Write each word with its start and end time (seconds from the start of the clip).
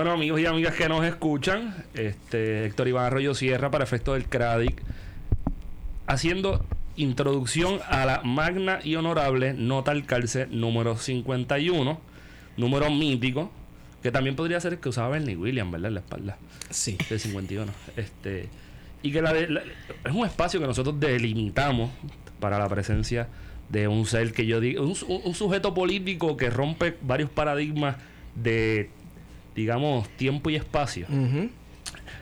Bueno, 0.00 0.12
amigos 0.12 0.40
y 0.40 0.46
amigas 0.46 0.74
que 0.76 0.88
nos 0.88 1.04
escuchan, 1.04 1.74
este 1.92 2.64
Héctor 2.64 2.88
Iván 2.88 3.04
Arroyo 3.04 3.34
Sierra 3.34 3.70
para 3.70 3.84
efecto 3.84 4.14
del 4.14 4.24
CRADIC, 4.24 4.80
haciendo 6.06 6.64
introducción 6.96 7.80
a 7.86 8.06
la 8.06 8.22
magna 8.22 8.78
y 8.82 8.94
honorable 8.94 9.52
nota 9.52 9.90
al 9.90 10.06
calce 10.06 10.46
número 10.46 10.96
51, 10.96 12.00
número 12.56 12.90
mítico, 12.90 13.50
que 14.02 14.10
también 14.10 14.36
podría 14.36 14.58
ser 14.58 14.72
el 14.72 14.78
que 14.78 14.88
usaba 14.88 15.10
Bernie 15.10 15.36
Williams, 15.36 15.70
¿verdad? 15.70 15.88
En 15.88 15.94
la 15.96 16.00
espalda. 16.00 16.38
Sí. 16.70 16.96
Del 17.10 17.20
51. 17.20 17.70
Este, 17.98 18.48
y 19.02 19.12
que 19.12 19.20
la, 19.20 19.34
la, 19.34 19.60
es 19.60 20.12
un 20.14 20.24
espacio 20.24 20.60
que 20.60 20.66
nosotros 20.66 20.98
delimitamos 20.98 21.90
para 22.40 22.58
la 22.58 22.70
presencia 22.70 23.28
de 23.68 23.86
un 23.86 24.06
ser 24.06 24.32
que 24.32 24.46
yo 24.46 24.60
digo, 24.60 24.82
un, 24.82 24.96
un 25.24 25.34
sujeto 25.34 25.74
político 25.74 26.38
que 26.38 26.48
rompe 26.48 26.96
varios 27.02 27.28
paradigmas 27.28 27.96
de 28.34 28.88
digamos, 29.54 30.08
tiempo 30.10 30.50
y 30.50 30.56
espacio. 30.56 31.06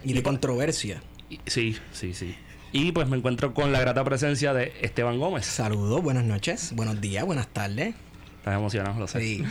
Y 0.04 0.12
de 0.12 0.22
controversia. 0.22 1.02
sí, 1.46 1.76
sí, 1.92 2.14
sí. 2.14 2.34
Y 2.70 2.92
pues 2.92 3.08
me 3.08 3.16
encuentro 3.16 3.54
con 3.54 3.72
la 3.72 3.80
grata 3.80 4.04
presencia 4.04 4.52
de 4.52 4.72
Esteban 4.82 5.18
Gómez. 5.18 5.46
Saludos, 5.46 6.02
buenas 6.02 6.24
noches, 6.24 6.72
buenos 6.74 7.00
días, 7.00 7.24
buenas 7.24 7.48
tardes. 7.48 7.94
Estás 8.38 8.54
emocionado, 8.54 9.00
lo 9.00 9.06
sé. 9.06 9.20
Sí. 9.20 9.44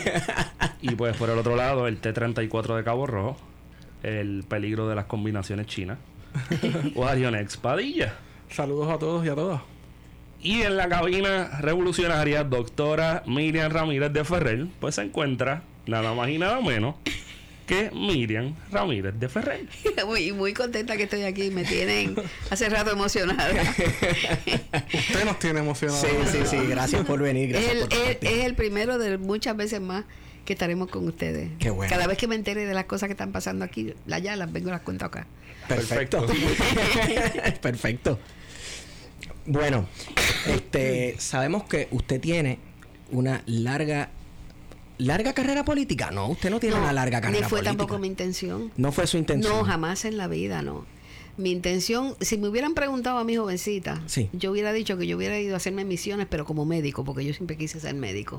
y 0.80 0.94
pues 0.94 1.14
por 1.16 1.28
el 1.28 1.38
otro 1.38 1.56
lado, 1.56 1.86
el 1.86 1.98
T-34 1.98 2.76
de 2.76 2.84
Cabo 2.84 3.06
Rojo, 3.06 3.36
el 4.02 4.44
peligro 4.48 4.88
de 4.88 4.94
las 4.94 5.04
combinaciones 5.04 5.66
chinas. 5.66 5.98
Warionex 6.94 7.58
Padilla. 7.58 8.14
Saludos 8.48 8.90
a 8.90 8.98
todos 8.98 9.24
y 9.26 9.28
a 9.28 9.34
todas. 9.34 9.60
Y 10.40 10.62
en 10.62 10.76
la 10.76 10.88
cabina 10.88 11.60
revolucionaria, 11.60 12.44
doctora 12.44 13.22
Miriam 13.26 13.70
Ramírez 13.70 14.12
de 14.12 14.24
Ferrer, 14.24 14.66
pues 14.80 14.94
se 14.94 15.02
encuentra 15.02 15.62
nada 15.86 16.14
más 16.14 16.28
y 16.28 16.38
nada 16.38 16.60
menos 16.60 16.94
que 17.66 17.90
Miriam 17.92 18.54
Ramírez 18.70 19.14
de 19.18 19.28
Ferrer. 19.28 19.66
Muy, 20.06 20.32
muy 20.32 20.52
contenta 20.52 20.96
que 20.96 21.04
estoy 21.04 21.22
aquí, 21.22 21.50
me 21.50 21.64
tienen 21.64 22.16
hace 22.50 22.68
rato 22.68 22.90
emocionada. 22.90 23.48
Usted 24.92 25.24
nos 25.24 25.38
tiene 25.38 25.60
emocionados. 25.60 26.02
Sí, 26.02 26.08
sí, 26.30 26.38
sí, 26.44 26.56
gracias 26.68 27.04
por 27.06 27.20
venir. 27.20 27.54
es 27.54 28.44
el 28.44 28.54
primero 28.54 28.98
de 28.98 29.18
muchas 29.18 29.56
veces 29.56 29.80
más 29.80 30.04
que 30.44 30.52
estaremos 30.54 30.88
con 30.88 31.06
ustedes. 31.06 31.50
Qué 31.58 31.70
bueno. 31.70 31.90
Cada 31.90 32.06
vez 32.06 32.18
que 32.18 32.26
me 32.26 32.34
entere 32.34 32.66
de 32.66 32.74
las 32.74 32.84
cosas 32.86 33.06
que 33.06 33.12
están 33.12 33.32
pasando 33.32 33.64
aquí, 33.64 33.94
allá 34.10 34.36
las 34.36 34.52
vengo 34.52 34.68
y 34.68 34.72
las 34.72 34.80
cuento 34.80 35.04
acá. 35.04 35.26
Perfecto. 35.68 36.26
Perfecto. 37.60 38.18
Bueno, 39.44 39.88
este, 40.46 41.16
sabemos 41.18 41.64
que 41.64 41.88
usted 41.90 42.20
tiene 42.20 42.60
una 43.10 43.42
larga 43.46 44.10
larga 45.02 45.32
carrera 45.32 45.64
política. 45.64 46.10
No, 46.10 46.28
usted 46.28 46.50
no 46.50 46.60
tiene 46.60 46.76
una 46.76 46.92
larga 46.92 47.20
carrera 47.20 47.48
política. 47.48 47.56
Ni 47.56 47.62
fue 47.62 47.62
tampoco 47.62 47.98
mi 47.98 48.06
intención. 48.06 48.72
No 48.76 48.92
fue 48.92 49.06
su 49.06 49.18
intención. 49.18 49.52
No, 49.52 49.64
jamás 49.64 50.04
en 50.04 50.16
la 50.16 50.28
vida, 50.28 50.62
no. 50.62 50.86
Mi 51.38 51.50
intención, 51.50 52.14
si 52.20 52.36
me 52.36 52.48
hubieran 52.48 52.74
preguntado 52.74 53.18
a 53.18 53.24
mi 53.24 53.36
jovencita, 53.36 54.02
yo 54.34 54.50
hubiera 54.50 54.72
dicho 54.72 54.98
que 54.98 55.06
yo 55.06 55.16
hubiera 55.16 55.40
ido 55.40 55.54
a 55.54 55.56
hacerme 55.56 55.84
misiones, 55.84 56.26
pero 56.28 56.44
como 56.44 56.66
médico, 56.66 57.04
porque 57.04 57.24
yo 57.24 57.32
siempre 57.32 57.56
quise 57.56 57.80
ser 57.80 57.94
médico. 57.94 58.38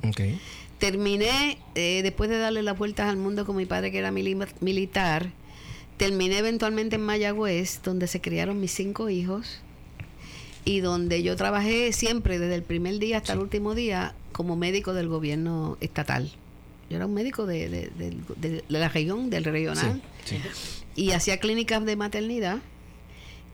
Terminé, 0.78 1.58
eh, 1.74 2.02
después 2.04 2.30
de 2.30 2.38
darle 2.38 2.62
las 2.62 2.78
vueltas 2.78 3.10
al 3.10 3.18
mundo 3.18 3.46
con 3.46 3.56
mi 3.56 3.66
padre, 3.66 3.92
que 3.92 3.98
era 3.98 4.12
militar, 4.12 5.32
terminé 5.98 6.38
eventualmente 6.38 6.98
en 6.98 7.02
Mayagüez, 7.02 7.82
donde 7.84 8.08
se 8.08 8.22
criaron 8.22 8.60
mis 8.60 8.72
cinco 8.72 9.10
hijos 9.10 9.62
y 10.64 10.80
donde 10.82 11.24
yo 11.24 11.36
trabajé 11.36 11.92
siempre, 11.94 12.38
desde 12.38 12.56
el 12.56 12.64
primer 12.64 13.00
día 13.00 13.18
hasta 13.18 13.34
el 13.34 13.40
último 13.40 13.74
día, 13.74 14.14
como 14.32 14.56
médico 14.56 14.94
del 14.94 15.08
gobierno 15.08 15.78
estatal. 15.82 16.32
Yo 16.94 16.98
era 16.98 17.08
un 17.08 17.16
médico 17.16 17.48
de, 17.48 17.90
la 18.68 18.88
región, 18.88 19.32
del 19.32 19.46
regional, 19.46 20.00
y 20.96 21.10
hacía 21.10 21.40
clínicas 21.40 21.84
de 21.84 21.96
maternidad. 21.96 22.60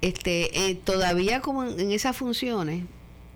Este, 0.01 0.69
eh, 0.69 0.75
todavía 0.75 1.39
como 1.39 1.63
en, 1.63 1.93
esas 1.93 2.17
funciones, 2.17 2.83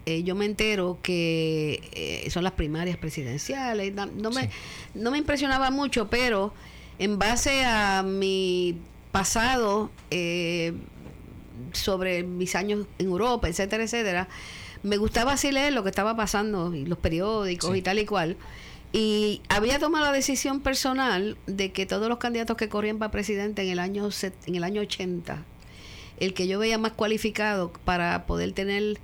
eh, 0.05 0.23
yo 0.23 0.35
me 0.35 0.43
entero 0.43 0.99
que 1.01 1.89
eh, 1.93 2.29
son 2.31 2.43
las 2.43 2.51
primarias 2.51 2.97
presidenciales. 2.97 3.93
No 3.93 4.29
me, 4.29 4.49
no 4.93 5.09
me 5.09 5.19
impresionaba 5.19 5.71
mucho, 5.71 6.09
pero 6.09 6.53
en 6.99 7.17
base 7.17 7.63
a 7.63 8.03
mi 8.03 8.75
pasado 9.13 9.89
sobre 11.71 12.23
mis 12.23 12.55
años 12.55 12.87
en 12.99 13.05
Europa, 13.05 13.47
etcétera, 13.47 13.85
etcétera, 13.85 14.27
me 14.83 14.97
gustaba 14.97 15.31
así 15.31 15.49
leer 15.53 15.71
lo 15.71 15.81
que 15.81 15.89
estaba 15.89 16.13
pasando, 16.17 16.75
y 16.75 16.85
los 16.85 16.97
periódicos 16.97 17.77
y 17.77 17.81
tal 17.81 17.99
y 17.99 18.05
cual. 18.05 18.35
Y 18.93 19.41
había 19.49 19.79
tomado 19.79 20.05
la 20.05 20.11
decisión 20.11 20.61
personal 20.61 21.35
de 21.47 21.71
que 21.71 21.87
todos 21.87 22.07
los 22.07 22.19
candidatos 22.19 22.55
que 22.55 22.69
corrían 22.69 22.99
para 22.99 23.11
presidente 23.11 23.63
en 23.63 23.69
el 23.69 23.79
año 23.79 24.07
en 24.45 24.55
el 24.55 24.63
año 24.63 24.81
80, 24.81 25.43
el 26.19 26.33
que 26.35 26.47
yo 26.47 26.59
veía 26.59 26.77
más 26.77 26.91
cualificado 26.91 27.73
para 27.85 28.27
poder 28.27 28.53
tener 28.53 28.99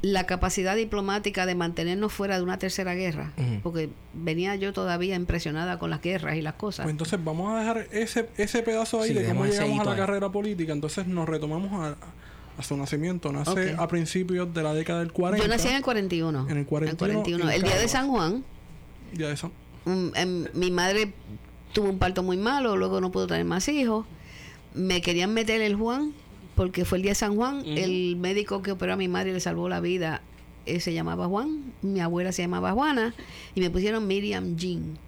la 0.00 0.26
capacidad 0.26 0.76
diplomática 0.76 1.44
de 1.44 1.54
mantenernos 1.56 2.12
fuera 2.12 2.36
de 2.36 2.42
una 2.42 2.58
tercera 2.58 2.94
guerra, 2.94 3.32
porque 3.64 3.90
venía 4.14 4.54
yo 4.56 4.72
todavía 4.72 5.16
impresionada 5.16 5.78
con 5.78 5.90
las 5.90 6.02
guerras 6.02 6.36
y 6.36 6.42
las 6.42 6.54
cosas. 6.54 6.84
Pues 6.84 6.92
entonces 6.92 7.22
vamos 7.22 7.52
a 7.52 7.60
dejar 7.60 7.86
ese, 7.92 8.28
ese 8.36 8.62
pedazo 8.62 9.00
ahí 9.00 9.12
de 9.12 9.24
cómo 9.24 9.44
llegamos 9.46 9.80
a 9.80 9.84
la 9.84 9.96
carrera 9.96 10.30
política, 10.30 10.72
entonces 10.72 11.06
nos 11.06 11.28
retomamos 11.28 11.72
a, 11.72 11.96
a 12.58 12.62
su 12.62 12.76
nacimiento. 12.76 13.32
Nace 13.32 13.74
a 13.78 13.88
principios 13.88 14.52
de 14.52 14.62
la 14.62 14.74
década 14.74 15.00
del 15.00 15.12
40. 15.12 15.44
Yo 15.44 15.48
nací 15.48 15.68
en 15.68 15.76
el 15.76 15.82
41. 15.82 16.48
En 16.48 16.56
el 16.58 16.66
41. 16.66 17.50
el 17.50 17.62
día 17.62 17.78
de 17.78 17.88
San 17.88 18.08
Juan. 18.08 18.44
Día 19.12 19.28
de 19.28 19.36
San 19.36 19.52
em, 20.14 20.46
mi 20.54 20.70
madre 20.70 21.12
tuvo 21.72 21.88
un 21.88 21.98
parto 21.98 22.22
muy 22.22 22.36
malo, 22.36 22.76
luego 22.76 23.00
no 23.00 23.10
pudo 23.10 23.26
tener 23.26 23.44
más 23.44 23.68
hijos. 23.68 24.06
Me 24.74 25.02
querían 25.02 25.34
meter 25.34 25.60
el 25.60 25.74
Juan 25.76 26.12
porque 26.54 26.84
fue 26.84 26.98
el 26.98 27.02
día 27.02 27.12
de 27.12 27.16
San 27.16 27.36
Juan. 27.36 27.62
El 27.66 28.16
médico 28.16 28.62
que 28.62 28.72
operó 28.72 28.94
a 28.94 28.96
mi 28.96 29.08
madre 29.08 29.30
y 29.30 29.32
le 29.34 29.40
salvó 29.40 29.68
la 29.68 29.80
vida 29.80 30.22
eh, 30.66 30.80
se 30.80 30.92
llamaba 30.92 31.26
Juan. 31.26 31.72
Mi 31.82 32.00
abuela 32.00 32.32
se 32.32 32.42
llamaba 32.42 32.72
Juana 32.72 33.14
y 33.54 33.60
me 33.60 33.70
pusieron 33.70 34.06
Miriam 34.06 34.56
Jean. 34.56 34.98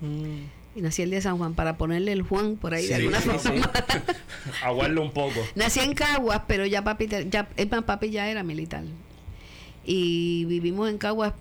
Mm. 0.00 0.76
Y 0.76 0.80
nací 0.80 1.02
el 1.02 1.10
día 1.10 1.18
de 1.18 1.22
San 1.22 1.38
Juan 1.38 1.54
para 1.54 1.76
ponerle 1.76 2.12
el 2.12 2.22
Juan 2.22 2.56
por 2.56 2.74
ahí 2.74 2.86
de 2.86 2.96
alguna 2.96 3.20
forma. 3.20 3.70
Aguarlo 4.64 5.02
un 5.02 5.12
poco. 5.12 5.40
Nací 5.54 5.80
en 5.80 5.94
Caguas, 5.94 6.42
pero 6.48 6.66
ya 6.66 6.82
papi, 6.82 7.06
ya, 7.30 7.48
papi 7.86 8.10
ya 8.10 8.28
era 8.28 8.42
militar. 8.42 8.82
Y 9.84 10.46
vivimos 10.46 10.90
en 10.90 10.98
Caguas 10.98 11.34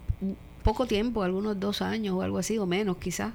poco 0.63 0.85
tiempo, 0.87 1.23
algunos 1.23 1.59
dos 1.59 1.81
años 1.81 2.15
o 2.15 2.21
algo 2.21 2.37
así, 2.37 2.57
o 2.57 2.65
menos 2.65 2.97
quizás. 2.97 3.33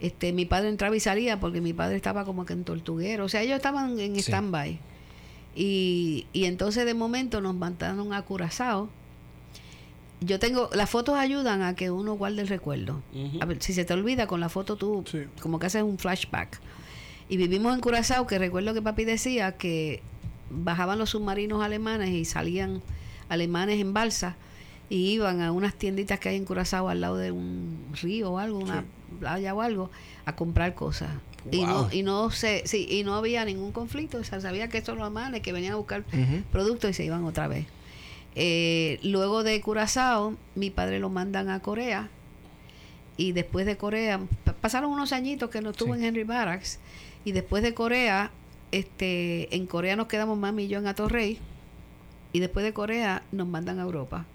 Este, 0.00 0.32
mi 0.32 0.44
padre 0.44 0.68
entraba 0.68 0.96
y 0.96 1.00
salía 1.00 1.40
porque 1.40 1.60
mi 1.60 1.72
padre 1.72 1.96
estaba 1.96 2.24
como 2.24 2.44
que 2.44 2.52
en 2.52 2.64
tortuguero. 2.64 3.24
O 3.24 3.28
sea, 3.28 3.42
ellos 3.42 3.56
estaban 3.56 3.98
en 3.98 4.16
stand-by. 4.16 4.78
Y, 5.56 6.26
y 6.32 6.44
entonces 6.46 6.84
de 6.84 6.94
momento 6.94 7.40
nos 7.40 7.54
mandaron 7.54 8.12
a 8.12 8.22
Curazao 8.22 8.88
yo 10.24 10.38
tengo, 10.38 10.70
las 10.72 10.88
fotos 10.88 11.16
ayudan 11.16 11.62
a 11.62 11.74
que 11.74 11.90
uno 11.90 12.14
guarde 12.14 12.42
el 12.42 12.48
recuerdo. 12.48 13.02
A 13.40 13.46
ver, 13.46 13.62
si 13.62 13.72
se 13.72 13.84
te 13.84 13.92
olvida 13.92 14.26
con 14.26 14.40
la 14.40 14.48
foto 14.48 14.76
tú, 14.76 15.04
como 15.40 15.58
que 15.58 15.66
haces 15.66 15.82
un 15.82 15.98
flashback. 15.98 16.60
Y 17.28 17.36
vivimos 17.36 17.74
en 17.74 17.80
Curazao, 17.80 18.26
que 18.26 18.38
recuerdo 18.38 18.74
que 18.74 18.82
papi 18.82 19.04
decía 19.04 19.52
que 19.52 20.02
bajaban 20.50 20.98
los 20.98 21.10
submarinos 21.10 21.62
alemanes 21.62 22.10
y 22.10 22.24
salían 22.24 22.82
alemanes 23.28 23.80
en 23.80 23.92
balsa 23.92 24.36
y 24.88 25.12
iban 25.12 25.40
a 25.40 25.52
unas 25.52 25.74
tienditas 25.74 26.20
que 26.20 26.28
hay 26.28 26.36
en 26.36 26.44
Curazao 26.44 26.88
al 26.88 27.00
lado 27.00 27.16
de 27.16 27.32
un 27.32 27.78
río 28.00 28.32
o 28.32 28.38
algo, 28.38 28.58
una 28.58 28.84
playa 29.20 29.54
o 29.54 29.60
algo, 29.60 29.90
a 30.24 30.36
comprar 30.36 30.74
cosas. 30.74 31.10
Y 31.50 31.64
no, 31.64 31.88
y 31.92 32.02
no 32.02 32.30
sé, 32.30 32.62
sí, 32.64 32.86
y 32.88 33.04
no 33.04 33.14
había 33.14 33.44
ningún 33.44 33.72
conflicto, 33.72 34.18
o 34.18 34.24
sea, 34.24 34.40
sabía 34.40 34.68
que 34.68 34.78
estos 34.78 34.96
los 34.96 35.02
alemanes 35.02 35.42
que 35.42 35.52
venían 35.52 35.74
a 35.74 35.76
buscar 35.76 36.04
productos 36.50 36.90
y 36.90 36.94
se 36.94 37.04
iban 37.04 37.24
otra 37.24 37.48
vez. 37.48 37.66
Eh, 38.34 38.98
luego 39.02 39.44
de 39.44 39.60
Curazao, 39.60 40.36
mi 40.54 40.70
padre 40.70 40.98
lo 40.98 41.10
mandan 41.10 41.50
a 41.50 41.60
Corea. 41.60 42.08
Y 43.16 43.32
después 43.32 43.64
de 43.66 43.76
Corea, 43.76 44.20
pasaron 44.60 44.90
unos 44.90 45.12
añitos 45.12 45.50
que 45.50 45.60
no 45.60 45.70
estuvo 45.70 45.94
en 45.94 46.02
Henry 46.02 46.24
Barracks. 46.24 46.80
Y 47.24 47.32
después 47.32 47.62
de 47.62 47.74
Corea, 47.74 48.32
este, 48.72 49.54
en 49.54 49.66
Corea 49.66 49.94
nos 49.94 50.08
quedamos 50.08 50.36
mami 50.36 50.64
y 50.64 50.68
yo 50.68 50.78
en 50.78 50.86
Atorrey. 50.86 51.38
Y 52.32 52.40
después 52.40 52.64
de 52.64 52.72
Corea 52.72 53.22
nos 53.30 53.46
mandan 53.46 53.78
a 53.78 53.82
Europa. 53.82 54.26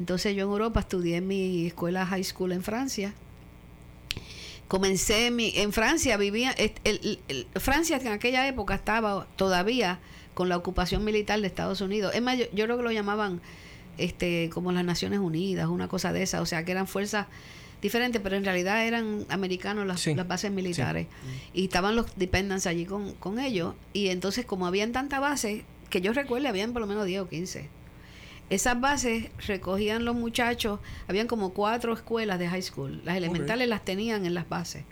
Entonces 0.00 0.34
yo 0.34 0.44
en 0.44 0.50
Europa 0.50 0.80
estudié 0.80 1.16
en 1.16 1.28
mi 1.28 1.66
escuela 1.66 2.06
high 2.06 2.24
school 2.24 2.52
en 2.52 2.62
Francia. 2.62 3.12
Comencé 4.66 5.30
mi, 5.30 5.52
en 5.56 5.74
Francia, 5.74 6.16
vivía, 6.16 6.54
Francia 7.56 7.98
en 7.98 8.08
aquella 8.08 8.48
época 8.48 8.76
estaba 8.76 9.26
todavía 9.36 9.98
con 10.32 10.48
la 10.48 10.56
ocupación 10.56 11.04
militar 11.04 11.38
de 11.38 11.46
Estados 11.46 11.82
Unidos. 11.82 12.14
Es 12.14 12.22
más, 12.22 12.38
yo, 12.38 12.64
creo 12.64 12.78
que 12.78 12.82
lo 12.82 12.90
llamaban 12.90 13.42
este 13.98 14.48
como 14.50 14.72
las 14.72 14.86
Naciones 14.86 15.18
Unidas, 15.18 15.68
una 15.68 15.86
cosa 15.86 16.14
de 16.14 16.22
esa, 16.22 16.40
o 16.40 16.46
sea, 16.46 16.64
que 16.64 16.72
eran 16.72 16.86
fuerzas 16.86 17.26
diferentes, 17.82 18.22
pero 18.22 18.36
en 18.36 18.44
realidad 18.46 18.86
eran 18.86 19.26
americanos 19.28 19.86
las, 19.86 20.06
las 20.06 20.26
bases 20.26 20.50
militares. 20.50 21.08
Y 21.52 21.64
estaban 21.64 21.94
los 21.94 22.16
dependents 22.16 22.66
allí 22.66 22.86
con, 22.86 23.12
con 23.16 23.38
ellos. 23.38 23.74
Y 23.92 24.08
entonces, 24.08 24.46
como 24.46 24.66
habían 24.66 24.92
tanta 24.92 25.20
base, 25.20 25.66
que 25.90 26.00
yo 26.00 26.14
recuerdo, 26.14 26.48
habían 26.48 26.72
por 26.72 26.80
lo 26.80 26.86
menos 26.86 27.04
10 27.04 27.20
o 27.20 27.28
15. 27.28 27.79
Esas 28.50 28.80
bases 28.80 29.30
recogían 29.46 30.04
los 30.04 30.16
muchachos, 30.16 30.80
habían 31.08 31.28
como 31.28 31.54
cuatro 31.54 31.92
escuelas 31.94 32.38
de 32.38 32.48
high 32.48 32.62
school. 32.62 33.00
Las 33.04 33.16
elementales 33.16 33.68
las 33.68 33.84
tenían 33.84 34.26
en 34.26 34.34
las 34.34 34.48
bases. 34.48 34.84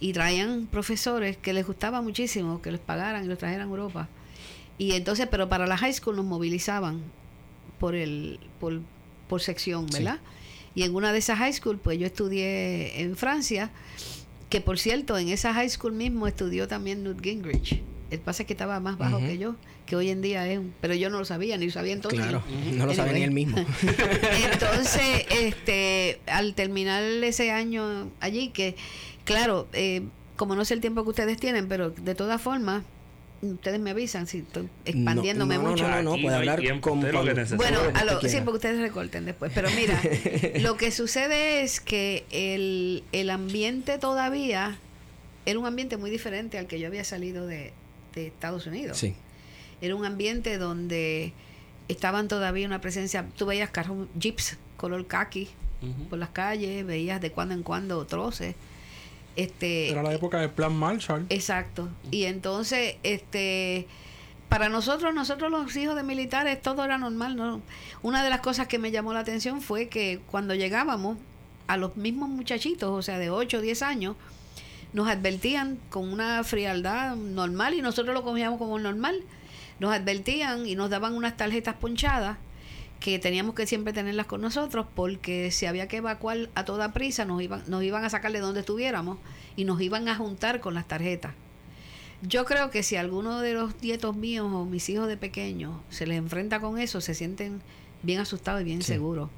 y 0.00 0.12
traían 0.14 0.66
profesores 0.66 1.36
que 1.36 1.52
les 1.52 1.66
gustaba 1.66 2.00
muchísimo 2.00 2.62
que 2.62 2.72
les 2.72 2.80
pagaran 2.80 3.24
y 3.24 3.28
los 3.28 3.36
trajeran 3.38 3.68
a 3.68 3.70
Europa. 3.70 4.08
Y 4.78 4.92
entonces, 4.92 5.28
pero 5.30 5.48
para 5.50 5.66
la 5.66 5.76
high 5.76 5.92
school 5.92 6.16
nos 6.16 6.24
movilizaban 6.24 7.02
por 7.78 7.94
el 7.94 8.40
por, 8.58 8.80
por 9.28 9.42
sección, 9.42 9.86
¿verdad? 9.92 10.18
Y 10.74 10.84
en 10.84 10.94
una 10.94 11.12
de 11.12 11.18
esas 11.18 11.38
high 11.38 11.52
school, 11.52 11.78
pues 11.78 11.98
yo 11.98 12.06
estudié 12.06 13.02
en 13.02 13.14
Francia, 13.14 13.70
que 14.48 14.60
por 14.62 14.78
cierto, 14.78 15.18
en 15.18 15.28
esa 15.28 15.52
high 15.52 15.68
school 15.68 15.92
mismo 15.92 16.26
estudió 16.26 16.66
también 16.66 17.04
Newt 17.04 17.20
Gingrich. 17.22 17.82
El 18.10 18.20
pasa 18.20 18.42
es 18.42 18.46
que 18.46 18.54
estaba 18.54 18.80
más 18.80 18.96
bajo 18.96 19.18
que 19.18 19.36
yo, 19.36 19.54
que 19.90 19.96
hoy 19.96 20.10
en 20.10 20.22
día 20.22 20.46
es, 20.46 20.60
pero 20.80 20.94
yo 20.94 21.10
no 21.10 21.18
lo 21.18 21.24
sabía, 21.24 21.58
ni 21.58 21.66
lo 21.66 21.72
sabía 21.72 21.94
entonces. 21.94 22.20
Claro, 22.20 22.44
no 22.74 22.86
lo 22.86 22.94
sabía 22.94 23.12
ni 23.12 23.22
él 23.24 23.32
mismo. 23.32 23.56
entonces, 24.52 25.26
este, 25.30 26.20
al 26.26 26.54
terminar 26.54 27.02
ese 27.02 27.50
año 27.50 28.08
allí, 28.20 28.50
que 28.50 28.76
claro, 29.24 29.66
eh, 29.72 30.02
como 30.36 30.54
no 30.54 30.64
sé 30.64 30.74
el 30.74 30.80
tiempo 30.80 31.02
que 31.02 31.10
ustedes 31.10 31.38
tienen, 31.38 31.66
pero 31.66 31.90
de 31.90 32.14
todas 32.14 32.40
formas, 32.40 32.84
ustedes 33.42 33.80
me 33.80 33.90
avisan 33.90 34.28
si 34.28 34.38
estoy 34.38 34.68
expandiéndome 34.84 35.58
mucho. 35.58 35.82
No, 35.82 36.02
no, 36.02 36.16
no, 36.16 36.22
puede 36.22 36.36
hablar 36.36 36.60
con, 36.80 37.00
lo 37.00 37.24
que 37.24 37.56
Bueno, 37.56 37.80
a 37.92 38.04
lo, 38.04 38.20
sí, 38.20 38.36
porque 38.44 38.58
ustedes 38.58 38.78
recorten 38.78 39.24
después. 39.24 39.50
Pero 39.52 39.68
mira, 39.74 40.00
lo 40.60 40.76
que 40.76 40.92
sucede 40.92 41.62
es 41.62 41.80
que 41.80 42.26
el, 42.30 43.02
el 43.10 43.28
ambiente 43.28 43.98
todavía 43.98 44.78
era 45.46 45.58
un 45.58 45.66
ambiente 45.66 45.96
muy 45.96 46.10
diferente 46.10 46.58
al 46.58 46.68
que 46.68 46.78
yo 46.78 46.86
había 46.86 47.02
salido 47.02 47.48
de, 47.48 47.72
de 48.14 48.28
Estados 48.28 48.68
Unidos. 48.68 48.96
Sí. 48.96 49.16
Era 49.80 49.94
un 49.94 50.04
ambiente 50.04 50.58
donde 50.58 51.32
estaban 51.88 52.28
todavía 52.28 52.66
una 52.66 52.80
presencia, 52.80 53.26
tú 53.36 53.46
veías 53.46 53.70
carros, 53.70 54.08
jeeps 54.18 54.58
color 54.76 55.06
khaki 55.06 55.48
por 56.08 56.18
las 56.18 56.28
calles, 56.28 56.84
veías 56.86 57.20
de 57.20 57.32
cuando 57.32 57.54
en 57.54 57.62
cuando 57.62 58.04
troces 58.06 58.54
este, 59.36 59.90
Era 59.90 60.02
la 60.02 60.12
época 60.12 60.38
del 60.38 60.50
plan 60.50 60.74
Marshall. 60.74 61.26
Exacto. 61.28 61.88
Y 62.10 62.24
entonces, 62.24 62.96
este, 63.02 63.86
para 64.48 64.68
nosotros, 64.68 65.14
nosotros 65.14 65.50
los 65.50 65.74
hijos 65.76 65.96
de 65.96 66.02
militares, 66.02 66.60
todo 66.60 66.84
era 66.84 66.98
normal. 66.98 67.36
¿no? 67.36 67.62
Una 68.02 68.22
de 68.22 68.30
las 68.30 68.40
cosas 68.40 68.66
que 68.66 68.78
me 68.78 68.90
llamó 68.90 69.12
la 69.12 69.20
atención 69.20 69.60
fue 69.62 69.88
que 69.88 70.20
cuando 70.30 70.54
llegábamos 70.54 71.16
a 71.68 71.76
los 71.76 71.96
mismos 71.96 72.28
muchachitos, 72.28 72.90
o 72.90 73.02
sea, 73.02 73.18
de 73.18 73.30
8 73.30 73.58
o 73.58 73.60
10 73.60 73.82
años, 73.82 74.16
nos 74.92 75.08
advertían 75.08 75.78
con 75.88 76.12
una 76.12 76.42
frialdad 76.42 77.14
normal 77.14 77.74
y 77.74 77.80
nosotros 77.80 78.12
lo 78.12 78.24
cogíamos 78.24 78.58
como 78.58 78.78
normal. 78.78 79.22
Nos 79.80 79.92
advertían 79.92 80.66
y 80.66 80.76
nos 80.76 80.90
daban 80.90 81.14
unas 81.14 81.36
tarjetas 81.36 81.74
ponchadas 81.74 82.38
que 83.00 83.18
teníamos 83.18 83.54
que 83.54 83.66
siempre 83.66 83.92
tenerlas 83.92 84.26
con 84.26 84.42
nosotros 84.42 84.86
porque 84.94 85.50
si 85.50 85.66
había 85.66 85.88
que 85.88 85.96
evacuar 85.96 86.50
a 86.54 86.64
toda 86.64 86.92
prisa 86.92 87.24
nos 87.24 87.42
iban, 87.42 87.62
nos 87.66 87.82
iban 87.82 88.04
a 88.04 88.10
sacar 88.10 88.30
de 88.30 88.40
donde 88.40 88.60
estuviéramos 88.60 89.18
y 89.56 89.64
nos 89.64 89.80
iban 89.80 90.06
a 90.08 90.14
juntar 90.14 90.60
con 90.60 90.74
las 90.74 90.86
tarjetas. 90.86 91.32
Yo 92.22 92.44
creo 92.44 92.70
que 92.70 92.82
si 92.82 92.96
alguno 92.96 93.40
de 93.40 93.54
los 93.54 93.80
nietos 93.82 94.14
míos 94.14 94.46
o 94.52 94.66
mis 94.66 94.88
hijos 94.90 95.08
de 95.08 95.16
pequeños 95.16 95.80
se 95.88 96.06
les 96.06 96.18
enfrenta 96.18 96.60
con 96.60 96.78
eso, 96.78 97.00
se 97.00 97.14
sienten 97.14 97.62
bien 98.02 98.20
asustados 98.20 98.60
y 98.60 98.64
bien 98.64 98.82
seguros. 98.82 99.30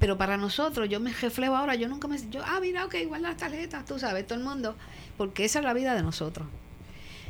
Pero 0.00 0.18
para 0.18 0.36
nosotros, 0.36 0.88
yo 0.88 0.98
me 0.98 1.12
reflejo 1.12 1.56
ahora, 1.56 1.76
yo 1.76 1.88
nunca 1.88 2.08
me... 2.08 2.18
Yo, 2.30 2.42
ah, 2.44 2.58
mira, 2.60 2.84
ok, 2.84 2.94
igual 2.94 3.22
las 3.22 3.36
tarjetas, 3.36 3.84
tú 3.84 3.98
sabes, 4.00 4.26
todo 4.26 4.38
el 4.38 4.44
mundo, 4.44 4.74
porque 5.16 5.44
esa 5.44 5.60
es 5.60 5.64
la 5.64 5.74
vida 5.74 5.94
de 5.94 6.02
nosotros. 6.02 6.48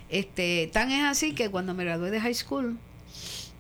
Este, 0.08 0.70
tan 0.72 0.90
es 0.90 1.04
así 1.04 1.34
que 1.34 1.50
cuando 1.50 1.74
me 1.74 1.84
gradué 1.84 2.10
de 2.10 2.20
high 2.20 2.34
school, 2.34 2.78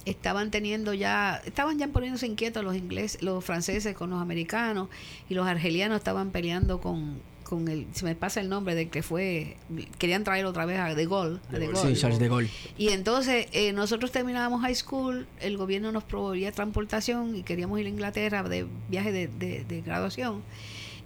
estaban 0.04 0.50
teniendo 0.50 0.94
ya, 0.94 1.42
estaban 1.44 1.78
ya 1.78 1.88
poniéndose 1.88 2.26
inquietos 2.26 2.64
los 2.64 2.76
ingleses, 2.76 3.22
los 3.22 3.44
franceses 3.44 3.94
con 3.94 4.10
los 4.10 4.20
americanos 4.20 4.88
y 5.28 5.34
los 5.34 5.46
argelianos 5.46 5.98
estaban 5.98 6.30
peleando 6.30 6.80
con, 6.80 7.20
con 7.44 7.68
el, 7.68 7.86
se 7.92 8.04
me 8.04 8.14
pasa 8.14 8.40
el 8.40 8.48
nombre 8.48 8.74
del 8.74 8.88
que 8.88 9.02
fue, 9.02 9.56
querían 9.98 10.24
traer 10.24 10.46
otra 10.46 10.66
vez 10.66 10.78
a 10.78 10.94
De 10.94 11.06
Gaulle. 11.06 11.40
A 11.52 11.58
de 11.58 11.66
Gaulle. 11.66 11.94
Sí, 11.94 12.00
Charles 12.00 12.18
de 12.18 12.28
Gaulle. 12.28 12.50
Y 12.76 12.88
entonces 12.88 13.46
eh, 13.52 13.72
nosotros 13.72 14.10
terminábamos 14.10 14.62
high 14.62 14.74
school, 14.74 15.26
el 15.40 15.56
gobierno 15.56 15.92
nos 15.92 16.04
proveía 16.04 16.52
transportación 16.52 17.36
y 17.36 17.42
queríamos 17.42 17.78
ir 17.80 17.86
a 17.86 17.88
Inglaterra 17.90 18.42
de 18.42 18.66
viaje 18.88 19.12
de, 19.12 19.28
de, 19.28 19.82
graduación. 19.82 20.42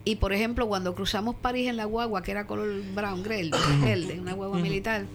Y 0.05 0.17
por 0.17 0.33
ejemplo, 0.33 0.67
cuando 0.67 0.95
cruzamos 0.95 1.37
París 1.37 1.69
en 1.69 1.77
la 1.77 1.85
guagua, 1.85 2.23
que 2.23 2.33
era 2.33 2.47
color 2.47 2.83
brown, 2.95 3.23
grey, 3.23 3.51
una 4.21 4.33
guagua 4.33 4.59
militar, 4.59 5.07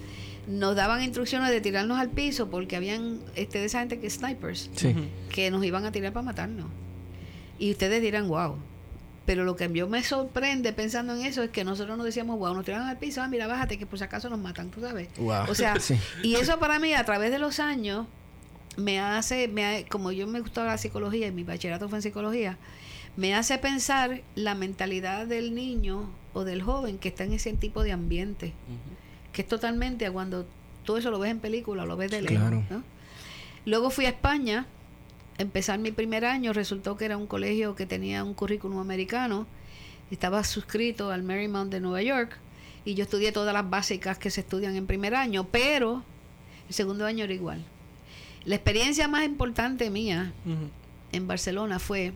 nos 0.48 0.76
daban 0.76 1.04
instrucciones 1.04 1.50
de 1.52 1.62
tirarnos 1.62 2.00
al 2.00 2.10
piso 2.10 2.50
porque 2.50 2.76
habían 2.76 3.20
este 3.36 3.60
de 3.60 3.66
esa 3.66 3.80
gente 3.80 4.00
que 4.00 4.10
snipers 4.10 4.70
que 5.30 5.52
nos 5.52 5.64
iban 5.64 5.86
a 5.86 5.92
tirar 5.92 6.14
para 6.14 6.26
matarnos. 6.26 6.68
Y 7.60 7.72
ustedes 7.72 8.02
dirán, 8.02 8.28
wow. 8.28 8.58
Pero 9.26 9.44
lo 9.44 9.58
que 9.58 9.70
yo 9.74 9.90
me 9.90 10.02
sorprende 10.04 10.72
pensando 10.72 11.14
en 11.14 11.26
eso 11.26 11.44
es 11.44 11.50
que 11.50 11.66
nosotros 11.66 11.98
nos 11.98 12.06
decíamos, 12.06 12.40
wow, 12.40 12.54
nos 12.54 12.64
tiraron 12.64 12.88
al 12.88 12.98
piso, 12.98 13.22
ah, 13.22 13.28
mira, 13.28 13.46
bájate, 13.46 13.78
que 13.78 13.86
por 13.86 14.00
si 14.00 14.06
acaso 14.06 14.30
nos 14.30 14.40
matan, 14.40 14.72
tú 14.72 14.80
sabes. 14.80 15.10
O 15.20 15.54
sea, 15.54 15.76
y 16.24 16.36
eso 16.36 16.60
para 16.60 16.80
mí, 16.80 16.94
a 16.94 17.04
través 17.04 17.30
de 17.30 17.40
los 17.40 17.60
años, 17.60 18.08
me 18.78 19.02
hace, 19.02 19.50
me 19.50 19.86
como 19.90 20.14
yo 20.14 20.28
me 20.28 20.40
gustó 20.40 20.64
la 20.64 20.78
psicología 20.78 21.28
y 21.28 21.32
mi 21.32 21.44
bachillerato 21.44 21.90
fue 21.90 21.98
en 21.98 22.04
psicología, 22.04 22.58
me 23.18 23.36
hace 23.36 23.58
pensar 23.58 24.22
la 24.36 24.56
mentalidad 24.56 25.28
del 25.28 25.54
niño 25.54 26.10
o 26.34 26.46
del 26.46 26.62
joven 26.62 26.98
que 26.98 27.10
está 27.10 27.26
en 27.26 27.34
ese 27.34 27.52
tipo 27.54 27.84
de 27.84 27.92
ambiente 27.92 28.54
que 29.38 29.44
es 29.44 29.48
totalmente 29.48 30.10
cuando 30.10 30.48
todo 30.84 30.98
eso 30.98 31.12
lo 31.12 31.20
ves 31.20 31.30
en 31.30 31.40
película, 31.40 31.86
lo 31.86 31.96
ves 31.96 32.10
de 32.10 32.24
lejos. 32.24 32.56
Luego 33.66 33.92
fui 33.92 34.06
a 34.06 34.10
España, 34.10 34.66
empezar 35.38 35.78
mi 35.78 35.92
primer 35.92 36.26
año, 36.26 36.54
resultó 36.54 36.98
que 36.98 37.06
era 37.06 37.18
un 37.18 37.28
colegio 37.28 37.76
que 37.76 37.86
tenía 37.86 38.24
un 38.24 38.34
currículum 38.34 38.80
americano, 38.80 39.46
estaba 40.10 40.44
suscrito 40.44 41.12
al 41.12 41.22
Marymount 41.22 41.72
de 41.72 41.80
Nueva 41.80 42.02
York 42.02 42.36
y 42.84 42.96
yo 42.96 43.04
estudié 43.04 43.32
todas 43.32 43.54
las 43.54 43.70
básicas 43.70 44.18
que 44.18 44.32
se 44.32 44.42
estudian 44.42 44.76
en 44.76 44.88
primer 44.88 45.14
año, 45.14 45.44
pero 45.52 46.02
el 46.68 46.74
segundo 46.74 47.06
año 47.06 47.26
era 47.26 47.34
igual. 47.36 47.64
La 48.44 48.56
experiencia 48.56 49.08
más 49.08 49.24
importante 49.24 49.92
mía 49.92 50.34
en 51.12 51.28
Barcelona 51.28 51.78
fue 51.78 52.12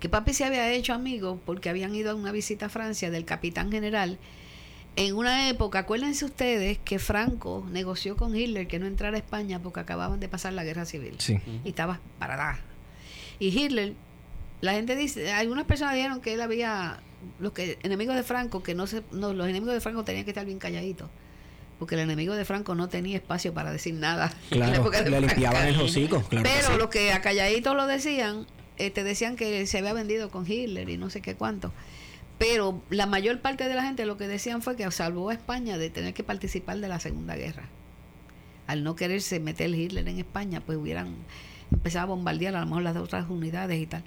que 0.00 0.10
papi 0.10 0.34
se 0.34 0.44
había 0.44 0.70
hecho 0.70 0.92
amigo 0.92 1.40
porque 1.46 1.70
habían 1.70 1.94
ido 1.94 2.10
a 2.10 2.14
una 2.14 2.30
visita 2.30 2.66
a 2.66 2.68
Francia 2.68 3.10
del 3.10 3.24
capitán 3.24 3.72
general 3.72 4.18
en 4.96 5.16
una 5.16 5.48
época, 5.48 5.80
acuérdense 5.80 6.24
ustedes 6.24 6.78
que 6.78 6.98
Franco 6.98 7.66
negoció 7.70 8.16
con 8.16 8.36
Hitler 8.36 8.68
que 8.68 8.78
no 8.78 8.86
entrara 8.86 9.16
a 9.16 9.20
España 9.20 9.58
porque 9.58 9.80
acababan 9.80 10.20
de 10.20 10.28
pasar 10.28 10.52
la 10.52 10.64
guerra 10.64 10.84
civil. 10.84 11.16
Y 11.64 11.68
estaba 11.68 12.00
parada. 12.18 12.60
Y 13.38 13.48
Hitler, 13.48 13.94
la 14.60 14.72
gente 14.72 14.94
dice, 14.94 15.32
algunas 15.32 15.64
personas 15.64 15.94
dijeron 15.94 16.20
que 16.20 16.34
él 16.34 16.40
había, 16.40 17.00
los 17.40 17.52
que 17.52 17.78
enemigos 17.82 18.14
de 18.14 18.22
Franco, 18.22 18.62
que 18.62 18.74
no 18.74 18.86
se, 18.86 19.02
no, 19.10 19.32
los 19.32 19.48
enemigos 19.48 19.74
de 19.74 19.80
Franco 19.80 20.04
tenían 20.04 20.24
que 20.24 20.30
estar 20.30 20.46
bien 20.46 20.58
calladitos. 20.58 21.08
Porque 21.78 21.96
el 21.96 22.02
enemigo 22.02 22.34
de 22.34 22.44
Franco 22.44 22.76
no 22.76 22.88
tenía 22.88 23.16
espacio 23.16 23.52
para 23.52 23.72
decir 23.72 23.94
nada. 23.94 24.32
Claro, 24.50 24.88
le 24.90 25.20
limpiaban 25.20 25.66
el 25.66 25.80
hocico. 25.80 26.22
Pero 26.30 26.78
los 26.78 26.88
que 26.88 27.12
a 27.12 27.20
calladitos 27.20 27.74
lo 27.74 27.88
decían, 27.88 28.46
te 28.76 28.86
este, 28.86 29.02
decían 29.02 29.34
que 29.34 29.66
se 29.66 29.78
había 29.78 29.92
vendido 29.92 30.30
con 30.30 30.50
Hitler 30.50 30.88
y 30.88 30.98
no 30.98 31.10
sé 31.10 31.20
qué 31.20 31.34
cuánto. 31.34 31.72
Pero 32.38 32.82
la 32.90 33.06
mayor 33.06 33.40
parte 33.40 33.68
de 33.68 33.74
la 33.74 33.84
gente 33.84 34.06
lo 34.06 34.16
que 34.16 34.26
decían 34.26 34.60
fue 34.60 34.76
que 34.76 34.90
salvó 34.90 35.30
a 35.30 35.34
España 35.34 35.78
de 35.78 35.90
tener 35.90 36.14
que 36.14 36.24
participar 36.24 36.78
de 36.78 36.88
la 36.88 36.98
Segunda 37.00 37.36
Guerra. 37.36 37.68
Al 38.66 38.82
no 38.82 38.96
quererse 38.96 39.40
meter 39.40 39.70
Hitler 39.74 40.08
en 40.08 40.18
España, 40.18 40.60
pues 40.64 40.78
hubieran 40.78 41.14
empezado 41.70 42.04
a 42.04 42.06
bombardear 42.06 42.56
a 42.56 42.60
lo 42.60 42.66
mejor 42.66 42.82
las 42.82 42.96
otras 42.96 43.28
unidades 43.28 43.80
y 43.80 43.86
tal. 43.86 44.02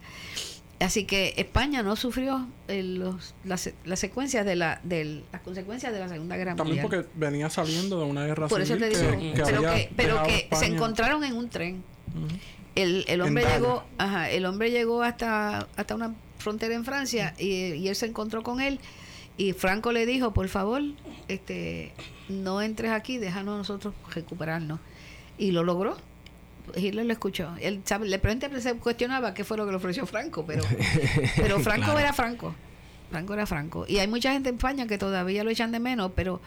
Así 0.80 1.06
que 1.06 1.34
España 1.38 1.82
no 1.82 1.96
sufrió 1.96 2.48
eh, 2.68 2.84
los, 2.84 3.34
las, 3.44 3.72
secuencias 3.96 4.46
de 4.46 4.56
la 4.56 4.80
de 4.84 5.24
las 5.32 5.42
consecuencias 5.42 5.92
de 5.92 6.00
la 6.00 6.08
Segunda 6.08 6.38
Guerra 6.38 6.56
Mundial. 6.56 6.68
También 6.68 7.04
porque 7.04 7.10
venía 7.16 7.50
saliendo 7.50 8.00
de 8.00 8.06
una 8.06 8.26
guerra 8.26 8.48
Por 8.48 8.62
eso 8.62 8.78
te 8.78 8.90
digo, 8.90 9.34
pero 9.44 9.62
que, 9.62 9.90
pero 9.96 10.24
que 10.24 10.48
se 10.56 10.68
encontraron 10.68 11.24
en 11.24 11.34
un 11.34 11.50
tren. 11.50 11.84
El, 12.76 13.06
el 13.08 13.22
hombre 13.22 13.44
llegó, 13.44 13.86
ajá, 13.98 14.30
el 14.30 14.46
hombre 14.46 14.70
llegó 14.70 15.02
hasta 15.02 15.68
hasta 15.76 15.96
una 15.96 16.14
frontera 16.48 16.76
en 16.76 16.86
Francia 16.86 17.34
y, 17.38 17.86
él 17.90 17.96
se 17.96 18.06
encontró 18.06 18.42
con 18.42 18.62
él 18.62 18.80
y 19.36 19.52
Franco 19.52 19.92
le 19.92 20.06
dijo, 20.06 20.32
por 20.34 20.48
favor, 20.48 20.82
este, 21.28 21.92
no 22.30 22.62
entres 22.62 22.92
aquí, 22.92 23.18
déjanos 23.18 23.58
nosotros 23.58 23.94
recuperarnos. 24.16 24.80
Y 25.38 25.52
lo 25.52 25.64
logró. 25.64 25.98
Hitler 26.76 27.06
lo 27.06 27.14
escuchó. 27.14 27.54
Él 27.62 27.84
le 28.02 28.18
pregunté, 28.18 28.50
se 28.62 28.74
cuestionaba 28.76 29.34
qué 29.36 29.44
fue 29.44 29.58
lo 29.58 29.66
que 29.66 29.72
le 29.72 29.78
ofreció 29.78 30.08
Franco, 30.08 30.44
pero, 30.48 30.64
pero 31.36 31.60
Franco 31.60 32.00
era 32.00 32.14
Franco. 32.14 32.56
Franco 33.12 33.34
era 33.34 33.46
Franco. 33.46 33.86
Y 33.88 34.00
hay 34.00 34.08
mucha 34.08 34.32
gente 34.32 34.50
en 34.50 34.56
España 34.56 34.88
que 34.88 34.98
todavía 34.98 35.44
lo 35.44 35.52
echan 35.52 35.72
de 35.72 35.80
menos, 35.80 36.14
pero 36.16 36.42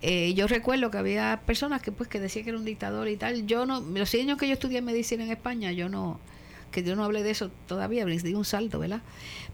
eh, 0.00 0.32
yo 0.34 0.46
recuerdo 0.46 0.90
que 0.90 0.96
había 0.96 1.42
personas 1.44 1.82
que 1.82 1.92
pues 1.92 2.08
que 2.08 2.20
decían 2.20 2.44
que 2.44 2.50
era 2.50 2.58
un 2.58 2.64
dictador 2.64 3.08
y 3.08 3.16
tal. 3.16 3.46
Yo 3.46 3.66
no, 3.66 3.80
los 3.80 4.14
años 4.14 4.38
que 4.38 4.46
yo 4.46 4.54
estudié 4.54 4.80
medicina 4.80 5.24
en 5.24 5.30
España, 5.30 5.72
yo 5.72 5.90
no, 5.90 6.20
que 6.70 6.82
yo 6.82 6.96
no 6.96 7.04
hablé 7.04 7.22
de 7.22 7.30
eso 7.30 7.50
todavía, 7.66 8.04
les 8.04 8.22
di 8.22 8.34
un 8.34 8.44
salto, 8.44 8.78
¿verdad? 8.78 9.02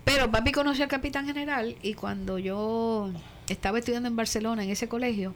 Pero 0.05 0.31
papi 0.31 0.53
conoció 0.53 0.85
al 0.85 0.91
capitán 0.91 1.27
general 1.27 1.77
y 1.83 1.95
cuando 1.95 2.39
yo 2.39 3.11
estaba 3.49 3.79
estudiando 3.79 4.09
en 4.09 4.17
Barcelona, 4.17 4.65
en 4.65 4.71
ese 4.71 4.89
colegio, 4.89 5.35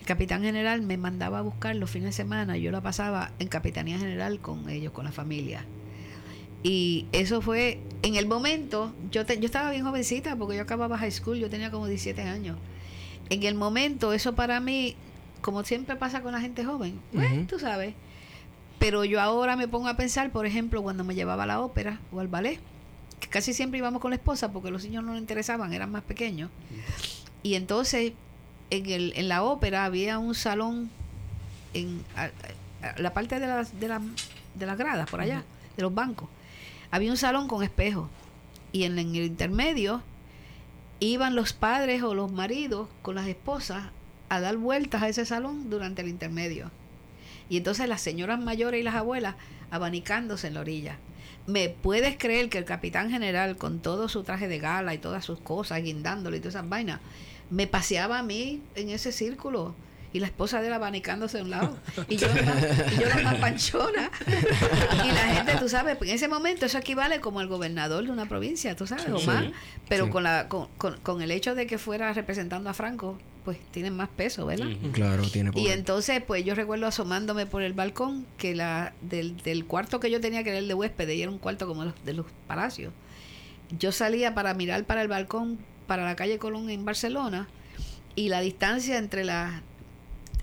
el 0.00 0.06
capitán 0.06 0.42
general 0.42 0.82
me 0.82 0.96
mandaba 0.96 1.38
a 1.38 1.42
buscar 1.42 1.76
los 1.76 1.90
fines 1.90 2.08
de 2.08 2.12
semana, 2.12 2.56
yo 2.56 2.70
la 2.70 2.80
pasaba 2.80 3.32
en 3.38 3.48
capitanía 3.48 3.98
general 3.98 4.40
con 4.40 4.68
ellos, 4.68 4.92
con 4.92 5.04
la 5.04 5.12
familia. 5.12 5.64
Y 6.62 7.06
eso 7.12 7.42
fue 7.42 7.80
en 8.02 8.16
el 8.16 8.26
momento, 8.26 8.92
yo, 9.10 9.24
yo 9.24 9.46
estaba 9.46 9.70
bien 9.70 9.84
jovencita 9.84 10.36
porque 10.36 10.56
yo 10.56 10.62
acababa 10.62 10.98
high 10.98 11.12
school, 11.12 11.38
yo 11.38 11.48
tenía 11.48 11.70
como 11.70 11.86
17 11.86 12.22
años. 12.22 12.56
En 13.30 13.42
el 13.42 13.54
momento, 13.54 14.12
eso 14.12 14.34
para 14.34 14.58
mí, 14.60 14.96
como 15.40 15.62
siempre 15.64 15.96
pasa 15.96 16.22
con 16.22 16.32
la 16.32 16.40
gente 16.40 16.64
joven, 16.64 16.98
pues, 17.12 17.46
tú 17.46 17.58
sabes. 17.58 17.94
Pero 18.78 19.04
yo 19.04 19.20
ahora 19.20 19.56
me 19.56 19.68
pongo 19.68 19.88
a 19.88 19.96
pensar, 19.96 20.30
por 20.30 20.46
ejemplo, 20.46 20.82
cuando 20.82 21.04
me 21.04 21.14
llevaba 21.14 21.44
a 21.44 21.46
la 21.46 21.60
ópera 21.60 22.00
o 22.12 22.20
al 22.20 22.28
ballet, 22.28 22.60
que 23.20 23.28
casi 23.28 23.54
siempre 23.54 23.78
íbamos 23.78 24.00
con 24.00 24.10
la 24.10 24.16
esposa 24.16 24.52
porque 24.52 24.70
los 24.70 24.84
niños 24.84 25.02
no 25.02 25.14
le 25.14 25.18
interesaban, 25.18 25.72
eran 25.72 25.90
más 25.90 26.02
pequeños. 26.02 26.50
Y 27.42 27.54
entonces, 27.54 28.12
en, 28.70 28.86
el, 28.86 29.12
en 29.16 29.28
la 29.28 29.42
ópera 29.42 29.84
había 29.84 30.18
un 30.18 30.34
salón 30.34 30.90
en 31.72 32.04
la 32.98 33.14
parte 33.14 33.40
de 33.40 33.46
las, 33.46 33.78
de, 33.80 33.88
de 34.54 34.66
las 34.66 34.78
gradas, 34.78 35.08
por 35.08 35.20
allá, 35.20 35.44
de 35.76 35.82
los 35.82 35.94
bancos 35.94 36.28
había 36.90 37.10
un 37.10 37.16
salón 37.16 37.48
con 37.48 37.62
espejo 37.62 38.08
y 38.72 38.84
en, 38.84 38.98
el 38.98 39.16
intermedio 39.16 40.02
iban 41.00 41.36
los 41.36 41.52
padres 41.52 42.02
o 42.02 42.14
los 42.14 42.32
maridos 42.32 42.88
con 43.02 43.16
las 43.16 43.26
esposas 43.26 43.84
a 44.28 44.40
dar 44.40 44.56
vueltas 44.56 45.02
a 45.02 45.08
ese 45.08 45.24
salón 45.24 45.70
durante 45.70 46.02
el 46.02 46.08
intermedio. 46.08 46.70
Y 47.48 47.58
entonces 47.58 47.88
las 47.88 48.00
señoras 48.00 48.40
mayores 48.40 48.80
y 48.80 48.84
las 48.84 48.94
abuelas 48.94 49.34
abanicándose 49.70 50.48
en 50.48 50.54
la 50.54 50.60
orilla. 50.60 50.96
¿Me 51.46 51.68
puedes 51.68 52.16
creer 52.18 52.48
que 52.48 52.58
el 52.58 52.64
capitán 52.64 53.10
general, 53.10 53.56
con 53.56 53.80
todo 53.80 54.08
su 54.08 54.24
traje 54.24 54.48
de 54.48 54.58
gala 54.58 54.94
y 54.94 54.98
todas 54.98 55.24
sus 55.24 55.40
cosas, 55.40 55.82
guindándole 55.82 56.38
y 56.38 56.40
todas 56.40 56.56
esas 56.56 56.68
vainas, 56.68 57.00
me 57.50 57.66
paseaba 57.66 58.18
a 58.18 58.22
mí 58.22 58.62
en 58.74 58.90
ese 58.90 59.12
círculo? 59.12 59.74
y 60.16 60.20
la 60.20 60.26
esposa 60.28 60.62
de 60.62 60.68
él 60.68 60.72
abanicándose 60.72 61.40
a 61.40 61.42
un 61.42 61.50
lado. 61.50 61.76
Y 62.08 62.16
yo, 62.16 62.26
y 62.28 63.00
yo 63.00 63.08
la 63.08 63.18
más 63.22 63.34
panchona. 63.34 64.10
Y 64.26 65.12
la 65.12 65.34
gente 65.34 65.56
tú 65.58 65.68
sabes 65.68 65.98
en 66.00 66.08
ese 66.08 66.26
momento 66.26 66.64
eso 66.64 66.78
equivale 66.78 67.20
como 67.20 67.42
el 67.42 67.48
gobernador 67.48 68.04
de 68.04 68.10
una 68.10 68.26
provincia 68.26 68.74
tú 68.76 68.86
sabes 68.86 69.08
o 69.08 69.20
más 69.20 69.44
pero 69.88 70.08
con 70.08 70.22
la 70.22 70.48
con, 70.48 70.68
con, 70.78 71.22
el 71.22 71.30
hecho 71.30 71.54
de 71.54 71.66
que 71.66 71.78
fuera 71.78 72.12
representando 72.12 72.70
a 72.70 72.74
Franco 72.74 73.18
pues 73.46 73.58
tienen 73.70 73.96
más 73.96 74.08
peso 74.08 74.44
verdad 74.44 74.66
claro 74.92 75.22
tiene 75.30 75.52
poder. 75.52 75.66
y 75.66 75.70
entonces 75.70 76.20
pues 76.26 76.44
yo 76.44 76.56
recuerdo 76.56 76.86
asomándome 76.86 77.46
por 77.46 77.62
el 77.62 77.72
balcón 77.72 78.26
que 78.36 78.54
la 78.56 78.92
del, 79.00 79.36
del 79.38 79.64
cuarto 79.64 80.00
que 80.00 80.10
yo 80.10 80.20
tenía 80.20 80.42
que 80.42 80.50
era 80.50 80.58
el 80.58 80.66
de 80.66 80.74
huésped 80.74 81.08
y 81.08 81.22
era 81.22 81.30
un 81.30 81.38
cuarto 81.38 81.68
como 81.68 81.84
los, 81.84 81.94
de 82.04 82.12
los 82.12 82.26
palacios 82.48 82.92
yo 83.78 83.92
salía 83.92 84.34
para 84.34 84.52
mirar 84.52 84.84
para 84.84 85.00
el 85.00 85.08
balcón 85.08 85.58
para 85.86 86.04
la 86.04 86.16
calle 86.16 86.38
Colón 86.38 86.68
en 86.70 86.84
Barcelona 86.84 87.48
y 88.16 88.30
la 88.30 88.40
distancia 88.40 88.98
entre 88.98 89.24
la 89.24 89.62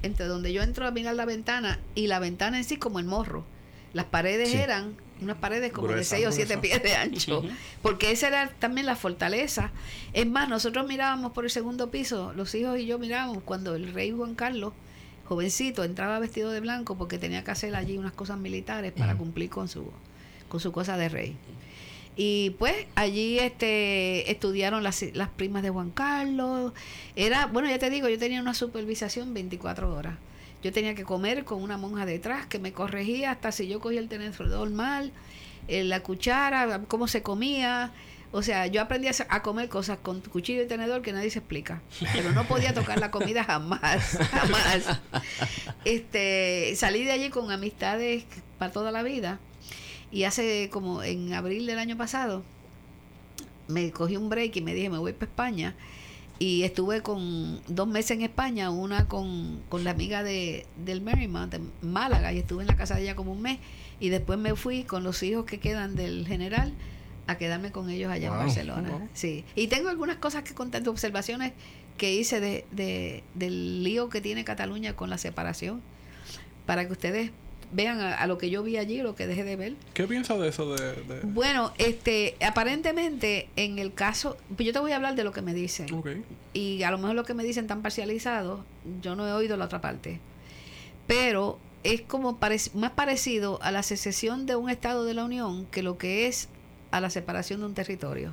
entre 0.01 0.27
donde 0.27 0.53
yo 0.53 0.63
entro 0.63 0.88
a 0.88 0.91
mirar 0.91 1.15
la 1.15 1.25
ventana 1.25 1.79
y 1.95 2.07
la 2.07 2.19
ventana 2.19 2.57
en 2.57 2.63
sí 2.63 2.77
como 2.77 3.00
el 3.00 3.05
morro. 3.05 3.45
Las 3.93 4.05
paredes 4.05 4.53
eran 4.53 4.95
unas 5.24 5.38
paredes 5.38 5.72
como 5.72 5.88
de 5.88 6.03
6 6.03 6.27
o 6.27 6.32
7 6.32 6.58
pies 6.60 6.84
de 6.84 6.96
ancho, 6.96 7.44
porque 7.82 8.12
esa 8.12 8.27
era 8.27 8.50
también 8.50 8.86
la 8.86 8.96
fortaleza. 8.96 9.72
Es 10.13 10.27
más, 10.27 10.50
nosotros 10.50 10.88
mirábamos 10.88 11.32
por 11.32 11.46
el 11.46 11.50
segundo 11.50 11.89
piso, 11.92 12.34
los 12.34 12.53
hijos 12.56 12.80
y 12.80 12.86
yo 12.86 13.00
mirábamos 13.00 13.44
cuando 13.44 13.75
el 13.75 13.94
rey 13.94 14.12
Juan 14.12 14.36
Carlos, 14.36 14.74
jovencito, 15.25 15.84
entraba 15.84 16.20
vestido 16.20 16.51
de 16.51 16.60
blanco 16.60 16.98
porque 16.98 17.18
tenía 17.18 17.44
que 17.44 17.51
hacer 17.51 17.75
allí 17.75 17.98
unas 17.98 18.13
cosas 18.13 18.38
militares 18.38 18.92
para 18.92 19.15
cumplir 19.15 19.50
con 19.50 19.68
su, 19.68 19.92
con 20.50 20.60
su 20.60 20.72
cosa 20.72 20.98
de 20.98 21.10
rey. 21.10 21.38
Y 22.15 22.51
pues 22.51 22.86
allí 22.96 23.39
este 23.39 24.30
estudiaron 24.32 24.84
las, 24.84 25.03
las 25.13 25.30
primas 25.30 25.63
de 25.63 25.72
Juan 25.72 25.89
Carlos. 25.89 26.74
Era, 27.15 27.48
bueno, 27.48 27.70
ya 27.70 27.80
te 27.80 27.89
digo, 27.89 28.08
yo 28.08 28.20
tenía 28.20 28.39
una 28.39 28.53
supervisación 28.53 29.34
24 29.34 29.94
horas. 29.94 30.15
Yo 30.63 30.72
tenía 30.72 30.96
que 30.96 31.03
comer 31.03 31.43
con 31.43 31.62
una 31.62 31.77
monja 31.77 32.05
detrás 32.05 32.46
que 32.46 32.58
me 32.58 32.72
corregía 32.72 33.32
hasta 33.32 33.51
si 33.51 33.67
yo 33.67 33.79
cogía 33.79 34.00
el 34.00 34.08
tenedor 34.08 34.70
mal, 34.70 35.12
eh, 35.67 35.84
la 35.84 36.01
cuchara, 36.01 36.82
cómo 36.88 37.08
se 37.08 37.22
comía. 37.22 37.91
O 38.32 38.41
sea, 38.41 38.65
yo 38.65 38.82
aprendí 38.82 39.08
a, 39.08 39.43
comer 39.43 39.70
cosas 39.70 40.00
con 40.01 40.22
cuchillo 40.22 40.63
y 40.63 40.67
tenedor 40.67 41.03
que 41.03 41.13
nadie 41.13 41.29
se 41.29 41.39
explica. 41.39 41.82
Pero 42.13 42.32
no 42.32 42.46
podía 42.48 42.74
tocar 42.74 43.00
la 43.00 43.12
comida 43.12 43.43
jamás, 43.43 44.17
jamás. 44.32 45.00
Este, 45.86 46.74
salí 46.75 47.03
de 47.03 47.12
allí 47.12 47.29
con 47.29 47.51
amistades 47.51 48.24
para 48.58 48.72
toda 48.72 48.91
la 48.91 49.03
vida. 49.03 49.39
Y 50.12 50.24
hace 50.24 50.70
como 50.72 51.03
en 51.03 51.34
abril 51.34 51.67
del 51.67 51.77
año 51.77 51.98
pasado, 51.98 52.43
me 53.67 53.91
cogí 53.91 54.17
un 54.17 54.29
break 54.29 54.55
y 54.55 54.62
me 54.62 54.74
dije, 54.74 54.89
me 54.89 54.98
voy 54.98 55.13
para 55.13 55.29
España. 55.29 55.75
Y 56.43 56.63
estuve 56.63 57.00
con 57.00 57.62
dos 57.69 57.88
meses 57.88 58.12
en 58.12 58.21
España, 58.21 58.69
una 58.69 59.07
con, 59.07 59.62
la 59.71 59.91
amiga 59.91 60.23
de, 60.23 60.65
del 60.75 61.00
Marymount, 61.00 61.53
de 61.53 61.62
Málaga, 61.81 62.33
y 62.33 62.39
estuve 62.39 62.63
en 62.63 62.67
la 62.67 62.75
casa 62.75 62.95
de 62.95 63.03
ella 63.03 63.15
como 63.15 63.31
un 63.31 63.41
mes. 63.41 63.59
Y 64.01 64.09
después 64.09 64.38
me 64.38 64.53
fui 64.57 64.83
con 64.83 65.05
los 65.05 65.23
hijos 65.23 65.45
que 65.45 65.62
quedan 65.62 65.95
del 65.95 66.27
general 66.27 66.73
a 67.27 67.38
quedarme 67.38 67.71
con 67.71 67.89
ellos 67.89 68.12
allá 68.12 68.27
en 68.27 68.33
Barcelona. 68.33 69.07
Sí. 69.13 69.45
Y 69.55 69.67
tengo 69.67 69.88
algunas 69.88 70.17
cosas 70.17 70.43
que 70.43 70.53
contar, 70.53 70.83
de 70.83 70.89
observaciones 70.89 71.53
que 71.97 72.13
hice 72.13 72.41
de, 72.41 72.65
de, 72.71 73.23
del 73.35 73.81
lío 73.81 74.09
que 74.09 74.19
tiene 74.19 74.43
Cataluña 74.43 74.97
con 74.97 75.09
la 75.09 75.17
separación, 75.17 75.81
para 76.65 76.85
que 76.85 76.91
ustedes 76.91 77.31
vean 77.74 78.00
a, 78.00 78.25
lo 78.27 78.38
que 78.38 78.50
yo 78.50 78.63
vi 78.63 78.77
allí, 78.77 79.01
lo 79.01 79.15
que 79.15 79.27
dejé 79.27 79.44
de 79.44 79.56
ver. 79.56 79.74
¿Qué 79.94 80.06
piensas 80.06 80.39
de 80.39 80.48
eso? 80.48 80.75
De, 80.75 81.22
Bueno, 81.24 81.74
este, 81.77 82.36
aparentemente 82.46 83.50
en 83.56 83.80
el 83.80 83.94
caso, 83.94 84.38
pues 84.56 84.68
yo 84.68 84.74
te 84.74 84.80
voy 84.80 84.92
a 84.92 84.96
hablar 84.96 85.15
de 85.15 85.24
lo 85.24 85.32
que 85.32 85.42
me 85.42 85.53
dicen. 85.53 85.88
Y 86.53 86.84
a 86.84 86.92
lo 86.92 86.98
mejor 86.98 87.15
lo 87.15 87.25
que 87.25 87.34
me 87.34 87.44
dicen 87.44 87.68
tan 87.68 87.82
parcializado, 87.82 88.63
yo 89.01 89.15
no 89.15 89.27
he 89.27 89.34
oído 89.34 89.58
la 89.58 89.65
otra 89.65 89.82
parte. 89.82 90.20
Pero 91.08 91.60
es 91.84 92.01
como 92.01 92.39
más 92.74 92.92
parecido 92.92 93.60
a 93.62 93.72
la 93.72 93.84
secesión 93.84 94.46
de 94.46 94.56
un 94.56 94.70
Estado 94.70 95.03
de 95.03 95.13
la 95.13 95.25
Unión 95.25 95.65
que 95.65 95.84
lo 95.84 95.98
que 95.98 96.27
es 96.27 96.48
a 96.92 97.01
la 97.01 97.10
separación 97.10 97.60
de 97.60 97.65
un 97.65 97.74
territorio. 97.74 98.30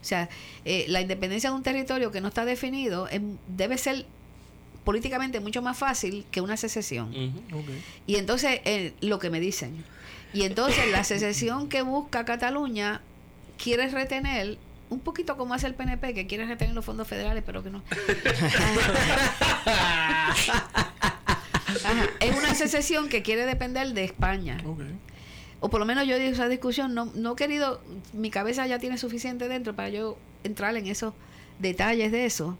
O 0.00 0.04
sea, 0.04 0.28
eh, 0.64 0.86
la 0.88 1.00
independencia 1.00 1.50
de 1.50 1.56
un 1.56 1.62
territorio 1.62 2.10
que 2.10 2.20
no 2.20 2.28
está 2.28 2.44
definido 2.44 3.08
debe 3.46 3.78
ser 3.78 4.06
políticamente 4.84 5.40
mucho 5.40 5.62
más 5.62 5.78
fácil 5.78 6.24
que 6.30 6.40
una 6.40 6.56
secesión. 6.56 7.12
Y 8.06 8.16
entonces, 8.16 8.60
eh, 8.64 8.94
lo 9.00 9.18
que 9.18 9.30
me 9.30 9.40
dicen. 9.40 9.84
Y 10.32 10.42
entonces, 10.42 10.90
la 10.90 11.04
secesión 11.04 11.68
que 11.68 11.82
busca 11.82 12.24
Cataluña 12.24 13.02
quiere 13.58 13.88
retener 13.88 14.58
un 14.90 15.00
poquito 15.00 15.36
como 15.36 15.54
hace 15.54 15.66
el 15.66 15.74
PNP, 15.74 16.14
que 16.14 16.26
quiere 16.26 16.46
retener 16.46 16.74
los 16.74 16.84
fondos 16.84 17.08
federales, 17.08 17.42
pero 17.46 17.62
que 17.62 17.70
no. 17.70 17.82
Es 22.20 22.36
una 22.36 22.54
secesión 22.54 23.08
que 23.08 23.22
quiere 23.22 23.46
depender 23.46 23.94
de 23.94 24.04
España. 24.04 24.62
O 25.60 25.70
por 25.70 25.80
lo 25.80 25.86
menos 25.86 26.06
yo 26.06 26.16
esa 26.16 26.48
discusión, 26.48 26.94
no, 26.94 27.06
no 27.14 27.32
he 27.32 27.36
querido, 27.36 27.80
mi 28.12 28.30
cabeza 28.30 28.66
ya 28.66 28.78
tiene 28.78 28.98
suficiente 28.98 29.48
dentro 29.48 29.74
para 29.74 29.88
yo 29.88 30.18
entrar 30.44 30.76
en 30.76 30.86
esos 30.86 31.14
detalles 31.58 32.12
de 32.12 32.26
eso. 32.26 32.58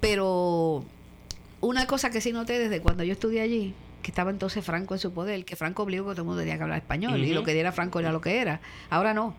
Pero 0.00 0.84
una 1.60 1.86
cosa 1.86 2.10
que 2.10 2.20
sí 2.20 2.32
noté 2.32 2.58
desde 2.58 2.80
cuando 2.80 3.04
yo 3.04 3.12
estudié 3.12 3.40
allí, 3.40 3.74
que 4.02 4.10
estaba 4.10 4.30
entonces 4.30 4.64
Franco 4.64 4.94
en 4.94 5.00
su 5.00 5.12
poder, 5.12 5.44
que 5.44 5.56
Franco 5.56 5.82
obligó 5.82 6.06
que 6.06 6.12
todo 6.12 6.22
el 6.22 6.26
mundo 6.26 6.40
tenía 6.40 6.56
que 6.56 6.62
hablar 6.62 6.78
español 6.78 7.22
y 7.24 7.32
lo 7.32 7.42
que 7.42 7.54
diera 7.54 7.72
Franco 7.72 7.98
era 8.00 8.12
lo 8.12 8.20
que 8.20 8.40
era. 8.40 8.60
Ahora 8.90 9.14
no. 9.14 9.34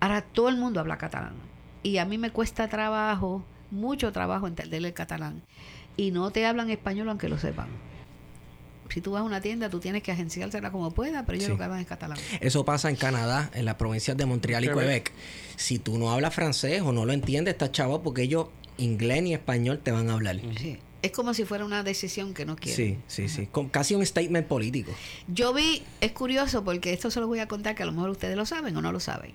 Ahora 0.00 0.22
todo 0.22 0.48
el 0.48 0.56
mundo 0.56 0.80
habla 0.80 0.98
catalán. 0.98 1.34
Y 1.82 1.98
a 1.98 2.04
mí 2.04 2.18
me 2.18 2.30
cuesta 2.30 2.68
trabajo, 2.68 3.44
mucho 3.70 4.12
trabajo 4.12 4.46
entender 4.46 4.84
el 4.84 4.92
catalán. 4.92 5.42
Y 5.96 6.10
no 6.10 6.30
te 6.30 6.46
hablan 6.46 6.70
español 6.70 7.08
aunque 7.08 7.28
lo 7.28 7.38
sepan. 7.38 7.68
Si 8.88 9.00
tú 9.00 9.12
vas 9.12 9.20
a 9.20 9.24
una 9.24 9.40
tienda, 9.40 9.68
tú 9.68 9.80
tienes 9.80 10.02
que 10.02 10.12
agenciársela 10.12 10.70
como 10.70 10.92
pueda, 10.92 11.26
pero 11.26 11.36
ellos 11.36 11.50
lo 11.50 11.58
que 11.58 11.64
hablan 11.64 11.80
es 11.80 11.86
catalán. 11.86 12.18
Eso 12.40 12.64
pasa 12.64 12.88
en 12.88 12.96
Canadá, 12.96 13.50
en 13.54 13.64
las 13.64 13.74
provincias 13.74 14.16
de 14.16 14.26
Montreal 14.26 14.64
y 14.64 14.68
Quebec. 14.68 15.12
Si 15.56 15.78
tú 15.78 15.98
no 15.98 16.10
hablas 16.10 16.34
francés 16.34 16.82
o 16.82 16.92
no 16.92 17.04
lo 17.04 17.12
entiendes, 17.12 17.54
estás 17.54 17.72
chavo 17.72 18.02
porque 18.02 18.22
ellos 18.22 18.48
inglés 18.78 19.22
ni 19.22 19.34
español 19.34 19.80
te 19.80 19.90
van 19.90 20.08
a 20.10 20.14
hablar. 20.14 20.40
Sí. 20.56 20.78
Es 21.06 21.12
como 21.12 21.34
si 21.34 21.44
fuera 21.44 21.64
una 21.64 21.84
decisión 21.84 22.34
que 22.34 22.44
no 22.44 22.56
quieren. 22.56 23.00
Sí, 23.06 23.28
sí, 23.28 23.28
sí. 23.28 23.48
casi 23.70 23.94
un 23.94 24.04
statement 24.04 24.48
político. 24.48 24.92
Yo 25.28 25.54
vi, 25.54 25.84
es 26.00 26.10
curioso 26.10 26.64
porque 26.64 26.92
esto 26.92 27.12
se 27.12 27.20
lo 27.20 27.28
voy 27.28 27.38
a 27.38 27.46
contar 27.46 27.76
que 27.76 27.84
a 27.84 27.86
lo 27.86 27.92
mejor 27.92 28.10
ustedes 28.10 28.36
lo 28.36 28.44
saben 28.44 28.76
o 28.76 28.82
no 28.82 28.90
lo 28.90 28.98
saben. 28.98 29.30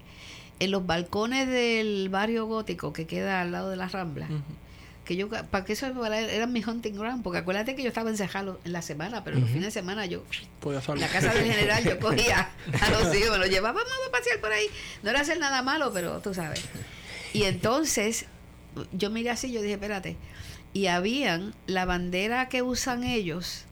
En 0.60 0.70
los 0.70 0.86
balcones 0.86 1.48
del 1.48 2.10
barrio 2.10 2.46
gótico 2.46 2.92
que 2.92 3.08
queda 3.08 3.40
al 3.40 3.54
lado 3.54 3.70
de 3.70 3.78
las 3.78 3.94
ramblas, 3.94 4.30
que 5.06 5.16
yo, 5.16 5.30
para 5.30 5.64
que 5.64 5.72
eso 5.72 5.88
era 6.06 6.46
mi 6.46 6.62
hunting 6.62 6.92
ground, 6.92 7.24
porque 7.24 7.40
acuérdate 7.40 7.74
que 7.74 7.84
yo 7.84 7.88
estaba 7.88 8.10
encerrado 8.10 8.60
en 8.66 8.74
la 8.74 8.82
semana, 8.82 9.24
pero 9.24 9.40
los 9.40 9.48
fines 9.48 9.64
de 9.64 9.72
semana 9.72 10.06
yo, 10.08 10.26
en 10.66 11.00
la 11.00 11.08
casa 11.08 11.34
del 11.34 11.46
general, 11.46 11.86
yo 11.86 11.98
cogía 12.02 12.52
a 12.82 12.90
los 12.90 13.16
hijos, 13.16 13.32
me 13.32 13.38
los 13.38 13.50
llevaba, 13.50 13.80
vamos 13.80 14.08
a 14.10 14.12
pasear 14.12 14.42
por 14.42 14.52
ahí. 14.52 14.66
No 15.04 15.10
era 15.10 15.22
hacer 15.22 15.40
nada 15.40 15.62
malo, 15.62 15.94
pero 15.94 16.20
tú 16.20 16.34
sabes. 16.34 16.66
Y 17.32 17.44
entonces, 17.44 18.26
yo 18.92 19.10
miré 19.10 19.30
así, 19.30 19.54
yo 19.54 19.62
dije, 19.62 19.76
espérate, 19.76 20.18
y 20.74 20.88
habían 20.88 21.54
la 21.68 21.86
bandera 21.86 22.50
que 22.50 22.62
usan 22.62 23.04
ellos 23.04 23.66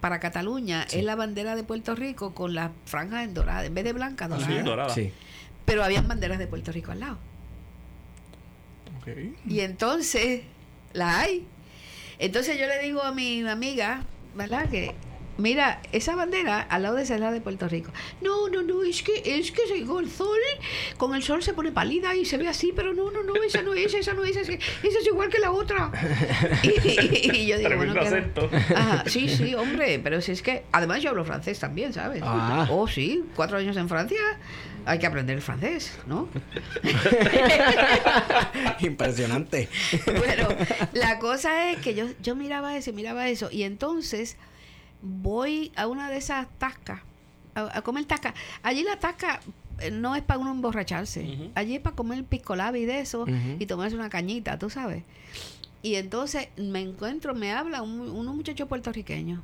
para 0.00 0.20
Cataluña 0.20 0.86
es 0.92 1.02
la 1.02 1.16
bandera 1.16 1.56
de 1.56 1.64
Puerto 1.64 1.94
Rico 1.94 2.34
con 2.34 2.54
la 2.54 2.72
franja 2.84 3.24
en 3.24 3.32
dorada, 3.32 3.64
en 3.64 3.74
vez 3.74 3.84
de 3.84 3.92
blanca, 3.94 4.28
dorada. 4.28 4.94
Pero 5.64 5.82
habían 5.82 6.06
banderas 6.06 6.38
de 6.38 6.46
Puerto 6.46 6.72
Rico 6.72 6.92
al 6.92 7.00
lado. 7.00 7.18
Y 9.46 9.60
entonces, 9.60 10.42
la 10.92 11.20
hay. 11.20 11.46
Entonces 12.18 12.58
yo 12.58 12.66
le 12.66 12.78
digo 12.80 13.02
a 13.02 13.12
mi 13.12 13.46
amiga, 13.46 14.04
¿verdad? 14.34 14.68
Que 14.68 14.94
Mira, 15.36 15.80
esa 15.92 16.14
bandera 16.14 16.60
al 16.60 16.82
lado 16.82 16.96
de 16.96 17.02
esa 17.02 17.16
es 17.16 17.20
la 17.20 17.32
de 17.32 17.40
Puerto 17.40 17.68
Rico. 17.68 17.92
No, 18.20 18.48
no, 18.48 18.62
no, 18.62 18.84
es 18.84 19.02
que 19.02 19.22
es 19.24 19.50
que 19.50 19.62
el 19.62 20.10
sol, 20.10 20.38
con 20.96 21.14
el 21.14 21.22
sol 21.22 21.42
se 21.42 21.52
pone 21.54 21.72
pálida 21.72 22.14
y 22.14 22.24
se 22.24 22.36
ve 22.36 22.48
así, 22.48 22.72
pero 22.74 22.94
no, 22.94 23.10
no, 23.10 23.22
no, 23.22 23.34
esa 23.36 23.62
no 23.62 23.74
es, 23.74 23.94
esa 23.94 24.14
no 24.14 24.24
es, 24.24 24.36
esa 24.36 24.52
es, 24.52 25.06
igual 25.06 25.28
que 25.28 25.38
la 25.38 25.50
otra. 25.50 25.90
Y, 26.62 27.46
yo 27.46 27.58
digo, 27.58 27.76
bueno, 27.76 27.94
Ajá, 28.74 29.04
sí, 29.06 29.28
sí, 29.28 29.54
hombre, 29.54 29.98
pero 29.98 30.20
si 30.20 30.32
es 30.32 30.42
que, 30.42 30.64
además 30.72 31.02
yo 31.02 31.10
hablo 31.10 31.24
francés 31.24 31.58
también, 31.58 31.92
¿sabes? 31.92 32.22
Ah. 32.24 32.68
Oh, 32.70 32.86
sí, 32.86 33.24
cuatro 33.34 33.58
años 33.58 33.76
en 33.76 33.88
Francia, 33.88 34.20
hay 34.86 34.98
que 34.98 35.06
aprender 35.06 35.36
el 35.36 35.42
francés, 35.42 35.98
¿no? 36.06 36.28
Impresionante. 38.80 39.68
bueno, 40.06 40.48
la 40.92 41.18
cosa 41.18 41.70
es 41.70 41.78
que 41.78 41.94
yo, 41.94 42.06
yo 42.22 42.36
miraba 42.36 42.76
eso, 42.76 42.92
miraba 42.92 43.28
eso, 43.28 43.48
y 43.50 43.64
entonces 43.64 44.36
voy 45.04 45.70
a 45.76 45.86
una 45.86 46.10
de 46.10 46.16
esas 46.16 46.48
tascas, 46.58 47.00
a, 47.54 47.82
comer 47.82 48.06
tasca. 48.06 48.34
Allí 48.62 48.82
la 48.82 48.98
tasca 48.98 49.40
eh, 49.80 49.90
no 49.90 50.16
es 50.16 50.22
para 50.22 50.40
uno 50.40 50.50
emborracharse. 50.50 51.50
Allí 51.54 51.76
es 51.76 51.80
para 51.80 51.94
comer 51.94 52.24
piscolabi 52.24 52.84
de 52.86 53.00
eso 53.00 53.26
y 53.58 53.66
tomarse 53.66 53.94
una 53.94 54.10
cañita, 54.10 54.58
tú 54.58 54.70
sabes. 54.70 55.04
Y 55.82 55.96
entonces 55.96 56.48
me 56.56 56.80
encuentro, 56.80 57.34
me 57.34 57.52
habla 57.52 57.82
un, 57.82 58.00
unos 58.00 58.34
muchachos 58.34 58.66
puertorriqueños. 58.66 59.42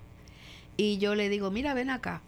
Y 0.76 0.96
yo 0.98 1.14
le 1.14 1.28
digo, 1.28 1.50
mira, 1.50 1.74
ven 1.74 1.90
acá. 1.90 2.22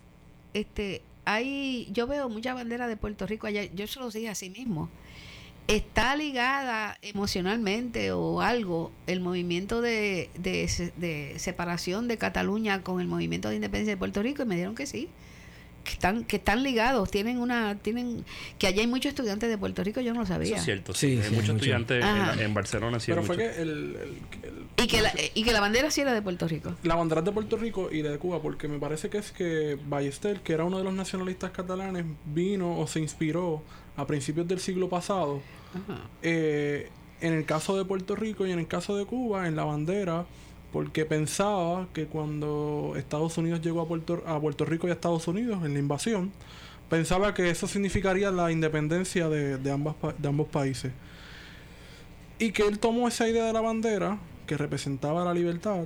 Este, 0.52 1.00
hay, 1.24 1.88
yo 1.92 2.06
veo 2.06 2.28
muchas 2.28 2.54
banderas 2.54 2.88
de 2.88 2.98
Puerto 2.98 3.26
Rico 3.26 3.46
allá. 3.46 3.64
Yo 3.64 3.86
se 3.86 3.98
los 3.98 4.12
dije 4.12 4.28
a 4.28 4.34
sí 4.34 4.50
mismo 4.50 4.90
está 5.68 6.16
ligada 6.16 6.98
emocionalmente 7.02 8.12
o 8.12 8.40
algo 8.40 8.92
el 9.06 9.20
movimiento 9.20 9.80
de, 9.80 10.30
de, 10.36 11.34
separación 11.38 12.08
de 12.08 12.18
Cataluña 12.18 12.82
con 12.82 13.00
el 13.00 13.06
movimiento 13.06 13.48
de 13.48 13.56
independencia 13.56 13.94
de 13.94 13.98
Puerto 13.98 14.22
Rico 14.22 14.42
y 14.42 14.46
me 14.46 14.56
dijeron 14.56 14.74
que 14.74 14.86
sí 14.86 15.08
que 15.84 15.92
están 15.92 16.22
que 16.24 16.36
están 16.36 16.62
ligados 16.62 17.10
tienen 17.10 17.38
una 17.38 17.76
tienen 17.76 18.24
que 18.56 18.68
allá 18.68 18.82
hay 18.82 18.86
muchos 18.86 19.10
estudiantes 19.10 19.48
de 19.48 19.58
Puerto 19.58 19.82
Rico 19.82 20.00
yo 20.00 20.14
no 20.14 20.20
lo 20.20 20.26
sabía 20.26 20.56
es 20.56 20.64
cierto 20.64 20.94
sí, 20.94 21.20
hay 21.20 21.30
muchos 21.30 21.56
estudiantes 21.56 22.04
en, 22.38 22.54
Barcelona 22.54 22.98
pero 23.04 23.24
fue 23.24 23.36
que 23.36 23.60
el, 23.60 23.96
y 24.82 24.86
que 24.86 25.00
la, 25.00 25.12
y 25.34 25.42
que 25.44 25.52
la 25.52 25.60
bandera 25.60 25.90
sí 25.90 26.00
era 26.00 26.12
de 26.12 26.22
Puerto 26.22 26.48
Rico. 26.48 26.74
La 26.82 26.94
bandera 26.94 27.20
es 27.20 27.24
de 27.24 27.32
Puerto 27.32 27.56
Rico 27.56 27.90
y 27.90 28.02
de 28.02 28.18
Cuba 28.18 28.40
porque 28.40 28.68
me 28.68 28.78
parece 28.78 29.10
que 29.10 29.18
es 29.18 29.30
que 29.32 29.78
Ballester 29.86 30.40
que 30.40 30.54
era 30.54 30.64
uno 30.64 30.78
de 30.78 30.84
los 30.84 30.94
nacionalistas 30.94 31.50
catalanes 31.50 32.04
vino 32.26 32.78
o 32.78 32.86
se 32.86 33.00
inspiró 33.00 33.62
a 33.96 34.06
principios 34.06 34.48
del 34.48 34.60
siglo 34.60 34.88
pasado, 34.88 35.40
eh, 36.22 36.90
en 37.20 37.32
el 37.32 37.44
caso 37.44 37.76
de 37.76 37.84
Puerto 37.84 38.16
Rico 38.16 38.46
y 38.46 38.52
en 38.52 38.58
el 38.58 38.66
caso 38.66 38.96
de 38.96 39.04
Cuba, 39.06 39.46
en 39.46 39.56
la 39.56 39.64
bandera, 39.64 40.26
porque 40.72 41.04
pensaba 41.04 41.86
que 41.92 42.06
cuando 42.06 42.94
Estados 42.96 43.36
Unidos 43.38 43.60
llegó 43.60 43.82
a 43.82 43.88
Puerto, 43.88 44.22
a 44.26 44.40
Puerto 44.40 44.64
Rico 44.64 44.86
y 44.86 44.90
a 44.90 44.94
Estados 44.94 45.28
Unidos 45.28 45.64
en 45.64 45.74
la 45.74 45.78
invasión, 45.78 46.32
pensaba 46.88 47.34
que 47.34 47.50
eso 47.50 47.66
significaría 47.66 48.30
la 48.30 48.50
independencia 48.50 49.28
de, 49.28 49.58
de, 49.58 49.70
ambas, 49.70 49.94
de 50.18 50.28
ambos 50.28 50.48
países. 50.48 50.92
Y 52.38 52.52
que 52.52 52.66
él 52.66 52.78
tomó 52.78 53.06
esa 53.06 53.28
idea 53.28 53.44
de 53.44 53.52
la 53.52 53.60
bandera, 53.60 54.18
que 54.46 54.56
representaba 54.56 55.24
la 55.24 55.34
libertad, 55.34 55.84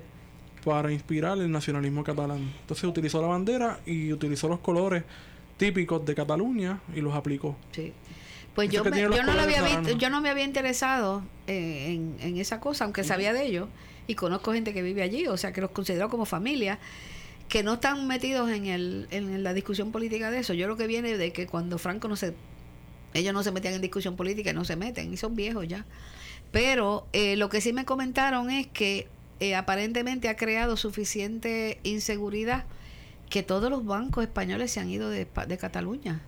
para 0.64 0.90
inspirar 0.90 1.38
el 1.38 1.51
nacionalismo 1.51 2.03
catalán. 2.03 2.53
Entonces 2.61 2.85
utilizó 2.85 3.23
la 3.23 3.29
bandera 3.29 3.79
y 3.87 4.12
utilizó 4.12 4.49
los 4.49 4.59
colores 4.59 5.05
típicos 5.57 6.05
de 6.05 6.14
Cataluña 6.14 6.81
y 6.95 7.01
los 7.01 7.14
aplicó. 7.14 7.57
Sí. 7.73 7.92
Pues 8.55 8.71
yo, 8.71 8.83
me, 8.85 8.99
yo, 8.99 9.09
no 9.09 9.35
lo 9.35 9.40
había 9.42 9.62
visto, 9.62 9.99
yo 9.99 10.09
no 10.09 10.23
me 10.23 10.31
había 10.31 10.45
interesado 10.45 11.23
eh, 11.47 12.01
en, 12.21 12.38
esa 12.38 12.59
cosa, 12.59 12.85
aunque 12.85 13.05
sabía 13.05 13.35
de 13.35 13.45
ellos, 13.45 13.69
y 14.07 14.14
conozco 14.14 14.55
gente 14.55 14.73
que 14.73 14.81
vive 14.81 15.03
allí, 15.03 15.27
o 15.27 15.37
sea, 15.37 15.53
que 15.53 15.61
los 15.61 15.71
considero 15.73 16.09
como 16.09 16.25
familia, 16.25 16.79
que 17.51 17.62
no 17.62 17.75
están 17.75 18.07
metidos 18.07 18.51
en, 18.51 18.64
el, 18.64 19.09
en 19.11 19.42
la 19.42 19.53
discusión 19.53 19.92
política 19.92 20.31
de 20.31 20.38
eso. 20.38 20.55
Yo 20.55 20.69
lo 20.69 20.77
que 20.79 20.87
viene 20.87 21.19
de 21.19 21.33
que 21.33 21.47
cuando 21.47 21.77
Franco 21.79 22.09
no 22.09 22.16
se... 22.16 22.35
Ellos 23.12 23.35
no 23.35 23.42
se 23.42 23.53
metían 23.53 23.75
en 23.75 23.83
discusión 23.83 24.16
política 24.16 24.51
y 24.51 24.55
no 24.55 24.64
se 24.64 24.77
meten, 24.77 25.12
y 25.12 25.19
son 25.19 25.37
viejos 25.37 25.69
ya. 25.69 25.85
Pero 26.51 27.07
eh, 27.12 27.37
lo 27.37 27.51
que 27.51 27.61
sí 27.61 27.75
me 27.75 27.85
comentaron 27.85 28.51
es 28.51 28.66
que 28.66 29.07
eh, 29.38 29.55
aparentemente 29.55 30.31
ha 30.31 30.37
creado 30.37 30.79
suficiente 30.79 31.79
inseguridad 31.83 32.64
que 33.29 33.43
todos 33.43 33.71
los 33.71 33.85
bancos 33.85 34.25
españoles 34.25 34.71
se 34.71 34.81
han 34.81 34.89
ido 34.89 35.09
de, 35.09 35.27
de 35.47 35.59
Cataluña. 35.59 36.21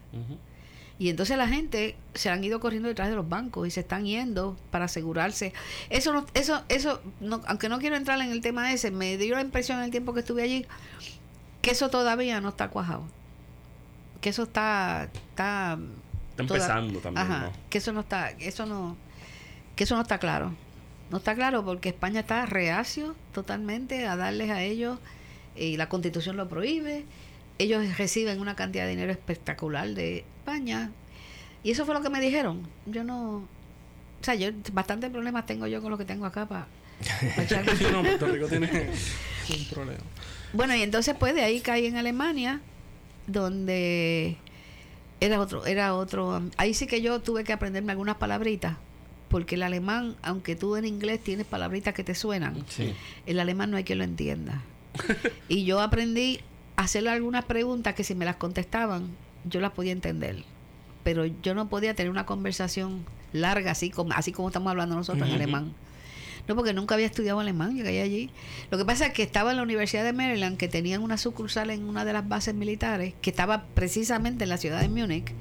Y 0.99 1.11
entonces 1.11 1.37
la 1.37 1.47
gente 1.47 1.97
se 2.15 2.29
han 2.29 2.43
ido 2.43 2.59
corriendo 2.59 2.89
detrás 2.89 3.09
de 3.09 3.15
los 3.15 3.29
bancos 3.29 3.69
y 3.69 3.71
se 3.71 3.81
están 3.81 4.05
yendo 4.05 4.57
para 4.71 4.87
asegurarse. 4.87 5.53
Eso, 5.91 6.13
no, 6.13 6.27
eso, 6.35 6.65
eso 6.69 7.01
no, 7.21 7.41
aunque 7.47 7.69
no 7.69 7.79
quiero 7.79 7.95
entrar 7.95 8.21
en 8.21 8.31
el 8.31 8.41
tema 8.41 8.73
ese, 8.73 8.91
me 8.91 9.17
dio 9.17 9.37
la 9.37 9.43
impresión 9.43 9.79
en 9.79 9.85
el 9.85 9.91
tiempo 9.93 10.13
que 10.13 10.21
estuve 10.21 10.43
allí 10.43 10.67
que 11.63 11.71
eso 11.71 11.89
todavía 11.89 12.41
no 12.41 12.49
está 12.51 12.69
cuajado. 12.69 13.05
Que 14.21 14.31
eso 14.31 14.45
está... 14.45 15.09
Está, 15.31 15.79
empezando 16.37 17.01
también. 17.01 17.27
que 17.69 17.79
eso 17.79 17.93
no 17.93 18.01
está... 18.01 18.31
Eso 18.31 18.67
no, 18.67 18.97
que 19.77 19.85
eso 19.85 19.95
no 19.95 20.03
está 20.03 20.19
claro. 20.19 20.55
No 21.11 21.19
está 21.19 21.35
claro 21.35 21.65
porque 21.65 21.91
España 21.91 22.21
está 22.21 22.45
reacio 22.47 23.15
totalmente 23.33 24.07
a 24.07 24.17
darles 24.17 24.51
a 24.51 24.63
ellos 24.63 24.99
y 25.59 25.77
la 25.77 25.89
constitución 25.89 26.37
lo 26.37 26.49
prohíbe. 26.49 27.05
Ellos 27.59 27.99
reciben 27.99 28.41
una 28.41 28.55
cantidad 28.55 28.85
de 28.85 28.91
dinero 28.91 29.13
espectacular 29.13 29.89
de 29.89 30.19
España. 30.19 30.91
Y 31.63 31.73
eso 31.73 31.85
fue 31.85 31.95
lo 31.95 32.03
que 32.03 32.11
me 32.11 32.21
dijeron. 32.21 32.69
Yo 32.87 33.05
no... 33.05 33.49
O 34.21 34.25
sea, 34.25 34.35
yo 34.35 34.51
bastantes 34.73 35.11
problemas 35.11 35.47
tengo 35.47 35.67
yo 35.67 35.81
con 35.81 35.91
lo 35.91 35.99
que 35.99 36.05
tengo 36.05 36.27
acá 36.27 36.47
para... 36.47 36.67
Bueno, 40.53 40.75
y 40.75 40.83
entonces 40.83 41.15
pues 41.19 41.35
de 41.35 41.43
ahí 41.43 41.61
caí 41.61 41.87
en 41.87 41.97
Alemania, 41.97 42.61
donde 43.27 44.37
era 45.21 45.41
otro, 45.41 45.67
era 45.67 45.95
otro... 45.95 46.43
Ahí 46.57 46.75
sí 46.75 46.87
que 46.87 47.03
yo 47.03 47.21
tuve 47.21 47.45
que 47.45 47.53
aprenderme 47.53 47.93
algunas 47.93 48.17
palabritas 48.17 48.77
porque 49.29 49.57
el 49.57 49.63
alemán, 49.63 50.17
aunque 50.23 50.57
tú 50.57 50.77
en 50.77 50.85
inglés 50.85 51.23
tienes 51.23 51.47
palabritas 51.47 51.95
que 51.95 52.03
te 52.03 52.15
suenan, 52.15 52.65
el 53.27 53.41
alemán 53.41 53.71
no 53.71 53.77
hay 53.77 53.85
quien 53.85 53.99
lo 53.99 54.05
entienda. 54.05 54.63
y 55.49 55.65
yo 55.65 55.81
aprendí 55.81 56.41
a 56.77 56.83
hacerle 56.83 57.11
algunas 57.11 57.45
preguntas 57.45 57.95
que 57.95 58.05
si 58.05 58.15
me 58.15 58.25
las 58.25 58.37
contestaban, 58.37 59.09
yo 59.45 59.61
las 59.61 59.73
podía 59.73 59.93
entender. 59.93 60.45
Pero 61.05 61.27
yo 61.27 61.55
no 61.55 61.69
podía 61.69 61.95
tener 61.95 62.11
una 62.11 62.27
conversación 62.27 63.05
larga, 63.33 63.73
así 63.73 63.91
como, 63.91 64.13
así 64.13 64.33
como 64.33 64.49
estamos 64.49 64.71
hablando 64.71 64.95
nosotros 64.95 65.29
en 65.29 65.35
alemán. 65.35 65.75
No, 66.47 66.57
porque 66.57 66.73
nunca 66.73 66.95
había 66.95 67.07
estudiado 67.07 67.41
alemán, 67.41 67.79
caí 67.83 67.99
allí. 67.99 68.31
Lo 68.71 68.79
que 68.79 68.85
pasa 68.85 69.07
es 69.07 69.13
que 69.13 69.23
estaba 69.23 69.51
en 69.51 69.59
la 69.59 69.63
Universidad 69.63 70.03
de 70.03 70.15
Maryland, 70.15 70.57
que 70.57 70.67
tenían 70.67 71.03
una 71.03 71.19
sucursal 71.19 71.71
en 71.71 71.85
una 71.85 72.07
de 72.07 72.15
las 72.15 72.27
bases 72.27 72.55
militares, 72.55 73.15
que 73.21 73.29
estaba 73.29 73.65
precisamente 73.75 74.45
en 74.45 74.51
la 74.51 74.57
ciudad 74.57 74.81
de 74.81 74.89
Múnich, 74.89 75.35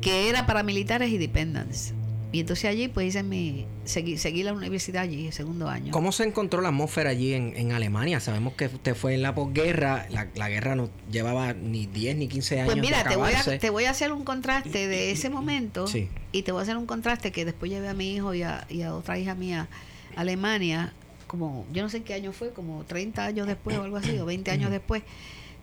que 0.00 0.28
era 0.28 0.46
para 0.46 0.64
militares 0.64 1.10
y 1.10 1.18
dependents. 1.18 1.94
Y 2.32 2.40
entonces 2.40 2.66
allí 2.66 2.88
pues 2.88 3.08
hice 3.08 3.22
mi, 3.22 3.66
seguí, 3.84 4.16
seguí 4.16 4.42
la 4.42 4.52
universidad 4.52 5.02
allí, 5.02 5.26
el 5.26 5.32
segundo 5.32 5.68
año. 5.68 5.90
¿Cómo 5.92 6.12
se 6.12 6.24
encontró 6.24 6.60
la 6.60 6.68
atmósfera 6.68 7.10
allí 7.10 7.34
en, 7.34 7.56
en 7.56 7.72
Alemania? 7.72 8.20
Sabemos 8.20 8.54
que 8.54 8.66
usted 8.66 8.94
fue 8.94 9.14
en 9.14 9.22
la 9.22 9.34
posguerra, 9.34 10.06
la, 10.10 10.28
la 10.34 10.48
guerra 10.48 10.76
no 10.76 10.90
llevaba 11.10 11.54
ni 11.54 11.86
10 11.86 12.16
ni 12.16 12.28
15 12.28 12.60
años. 12.60 12.72
Pues 12.72 12.80
mira, 12.80 13.02
te 13.04 13.16
voy, 13.16 13.32
a, 13.32 13.58
te 13.58 13.70
voy 13.70 13.84
a 13.84 13.90
hacer 13.90 14.12
un 14.12 14.22
contraste 14.22 14.86
de 14.86 15.10
ese 15.10 15.28
momento 15.28 15.86
y 16.32 16.42
te 16.42 16.52
voy 16.52 16.60
a 16.60 16.62
hacer 16.62 16.76
un 16.76 16.86
contraste 16.86 17.32
que 17.32 17.44
después 17.44 17.70
llevé 17.70 17.88
a 17.88 17.94
mi 17.94 18.14
hijo 18.14 18.32
y 18.34 18.42
a, 18.42 18.64
y 18.68 18.82
a 18.82 18.94
otra 18.94 19.18
hija 19.18 19.34
mía 19.34 19.68
a 20.16 20.20
Alemania, 20.20 20.92
como 21.26 21.66
yo 21.72 21.82
no 21.82 21.88
sé 21.88 22.02
qué 22.02 22.14
año 22.14 22.32
fue, 22.32 22.50
como 22.50 22.84
30 22.84 23.24
años 23.24 23.46
después 23.48 23.76
o 23.76 23.82
algo 23.82 23.96
así, 23.96 24.16
o 24.18 24.24
20 24.24 24.50
años 24.52 24.70
después 24.70 25.02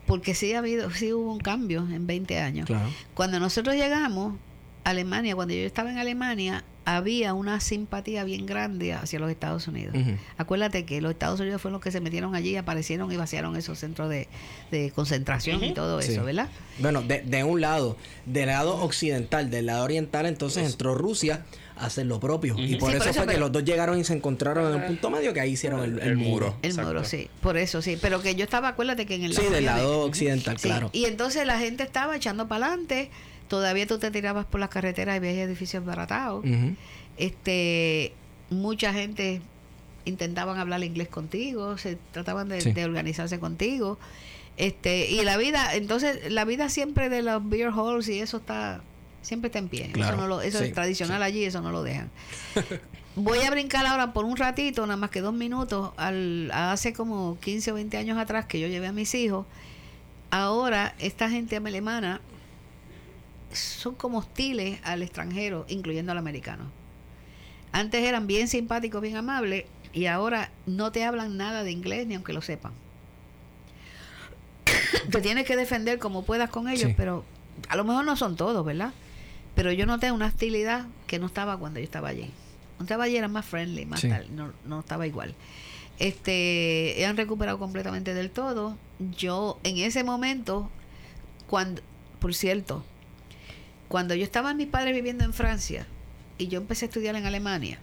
porque 0.08 0.34
sí 0.34 0.54
ha 0.54 0.60
habido 0.60 0.90
sí 0.90 1.14
hubo 1.14 1.34
un 1.34 1.40
cambio 1.40 1.82
en 1.92 2.08
20 2.08 2.40
años. 2.40 2.70
Cuando 3.14 3.40
nosotros 3.40 3.76
llegamos, 3.76 4.36
Alemania, 4.90 5.36
cuando 5.36 5.54
yo 5.54 5.66
estaba 5.66 5.92
en 5.92 5.98
Alemania, 5.98 6.64
había 6.86 7.34
una 7.34 7.60
simpatía 7.60 8.24
bien 8.24 8.46
grande 8.46 8.94
hacia 8.94 9.20
los 9.20 9.30
Estados 9.30 9.68
Unidos. 9.68 9.94
Acuérdate 10.38 10.86
que 10.86 11.02
los 11.02 11.12
Estados 11.12 11.42
Unidos 11.42 11.62
fueron 11.62 11.74
los 11.74 11.82
que 11.82 11.92
se 11.92 12.00
metieron 12.00 12.36
allí, 12.36 12.56
aparecieron 12.56 13.12
y 13.12 13.18
vaciaron 13.18 13.58
esos 13.58 13.78
centros 13.78 14.10
de, 14.10 14.28
concentración 14.96 15.62
y 15.62 15.74
todo 15.74 16.00
eso, 16.00 16.24
¿verdad? 16.24 16.48
Bueno, 16.80 17.02
de, 17.02 17.44
un 17.44 17.60
lado, 17.60 17.98
del 18.26 18.48
lado 18.48 18.82
occidental, 18.82 19.50
del 19.50 19.66
lado 19.66 19.84
oriental, 19.84 20.26
entonces 20.26 20.66
entró 20.72 20.96
Rusia 20.96 21.46
a 21.76 21.88
hacer 21.88 22.06
lo 22.06 22.22
propio. 22.22 22.56
Y 22.58 22.78
por 22.78 22.96
eso 22.96 23.14
fue 23.14 23.28
que 23.28 23.38
los 23.38 23.52
dos 23.52 23.66
llegaron 23.66 24.00
y 24.00 24.06
se 24.06 24.14
encontraron 24.14 24.72
en 24.72 24.82
un 24.82 24.88
punto 24.88 25.10
medio 25.10 25.34
que 25.34 25.42
ahí 25.42 25.52
hicieron 25.52 25.84
el, 25.84 26.16
muro. 26.16 26.56
El 26.62 26.74
muro, 26.76 27.04
sí. 27.04 27.30
Por 27.42 27.58
eso, 27.58 27.82
sí. 27.82 27.98
Pero 28.02 28.22
que 28.22 28.36
yo 28.36 28.46
estaba, 28.46 28.70
acuérdate 28.70 29.06
que 29.06 29.16
en 29.16 29.26
el 29.26 29.32
lado... 29.34 29.44
Sí, 29.46 29.54
del 29.54 29.66
lado 29.66 30.00
occidental, 30.06 30.58
claro. 30.58 30.90
Y 30.94 31.04
entonces 31.04 31.46
la 31.46 31.60
gente 31.60 31.84
estaba 31.84 32.16
echando 32.16 32.48
para 32.48 32.68
adelante 32.68 33.12
todavía 33.48 33.88
tú 33.88 33.98
te 34.00 34.12
tirabas 34.12 34.46
por 34.46 34.60
las 34.60 34.70
carreteras 34.70 35.18
y 35.18 35.20
veías 35.20 35.48
edificios 35.48 35.84
baratados. 35.86 36.46
Este, 37.18 38.14
mucha 38.50 38.94
gente 38.94 39.42
intentaban 40.06 40.58
hablar 40.58 40.84
inglés 40.84 41.08
contigo, 41.08 41.78
se 41.78 41.98
trataban 42.12 42.50
de, 42.50 42.86
organizarse 42.86 43.40
contigo. 43.40 43.98
Este, 44.58 45.12
y 45.12 45.24
la 45.24 45.38
vida, 45.38 45.76
entonces 45.76 46.32
la 46.32 46.46
vida 46.46 46.70
siempre 46.70 47.10
de 47.10 47.22
los 47.22 47.48
beer 47.48 47.70
halls 47.70 48.10
y 48.10 48.20
eso 48.20 48.38
está 48.38 48.82
siempre 49.22 49.48
está 49.48 49.60
en 49.60 49.68
pie. 49.68 49.92
eso 49.94 50.16
no 50.16 50.28
lo, 50.28 50.42
eso 50.42 50.64
es 50.64 50.74
tradicional 50.74 51.22
allí, 51.22 51.44
eso 51.44 51.62
no 51.62 51.72
lo 51.72 51.84
dejan. 51.84 52.10
Voy 53.16 53.40
a 53.40 53.50
brincar 53.50 53.86
ahora 53.86 54.14
por 54.14 54.26
un 54.26 54.38
ratito, 54.38 54.86
nada 54.86 54.96
más 54.96 55.10
que 55.10 55.22
dos 55.22 55.34
minutos, 55.34 55.92
al, 55.98 56.52
hace 56.52 56.94
como 56.94 57.38
15 57.42 57.72
o 57.72 57.76
20 57.76 57.98
años 57.98 58.18
atrás 58.18 58.46
que 58.46 58.60
yo 58.60 58.68
llevé 58.68 58.88
a 58.88 58.92
mis 58.92 59.14
hijos 59.16 59.46
ahora 60.32 60.96
esta 61.00 61.30
gente 61.30 61.58
alemana 61.58 62.22
son 63.52 63.96
como 63.96 64.20
hostiles 64.20 64.80
al 64.84 65.02
extranjero, 65.04 65.66
incluyendo 65.70 66.12
al 66.12 66.18
americano. 66.18 66.66
Antes 67.72 68.04
eran 68.04 68.28
bien 68.28 68.48
simpáticos, 68.48 69.02
bien 69.02 69.16
amables, 69.18 69.66
y 69.94 70.06
ahora 70.06 70.52
no 70.66 70.92
te 70.92 71.04
hablan 71.06 71.38
nada 71.38 71.64
de 71.64 71.72
inglés 71.72 72.08
ni 72.08 72.16
aunque 72.16 72.34
lo 72.34 72.42
sepan. 72.42 72.74
te 75.12 75.22
tienes 75.22 75.46
que 75.46 75.56
defender 75.56 76.00
como 76.00 76.24
puedas 76.24 76.50
con 76.50 76.68
ellos, 76.68 76.90
Sí. 76.90 76.94
pero 76.98 77.24
a 77.70 77.76
lo 77.76 77.84
mejor 77.84 78.06
no 78.06 78.16
son 78.18 78.36
todos, 78.36 78.66
¿verdad? 78.66 78.94
Pero 79.56 79.72
yo 79.72 79.86
noté 79.86 80.12
una 80.12 80.28
hostilidad 80.28 80.86
que 81.08 81.20
no 81.20 81.26
estaba 81.26 81.58
cuando 81.58 81.80
yo 81.80 81.84
estaba 81.86 82.10
allí. 82.10 82.30
Cuando 82.78 82.84
estaba 82.86 83.06
allí 83.06 83.18
era 83.18 83.28
más 83.28 83.46
friendly, 83.46 83.86
más 83.86 84.02
Sí. 84.02 84.10
tal, 84.10 84.36
no, 84.36 84.52
no 84.66 84.82
estaba 84.82 85.08
igual. 85.08 85.34
Este, 86.00 87.04
han 87.08 87.18
recuperado 87.18 87.58
completamente 87.58 88.14
del 88.14 88.30
todo. 88.30 88.78
Yo 89.18 89.60
en 89.64 89.78
ese 89.78 90.04
momento, 90.04 90.70
cuando, 91.48 91.82
por 92.20 92.36
cierto, 92.36 92.84
cuando 93.88 94.16
yo 94.16 94.24
estaba 94.24 94.54
mis 94.54 94.68
padres 94.68 94.94
viviendo 94.94 95.24
en 95.24 95.34
Francia 95.34 95.88
y 96.38 96.48
yo 96.48 96.60
empecé 96.60 96.86
a 96.86 96.88
estudiar 96.88 97.16
en 97.16 97.26
Alemania, 97.26 97.80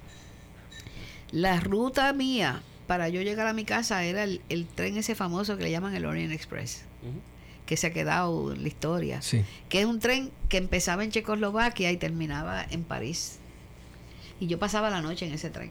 la 1.33 1.61
ruta 1.61 2.13
mía 2.13 2.63
para 2.87 3.09
yo 3.09 3.23
llegar 3.23 3.47
a 3.47 3.53
mi 3.53 3.65
casa 3.65 4.05
era 4.05 4.25
el, 4.25 4.41
el 4.49 4.67
tren 4.67 4.97
ese 4.97 5.15
famoso 5.15 5.57
que 5.57 5.65
le 5.65 5.71
llaman 5.71 5.95
el 5.95 6.05
Orient 6.05 6.33
Express, 6.33 6.83
que 7.67 7.77
se 7.79 7.87
ha 7.89 7.93
quedado 7.93 8.53
en 8.53 8.63
la 8.63 8.69
historia, 8.69 9.23
Sí. 9.23 9.43
que 9.69 9.81
es 9.81 9.87
un 9.87 9.99
tren 10.01 10.31
que 10.49 10.59
empezaba 10.59 11.03
en 11.03 11.11
Checoslovaquia 11.11 11.91
y 11.93 11.97
terminaba 11.97 12.63
en 12.71 12.85
París. 12.85 13.39
Y 14.39 14.49
yo 14.49 14.59
pasaba 14.59 14.91
la 14.91 15.01
noche 15.01 15.27
en 15.27 15.33
ese 15.33 15.49
tren. 15.49 15.71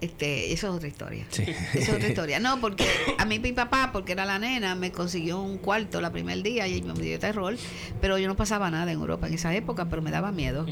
Este, 0.00 0.52
eso 0.52 0.68
es 0.68 0.72
otra 0.74 0.86
historia. 0.86 1.26
Sí. 1.30 1.42
Esa 1.42 1.78
es 1.78 1.88
otra 1.88 2.08
historia. 2.08 2.38
No, 2.38 2.60
porque 2.60 2.86
a 3.18 3.24
mí 3.24 3.40
mi 3.40 3.52
papá, 3.52 3.90
porque 3.92 4.12
era 4.12 4.24
la 4.24 4.38
nena, 4.38 4.76
me 4.76 4.92
consiguió 4.92 5.40
un 5.40 5.58
cuarto 5.58 6.00
la 6.00 6.12
primer 6.12 6.40
día 6.44 6.68
y 6.68 6.80
me 6.82 6.92
dio 6.94 7.18
terror, 7.18 7.56
pero 8.00 8.16
yo 8.16 8.28
no 8.28 8.36
pasaba 8.36 8.70
nada 8.70 8.92
en 8.92 8.98
Europa 9.00 9.26
en 9.26 9.34
esa 9.34 9.52
época, 9.56 9.88
pero 9.90 10.00
me 10.00 10.12
daba 10.12 10.30
miedo. 10.30 10.66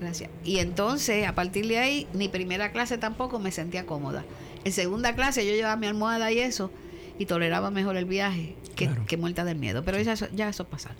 Gracias. 0.00 0.30
Y 0.44 0.60
entonces, 0.60 1.26
a 1.26 1.34
partir 1.34 1.66
de 1.68 1.78
ahí, 1.78 2.06
ni 2.14 2.28
primera 2.28 2.72
clase 2.72 2.96
tampoco 2.96 3.38
me 3.38 3.52
sentía 3.52 3.84
cómoda. 3.84 4.24
En 4.64 4.72
segunda 4.72 5.14
clase 5.14 5.44
yo 5.46 5.52
llevaba 5.52 5.76
mi 5.76 5.86
almohada 5.86 6.32
y 6.32 6.38
eso, 6.38 6.70
y 7.18 7.26
toleraba 7.26 7.70
mejor 7.70 7.98
el 7.98 8.06
viaje 8.06 8.54
que, 8.76 8.86
Claro. 8.86 9.04
que 9.06 9.18
muerta 9.18 9.44
del 9.44 9.58
miedo. 9.58 9.84
Pero 9.84 10.00
ya, 10.00 10.14
eso- 10.14 10.28
ya 10.32 10.48
eso 10.48 10.64
pasa. 10.68 10.92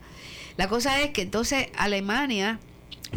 La 0.58 0.68
cosa 0.68 1.00
es 1.00 1.12
que 1.12 1.22
entonces 1.22 1.68
Alemania, 1.78 2.58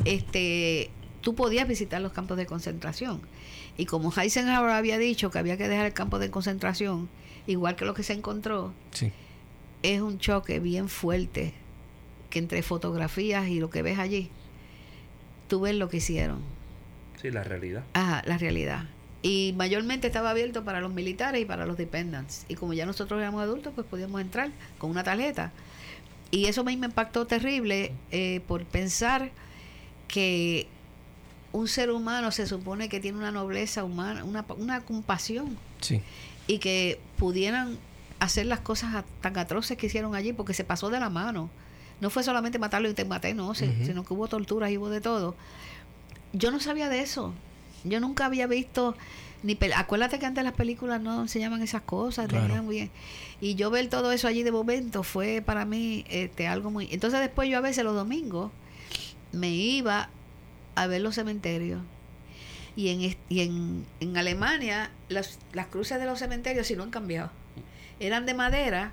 este, 0.06 0.90
tú 1.22 1.36
podías 1.36 1.68
visitar 1.68 2.02
los 2.02 2.14
campos 2.14 2.38
de 2.38 2.46
concentración. 2.46 3.22
Y 3.78 3.86
como 3.86 4.14
Eisenhower 4.16 4.72
había 4.72 4.98
dicho 4.98 5.32
que 5.32 5.40
había 5.40 5.58
que 5.58 5.68
dejar 5.68 5.86
el 5.88 5.94
campo 5.94 6.20
de 6.20 6.30
concentración, 6.30 7.10
igual 7.48 7.76
que 7.76 7.86
lo 7.86 7.94
que 7.94 8.04
se 8.04 8.14
encontró, 8.14 8.74
Sí. 8.92 9.12
es 9.82 10.02
un 10.02 10.20
choque 10.20 10.60
bien 10.60 10.90
fuerte 10.90 11.54
que 12.30 12.40
entre 12.40 12.62
fotografías 12.64 13.48
y 13.48 13.60
lo 13.60 13.70
que 13.70 13.82
ves 13.82 14.00
allí, 14.00 14.30
tú 15.48 15.62
ves 15.62 15.76
lo 15.76 15.90
que 15.90 15.98
hicieron. 15.98 16.40
Sí, 17.22 17.30
la 17.32 17.44
realidad. 17.44 17.84
Ajá, 17.94 18.22
la 18.26 18.38
realidad. 18.38 18.86
Y 19.22 19.54
mayormente 19.58 20.08
estaba 20.08 20.32
abierto 20.32 20.64
para 20.66 20.82
los 20.82 20.92
militares 20.94 21.42
y 21.42 21.46
para 21.46 21.66
los 21.66 21.78
dependents. 21.78 22.46
Y 22.50 22.56
como 22.56 22.74
ya 22.74 22.86
nosotros 22.86 23.20
éramos 23.22 23.42
adultos, 23.42 23.72
pues 23.74 23.88
podíamos 23.88 24.20
entrar 24.22 24.50
con 24.78 24.90
una 24.92 25.04
tarjeta. 25.04 25.52
Y 26.32 26.46
eso 26.46 26.62
a 26.62 26.64
mí 26.66 26.76
me 26.76 26.88
impactó 26.88 27.26
terrible 27.28 27.94
eh, 28.12 28.42
por 28.48 28.66
pensar 28.66 29.32
que 30.08 30.68
un 31.54 31.68
ser 31.70 31.90
humano 31.92 32.32
se 32.32 32.46
supone 32.48 32.90
que 32.90 33.00
tiene 33.00 33.18
una 33.18 33.32
nobleza 33.32 33.84
humana, 33.86 34.24
una, 34.26 34.44
una 34.58 34.82
compasión 34.82 35.58
Sí. 35.80 36.02
y 36.48 36.58
que 36.60 37.00
pudieran 37.18 37.78
hacer 38.20 38.46
las 38.48 38.60
cosas 38.60 39.06
tan 39.22 39.38
atroces 39.38 39.78
que 39.78 39.86
hicieron 39.88 40.16
allí 40.16 40.34
porque 40.34 40.54
se 40.54 40.64
pasó 40.66 40.90
de 40.90 41.00
la 41.00 41.10
mano. 41.10 41.50
No 42.02 42.10
fue 42.10 42.24
solamente 42.24 42.60
matarlo 42.60 42.90
y 42.90 42.94
te 42.94 43.06
maté, 43.06 43.34
no, 43.34 43.54
sino 43.56 44.04
que 44.04 44.14
hubo 44.14 44.28
torturas 44.28 44.72
y 44.72 44.78
hubo 44.78 44.90
de 44.90 45.00
todo. 45.00 45.36
Yo 46.34 46.52
no 46.52 46.60
sabía 46.60 46.90
de 46.90 47.00
eso. 47.02 47.34
Yo 47.86 48.00
nunca 48.00 48.26
había 48.26 48.48
visto 48.48 48.96
ni 49.44 49.58
acuérdate 49.76 50.20
que 50.20 50.26
antes 50.26 50.44
las 50.44 50.54
películas 50.54 51.02
no 51.02 51.22
enseñaban 51.22 51.62
esas 51.62 51.82
cosas, 51.82 52.28
Claro. 52.28 52.46
tenían 52.48 52.68
bien. 52.68 52.90
Y 53.42 53.56
yo 53.56 53.70
ver 53.70 53.90
todo 53.90 54.12
eso 54.14 54.28
allí 54.28 54.42
de 54.44 54.52
momento 54.54 55.04
fue 55.04 55.42
para 55.46 55.66
mí 55.66 56.06
este 56.10 56.48
algo 56.48 56.72
muy 56.72 56.88
Entonces 56.92 57.20
después 57.20 57.50
yo 57.50 57.58
a 57.58 57.62
veces 57.62 57.84
los 57.84 57.94
domingos 57.94 58.52
me 59.34 59.50
iba 59.50 60.10
a 60.76 60.88
ver 60.88 61.02
los 61.02 61.16
cementerios. 61.16 61.82
Y 62.76 62.90
en, 62.90 63.16
y 63.30 63.42
en, 63.42 63.86
en 64.00 64.18
Alemania 64.18 64.90
las, 65.10 65.38
las 65.54 65.68
cruces 65.68 66.00
de 66.00 66.06
los 66.06 66.20
cementerios 66.20 66.68
sí 66.68 66.76
no 66.76 66.84
han 66.84 66.90
cambiado. 66.90 67.30
Eran 68.00 68.26
de 68.26 68.34
madera 68.34 68.92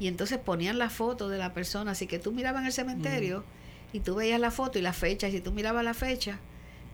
y 0.00 0.08
entonces 0.08 0.38
ponían 0.38 0.78
la 0.78 0.90
foto 0.90 1.28
de 1.28 1.38
la 1.38 1.54
persona. 1.54 1.92
Así 1.92 2.06
que 2.06 2.18
tú 2.18 2.32
mirabas 2.32 2.60
en 2.62 2.66
el 2.66 2.72
cementerio 2.72 3.44
y 3.92 4.00
tú 4.00 4.16
veías 4.16 4.40
la 4.40 4.50
foto 4.50 4.78
y 4.78 4.82
la 4.82 4.92
fecha. 4.92 5.28
Y 5.28 5.32
si 5.32 5.40
tú 5.40 5.52
mirabas 5.52 5.84
la 5.84 5.94
fecha, 5.94 6.38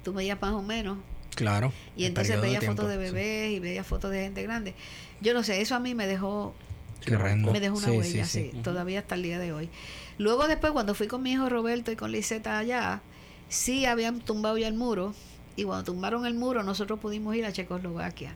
tú 0.04 0.12
veías 0.12 0.40
más 0.40 0.52
o 0.52 0.62
menos. 0.62 0.98
Claro. 1.35 1.72
Y 1.96 2.04
entonces 2.04 2.38
veías 2.40 2.64
fotos 2.64 2.88
de 2.88 2.94
sí. 2.94 2.98
bebés 3.00 3.52
y 3.52 3.61
veías 3.61 3.87
fotos 3.87 4.11
de 4.11 4.22
gente 4.24 4.42
grande. 4.42 4.74
Yo 5.22 5.33
no 5.33 5.42
sé, 5.42 5.62
eso 5.62 5.74
a 5.74 5.80
mí 5.80 5.94
me 5.94 6.06
dejó 6.06 6.54
me 7.06 7.61
dejó 7.61 7.78
una 7.78 7.87
Sí, 7.87 7.90
huella, 7.96 8.24
sí, 8.26 8.42
sí, 8.42 8.50
sí. 8.52 8.59
todavía 8.62 8.98
hasta 9.00 9.14
el 9.14 9.22
día 9.22 9.38
de 9.38 9.52
hoy. 9.54 9.70
Luego 10.18 10.46
después, 10.48 10.72
cuando 10.72 10.94
fui 10.94 11.06
con 11.06 11.22
mi 11.22 11.33
hijo 11.33 11.48
Roberto 11.48 11.90
y 11.90 11.96
con 11.96 12.12
Liseta 12.12 12.59
allá, 12.59 13.00
sí 13.50 13.84
habían 13.84 14.20
tumbado 14.20 14.56
ya 14.56 14.66
el 14.68 14.74
muro, 14.74 15.14
y 15.56 15.64
cuando 15.64 15.84
tumbaron 15.84 16.24
el 16.24 16.32
muro, 16.32 16.62
nosotros 16.62 16.98
pudimos 17.00 17.36
ir 17.36 17.44
a 17.44 17.52
Checoslovaquia. 17.52 18.34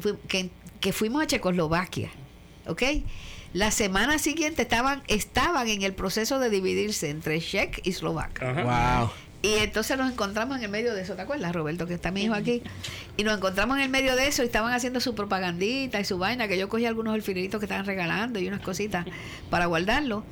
Fui- 0.00 0.16
que, 0.26 0.50
que 0.80 0.92
fuimos 0.92 1.22
a 1.22 1.26
Checoslovaquia, 1.28 2.10
¿ok? 2.66 2.82
La 3.52 3.70
semana 3.70 4.18
siguiente 4.18 4.62
estaban, 4.62 5.02
estaban 5.06 5.68
en 5.68 5.82
el 5.82 5.94
proceso 5.94 6.38
de 6.38 6.50
dividirse 6.50 7.10
entre 7.10 7.40
Czech 7.40 7.80
y 7.84 7.90
Eslovaca. 7.90 8.52
Wow. 9.00 9.10
Y 9.40 9.54
entonces 9.58 9.96
nos 9.96 10.10
encontramos 10.10 10.58
en 10.58 10.64
el 10.64 10.68
medio 10.68 10.92
de 10.94 11.02
eso, 11.02 11.14
¿te 11.14 11.22
acuerdas, 11.22 11.54
Roberto? 11.54 11.86
Que 11.86 11.94
está 11.94 12.10
mi 12.10 12.24
hijo 12.24 12.34
aquí. 12.34 12.60
Y 13.16 13.22
nos 13.22 13.36
encontramos 13.36 13.76
en 13.76 13.84
el 13.84 13.88
medio 13.88 14.16
de 14.16 14.26
eso 14.26 14.42
y 14.42 14.46
estaban 14.46 14.72
haciendo 14.72 15.00
su 15.00 15.14
propagandita 15.14 16.00
y 16.00 16.04
su 16.04 16.18
vaina, 16.18 16.48
que 16.48 16.58
yo 16.58 16.68
cogí 16.68 16.86
algunos 16.86 17.14
alfileritos 17.14 17.60
que 17.60 17.66
estaban 17.66 17.86
regalando 17.86 18.40
y 18.40 18.48
unas 18.48 18.60
cositas 18.60 19.06
para 19.48 19.66
guardarlo. 19.66 20.24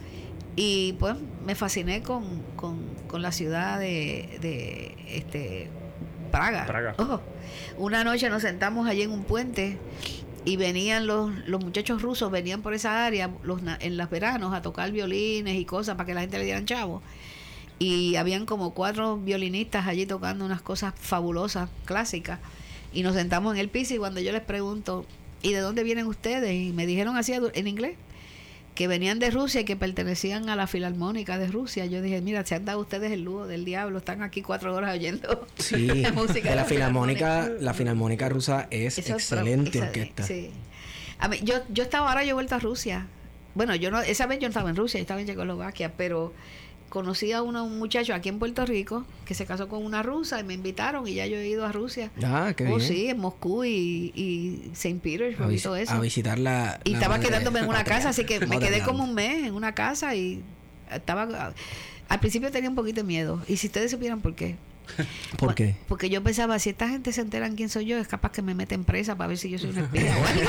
Y 0.56 0.94
pues 0.94 1.14
me 1.44 1.54
fasciné 1.54 2.02
con, 2.02 2.42
con, 2.56 2.78
con 3.06 3.22
la 3.22 3.30
ciudad 3.30 3.78
de, 3.78 4.38
de 4.40 4.96
este 5.06 5.68
Praga. 6.32 6.66
Praga. 6.66 6.96
Una 7.78 8.04
noche 8.04 8.28
nos 8.30 8.42
sentamos 8.42 8.88
allí 8.88 9.02
en 9.02 9.10
un 9.10 9.24
puente 9.24 9.78
y 10.44 10.56
venían 10.56 11.06
los, 11.06 11.30
los 11.46 11.62
muchachos 11.62 12.02
rusos, 12.02 12.30
venían 12.30 12.62
por 12.62 12.74
esa 12.74 13.04
área 13.04 13.30
los, 13.42 13.60
en 13.80 13.96
los 13.96 14.10
veranos 14.10 14.54
a 14.54 14.62
tocar 14.62 14.90
violines 14.92 15.56
y 15.56 15.64
cosas 15.64 15.96
para 15.96 16.06
que 16.06 16.14
la 16.14 16.20
gente 16.20 16.38
le 16.38 16.44
dieran 16.44 16.66
chavos 16.66 17.02
y 17.78 18.16
habían 18.16 18.46
como 18.46 18.72
cuatro 18.72 19.18
violinistas 19.18 19.86
allí 19.86 20.06
tocando 20.06 20.44
unas 20.44 20.62
cosas 20.62 20.94
fabulosas, 20.96 21.68
clásicas. 21.84 22.38
Y 22.92 23.02
nos 23.02 23.14
sentamos 23.14 23.54
en 23.54 23.60
el 23.60 23.68
piso 23.68 23.94
y 23.94 23.98
cuando 23.98 24.20
yo 24.20 24.32
les 24.32 24.40
pregunto, 24.40 25.04
¿y 25.42 25.52
de 25.52 25.60
dónde 25.60 25.84
vienen 25.84 26.06
ustedes? 26.06 26.54
Y 26.54 26.72
me 26.72 26.86
dijeron 26.86 27.16
así 27.16 27.34
en 27.34 27.66
inglés, 27.66 27.96
que 28.76 28.86
venían 28.86 29.18
de 29.18 29.30
Rusia 29.30 29.62
y 29.62 29.64
que 29.64 29.74
pertenecían 29.74 30.48
a 30.50 30.54
la 30.54 30.66
Filarmónica 30.68 31.38
de 31.38 31.48
Rusia. 31.48 31.86
Yo 31.86 32.02
dije, 32.02 32.20
mira, 32.20 32.44
se 32.44 32.54
han 32.54 32.66
dado 32.66 32.78
ustedes 32.78 33.10
el 33.10 33.22
lujo 33.22 33.46
del 33.46 33.64
diablo, 33.64 33.98
están 33.98 34.22
aquí 34.22 34.42
cuatro 34.42 34.72
horas 34.74 34.94
oyendo 34.94 35.46
Sí, 35.56 35.86
la 35.86 36.12
música 36.12 36.50
de 36.50 36.56
la 36.56 36.64
filarmónica, 36.64 37.50
la 37.58 37.74
filarmónica 37.74 38.28
rusa 38.28 38.68
es 38.70 38.98
Eso 38.98 39.14
excelente 39.14 39.80
orquesta. 39.80 40.22
Sí. 40.22 40.50
A 41.18 41.26
mí, 41.26 41.40
yo, 41.42 41.54
yo 41.70 41.82
estaba 41.82 42.10
ahora, 42.10 42.22
yo 42.22 42.30
he 42.30 42.34
vuelto 42.34 42.54
a 42.54 42.58
Rusia. 42.58 43.06
Bueno, 43.54 43.74
yo 43.74 43.90
no, 43.90 44.02
esa 44.02 44.26
vez 44.26 44.38
yo 44.38 44.46
no 44.46 44.50
estaba 44.50 44.68
en 44.68 44.76
Rusia, 44.76 45.00
yo 45.00 45.02
estaba 45.02 45.20
en 45.22 45.26
Checoslovaquia, 45.26 45.92
pero 45.96 46.34
conocí 46.96 47.30
a 47.32 47.42
uno, 47.42 47.62
un 47.62 47.78
muchacho 47.78 48.14
aquí 48.14 48.30
en 48.30 48.38
Puerto 48.38 48.64
Rico 48.64 49.04
que 49.26 49.34
se 49.34 49.44
casó 49.44 49.68
con 49.68 49.84
una 49.84 50.02
rusa 50.02 50.40
y 50.40 50.44
me 50.44 50.54
invitaron 50.54 51.06
y 51.06 51.12
ya 51.12 51.26
yo 51.26 51.36
he 51.36 51.46
ido 51.46 51.66
a 51.66 51.70
Rusia. 51.70 52.10
Ah, 52.24 52.54
qué 52.56 52.64
oh, 52.64 52.76
bien. 52.76 52.80
sí, 52.80 53.08
en 53.08 53.18
Moscú 53.18 53.64
y, 53.64 54.12
y 54.14 54.70
Saint 54.74 55.02
Petersburg 55.02 55.50
a, 55.50 55.52
y 55.52 55.60
todo 55.60 55.76
eso. 55.76 55.92
a 55.92 56.00
visitar 56.00 56.38
la. 56.38 56.80
y 56.84 56.92
la 56.92 56.96
estaba 56.96 57.20
quedándome 57.20 57.58
en 57.58 57.68
una 57.68 57.84
casa, 57.92 58.08
así 58.08 58.24
que 58.24 58.46
me 58.46 58.58
quedé 58.58 58.82
como 58.82 59.04
un 59.04 59.12
mes 59.12 59.46
en 59.46 59.54
una 59.54 59.74
casa 59.74 60.14
y 60.14 60.42
estaba... 60.90 61.52
Al 62.08 62.20
principio 62.20 62.50
tenía 62.50 62.70
un 62.70 62.76
poquito 62.76 63.02
de 63.02 63.06
miedo. 63.06 63.42
Y 63.46 63.58
si 63.58 63.66
ustedes 63.66 63.90
supieran 63.90 64.22
por 64.22 64.34
qué. 64.34 64.56
¿Por 65.36 65.54
qué? 65.54 65.76
Porque 65.88 66.08
yo 66.08 66.22
pensaba, 66.22 66.58
si 66.58 66.70
esta 66.70 66.88
gente 66.88 67.12
se 67.12 67.20
enteran 67.20 67.56
quién 67.56 67.68
soy 67.68 67.84
yo, 67.84 67.98
es 67.98 68.08
capaz 68.08 68.32
que 68.32 68.40
me 68.40 68.54
meten 68.54 68.84
presa 68.84 69.16
para 69.16 69.28
ver 69.28 69.36
si 69.36 69.50
yo 69.50 69.58
soy 69.58 69.68
una 69.68 69.82
espía 69.82 70.16
o 70.16 70.26
algo. 70.26 70.44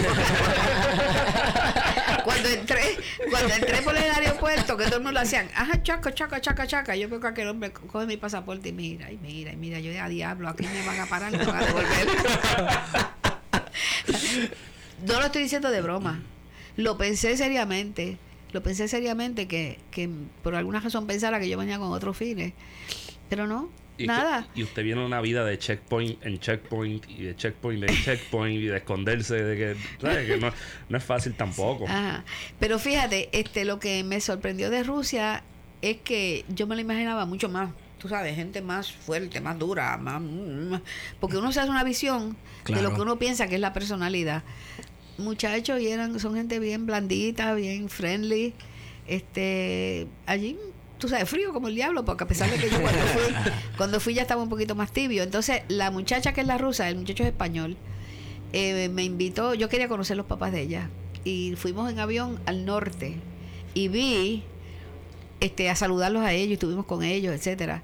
Cuando 2.27 2.49
entré, 2.49 2.81
cuando 3.29 3.53
entré 3.53 3.81
por 3.83 3.95
el 3.95 4.11
aeropuerto, 4.11 4.75
que 4.75 4.83
todo 4.83 4.97
el 4.97 5.03
mundo 5.03 5.13
lo 5.13 5.21
hacían, 5.21 5.47
ajá, 5.55 5.81
chaca, 5.81 6.13
chaca, 6.13 6.41
chaca, 6.41 6.67
chaca. 6.67 6.93
Yo 6.93 7.07
veo 7.07 7.21
que 7.21 7.27
aquel 7.27 7.47
hombre 7.47 7.71
coge 7.71 8.05
mi 8.05 8.17
pasaporte 8.17 8.67
y 8.67 8.73
mira, 8.73 9.09
y 9.09 9.17
mira, 9.17 9.53
y 9.53 9.55
mira, 9.55 9.79
yo 9.79 10.03
a 10.03 10.09
diablo, 10.09 10.49
aquí 10.49 10.67
me 10.67 10.85
van 10.85 10.99
a 10.99 11.05
parar, 11.05 11.31
me 11.31 11.45
van 11.45 11.55
a 11.55 11.65
devolver. 11.65 12.07
no 15.07 15.19
lo 15.21 15.25
estoy 15.27 15.43
diciendo 15.43 15.71
de 15.71 15.81
broma. 15.81 16.21
Lo 16.75 16.97
pensé 16.97 17.37
seriamente. 17.37 18.17
Lo 18.51 18.61
pensé 18.61 18.89
seriamente 18.89 19.47
que, 19.47 19.79
que 19.89 20.09
por 20.43 20.53
alguna 20.55 20.81
razón 20.81 21.07
pensara 21.07 21.39
que 21.39 21.47
yo 21.47 21.57
venía 21.57 21.79
con 21.79 21.93
otros 21.93 22.17
fines. 22.17 22.51
Pero 23.29 23.47
no, 23.47 23.69
Y 23.97 24.03
que- 24.03 24.07
Nada. 24.07 24.47
y 24.53 24.63
usted 24.63 24.83
viene 24.83 25.03
una 25.03 25.21
vida 25.21 25.43
de 25.43 25.57
checkpoint 25.57 26.23
en 26.25 26.39
checkpoint 26.39 27.09
y 27.09 27.23
de 27.23 27.35
checkpoint 27.35 27.83
en 27.89 27.95
checkpoint 28.03 28.55
y 28.61 28.65
de 28.67 28.77
esconderse 28.77 29.43
de 29.43 29.57
que, 29.57 29.75
¿sabe? 30.01 30.25
que 30.27 30.37
no, 30.37 30.51
no 30.89 30.97
es 30.97 31.03
fácil 31.03 31.33
tampoco. 31.33 31.85
Ajá. 31.87 32.23
Pero 32.59 32.77
fíjate, 32.79 33.29
este, 33.31 33.65
lo 33.65 33.79
que 33.79 34.03
me 34.03 34.21
sorprendió 34.21 34.69
de 34.69 34.83
Rusia 34.83 35.43
es 35.81 35.97
que 35.97 36.45
yo 36.49 36.67
me 36.67 36.75
lo 36.75 36.81
imaginaba 36.81 37.25
mucho 37.25 37.49
más. 37.49 37.69
Tú 37.97 38.07
sabes, 38.07 38.35
gente 38.35 38.61
más 38.61 38.91
fuerte, 38.91 39.41
más 39.41 39.57
dura, 39.57 39.97
más... 39.97 40.21
porque 41.19 41.37
uno 41.37 41.51
se 41.51 41.59
hace 41.61 41.71
una 41.71 41.83
visión 41.83 42.37
de 42.67 42.81
lo 42.83 42.93
que 42.93 43.01
uno 43.01 43.17
piensa 43.17 43.47
que 43.47 43.55
es 43.55 43.61
la 43.61 43.73
personalidad. 43.73 44.43
Muchachos 45.17 45.81
y 45.81 45.87
eran, 45.87 46.19
son 46.19 46.35
gente 46.35 46.59
bien 46.59 46.85
blandita, 46.85 47.55
bien 47.55 47.89
friendly. 47.89 48.53
Este, 49.07 50.07
allí, 50.27 50.57
tú 50.97 51.07
sabes, 51.07 51.29
frío 51.29 51.53
como 51.53 51.67
el 51.67 51.75
diablo, 51.75 52.03
porque 52.05 52.23
a 52.23 52.27
pesar 52.27 52.49
de 52.49 52.57
que 52.57 52.69
yo 52.69 52.81
cuando 52.81 53.01
fui, 53.01 53.33
cuando 53.77 53.99
fui 53.99 54.13
ya 54.13 54.21
estaba 54.23 54.41
un 54.41 54.49
poquito 54.49 54.75
más 54.75 54.91
tibio. 54.91 55.23
Entonces, 55.23 55.61
la 55.67 55.91
muchacha 55.91 56.33
que 56.33 56.41
es 56.41 56.47
la 56.47 56.57
rusa, 56.57 56.89
el 56.89 56.95
muchacho 56.97 57.23
es 57.23 57.29
español, 57.29 57.77
eh, 58.53 58.89
me 58.89 59.03
invitó, 59.03 59.53
yo 59.53 59.69
quería 59.69 59.87
conocer 59.87 60.17
los 60.17 60.25
papás 60.25 60.51
de 60.51 60.61
ella 60.61 60.89
y 61.23 61.55
fuimos 61.57 61.91
en 61.91 61.99
avión 61.99 62.39
al 62.45 62.65
norte 62.65 63.17
y 63.73 63.89
vi 63.89 64.43
este 65.39 65.69
a 65.69 65.75
saludarlos 65.75 66.23
a 66.23 66.33
ellos, 66.33 66.53
estuvimos 66.53 66.85
con 66.85 67.03
ellos, 67.03 67.33
etcétera. 67.35 67.83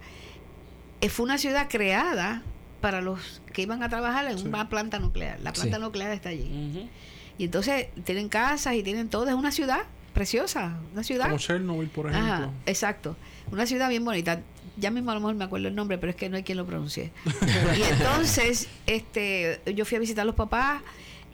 Eh, 1.01 1.09
fue 1.09 1.25
una 1.25 1.37
ciudad 1.37 1.67
creada 1.69 2.41
para 2.81 3.01
los 3.01 3.41
que 3.53 3.61
iban 3.61 3.83
a 3.83 3.89
trabajar 3.89 4.25
en 4.31 4.47
una 4.47 4.69
planta 4.69 4.99
nuclear. 4.99 5.39
La 5.41 5.53
planta 5.53 5.77
Sí. 5.77 5.81
nuclear 5.83 6.11
está 6.11 6.29
allí. 6.29 6.89
Y 7.37 7.45
entonces 7.45 7.87
tienen 8.05 8.29
casas 8.29 8.75
y 8.75 8.83
tienen 8.83 9.09
todo, 9.09 9.27
es 9.27 9.33
una 9.35 9.51
ciudad 9.51 9.81
preciosa, 10.13 10.79
una 10.93 11.03
ciudad 11.03 11.25
Como 11.25 11.37
Chernobyl, 11.37 11.89
por 11.89 12.09
ejemplo. 12.09 12.33
Ajá, 12.33 12.49
exacto. 12.65 13.15
Una 13.51 13.65
ciudad 13.65 13.89
bien 13.89 14.05
bonita. 14.05 14.41
Ya 14.77 14.89
mismo 14.91 15.11
a 15.11 15.13
lo 15.13 15.19
mejor 15.19 15.35
me 15.35 15.43
acuerdo 15.43 15.67
el 15.67 15.75
nombre, 15.75 15.97
pero 15.97 16.09
es 16.11 16.15
que 16.15 16.29
no 16.29 16.37
hay 16.37 16.43
quien 16.43 16.57
lo 16.57 16.65
pronuncie. 16.65 17.11
y 17.77 17.81
entonces, 17.83 18.67
este, 18.87 19.59
yo 19.75 19.85
fui 19.85 19.97
a 19.97 19.99
visitar 19.99 20.23
a 20.23 20.25
los 20.25 20.35
papás. 20.35 20.81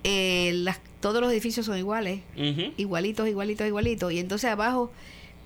eh, 0.04 0.52
las, 0.56 0.80
todos 1.00 1.22
los 1.22 1.32
edificios 1.32 1.66
son 1.66 1.78
iguales, 1.78 2.22
igualitos, 2.78 3.28
igualitos, 3.28 3.66
igualitos. 3.68 4.12
Y 4.12 4.20
entonces 4.20 4.50
abajo 4.50 4.92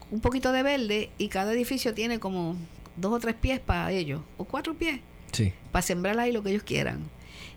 un 0.10 0.20
poquito 0.22 0.52
de 0.52 0.64
verde 0.64 1.10
y 1.18 1.28
cada 1.28 1.54
edificio 1.54 1.94
tiene 1.94 2.20
como 2.20 2.56
dos 2.98 3.14
o 3.14 3.20
tres 3.20 3.36
pies 3.36 3.60
para 3.60 3.92
ellos, 3.92 4.22
o 4.38 4.46
cuatro 4.46 4.74
pies, 4.76 5.00
Sí. 5.32 5.54
para 5.72 5.82
sembrar 5.82 6.20
ahí 6.20 6.32
lo 6.32 6.42
que 6.44 6.50
ellos 6.52 6.64
quieran. 6.64 7.00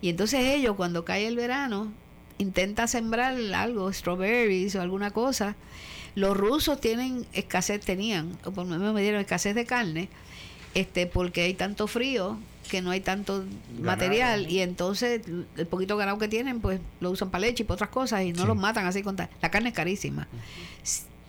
Y 0.02 0.08
entonces 0.10 0.40
ellos, 0.44 0.76
cuando 0.76 1.04
cae 1.04 1.26
el 1.26 1.36
verano, 1.36 1.92
intenta 2.38 2.86
sembrar 2.86 3.34
algo, 3.54 3.92
strawberries 3.92 4.74
o 4.76 4.82
alguna 4.82 5.10
cosa. 5.10 5.56
Los 6.14 6.36
rusos 6.36 6.80
tienen 6.80 7.26
escasez, 7.32 7.80
tenían, 7.84 8.38
o 8.44 8.50
por 8.52 8.66
lo 8.66 8.78
menos 8.78 8.94
me 8.94 9.02
dieron 9.02 9.20
escasez 9.20 9.54
de 9.54 9.66
carne, 9.66 10.08
este, 10.74 11.06
porque 11.06 11.42
hay 11.42 11.54
tanto 11.54 11.86
frío 11.86 12.38
que 12.70 12.82
no 12.82 12.90
hay 12.90 13.00
tanto 13.00 13.44
material 13.80 14.50
y 14.50 14.58
entonces 14.60 15.22
el 15.56 15.66
poquito 15.68 15.96
ganado 15.96 16.18
que 16.18 16.26
tienen 16.26 16.60
pues 16.60 16.80
lo 17.00 17.10
usan 17.12 17.30
para 17.30 17.42
leche 17.42 17.62
y 17.62 17.66
para 17.66 17.74
otras 17.76 17.90
cosas 17.90 18.22
y 18.24 18.32
no 18.32 18.42
Sí. 18.42 18.46
los 18.48 18.56
matan 18.56 18.86
así 18.86 19.02
con 19.04 19.14
tal. 19.14 19.28
La 19.40 19.50
carne 19.52 19.68
es 19.68 19.74
carísima. 19.74 20.26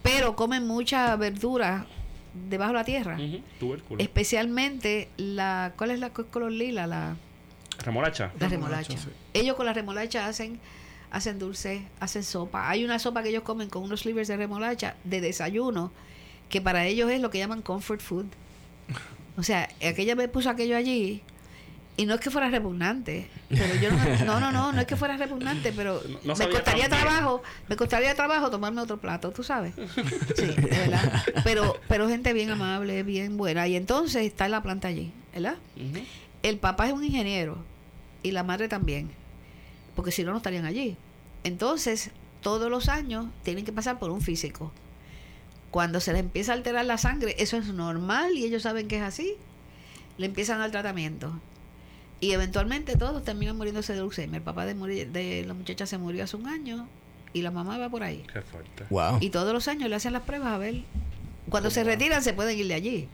Pero 0.02 0.36
comen 0.36 0.66
mucha 0.66 1.16
verdura 1.16 1.86
debajo 2.50 2.72
de 2.72 2.78
la 2.80 2.84
tierra. 2.86 3.18
Tubérculo. 3.60 4.02
Especialmente 4.02 5.10
la, 5.18 5.74
¿cuál 5.78 5.92
es 5.92 6.00
la 6.00 6.10
co- 6.12 6.26
color 6.26 6.52
lila? 6.52 6.88
La, 6.88 7.16
Remolacha. 7.84 8.32
la 8.40 8.48
Remolacha, 8.48 8.90
remolacha. 8.90 8.98
sí. 8.98 9.10
Ellos 9.34 9.56
con 9.56 9.66
la 9.66 9.74
remolacha 9.74 10.28
hacen 10.28 10.60
hacen 11.12 11.40
dulce, 11.40 11.84
hacen 12.00 12.24
sopa. 12.24 12.70
Hay 12.70 12.84
una 12.86 13.00
sopa 13.00 13.24
que 13.24 13.30
ellos 13.30 13.44
comen 13.44 13.70
con 13.70 13.84
unos 13.84 14.02
slivers 14.02 14.28
de 14.28 14.38
remolacha 14.38 14.96
de 15.04 15.22
desayuno 15.22 15.92
que 16.50 16.62
para 16.62 16.86
ellos 16.86 17.10
es 17.12 17.20
lo 17.22 17.30
que 17.30 17.40
llaman 17.40 17.62
comfort 17.62 18.02
food. 18.02 18.26
O 19.38 19.44
sea, 19.44 19.70
aquella 19.88 20.16
vez 20.16 20.30
puso 20.30 20.50
aquello 20.50 20.76
allí 20.78 21.22
y 21.96 22.06
no 22.06 22.14
es 22.14 22.20
que 22.20 22.30
fuera 22.30 22.50
repugnante, 22.50 23.28
pero 23.50 23.74
yo 23.76 23.92
no, 23.92 24.26
no, 24.26 24.40
no, 24.40 24.52
no, 24.52 24.72
no 24.72 24.82
es 24.82 24.88
que 24.88 24.96
fuera 24.96 25.18
repugnante, 25.18 25.74
pero 25.74 26.02
No- 26.08 26.20
no 26.24 26.36
me 26.36 26.50
costaría 26.50 26.88
trabajo, 26.90 27.42
me 27.68 27.76
costaría 27.76 28.14
trabajo 28.16 28.50
tomarme 28.52 28.82
otro 28.82 28.98
plato, 28.98 29.32
tú 29.32 29.44
sabes. 29.44 29.74
Sí, 30.36 30.46
de 30.46 30.62
verdad. 30.78 31.24
Pero, 31.44 31.76
pero 31.88 32.08
gente 32.08 32.34
bien 32.34 32.52
amable, 32.52 33.02
bien 33.04 33.36
buena. 33.38 33.68
Y 33.68 33.76
entonces 33.76 34.26
está 34.26 34.48
la 34.48 34.62
planta 34.64 34.88
allí, 34.90 35.12
¿verdad? 35.34 35.56
El 36.44 36.58
papá 36.60 36.88
es 36.88 36.94
un 36.94 37.04
ingeniero 37.04 37.58
y 38.24 38.32
la 38.32 38.44
madre 38.44 38.68
también, 38.68 39.10
porque 39.98 40.12
si 40.14 40.24
no, 40.24 40.32
no 40.32 40.38
estarían 40.38 40.64
allí. 40.64 40.96
Entonces, 41.44 42.12
todos 42.42 42.70
los 42.72 42.88
años 42.88 43.26
tienen 43.44 43.66
que 43.66 43.74
pasar 43.74 44.00
por 44.00 44.12
un 44.12 44.22
físico. 44.22 44.72
Cuando 45.72 46.00
se 46.00 46.14
les 46.14 46.22
empieza 46.22 46.54
a 46.54 46.56
alterar 46.56 46.86
la 46.86 46.98
sangre, 46.98 47.36
eso 47.40 47.58
es 47.58 47.68
normal 47.68 48.34
y 48.38 48.46
ellos 48.46 48.64
saben 48.64 48.88
que 48.88 48.96
es 48.98 49.02
así, 49.04 49.34
le 50.18 50.28
empiezan 50.28 50.62
al 50.62 50.72
tratamiento. 50.72 51.34
Y 52.20 52.32
eventualmente 52.32 52.96
todos 52.96 53.24
terminan 53.24 53.58
muriéndose 53.58 53.94
de 53.94 54.00
leucemia. 54.00 54.38
El 54.38 54.44
papá 54.44 54.66
de, 54.66 54.76
morir- 54.76 55.12
de 55.12 55.44
la 55.46 55.54
muchacha 55.54 55.86
se 55.86 55.98
murió 55.98 56.24
hace 56.24 56.36
un 56.38 56.48
año 56.48 56.88
y 57.34 57.42
la 57.42 57.52
mamá 57.52 57.78
va 57.78 57.90
por 57.90 58.02
ahí. 58.04 58.24
Qué 58.32 58.42
fuerte. 58.42 58.86
Wow. 58.90 59.18
Y 59.20 59.30
todos 59.30 59.54
los 59.54 59.68
años 59.68 59.90
le 59.90 59.96
hacen 59.96 60.14
las 60.14 60.24
pruebas 60.24 60.54
a 60.54 60.58
ver. 60.58 60.84
Cuando 61.50 61.70
se 61.70 61.84
retiran 61.84 62.24
se 62.24 62.34
pueden 62.34 62.58
ir 62.58 62.68
de 62.68 62.74
allí. 62.74 63.10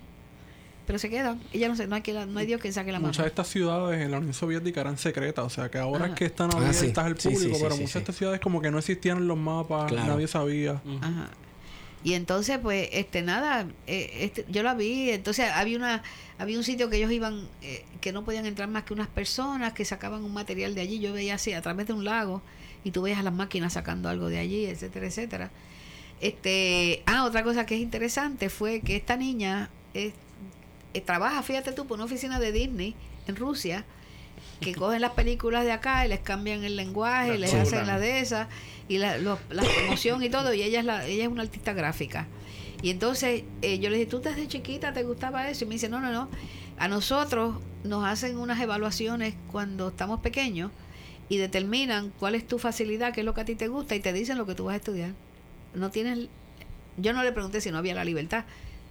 Pero 0.85 0.99
se 0.99 1.09
quedan. 1.09 1.39
Y 1.53 1.59
ya 1.59 1.69
no 1.69 1.75
sé, 1.77 1.87
no 1.87 1.95
hay, 1.95 2.01
que 2.01 2.11
la- 2.13 2.25
no 2.25 2.39
hay 2.39 2.45
Dios 2.45 2.59
que 2.59 2.71
saque 2.71 2.91
la 2.91 2.99
mano. 2.99 3.07
Muchas 3.07 3.23
de 3.23 3.29
estas 3.29 3.47
ciudades 3.47 4.01
en 4.01 4.11
la 4.11 4.17
Unión 4.17 4.33
Soviética 4.33 4.81
eran 4.81 4.97
secretas, 4.97 5.45
o 5.45 5.49
sea 5.49 5.69
que 5.71 5.77
ahora 5.77 6.05
Ajá. 6.05 6.13
es 6.13 6.19
que 6.19 6.25
están 6.25 6.49
Ah, 6.53 6.57
abiertas 6.57 6.77
sí. 6.79 6.93
al 6.97 7.17
Sí, 7.19 7.29
sí, 7.29 7.35
público, 7.35 7.55
sí, 7.55 7.61
pero 7.63 7.75
sí, 7.75 7.81
muchas 7.81 7.91
sí. 7.91 7.93
de 7.93 7.99
estas 7.99 8.15
ciudades 8.17 8.39
como 8.41 8.61
que 8.61 8.69
no 8.71 8.79
existían 8.79 9.17
en 9.19 9.27
los 9.29 9.37
mapas, 9.37 9.89
Claro. 9.91 10.07
nadie 10.13 10.27
sabía. 10.27 10.81
Ajá. 11.01 11.29
Y 12.05 12.15
entonces, 12.15 12.59
pues, 12.61 12.89
este, 12.91 13.21
nada, 13.21 13.65
eh, 13.87 14.11
este, 14.19 14.45
yo 14.49 14.61
la 14.61 14.73
vi, 14.73 15.09
entonces 15.11 15.49
había 15.53 15.77
una, 15.77 16.03
había 16.37 16.57
un 16.57 16.65
sitio 16.65 16.89
que 16.89 16.97
ellos 16.97 17.11
iban, 17.13 17.47
eh, 17.61 17.85
que 18.01 18.11
no 18.11 18.25
podían 18.25 18.45
entrar 18.45 18.67
más 18.67 18.83
que 18.83 18.93
unas 18.93 19.07
personas 19.07 19.71
que 19.71 19.85
sacaban 19.85 20.21
un 20.21 20.33
material 20.33 20.75
de 20.75 20.81
allí, 20.81 20.99
yo 20.99 21.13
veía 21.13 21.35
así, 21.35 21.53
a 21.53 21.61
través 21.61 21.87
de 21.87 21.93
un 21.93 22.03
lago, 22.03 22.41
y 22.83 22.91
tú 22.91 23.03
veías 23.03 23.19
a 23.19 23.23
las 23.23 23.33
máquinas 23.33 23.71
sacando 23.71 24.09
algo 24.09 24.27
de 24.27 24.37
allí, 24.39 24.65
etcétera, 24.65 25.07
etcétera. 25.07 25.49
Este, 26.19 27.03
ah, 27.05 27.25
otra 27.25 27.43
cosa 27.43 27.65
que 27.65 27.75
es 27.75 27.81
interesante 27.81 28.49
fue 28.49 28.81
que 28.81 28.95
esta 28.97 29.15
niña 29.17 29.69
eh, 29.93 30.11
eh, 30.93 31.01
trabaja, 31.01 31.41
fíjate 31.43 31.71
tú, 31.71 31.85
por 31.85 31.95
una 31.95 32.05
oficina 32.05 32.39
de 32.39 32.51
Disney 32.51 32.95
en 33.27 33.35
Rusia, 33.35 33.85
que 34.59 34.73
cogen 34.75 35.01
las 35.01 35.11
películas 35.11 35.65
de 35.65 35.71
acá 35.71 36.05
y 36.05 36.09
les 36.09 36.19
cambian 36.19 36.63
el 36.63 36.75
lenguaje, 36.75 37.37
Las 37.37 37.39
les 37.39 37.53
hacen 37.53 37.87
las 37.87 37.99
de 37.99 38.19
esas 38.19 38.47
y 38.87 38.97
la, 38.97 39.17
la 39.17 39.37
promoción 39.77 40.23
y 40.23 40.29
todo, 40.29 40.53
y 40.53 40.63
ella 40.63 40.79
es 40.79 40.85
la, 40.85 41.05
ella 41.05 41.23
es 41.23 41.29
una 41.29 41.43
artista 41.43 41.73
gráfica. 41.73 42.27
Y 42.83 42.89
entonces 42.89 43.43
eh, 43.61 43.79
yo 43.79 43.89
le 43.89 43.97
dije, 43.97 44.09
¿tú 44.09 44.19
desde 44.19 44.45
chiquita 44.47 44.91
te 44.91 45.03
gustaba 45.03 45.49
eso? 45.49 45.63
Y 45.63 45.67
me 45.67 45.75
dice, 45.75 45.87
no, 45.87 46.01
no, 46.01 46.11
no. 46.11 46.27
A 46.77 46.89
nosotros 46.89 47.55
nos 47.85 48.03
hacen 48.05 48.37
unas 48.37 48.59
evaluaciones 48.59 49.35
cuando 49.51 49.87
estamos 49.87 50.19
pequeños 50.19 50.69
y 51.29 51.37
determinan 51.37 52.11
cuál 52.19 52.35
es 52.35 52.45
tu 52.45 52.59
facilidad, 52.59 53.13
qué 53.13 53.21
es 53.21 53.25
lo 53.25 53.33
que 53.33 53.41
a 53.41 53.45
ti 53.45 53.55
te 53.55 53.69
gusta 53.69 53.95
y 53.95 54.01
te 54.01 54.11
dicen 54.11 54.37
lo 54.37 54.45
que 54.45 54.53
tú 54.53 54.65
vas 54.65 54.73
a 54.73 54.77
estudiar. 54.77 55.13
No 55.73 55.91
tienes... 55.91 56.27
Yo 56.97 57.13
no 57.13 57.23
le 57.23 57.31
pregunté 57.31 57.61
si 57.61 57.71
no 57.71 57.77
había 57.77 57.95
la 57.95 58.03
libertad, 58.03 58.43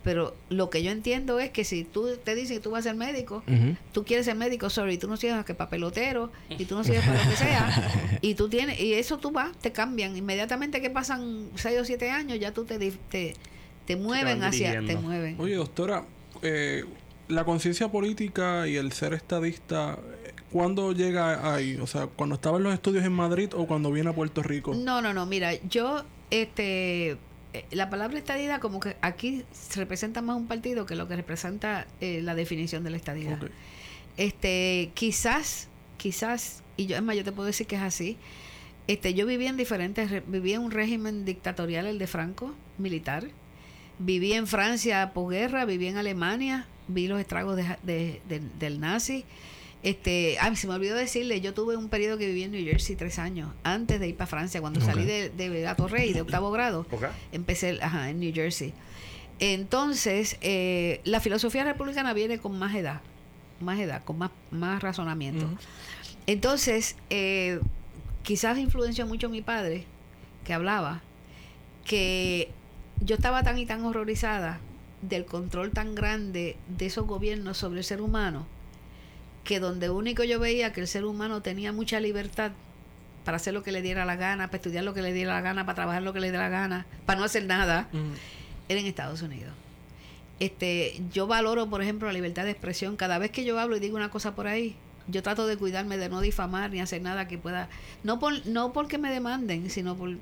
pero 0.02 0.34
lo 0.48 0.68
que 0.70 0.82
yo 0.82 0.90
entiendo 0.90 1.38
es 1.38 1.50
que 1.50 1.64
si 1.64 1.84
tú 1.84 2.08
te 2.22 2.34
dicen 2.34 2.56
que 2.56 2.62
tú 2.62 2.70
vas 2.70 2.80
a 2.86 2.90
ser 2.90 2.96
médico, 2.96 3.42
Ujú. 3.46 3.76
tú 3.92 4.04
quieres 4.04 4.26
ser 4.26 4.34
médico, 4.34 4.68
sorry, 4.70 4.98
tú 4.98 5.08
no 5.08 5.16
sirves 5.16 5.36
más 5.36 5.44
que 5.44 5.54
para 5.54 5.70
pelotero 5.70 6.30
y 6.50 6.64
tú 6.64 6.74
no 6.74 6.84
sirves 6.84 7.04
para 7.04 7.22
lo 7.24 7.30
que 7.30 7.36
sea. 7.36 8.18
Y 8.20 8.34
tú 8.34 8.48
tienes, 8.48 8.80
y 8.80 8.94
eso 8.94 9.18
tú 9.18 9.30
vas, 9.30 9.56
te 9.58 9.72
cambian. 9.72 10.16
Inmediatamente 10.16 10.80
que 10.80 10.90
pasan 10.90 11.48
6 11.56 11.80
o 11.80 11.84
7 11.84 12.10
años, 12.10 12.38
ya 12.38 12.52
tú 12.52 12.64
te, 12.64 12.78
te, 12.78 13.34
te 13.86 13.96
mueven 13.96 14.40
van 14.40 14.48
hacia, 14.48 14.80
te 14.84 14.96
mueven. 14.96 15.36
Oye, 15.40 15.54
doctora, 15.56 16.04
eh, 16.42 16.84
la 17.28 17.44
conciencia 17.44 17.88
política 17.90 18.68
y 18.68 18.76
el 18.76 18.92
ser 18.92 19.14
estadista, 19.14 19.98
¿cuándo 20.50 20.92
llega 20.92 21.54
ahí? 21.54 21.76
O 21.76 21.86
sea, 21.86 22.06
¿cuando 22.06 22.34
estaba 22.34 22.58
en 22.58 22.64
los 22.64 22.74
estudios 22.74 23.04
en 23.04 23.12
Madrid 23.12 23.50
o 23.54 23.66
cuando 23.66 23.90
viene 23.90 24.10
a 24.10 24.12
Puerto 24.12 24.42
Rico? 24.42 24.74
No, 24.74 25.00
no, 25.02 25.12
no, 25.14 25.26
mira, 25.26 25.54
yo, 25.68 26.04
este, 26.30 27.16
la 27.70 27.90
palabra 27.90 28.18
estadidad 28.18 28.60
como 28.60 28.80
que 28.80 28.96
aquí 29.02 29.44
se 29.52 29.78
representa 29.78 30.22
más 30.22 30.36
un 30.36 30.46
partido 30.46 30.86
que 30.86 30.94
lo 30.96 31.06
que 31.08 31.16
representa 31.16 31.86
eh, 32.00 32.20
la 32.22 32.34
definición 32.34 32.82
de 32.84 32.90
la 32.90 32.96
estadidad. 32.96 33.38
Este, 34.16 34.90
quizás, 34.94 35.68
quizás, 35.96 36.62
y 36.76 36.86
yo, 36.86 36.96
es 36.96 37.02
más, 37.02 37.16
yo 37.16 37.24
te 37.24 37.32
puedo 37.32 37.46
decir 37.46 37.66
que 37.66 37.76
es 37.76 37.82
así. 37.82 38.16
Este, 38.86 39.14
yo 39.14 39.26
vivía 39.26 39.48
en 39.50 39.56
diferentes, 39.56 40.10
re- 40.10 40.22
viví 40.26 40.52
en 40.54 40.60
un 40.60 40.70
régimen 40.70 41.24
dictatorial, 41.24 41.86
el 41.86 41.98
de 41.98 42.06
Franco, 42.06 42.54
militar. 42.78 43.28
Viví 43.98 44.32
en 44.32 44.46
Francia 44.46 45.12
posguerra, 45.14 45.64
viví 45.64 45.86
en 45.86 45.96
Alemania, 45.96 46.66
vi 46.88 47.06
los 47.06 47.20
estragos 47.20 47.56
de, 47.56 47.64
de- 47.82 48.20
de- 48.28 48.40
del 48.58 48.80
nazi. 48.80 49.24
Este, 49.82 50.36
ay, 50.40 50.54
se 50.54 50.68
me 50.68 50.74
olvidó 50.74 50.94
decirle, 50.94 51.40
yo 51.40 51.54
tuve 51.54 51.76
un 51.76 51.88
periodo 51.88 52.16
que 52.16 52.26
viví 52.26 52.44
en 52.44 52.52
New 52.52 52.64
Jersey 52.64 52.94
tres 52.94 53.18
años, 53.18 53.52
antes 53.64 53.98
de 53.98 54.08
ir 54.08 54.16
para 54.16 54.28
Francia, 54.28 54.60
cuando 54.60 54.80
salí 54.80 55.04
de, 55.04 55.28
de 55.30 55.60
Gato 55.60 55.88
Rey, 55.88 56.12
de 56.12 56.20
octavo 56.20 56.52
grado 56.52 56.86
empecé 57.32 57.78
ajá, 57.82 58.10
en 58.10 58.20
New 58.20 58.32
Jersey. 58.32 58.74
Entonces, 59.40 60.36
eh, 60.40 61.00
la 61.02 61.18
filosofía 61.18 61.64
republicana 61.64 62.12
viene 62.12 62.38
con 62.38 62.56
más 62.56 62.76
edad, 62.76 63.00
más 63.58 63.80
edad, 63.80 64.04
con 64.04 64.18
más, 64.18 64.30
más 64.52 64.80
razonamiento. 64.80 65.48
Entonces, 66.26 66.94
eh, 67.10 67.58
quizás 68.22 68.58
influenció 68.58 69.04
mucho 69.06 69.28
mi 69.28 69.42
padre, 69.42 69.84
que 70.44 70.54
hablaba, 70.54 71.02
que 71.84 72.50
yo 73.00 73.16
estaba 73.16 73.42
tan 73.42 73.58
y 73.58 73.66
tan 73.66 73.84
horrorizada 73.84 74.60
del 75.00 75.24
control 75.24 75.72
tan 75.72 75.96
grande 75.96 76.56
de 76.68 76.86
esos 76.86 77.04
gobiernos 77.06 77.58
sobre 77.58 77.80
el 77.80 77.84
ser 77.84 78.00
humano, 78.00 78.46
que 79.44 79.60
donde 79.60 79.90
único 79.90 80.24
yo 80.24 80.38
veía 80.38 80.72
que 80.72 80.80
el 80.80 80.88
ser 80.88 81.04
humano 81.04 81.42
tenía 81.42 81.72
mucha 81.72 81.98
libertad 82.00 82.52
para 83.24 83.36
hacer 83.36 83.54
lo 83.54 83.62
que 83.62 83.72
le 83.72 83.82
diera 83.82 84.04
la 84.04 84.16
gana, 84.16 84.48
para 84.48 84.56
estudiar 84.56 84.84
lo 84.84 84.94
que 84.94 85.02
le 85.02 85.12
diera 85.12 85.34
la 85.34 85.40
gana, 85.40 85.64
para 85.66 85.76
trabajar 85.76 86.02
lo 86.02 86.12
que 86.12 86.20
le 86.20 86.30
diera 86.30 86.44
la 86.44 86.48
gana, 86.50 86.86
para 87.06 87.18
no 87.18 87.24
hacer 87.24 87.44
nada, 87.44 87.88
Mm. 87.92 88.12
era 88.68 88.80
en 88.80 88.86
Estados 88.86 89.22
Unidos. 89.22 89.52
Este, 90.40 91.00
yo 91.12 91.26
valoro, 91.28 91.68
por 91.70 91.82
ejemplo, 91.82 92.08
la 92.08 92.14
libertad 92.14 92.44
de 92.44 92.50
expresión. 92.50 92.96
Cada 92.96 93.18
vez 93.18 93.30
que 93.30 93.44
yo 93.44 93.58
hablo 93.60 93.76
y 93.76 93.80
digo 93.80 93.96
una 93.96 94.10
cosa 94.10 94.34
por 94.34 94.48
ahí, 94.48 94.74
yo 95.06 95.22
trato 95.22 95.46
de 95.46 95.56
cuidarme 95.56 95.98
de 95.98 96.08
no 96.08 96.20
difamar 96.20 96.70
ni 96.70 96.80
hacer 96.80 97.00
nada 97.02 97.28
que 97.28 97.38
pueda, 97.38 97.68
no 98.02 98.18
por, 98.18 98.44
no 98.46 98.72
porque 98.72 98.98
me 98.98 99.10
demanden, 99.10 99.70
sino 99.70 99.96
por 99.96 100.16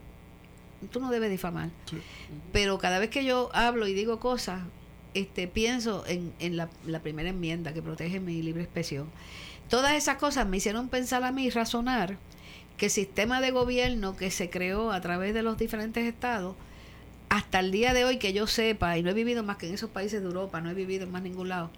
tú 0.90 1.00
no 1.00 1.10
debes 1.10 1.30
difamar. 1.30 1.70
Sí. 1.86 1.96
Pero 2.52 2.78
cada 2.78 2.98
vez 2.98 3.08
que 3.10 3.24
yo 3.24 3.50
hablo 3.54 3.86
y 3.86 3.94
digo 3.94 4.18
cosas, 4.20 4.60
este, 5.14 5.46
pienso 5.48 6.04
en, 6.06 6.32
en 6.38 6.56
la, 6.56 6.68
primera 7.02 7.30
enmienda 7.30 7.72
que 7.72 7.82
protege 7.82 8.20
mi 8.20 8.42
libre 8.42 8.62
expresión. 8.62 9.08
Todas 9.68 9.92
esas 9.94 10.16
cosas 10.16 10.46
me 10.46 10.56
hicieron 10.56 10.88
pensar 10.88 11.22
a 11.24 11.32
mí 11.32 11.50
razonar 11.50 12.16
que 12.76 12.86
el 12.86 12.90
sistema 12.90 13.40
de 13.40 13.50
gobierno 13.50 14.16
que 14.16 14.30
se 14.30 14.50
creó 14.50 14.90
a 14.92 15.00
través 15.00 15.34
de 15.34 15.42
los 15.42 15.58
diferentes 15.58 16.04
estados, 16.04 16.56
hasta 17.28 17.60
el 17.60 17.70
día 17.70 17.92
de 17.92 18.04
hoy 18.04 18.18
que 18.18 18.32
yo 18.32 18.46
sepa, 18.46 18.98
y 18.98 19.02
no 19.02 19.10
he 19.10 19.14
vivido 19.14 19.42
más 19.42 19.56
que 19.56 19.68
en 19.68 19.74
esos 19.74 19.90
países 19.90 20.20
de 20.20 20.26
Europa, 20.26 20.60
no 20.60 20.70
he 20.70 20.74
vivido 20.74 21.04
en 21.04 21.12
más 21.12 21.22
ningún 21.22 21.48
lado, 21.48 21.70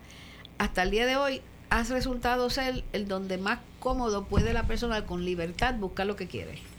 hasta 0.59 0.83
el 0.83 0.91
día 0.91 1.07
de 1.07 1.17
hoy 1.17 1.43
ha 1.71 1.83
resultado 1.85 2.49
ser 2.51 2.85
el 2.93 3.09
donde 3.09 3.39
más 3.39 3.59
cómodo 3.81 4.27
puede 4.27 4.53
la 4.53 4.67
persona 4.67 5.05
con 5.05 5.25
libertad 5.25 5.75
buscar 5.75 6.07
lo 6.07 6.17
que 6.17 6.29
quiere. 6.29 6.72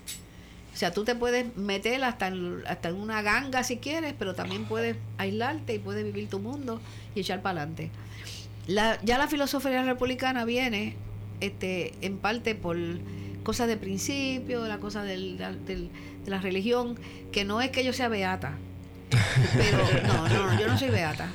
O 0.73 0.75
sea, 0.75 0.91
tú 0.91 1.03
te 1.03 1.13
puedes 1.15 1.55
meter 1.55 2.03
hasta 2.03 2.27
en, 2.27 2.63
hasta 2.67 2.89
en 2.89 2.95
una 2.95 3.21
ganga 3.21 3.63
si 3.63 3.77
quieres, 3.77 4.13
pero 4.17 4.33
también 4.33 4.65
puedes 4.65 4.97
aislarte 5.17 5.75
y 5.75 5.79
puedes 5.79 6.03
vivir 6.03 6.27
tu 6.29 6.39
mundo 6.39 6.81
y 7.15 7.19
echar 7.21 7.41
para 7.41 7.61
adelante. 7.61 7.91
La, 8.67 8.97
ya 9.03 9.17
la 9.17 9.27
filosofía 9.27 9.83
republicana 9.83 10.45
viene 10.45 10.95
este, 11.41 11.93
en 12.01 12.17
parte 12.17 12.55
por 12.55 12.77
cosas 13.43 13.67
de 13.67 13.77
principio, 13.77 14.65
la 14.67 14.79
cosa 14.79 15.03
del, 15.03 15.37
del- 15.37 15.89
de 16.23 16.31
la 16.31 16.39
religión, 16.39 16.97
que 17.33 17.43
no 17.43 17.61
es 17.61 17.69
que 17.69 17.83
yo 17.83 17.91
sea 17.93 18.07
beata, 18.07 18.53
pero 19.57 19.77
no, 20.07 20.27
no, 20.29 20.59
yo 20.59 20.67
no 20.67 20.77
soy 20.77 20.89
beata. 20.89 21.29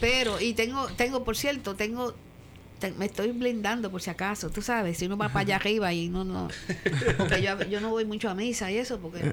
Pero, 0.00 0.40
y 0.40 0.52
tengo, 0.54 0.86
tengo, 0.88 1.24
por 1.24 1.36
cierto, 1.36 1.74
tengo, 1.76 2.14
te- 2.78 2.92
me 2.92 3.06
estoy 3.06 3.32
blindando 3.32 3.90
por 3.90 4.00
si 4.02 4.10
acaso, 4.10 4.50
tú 4.50 4.62
sabes, 4.62 4.98
si 4.98 5.06
uno 5.06 5.16
va 5.16 5.28
para 5.28 5.40
allá 5.40 5.56
arriba 5.56 5.92
y 5.92 6.08
no, 6.08 6.24
no, 6.24 6.48
porque 7.18 7.42
yo, 7.42 7.60
yo 7.64 7.80
no 7.80 7.90
voy 7.90 8.04
mucho 8.04 8.30
a 8.30 8.34
misa 8.34 8.70
y 8.70 8.78
eso, 8.78 8.98
porque, 9.00 9.32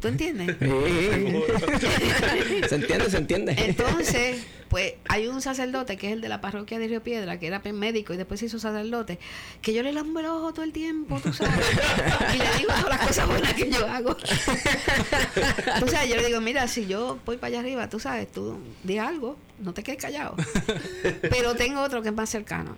¿tú 0.00 0.08
entiendes? 0.08 0.56
se 2.68 2.74
entiende, 2.74 3.10
se 3.10 3.16
entiende. 3.18 3.54
Entonces, 3.58 4.42
pues 4.68 4.94
hay 5.08 5.28
un 5.28 5.40
sacerdote 5.40 5.96
que 5.96 6.08
es 6.08 6.12
el 6.12 6.20
de 6.20 6.28
la 6.28 6.40
parroquia 6.40 6.78
de 6.78 6.88
Río 6.88 7.02
Piedra, 7.02 7.38
que 7.38 7.46
era 7.46 7.62
médico 7.72 8.14
y 8.14 8.16
después 8.16 8.40
se 8.40 8.46
hizo 8.46 8.58
sacerdote, 8.58 9.18
que 9.62 9.72
yo 9.72 9.82
le 9.82 9.92
lambo 9.92 10.20
el 10.20 10.26
ojo 10.26 10.52
todo 10.52 10.64
el 10.64 10.72
tiempo, 10.72 11.20
tú 11.20 11.32
sabes, 11.32 11.54
y 12.34 12.38
le 12.38 12.58
digo 12.58 12.70
todas 12.80 12.98
las 12.98 13.06
cosas 13.06 13.28
buenas 13.28 13.54
que 13.54 13.70
yo 13.70 13.86
hago. 13.86 14.16
tú 14.16 15.88
sabes, 15.88 16.08
yo 16.08 16.16
le 16.16 16.26
digo, 16.26 16.40
mira, 16.40 16.66
si 16.68 16.86
yo 16.86 17.18
voy 17.24 17.36
para 17.36 17.48
allá 17.48 17.60
arriba, 17.60 17.88
tú 17.88 18.00
sabes, 18.00 18.30
tú 18.30 18.58
di 18.82 18.98
algo, 18.98 19.36
no 19.60 19.72
te 19.74 19.82
quedes 19.82 20.00
callado. 20.00 20.36
Pero 21.22 21.54
tengo 21.54 21.80
otro 21.82 22.02
que 22.02 22.08
es 22.08 22.14
más 22.14 22.28
cercano. 22.30 22.76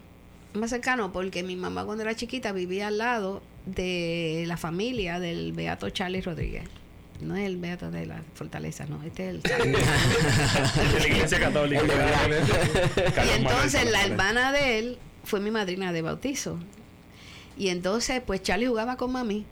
Más 0.54 0.70
cercano 0.70 1.12
porque 1.12 1.42
mi 1.42 1.56
mamá 1.56 1.84
cuando 1.84 2.02
era 2.02 2.14
chiquita 2.16 2.52
vivía 2.52 2.88
al 2.88 2.98
lado 2.98 3.42
de 3.66 4.44
la 4.46 4.56
familia 4.56 5.20
del 5.20 5.52
Beato 5.52 5.90
Charlie 5.90 6.20
Rodríguez. 6.22 6.64
No 7.20 7.34
es 7.36 7.46
el 7.46 7.56
Beato 7.56 7.90
de 7.90 8.06
la 8.06 8.22
Fortaleza, 8.34 8.86
no, 8.86 9.02
este 9.02 9.24
es 9.28 9.34
el 9.34 9.42
Charlie. 9.42 9.72
de 10.92 11.00
la 11.00 11.06
iglesia 11.08 11.40
católica. 11.40 11.80
El 11.82 11.88
de 11.88 11.94
verdad. 11.94 13.24
Y 13.26 13.28
entonces 13.40 13.90
la 13.90 14.04
hermana 14.04 14.52
de 14.52 14.78
él 14.78 14.98
fue 15.24 15.40
mi 15.40 15.50
madrina 15.50 15.92
de 15.92 16.00
bautizo. 16.02 16.58
Y 17.56 17.68
entonces, 17.70 18.22
pues 18.24 18.40
Charlie 18.42 18.68
jugaba 18.68 18.96
con 18.96 19.10
mami. 19.12 19.44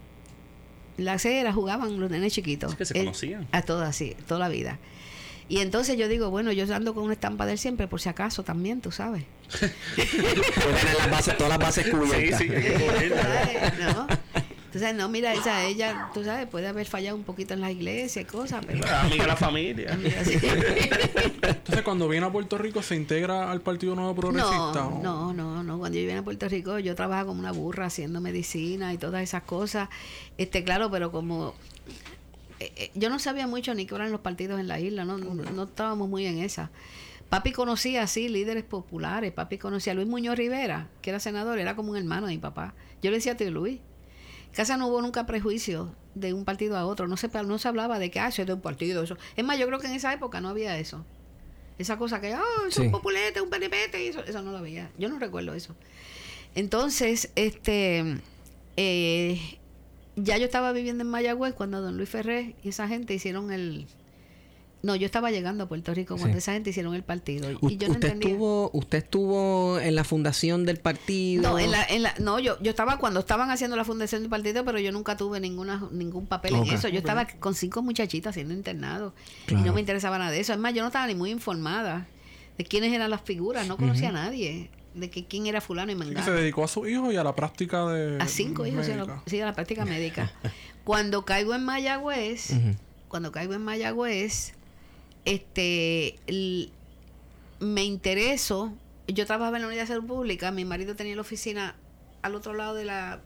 La 0.95 1.13
acera 1.13 1.51
jugaban 1.53 1.99
los 1.99 2.09
nenes 2.09 2.31
chiquitos. 2.33 2.71
Es 2.71 2.77
que 2.77 2.85
se 2.85 2.97
Él- 2.97 3.05
conocían. 3.05 3.47
A 3.51 3.61
todas, 3.61 3.95
sí, 3.95 4.15
toda 4.27 4.39
la 4.39 4.49
vida. 4.49 4.79
Y 5.49 5.59
entonces 5.59 5.97
yo 5.97 6.07
digo, 6.07 6.29
bueno, 6.29 6.51
yo 6.51 6.73
ando 6.75 6.93
con 6.93 7.03
una 7.03 7.13
estampa 7.13 7.45
de 7.45 7.53
él 7.53 7.57
siempre, 7.57 7.87
por 7.87 8.01
si 8.01 8.09
acaso 8.09 8.43
también, 8.43 8.81
tú 8.81 8.91
sabes. 8.91 9.23
Las 10.97 11.09
bases, 11.11 11.37
todas 11.37 11.49
las 11.49 11.59
bases 11.59 11.85
Sí, 11.85 11.91
cubiertas. 11.91 12.39
sí, 12.39 12.47
ponerla. 12.47 13.73
¿No? 13.93 14.07
Entonces, 14.65 14.95
no, 14.95 15.07
mira, 15.09 15.33
esa, 15.33 15.63
ella, 15.63 16.09
tú 16.13 16.23
sabes, 16.25 16.45
puede 16.45 16.67
haber 16.67 16.85
fallado 16.85 17.15
un 17.15 17.23
poquito 17.23 17.53
en 17.53 17.61
la 17.61 17.71
iglesia 17.71 18.21
y 18.21 18.25
cosas, 18.25 18.63
pero... 18.67 18.85
Amiga 18.85 19.23
de 19.23 19.27
la 19.27 19.35
familia. 19.37 19.97
Sí. 20.25 20.37
Entonces, 21.41 21.81
cuando 21.83 22.07
viene 22.09 22.25
a 22.25 22.31
Puerto 22.31 22.57
Rico, 22.57 22.83
¿se 22.83 22.95
integra 22.95 23.49
al 23.49 23.61
Partido 23.61 23.95
Nuevo 23.95 24.13
Progresista? 24.13 24.73
No, 24.73 25.01
no, 25.01 25.33
no, 25.33 25.63
no. 25.63 25.79
Cuando 25.79 25.97
yo 25.97 26.05
vine 26.05 26.17
a 26.19 26.23
Puerto 26.23 26.47
Rico, 26.49 26.77
yo 26.79 26.93
trabajaba 26.95 27.27
como 27.27 27.39
una 27.39 27.53
burra 27.53 27.85
haciendo 27.85 28.19
medicina 28.19 28.93
y 28.93 28.97
todas 28.97 29.23
esas 29.23 29.43
cosas. 29.43 29.87
Este, 30.37 30.63
claro, 30.65 30.91
pero 30.91 31.11
como 31.11 31.55
eh, 32.59 32.71
eh, 32.75 32.91
yo 32.95 33.09
no 33.09 33.19
sabía 33.19 33.47
mucho 33.47 33.73
ni 33.73 33.85
qué 33.85 33.95
eran 33.95 34.11
los 34.11 34.21
partidos 34.21 34.59
en 34.59 34.67
la 34.67 34.79
isla, 34.79 35.05
no, 35.05 35.17
no, 35.17 35.33
no 35.33 35.63
estábamos 35.63 36.09
muy 36.09 36.25
en 36.25 36.39
esa. 36.39 36.71
Papi 37.29 37.51
conocía 37.51 38.03
así 38.03 38.29
líderes 38.29 38.63
populares. 38.63 39.33
Papi 39.33 39.57
conocía 39.57 39.91
a 39.91 39.95
Luis 39.95 40.07
Muñoz 40.07 40.37
Rivera, 40.37 40.87
que 41.01 41.09
era 41.09 41.19
senador, 41.19 41.59
era 41.59 41.75
como 41.75 41.91
un 41.91 41.97
hermano 41.97 42.27
de 42.27 42.33
mi 42.33 42.39
papá. 42.39 42.73
Yo 43.01 43.11
le 43.11 43.17
decía 43.17 43.33
a 43.33 43.37
tío 43.37 43.51
Luis. 43.51 43.79
Casa 44.53 44.77
no 44.77 44.87
hubo 44.87 45.01
nunca 45.01 45.25
prejuicio 45.25 45.93
de 46.15 46.33
un 46.33 46.45
partido 46.45 46.77
a 46.77 46.85
otro. 46.85 47.07
No 47.07 47.17
se, 47.17 47.27
no 47.43 47.57
se 47.59 47.67
hablaba 47.67 47.99
de 47.99 48.09
que, 48.11 48.19
ah, 48.21 48.29
eso 48.29 48.41
es 48.43 48.47
de 48.47 48.53
un 48.53 48.61
partido. 48.61 49.03
Eso. 49.03 49.17
Es 49.35 49.43
más, 49.43 49.59
yo 49.59 49.67
creo 49.67 49.77
que 49.79 49.87
en 49.87 49.93
esa 49.93 50.13
época 50.13 50.39
no 50.39 50.47
había 50.49 50.79
eso. 50.79 51.05
Esa 51.77 51.97
cosa 51.97 52.21
que, 52.21 52.33
ah, 52.33 52.41
eso 52.59 52.67
es 52.67 52.75
Sí. 52.75 52.81
un 52.83 52.91
populete, 52.91 53.41
un 53.41 53.49
penepete, 53.49 54.07
eso, 54.07 54.23
eso 54.23 54.41
no 54.41 54.51
lo 54.53 54.59
había. 54.59 54.89
Yo 54.97 55.09
no 55.09 55.19
recuerdo 55.19 55.53
eso. 55.53 55.75
Entonces, 56.55 57.29
este, 57.35 58.19
eh, 58.77 59.59
ya 60.17 60.37
yo 60.37 60.45
estaba 60.45 60.71
viviendo 60.73 61.03
en 61.03 61.09
Mayagüez 61.09 61.53
cuando 61.53 61.79
don 61.81 61.95
Luis 61.95 62.09
Ferré 62.09 62.55
y 62.63 62.69
esa 62.69 62.87
gente 62.89 63.13
hicieron 63.13 63.51
el... 63.51 63.85
No, 64.83 64.95
yo 64.95 65.07
estaba 65.07 65.31
llegando 65.31 65.63
a 65.63 65.67
Puerto 65.67 65.91
Rico 65.95 66.15
cuando 66.17 66.35
Sí. 66.35 66.37
esa 66.37 66.53
gente 66.53 66.69
hicieron 66.69 66.93
el 66.93 67.01
partido. 67.03 67.49
U- 67.61 67.69
Y 67.69 67.77
yo 67.77 67.87
no 67.87 67.93
usted 67.95 68.09
entendía. 68.09 68.29
estuvo, 68.29 68.69
usted 68.73 68.99
estuvo 68.99 69.79
en 69.79 69.95
la 69.95 70.03
fundación 70.03 70.65
del 70.65 70.77
partido. 70.77 71.41
No, 71.41 71.57
en 71.59 71.71
la, 71.71 71.83
en 71.83 72.03
la, 72.03 72.13
no 72.19 72.37
yo, 72.39 72.61
yo 72.61 72.69
estaba 72.69 72.97
cuando 72.97 73.19
estaban 73.21 73.49
haciendo 73.49 73.75
la 73.75 73.83
fundación 73.83 74.21
del 74.21 74.29
partido, 74.29 74.63
pero 74.65 74.79
yo 74.79 74.91
nunca 74.91 75.17
tuve 75.17 75.39
ninguna 75.39 75.87
ningún 75.91 76.27
papel 76.27 76.55
en 76.55 76.63
eso. 76.67 76.87
Yo 76.89 76.99
estaba 76.99 77.25
con 77.27 77.55
cinco 77.55 77.81
muchachitas 77.81 78.31
haciendo 78.31 78.53
internado 78.53 79.13
y 79.47 79.55
no 79.55 79.73
me 79.73 79.79
interesaba 79.79 80.19
nada 80.19 80.29
de 80.31 80.39
eso. 80.41 80.53
Es 80.53 80.59
más, 80.59 80.73
yo 80.75 80.81
no 80.83 80.87
estaba 80.87 81.07
ni 81.07 81.15
muy 81.15 81.31
informada 81.31 82.05
de 82.57 82.63
quiénes 82.63 82.93
eran 82.93 83.09
las 83.09 83.21
figuras, 83.21 83.67
no 83.67 83.77
conocía 83.77 84.09
a 84.09 84.13
nadie, 84.13 84.69
de 84.97 85.09
que 85.09 85.25
quién 85.25 85.45
era 85.47 85.61
fulano 85.61 85.91
y 85.91 85.95
Sí, 85.95 85.99
mangano. 85.99 86.25
se 86.25 86.31
dedicó 86.31 86.63
a 86.63 86.67
su 86.67 86.87
hijo 86.87 87.11
y 87.11 87.15
a 87.17 87.23
la 87.23 87.35
práctica 87.35 87.85
de. 87.87 88.21
A 88.21 88.27
cinco 88.27 88.65
hijos, 88.65 88.85
sí, 88.85 88.91
a, 88.91 88.95
médica. 88.95 89.13
la, 89.15 89.23
sí, 89.25 89.39
a 89.41 89.45
la 89.45 89.53
práctica 89.53 89.85
médica. 89.85 90.31
Cuando 90.83 91.23
caigo 91.25 91.53
en 91.53 91.63
Mayagüez, 91.63 92.51
cuando 93.07 93.31
caigo 93.31 93.53
en 93.53 93.61
Mayagüez, 93.63 94.53
este, 95.25 96.15
me 97.59 97.83
intereso. 97.83 98.73
Yo 99.07 99.25
trabajaba 99.25 99.57
en 99.57 99.61
la 99.63 99.67
Unidad 99.67 99.83
de 99.83 99.87
Salud 99.87 100.05
Pública, 100.05 100.51
mi 100.51 100.65
marido 100.65 100.95
tenía 100.95 101.15
la 101.15 101.21
oficina 101.21 101.75
al 102.21 102.35
otro 102.35 102.53
lado 102.53 102.73
de 102.75 102.83
la, 102.85 103.21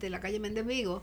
de 0.00 0.10
la 0.10 0.18
calle 0.20 0.40
Méndez 0.40 0.66
Vigo, 0.66 1.02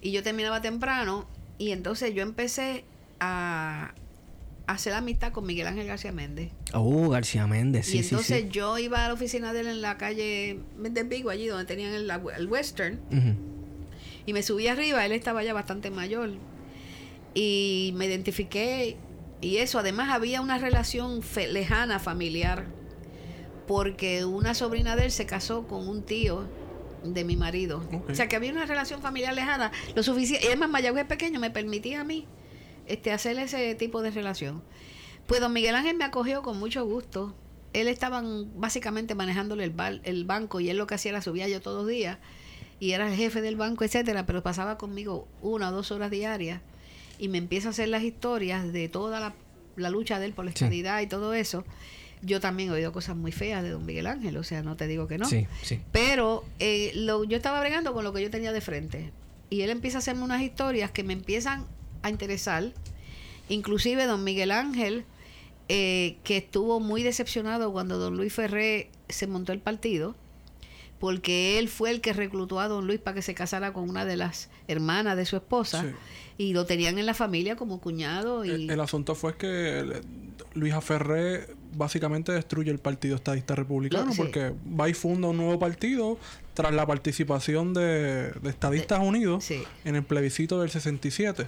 y 0.00 0.10
yo 0.10 0.22
terminaba 0.24 0.60
temprano, 0.60 1.26
y 1.58 1.70
entonces 1.70 2.12
yo 2.12 2.22
empecé 2.22 2.84
a 3.20 3.92
hacer 4.66 4.92
amistad 4.94 5.32
con 5.32 5.44
Miguel 5.46 5.66
Ángel 5.66 5.86
García 5.86 6.12
Méndez. 6.12 6.50
Oh, 6.72 7.08
García 7.08 7.46
Méndez, 7.46 7.86
sí, 7.86 7.98
y 7.98 8.02
sí, 8.02 8.08
entonces 8.10 8.42
sí. 8.42 8.48
yo 8.50 8.78
iba 8.78 9.04
a 9.04 9.08
la 9.08 9.14
oficina 9.14 9.52
de 9.52 9.60
él 9.60 9.66
en 9.66 9.82
la 9.82 9.98
calle 9.98 10.60
Méndez 10.78 11.08
Vigo, 11.08 11.30
allí 11.30 11.46
donde 11.46 11.64
tenían 11.66 11.92
el, 11.94 12.10
el 12.10 12.46
Western, 12.48 13.00
y 14.24 14.32
me 14.32 14.42
subí 14.42 14.68
arriba, 14.68 15.04
él 15.04 15.12
estaba 15.12 15.42
ya 15.42 15.52
bastante 15.52 15.90
mayor. 15.90 16.30
Y 17.34 17.92
me 17.96 18.06
identifiqué. 18.06 18.96
Y 19.40 19.56
eso, 19.56 19.78
además 19.78 20.10
había 20.10 20.40
una 20.40 20.58
relación 20.58 21.22
fe- 21.22 21.48
lejana 21.48 21.98
familiar. 21.98 22.66
Porque 23.66 24.24
una 24.24 24.54
sobrina 24.54 24.96
de 24.96 25.06
él 25.06 25.10
se 25.10 25.26
casó 25.26 25.66
con 25.66 25.88
un 25.88 26.02
tío 26.02 26.44
de 27.04 27.24
mi 27.24 27.36
marido. 27.36 27.82
O 28.08 28.14
sea 28.14 28.28
que 28.28 28.36
había 28.36 28.52
una 28.52 28.66
relación 28.66 29.00
familiar 29.00 29.34
lejana. 29.34 29.72
Lo 29.94 30.02
suficiente. 30.02 30.44
Y 30.44 30.48
además 30.48 30.70
Mayagüez 30.70 31.06
pequeño 31.06 31.40
me 31.40 31.50
permitía 31.50 32.02
a 32.02 32.04
mí 32.04 32.26
este, 32.92 33.12
hacer 33.12 33.38
ese 33.38 33.74
tipo 33.74 34.02
de 34.02 34.10
relación. 34.10 34.62
Pues 35.26 35.40
don 35.40 35.52
Miguel 35.52 35.74
Ángel 35.74 35.96
me 35.96 36.04
acogió 36.04 36.42
con 36.42 36.58
mucho 36.58 36.84
gusto. 36.84 37.34
Él 37.72 37.88
estaban 37.88 38.50
básicamente 38.60 39.14
manejándole 39.14 39.64
el, 39.64 39.70
bar- 39.70 40.00
el 40.04 40.24
banco 40.24 40.60
y 40.60 40.68
él 40.68 40.76
lo 40.76 40.86
que 40.86 40.94
hacía 40.96 41.10
era 41.12 41.22
subía 41.22 41.48
yo 41.48 41.60
todos 41.60 41.82
los 41.84 41.88
días 41.90 42.18
y 42.80 42.92
era 42.92 43.08
el 43.08 43.16
jefe 43.16 43.40
del 43.40 43.56
banco, 43.56 43.84
etcétera, 43.84 44.26
pero 44.26 44.42
pasaba 44.42 44.76
conmigo 44.76 45.26
una 45.40 45.68
o 45.68 45.72
dos 45.72 45.90
horas 45.92 46.10
diarias 46.10 46.60
y 47.18 47.28
me 47.28 47.38
empieza 47.38 47.68
a 47.68 47.70
hacer 47.70 47.88
las 47.88 48.02
historias 48.02 48.72
de 48.72 48.88
toda 48.88 49.20
la, 49.20 49.34
la 49.76 49.88
lucha 49.90 50.18
de 50.18 50.26
él 50.26 50.32
por 50.32 50.44
la 50.44 50.50
Sí. 50.50 50.56
estabilidad 50.56 51.00
y 51.00 51.06
todo 51.06 51.32
eso. 51.34 51.64
Yo 52.20 52.40
también 52.40 52.68
he 52.68 52.72
oído 52.72 52.92
cosas 52.92 53.16
muy 53.16 53.32
feas 53.32 53.62
de 53.62 53.70
don 53.70 53.86
Miguel 53.86 54.06
Ángel, 54.06 54.36
o 54.36 54.44
sea, 54.44 54.62
no 54.62 54.76
te 54.76 54.86
digo 54.86 55.06
que 55.08 55.16
no. 55.18 55.24
Sí, 55.26 55.46
sí. 55.62 55.80
Pero 55.92 56.44
eh, 56.58 56.92
lo, 56.94 57.24
yo 57.24 57.36
estaba 57.36 57.58
bregando 57.60 57.92
con 57.94 58.04
lo 58.04 58.12
que 58.12 58.20
yo 58.22 58.30
tenía 58.30 58.52
de 58.52 58.60
frente. 58.60 59.12
Y 59.50 59.62
él 59.62 59.70
empieza 59.70 59.98
a 59.98 60.00
hacerme 60.00 60.22
unas 60.24 60.42
historias 60.42 60.90
que 60.90 61.02
me 61.04 61.12
empiezan 61.14 61.66
a 62.02 62.10
interesar. 62.10 62.72
Inclusive 63.48 64.06
don 64.06 64.24
Miguel 64.24 64.50
Ángel 64.50 65.04
eh, 65.68 66.16
que 66.24 66.36
estuvo 66.36 66.80
muy 66.80 67.02
decepcionado 67.02 67.72
cuando 67.72 67.98
don 67.98 68.16
Luis 68.16 68.32
Ferré 68.32 68.90
se 69.08 69.26
montó 69.26 69.52
el 69.52 69.60
partido, 69.60 70.14
porque 70.98 71.58
él 71.58 71.68
fue 71.68 71.90
el 71.90 72.00
que 72.00 72.12
reclutó 72.12 72.60
a 72.60 72.68
don 72.68 72.86
Luis 72.86 73.00
para 73.00 73.14
que 73.14 73.22
se 73.22 73.34
casara 73.34 73.72
con 73.72 73.88
una 73.88 74.04
de 74.04 74.16
las 74.16 74.50
hermanas 74.68 75.16
de 75.16 75.24
su 75.24 75.36
esposa. 75.36 75.82
Sí. 75.82 75.88
Y 76.36 76.52
lo 76.52 76.66
tenían 76.66 76.98
en 76.98 77.06
la 77.06 77.14
familia 77.14 77.56
como 77.56 77.80
cuñado. 77.80 78.44
Y, 78.44 78.50
El, 78.50 78.70
el 78.70 78.80
asunto 78.80 79.14
fue 79.14 79.36
que 79.36 80.02
Luis 80.54 80.74
Aferré 80.74 81.46
básicamente 81.74 82.32
destruye 82.32 82.70
el 82.70 82.78
Partido 82.78 83.16
Estadista 83.16 83.54
Republicano 83.54 84.12
sí. 84.12 84.18
porque 84.18 84.52
va 84.78 84.88
y 84.88 84.94
funda 84.94 85.28
un 85.28 85.38
nuevo 85.38 85.58
partido 85.58 86.18
tras 86.54 86.74
la 86.74 86.86
participación 86.86 87.72
de, 87.72 88.30
de 88.30 88.50
Estadistas 88.50 89.00
Unidos 89.00 89.44
sí. 89.44 89.62
en 89.84 89.96
el 89.96 90.02
plebiscito 90.02 90.60
del 90.60 90.70
67. 90.70 91.46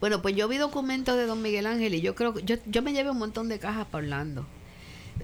Bueno, 0.00 0.22
pues 0.22 0.34
yo 0.34 0.48
vi 0.48 0.56
documentos 0.56 1.16
de 1.16 1.26
don 1.26 1.42
Miguel 1.42 1.66
Ángel 1.66 1.94
y 1.94 2.00
yo 2.00 2.14
creo 2.14 2.32
que 2.34 2.42
yo, 2.42 2.56
yo 2.66 2.82
me 2.82 2.92
llevé 2.92 3.10
un 3.10 3.18
montón 3.18 3.48
de 3.48 3.58
cajas 3.58 3.86
para 3.86 4.04
Orlando. 4.04 4.46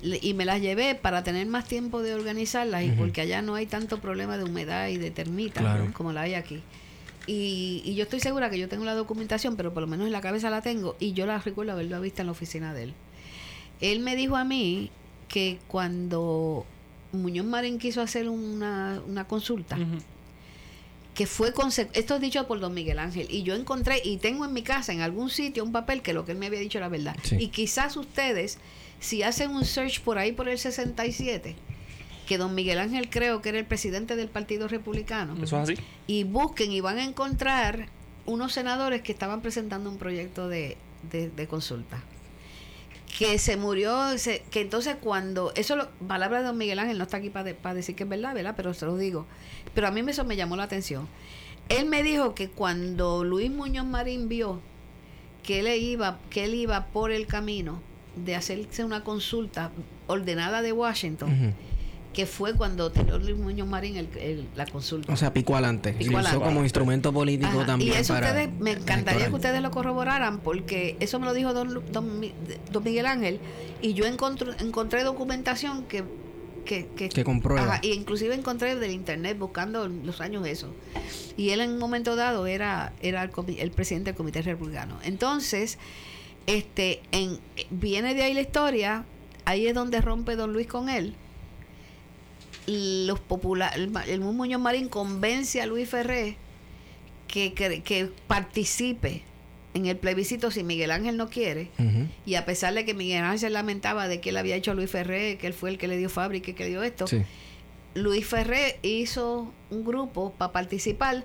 Y 0.02 0.34
me 0.34 0.44
las 0.44 0.60
llevé 0.60 0.94
para 0.94 1.24
tener 1.24 1.46
más 1.46 1.64
tiempo 1.66 2.02
de 2.02 2.14
organizarlas 2.14 2.84
y 2.84 2.90
porque 2.90 3.22
allá 3.22 3.40
no 3.40 3.54
hay 3.54 3.64
tanto 3.64 3.98
problema 3.98 4.36
de 4.36 4.44
humedad 4.44 4.88
y 4.88 4.98
de 4.98 5.10
termitas 5.10 5.62
Claro. 5.62 5.90
como 5.94 6.12
la 6.12 6.22
hay 6.22 6.34
aquí. 6.34 6.62
Y, 7.26 7.80
y 7.84 7.94
yo 7.94 8.02
estoy 8.04 8.20
segura 8.20 8.50
que 8.50 8.58
yo 8.58 8.68
tengo 8.68 8.84
la 8.84 8.94
documentación, 8.94 9.56
pero 9.56 9.72
por 9.72 9.80
lo 9.80 9.86
menos 9.86 10.06
en 10.06 10.12
la 10.12 10.20
cabeza 10.20 10.50
la 10.50 10.60
tengo 10.60 10.96
y 11.00 11.14
yo 11.14 11.24
la 11.24 11.38
recuerdo 11.38 11.72
haberlo 11.72 11.98
visto 12.02 12.20
en 12.20 12.26
la 12.26 12.32
oficina 12.32 12.74
de 12.74 12.82
él. 12.84 12.94
Él 13.80 14.00
me 14.00 14.14
dijo 14.16 14.36
a 14.36 14.44
mí 14.44 14.90
que 15.28 15.58
cuando 15.66 16.66
Muñoz 17.12 17.46
Marín 17.46 17.78
quiso 17.78 18.02
hacer 18.02 18.28
una, 18.28 19.00
una 19.08 19.26
consulta, 19.26 19.78
que 21.16 21.26
fue 21.26 21.52
esto 21.94 22.14
es 22.16 22.20
dicho 22.20 22.46
por 22.46 22.60
don 22.60 22.74
Miguel 22.74 22.98
Ángel 22.98 23.26
y 23.30 23.42
yo 23.42 23.54
encontré 23.54 24.00
y 24.04 24.18
tengo 24.18 24.44
en 24.44 24.52
mi 24.52 24.62
casa 24.62 24.92
en 24.92 25.00
algún 25.00 25.30
sitio 25.30 25.64
un 25.64 25.72
papel 25.72 26.02
que 26.02 26.12
lo 26.12 26.24
que 26.24 26.32
él 26.32 26.38
me 26.38 26.46
había 26.46 26.60
dicho 26.60 26.78
era 26.78 26.88
verdad 26.88 27.16
Sí. 27.22 27.36
y 27.40 27.48
quizás 27.48 27.96
ustedes 27.96 28.58
si 29.00 29.22
hacen 29.22 29.50
un 29.50 29.64
search 29.64 30.00
por 30.02 30.18
ahí 30.18 30.32
por 30.32 30.48
el 30.48 30.58
67 30.58 31.56
que 32.28 32.38
don 32.38 32.54
Miguel 32.54 32.78
Ángel 32.78 33.08
creo 33.08 33.40
que 33.40 33.48
era 33.48 33.58
el 33.58 33.64
presidente 33.64 34.14
del 34.16 34.28
Partido 34.28 34.68
Republicano 34.68 35.34
Eso 35.42 35.56
es 35.62 35.70
así. 35.70 35.74
y 36.06 36.24
busquen 36.24 36.70
y 36.72 36.80
van 36.80 36.98
a 36.98 37.04
encontrar 37.04 37.88
unos 38.26 38.52
senadores 38.52 39.02
que 39.02 39.12
estaban 39.12 39.40
presentando 39.40 39.88
un 39.88 39.98
proyecto 39.98 40.48
de, 40.48 40.76
de- 41.12 41.30
de 41.30 41.46
consulta. 41.46 42.02
Que 43.18 43.38
se 43.38 43.56
murió, 43.56 44.18
se- 44.18 44.42
que 44.50 44.60
entonces 44.60 44.96
cuando, 45.00 45.52
eso 45.54 45.74
lo, 45.76 45.88
palabra 46.06 46.40
de 46.40 46.44
don 46.46 46.58
Miguel 46.58 46.78
Ángel 46.78 46.98
no 46.98 47.04
está 47.04 47.16
aquí 47.16 47.30
para 47.30 47.74
decir 47.74 47.94
que 47.94 48.02
es 48.02 48.08
verdad, 48.08 48.34
¿verdad? 48.34 48.54
Pero 48.56 48.74
se 48.74 48.84
lo 48.86 48.96
digo. 48.96 49.26
Pero 49.74 49.88
a 49.88 49.90
mí 49.90 50.02
eso 50.06 50.24
me 50.24 50.36
llamó 50.36 50.56
la 50.56 50.64
atención. 50.64 51.08
Él 51.68 51.86
me 51.86 52.02
dijo 52.02 52.34
que 52.34 52.48
cuando 52.48 53.24
Luis 53.24 53.50
Muñoz 53.50 53.86
Marín 53.86 54.28
vio 54.28 54.60
que 55.42 55.60
él 55.60 55.68
iba, 55.82 56.18
que 56.30 56.44
él 56.44 56.54
iba 56.54 56.86
por 56.86 57.10
el 57.10 57.26
camino 57.26 57.80
de 58.16 58.34
hacerse 58.36 58.84
una 58.84 59.02
consulta 59.04 59.70
ordenada 60.06 60.62
de 60.62 60.72
Washington. 60.72 61.54
Que 62.16 62.24
fue 62.26 62.54
cuando 62.54 62.90
tiró 62.90 63.18
Luis 63.18 63.36
Muñoz 63.36 63.68
Marín 63.68 63.96
el- 63.98 64.08
el- 64.18 64.48
la 64.56 64.64
consulta. 64.66 65.12
O 65.12 65.16
sea, 65.16 65.32
pico 65.34 65.52
adelante. 65.54 65.92
Pico 65.92 66.10
Y 66.10 66.14
lo 66.14 66.20
usó 66.20 66.40
como 66.40 66.62
instrumento 66.62 67.12
político 67.12 67.58
Ajá, 67.58 67.66
también. 67.66 67.92
Y 67.92 67.96
eso 67.96 68.14
para 68.14 68.28
ustedes, 68.28 68.48
me 68.58 68.70
encantaría 68.70 69.00
electoral. 69.02 69.28
que 69.28 69.34
ustedes 69.36 69.60
lo 69.62 69.70
corroboraran 69.70 70.40
porque 70.40 70.96
eso 70.98 71.20
me 71.20 71.26
lo 71.26 71.34
dijo 71.34 71.52
don, 71.52 71.82
don, 71.92 72.22
don 72.72 72.82
Miguel 72.84 73.04
Ángel 73.04 73.38
y 73.82 73.92
yo 73.92 74.06
encontré, 74.06 74.52
encontré 74.60 75.04
documentación 75.04 75.84
que... 75.84 76.02
Que, 76.64 76.88
que, 76.96 77.10
Que 77.10 77.22
comprueba. 77.22 77.74
Ajá, 77.74 77.80
y 77.82 77.92
inclusive 77.92 78.34
encontré 78.34 78.74
del 78.74 78.90
internet 78.90 79.38
buscando 79.38 79.86
los 79.86 80.20
años 80.20 80.44
eso. 80.48 80.74
Y 81.36 81.50
él 81.50 81.60
en 81.60 81.70
un 81.70 81.78
momento 81.78 82.16
dado 82.16 82.46
era, 82.48 82.92
era 83.02 83.22
el, 83.22 83.30
el 83.58 83.70
presidente 83.70 84.10
del 84.10 84.16
Comité 84.16 84.42
Republicano. 84.42 84.98
Entonces, 85.04 85.78
este 86.46 87.02
en, 87.12 87.38
viene 87.70 88.14
de 88.14 88.22
ahí 88.24 88.34
la 88.34 88.40
historia, 88.40 89.04
ahí 89.44 89.68
es 89.68 89.74
donde 89.74 90.00
rompe 90.00 90.34
don 90.34 90.52
Luis 90.52 90.66
con 90.66 90.88
él. 90.88 91.14
Los 92.66 93.20
populares, 93.20 93.76
el, 93.78 93.92
el 94.08 94.20
Muñoz 94.20 94.60
Marín 94.60 94.88
convence 94.88 95.60
a 95.60 95.66
Luis 95.66 95.88
Ferré 95.88 96.36
que, 97.28 97.52
que, 97.52 97.82
que 97.82 98.10
participe 98.26 99.22
en 99.74 99.86
el 99.86 99.96
plebiscito 99.96 100.50
si 100.50 100.64
Miguel 100.64 100.90
Ángel 100.90 101.16
no 101.16 101.28
quiere. 101.28 101.70
Y 102.24 102.34
a 102.34 102.44
pesar 102.46 102.74
de 102.74 102.84
que 102.84 102.94
Miguel 102.94 103.22
Ángel 103.24 103.38
se 103.38 103.50
lamentaba 103.50 104.08
de 104.08 104.20
que 104.20 104.30
él 104.30 104.36
había 104.38 104.56
hecho 104.56 104.70
a 104.70 104.74
Luis 104.74 104.90
Ferré, 104.90 105.36
que 105.38 105.46
él 105.46 105.52
fue 105.54 105.70
el 105.70 105.78
que 105.78 105.86
le 105.86 105.96
dio 105.96 106.08
fábrica 106.08 106.50
y 106.50 106.54
que 106.54 106.64
le 106.64 106.70
dio 106.70 106.82
esto, 106.82 107.06
Sí. 107.06 107.22
Luis 107.94 108.26
Ferré 108.26 108.78
hizo 108.82 109.52
un 109.70 109.84
grupo 109.84 110.32
para 110.36 110.52
participar 110.52 111.24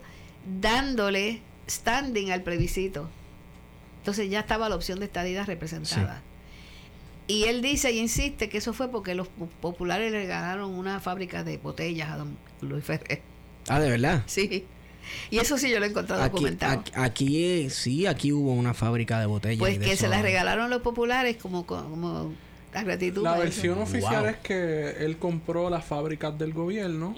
dándole 0.61 1.41
standing 1.69 2.31
al 2.31 2.43
plebiscito. 2.43 3.09
Entonces 3.99 4.29
ya 4.29 4.39
estaba 4.41 4.69
la 4.69 4.75
opción 4.75 4.99
de 4.99 5.05
estadía 5.05 5.45
representada. 5.45 6.21
Y 7.31 7.43
él 7.45 7.61
dice 7.61 7.91
y 7.91 7.99
insiste 7.99 8.49
que 8.49 8.57
eso 8.57 8.73
fue 8.73 8.89
porque 8.91 9.15
los 9.15 9.27
po- 9.27 9.47
populares 9.61 10.11
le 10.11 10.25
ganaron 10.25 10.71
una 10.71 10.99
fábrica 10.99 11.43
de 11.43 11.57
botellas 11.57 12.09
a 12.09 12.17
don 12.17 12.37
Luis 12.61 12.83
Ferré. 12.83 13.21
Ah, 13.67 13.79
de 13.79 13.89
verdad. 13.89 14.23
Sí. 14.25 14.65
Y 15.31 15.39
eso 15.39 15.57
sí 15.57 15.69
yo 15.71 15.79
lo 15.79 15.85
he 15.85 15.89
encontrado 15.89 16.21
Aquí, 16.21 16.31
documentado. 16.33 16.79
aquí, 16.79 16.91
aquí, 16.95 17.69
sí, 17.69 18.05
aquí 18.05 18.31
hubo 18.31 18.53
una 18.53 18.73
fábrica 18.73 19.19
de 19.19 19.25
botellas. 19.25 19.59
pues 19.59 19.79
que 19.79 19.95
se 19.97 20.07
las 20.07 20.21
regalaron 20.21 20.69
los 20.69 20.81
populares 20.81 21.37
como, 21.37 21.65
como 21.65 22.33
la 22.73 22.83
gratitud. 22.83 23.23
La 23.23 23.31
a 23.31 23.35
eso. 23.35 23.43
versión 23.43 23.79
oficial 23.79 24.21
Wow. 24.23 24.29
es 24.31 24.37
que 24.37 24.89
él 25.05 25.17
compró 25.17 25.69
las 25.69 25.83
fábricas 25.85 26.37
del 26.37 26.53
gobierno, 26.53 27.13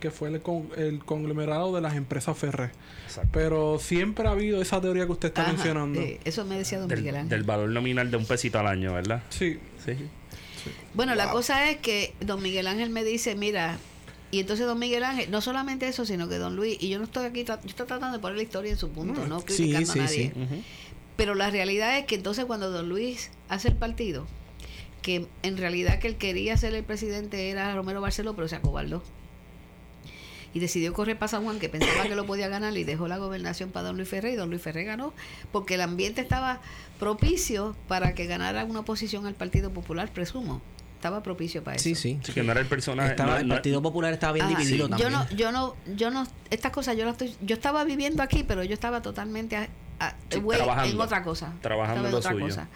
que 0.00 0.10
fue 0.10 0.28
el, 0.30 0.40
con- 0.42 0.68
el 0.76 0.98
conglomerado 1.04 1.74
de 1.74 1.80
las 1.80 1.94
empresas. 1.94 2.36
Exacto. 2.42 3.30
Pero 3.32 3.78
siempre 3.78 4.26
ha 4.28 4.32
habido 4.32 4.60
esa 4.60 4.80
teoría 4.80 5.06
que 5.06 5.12
usted 5.12 5.28
está 5.28 5.42
Ajá, 5.42 5.52
mencionando. 5.52 6.00
eh, 6.00 6.20
eso 6.24 6.44
me 6.44 6.58
decía 6.58 6.78
don 6.78 6.88
Miguel 6.88 7.04
Del, 7.04 7.14
Ángel. 7.16 7.28
del 7.30 7.42
valor 7.44 7.68
nominal 7.70 8.10
de 8.10 8.16
un 8.16 8.26
pesito 8.26 8.58
al 8.58 8.66
año, 8.66 8.92
¿verdad? 8.94 9.22
Sí. 9.30 9.58
Sí. 9.84 9.92
Bueno, 10.94 11.14
la 11.14 11.30
cosa 11.30 11.70
es 11.70 11.76
que 11.76 12.14
don 12.20 12.42
Miguel 12.42 12.66
Ángel 12.66 12.90
me 12.90 13.04
dice, 13.04 13.36
mira, 13.36 13.78
y 14.32 14.40
entonces 14.40 14.66
don 14.66 14.78
Miguel 14.78 15.04
Ángel, 15.04 15.30
no 15.30 15.40
solamente 15.40 15.86
eso, 15.86 16.04
sino 16.04 16.28
que 16.28 16.36
don 16.36 16.56
Luis, 16.56 16.76
y 16.80 16.88
yo 16.88 16.98
no 16.98 17.04
estoy 17.04 17.26
aquí, 17.26 17.44
yo 17.44 17.54
estoy 17.64 17.86
tratando 17.86 18.16
de 18.16 18.18
poner 18.20 18.36
la 18.36 18.42
historia 18.42 18.72
en 18.72 18.76
su 18.78 18.90
punto, 18.90 19.20
No, 19.20 19.26
no 19.28 19.40
sí, 19.40 19.46
criticando 19.46 19.92
sí, 19.92 19.98
a 19.98 20.02
nadie. 20.02 20.32
sí. 20.34 20.64
Pero 21.16 21.34
la 21.34 21.48
realidad 21.50 21.96
es 21.98 22.06
que 22.06 22.16
entonces 22.16 22.44
cuando 22.44 22.70
don 22.70 22.88
Luis 22.88 23.30
hace 23.48 23.68
el 23.68 23.76
partido, 23.76 24.26
que 25.06 25.28
en 25.44 25.56
realidad 25.56 26.00
que 26.00 26.08
él 26.08 26.16
quería 26.16 26.56
ser 26.56 26.74
el 26.74 26.82
presidente 26.82 27.48
era 27.50 27.72
Romero 27.76 28.00
Barceló, 28.00 28.34
pero 28.34 28.48
se 28.48 28.56
acobardó. 28.56 29.04
Y 30.52 30.58
decidió 30.58 30.92
correr 30.94 31.16
para 31.16 31.28
San 31.28 31.44
Juan, 31.44 31.60
que 31.60 31.68
pensaba 31.68 32.02
que 32.08 32.16
lo 32.16 32.26
podía 32.26 32.48
ganar, 32.48 32.76
y 32.76 32.82
dejó 32.82 33.06
la 33.06 33.16
gobernación 33.18 33.70
para 33.70 33.86
don 33.86 33.96
Luis 33.98 34.08
Ferré, 34.08 34.32
y 34.32 34.36
don 34.36 34.50
Luis 34.50 34.60
Ferré 34.60 34.82
ganó, 34.82 35.12
porque 35.52 35.74
el 35.74 35.82
ambiente 35.82 36.22
estaba 36.22 36.60
propicio 36.98 37.76
para 37.86 38.14
que 38.14 38.26
ganara 38.26 38.64
una 38.64 38.80
oposición 38.80 39.26
al 39.26 39.34
Partido 39.34 39.70
Popular, 39.70 40.10
presumo. 40.12 40.60
Estaba 40.96 41.22
propicio 41.22 41.62
para 41.62 41.76
eso. 41.76 41.84
Sí, 41.84 41.94
sí. 41.94 42.18
Que 42.32 42.42
no 42.42 42.50
era 42.50 42.60
el 42.62 42.66
personaje. 42.66 43.10
Estaba- 43.10 43.32
no- 43.34 43.36
el 43.38 43.46
no- 43.48 43.54
Partido 43.54 43.80
Popular 43.82 44.12
estaba 44.12 44.32
bien 44.32 44.46
Ajá, 44.46 44.58
dividido 44.58 44.86
sí. 44.86 44.90
también. 44.90 45.10
Yo 45.10 45.16
no, 45.18 45.30
yo 45.36 45.52
no, 45.52 45.76
yo 45.94 46.10
no, 46.10 46.26
estas 46.50 46.72
cosas 46.72 46.96
yo 46.96 47.04
las 47.04 47.12
estoy, 47.12 47.36
yo 47.46 47.54
estaba 47.54 47.84
viviendo 47.84 48.22
aquí, 48.24 48.42
pero 48.42 48.64
yo 48.64 48.74
estaba 48.74 49.02
totalmente 49.02 49.56
a- 49.56 49.68
a- 50.00 50.16
Sí, 50.30 50.40
güey, 50.40 50.58
trabajando. 50.58 50.94
en 50.94 51.00
otra 51.00 51.22
cosa. 51.22 51.52
Trabajando 51.60 52.06
en 52.06 52.12
lo 52.12 52.18
otra 52.18 52.32
suyo. 52.32 52.46
cosa. 52.46 52.66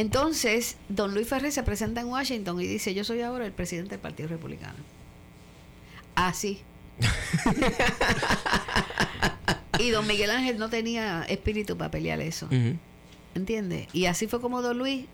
Entonces, 0.00 0.78
don 0.88 1.12
Luis 1.12 1.28
Ferrer 1.28 1.52
se 1.52 1.62
presenta 1.62 2.00
en 2.00 2.06
Washington 2.06 2.58
y 2.58 2.66
dice, 2.66 2.94
yo 2.94 3.04
soy 3.04 3.20
ahora 3.20 3.44
el 3.44 3.52
presidente 3.52 3.90
del 3.90 4.00
Partido 4.00 4.30
Republicano. 4.30 4.78
Así. 6.14 6.62
y 9.78 9.90
don 9.90 10.06
Miguel 10.06 10.30
Ángel 10.30 10.56
no 10.58 10.70
tenía 10.70 11.24
espíritu 11.24 11.76
para 11.76 11.90
pelear 11.90 12.18
eso. 12.22 12.46
Ujú. 12.46 12.78
¿Entiendes? 13.34 13.88
Y 13.92 14.06
así 14.06 14.26
fue 14.26 14.40
como 14.40 14.62
Don 14.62 14.78
Luis 14.78 15.04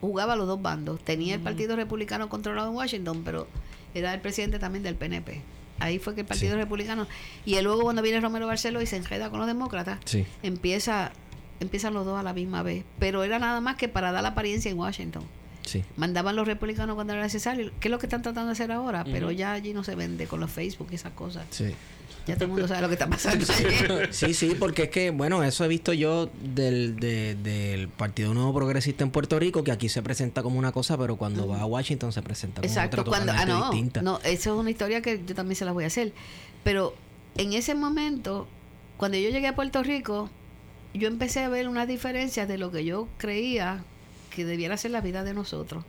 jugaba 0.00 0.32
a 0.32 0.36
los 0.36 0.46
dos 0.46 0.62
bandos. 0.62 1.04
Tenía 1.04 1.34
el 1.34 1.40
Partido 1.42 1.76
Republicano 1.76 2.30
controlado 2.30 2.70
en 2.70 2.74
Washington, 2.74 3.20
pero 3.22 3.48
era 3.92 4.14
el 4.14 4.22
presidente 4.22 4.58
también 4.58 4.82
del 4.82 4.94
PNP. 4.94 5.42
Ahí 5.78 5.98
fue 5.98 6.14
que 6.14 6.22
el 6.22 6.26
Partido 6.26 6.54
Sí. 6.54 6.58
Republicano. 6.58 7.06
Y 7.44 7.56
él 7.56 7.64
luego 7.66 7.82
cuando 7.82 8.00
viene 8.00 8.18
Romero 8.20 8.46
Barceló 8.46 8.80
y 8.80 8.86
se 8.86 8.96
enreda 8.96 9.28
con 9.28 9.40
los 9.40 9.46
demócratas, 9.46 9.98
Sí. 10.06 10.24
empieza 10.42 11.12
empiezan 11.60 11.94
los 11.94 12.04
dos 12.04 12.18
a 12.18 12.22
la 12.22 12.32
misma 12.32 12.62
vez. 12.62 12.84
Pero 12.98 13.22
era 13.24 13.38
nada 13.38 13.60
más 13.60 13.76
que 13.76 13.88
para 13.88 14.12
dar 14.12 14.22
la 14.22 14.30
apariencia 14.30 14.70
en 14.70 14.78
Washington. 14.78 15.22
Sí. 15.66 15.84
Mandaban 15.96 16.34
los 16.36 16.46
republicanos 16.46 16.94
cuando 16.94 17.12
era 17.12 17.22
necesario. 17.22 17.70
¿Qué 17.80 17.88
es 17.88 17.92
lo 17.92 17.98
que 17.98 18.06
están 18.06 18.22
tratando 18.22 18.46
de 18.46 18.52
hacer 18.52 18.72
ahora? 18.72 19.04
Pero 19.04 19.30
ya 19.30 19.52
allí 19.52 19.74
no 19.74 19.84
se 19.84 19.94
vende 19.94 20.26
con 20.26 20.40
los 20.40 20.50
Facebook 20.50 20.88
y 20.92 20.94
esas 20.94 21.12
cosas. 21.12 21.44
Sí. 21.50 21.74
Ya 22.26 22.34
todo 22.34 22.44
el 22.46 22.50
mundo 22.52 22.68
sabe 22.68 22.82
lo 22.82 22.88
que 22.88 22.94
está 22.94 23.08
pasando. 23.08 23.44
Sí, 24.10 24.34
sí, 24.34 24.54
porque 24.58 24.84
es 24.84 24.88
que, 24.90 25.10
bueno, 25.10 25.42
eso 25.42 25.64
he 25.64 25.68
visto 25.68 25.92
yo 25.94 26.30
del, 26.42 26.96
de- 26.96 27.34
del 27.36 27.88
Partido 27.88 28.32
Nuevo 28.34 28.52
Progresista 28.54 29.02
en 29.04 29.10
Puerto 29.10 29.38
Rico, 29.38 29.64
que 29.64 29.72
aquí 29.72 29.88
se 29.88 30.02
presenta 30.02 30.42
como 30.42 30.58
una 30.58 30.72
cosa, 30.72 30.96
pero 30.98 31.16
cuando 31.16 31.46
va 31.48 31.60
a 31.60 31.66
Washington 31.66 32.12
se 32.12 32.20
presenta 32.22 32.60
como 32.60 32.68
Exacto, 32.70 33.00
otra 33.02 33.10
cuando 33.10 33.32
ah 33.32 33.44
no, 33.46 33.70
distinta. 33.70 34.02
no, 34.02 34.18
eso 34.24 34.54
es 34.54 34.60
una 34.60 34.70
historia 34.70 35.00
que 35.00 35.22
yo 35.26 35.34
también 35.34 35.56
se 35.56 35.64
la 35.64 35.72
voy 35.72 35.84
a 35.84 35.86
hacer. 35.88 36.12
Pero 36.64 36.94
en 37.36 37.52
ese 37.54 37.74
momento, 37.74 38.46
cuando 38.98 39.16
yo 39.16 39.30
llegué 39.30 39.46
a 39.48 39.54
Puerto 39.54 39.82
Rico, 39.82 40.28
yo 40.94 41.08
empecé 41.08 41.40
a 41.40 41.48
ver 41.48 41.68
unas 41.68 41.86
diferencias 41.88 42.48
de 42.48 42.58
lo 42.58 42.70
que 42.70 42.84
yo 42.84 43.08
creía 43.18 43.82
que 44.34 44.44
debiera 44.44 44.76
ser 44.76 44.90
la 44.92 45.00
vida 45.00 45.24
de 45.24 45.34
nosotros. 45.34 45.84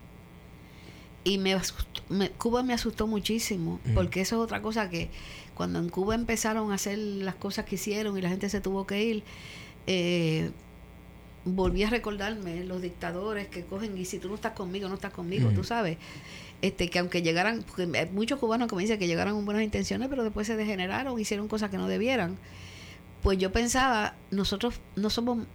Y 1.24 1.38
me, 1.38 1.54
asustó- 1.54 2.02
me- 2.10 2.30
Cuba 2.32 2.64
me 2.64 2.74
asustó 2.74 3.06
muchísimo, 3.08 3.80
porque 3.94 4.22
eso 4.22 4.36
es 4.38 4.42
otra 4.42 4.62
cosa 4.62 4.90
que 4.90 5.10
cuando 5.54 5.80
en 5.80 5.90
Cuba 5.90 6.16
empezaron 6.16 6.72
a 6.72 6.76
hacer 6.76 6.98
las 6.98 7.36
cosas 7.36 7.66
que 7.66 7.76
hicieron 7.76 8.18
y 8.18 8.22
la 8.22 8.30
gente 8.30 8.50
se 8.50 8.62
tuvo 8.62 8.88
que 8.88 9.04
ir, 9.04 9.24
eh, 9.88 10.52
volví 11.46 11.84
a 11.84 11.90
recordarme 11.90 12.64
los 12.64 12.82
dictadores 12.82 13.48
que 13.48 13.64
cogen 13.66 13.98
y 13.98 14.06
si 14.06 14.20
tú 14.20 14.30
no 14.30 14.36
estás 14.36 14.54
conmigo, 14.54 14.88
no 14.90 14.96
estás 14.96 15.12
conmigo, 15.14 15.50
tú 15.56 15.64
sabes. 15.64 15.98
Este, 16.62 16.90
que 16.90 17.00
aunque 17.00 17.22
llegaran, 17.22 17.64
porque 17.64 17.90
hay 17.98 18.10
muchos 18.12 18.40
cubanos 18.40 18.68
que 18.68 18.76
me 18.76 18.82
dicen 18.82 19.00
que 19.00 19.08
llegaron 19.08 19.34
con 19.36 19.46
buenas 19.46 19.64
intenciones, 19.64 20.08
pero 20.10 20.24
después 20.24 20.46
se 20.48 20.56
degeneraron, 20.56 21.20
hicieron 21.20 21.48
cosas 21.48 21.70
que 21.70 21.78
no 21.78 21.88
debieran. 21.88 22.38
Pues 23.22 23.38
yo 23.38 23.52
pensaba, 23.52 24.16
nosotros 24.32 24.80
no 24.96 25.10
somos, 25.10 25.46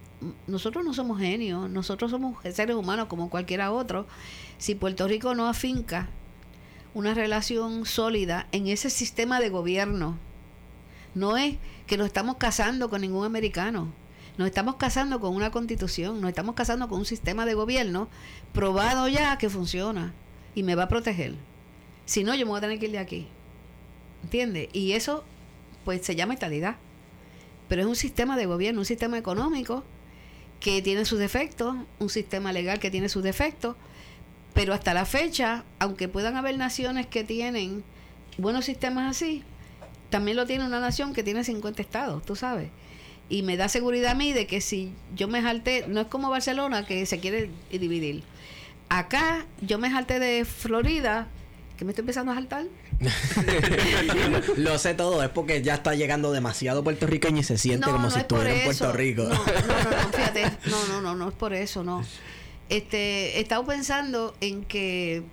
nosotros 0.47 0.85
no 0.85 0.93
somos 0.93 1.19
genios, 1.19 1.69
nosotros 1.69 2.11
somos 2.11 2.37
seres 2.53 2.75
humanos 2.75 3.07
como 3.07 3.29
cualquiera 3.29 3.71
otro. 3.71 4.05
Si 4.57 4.75
Puerto 4.75 5.07
Rico 5.07 5.33
no 5.33 5.47
afinca 5.47 6.09
una 6.93 7.13
relación 7.13 7.85
sólida 7.85 8.47
en 8.51 8.67
ese 8.67 8.89
sistema 8.89 9.39
de 9.39 9.49
gobierno, 9.49 10.17
no 11.15 11.37
es 11.37 11.57
que 11.87 11.97
nos 11.97 12.07
estamos 12.07 12.37
casando 12.37 12.89
con 12.89 13.01
ningún 13.01 13.25
americano. 13.25 13.91
Nos 14.37 14.47
estamos 14.47 14.75
casando 14.75 15.19
con 15.19 15.33
una 15.33 15.49
constitución, 15.49 16.19
nos 16.19 16.29
estamos 16.29 16.55
casando 16.55 16.89
con 16.89 16.99
un 16.99 17.05
sistema 17.05 17.45
de 17.45 17.53
gobierno 17.53 18.09
probado 18.51 19.07
ya 19.07 19.37
que 19.37 19.49
funciona 19.49 20.13
y 20.55 20.63
me 20.63 20.75
va 20.75 20.83
a 20.83 20.87
proteger. 20.89 21.35
Si 22.05 22.23
no, 22.23 22.35
yo 22.35 22.45
me 22.45 22.51
voy 22.51 22.57
a 22.57 22.61
tener 22.61 22.79
que 22.79 22.85
ir 22.85 22.91
de 22.91 22.99
aquí. 22.99 23.27
¿Entiendes? 24.23 24.69
Y 24.73 24.91
eso, 24.91 25.23
pues 25.85 26.05
se 26.05 26.15
llama 26.15 26.33
estabilidad. 26.33 26.75
Pero 27.67 27.81
es 27.81 27.87
un 27.87 27.95
sistema 27.95 28.37
de 28.37 28.45
gobierno, 28.45 28.81
un 28.81 28.85
sistema 28.85 29.17
económico 29.17 29.83
que 30.59 30.81
tiene 30.81 31.05
sus 31.05 31.19
defectos, 31.19 31.75
un 31.99 32.09
sistema 32.09 32.51
legal 32.51 32.79
que 32.79 32.91
tiene 32.91 33.09
sus 33.09 33.23
defectos, 33.23 33.75
pero 34.53 34.73
hasta 34.73 34.93
la 34.93 35.05
fecha, 35.05 35.63
aunque 35.79 36.07
puedan 36.07 36.37
haber 36.37 36.57
naciones 36.57 37.07
que 37.07 37.23
tienen 37.23 37.83
buenos 38.37 38.65
sistemas 38.65 39.09
así, 39.09 39.43
también 40.09 40.37
lo 40.37 40.45
tiene 40.45 40.65
una 40.65 40.79
nación 40.79 41.13
que 41.13 41.23
tiene 41.23 41.43
50 41.43 41.81
estados, 41.81 42.25
tú 42.25 42.35
sabes. 42.35 42.69
Y 43.27 43.41
me 43.41 43.57
da 43.57 43.67
seguridad 43.67 44.11
a 44.11 44.15
mí 44.15 44.33
de 44.33 44.47
que 44.47 44.61
si 44.61 44.93
yo 45.15 45.27
me 45.27 45.41
jalté, 45.41 45.85
no 45.87 46.01
es 46.01 46.07
como 46.07 46.29
Barcelona 46.29 46.85
que 46.85 47.05
se 47.05 47.19
quiere 47.19 47.49
dividir. 47.71 48.23
Acá 48.87 49.45
yo 49.61 49.79
me 49.79 49.89
jalté 49.89 50.19
de 50.19 50.45
Florida, 50.45 51.27
que 51.75 51.85
me 51.85 51.91
estoy 51.91 52.03
empezando 52.03 52.31
a 52.31 52.35
saltar. 52.35 52.65
Lo 54.57 54.77
sé 54.77 54.93
todo, 54.93 55.21
es 55.23 55.29
porque 55.29 55.61
ya 55.61 55.75
está 55.75 55.95
llegando 55.95 56.31
demasiado 56.31 56.83
puertorriqueño 56.83 57.39
y 57.39 57.43
se 57.43 57.57
siente 57.57 57.89
como 57.89 58.09
si 58.09 58.19
estuviera 58.19 58.53
en 58.53 58.63
Puerto 58.65 58.91
Rico. 58.93 59.23
No, 59.23 59.29
no, 59.29 59.35
no, 59.35 60.09
fíjate, 60.13 60.51
no, 60.65 60.87
no, 60.87 61.01
no, 61.01 61.15
no 61.15 61.29
es 61.29 61.35
por 61.35 61.53
eso, 61.53 61.83
no. 61.83 62.03
Este, 62.69 63.37
he 63.37 63.41
estado 63.41 63.65
pensando 63.65 64.35
en 64.41 64.63
que, 64.63 65.23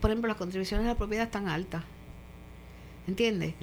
por 0.00 0.10
ejemplo, 0.10 0.28
las 0.28 0.36
contribuciones 0.36 0.86
a 0.86 0.90
la 0.90 0.96
propiedad 0.96 1.26
están 1.26 1.48
altas. 1.48 1.84
¿Entiendes? 3.06 3.54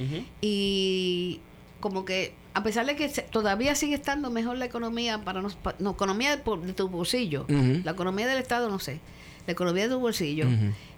Y 0.41 1.39
como 1.80 2.03
que, 2.03 2.34
a 2.55 2.63
pesar 2.63 2.88
de 2.88 2.95
que 2.95 3.07
todavía 3.30 3.76
sigue 3.76 3.93
estando 3.93 4.32
mejor 4.32 4.57
la 4.57 4.65
economía 4.65 5.23
para 5.23 5.41
nos, 5.41 5.57
no, 5.78 5.91
economía 5.91 6.36
de, 6.36 6.73
tu 6.73 6.89
bolsillo, 6.89 7.45
la 7.47 7.91
economía 7.91 8.26
del 8.28 8.39
Estado, 8.39 8.69
no 8.69 8.80
sé, 8.80 8.99
la 9.45 9.53
economía 9.53 9.84
de 9.84 9.89
tu 9.89 9.99
bolsillo, 9.99 10.47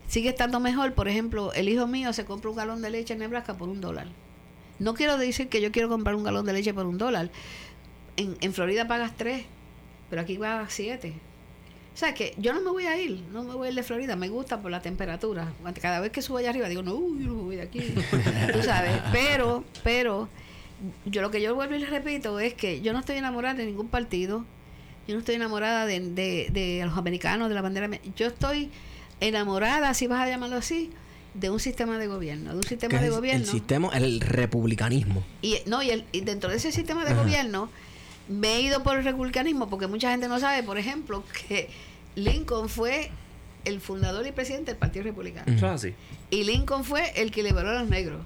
sigue 0.07 0.29
estando 0.29 0.59
mejor. 0.59 0.93
Por 0.93 1.07
ejemplo, 1.07 1.53
el 1.53 1.69
hijo 1.69 1.87
mío 1.87 2.13
se 2.13 2.25
compra 2.25 2.49
un 2.49 2.57
galón 2.57 2.81
de 2.81 2.89
leche 2.89 3.13
en 3.13 3.19
Nebraska 3.19 3.55
por 3.55 3.69
un 3.69 3.81
dólar. 3.81 4.07
No 4.79 4.93
quiero 4.93 5.17
decir 5.17 5.49
que 5.49 5.61
yo 5.61 5.71
quiero 5.71 5.89
comprar 5.89 6.15
un 6.15 6.23
galón 6.23 6.45
de 6.45 6.53
leche 6.53 6.73
por 6.73 6.85
un 6.85 6.97
dólar. 6.97 7.29
En, 8.15 8.37
en 8.41 8.53
Florida 8.53 8.87
pagas 8.87 9.15
tres, 9.15 9.45
pero 10.09 10.21
aquí 10.21 10.37
pagas 10.37 10.73
siete. 10.73 11.13
O 11.97 11.99
sea 11.99 12.13
que 12.13 12.35
yo 12.37 12.53
no 12.53 12.61
me 12.61 12.69
voy 12.69 12.85
a 12.85 13.01
ir, 13.01 13.23
no 13.33 13.43
me 13.43 13.55
voy 13.55 13.67
a 13.67 13.69
ir 13.71 13.75
de 13.75 13.81
Florida, 13.81 14.15
me 14.15 14.29
gusta 14.29 14.61
por 14.61 14.69
la 14.69 14.81
temperatura. 14.81 15.51
Cada 15.81 15.99
vez 15.99 16.11
que 16.11 16.21
subo 16.21 16.37
allá 16.37 16.51
arriba 16.51 16.69
digo, 16.69 16.83
no, 16.83 16.93
uy, 16.93 17.23
yo 17.23 17.29
no 17.29 17.33
voy 17.33 17.55
de 17.55 17.63
aquí. 17.63 17.79
Tú 18.53 18.61
sabes, 18.61 19.01
pero, 19.11 19.63
pero, 19.83 20.29
yo 21.05 21.23
lo 21.23 21.31
que 21.31 21.41
yo 21.41 21.55
vuelvo 21.55 21.73
y 21.73 21.79
les 21.79 21.89
repito 21.89 22.39
es 22.39 22.53
que 22.53 22.81
yo 22.81 22.93
no 22.93 22.99
estoy 22.99 23.17
enamorada 23.17 23.55
de 23.55 23.65
ningún 23.65 23.87
partido, 23.87 24.45
yo 25.07 25.15
no 25.15 25.21
estoy 25.21 25.35
enamorada 25.35 25.87
de, 25.87 25.99
de, 26.01 26.49
de 26.51 26.83
los 26.85 26.95
americanos, 26.95 27.49
de 27.49 27.55
la 27.55 27.63
bandera. 27.63 27.89
Yo 28.15 28.27
estoy 28.27 28.69
enamorada, 29.19 29.93
si 29.93 30.07
vas 30.07 30.21
a 30.21 30.29
llamarlo 30.29 30.57
así, 30.57 30.91
de 31.33 31.49
un 31.49 31.59
sistema 31.59 31.97
de 31.97 32.07
gobierno, 32.07 32.51
de 32.51 32.57
un 32.57 32.63
sistema 32.63 32.99
de 32.99 33.09
gobierno. 33.09 33.43
El 33.43 33.49
sistema, 33.49 33.89
el 33.93 34.21
republicanismo. 34.21 35.23
Y 35.41 35.57
no, 35.65 35.83
y, 35.83 35.91
el, 35.91 36.05
y 36.11 36.21
dentro 36.21 36.49
de 36.49 36.57
ese 36.57 36.71
sistema 36.71 37.05
de 37.05 37.13
gobierno 37.13 37.69
me 38.27 38.55
he 38.55 38.61
ido 38.61 38.83
por 38.83 38.97
el 38.97 39.03
republicanismo 39.03 39.69
porque 39.69 39.87
mucha 39.87 40.11
gente 40.11 40.27
no 40.27 40.39
sabe, 40.39 40.63
por 40.63 40.77
ejemplo, 40.77 41.23
que 41.47 41.69
Lincoln 42.15 42.69
fue 42.69 43.11
el 43.65 43.81
fundador 43.81 44.25
y 44.25 44.31
presidente 44.31 44.71
del 44.71 44.77
Partido 44.77 45.03
Republicano. 45.03 45.51
Eso 45.53 45.67
es 45.67 45.71
así. 45.71 45.93
Y 46.29 46.43
Lincoln 46.43 46.83
fue 46.83 47.21
el 47.21 47.31
que 47.31 47.43
liberó 47.43 47.69
a 47.69 47.81
los 47.81 47.89
negros. 47.89 48.21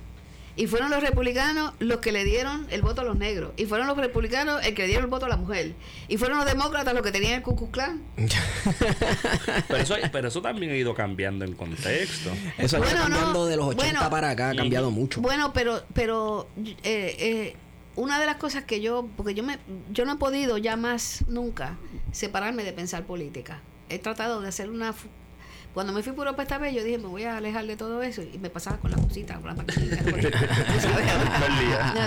Y 0.55 0.67
fueron 0.67 0.89
los 0.89 1.01
republicanos 1.01 1.73
los 1.79 1.99
que 1.99 2.11
le 2.11 2.23
dieron 2.23 2.67
el 2.69 2.81
voto 2.81 3.01
a 3.01 3.03
los 3.03 3.17
negros. 3.17 3.51
Y 3.57 3.65
fueron 3.65 3.87
los 3.87 3.97
republicanos 3.97 4.63
el 4.65 4.73
que 4.73 4.83
le 4.83 4.87
dieron 4.89 5.05
el 5.05 5.09
voto 5.09 5.25
a 5.25 5.29
la 5.29 5.37
mujer. 5.37 5.73
Y 6.07 6.17
fueron 6.17 6.37
los 6.37 6.45
demócratas 6.45 6.93
los 6.93 7.03
que 7.03 7.11
tenían 7.11 7.33
el 7.33 7.41
Ku 7.41 7.55
Klux 7.55 7.71
Klan. 7.71 8.01
pero, 9.67 9.83
eso, 9.83 9.95
pero 10.11 10.27
eso 10.27 10.41
también 10.41 10.71
ha 10.71 10.75
ido 10.75 10.93
cambiando 10.93 11.45
en 11.45 11.53
contexto. 11.53 12.31
Eso 12.57 12.77
ha 12.77 12.79
ido 12.79 12.97
cambiando 12.97 13.45
de 13.45 13.57
los 13.57 13.67
80 13.67 14.09
para 14.09 14.29
acá, 14.31 14.49
ha 14.49 14.55
cambiado 14.55 14.91
mucho. 14.91 15.21
Bueno, 15.21 15.53
pero, 15.53 15.83
pero 15.93 16.47
eh, 16.57 17.15
eh, 17.19 17.55
una 17.95 18.19
de 18.19 18.25
las 18.25 18.35
cosas 18.35 18.65
que 18.65 18.81
yo, 18.81 19.07
porque 19.17 19.33
yo 19.33 19.43
me, 19.43 19.59
yo 19.91 20.05
no 20.05 20.13
he 20.13 20.17
podido 20.17 20.57
ya 20.57 20.75
más 20.75 21.25
nunca 21.27 21.77
separarme 22.11 22.63
de 22.63 22.73
pensar 22.73 23.05
política 23.05 23.61
he 23.91 23.99
tratado 23.99 24.41
de 24.41 24.47
hacer 24.47 24.69
una 24.69 24.93
cuando 25.73 25.93
me 25.93 26.03
fui 26.03 26.11
por 26.13 26.27
Europa 26.27 26.43
esta 26.43 26.57
vez, 26.57 26.75
yo 26.75 26.83
dije, 26.83 26.97
me 26.97 27.07
voy 27.07 27.23
a 27.23 27.37
alejar 27.37 27.65
de 27.65 27.77
todo 27.77 28.03
eso. 28.03 28.21
Y 28.21 28.37
me 28.39 28.49
pasaba 28.49 28.75
con 28.77 28.91
la 28.91 28.97
cosita, 28.97 29.35
con 29.35 29.47
la 29.47 29.53
maquinita. 29.55 30.03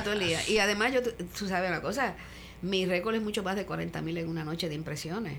todo 0.03 0.13
el 0.13 0.21
día. 0.21 0.47
Y 0.49 0.59
además, 0.59 0.93
yo, 0.93 1.03
tú 1.03 1.49
sabes 1.49 1.71
una 1.71 1.81
cosa, 1.81 2.15
mi 2.63 2.87
récord 2.87 3.15
es 3.15 3.23
mucho 3.23 3.43
más 3.43 3.57
de 3.57 3.65
40 3.65 4.03
mil 4.03 4.19
en 4.19 4.29
una 4.29 4.45
noche 4.45 4.69
de 4.69 4.75
impresiones. 4.75 5.39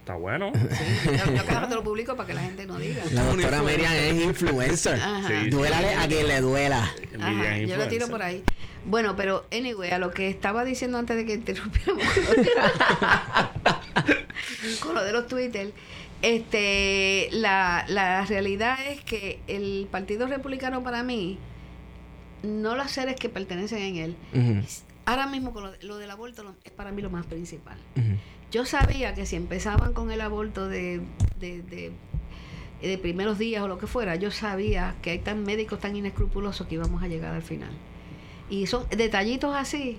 Está 0.00 0.14
bueno. 0.14 0.52
Sí, 0.54 1.10
yo, 1.36 1.44
cada 1.44 1.68
te 1.68 1.74
lo 1.74 1.82
publico 1.82 2.14
para 2.14 2.28
que 2.28 2.34
la 2.34 2.42
gente 2.42 2.64
no 2.64 2.78
diga. 2.78 3.02
La 3.10 3.24
doctora 3.24 3.60
Miriam 3.62 3.92
es 3.92 4.22
influencer. 4.22 5.00
Sí, 5.26 5.50
Duélale 5.50 5.96
a 5.96 6.06
quien 6.06 6.28
le 6.28 6.40
duela. 6.40 6.88
yo 7.66 7.76
lo 7.76 7.88
tiro 7.88 8.06
por 8.06 8.22
ahí. 8.22 8.44
Bueno, 8.84 9.16
pero 9.16 9.48
anyway, 9.52 9.90
a 9.90 9.98
lo 9.98 10.12
que 10.12 10.28
estaba 10.28 10.64
diciendo 10.64 10.96
antes 10.96 11.16
de 11.16 11.26
que 11.26 11.34
interrumpiéramos 11.34 12.04
con 14.80 14.94
lo 14.94 15.02
de 15.02 15.12
los 15.12 15.26
Twitter, 15.26 15.72
este, 16.22 17.28
la, 17.32 17.84
la 17.88 18.24
realidad 18.24 18.78
es 18.88 19.02
que 19.02 19.40
el 19.46 19.88
Partido 19.90 20.26
Republicano 20.26 20.82
para 20.82 21.02
mí, 21.02 21.38
no 22.42 22.76
los 22.76 22.90
seres 22.90 23.16
que 23.16 23.28
pertenecen 23.28 23.78
en 23.82 23.96
él, 23.96 24.16
ahora 25.04 25.26
mismo 25.26 25.52
con 25.52 25.72
lo, 25.80 25.98
del 25.98 26.10
aborto 26.10 26.54
es 26.64 26.70
para 26.72 26.92
mí 26.92 27.02
lo 27.02 27.10
más 27.10 27.26
principal. 27.26 27.78
Yo 28.50 28.64
sabía 28.64 29.14
que 29.14 29.26
si 29.26 29.36
empezaban 29.36 29.92
con 29.92 30.10
el 30.10 30.20
aborto 30.20 30.68
de, 30.68 31.00
de, 31.38 31.62
de, 31.62 31.92
de 32.80 32.98
primeros 32.98 33.38
días 33.38 33.62
o 33.62 33.68
lo 33.68 33.78
que 33.78 33.86
fuera, 33.86 34.16
yo 34.16 34.30
sabía 34.30 34.94
que 35.02 35.10
hay 35.10 35.18
tan 35.18 35.42
médicos 35.42 35.80
tan 35.80 35.96
inescrupulosos 35.96 36.66
que 36.66 36.76
íbamos 36.76 37.02
a 37.02 37.08
llegar 37.08 37.34
al 37.34 37.42
final. 37.42 37.70
Y 38.48 38.66
son 38.66 38.86
detallitos 38.90 39.54
así. 39.54 39.98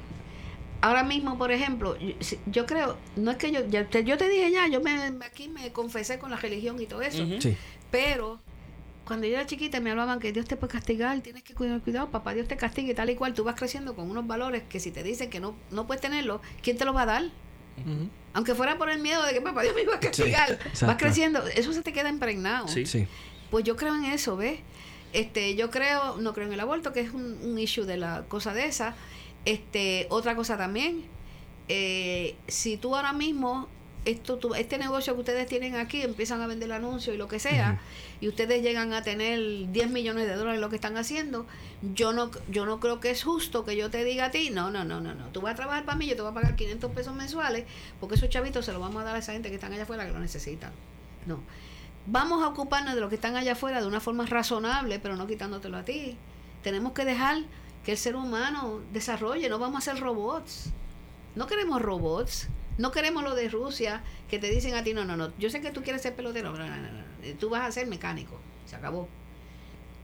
Ahora 0.82 1.04
mismo, 1.04 1.38
por 1.38 1.52
ejemplo, 1.52 1.98
yo, 2.46 2.66
creo, 2.66 2.98
no 3.16 3.32
es 3.32 3.38
que 3.38 3.52
yo, 3.52 3.66
yo 3.68 4.18
te 4.18 4.30
dije 4.30 4.52
ya, 4.52 4.68
yo 4.68 4.80
me, 4.82 4.92
aquí 5.26 5.50
me 5.50 5.72
confesé 5.72 6.20
con 6.20 6.30
la 6.30 6.38
religión 6.38 6.80
y 6.82 6.86
todo 6.86 7.02
eso, 7.02 7.26
pero 7.90 8.40
cuando 9.06 9.26
yo 9.26 9.34
era 9.34 9.46
chiquita 9.46 9.80
me 9.80 9.90
hablaban 9.90 10.20
que 10.20 10.32
Dios 10.32 10.46
te 10.46 10.56
puede 10.56 10.74
castigar, 10.74 11.20
tienes 11.22 11.42
que 11.44 11.54
cuidar, 11.54 11.82
cuidado, 11.82 12.10
papá 12.12 12.34
Dios 12.34 12.48
te 12.48 12.58
castigue 12.58 12.94
tal 12.94 13.10
y 13.10 13.16
cual, 13.16 13.34
tú 13.34 13.44
vas 13.44 13.56
creciendo 13.56 13.96
con 13.96 14.12
unos 14.12 14.28
valores 14.28 14.64
que 14.70 14.80
si 14.80 14.92
te 14.92 15.02
dicen 15.02 15.30
que 15.30 15.40
no, 15.40 15.56
no 15.72 15.88
puedes 15.88 16.02
tenerlo, 16.02 16.42
¿quién 16.62 16.78
te 16.78 16.86
los 16.86 16.96
va 16.96 17.04
a 17.04 17.06
dar? 17.08 17.24
Aunque 18.34 18.54
fuera 18.56 18.78
por 18.78 18.90
el 18.90 19.00
miedo 19.00 19.24
de 19.24 19.34
que 19.34 19.42
papá 19.42 19.62
Dios 19.62 19.74
me 19.76 19.84
iba 19.84 19.96
a 19.96 20.00
castigar, 20.00 20.60
vas 20.82 20.98
creciendo, 20.98 21.46
eso 21.48 21.74
se 21.74 21.82
te 21.82 21.94
queda 21.94 22.10
impregnado. 22.10 22.68
Sí. 22.68 22.86
sí. 22.86 23.08
Pues 23.50 23.64
yo 23.64 23.76
creo 23.76 23.96
en 23.96 24.06
eso, 24.06 24.36
¿ves? 24.36 24.60
Este, 25.14 25.56
yo 25.56 25.70
creo, 25.72 26.18
no 26.18 26.34
creo 26.34 26.48
en 26.48 26.54
el 26.54 26.60
aborto, 26.60 26.92
que 26.92 27.00
es 27.00 27.14
un, 27.14 27.58
issue 27.58 27.86
de 27.86 27.98
la 27.98 28.26
cosa 28.28 28.54
de 28.54 28.66
esa. 28.66 28.96
Este, 29.48 30.08
otra 30.10 30.36
cosa 30.36 30.58
también, 30.58 31.06
eh, 31.70 32.36
si 32.48 32.76
tú 32.76 32.98
ahora 32.98 33.14
mismo 33.14 33.70
esto, 34.04 34.40
este 34.56 34.78
negocio 34.78 35.14
que 35.14 35.22
ustedes 35.22 35.48
tienen 35.48 35.76
aquí, 35.76 36.02
empiezan 36.02 36.42
a 36.42 36.48
vender 36.48 36.70
anuncios 36.74 37.16
y 37.16 37.18
lo 37.18 37.30
que 37.30 37.40
sea, 37.40 37.80
y 38.20 38.28
ustedes 38.28 38.62
llegan 38.62 38.92
a 38.92 39.04
tener 39.04 39.40
10 39.72 39.90
millones 39.90 40.28
de 40.28 40.36
dólares 40.36 40.60
lo 40.60 40.70
que 40.70 40.76
están 40.76 40.98
haciendo, 40.98 41.46
yo 41.94 42.12
no, 42.12 42.30
yo 42.50 42.66
no 42.66 42.82
creo 42.82 43.00
que 43.00 43.10
es 43.10 43.24
justo 43.24 43.64
que 43.64 43.78
yo 43.78 43.90
te 43.90 44.04
diga 44.04 44.26
a 44.26 44.32
ti, 44.32 44.50
no, 44.50 44.70
no, 44.70 44.84
no, 44.84 45.00
no, 45.00 45.16
no, 45.16 45.28
tú 45.28 45.40
vas 45.40 45.54
a 45.54 45.56
trabajar 45.56 45.86
para 45.86 45.98
mí, 45.98 46.08
yo 46.08 46.18
te 46.18 46.24
voy 46.24 46.32
a 46.32 46.34
pagar 46.34 46.58
500 46.58 46.92
pesos 46.92 47.16
mensuales, 47.16 47.64
porque 48.02 48.16
esos 48.16 48.28
chavitos 48.28 48.66
se 48.66 48.74
los 48.74 48.82
vamos 48.82 49.02
a 49.02 49.06
dar 49.06 49.16
a 49.16 49.20
esa 49.20 49.32
gente 49.32 49.48
que 49.48 49.56
están 49.56 49.72
allá 49.72 49.84
afuera 49.84 50.06
que 50.06 50.12
lo 50.12 50.20
necesitan. 50.20 50.74
No 51.26 51.40
vamos 52.08 52.42
a 52.42 52.48
ocuparnos 52.48 52.96
de 52.96 53.02
lo 53.02 53.10
que 53.10 53.16
están 53.16 53.36
allá 53.36 53.52
afuera 53.52 53.82
de 53.82 53.88
una 53.88 54.00
forma 54.00 54.26
razonable, 54.26 55.00
pero 55.00 55.16
no 55.16 55.28
quitándotelo 55.28 55.78
a 55.78 55.84
ti. 55.84 56.18
Tenemos 56.64 56.94
que 56.94 57.06
dejar 57.06 57.44
que 57.88 57.94
el 57.94 57.98
ser 57.98 58.18
humano 58.18 58.82
desarrolle, 58.92 59.48
no 59.48 59.60
vamos 59.60 59.88
a 59.88 59.94
ser 59.94 60.04
robots. 60.04 60.72
No 61.36 61.48
queremos 61.48 61.82
robots, 61.82 62.50
no 62.78 62.92
queremos 62.92 63.24
lo 63.24 63.34
de 63.34 63.48
Rusia 63.48 64.04
que 64.30 64.40
te 64.40 64.50
dicen 64.50 64.74
a 64.74 64.84
ti, 64.84 64.94
no, 64.94 65.06
no, 65.06 65.16
no, 65.16 65.32
yo 65.38 65.50
sé 65.50 65.62
que 65.62 65.72
tú 65.72 65.84
quieres 65.84 66.02
ser 66.02 66.14
pelotero, 66.14 66.52
no, 66.52 66.68
no, 66.68 66.76
no, 66.76 67.04
tú 67.40 67.50
vas 67.50 67.66
a 67.66 67.72
ser 67.72 67.88
mecánico, 67.88 68.42
se 68.66 68.76
acabó. 68.76 69.08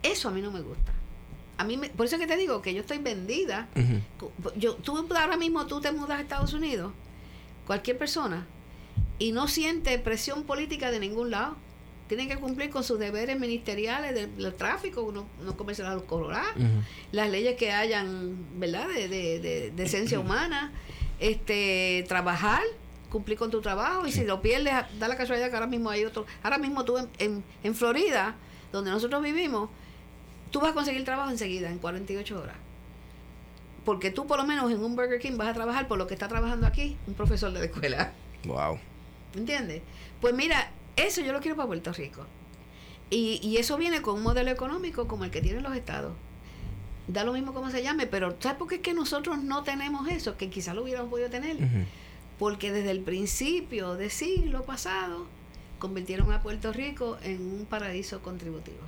Eso 0.01 0.29
a 0.29 0.31
mí 0.31 0.41
no 0.41 0.49
me 0.49 0.61
gusta. 0.61 0.93
A 1.57 1.65
mí 1.65 1.77
por 1.77 2.05
eso 2.05 2.15
es 2.15 2.21
que 2.21 2.27
te 2.27 2.37
digo 2.37 2.61
que 2.61 2.73
yo 2.73 2.79
estoy 2.79 2.99
vendida. 2.99 3.67
yo, 4.55 4.75
tú 4.75 5.05
ahora 5.17 5.35
mismo 5.35 5.67
tú 5.67 5.81
te 5.81 5.91
mudas 5.91 6.19
a 6.19 6.21
Estados 6.21 6.53
Unidos, 6.53 6.93
cualquier 7.67 7.97
persona, 7.97 8.47
y 9.19 9.33
no 9.33 9.49
siente 9.49 9.99
presión 9.99 10.43
política 10.43 10.89
de 10.89 11.01
ningún 11.01 11.31
lado. 11.31 11.57
Tienen 12.15 12.35
que 12.35 12.41
cumplir 12.41 12.69
con 12.69 12.83
sus 12.83 12.99
deberes 12.99 13.39
ministeriales 13.39 14.13
del, 14.13 14.35
del 14.37 14.53
tráfico, 14.53 15.09
no, 15.11 15.25
no 15.43 15.57
comerse 15.57 15.83
a 15.83 15.93
los 15.93 16.03
colorados, 16.03 16.53
las 17.11 17.29
leyes 17.29 17.55
que 17.55 17.71
hayan, 17.71 18.59
¿verdad?, 18.59 18.87
de, 18.87 19.07
de, 19.07 19.39
de, 19.39 19.71
de 19.71 19.83
esencia 19.83 20.19
humana, 20.19 20.71
este, 21.19 22.05
trabajar, 22.07 22.61
cumplir 23.09 23.37
con 23.37 23.49
tu 23.49 23.61
trabajo, 23.61 24.05
y 24.05 24.11
si 24.11 24.25
lo 24.25 24.41
pierdes, 24.41 24.73
da 24.99 25.07
la 25.07 25.17
casualidad 25.17 25.49
que 25.49 25.55
ahora 25.55 25.67
mismo 25.67 25.89
hay 25.89 26.05
otro. 26.05 26.25
Ahora 26.43 26.57
mismo 26.59 26.85
tú 26.85 26.97
en, 26.97 27.09
en, 27.17 27.43
en 27.63 27.75
Florida, 27.75 28.35
donde 28.71 28.91
nosotros 28.91 29.21
vivimos, 29.23 29.69
tú 30.51 30.59
vas 30.59 30.71
a 30.71 30.73
conseguir 30.73 31.03
trabajo 31.03 31.31
enseguida, 31.31 31.69
en 31.69 31.79
48 31.79 32.39
horas. 32.39 32.55
Porque 33.85 34.11
tú 34.11 34.27
por 34.27 34.37
lo 34.37 34.45
menos 34.45 34.71
en 34.71 34.83
un 34.83 34.95
Burger 34.95 35.19
King 35.19 35.35
vas 35.35 35.47
a 35.47 35.53
trabajar 35.53 35.87
por 35.87 35.97
lo 35.97 36.07
que 36.07 36.13
está 36.13 36.27
trabajando 36.27 36.67
aquí 36.67 36.95
un 37.07 37.15
profesor 37.15 37.51
de 37.51 37.59
la 37.59 37.65
escuela. 37.65 38.13
Wow. 38.45 38.79
¿Entiendes? 39.35 39.81
Pues 40.21 40.33
mira, 40.33 40.71
eso 40.95 41.21
yo 41.21 41.33
lo 41.33 41.39
quiero 41.39 41.55
para 41.55 41.67
Puerto 41.67 41.91
Rico. 41.93 42.25
Y, 43.09 43.39
y 43.43 43.57
eso 43.57 43.77
viene 43.77 44.01
con 44.01 44.15
un 44.15 44.23
modelo 44.23 44.51
económico 44.51 45.07
como 45.07 45.23
el 45.23 45.31
que 45.31 45.41
tienen 45.41 45.63
los 45.63 45.75
estados. 45.75 46.13
Da 47.07 47.23
lo 47.23 47.33
mismo 47.33 47.53
como 47.53 47.69
se 47.69 47.83
llame, 47.83 48.07
pero 48.07 48.35
¿sabes 48.39 48.57
por 48.57 48.67
qué 48.67 48.75
es 48.75 48.81
que 48.81 48.93
nosotros 48.93 49.43
no 49.43 49.63
tenemos 49.63 50.07
eso? 50.07 50.37
Que 50.37 50.49
quizás 50.49 50.73
lo 50.73 50.83
hubiéramos 50.83 51.09
podido 51.09 51.29
tener. 51.29 51.57
Porque 52.39 52.71
desde 52.71 52.91
el 52.91 53.01
principio 53.01 53.95
del 53.95 54.09
siglo 54.09 54.63
pasado 54.63 55.27
convirtieron 55.79 56.31
a 56.31 56.41
Puerto 56.41 56.71
Rico 56.71 57.17
en 57.21 57.41
un 57.41 57.65
paraíso 57.65 58.21
contributivo. 58.21 58.79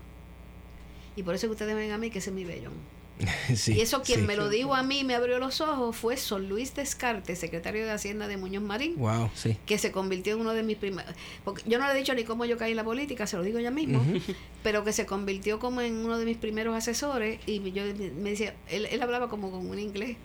Y 1.16 1.24
por 1.24 1.36
eso 1.36 1.48
que 1.48 1.52
ustedes 1.52 1.76
ven 1.76 1.92
a 1.92 1.98
mí 1.98 2.10
que 2.10 2.20
ese 2.20 2.30
es 2.30 2.36
mi 2.36 2.46
bellón. 2.46 2.74
Sí, 3.56 3.74
y 3.74 3.82
eso 3.82 4.02
quien 4.02 4.22
sí. 4.22 4.26
me 4.26 4.36
lo 4.36 4.50
dijo 4.50 4.76
a 4.76 4.84
mí, 4.84 5.04
me 5.04 5.16
abrió 5.16 5.40
los 5.40 5.62
ojos, 5.62 5.96
fue 5.96 6.18
Son 6.18 6.50
Luis 6.50 6.76
Descartes, 6.76 7.40
secretario 7.40 7.86
de 7.86 7.92
Hacienda 7.92 8.28
de 8.28 8.38
Muñoz 8.38 8.64
Marín 8.64 8.96
Wow, 8.98 9.30
sí. 9.34 9.58
que 9.66 9.78
se 9.78 9.92
convirtió 9.92 10.34
en 10.34 10.42
uno 10.42 10.54
de 10.54 10.64
mis 10.64 10.78
primeros. 10.78 11.14
Porque 11.44 11.64
yo 11.66 11.80
no 11.80 11.88
le 11.88 11.94
he 11.94 11.98
dicho 11.98 12.14
ni 12.14 12.24
cómo 12.24 12.46
yo 12.46 12.58
caí 12.58 12.72
en 12.72 12.78
la 12.78 12.84
política, 12.84 13.26
se 13.28 13.38
lo 13.38 13.44
digo 13.44 13.60
ya 13.60 13.72
mismo, 13.72 14.04
pero 14.64 14.84
que 14.84 14.92
se 14.92 15.06
convirtió 15.06 15.60
como 15.60 15.82
en 15.82 15.94
uno 15.94 16.18
de 16.18 16.26
mis 16.26 16.38
primeros 16.38 16.76
asesores 16.76 17.40
y 17.46 17.72
yo 17.72 17.84
me 18.18 18.32
decía, 18.32 18.56
él, 18.70 18.88
él 18.88 19.02
hablaba 19.02 19.30
como 19.30 19.52
con 19.52 19.68
un 19.68 19.80
inglés. 19.80 20.18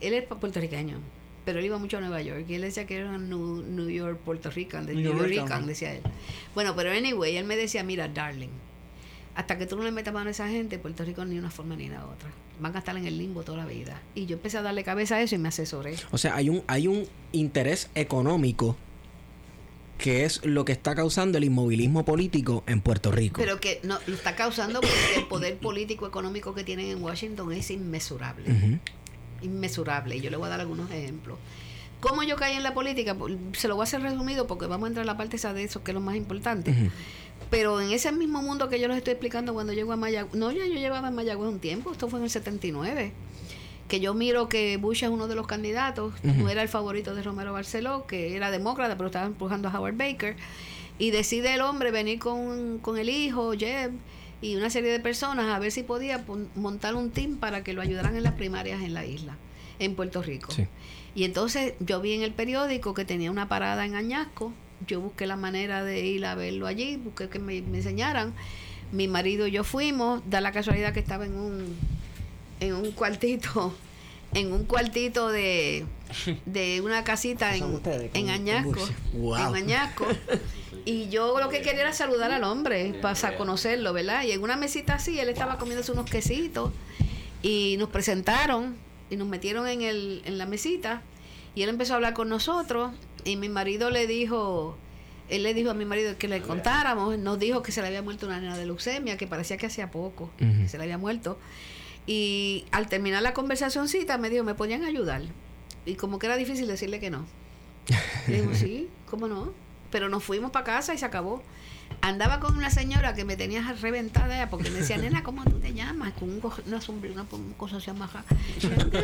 Él 0.00 0.12
es 0.12 0.24
puertorriqueño, 0.24 0.98
pero 1.46 1.58
él 1.60 1.64
iba 1.64 1.78
mucho 1.78 1.96
a 1.96 2.00
Nueva 2.00 2.20
York 2.20 2.44
y 2.48 2.54
él 2.54 2.62
decía 2.62 2.86
que 2.86 2.96
era 2.96 3.16
New, 3.16 3.62
New 3.62 3.88
York, 3.88 4.18
Puerto 4.24 4.50
Rican, 4.50 4.84
de 4.84 4.94
New 4.94 5.14
New 5.14 5.26
York. 5.26 5.28
Rican, 5.28 5.66
decía 5.66 5.94
él. 5.94 6.02
Bueno, 6.54 6.74
pero 6.76 6.90
anyway, 6.90 7.36
él 7.36 7.44
me 7.44 7.56
decía, 7.56 7.82
mira, 7.82 8.08
darling, 8.08 8.50
hasta 9.36 9.58
que 9.58 9.66
tú 9.66 9.76
no 9.76 9.84
le 9.84 9.92
metas 9.92 10.14
mano 10.14 10.28
a 10.28 10.30
esa 10.30 10.48
gente, 10.48 10.78
Puerto 10.78 11.04
Rico 11.04 11.24
ni 11.26 11.38
una 11.38 11.50
forma 11.50 11.76
ni 11.76 11.88
la 11.88 12.06
otra. 12.06 12.30
Van 12.58 12.74
a 12.74 12.78
estar 12.78 12.96
en 12.96 13.06
el 13.06 13.18
limbo 13.18 13.42
toda 13.42 13.58
la 13.58 13.66
vida. 13.66 14.00
Y 14.14 14.24
yo 14.24 14.36
empecé 14.36 14.56
a 14.56 14.62
darle 14.62 14.82
cabeza 14.82 15.16
a 15.16 15.22
eso 15.22 15.34
y 15.34 15.38
me 15.38 15.48
asesoré. 15.48 15.94
O 16.10 16.16
sea, 16.16 16.34
hay 16.34 16.48
un, 16.48 16.62
hay 16.66 16.88
un 16.88 17.06
interés 17.32 17.90
económico 17.94 18.76
que 19.98 20.24
es 20.24 20.44
lo 20.44 20.64
que 20.64 20.72
está 20.72 20.94
causando 20.94 21.36
el 21.36 21.44
inmovilismo 21.44 22.04
político 22.06 22.64
en 22.66 22.80
Puerto 22.80 23.12
Rico. 23.12 23.38
Pero 23.38 23.60
que 23.60 23.80
no, 23.82 23.98
lo 24.06 24.14
está 24.14 24.34
causando 24.36 24.80
porque 24.80 25.16
el 25.16 25.24
poder 25.26 25.58
político 25.58 26.06
económico 26.06 26.54
que 26.54 26.64
tienen 26.64 26.86
en 26.86 27.02
Washington 27.02 27.52
es 27.52 27.70
inmesurable. 27.70 28.80
Inmesurable. 29.42 30.16
Y 30.16 30.22
yo 30.22 30.30
le 30.30 30.38
voy 30.38 30.46
a 30.46 30.50
dar 30.50 30.60
algunos 30.60 30.90
ejemplos. 30.90 31.38
¿Cómo 32.00 32.22
yo 32.22 32.36
caí 32.36 32.56
en 32.56 32.62
la 32.62 32.72
política? 32.72 33.14
Pues, 33.14 33.34
Se 33.52 33.68
lo 33.68 33.74
voy 33.74 33.82
a 33.82 33.84
hacer 33.84 34.00
resumido 34.00 34.46
porque 34.46 34.66
vamos 34.66 34.86
a 34.86 34.88
entrar 34.88 35.04
a 35.04 35.06
la 35.06 35.16
parte 35.16 35.36
esa 35.36 35.52
de 35.52 35.64
eso, 35.64 35.82
que 35.82 35.90
es 35.90 35.94
lo 35.94 36.00
más 36.00 36.16
importante. 36.16 36.74
Pero 37.50 37.80
en 37.80 37.90
ese 37.92 38.10
mismo 38.12 38.42
mundo 38.42 38.68
que 38.68 38.80
yo 38.80 38.88
les 38.88 38.96
estoy 38.96 39.12
explicando 39.12 39.54
cuando 39.54 39.72
llego 39.72 39.92
a 39.92 39.96
Mayagüez, 39.96 40.34
no, 40.34 40.50
ya 40.50 40.66
yo 40.66 40.74
llevaba 40.74 41.08
en 41.08 41.14
Mayagüez 41.14 41.48
un 41.48 41.60
tiempo, 41.60 41.92
esto 41.92 42.08
fue 42.08 42.18
en 42.18 42.24
el 42.24 42.30
79, 42.30 43.12
que 43.88 44.00
yo 44.00 44.14
miro 44.14 44.48
que 44.48 44.76
Bush 44.78 45.04
es 45.04 45.10
uno 45.10 45.28
de 45.28 45.36
los 45.36 45.46
candidatos, 45.46 46.14
no 46.24 46.48
era 46.48 46.62
el 46.62 46.68
favorito 46.68 47.14
de 47.14 47.22
Romero 47.22 47.52
Barceló, 47.52 48.06
que 48.06 48.34
era 48.34 48.50
demócrata, 48.50 48.96
pero 48.96 49.06
estaba 49.06 49.26
empujando 49.26 49.68
a 49.68 49.78
Howard 49.78 49.96
Baker, 49.96 50.36
y 50.98 51.10
decide 51.12 51.54
el 51.54 51.60
hombre 51.60 51.92
venir 51.92 52.18
con, 52.18 52.78
con 52.78 52.98
el 52.98 53.08
hijo, 53.08 53.52
Jeb, 53.52 53.92
y 54.40 54.56
una 54.56 54.70
serie 54.70 54.90
de 54.90 55.00
personas 55.00 55.54
a 55.54 55.58
ver 55.58 55.70
si 55.70 55.82
podía 55.82 56.24
montar 56.56 56.94
un 56.94 57.10
team 57.10 57.36
para 57.36 57.62
que 57.62 57.72
lo 57.72 57.80
ayudaran 57.80 58.16
en 58.16 58.22
las 58.22 58.32
primarias 58.32 58.82
en 58.82 58.92
la 58.92 59.06
isla, 59.06 59.36
en 59.78 59.94
Puerto 59.94 60.22
Rico. 60.22 60.52
Sí. 60.52 60.66
Y 61.14 61.24
entonces 61.24 61.74
yo 61.80 62.00
vi 62.00 62.12
en 62.12 62.22
el 62.22 62.32
periódico 62.32 62.92
que 62.92 63.06
tenía 63.06 63.30
una 63.30 63.48
parada 63.48 63.86
en 63.86 63.94
Añasco. 63.94 64.52
Yo 64.86 65.00
busqué 65.00 65.26
la 65.26 65.36
manera 65.36 65.84
de 65.84 66.04
ir 66.04 66.26
a 66.26 66.34
verlo 66.34 66.66
allí, 66.66 66.96
busqué 66.96 67.28
que 67.28 67.38
me, 67.38 67.62
me 67.62 67.78
enseñaran. 67.78 68.34
Mi 68.92 69.08
marido 69.08 69.46
y 69.46 69.52
yo 69.52 69.64
fuimos, 69.64 70.22
da 70.26 70.40
la 70.40 70.52
casualidad 70.52 70.92
que 70.92 71.00
estaba 71.00 71.26
en 71.26 71.34
un, 71.34 71.76
en 72.60 72.74
un 72.74 72.92
cuartito, 72.92 73.74
en 74.34 74.52
un 74.52 74.64
cuartito 74.64 75.28
de, 75.28 75.86
de 76.44 76.80
una 76.82 77.04
casita 77.04 77.56
en, 77.56 77.64
ustedes 77.64 78.10
en 78.14 78.30
Añasco. 78.30 78.80
Wow. 79.14 79.36
En 79.36 79.54
Añasco. 79.56 80.06
Y 80.88 81.08
yo 81.08 81.40
lo 81.40 81.48
que 81.48 81.62
quería 81.62 81.80
era 81.80 81.92
saludar 81.92 82.30
al 82.30 82.44
hombre, 82.44 82.94
para 83.02 83.36
conocerlo, 83.36 83.92
¿verdad? 83.92 84.22
Y 84.22 84.30
en 84.30 84.40
una 84.40 84.56
mesita 84.56 84.94
así, 84.94 85.18
él 85.18 85.28
estaba 85.28 85.58
comiéndose 85.58 85.90
unos 85.90 86.08
quesitos 86.08 86.70
y 87.42 87.74
nos 87.76 87.88
presentaron 87.88 88.76
y 89.10 89.16
nos 89.16 89.26
metieron 89.26 89.66
en, 89.66 89.82
el, 89.82 90.22
en 90.24 90.38
la 90.38 90.46
mesita 90.46 91.02
y 91.56 91.62
él 91.62 91.70
empezó 91.70 91.94
a 91.94 91.96
hablar 91.96 92.14
con 92.14 92.28
nosotros 92.28 92.92
y 93.26 93.36
mi 93.36 93.48
marido 93.48 93.90
le 93.90 94.06
dijo, 94.06 94.76
él 95.28 95.42
le 95.42 95.52
dijo 95.52 95.70
a 95.70 95.74
mi 95.74 95.84
marido 95.84 96.16
que 96.16 96.28
le 96.28 96.40
contáramos, 96.40 97.18
nos 97.18 97.38
dijo 97.38 97.62
que 97.62 97.72
se 97.72 97.82
le 97.82 97.88
había 97.88 98.00
muerto 98.00 98.26
una 98.26 98.40
nena 98.40 98.56
de 98.56 98.64
leucemia, 98.66 99.16
que 99.16 99.26
parecía 99.26 99.56
que 99.56 99.66
hacía 99.66 99.90
poco, 99.90 100.30
que 100.38 100.68
se 100.68 100.78
le 100.78 100.84
había 100.84 100.96
muerto. 100.96 101.36
Y 102.06 102.64
al 102.70 102.88
terminar 102.88 103.22
la 103.22 103.34
conversacioncita 103.34 104.16
me 104.16 104.30
dijo, 104.30 104.44
¿me 104.44 104.54
podían 104.54 104.84
ayudar? 104.84 105.22
Y 105.84 105.96
como 105.96 106.20
que 106.20 106.26
era 106.26 106.36
difícil 106.36 106.68
decirle 106.68 107.00
que 107.00 107.10
no. 107.10 107.26
Y 108.28 108.32
dijimos, 108.32 108.58
sí, 108.58 108.88
¿cómo 109.10 109.26
no? 109.26 109.52
Pero 109.90 110.08
nos 110.08 110.22
fuimos 110.22 110.52
para 110.52 110.64
casa 110.64 110.94
y 110.94 110.98
se 110.98 111.04
acabó. 111.04 111.42
Andaba 112.00 112.38
con 112.38 112.56
una 112.56 112.70
señora 112.70 113.14
que 113.14 113.24
me 113.24 113.36
tenía 113.36 113.62
reventada 113.80 114.48
porque 114.48 114.70
me 114.70 114.80
decía, 114.80 114.96
nena, 114.96 115.22
¿cómo 115.22 115.44
tú 115.44 115.58
te 115.58 115.74
llamas? 115.74 116.12
Con 116.12 116.30
un, 116.30 116.40
una 116.66 116.80
sombrilla, 116.80 117.14
una, 117.14 117.56
cosa 117.56 117.78
así 117.78 117.90
amaja. 117.90 118.24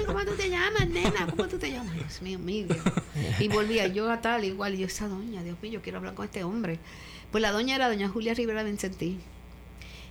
¿Cómo 0.06 0.24
tú 0.24 0.34
te 0.36 0.48
llamas, 0.48 0.88
nena? 0.88 1.26
¿Cómo 1.28 1.48
tú 1.48 1.58
te 1.58 1.70
llamas? 1.70 1.94
Dios 1.94 2.22
mío, 2.22 2.38
mío. 2.38 2.66
Y 3.40 3.48
volvía 3.48 3.88
yo 3.88 4.10
a 4.10 4.20
tal, 4.20 4.44
igual. 4.44 4.74
Y 4.74 4.78
yo, 4.78 4.86
esa 4.86 5.08
doña, 5.08 5.42
Dios 5.42 5.56
mío, 5.62 5.72
yo 5.72 5.82
quiero 5.82 5.98
hablar 5.98 6.14
con 6.14 6.26
este 6.26 6.44
hombre. 6.44 6.78
Pues 7.32 7.42
la 7.42 7.50
doña 7.50 7.74
era 7.74 7.88
doña 7.88 8.08
Julia 8.08 8.34
Rivera 8.34 8.62
Vincentí. 8.62 9.18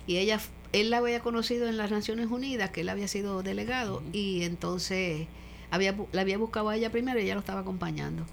Y 0.06 0.18
ella, 0.18 0.40
él 0.72 0.90
la 0.90 0.98
había 0.98 1.20
conocido 1.20 1.68
en 1.68 1.76
las 1.76 1.90
Naciones 1.90 2.26
Unidas, 2.26 2.70
que 2.70 2.82
él 2.82 2.88
había 2.88 3.08
sido 3.08 3.42
delegado, 3.42 4.02
y 4.12 4.42
entonces 4.42 5.28
había, 5.70 5.94
la 6.12 6.20
había 6.20 6.38
buscado 6.38 6.68
a 6.68 6.76
ella 6.76 6.90
primero 6.90 7.18
y 7.20 7.22
ella 7.22 7.34
lo 7.34 7.40
estaba 7.40 7.60
acompañando. 7.60 8.26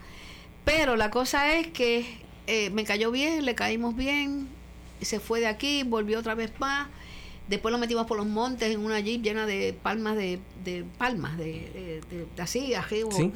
Pero 0.66 0.96
la 0.96 1.10
cosa 1.10 1.54
es 1.54 1.68
que 1.68 2.06
eh, 2.50 2.70
me 2.72 2.84
cayó 2.84 3.12
bien, 3.12 3.46
le 3.46 3.56
caímos 3.56 3.96
bien, 3.96 4.48
se 5.02 5.20
fue 5.20 5.40
de 5.40 5.48
aquí, 5.48 5.84
volvió 5.84 6.20
otra 6.20 6.36
vez 6.36 6.52
más. 6.60 6.88
Después 7.48 7.72
lo 7.72 7.80
metimos 7.80 8.06
por 8.06 8.18
los 8.18 8.28
montes 8.28 8.72
en 8.72 8.80
una 8.80 9.00
jeep 9.00 9.24
llena 9.24 9.48
de 9.48 9.74
palmas 9.82 10.16
de, 10.16 10.40
de 10.64 10.86
palmas, 11.00 11.36
de, 11.38 12.02
de, 12.12 12.26
de- 12.36 12.42
así, 12.44 12.74
Sí. 12.90 13.32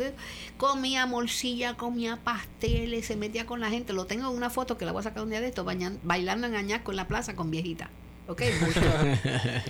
comía 0.57 1.07
morcilla, 1.07 1.75
comía 1.77 2.19
pasteles, 2.23 3.07
se 3.07 3.15
metía 3.15 3.47
con 3.47 3.59
la 3.59 3.71
gente. 3.71 3.91
Lo 3.91 4.05
tengo 4.05 4.29
en 4.29 4.37
una 4.37 4.51
foto 4.51 4.77
que 4.77 4.85
la 4.85 4.91
voy 4.91 4.99
a 4.99 5.03
sacar 5.03 5.23
un 5.23 5.31
día 5.31 5.41
de 5.41 5.47
esto, 5.47 5.65
bañan- 5.65 5.97
bailando 6.03 6.45
en 6.45 6.53
Añasco 6.53 6.91
en 6.91 6.97
la 6.97 7.07
plaza 7.07 7.35
con 7.35 7.49
viejita. 7.49 7.89
¿Ok? 8.27 8.43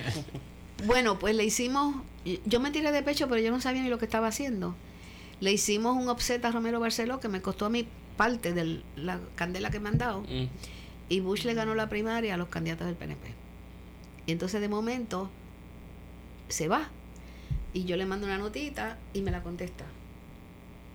bueno, 0.86 1.18
pues 1.20 1.36
le 1.36 1.46
hicimos, 1.46 1.96
yo 2.46 2.60
me 2.60 2.72
tiré 2.72 2.92
de 2.92 3.04
pecho, 3.04 3.28
pero 3.28 3.42
yo 3.42 3.52
no 3.52 3.62
sabía 3.62 3.82
ni 3.82 3.90
lo 3.90 3.98
que 3.98 4.06
estaba 4.06 4.28
haciendo. 4.28 4.76
Le 5.40 5.52
hicimos 5.52 5.96
un 5.96 6.10
offset 6.10 6.44
a 6.46 6.52
Romero 6.52 6.80
Barceló 6.80 7.20
que 7.20 7.28
me 7.30 7.42
costó 7.42 7.66
a 7.66 7.70
mí 7.70 7.88
parte 8.18 8.54
de 8.54 8.82
la 8.96 9.20
candela 9.36 9.70
que 9.70 9.80
me 9.80 9.90
han 9.90 9.98
dado. 9.98 10.22
Mm. 10.22 10.48
Y 11.10 11.20
Bush 11.20 11.44
le 11.46 11.54
ganó 11.54 11.76
la 11.76 11.90
primaria 11.90 12.34
a 12.34 12.38
los 12.38 12.48
candidatos 12.48 12.88
del 12.88 12.96
PNP. 12.96 13.28
Y 14.26 14.32
entonces 14.32 14.62
de 14.62 14.70
momento 14.70 15.30
se 16.50 16.68
va. 16.68 16.90
Y 17.74 17.86
yo 17.86 17.98
le 17.98 18.06
mando 18.06 18.26
una 18.28 18.38
notita 18.38 18.98
y 19.14 19.22
me 19.22 19.32
la 19.32 19.42
contesta. 19.44 19.86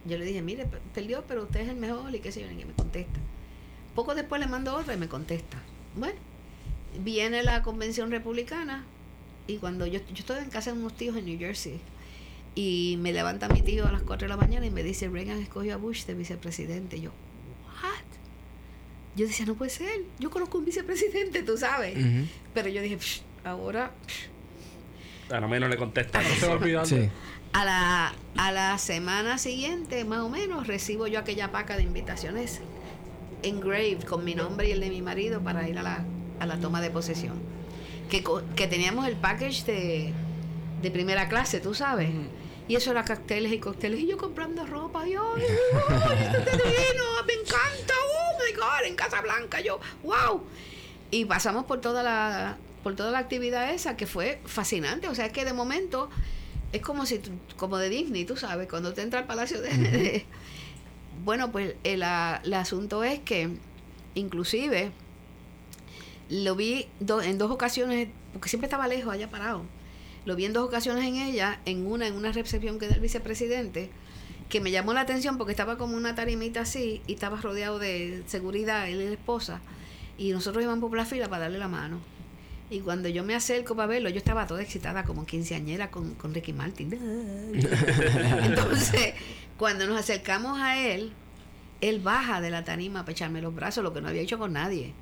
Yo 0.04 0.16
le 0.16 0.24
dije, 0.24 0.42
mire, 0.42 0.64
pe- 0.64 0.78
perdió, 0.94 1.24
pero 1.26 1.42
usted 1.42 1.60
es 1.60 1.68
el 1.68 1.76
mejor 1.76 2.14
y 2.14 2.20
qué 2.20 2.32
sé 2.32 2.40
yo, 2.40 2.50
y 2.50 2.64
me 2.64 2.72
contesta. 2.72 3.18
Poco 3.94 4.14
después 4.14 4.40
le 4.40 4.46
mando 4.46 4.74
otra 4.76 4.94
y 4.94 4.96
me 4.96 5.08
contesta. 5.08 5.58
Bueno, 5.96 6.18
viene 7.02 7.42
la 7.42 7.62
convención 7.62 8.10
republicana 8.10 8.84
y 9.46 9.56
cuando 9.56 9.86
yo, 9.86 9.98
yo 10.08 10.14
estoy 10.20 10.38
en 10.38 10.50
casa 10.50 10.72
de 10.72 10.78
unos 10.78 10.94
tíos 10.96 11.16
en 11.16 11.24
New 11.26 11.38
Jersey 11.38 11.80
y 12.59 12.96
me 12.98 13.12
levanta 13.12 13.48
mi 13.48 13.62
tío 13.62 13.86
a 13.86 13.92
las 13.92 14.02
4 14.02 14.26
de 14.26 14.28
la 14.30 14.36
mañana 14.36 14.66
y 14.66 14.70
me 14.70 14.82
dice, 14.82 15.09
Reagan 15.09 15.38
escogió 15.40 15.74
a 15.74 15.76
Bush 15.76 16.06
de 16.06 16.14
vicepresidente. 16.14 16.96
Y 16.96 17.02
yo, 17.02 17.11
¿what? 17.82 18.04
Yo 19.14 19.26
decía, 19.26 19.46
no 19.46 19.54
puede 19.54 19.70
ser. 19.70 20.00
Yo 20.18 20.28
conozco 20.30 20.59
un 20.59 20.64
vicepresidente, 20.64 21.42
tú 21.44 21.56
sabes. 21.56 21.96
Pero 22.54 22.68
yo 22.68 22.82
dije, 22.82 22.96
"Psh, 22.98 23.20
ahora, 23.44 23.92
psh". 24.09 25.32
A 25.34 25.38
lo 25.40 25.48
menos 25.48 25.70
le 25.70 25.76
contesta. 25.76 26.20
No 26.20 26.28
se 26.34 26.46
va 26.48 26.54
olvidando. 26.54 26.88
Sí. 26.88 27.09
a 27.52 27.64
la, 27.64 28.14
a 28.36 28.50
la 28.52 28.76
semana 28.78 29.38
siguiente, 29.38 30.04
más 30.04 30.20
o 30.20 30.28
menos, 30.28 30.66
recibo 30.66 31.06
yo 31.06 31.18
aquella 31.20 31.52
paca 31.52 31.76
de 31.76 31.82
invitaciones 31.84 32.61
engraved 33.42 34.02
con 34.02 34.24
mi 34.24 34.34
nombre 34.34 34.68
y 34.68 34.72
el 34.72 34.80
de 34.80 34.90
mi 34.90 35.00
marido 35.02 35.40
para 35.42 35.68
ir 35.68 35.78
a 35.78 35.82
la, 35.82 36.04
a 36.40 36.46
la 36.46 36.59
toma 36.59 36.80
de 36.80 36.90
posesión. 36.90 37.38
Que, 38.11 38.22
co- 38.24 38.42
que 38.56 38.66
teníamos 38.66 39.06
el 39.06 39.14
package 39.16 39.64
de, 39.64 40.12
de 40.82 40.90
primera 40.90 41.28
clase, 41.28 41.61
tú 41.61 41.72
sabes. 41.74 42.11
Y 42.68 42.76
eso 42.76 42.90
era 42.90 43.04
cócteles 43.04 43.50
y 43.52 43.58
cócteles. 43.58 44.00
Y 44.00 44.06
yo 44.06 44.18
comprando 44.18 44.66
ropa. 44.66 45.08
Y 45.08 45.12
yo, 45.12 45.34
¡ay, 45.36 45.42
ay, 45.88 46.18
esto 46.26 46.38
está 46.38 46.52
divino! 46.52 47.04
¡Me 47.26 47.32
encanta! 47.32 47.94
¡Oh, 48.14 48.38
my 48.38 48.54
God! 48.56 48.84
En 48.86 48.94
Casa 48.94 49.20
Blanca. 49.22 49.60
Yo, 49.60 49.80
¡wow! 50.04 50.42
Y 51.10 51.24
pasamos 51.24 51.64
por 51.64 51.80
toda 51.80 52.02
la 52.02 52.58
por 52.82 52.94
toda 52.94 53.10
la 53.10 53.18
actividad 53.18 53.72
esa 53.72 53.96
que 53.96 54.06
fue 54.06 54.40
fascinante. 54.44 55.08
O 55.08 55.14
sea, 55.14 55.26
es 55.26 55.32
que 55.32 55.44
de 55.44 55.52
momento 55.52 56.10
es 56.72 56.80
como 56.82 57.06
si 57.06 57.20
como 57.56 57.78
de 57.78 57.88
Disney, 57.88 58.24
tú 58.24 58.36
sabes, 58.36 58.68
cuando 58.68 58.92
te 58.92 59.02
entra 59.02 59.18
al 59.20 59.26
palacio 59.26 59.60
de... 59.60 59.70
de- 59.70 60.26
bueno, 61.24 61.50
pues 61.50 61.74
el, 61.84 62.02
a- 62.04 62.40
el 62.44 62.54
asunto 62.54 63.02
es 63.02 63.18
que 63.20 63.48
inclusive 64.14 64.92
lo 66.28 66.54
vi 66.54 66.86
do- 67.00 67.22
en 67.22 67.38
dos 67.38 67.50
ocasiones, 67.50 68.08
porque 68.32 68.48
siempre 68.48 68.66
estaba 68.66 68.86
lejos, 68.86 69.12
allá 69.12 69.28
parado. 69.30 69.64
Lo 70.28 70.36
vi 70.36 70.44
en 70.44 70.52
dos 70.52 70.66
ocasiones 70.66 71.06
en 71.06 71.16
ella, 71.16 71.58
en 71.64 71.86
una 71.86 72.06
en 72.06 72.12
una 72.12 72.32
recepción 72.32 72.78
que 72.78 72.86
del 72.86 73.00
vicepresidente, 73.00 73.88
que 74.50 74.60
me 74.60 74.70
llamó 74.70 74.92
la 74.92 75.00
atención 75.00 75.38
porque 75.38 75.52
estaba 75.52 75.78
como 75.78 75.96
una 75.96 76.14
tarimita 76.14 76.60
así 76.60 77.00
y 77.06 77.14
estaba 77.14 77.40
rodeado 77.40 77.78
de 77.78 78.22
seguridad, 78.26 78.90
él 78.90 79.00
y 79.00 79.06
la 79.06 79.12
esposa, 79.12 79.62
y 80.18 80.32
nosotros 80.32 80.62
íbamos 80.62 80.86
por 80.86 80.98
la 80.98 81.06
fila 81.06 81.28
para 81.30 81.44
darle 81.44 81.56
la 81.56 81.68
mano. 81.68 81.98
Y 82.68 82.80
cuando 82.80 83.08
yo 83.08 83.24
me 83.24 83.34
acerco 83.34 83.74
para 83.74 83.86
verlo, 83.86 84.10
yo 84.10 84.18
estaba 84.18 84.46
toda 84.46 84.60
excitada 84.60 85.02
como 85.04 85.24
quinceañera 85.24 85.90
con, 85.90 86.12
con 86.16 86.34
Ricky 86.34 86.52
Martin. 86.52 86.92
Entonces, 88.42 89.14
cuando 89.56 89.86
nos 89.86 89.98
acercamos 89.98 90.60
a 90.60 90.78
él, 90.78 91.14
él 91.80 92.00
baja 92.00 92.42
de 92.42 92.50
la 92.50 92.64
tarima 92.64 93.00
para 93.00 93.12
echarme 93.12 93.40
los 93.40 93.54
brazos, 93.54 93.82
lo 93.82 93.94
que 93.94 94.02
no 94.02 94.08
había 94.08 94.20
hecho 94.20 94.38
con 94.38 94.52
nadie. 94.52 94.92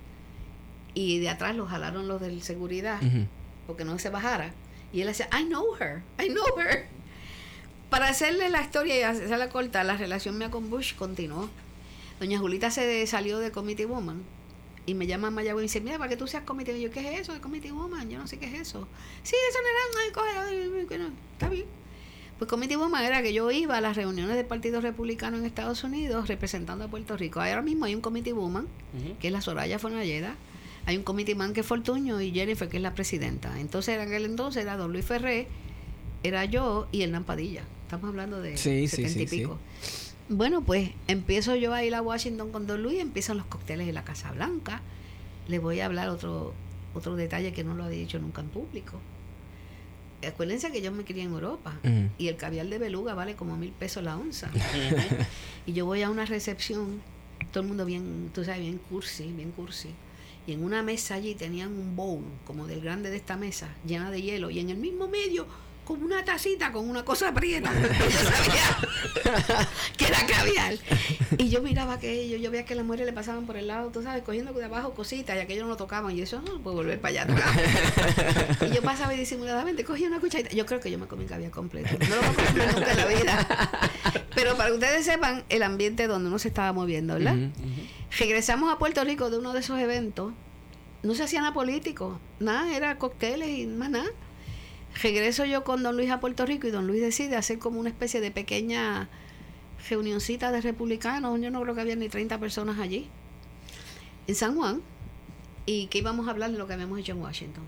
Y 0.95 1.19
de 1.19 1.31
atrás 1.31 1.57
lo 1.57 1.67
jalaron 1.67 2.07
los 2.07 2.21
del 2.21 2.43
seguridad, 2.43 3.01
porque 3.67 3.85
no 3.85 3.99
se 3.99 4.09
bajara. 4.09 4.55
Y 4.93 5.01
él 5.01 5.09
decía, 5.09 5.29
I 5.33 5.45
know 5.45 5.75
her, 5.79 6.03
I 6.19 6.29
know 6.29 6.59
her. 6.59 6.87
Para 7.91 8.09
hacerle 8.09 8.51
la 8.51 8.63
historia 8.63 8.99
y 8.99 9.03
hacerla 9.03 9.49
corta, 9.49 9.85
la 9.85 9.97
relación 9.97 10.39
mía 10.39 10.51
con 10.51 10.71
Bush 10.71 10.95
continuó. 10.95 11.49
Doña 12.19 12.39
Julita 12.39 12.71
se 12.71 13.07
salió 13.07 13.39
de 13.39 13.53
Committee 13.53 13.85
Woman 13.85 14.23
y 14.87 14.95
me 14.95 15.07
llama 15.07 15.29
a 15.29 15.31
Mayagüez 15.31 15.55
y 15.55 15.57
me 15.57 15.63
dice, 15.63 15.81
mira, 15.81 15.99
para 15.99 16.09
que 16.09 16.17
tú 16.17 16.27
seas 16.27 16.45
Committee 16.45 16.73
Woman. 16.73 16.83
Yo, 16.83 16.91
¿qué 16.91 17.15
es 17.15 17.21
eso 17.21 17.33
de 17.33 17.41
Committee 17.41 17.73
Woman? 17.73 18.09
Yo 18.09 18.19
no 18.19 18.27
sé 18.27 18.39
qué 18.39 18.47
es 18.47 18.55
eso. 18.55 18.89
Sí, 19.23 19.37
eso 19.51 19.59
no 19.63 19.69
era 19.69 20.05
una 20.05 20.85
cosa, 20.85 21.13
está 21.33 21.49
bien. 21.49 21.67
Pues 22.39 22.51
Committee 22.51 22.77
Woman 22.77 23.03
era 23.05 23.23
que 23.23 23.33
yo 23.33 23.51
iba 23.51 23.79
a 23.79 23.81
las 23.81 23.97
reuniones 23.97 24.37
del 24.37 24.45
Partido 24.45 24.81
Republicano 24.81 25.39
en 25.39 25.47
Estados 25.47 25.83
Unidos 25.85 26.29
representando 26.29 26.85
a 26.85 26.89
Puerto 26.89 27.17
Rico. 27.17 27.41
Ahora 27.41 27.63
mismo 27.63 27.87
hay 27.87 27.95
un 27.95 28.03
Committee 28.03 28.33
Woman, 28.33 28.69
que 29.21 29.29
es 29.29 29.33
la 29.33 29.41
Soraya 29.41 29.79
Fonalleda. 29.79 30.37
Hay 30.87 30.97
un 30.97 31.03
committee 31.03 31.35
man 31.35 31.53
que 31.53 31.61
es 31.61 31.67
Fortuño 31.67 32.21
y 32.21 32.31
Jennifer, 32.31 32.69
que 32.69 32.77
es 32.77 32.83
la 32.83 32.95
presidenta. 32.95 33.61
Entonces, 33.61 33.97
en 33.97 34.01
aquel 34.03 34.25
entonces 34.25 34.63
era 34.63 34.77
don 34.77 34.93
Luis 34.93 35.05
Ferré, 35.05 35.49
era 36.23 36.45
yo 36.45 36.87
y 36.93 37.03
Hernán 37.03 37.25
Padilla. 37.25 37.65
Estamos 37.83 38.09
hablando 38.09 38.41
de 38.41 38.57
Sí, 38.57 38.89
sí, 38.89 39.03
70 39.03 39.09
y 39.09 39.27
sí, 39.27 39.37
pico. 39.37 39.59
Bueno, 40.29 40.63
pues 40.63 40.91
empiezo 41.07 41.55
yo 41.55 41.73
a 41.73 41.85
ir 41.85 41.95
a 41.95 42.03
Washington 42.03 42.51
con 42.51 42.67
don 42.67 42.83
Luis, 42.83 43.01
empiezan 43.01 43.37
los 43.37 43.47
cócteles 43.47 43.89
en 43.89 43.95
la 43.95 44.05
Casa 44.05 44.33
Blanca. 44.33 44.81
Le 45.49 45.59
voy 45.59 45.81
a 45.81 45.87
hablar 45.87 46.09
otro, 46.09 46.55
otro 46.95 47.17
detalle 47.17 47.53
que 47.53 47.63
no 47.63 47.75
lo 47.75 47.85
había 47.85 47.99
dicho 47.99 48.19
nunca 48.19 48.41
en 48.41 48.49
público. 48.49 49.01
Acuérdense 50.27 50.73
que 50.73 50.83
yo 50.83 50.91
me 50.91 51.05
crié 51.05 51.25
en 51.25 51.33
Europa 51.33 51.79
y 52.19 52.29
el 52.29 52.37
caviar 52.37 52.67
de 52.67 52.79
beluga 52.79 53.15
vale 53.15 53.37
como 53.37 53.57
mil 53.57 53.71
pesos 53.71 54.03
la 54.03 54.17
onza. 54.17 54.51
y 55.67 55.73
yo 55.73 55.85
voy 55.85 56.03
a 56.03 56.11
una 56.11 56.25
recepción, 56.25 57.01
todo 57.53 57.63
el 57.63 57.69
mundo 57.69 57.85
bien, 57.85 58.31
tú 58.35 58.45
sabes, 58.45 58.61
bien 58.61 58.81
cursi, 58.89 59.31
bien 59.33 59.53
cursi. 59.53 59.91
Y 60.47 60.53
en 60.53 60.63
una 60.63 60.83
mesa 60.83 61.15
allí 61.15 61.35
tenían 61.35 61.73
un 61.73 61.97
bowl, 61.97 62.25
como 62.45 62.67
del 62.67 62.81
grande 62.81 63.11
de 63.11 63.17
esta 63.17 63.37
mesa, 63.37 63.69
llena 63.85 64.11
de 64.11 64.23
hielo, 64.23 64.51
y 64.51 64.61
en 64.61 64.71
el 64.71 64.77
mismo 64.77 65.09
medio, 65.09 65.47
como 65.87 66.05
una 66.05 66.25
tacita 66.25 66.73
con 66.73 66.91
una 66.91 67.05
cosa 67.05 67.29
aprieta. 67.29 67.73
yo 67.81 68.19
sabía 68.19 68.77
que 69.97 70.07
era 70.07 70.27
caviar. 70.27 70.75
Y 71.39 71.49
yo 71.49 71.63
miraba 71.63 71.95
aquello, 71.95 72.37
yo 72.37 72.51
veía 72.51 72.65
que 72.65 72.75
las 72.75 72.85
mujeres 72.85 73.07
le 73.07 73.13
pasaban 73.13 73.47
por 73.47 73.57
el 73.57 73.69
lado, 73.69 73.91
tú 73.91 74.03
sabes, 74.03 74.25
cogiendo 74.25 74.53
de 74.53 74.65
abajo 74.65 74.95
cositas, 74.95 75.37
y 75.37 75.39
aquello 75.39 75.63
no 75.63 75.69
lo 75.69 75.77
tocaban, 75.77 76.17
y 76.17 76.21
eso 76.21 76.43
no 76.43 76.61
puede 76.61 76.77
volver 76.77 77.01
para 77.01 77.23
allá 77.23 77.27
y 78.67 78.75
yo 78.75 78.83
pasaba 78.83 79.15
y 79.15 79.19
disimuladamente 79.19 79.85
cogía 79.85 80.09
una 80.09 80.19
cucharita. 80.19 80.51
Yo 80.51 80.67
creo 80.67 80.81
que 80.81 80.91
yo 80.91 80.99
me 80.99 81.07
comí 81.07 81.25
caviar 81.27 81.53
completo. 81.53 81.97
No 82.09 82.17
lo 82.17 82.23
voy 82.23 82.31
a 82.31 82.49
comer 82.49 82.75
nunca 82.75 82.91
en 82.91 82.97
la 82.97 83.07
vida. 83.07 83.71
Pero 84.35 84.57
para 84.57 84.71
que 84.71 84.75
ustedes 84.75 85.05
sepan 85.05 85.45
el 85.49 85.63
ambiente 85.63 86.09
donde 86.09 86.29
uno 86.29 86.39
se 86.41 86.49
estaba 86.49 86.73
moviendo, 86.73 87.15
¿verdad? 87.15 87.37
Regresamos 88.19 88.73
a 88.73 88.79
Puerto 88.79 89.05
Rico 89.05 89.31
de 89.31 89.39
uno 89.39 89.53
de 89.53 89.61
esos 89.61 89.79
eventos. 89.79 90.33
No 91.05 91.15
se 91.15 91.23
hacía 91.23 91.41
nada 91.41 91.55
político, 91.55 92.19
nada, 92.41 92.75
era 92.77 92.99
cócteles 92.99 93.49
y 93.49 93.67
más 93.69 93.91
nada. 93.91 94.09
Regreso 95.03 95.45
yo 95.45 95.63
con 95.65 95.83
don 95.83 95.97
Luis 95.97 96.11
a 96.11 96.21
Puerto 96.21 96.47
Rico 96.47 96.67
y 96.67 96.71
don 96.71 96.87
Luis 96.87 97.01
decide 97.03 97.37
hacer 97.37 97.59
como 97.59 97.79
una 97.81 97.91
especie 97.91 98.21
de 98.21 98.31
pequeña 98.31 99.09
reunioncita 99.89 100.51
de 100.53 100.61
republicanos. 100.61 101.39
Yo 101.41 101.51
no 101.51 101.61
creo 101.63 101.75
que 101.75 101.81
había 101.83 101.97
ni 101.97 102.09
30 102.09 102.39
personas 102.41 102.79
allí, 102.79 103.09
en 104.27 104.35
San 104.35 104.57
Juan, 104.57 104.81
y 105.67 105.87
que 105.89 105.99
íbamos 105.99 106.29
a 106.29 106.31
hablar 106.31 106.51
de 106.51 106.59
lo 106.59 106.67
que 106.67 106.73
habíamos 106.75 106.99
hecho 106.99 107.13
en 107.13 107.21
Washington. 107.21 107.65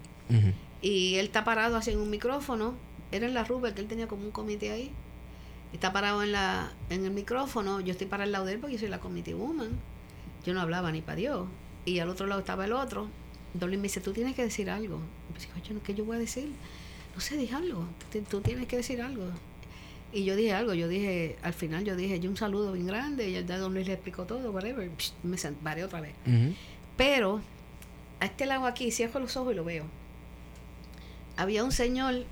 Y 0.81 1.16
él 1.16 1.26
está 1.26 1.45
parado 1.45 1.76
así 1.76 1.91
en 1.91 1.99
un 1.99 2.11
micrófono. 2.11 2.74
Era 3.11 3.26
en 3.26 3.35
la 3.35 3.45
Rubber, 3.45 3.74
que 3.74 3.81
él 3.81 3.89
tenía 3.89 4.07
como 4.07 4.24
un 4.24 4.31
comité 4.31 4.70
ahí. 4.70 4.93
Está 5.72 5.93
parado 5.93 6.22
en 6.22 6.33
la 6.33 6.72
en 6.89 7.05
el 7.05 7.11
micrófono. 7.11 7.81
Yo 7.81 7.93
estoy 7.93 8.07
para 8.07 8.24
el 8.24 8.33
lado 8.33 8.47
de 8.47 8.55
él 8.55 8.59
porque 8.59 8.74
yo 8.74 8.81
soy 8.81 8.89
la 8.89 9.01
committee 9.01 9.35
woman. 9.35 9.70
Yo 10.47 10.55
no 10.55 10.61
hablaba 10.61 10.93
ni 10.93 11.03
para 11.03 11.16
Dios. 11.16 11.47
Y 11.85 11.99
al 11.99 12.09
otro 12.09 12.26
lado 12.26 12.41
estaba 12.41 12.64
el 12.64 12.72
otro. 12.72 13.09
Don 13.55 13.68
Luis 13.68 13.79
me 13.79 13.85
dice, 13.85 14.01
tú 14.01 14.12
tienes 14.12 14.35
que 14.35 14.43
decir 14.43 14.70
algo. 14.70 15.01
Y 15.37 15.43
yo, 15.43 15.49
"Coño, 15.68 15.81
¿qué 15.83 15.95
yo 15.95 16.05
voy 16.05 16.16
a 16.16 16.20
decir? 16.20 16.51
No 17.19 17.23
sé, 17.23 17.37
dije 17.37 17.53
algo. 17.53 17.85
Tú, 18.31 18.41
tienes 18.43 18.69
que 18.69 18.77
decir 18.77 19.03
algo. 19.03 19.25
Y 20.12 20.23
yo 20.23 20.37
dije 20.37 20.53
algo. 20.53 20.73
Yo 20.73 20.87
dije, 20.87 21.37
al 21.43 21.53
final 21.53 21.85
yo 21.85 21.97
dije, 21.97 22.21
yo 22.21 22.31
un 22.31 22.37
saludo 22.37 22.71
bien 22.71 22.87
grande. 22.87 23.29
Y 23.29 23.33
ya 23.33 23.59
Don 23.59 23.75
Luis 23.75 23.89
le 23.89 23.95
explicó 23.95 24.25
todo, 24.25 24.53
whatever. 24.53 24.89
Psh, 24.97 25.14
me 25.25 25.37
paré 25.37 25.83
otra 25.83 26.01
vez. 26.01 26.14
Pero 26.97 27.41
a 28.21 28.27
este 28.27 28.47
lado 28.47 28.66
aquí, 28.66 28.93
cierro 28.93 29.19
los 29.19 29.37
ojos 29.37 29.53
y 29.53 29.57
lo 29.57 29.64
veo. 29.64 29.85
Había 31.37 31.64
un 31.64 31.73
señor 31.73 32.25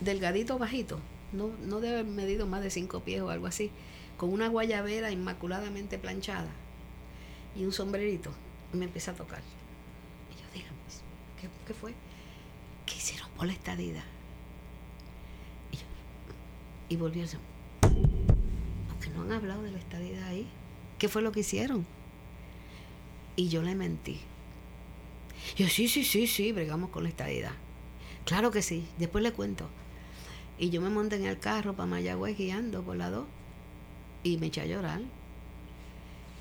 delgadito, 0.00 0.58
bajito, 0.58 0.98
no, 1.32 1.52
no 1.64 1.78
debe 1.78 2.00
haber 2.00 2.12
medido 2.12 2.48
más 2.48 2.64
de 2.64 2.70
cinco 2.70 2.98
pies 3.04 3.20
o 3.20 3.30
algo 3.30 3.46
así, 3.46 3.70
con 4.16 4.32
una 4.32 4.48
guayabera 4.48 5.12
inmaculadamente 5.12 5.98
planchada 5.98 6.50
y 7.54 7.64
un 7.64 7.72
sombrerito. 7.72 8.32
Y 8.74 8.76
me 8.76 8.86
empieza 8.86 9.12
a 9.12 9.14
tocar. 9.14 9.42
Y 10.32 10.34
yo, 10.34 10.48
dígame, 10.52 10.78
¿qué, 11.40 11.48
qué 11.64 11.74
fue? 11.74 11.94
¿Qué 12.86 12.96
hicieron 12.96 13.29
por 13.40 13.46
la 13.46 13.54
estadidad? 13.54 14.04
Y, 15.72 15.76
yo, 16.98 17.08
y 17.08 17.20
a 17.20 17.22
decir, 17.22 17.40
porque 17.80 19.08
no 19.14 19.22
han 19.22 19.32
hablado 19.32 19.62
de 19.62 19.70
la 19.70 19.78
estadidad 19.78 20.28
ahí. 20.28 20.46
¿Qué 20.98 21.08
fue 21.08 21.22
lo 21.22 21.32
que 21.32 21.40
hicieron? 21.40 21.86
Y 23.36 23.48
yo 23.48 23.62
le 23.62 23.74
mentí. 23.74 24.20
Yo, 25.56 25.68
sí, 25.68 25.88
sí, 25.88 26.04
sí, 26.04 26.26
sí, 26.26 26.52
bregamos 26.52 26.90
con 26.90 27.04
la 27.04 27.08
estadidad. 27.08 27.52
Claro 28.26 28.50
que 28.50 28.60
sí, 28.60 28.86
después 28.98 29.24
le 29.24 29.32
cuento. 29.32 29.70
Y 30.58 30.68
yo 30.68 30.82
me 30.82 30.90
monté 30.90 31.16
en 31.16 31.24
el 31.24 31.38
carro 31.38 31.74
para 31.74 31.86
Mayagüez 31.86 32.36
guiando 32.36 32.82
por 32.82 32.96
la 32.96 33.08
2 33.08 33.26
y 34.22 34.36
me 34.36 34.48
eché 34.48 34.60
a 34.60 34.66
llorar. 34.66 35.00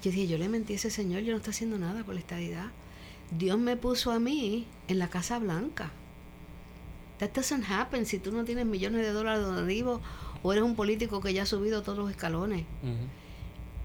Yo 0.04 0.12
dije, 0.12 0.28
yo 0.28 0.38
le 0.38 0.50
mentí 0.50 0.74
a 0.74 0.76
ese 0.76 0.92
señor, 0.92 1.22
yo 1.22 1.32
no 1.32 1.38
estoy 1.38 1.52
haciendo 1.52 1.80
nada 1.80 2.04
por 2.04 2.16
la 2.16 2.20
estadidad. 2.20 2.72
Dios 3.32 3.58
me 3.58 3.78
puso 3.78 4.12
a 4.12 4.20
mí 4.20 4.68
en 4.90 5.00
la 5.00 5.10
Casa 5.10 5.40
Blanca. 5.40 5.94
That 7.20 7.32
doesn't 7.32 7.66
happen 7.70 8.06
si 8.06 8.18
tú 8.20 8.32
no 8.32 8.44
tienes 8.46 8.66
millones 8.66 9.02
de 9.06 9.12
dólares 9.12 9.42
donde 9.44 9.62
arriba 9.62 10.00
o 10.42 10.52
eres 10.54 10.64
un 10.64 10.76
político 10.76 11.20
que 11.22 11.34
ya 11.34 11.44
ha 11.44 11.46
subido 11.46 11.82
todos 11.84 11.98
los 11.98 12.10
escalones. 12.10 12.66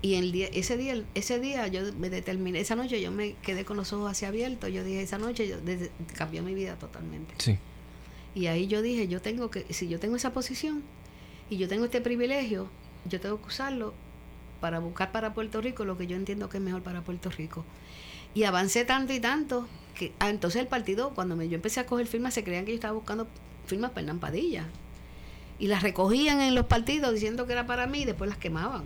Y 0.03 0.15
el 0.17 0.33
día, 0.33 0.49
ese 0.53 0.77
día, 0.77 1.03
ese 1.15 1.41
día 1.41 1.67
yo 1.69 1.81
me 1.99 2.11
determiné, 2.11 2.61
esa 2.61 2.77
noche 2.77 3.01
yo 3.01 3.11
me 3.11 3.35
quedé 3.43 3.65
con 3.65 3.77
los 3.79 3.93
ojos 3.95 4.11
así 4.11 4.27
abiertos. 4.27 4.71
Yo 4.71 4.85
dije, 4.85 5.01
esa 5.03 5.17
noche 5.19 5.49
yo, 5.49 5.59
desde- 5.61 5.91
cambió 6.17 6.43
mi 6.43 6.55
vida 6.55 6.77
totalmente. 6.77 7.35
Sí. 7.39 7.59
Y 8.35 8.47
ahí 8.49 8.67
yo 8.67 8.83
dije, 8.83 9.09
yo 9.09 9.23
tengo 9.23 9.51
que, 9.51 9.65
si 9.73 9.89
yo 9.89 9.99
tengo 9.99 10.17
esa 10.17 10.33
posición 10.35 10.83
y 11.49 11.57
yo 11.57 11.69
tengo 11.69 11.87
este 11.87 12.01
privilegio, 12.03 12.69
yo 13.07 13.19
tengo 13.21 13.41
que 13.41 13.47
usarlo 13.49 13.95
para 14.61 14.79
buscar 14.79 15.11
para 15.11 15.33
Puerto 15.35 15.61
Rico 15.63 15.85
lo 15.85 15.97
que 15.97 16.07
yo 16.07 16.17
entiendo 16.17 16.49
que 16.51 16.59
es 16.59 16.63
mejor 16.63 16.83
para 16.83 17.01
Puerto 17.03 17.31
Rico. 17.31 17.65
Y 18.35 18.45
avancé 18.45 18.85
tanto 18.85 19.13
y 19.15 19.21
tanto 19.21 19.67
que 19.95 20.13
ah, 20.19 20.29
entonces 20.31 20.61
el 20.61 20.67
partido, 20.69 21.11
cuando 21.15 21.37
me, 21.37 21.49
yo 21.49 21.55
empecé 21.55 21.81
a 21.81 21.87
coger 21.87 22.07
firmas, 22.07 22.35
se 22.35 22.45
creían 22.45 22.65
que 22.65 22.73
yo 22.73 22.77
estaba 22.77 22.95
buscando 22.95 23.27
firmas 23.67 23.91
para 23.91 24.01
Hernán 24.03 24.19
Padilla. 24.21 24.67
Y 25.59 25.69
las 25.69 25.83
recogían 25.83 26.41
en 26.41 26.55
los 26.55 26.67
partidos 26.67 27.15
diciendo 27.15 27.47
que 27.47 27.53
era 27.53 27.65
para 27.67 27.87
mí 27.87 28.03
y 28.03 28.05
después 28.05 28.29
las 28.29 28.39
quemaban. 28.39 28.83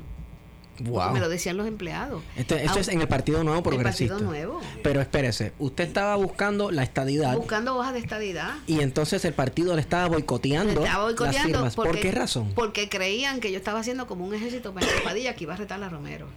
Wow. 0.81 1.11
Me 1.11 1.19
lo 1.19 1.29
decían 1.29 1.57
los 1.57 1.67
empleados. 1.67 2.23
Este- 2.37 2.63
esto 2.65 2.75
Ah, 2.77 2.81
es 2.83 2.87
en 2.89 3.01
el 3.01 3.09
Partido 3.09 3.43
Nuevo 3.43 3.59
el 3.59 3.65
Progresista. 3.65 4.15
Partido 4.15 4.31
Nuevo. 4.31 4.61
Pero 4.85 5.01
espérese, 5.01 5.53
usted 5.59 5.83
estaba 5.89 6.15
buscando 6.15 6.71
la 6.71 6.85
estadidad 6.85 7.35
Buscando 7.37 7.77
hojas 7.77 7.95
de 7.95 7.99
estadidad. 7.99 8.55
y 8.69 8.79
entonces 8.81 9.25
el 9.25 9.33
partido 9.35 9.75
le 9.75 9.81
estaba 9.81 10.07
boicoteando, 10.07 10.85
Estaba 10.85 11.03
boicoteando 11.05 11.39
las 11.39 11.47
firmas. 11.53 11.75
¿Por 11.75 11.87
porque- 11.87 12.01
qué 12.03 12.13
razón? 12.13 12.53
Porque 12.55 12.89
creían 12.89 13.41
que 13.41 13.51
yo 13.51 13.59
estaba 13.59 13.81
haciendo 13.81 14.07
como 14.07 14.25
un 14.25 14.35
ejército 14.35 14.73
para 14.73 14.87
Padilla 15.03 15.35
que 15.35 15.45
iba 15.45 15.55
a 15.55 15.57
retar 15.57 15.83
a 15.83 15.89
Romero. 15.89 16.29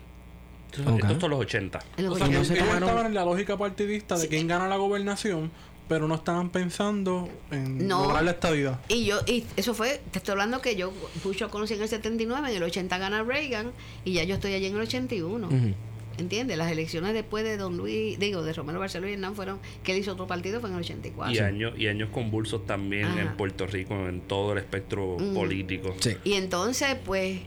Esto, 0.72 0.90
Ok. 0.94 1.00
esto 1.00 1.12
es 1.14 1.18
todos 1.20 1.30
los 1.32 1.40
80. 1.42 1.80
En 1.98 2.06
los 2.06 2.14
O 2.16 2.18
sea, 2.18 2.28
que 2.28 2.34
no 2.34 2.38
ellos 2.40 2.48
se 2.48 2.56
tomaron- 2.56 2.84
estaban 2.84 3.06
en 3.08 3.14
la 3.14 3.26
lógica 3.26 3.58
partidista 3.58 4.18
de 4.18 4.28
quién 4.28 4.48
gana 4.48 4.68
la 4.68 4.78
gobernación 4.78 5.52
pero 5.88 6.08
no 6.08 6.16
estaban 6.16 6.52
pensando 6.52 7.28
en 7.52 7.86
No. 7.86 8.04
lograr 8.04 8.24
la 8.24 8.32
estabilidad. 8.32 8.80
Y 8.88 9.04
yo, 9.04 9.18
y 9.28 9.44
eso 9.58 9.74
fue, 9.74 10.00
te 10.12 10.20
estoy 10.20 10.32
hablando 10.32 10.62
que 10.62 10.78
yo, 10.78 10.94
Bush 11.22 11.42
lo 11.42 11.50
conocí 11.50 11.74
en 11.74 11.82
el 11.82 11.90
79, 11.90 12.50
en 12.50 12.56
el 12.56 12.64
80 12.64 12.98
gana 12.98 13.24
Reagan, 13.24 13.74
y 14.06 14.14
ya 14.14 14.24
yo 14.24 14.36
estoy 14.36 14.54
allí 14.54 14.68
en 14.68 14.76
el 14.76 14.82
81. 14.84 15.48
Ujú. 15.48 15.74
¿Entiendes? 16.18 16.58
Las 16.58 16.72
elecciones 16.72 17.14
después 17.14 17.44
de 17.44 17.58
Don 17.58 17.76
Luis, 17.76 18.18
digo, 18.20 18.42
de 18.42 18.54
Romero 18.54 18.80
Barceló 18.80 19.10
y 19.10 19.14
Hernán 19.14 19.36
fueron, 19.36 19.60
que 19.84 19.92
él 19.92 19.98
hizo 20.00 20.14
otro 20.14 20.28
partido, 20.28 20.62
fue 20.62 20.70
en 20.70 20.76
el 20.76 20.82
84. 20.82 21.34
Y 21.36 21.40
años, 21.40 21.74
y 21.78 21.88
años 21.88 22.08
convulsos 22.14 22.66
también 22.66 23.06
Ajá. 23.08 23.22
en 23.24 23.36
Puerto 23.36 23.68
Rico, 23.68 23.94
en 24.08 24.22
todo 24.22 24.54
el 24.54 24.60
espectro 24.60 25.18
político. 25.34 25.94
Sí. 26.00 26.16
Y 26.24 26.34
entonces, 26.36 26.96
pues, 27.06 27.40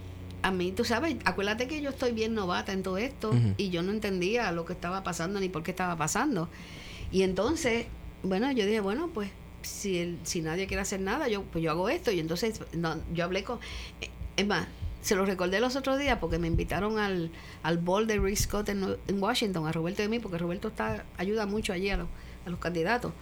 a 0.45 0.51
mí, 0.51 0.73
tú 0.73 0.85
sabes, 0.85 1.17
acuérdate 1.25 1.67
que 1.67 1.81
yo 1.81 1.91
estoy 1.91 2.13
bien 2.13 2.35
novata 2.35 2.73
en 2.73 2.83
todo 2.83 2.99
esto 2.99 3.33
y 3.57 3.71
yo 3.71 3.83
no 3.83 3.91
entendía 3.93 4.53
lo 4.53 4.65
que 4.67 4.75
estaba 4.75 5.03
pasando 5.03 5.41
ni 5.41 5.49
por 5.49 5.63
qué 5.63 5.71
estaba 5.71 5.97
pasando. 5.97 6.49
Y 7.11 7.23
entonces, 7.23 7.87
bueno, 8.23 8.53
yo 8.53 8.67
dije, 8.67 8.81
bueno, 8.81 9.09
pues, 9.13 9.31
si, 9.63 9.99
el- 9.99 10.19
si 10.23 10.43
nadie 10.43 10.67
quiere 10.67 10.83
hacer 10.83 11.01
nada, 11.01 11.29
yo 11.29 11.43
pues 11.45 11.65
yo 11.65 11.71
hago 11.71 11.89
esto. 11.89 12.11
Y 12.13 12.21
entonces, 12.21 12.61
no, 12.75 12.97
yo 13.15 13.25
hablé 13.25 13.43
con... 13.43 13.59
eh, 14.03 14.11
Es 14.37 14.47
más, 14.47 14.67
se 15.01 15.15
lo 15.17 15.25
recordé 15.25 15.61
los 15.61 15.77
otros 15.77 15.99
días 15.99 16.19
porque 16.21 16.39
me 16.39 16.47
invitaron 16.49 16.99
al, 16.99 17.31
al 17.63 17.79
ball 17.79 18.07
de 18.07 18.19
Rick 18.19 18.37
Scott 18.37 18.69
en, 18.69 18.97
en 19.09 19.23
Washington, 19.23 19.67
a 19.67 19.73
Roberto 19.73 20.03
y 20.03 20.07
a 20.07 20.09
mí, 20.09 20.19
porque 20.19 20.39
Roberto 20.39 20.69
está 20.69 21.05
ayuda 21.17 21.47
mucho 21.47 21.73
allí 21.73 21.89
a 21.91 21.97
los, 21.97 22.09
a 22.47 22.51
los 22.51 22.59
candidatos. 22.59 23.13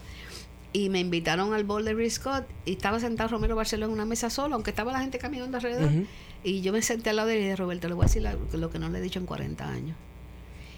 Y 0.74 0.88
me 0.88 1.00
invitaron 1.00 1.52
al 1.52 1.64
bol 1.64 1.84
de 1.84 1.92
Rick 1.92 2.12
Scott 2.12 2.44
y 2.64 2.72
estaba 2.72 2.98
sentado 2.98 3.28
Romero 3.28 3.54
Barceló 3.56 3.84
en 3.86 3.92
una 3.92 4.06
mesa 4.06 4.30
solo, 4.30 4.54
aunque 4.54 4.70
estaba 4.70 4.90
la 4.92 5.00
gente 5.00 5.18
caminando 5.18 5.58
alrededor. 5.58 5.90
Y 6.44 6.62
yo 6.62 6.72
me 6.72 6.80
senté 6.82 7.10
al 7.10 7.16
lado 7.16 7.28
de 7.28 7.34
él 7.34 7.40
y 7.40 7.44
dije, 7.44 7.56
Roberto, 7.56 7.88
le 7.88 7.94
voy 7.94 8.04
a 8.04 8.06
decir 8.06 8.26
lo 8.52 8.70
que 8.70 8.78
no 8.78 8.88
le 8.88 8.98
he 8.98 9.02
dicho 9.02 9.18
en 9.18 9.26
40 9.26 9.68
años. 9.68 9.96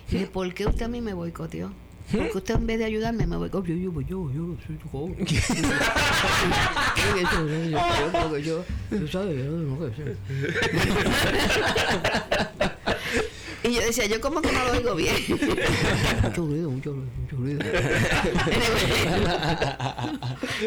Y 0.08 0.14
dije, 0.14 0.26
¿por 0.26 0.52
qué 0.52 0.66
usted 0.66 0.82
a 0.82 0.88
mí 0.88 1.00
me 1.00 1.14
boicoteó? 1.14 1.70
Porque 2.12 2.36
usted 2.36 2.56
en 2.56 2.66
vez 2.66 2.78
de 2.78 2.84
ayudarme 2.84 3.26
me 3.26 3.36
boicoteó. 3.36 3.74
Yo, 3.74 4.00
yo, 4.00 4.00
yo, 4.02 4.30
yo, 4.30 4.56
yo, 8.38 8.64
yo, 8.90 9.08
¿sabes? 9.08 9.38
Yo 9.38 9.50
no 9.52 9.78
sé. 9.94 10.16
Y 13.64 13.72
yo 13.74 13.80
decía, 13.80 14.06
yo 14.06 14.20
como 14.20 14.40
que 14.42 14.52
no 14.52 14.62
lo 14.64 14.72
oigo 14.72 14.94
bien. 14.94 15.16
Mucho 16.22 16.46
ruido, 16.46 16.70
mucho 16.70 16.92
ruido, 16.92 17.10
mucho 17.20 17.36
ruido. 17.36 17.60
Anyway. 18.44 18.84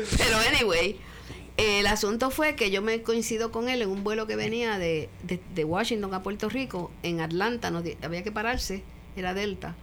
Pero 0.18 0.38
anyway, 0.52 1.00
eh, 1.58 1.80
el 1.80 1.88
asunto 1.88 2.30
fue 2.32 2.56
que 2.56 2.72
yo 2.72 2.82
me 2.82 3.02
coincido 3.04 3.52
con 3.52 3.70
él 3.70 3.82
en 3.82 3.90
un 3.90 4.04
vuelo 4.04 4.28
que 4.28 4.36
venía 4.36 4.78
de, 4.80 5.10
de, 5.24 5.40
de 5.54 5.64
Washington 5.64 6.14
a 6.14 6.24
Puerto 6.24 6.50
Rico, 6.50 6.92
en 7.04 7.22
Atlanta, 7.22 7.70
di- 7.82 7.98
había 8.02 8.24
que 8.24 8.32
pararse, 8.32 8.84
era 9.16 9.34
Delta, 9.34 9.76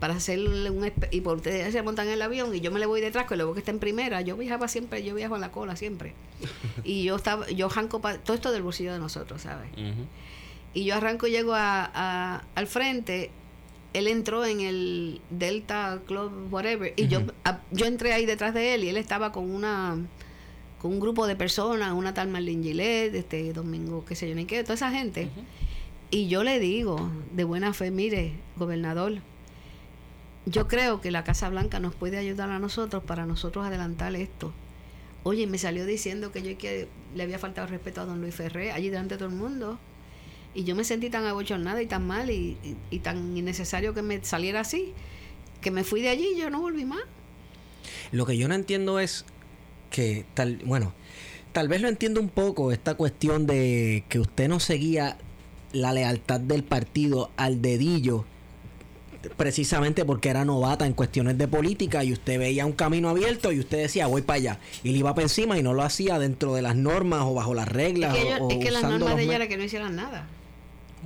para 0.00 0.14
hacerle 0.14 0.70
un... 0.70 0.90
Y 1.10 1.20
por 1.20 1.36
ustedes 1.36 1.72
se 1.72 1.82
montan 1.82 2.06
en 2.08 2.14
el 2.14 2.22
avión 2.22 2.54
y 2.54 2.60
yo 2.60 2.70
me 2.70 2.80
le 2.80 2.86
voy 2.86 3.00
detrás, 3.00 3.26
que 3.26 3.36
luego 3.36 3.52
que 3.54 3.60
está 3.60 3.70
en 3.70 3.78
primera, 3.78 4.20
yo 4.22 4.36
viajaba 4.36 4.68
siempre, 4.68 5.02
yo 5.04 5.14
viajo 5.14 5.34
en 5.34 5.40
la 5.40 5.50
cola 5.52 5.76
siempre. 5.76 6.14
Y 6.82 7.04
yo 7.04 7.16
estaba, 7.16 7.48
yo 7.50 7.68
janco 7.68 8.00
pa- 8.00 8.18
todo 8.18 8.34
esto 8.34 8.52
del 8.52 8.62
bolsillo 8.62 8.92
de 8.92 8.98
nosotros, 8.98 9.42
¿sabes? 9.42 9.70
Ujú. 9.72 10.06
Y 10.74 10.84
yo 10.84 10.96
arranco 10.96 11.26
y 11.26 11.30
llego 11.30 11.54
a, 11.54 11.90
a- 11.94 12.44
al 12.54 12.66
frente. 12.66 13.30
Él 13.92 14.08
entró 14.08 14.44
en 14.44 14.60
el 14.60 15.20
Delta 15.30 16.00
Club, 16.06 16.48
whatever. 16.52 16.92
Y 16.96 17.06
yo, 17.06 17.20
a- 17.44 17.60
yo 17.70 17.86
entré 17.86 18.12
ahí 18.12 18.26
detrás 18.26 18.52
de 18.52 18.74
él 18.74 18.84
y 18.84 18.88
él 18.88 18.96
estaba 18.96 19.30
con 19.32 19.50
una 19.50 19.96
con 20.80 20.92
un 20.92 21.00
grupo 21.00 21.26
de 21.26 21.34
personas, 21.34 21.94
una 21.94 22.12
tal 22.12 22.28
Marlene 22.28 22.62
Gillette, 22.62 23.14
este 23.14 23.54
Domingo, 23.54 24.04
qué 24.04 24.14
sé 24.14 24.28
yo 24.28 24.34
ni 24.34 24.44
qué, 24.44 24.62
toda 24.64 24.74
esa 24.74 24.90
gente. 24.90 25.30
Y 26.10 26.28
yo 26.28 26.44
le 26.44 26.58
digo, 26.60 27.10
de 27.32 27.44
buena 27.44 27.72
fe, 27.72 27.90
mire, 27.90 28.34
gobernador, 28.56 29.14
yo 30.44 30.68
creo 30.68 31.00
que 31.00 31.10
la 31.10 31.24
Casa 31.24 31.48
Blanca 31.48 31.80
nos 31.80 31.94
puede 31.94 32.18
ayudar 32.18 32.50
a 32.50 32.58
nosotros 32.58 33.02
para 33.02 33.24
nosotros 33.24 33.64
adelantar 33.64 34.14
esto. 34.14 34.52
Oye, 35.22 35.46
me 35.46 35.56
salió 35.56 35.86
diciendo 35.86 36.32
que 36.32 36.42
yo 36.42 36.58
que 36.58 36.86
le 37.14 37.22
había 37.22 37.38
faltado 37.38 37.66
respeto 37.66 38.02
a 38.02 38.04
don 38.04 38.20
Luis 38.20 38.34
Ferré, 38.34 38.70
allí 38.72 38.90
delante 38.90 39.14
de 39.14 39.18
todo 39.20 39.30
el 39.30 39.34
mundo. 39.36 39.78
Y 40.54 40.64
yo 40.64 40.76
me 40.76 40.84
sentí 40.84 41.10
tan 41.10 41.24
abochornada 41.26 41.82
y 41.82 41.86
tan 41.86 42.06
mal 42.06 42.30
y, 42.30 42.56
y- 42.62 42.76
y 42.90 42.98
tan 43.00 43.36
innecesario 43.36 43.92
que 43.94 44.02
me 44.02 44.22
saliera 44.24 44.60
así, 44.60 44.92
que 45.60 45.70
me 45.70 45.82
fui 45.84 46.00
de 46.00 46.10
allí 46.10 46.28
y 46.34 46.38
yo 46.40 46.50
no 46.50 46.60
volví 46.60 46.84
más. 46.84 47.00
Lo 48.12 48.24
que 48.26 48.36
yo 48.36 48.46
no 48.48 48.54
entiendo 48.54 49.00
es 49.00 49.24
que 49.90 50.24
tal, 50.34 50.58
bueno, 50.64 50.92
tal 51.52 51.68
vez 51.68 51.80
lo 51.80 51.88
entiendo 51.88 52.20
un 52.20 52.28
poco 52.28 52.70
esta 52.72 52.94
cuestión 52.94 53.46
de 53.46 54.04
que 54.08 54.20
usted 54.20 54.48
no 54.48 54.60
seguía 54.60 55.16
la 55.72 55.92
lealtad 55.92 56.38
del 56.40 56.62
partido 56.62 57.30
al 57.36 57.60
dedillo 57.60 58.24
precisamente 59.36 60.04
porque 60.04 60.28
era 60.28 60.44
novata 60.44 60.86
en 60.86 60.92
cuestiones 60.92 61.38
de 61.38 61.48
política 61.48 62.04
y 62.04 62.12
usted 62.12 62.38
veía 62.38 62.66
un 62.66 62.72
camino 62.72 63.08
abierto 63.08 63.52
y 63.52 63.58
usted 63.58 63.78
decía 63.78 64.06
voy 64.06 64.20
para 64.22 64.36
allá 64.36 64.58
y 64.82 64.90
le 64.92 64.98
iba 64.98 65.14
para 65.14 65.22
encima 65.24 65.58
y 65.58 65.62
no 65.62 65.72
lo 65.72 65.82
hacía 65.82 66.18
dentro 66.18 66.54
de 66.54 66.60
las 66.62 66.76
normas 66.76 67.22
o 67.22 67.32
bajo 67.34 67.54
las 67.54 67.66
Es 67.68 67.72
reglas 67.72 68.14
que, 68.14 68.22
ellos- 68.22 68.38
o 68.42 68.50
es 68.50 68.58
que 68.58 68.70
las 68.70 68.82
normas 68.82 69.16
de 69.16 69.22
ella 69.22 69.36
era 69.36 69.48
que 69.48 69.56
no 69.56 69.64
hicieran 69.64 69.96
nada. 69.96 70.26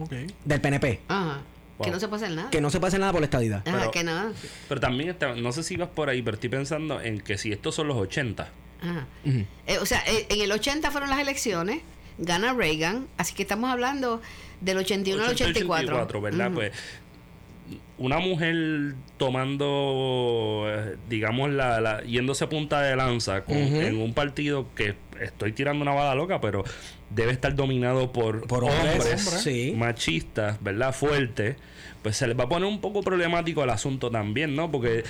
Ok. 0.01 0.12
del 0.44 0.61
PNP 0.61 1.01
Ajá. 1.09 1.40
Que 1.78 1.84
Wow. 1.84 1.92
no 1.92 2.01
se 2.01 2.09
puede 2.09 2.24
hacer 2.24 2.36
nada. 2.36 2.51
que 2.51 2.61
no 2.61 2.70
se 2.70 2.80
pase 2.80 2.99
nada 2.99 3.12
por 3.12 3.20
la 3.20 3.26
estadidad 3.26 3.62
Ajá, 3.66 3.78
Pero- 3.78 3.90
que 3.92 4.03
nada. 4.05 4.32
Pero 4.68 4.80
también, 4.80 5.11
está- 5.11 5.34
no 5.36 5.53
sé 5.53 5.62
si 5.62 5.76
vas 5.76 5.88
por 5.88 6.09
ahí, 6.09 6.22
pero 6.22 6.34
estoy 6.34 6.49
pensando 6.51 7.01
en 7.01 7.20
que 7.20 7.38
si 7.38 7.53
estos 7.53 7.74
son 7.76 7.86
los 7.88 7.96
80, 7.96 8.49
Ajá. 8.80 9.07
Ujú. 9.24 9.44
Eh, 9.66 9.78
o 9.78 9.86
sea, 9.86 10.03
eh, 10.07 10.26
en 10.28 10.40
el 10.40 10.51
80 10.53 10.90
fueron 10.90 11.09
las 11.11 11.20
elecciones, 11.20 11.82
gana 12.18 12.53
Reagan, 12.53 13.07
así 13.16 13.34
que 13.34 13.42
estamos 13.42 13.70
hablando 13.70 14.20
del 14.61 14.78
81 14.78 15.22
al 15.24 15.30
84. 15.30 15.86
84, 15.94 16.20
¿verdad? 16.20 16.46
Ujú. 16.49 16.55
Pues 16.57 16.72
una 17.99 18.18
mujer 18.20 18.94
tomando, 19.62 20.64
eh, 20.68 20.96
digamos, 21.09 21.51
la, 21.51 21.80
la- 21.80 22.03
yéndose 22.03 22.46
punta 22.46 22.80
de 22.80 22.96
lanza 22.96 23.42
con- 23.44 23.57
en 23.57 24.01
un 24.01 24.14
partido 24.14 24.66
que 24.74 24.94
estoy 25.20 25.53
tirando 25.53 25.82
una 25.82 25.92
bala 25.92 26.14
loca, 26.14 26.40
pero 26.40 26.64
debe 27.11 27.32
estar 27.32 27.55
dominado 27.55 28.12
por, 28.12 28.46
por 28.46 28.64
hombres, 28.64 28.94
hombres 28.94 29.20
sí 29.42 29.74
machistas, 29.76 30.62
¿verdad? 30.62 30.94
Fuertes, 30.94 31.57
pues 32.03 32.16
se 32.16 32.26
les 32.26 32.38
va 32.38 32.44
a 32.44 32.49
poner 32.49 32.68
un 32.68 32.80
poco 32.80 33.03
problemático 33.03 33.64
el 33.64 33.70
asunto 33.70 34.11
también, 34.11 34.55
¿no? 34.55 34.70
Porque 34.70 35.05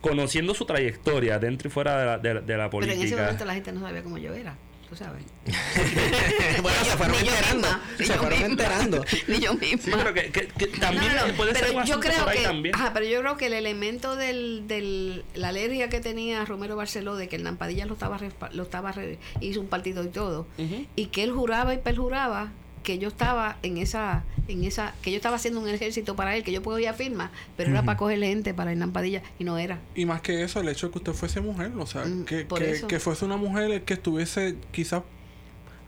conociendo 0.00 0.52
su 0.54 0.64
trayectoria 0.64 1.38
dentro 1.38 1.68
y 1.68 1.70
fuera 1.70 1.98
de 1.98 2.06
la, 2.06 2.18
de, 2.18 2.40
de 2.40 2.56
la 2.56 2.68
Pero 2.70 2.84
en 2.84 2.90
ese 2.90 2.96
política. 2.98 3.22
momento 3.22 3.44
la 3.44 3.54
gente 3.54 3.72
no 3.72 3.80
sabía 3.80 4.02
cómo 4.02 4.18
yo 4.18 4.34
era, 4.34 4.56
tú 4.92 4.96
sabes. 4.98 5.22
bueno 6.62 6.76
Ni 6.78 6.84
se 6.84 6.90
yo- 6.90 6.96
fueron 6.98 7.16
enterando 7.16 7.68
se 7.96 8.04
fueron 8.14 8.28
misma. 8.30 8.46
enterando 8.46 9.04
Ni 9.28 9.40
yo 9.40 9.54
misma. 9.54 9.78
Sí, 9.82 9.90
pero 9.96 10.12
que, 10.14 10.30
que- 10.30 10.46
que 10.48 10.66
también 10.66 11.14
No, 11.16 11.26
no, 11.28 11.34
puede 11.34 11.52
ser 11.54 11.66
pero 11.68 11.78
un 11.78 11.84
yo 11.86 11.98
creo 11.98 12.26
que, 12.26 12.42
también. 12.42 12.74
ajá, 12.74 12.92
pero 12.92 13.06
yo 13.06 13.20
creo 13.20 13.36
que 13.38 13.46
el 13.46 13.54
elemento 13.54 14.16
del, 14.16 14.64
del 14.68 15.24
la 15.34 15.48
alergia 15.48 15.88
que 15.88 16.00
tenía 16.00 16.44
Romero 16.44 16.76
Barceló 16.76 17.16
de 17.16 17.28
que 17.28 17.36
el 17.36 17.42
Nampadilla 17.42 17.86
lo 17.86 17.94
estaba 17.94 18.18
lo 18.52 18.62
estaba 18.62 18.92
re- 18.92 19.18
hizo 19.40 19.60
un 19.60 19.68
partido 19.68 20.04
y 20.04 20.08
todo 20.08 20.46
Ujú. 20.58 20.86
y 20.94 21.06
que 21.06 21.22
él 21.24 21.32
juraba 21.32 21.72
y 21.72 21.78
perjuraba 21.78 22.52
que 22.82 22.98
yo 22.98 23.08
estaba 23.08 23.56
en 23.62 23.78
esa 23.78 24.24
en 24.48 24.64
esa 24.64 24.94
que 25.02 25.10
yo 25.10 25.16
estaba 25.16 25.36
haciendo 25.36 25.60
un 25.60 25.68
ejército 25.68 26.16
para 26.16 26.36
él 26.36 26.42
que 26.42 26.52
yo 26.52 26.62
podía 26.62 26.92
firma 26.94 27.30
pero 27.56 27.70
era 27.70 27.82
para 27.84 27.96
coger 27.96 28.18
gente 28.18 28.54
para 28.54 28.72
Hernán 28.72 28.92
Padilla 28.92 29.22
y 29.38 29.44
no 29.44 29.58
era. 29.58 29.78
Y 29.94 30.04
más 30.04 30.20
que 30.20 30.42
eso, 30.42 30.60
el 30.60 30.68
hecho 30.68 30.86
de 30.86 30.92
que 30.92 30.98
usted 30.98 31.12
fuese 31.12 31.40
mujer, 31.40 31.72
o 31.78 31.86
sea, 31.86 32.04
Mm, 32.12 32.24
que, 32.24 32.46
que, 32.88 33.00
fuese 33.00 33.24
una 33.24 33.36
mujer 33.36 33.82
que 33.82 33.94
estuviese 33.94 34.56
quizás 34.70 35.02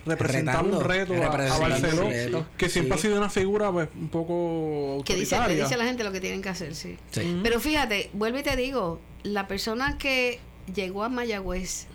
representando 0.06 0.78
Retando, 0.78 0.78
un 0.78 0.84
reto 0.84 1.14
a, 1.14 1.26
a 1.26 1.78
reto, 2.10 2.46
que 2.58 2.68
siempre 2.68 2.98
sí. 2.98 3.06
ha 3.06 3.10
sido 3.10 3.18
una 3.18 3.30
figura 3.30 3.72
pues, 3.72 3.88
un 3.94 4.08
poco 4.08 5.02
que 5.04 5.16
dice, 5.16 5.38
le 5.48 5.56
dice 5.56 5.74
a 5.74 5.78
la 5.78 5.84
gente 5.84 6.04
lo 6.04 6.12
que 6.12 6.20
tienen 6.20 6.42
que 6.42 6.50
hacer 6.50 6.74
sí. 6.74 6.98
Sí. 7.10 7.40
Pero 7.42 7.58
fíjate, 7.58 8.10
vuelvo 8.12 8.38
y 8.38 8.42
te 8.42 8.54
digo, 8.56 9.00
la 9.22 9.48
persona 9.48 9.96
que 9.96 10.40
llegó 10.74 11.04
a 11.04 11.08
Mayagüez, 11.08 11.86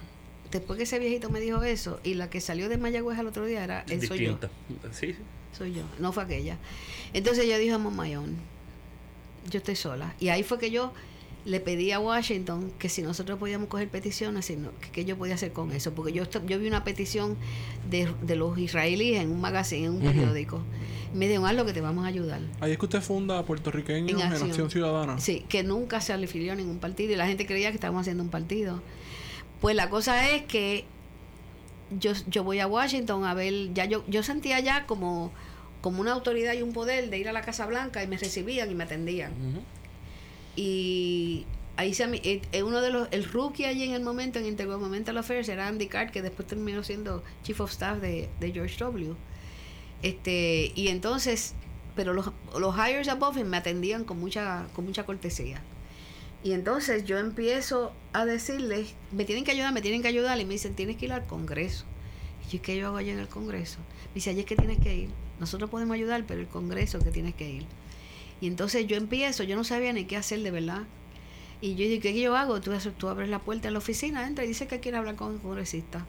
después 0.51 0.77
que 0.77 0.83
ese 0.83 0.99
viejito 0.99 1.29
me 1.29 1.39
dijo 1.39 1.63
eso, 1.63 1.99
y 2.03 2.13
la 2.15 2.29
que 2.29 2.41
salió 2.41 2.69
de 2.69 2.77
Mayagüez 2.77 3.17
al 3.19 3.27
otro 3.27 3.45
día 3.45 3.63
era, 3.63 3.85
él 3.89 3.99
soy 4.07 4.19
yo. 4.19 4.31
distinta. 4.31 4.49
Sí, 4.91 5.13
sí. 5.13 5.19
Soy 5.57 5.73
yo, 5.73 5.83
no 5.99 6.11
fue 6.11 6.23
aquella. 6.23 6.57
Entonces 7.13 7.47
yo 7.47 7.57
dije, 7.57 7.73
own. 7.73 8.35
Yo 9.49 9.57
estoy 9.57 9.75
sola. 9.75 10.13
Y 10.19 10.29
ahí 10.29 10.43
fue 10.43 10.59
que 10.59 10.69
yo 10.69 10.93
le 11.45 11.59
pedí 11.59 11.91
a 11.91 11.99
Washington 11.99 12.71
que 12.77 12.89
si 12.89 13.01
nosotros 13.01 13.39
podíamos 13.39 13.67
coger 13.69 13.87
peticiones, 13.89 14.45
que, 14.47 14.57
que 14.91 15.05
yo 15.05 15.17
podía 15.17 15.35
hacer 15.35 15.51
con 15.53 15.71
eso. 15.71 15.93
Porque 15.93 16.11
yo, 16.11 16.23
esto- 16.23 16.45
yo 16.45 16.59
vi 16.59 16.67
una 16.67 16.83
petición 16.83 17.35
de, 17.89 18.13
de 18.21 18.35
los 18.35 18.57
israelíes 18.59 19.21
en 19.21 19.31
un 19.31 19.41
magazine, 19.41 19.85
en 19.87 19.93
un 19.93 20.01
periódico. 20.01 20.61
Me 21.15 21.25
dijeron, 21.25 21.47
haz 21.47 21.55
lo 21.55 21.65
que 21.65 21.73
te 21.73 21.81
vamos 21.81 22.05
a 22.05 22.09
ayudar. 22.09 22.41
Ahí 22.59 22.73
es 22.73 22.77
que 22.77 22.85
usted 22.85 23.01
funda 23.01 23.43
Puertorriqueños 23.43 24.21
En. 24.21 24.49
Acción, 24.49 24.69
Ciudadana. 24.69 25.19
Sí, 25.19 25.45
que 25.49 25.63
nunca 25.63 26.01
se 26.01 26.13
afilió 26.13 26.51
a 26.53 26.55
ningún 26.55 26.77
partido 26.77 27.13
y 27.13 27.15
la 27.15 27.25
gente 27.25 27.47
creía 27.47 27.69
que 27.69 27.75
estábamos 27.75 28.01
haciendo 28.01 28.21
un 28.21 28.29
partido. 28.29 28.83
Pues 29.61 29.75
la 29.75 29.89
cosa 29.89 30.29
es 30.29 30.43
que 30.43 30.85
yo, 31.99 32.13
yo 32.27 32.43
voy 32.43 32.59
a 32.59 32.67
Washington 32.67 33.25
a 33.25 33.33
ver, 33.33 33.73
ya 33.73 33.85
yo, 33.85 34.03
yo 34.07 34.23
sentía 34.23 34.59
ya 34.59 34.85
como, 34.85 35.31
como 35.81 36.01
una 36.01 36.13
autoridad 36.13 36.53
y 36.53 36.61
un 36.61 36.73
poder 36.73 37.09
de 37.09 37.17
ir 37.17 37.29
a 37.29 37.33
la 37.33 37.41
Casa 37.41 37.65
Blanca 37.65 38.03
y 38.03 38.07
me 38.07 38.17
recibían 38.17 38.71
y 38.71 38.75
me 38.75 38.83
atendían. 38.83 39.33
Y 40.55 41.45
ahí 41.77 41.93
se 41.93 42.03
eh, 42.03 42.41
eh, 42.51 42.63
uno 42.63 42.81
de 42.81 42.89
los, 42.89 43.07
el 43.11 43.23
rookie 43.25 43.65
allí 43.65 43.83
en 43.83 43.93
el 43.93 44.01
momento, 44.01 44.39
en 44.39 44.45
Intergovernmental 44.45 45.17
Affairs, 45.17 45.49
era 45.49 45.67
Andy 45.67 45.87
Card, 45.87 46.11
que 46.11 46.21
después 46.21 46.47
terminó 46.47 46.83
siendo 46.83 47.23
Chief 47.43 47.59
of 47.59 47.71
Staff 47.71 47.99
de, 47.99 48.29
de 48.39 48.51
George 48.51 48.77
W. 48.77 49.15
Este, 50.01 50.71
y 50.75 50.87
entonces, 50.89 51.53
pero 51.95 52.13
los, 52.13 52.31
los 52.57 52.75
hires 52.75 53.07
above 53.07 53.37
him 53.37 53.47
me 53.47 53.57
atendían 53.57 54.05
con 54.05 54.19
mucha, 54.19 54.67
con 54.73 54.85
mucha 54.85 55.05
cortesía. 55.05 55.61
Y 56.43 56.53
entonces 56.53 57.03
yo 57.03 57.17
empiezo 57.17 57.91
a 58.13 58.25
decirles, 58.25 58.93
me 59.11 59.25
tienen 59.25 59.43
que 59.43 59.51
ayudar, 59.51 59.73
me 59.73 59.81
tienen 59.81 60.01
que 60.01 60.07
ayudar. 60.07 60.39
Y 60.39 60.45
me 60.45 60.53
dicen, 60.53 60.73
tienes 60.73 60.95
que 60.95 61.05
ir 61.05 61.13
al 61.13 61.25
Congreso. 61.25 61.85
Y 62.47 62.55
yo, 62.55 62.61
¿qué 62.61 62.77
yo 62.77 62.87
hago 62.87 62.97
allá 62.97 63.11
en 63.11 63.19
el 63.19 63.27
Congreso? 63.27 63.79
Me 64.09 64.15
dice, 64.15 64.29
allí 64.29 64.41
es 64.41 64.45
que 64.45 64.55
tienes 64.55 64.79
que 64.79 64.95
ir. 64.95 65.09
Nosotros 65.39 65.69
podemos 65.69 65.95
ayudar, 65.95 66.23
pero 66.25 66.39
el 66.39 66.47
Congreso 66.47 66.97
es 66.97 67.03
que 67.03 67.11
tienes 67.11 67.35
que 67.35 67.49
ir. 67.49 67.65
Y 68.41 68.47
entonces 68.47 68.87
yo 68.87 68.95
empiezo, 68.95 69.43
yo 69.43 69.55
no 69.55 69.63
sabía 69.63 69.91
ni 69.91 70.05
qué 70.05 70.15
hacer 70.15 70.41
de 70.41 70.51
verdad. 70.51 70.83
Y 71.61 71.75
yo 71.75 71.83
dije, 71.83 71.99
¿qué 71.99 72.19
yo 72.19 72.37
hago? 72.37 72.61
Tú, 72.61 72.71
tú 72.97 73.09
abres 73.09 73.29
la 73.29 73.39
puerta 73.39 73.67
de 73.67 73.73
la 73.73 73.79
oficina, 73.79 74.25
entra 74.25 74.45
y 74.45 74.47
dice 74.47 74.67
que 74.67 74.79
quiere 74.79 74.97
hablar 74.97 75.15
con 75.15 75.33
el 75.33 75.41
congresista. 75.41 76.05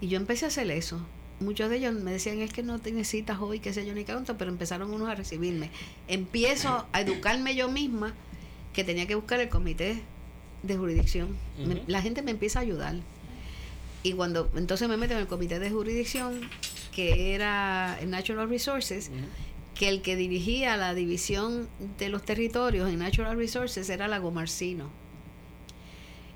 Y 0.00 0.08
yo 0.08 0.16
empecé 0.16 0.44
a 0.44 0.48
hacer 0.48 0.68
eso. 0.72 1.00
Muchos 1.38 1.70
de 1.70 1.76
ellos 1.76 1.94
me 1.94 2.10
decían, 2.10 2.40
es 2.40 2.52
que 2.52 2.64
no 2.64 2.80
te 2.80 2.90
necesitas 2.90 3.38
hoy, 3.40 3.60
qué 3.60 3.72
sé 3.72 3.86
yo, 3.86 3.94
ni 3.94 4.04
cuánto, 4.04 4.36
pero 4.36 4.50
empezaron 4.50 4.92
unos 4.92 5.08
a 5.08 5.14
recibirme. 5.14 5.70
Empiezo 6.08 6.86
a 6.92 7.00
educarme 7.00 7.54
yo 7.54 7.68
misma 7.68 8.14
que 8.72 8.84
tenía 8.84 9.06
que 9.06 9.14
buscar 9.14 9.40
el 9.40 9.48
comité 9.48 10.02
de 10.62 10.76
jurisdicción. 10.76 11.36
Me- 11.66 11.82
la 11.86 12.02
gente 12.02 12.22
me 12.22 12.30
empieza 12.30 12.58
a 12.58 12.62
ayudar. 12.62 12.96
Y 14.02 14.12
cuando 14.14 14.50
entonces 14.56 14.88
me 14.88 14.96
meto 14.96 15.14
en 15.14 15.20
el 15.20 15.26
comité 15.26 15.58
de 15.58 15.70
jurisdicción, 15.70 16.40
que 16.92 17.34
era 17.34 17.98
el 18.00 18.10
Natural 18.10 18.48
Resources, 18.48 19.10
que 19.74 19.88
el 19.88 20.02
que 20.02 20.16
dirigía 20.16 20.76
la 20.76 20.92
división 20.94 21.68
de 21.98 22.08
los 22.08 22.22
territorios 22.24 22.90
en 22.90 22.98
Natural 22.98 23.36
Resources 23.36 23.88
era 23.90 24.08
Lago 24.08 24.30
Marcino. 24.30 24.90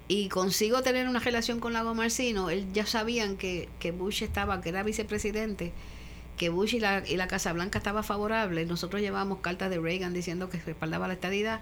Y 0.09 0.29
consigo 0.29 0.83
tener 0.83 1.09
una 1.09 1.19
relación 1.19 1.59
con 1.59 1.73
Lago 1.73 1.93
Marcino, 1.95 2.49
él 2.51 2.67
ya 2.73 2.87
sabían 2.87 3.37
que, 3.37 3.69
que 3.81 3.91
Bush 3.91 4.23
estaba, 4.23 4.61
que 4.61 4.69
era 4.69 4.85
vicepresidente, 4.85 5.73
que 6.37 6.49
Bush 6.49 6.77
y 6.77 6.81
la, 6.81 7.03
y 7.07 7.17
la 7.17 7.27
Casa 7.27 7.53
Blanca 7.53 7.79
estaba 7.79 8.05
favorable. 8.05 8.65
Nosotros 8.67 9.03
llevábamos 9.03 9.39
cartas 9.41 9.69
de 9.71 9.81
Reagan 9.81 10.13
diciendo 10.15 10.49
que 10.49 10.59
respaldaba 10.61 11.09
la 11.09 11.15
estadidad. 11.15 11.61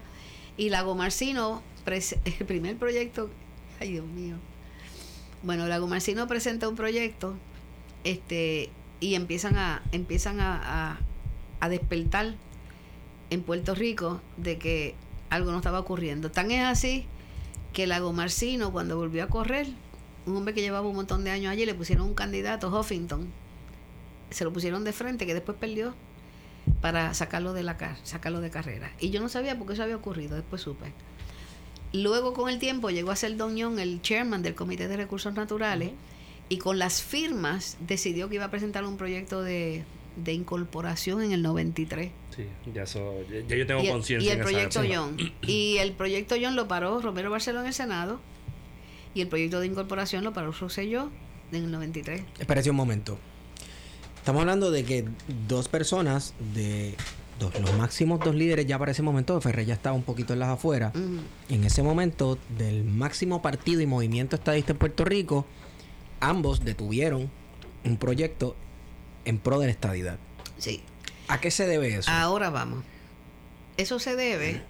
Y 0.57 0.69
Lago 0.69 0.95
Marcino, 0.95 1.61
el 1.85 2.45
primer 2.45 2.77
proyecto, 2.77 3.29
ay 3.79 3.91
Dios 3.91 4.05
mío. 4.05 4.35
Bueno, 5.43 5.67
Lago 5.67 5.87
Marcino 5.87 6.27
presenta 6.27 6.67
un 6.69 6.75
proyecto 6.75 7.35
este 8.03 8.69
y 8.99 9.15
empiezan 9.15 9.57
a 9.57 9.83
empiezan 9.91 10.39
a, 10.39 10.93
a, 10.93 10.99
a 11.59 11.69
despertar 11.69 12.35
en 13.29 13.43
Puerto 13.43 13.75
Rico 13.75 14.21
de 14.37 14.57
que 14.57 14.95
algo 15.29 15.51
no 15.51 15.57
estaba 15.57 15.79
ocurriendo. 15.79 16.31
Tan 16.31 16.51
es 16.51 16.63
así 16.63 17.05
que 17.73 17.87
Lago 17.87 18.13
Marcino, 18.13 18.71
cuando 18.71 18.95
volvió 18.97 19.23
a 19.23 19.27
correr, 19.27 19.67
un 20.25 20.37
hombre 20.37 20.53
que 20.53 20.61
llevaba 20.61 20.87
un 20.87 20.95
montón 20.95 21.23
de 21.23 21.31
años 21.31 21.51
allí, 21.51 21.65
le 21.65 21.73
pusieron 21.73 22.07
un 22.07 22.13
candidato, 22.13 22.69
Huffington, 22.69 23.27
se 24.29 24.43
lo 24.43 24.53
pusieron 24.53 24.83
de 24.83 24.93
frente, 24.93 25.25
que 25.25 25.33
después 25.33 25.57
perdió, 25.59 25.93
para 26.81 27.13
sacarlo 27.13 27.53
de 27.53 27.63
la 27.63 27.77
car 27.77 27.97
sacarlo 28.03 28.41
de 28.41 28.49
carrera. 28.49 28.91
Y 28.99 29.09
yo 29.09 29.21
no 29.21 29.29
sabía 29.29 29.57
por 29.57 29.67
qué 29.67 29.73
eso 29.73 29.83
había 29.83 29.95
ocurrido, 29.95 30.35
después 30.35 30.61
supe. 30.61 30.93
Luego, 31.93 32.33
con 32.33 32.49
el 32.49 32.59
tiempo, 32.59 32.89
llegó 32.89 33.11
a 33.11 33.15
ser 33.15 33.37
Don 33.37 33.55
Young 33.55 33.79
el 33.79 34.01
chairman 34.01 34.41
del 34.41 34.55
Comité 34.55 34.87
de 34.87 34.97
Recursos 34.97 35.33
Naturales 35.33 35.91
y 36.49 36.57
con 36.57 36.77
las 36.77 37.01
firmas 37.01 37.77
decidió 37.79 38.29
que 38.29 38.35
iba 38.35 38.45
a 38.45 38.51
presentar 38.51 38.83
un 38.83 38.97
proyecto 38.97 39.41
de, 39.41 39.83
de 40.17 40.33
incorporación 40.33 41.21
en 41.21 41.31
el 41.31 41.41
93. 41.41 42.11
Sí, 42.35 42.45
ya, 42.73 42.83
eso, 42.83 43.23
ya, 43.31 43.39
ya 43.47 43.55
yo 43.55 43.65
tengo 43.65 43.81
Y 43.81 43.87
el, 43.87 43.91
conciencia 43.93 44.27
y 44.27 44.31
el 44.31 44.41
en 44.41 44.41
esa 44.41 44.49
proyecto. 44.49 44.83
Young. 44.83 45.31
Y 45.47 45.77
el 45.77 45.93
proyecto 45.93 46.35
Young 46.35 46.55
lo 46.55 46.67
paró 46.67 46.99
Romero 47.01 47.29
Barceló 47.31 47.61
en 47.61 47.67
el 47.67 47.73
Senado 47.73 48.19
y 49.13 49.21
el 49.21 49.27
proyecto 49.27 49.59
de 49.61 49.67
incorporación 49.67 50.23
lo 50.23 50.33
paró 50.33 50.51
Rosselló 50.51 51.09
en 51.51 51.63
el 51.65 51.71
93. 51.71 52.23
Espérate 52.39 52.69
un 52.69 52.75
momento. 52.75 53.17
Estamos 54.25 54.39
hablando 54.41 54.71
de 54.71 54.83
que 54.83 55.05
dos 55.47 55.67
personas 55.67 56.33
de 56.55 56.95
dos- 57.39 57.53
los 57.59 57.77
máximos 57.77 58.19
dos 58.21 58.33
líderes 58.33 58.65
ya 58.65 58.79
para 58.79 58.91
ese 58.91 59.03
momento, 59.03 59.39
Ferrer 59.39 59.67
ya 59.67 59.75
estaba 59.75 59.95
un 59.95 60.01
poquito 60.01 60.33
en 60.33 60.39
las 60.39 60.49
afueras. 60.49 60.93
En 61.47 61.63
ese 61.63 61.83
momento, 61.83 62.39
del 62.57 62.85
máximo 62.85 63.43
partido 63.43 63.81
y 63.81 63.85
movimiento 63.85 64.35
estadista 64.35 64.71
en 64.71 64.79
Puerto 64.79 65.05
Rico, 65.05 65.45
ambos 66.21 66.65
detuvieron 66.65 67.29
un 67.83 67.97
proyecto 67.97 68.55
en 69.25 69.37
pro 69.37 69.59
de 69.59 69.67
la 69.67 69.71
estadidad. 69.73 70.17
Sí. 70.57 70.81
¿A 71.27 71.39
qué 71.39 71.51
se 71.51 71.67
debe 71.67 71.95
eso? 71.95 72.09
Ahora 72.09 72.49
vamos. 72.49 72.83
Eso 73.77 73.99
se 73.99 74.15
debe 74.15 74.63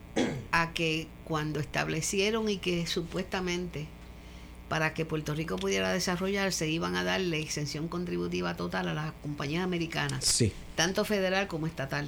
a 0.51 0.73
que 0.73 1.07
cuando 1.23 1.61
establecieron 1.61 2.49
y 2.49 2.57
que 2.57 2.85
supuestamente 2.87 3.87
para 4.69 4.93
que 4.93 5.05
Puerto 5.05 5.35
Rico 5.35 5.57
pudiera 5.57 5.91
desarrollarse 5.91 6.67
iban 6.69 6.95
a 6.95 7.03
darle 7.03 7.39
exención 7.39 7.87
contributiva 7.87 8.55
total 8.55 8.87
a 8.87 8.93
las 8.93 9.11
compañías 9.21 9.63
americanas, 9.63 10.25
Sí. 10.25 10.51
tanto 10.75 11.05
federal 11.05 11.47
como 11.47 11.67
estatal. 11.67 12.07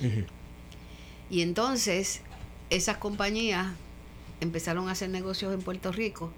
Y 1.29 1.41
entonces 1.41 2.21
esas 2.69 2.97
compañías 2.97 3.67
empezaron 4.41 4.89
a 4.89 4.93
hacer 4.93 5.09
negocios 5.09 5.53
en 5.53 5.61
Puerto 5.61 5.91
Rico. 5.91 6.31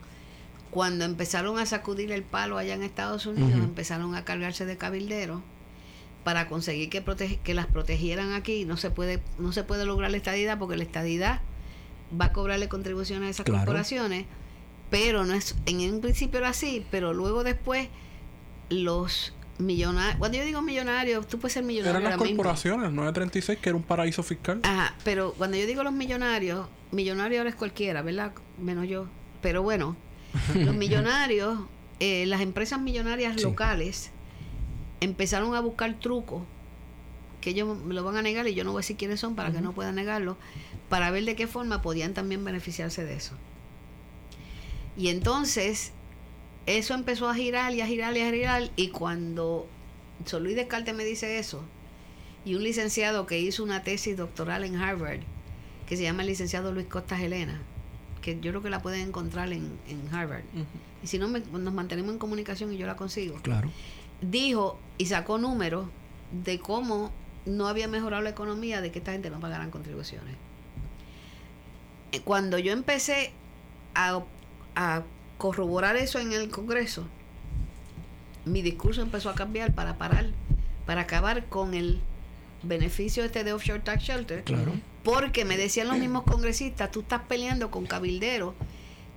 Cuando 0.72 1.06
empezaron 1.06 1.58
a 1.58 1.66
sacudir 1.66 2.12
el 2.12 2.22
palo 2.24 2.58
allá 2.58 2.76
en 2.76 2.84
Estados 2.84 3.26
Unidos, 3.26 3.54
empezaron 3.54 4.14
a 4.16 4.24
cargarse 4.26 4.66
de 4.66 4.78
cabilderos 4.78 5.42
para 6.24 6.48
conseguir 6.48 6.90
que, 6.90 7.04
protege- 7.04 7.40
que 7.44 7.54
las 7.54 7.66
protegieran 7.66 8.34
aquí. 8.34 8.66
No 8.66 8.78
se 8.78 8.92
puede 8.92 9.22
no 9.40 9.52
se 9.54 9.64
puede 9.64 9.86
lograr 9.86 10.12
la 10.12 10.18
estadidad 10.18 10.60
porque 10.60 10.76
la 10.78 10.84
estadidad 10.84 11.42
va 12.20 12.26
a 12.26 12.34
cobrarle 12.34 12.68
contribuciones 12.68 13.28
a 13.28 13.30
esas 13.32 13.46
Claro. 13.46 13.62
corporaciones, 13.66 14.26
pero 14.90 15.26
no 15.26 15.34
es 15.34 15.56
en 15.66 15.80
un 15.94 16.02
principio 16.02 16.40
era 16.40 16.50
así, 16.50 16.86
pero 16.92 17.14
luego 17.14 17.44
después 17.44 17.88
los 18.70 19.34
millonarios, 19.58 20.18
cuando 20.18 20.38
yo 20.38 20.46
digo 20.46 20.62
millonarios, 20.62 21.28
tú 21.28 21.40
puedes 21.40 21.54
ser 21.54 21.64
millonario 21.64 21.92
Eran 21.92 22.04
las 22.04 22.14
ahora 22.14 22.24
mismo. 22.24 22.38
corporaciones, 22.44 22.92
936, 22.92 23.60
que 23.60 23.70
era 23.70 23.76
un 23.76 23.84
paraíso 23.84 24.24
fiscal. 24.24 24.60
Ajá, 24.64 24.96
pero 25.04 25.34
cuando 25.38 25.58
yo 25.58 25.66
digo 25.66 25.84
los 25.84 25.94
millonarios, 25.94 26.68
millonario 26.92 27.40
ahora 27.40 27.50
es 27.50 27.56
cualquiera, 27.56 28.02
¿verdad? 28.02 28.32
Menos 28.58 28.88
yo. 28.88 29.08
Pero 29.42 29.62
bueno, 29.64 29.96
los 30.56 30.76
millonarios, 30.76 31.60
eh, 32.00 32.26
las 32.28 32.42
empresas 32.42 32.80
millonarias 32.80 33.36
Sí. 33.38 33.44
locales 33.44 34.12
empezaron 35.02 35.56
a 35.56 35.60
buscar 35.62 36.00
trucos 36.00 36.44
que 37.42 37.52
ellos 37.52 37.78
me 37.78 37.94
lo 37.94 38.04
van 38.04 38.18
a 38.18 38.22
negar 38.22 38.48
y 38.50 38.54
yo 38.54 38.64
no 38.66 38.72
voy 38.72 38.80
a 38.80 38.82
decir 38.82 38.98
quiénes 38.98 39.20
son 39.22 39.34
para 39.36 39.52
que 39.52 39.62
no 39.62 39.72
puedan 39.72 39.96
negarlo, 39.96 40.36
para 40.90 41.10
ver 41.10 41.24
de 41.24 41.36
qué 41.38 41.48
forma 41.48 41.82
podían 41.82 42.14
también 42.14 42.44
beneficiarse 42.44 43.06
de 43.06 43.14
eso. 43.16 43.34
Y 44.98 45.10
entonces, 45.10 45.92
eso 46.66 46.94
empezó 46.94 47.30
a 47.30 47.36
girar 47.36 47.74
y 47.74 47.82
a 47.82 47.88
girar 47.88 48.16
y 48.18 48.22
a 48.22 48.32
girar, 48.32 48.72
y 48.76 48.90
cuando 48.90 49.68
Sol 50.26 50.44
Luis 50.44 50.56
Descartes 50.56 50.94
me 50.96 51.06
dice 51.06 51.40
eso, 51.40 51.64
y 52.46 52.56
un 52.56 52.64
licenciado 52.64 53.26
que 53.26 53.40
hizo 53.40 53.64
una 53.64 53.84
tesis 53.84 54.18
doctoral 54.18 54.64
en 54.64 54.76
Harvard, 54.76 55.20
que 55.88 55.98
se 55.98 56.04
llama 56.04 56.22
el 56.24 56.28
licenciado 56.28 56.72
Luis 56.72 56.88
Costa 56.88 57.22
Helena, 57.22 57.62
que 58.22 58.36
yo 58.40 58.52
creo 58.52 58.62
que 58.62 58.70
la 58.70 58.82
pueden 58.82 59.08
encontrar 59.08 59.52
en, 59.54 59.72
en 59.88 60.14
Harvard. 60.14 60.44
Y 61.02 61.08
si 61.08 61.18
no, 61.18 61.28
me- 61.30 61.40
nos 61.40 61.74
mantenemos 61.74 62.12
en 62.12 62.20
comunicación 62.20 62.74
y 62.74 62.78
yo 62.78 62.86
la 62.86 62.96
consigo. 62.98 63.40
Claro. 63.42 63.70
Dijo 64.22 64.78
y 64.98 65.06
sacó 65.06 65.38
números 65.38 65.88
de 66.44 66.60
cómo 66.60 67.12
no 67.46 67.68
había 67.68 67.88
mejorado 67.88 68.22
la 68.22 68.30
economía 68.30 68.82
de 68.82 68.92
que 68.92 69.00
esta 69.00 69.14
gente 69.14 69.30
no 69.30 69.40
pagaran 69.40 69.72
contribuciones. 69.72 70.36
Eh, 72.12 72.22
Cuando 72.22 72.60
yo 72.60 72.72
empecé 72.74 73.32
a, 73.96 74.22
a 74.76 75.04
corroborar 75.38 75.96
eso 75.96 76.20
en 76.20 76.34
el 76.34 76.50
Congreso, 76.50 77.06
mi 78.46 78.62
discurso 78.62 79.02
empezó 79.02 79.30
a 79.30 79.36
cambiar 79.36 79.74
para 79.74 79.98
parar, 79.98 80.28
para 80.86 81.02
acabar 81.02 81.46
con 81.48 81.74
el 81.74 82.00
beneficio 82.64 83.24
este 83.24 83.44
de 83.44 83.54
offshore 83.54 83.80
tax 83.80 84.04
shelter, 84.04 84.44
Claro. 84.44 84.74
porque 85.04 85.46
me 85.46 85.58
decían 85.58 85.88
los 85.88 85.98
mismos 85.98 86.24
congresistas, 86.24 86.92
tú 86.92 87.02
estás 87.02 87.22
peleando 87.28 87.72
con 87.72 87.86
cabilderos 87.86 88.54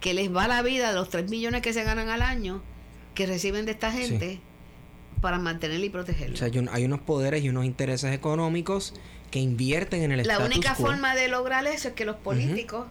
que 0.00 0.14
les 0.14 0.34
va 0.34 0.48
la 0.48 0.62
vida 0.62 0.88
de 0.88 0.94
los 0.94 1.08
3 1.08 1.30
millones 1.30 1.62
que 1.62 1.72
se 1.72 1.84
ganan 1.84 2.08
al 2.08 2.22
año 2.22 2.62
que 3.14 3.26
reciben 3.26 3.64
de 3.66 3.72
esta 3.72 3.90
gente 3.92 4.40
para 5.20 5.38
mantenerla 5.38 5.86
y 5.86 5.90
protegerla. 5.90 6.34
O 6.34 6.36
sea, 6.38 6.48
hay, 6.48 6.58
un- 6.58 6.68
hay 6.70 6.84
unos 6.84 7.00
poderes 7.00 7.44
y 7.44 7.48
unos 7.48 7.64
intereses 7.64 8.12
económicos 8.12 8.94
que 9.30 9.38
invierten 9.38 10.02
en 10.02 10.12
el 10.12 10.26
la 10.26 10.40
única 10.40 10.74
quo. 10.74 10.86
forma 10.86 11.14
de 11.14 11.28
lograr 11.28 11.66
eso 11.66 11.88
es 11.88 11.94
que 11.94 12.04
los 12.04 12.16
políticos 12.16 12.86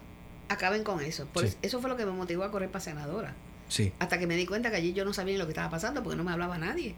acaben 0.53 0.83
con 0.83 1.01
eso. 1.01 1.25
Por 1.27 1.47
Sí. 1.47 1.55
eso- 1.61 1.79
fue 1.81 1.89
lo 1.89 1.97
que 1.97 2.05
me 2.05 2.11
motivó 2.11 2.43
a 2.43 2.51
correr 2.51 2.69
para 2.69 2.83
senadora. 2.83 3.33
Sí. 3.67 3.93
Hasta 3.99 4.19
que 4.19 4.27
me 4.27 4.35
di 4.35 4.45
cuenta 4.45 4.69
que 4.69 4.77
allí 4.77 4.93
yo 4.93 5.05
no 5.05 5.13
sabía 5.13 5.33
ni 5.33 5.39
lo 5.39 5.45
que 5.45 5.51
estaba 5.51 5.69
pasando 5.69 6.03
porque 6.03 6.17
no 6.17 6.23
me 6.23 6.31
hablaba 6.31 6.57
nadie. 6.57 6.95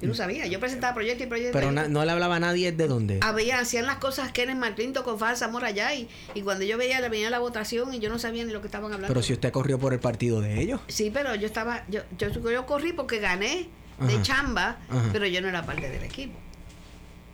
Yo 0.00 0.08
no 0.08 0.14
sabía. 0.14 0.46
Yo 0.48 0.58
presentaba 0.58 0.94
proyectos 0.94 1.26
y 1.26 1.28
proyectos. 1.28 1.54
Mm. 1.54 1.64
Pero 1.64 1.70
na- 1.72 1.86
no 1.86 2.04
le 2.04 2.10
hablaba 2.10 2.36
a 2.36 2.40
nadie 2.40 2.72
de 2.72 2.88
dónde. 2.88 3.20
había, 3.22 3.60
hacían 3.60 3.86
las 3.86 3.98
cosas 3.98 4.32
Kenneth 4.32 4.56
Martinto 4.56 5.04
con 5.04 5.16
Falsa 5.16 5.46
Zamora 5.46 5.68
allá 5.68 5.94
y, 5.94 6.08
y 6.34 6.42
cuando 6.42 6.64
yo 6.64 6.76
veía 6.76 7.00
venía 7.08 7.30
la 7.30 7.38
votación 7.38 7.94
y 7.94 8.00
yo 8.00 8.08
no 8.10 8.18
sabía 8.18 8.44
ni 8.44 8.52
lo 8.52 8.60
que 8.60 8.66
estaban 8.66 8.86
hablando. 8.92 9.06
Pero 9.06 9.22
si 9.22 9.32
usted 9.32 9.52
corrió 9.52 9.78
por 9.78 9.92
el 9.92 10.00
partido 10.00 10.40
de 10.40 10.60
ellos. 10.60 10.80
Sí, 10.88 11.10
pero 11.14 11.36
yo 11.36 11.46
estaba, 11.46 11.84
yo, 11.88 12.00
yo, 12.18 12.28
yo 12.50 12.66
corrí 12.66 12.92
porque 12.92 13.20
gané 13.20 13.68
de 14.00 14.14
Ajá. 14.14 14.22
chamba, 14.22 14.78
Ajá. 14.88 15.08
pero 15.12 15.24
yo 15.26 15.40
no 15.40 15.48
era 15.48 15.64
parte 15.64 15.88
del 15.88 16.02
equipo. 16.02 16.36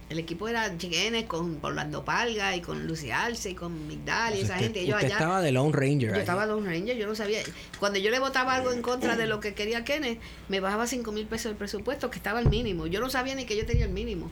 El 0.08 0.18
equipo 0.18 0.48
era 0.48 0.74
Kenneth 0.78 1.26
con 1.26 1.58
Orlando 1.60 2.02
Palga 2.02 2.56
y 2.56 2.62
con 2.62 2.86
Lucy 2.86 3.10
Arce 3.10 3.50
y 3.50 3.54
con 3.54 3.86
Migdal 3.86 4.34
y 4.34 4.42
O 4.42 4.46
sea, 4.46 4.56
esa 4.56 4.64
gente. 4.64 4.86
Yo 4.86 4.96
allá, 4.96 5.08
estaba 5.08 5.42
de 5.42 5.52
Lone 5.52 5.72
Ranger. 5.72 6.08
yo 6.08 6.14
ahí. 6.14 6.20
estaba 6.20 6.46
Lone 6.46 6.66
Ranger, 6.66 6.96
yo 6.96 7.06
no 7.06 7.14
sabía. 7.14 7.40
Cuando 7.78 7.98
yo 7.98 8.10
le 8.10 8.18
votaba 8.18 8.54
algo 8.54 8.72
en 8.72 8.80
contra 8.80 9.16
de 9.16 9.26
lo 9.26 9.40
que 9.40 9.52
quería 9.52 9.84
Kenneth, 9.84 10.18
me 10.48 10.60
bajaba 10.60 10.86
5 10.86 11.12
mil 11.12 11.26
pesos 11.26 11.50
el 11.50 11.56
presupuesto, 11.56 12.10
que 12.10 12.16
estaba 12.16 12.40
el 12.40 12.48
mínimo. 12.48 12.86
Yo 12.86 13.00
no 13.00 13.10
sabía 13.10 13.34
ni 13.34 13.44
que 13.44 13.54
yo 13.56 13.66
tenía 13.66 13.84
el 13.84 13.92
mínimo. 13.92 14.30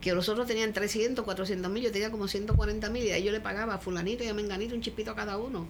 Que 0.00 0.14
los 0.14 0.28
otros 0.28 0.46
tenían 0.46 0.72
300, 0.72 1.24
400 1.24 1.68
mil, 1.72 1.82
yo 1.82 1.90
tenía 1.90 2.12
como 2.12 2.28
140 2.28 2.88
mil 2.90 3.02
y 3.02 3.10
ahí 3.10 3.24
yo 3.24 3.32
le 3.32 3.40
pagaba 3.40 3.74
a 3.74 3.78
fulanito 3.78 4.22
y 4.22 4.28
a 4.28 4.34
menganito 4.34 4.76
un 4.76 4.82
chispito 4.82 5.10
a 5.10 5.16
cada 5.16 5.36
uno. 5.36 5.66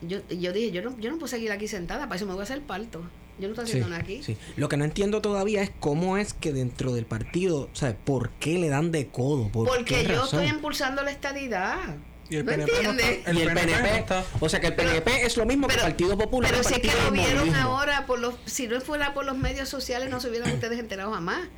Yo, 0.00 0.20
yo 0.30 0.54
dije, 0.54 0.70
yo 0.70 0.80
no, 0.80 0.98
yo 0.98 1.10
no 1.10 1.18
puedo 1.18 1.28
seguir 1.28 1.52
aquí 1.52 1.68
sentada, 1.68 2.04
para 2.04 2.16
eso 2.16 2.24
me 2.24 2.32
voy 2.32 2.40
a 2.40 2.44
hacer 2.44 2.62
parto. 2.62 3.02
Yo 3.40 3.48
no 3.48 3.54
estoy 3.54 3.66
Sí, 3.66 3.70
haciendo 3.72 3.88
nada 3.88 4.02
aquí. 4.02 4.22
sí. 4.22 4.36
Lo 4.56 4.68
que 4.68 4.76
no 4.76 4.84
entiendo 4.84 5.20
todavía 5.22 5.62
es 5.62 5.70
cómo 5.80 6.16
es 6.18 6.34
que 6.34 6.52
dentro 6.52 6.92
del 6.92 7.06
partido, 7.06 7.68
¿sabes? 7.72 7.96
¿Por 8.04 8.30
qué 8.32 8.58
le 8.58 8.68
dan 8.68 8.92
de 8.92 9.08
codo? 9.08 9.48
¿Por 9.48 9.66
Porque 9.66 9.84
qué 9.84 10.02
yo 10.04 10.20
razón? 10.20 10.40
estoy 10.42 10.54
impulsando 10.56 11.02
la 11.02 11.10
estadidad. 11.10 11.78
Y 12.28 12.36
el 12.36 12.44
¿Me 12.44 12.52
PNP 12.52 12.70
no 12.70 12.90
entiendes? 12.90 13.18
está- 13.18 13.32
y 13.32 13.42
el 13.42 13.48
PNP 13.48 13.60
PNP, 13.72 13.90
no 13.90 13.96
está- 13.96 14.24
o 14.38 14.48
sea 14.48 14.60
que 14.60 14.66
el 14.68 14.74
PNP 14.76 15.24
es 15.26 15.36
lo 15.36 15.46
mismo 15.46 15.66
que 15.66 15.74
el 15.74 15.80
Partido 15.80 16.16
Popular. 16.16 16.50
Pero 16.50 16.62
es 16.62 16.68
que 16.80 16.90
lo 17.04 17.10
vieron 17.10 17.54
ahora, 17.56 18.06
por 18.06 18.20
los, 18.20 18.34
si 18.44 18.68
no 18.68 18.80
fuera 18.80 19.14
por 19.14 19.24
los 19.24 19.36
medios 19.36 19.68
sociales, 19.68 20.10
no 20.10 20.20
se 20.20 20.28
hubieran 20.28 20.52
ustedes 20.52 20.78
enterado 20.78 21.12
jamás. 21.12 21.48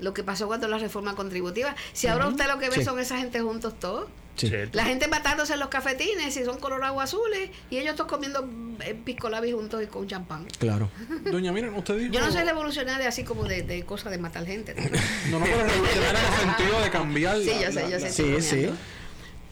Lo 0.00 0.12
que 0.12 0.22
pasó 0.24 0.48
cuando 0.48 0.66
la 0.68 0.78
reforma 0.78 1.14
contributiva. 1.14 1.76
Si 1.92 2.08
ahora 2.08 2.26
usted 2.26 2.46
lo 2.48 2.58
que 2.58 2.68
ve 2.68 2.76
Sí. 2.76 2.84
son 2.84 2.98
esa 2.98 3.16
gente 3.18 3.40
juntos 3.40 3.78
todos. 3.78 4.08
Sí. 4.36 4.50
La 4.72 4.84
gente 4.84 5.08
matándose 5.08 5.52
en 5.54 5.60
los 5.60 5.68
cafetines 5.68 6.36
y 6.36 6.44
son 6.44 6.58
colorados 6.58 7.02
azules 7.02 7.50
y 7.70 7.76
ellos 7.78 7.94
todos 7.96 8.10
comiendo 8.10 8.48
eh, 8.80 8.94
pisco 9.04 9.28
labi 9.28 9.52
juntos 9.52 9.82
y 9.82 9.86
con 9.86 10.06
champán. 10.08 10.46
Claro. 10.58 10.88
Doña, 11.30 11.52
miren, 11.52 11.74
usted 11.74 11.98
dijo... 11.98 12.12
Yo 12.14 12.20
no 12.20 12.32
soy 12.32 12.42
revolucionaria 12.42 13.08
así 13.08 13.24
como 13.24 13.44
de, 13.44 13.62
de 13.62 13.84
cosas 13.84 14.10
de 14.10 14.18
matar 14.18 14.46
gente. 14.46 14.74
¿no? 15.30 15.38
No, 15.38 15.44
pero 15.44 15.58
revolucionaria 15.64 16.20
en 16.20 16.26
el 16.48 16.56
sentido 16.56 16.80
de 16.82 16.90
cambiar 16.90 17.36
Sí, 17.38 17.46
la- 17.46 17.60
yo 17.60 17.72
sé, 17.72 17.82
la- 17.82 17.88
yo 17.90 18.00
sé. 18.00 18.32
la- 18.32 18.40
Sí. 18.42 18.70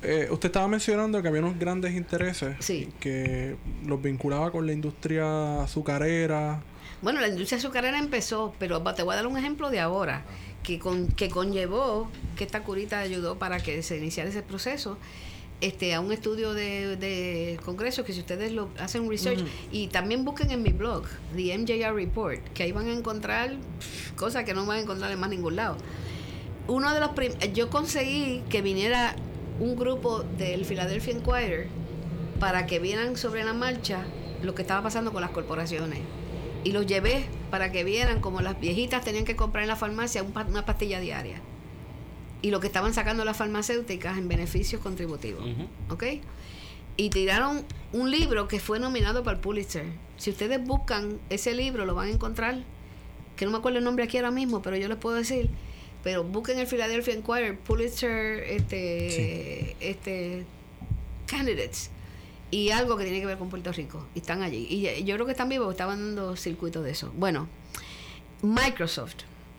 Eh, 0.02 0.28
usted 0.30 0.48
estaba 0.48 0.66
mencionando 0.66 1.20
que 1.20 1.28
había 1.28 1.42
unos 1.42 1.58
grandes 1.58 1.92
intereses 1.94 2.56
Sí. 2.60 2.88
que 3.00 3.56
los 3.84 4.00
vinculaba 4.00 4.50
con 4.50 4.64
la 4.64 4.72
industria 4.72 5.62
azucarera. 5.62 6.62
Bueno, 7.02 7.20
la 7.20 7.28
industria 7.28 7.58
azucarera 7.58 7.98
empezó, 7.98 8.54
pero 8.58 8.80
te 8.94 9.02
voy 9.02 9.12
a 9.12 9.16
dar 9.16 9.26
un 9.26 9.36
ejemplo 9.36 9.68
de 9.68 9.78
ahora, 9.80 10.22
que, 10.62 10.78
con, 10.78 11.08
que 11.08 11.28
conllevó, 11.28 12.10
que 12.36 12.44
esta 12.44 12.62
curita 12.62 13.00
ayudó 13.00 13.38
para 13.38 13.60
que 13.60 13.82
se 13.82 13.98
iniciara 13.98 14.30
ese 14.30 14.42
proceso, 14.42 14.98
este, 15.60 15.94
a 15.94 16.00
un 16.00 16.10
estudio 16.10 16.54
de, 16.54 16.96
de 16.96 17.60
Congreso, 17.64 18.04
que 18.04 18.12
si 18.12 18.20
ustedes 18.20 18.52
lo 18.52 18.70
hacen 18.78 19.02
un 19.02 19.10
research, 19.10 19.40
y 19.70 19.88
también 19.88 20.24
busquen 20.24 20.50
en 20.50 20.62
mi 20.62 20.72
blog, 20.72 21.04
The 21.36 21.56
MJR 21.58 21.94
Report, 21.94 22.40
que 22.54 22.62
ahí 22.62 22.72
van 22.72 22.88
a 22.88 22.92
encontrar 22.92 23.56
cosas 24.16 24.44
que 24.44 24.54
no 24.54 24.64
van 24.64 24.78
a 24.78 24.80
encontrar 24.80 25.10
en 25.12 25.20
más 25.20 25.28
ningún 25.28 25.56
lado. 25.56 25.76
Uno 26.66 26.94
de 26.94 27.00
los 27.00 27.10
yo 27.52 27.68
conseguí 27.68 28.42
que 28.48 28.62
viniera 28.62 29.16
un 29.58 29.76
grupo 29.76 30.22
del 30.22 30.64
Philadelphia 30.64 31.14
Inquirer 31.14 31.68
para 32.38 32.66
que 32.66 32.78
vieran 32.78 33.16
sobre 33.16 33.44
la 33.44 33.52
marcha 33.52 34.04
lo 34.42 34.54
que 34.54 34.62
estaba 34.62 34.82
pasando 34.82 35.12
con 35.12 35.20
las 35.20 35.30
corporaciones. 35.30 36.00
Y 36.64 36.72
los 36.72 36.86
llevé 36.86 37.24
para 37.50 37.72
que 37.72 37.84
vieran 37.84 38.20
como 38.20 38.40
las 38.40 38.58
viejitas 38.60 39.04
tenían 39.04 39.24
que 39.24 39.34
comprar 39.36 39.62
en 39.62 39.68
la 39.68 39.76
farmacia 39.76 40.22
un 40.22 40.32
pa- 40.32 40.44
una 40.44 40.64
pastilla 40.66 41.00
diaria. 41.00 41.40
Y 42.42 42.50
lo 42.50 42.60
que 42.60 42.66
estaban 42.66 42.94
sacando 42.94 43.24
las 43.24 43.36
farmacéuticas 43.36 44.16
en 44.18 44.28
beneficios 44.28 44.80
contributivos. 44.82 45.44
¿Ok? 45.90 46.04
Y 46.96 47.10
tiraron 47.10 47.64
un 47.92 48.10
libro 48.10 48.46
que 48.48 48.60
fue 48.60 48.78
nominado 48.78 49.22
para 49.22 49.36
el 49.36 49.40
Pulitzer. 49.42 49.86
Si 50.18 50.30
ustedes 50.30 50.62
buscan 50.62 51.18
ese 51.30 51.54
libro, 51.54 51.86
lo 51.86 51.94
van 51.94 52.08
a 52.08 52.10
encontrar. 52.12 52.58
Que 53.36 53.46
no 53.46 53.50
me 53.52 53.58
acuerdo 53.58 53.78
el 53.78 53.84
nombre 53.84 54.04
aquí 54.04 54.18
ahora 54.18 54.30
mismo, 54.30 54.60
pero 54.60 54.76
yo 54.76 54.86
les 54.88 54.98
puedo 54.98 55.16
decir. 55.16 55.48
Pero 56.04 56.24
busquen 56.24 56.58
el 56.58 56.66
Philadelphia 56.66 57.14
Inquirer, 57.14 57.58
Pulitzer, 57.58 58.42
este, 58.44 59.76
este, 59.80 60.44
candidates 61.26 61.90
y 62.50 62.70
algo 62.70 62.96
que 62.96 63.04
tiene 63.04 63.20
que 63.20 63.26
ver 63.26 63.38
con 63.38 63.48
Puerto 63.50 63.72
Rico. 63.72 64.06
Y 64.14 64.20
están 64.20 64.42
allí. 64.42 64.66
Y 64.68 65.04
yo 65.04 65.14
creo 65.14 65.26
que 65.26 65.32
están 65.32 65.48
vivos, 65.48 65.70
estaban 65.70 65.98
dando 66.14 66.36
circuitos 66.36 66.82
de 66.84 66.90
eso. 66.90 67.12
Bueno, 67.16 67.48
Microsoft. 68.42 69.14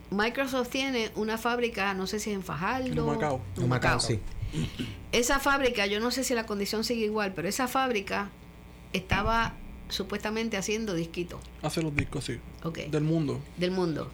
Microsoft 0.10 0.70
tiene 0.70 1.12
una 1.16 1.38
fábrica, 1.38 1.94
no 1.94 2.06
sé 2.08 2.20
si 2.20 2.32
es 2.32 2.36
en 2.36 2.44
Fajardo. 2.44 2.86
En 2.88 3.00
Humacao. 3.00 3.42
en 3.58 3.64
Humacao. 3.64 4.00
sí. 4.00 4.20
Esa 5.14 5.40
fábrica, 5.40 5.86
yo 5.86 6.02
no 6.02 6.12
sé 6.12 6.26
si 6.26 6.34
la 6.34 6.46
condición 6.46 6.84
sigue 6.84 7.06
igual, 7.06 7.32
pero 7.34 7.48
esa 7.48 7.70
fábrica 7.70 8.30
estaba 8.92 9.54
supuestamente 9.88 10.58
haciendo 10.58 10.94
disquitos, 10.94 11.40
Hace 11.62 11.82
los 11.82 11.96
discos, 11.96 12.26
sí. 12.26 12.40
ok, 12.64 12.78
Del 12.90 13.04
mundo. 13.04 13.40
del 13.58 13.72
mundo. 13.72 14.10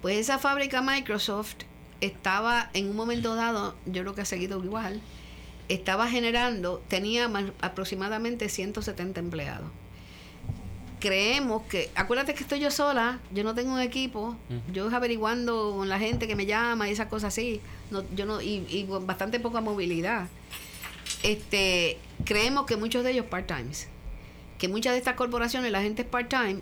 Pues 0.00 0.16
esa 0.18 0.38
fábrica 0.38 0.80
Microsoft 0.80 1.56
estaba 2.00 2.70
en 2.72 2.88
un 2.88 2.96
momento 2.96 3.34
dado, 3.34 3.74
yo 3.86 4.00
creo 4.02 4.14
que 4.14 4.22
ha 4.22 4.26
seguido 4.26 4.62
igual, 4.64 5.00
estaba 5.68 6.08
generando, 6.08 6.82
tenía 6.88 7.30
aproximadamente 7.60 8.48
170 8.48 9.20
empleados. 9.20 9.68
Creemos 11.00 11.62
que, 11.64 11.90
acuérdate 11.94 12.34
que 12.34 12.42
estoy 12.42 12.60
yo 12.60 12.70
sola, 12.70 13.20
yo 13.32 13.44
no 13.44 13.54
tengo 13.54 13.74
un 13.74 13.80
equipo, 13.80 14.36
yo 14.72 14.88
averiguando 14.94 15.74
con 15.76 15.88
la 15.88 15.98
gente 15.98 16.26
que 16.26 16.34
me 16.34 16.46
llama 16.46 16.88
y 16.88 16.92
esas 16.92 17.08
cosas 17.08 17.34
así, 17.34 17.60
no, 17.90 18.02
yo 18.14 18.26
no, 18.26 18.40
y, 18.40 18.66
y 18.68 18.84
con 18.88 19.06
bastante 19.06 19.38
poca 19.38 19.60
movilidad. 19.60 20.28
Este, 21.22 21.98
creemos 22.24 22.66
que 22.66 22.76
muchos 22.76 23.04
de 23.04 23.12
ellos 23.12 23.26
part-times, 23.26 23.88
que 24.58 24.68
muchas 24.68 24.92
de 24.92 24.98
estas 24.98 25.14
corporaciones, 25.16 25.70
la 25.70 25.82
gente 25.82 26.02
es 26.02 26.08
part-time, 26.08 26.60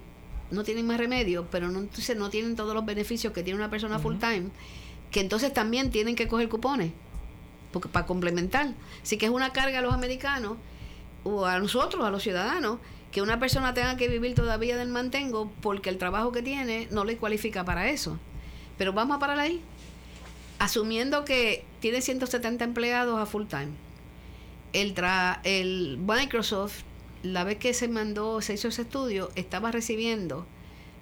no 0.51 0.65
tienen 0.65 0.87
más 0.87 0.99
remedio, 0.99 1.47
pero 1.51 1.69
no, 1.71 1.81
entonces 1.81 2.17
no 2.17 2.29
tienen 2.29 2.57
todos 2.57 2.75
los 2.75 2.85
beneficios 2.85 3.33
que 3.33 3.43
tiene 3.43 3.59
una 3.59 3.71
persona 3.71 3.99
full-time, 3.99 4.49
que 5.11 5.21
entonces 5.21 5.53
también 5.53 5.91
tienen 5.91 6.17
que 6.17 6.27
coger 6.29 6.49
cupones 6.49 6.91
porque, 7.75 7.89
para 7.89 8.07
complementar. 8.07 8.73
Así 9.03 9.19
que 9.19 9.27
es 9.27 9.33
una 9.33 9.53
carga 9.53 9.81
a 9.81 9.83
los 9.83 9.93
americanos 9.93 10.57
o 11.25 11.45
a 11.45 11.59
nosotros, 11.59 12.05
a 12.05 12.11
los 12.11 12.23
ciudadanos, 12.23 12.79
que 13.11 13.21
una 13.21 13.41
persona 13.41 13.75
tenga 13.75 13.97
que 13.97 14.09
vivir 14.09 14.35
todavía 14.35 14.77
del 14.77 14.89
mantengo 14.89 15.51
porque 15.61 15.91
el 15.91 15.99
trabajo 15.99 16.31
que 16.31 16.41
tiene 16.41 16.87
no 16.93 17.05
le 17.05 17.17
cualifica 17.17 17.65
para 17.65 17.91
eso. 17.91 18.19
Pero 18.79 18.93
vamos 18.93 19.17
a 19.17 19.21
parar 19.21 19.41
ahí. 19.41 19.61
Asumiendo 20.61 21.25
que 21.25 21.65
tiene 21.81 22.01
170 22.01 22.65
empleados 22.65 23.21
a 23.21 23.27
full 23.27 23.47
time. 23.47 23.71
El, 24.73 24.95
tra 24.95 25.41
el 25.43 25.99
Microsoft, 25.99 26.83
la 27.25 27.43
vez 27.43 27.59
que 27.59 27.75
se 27.75 27.89
mandó, 27.89 28.41
se 28.41 28.55
hizo 28.55 28.69
ese 28.69 28.83
estudio, 28.83 29.31
estaba 29.35 29.73
recibiendo 29.73 30.47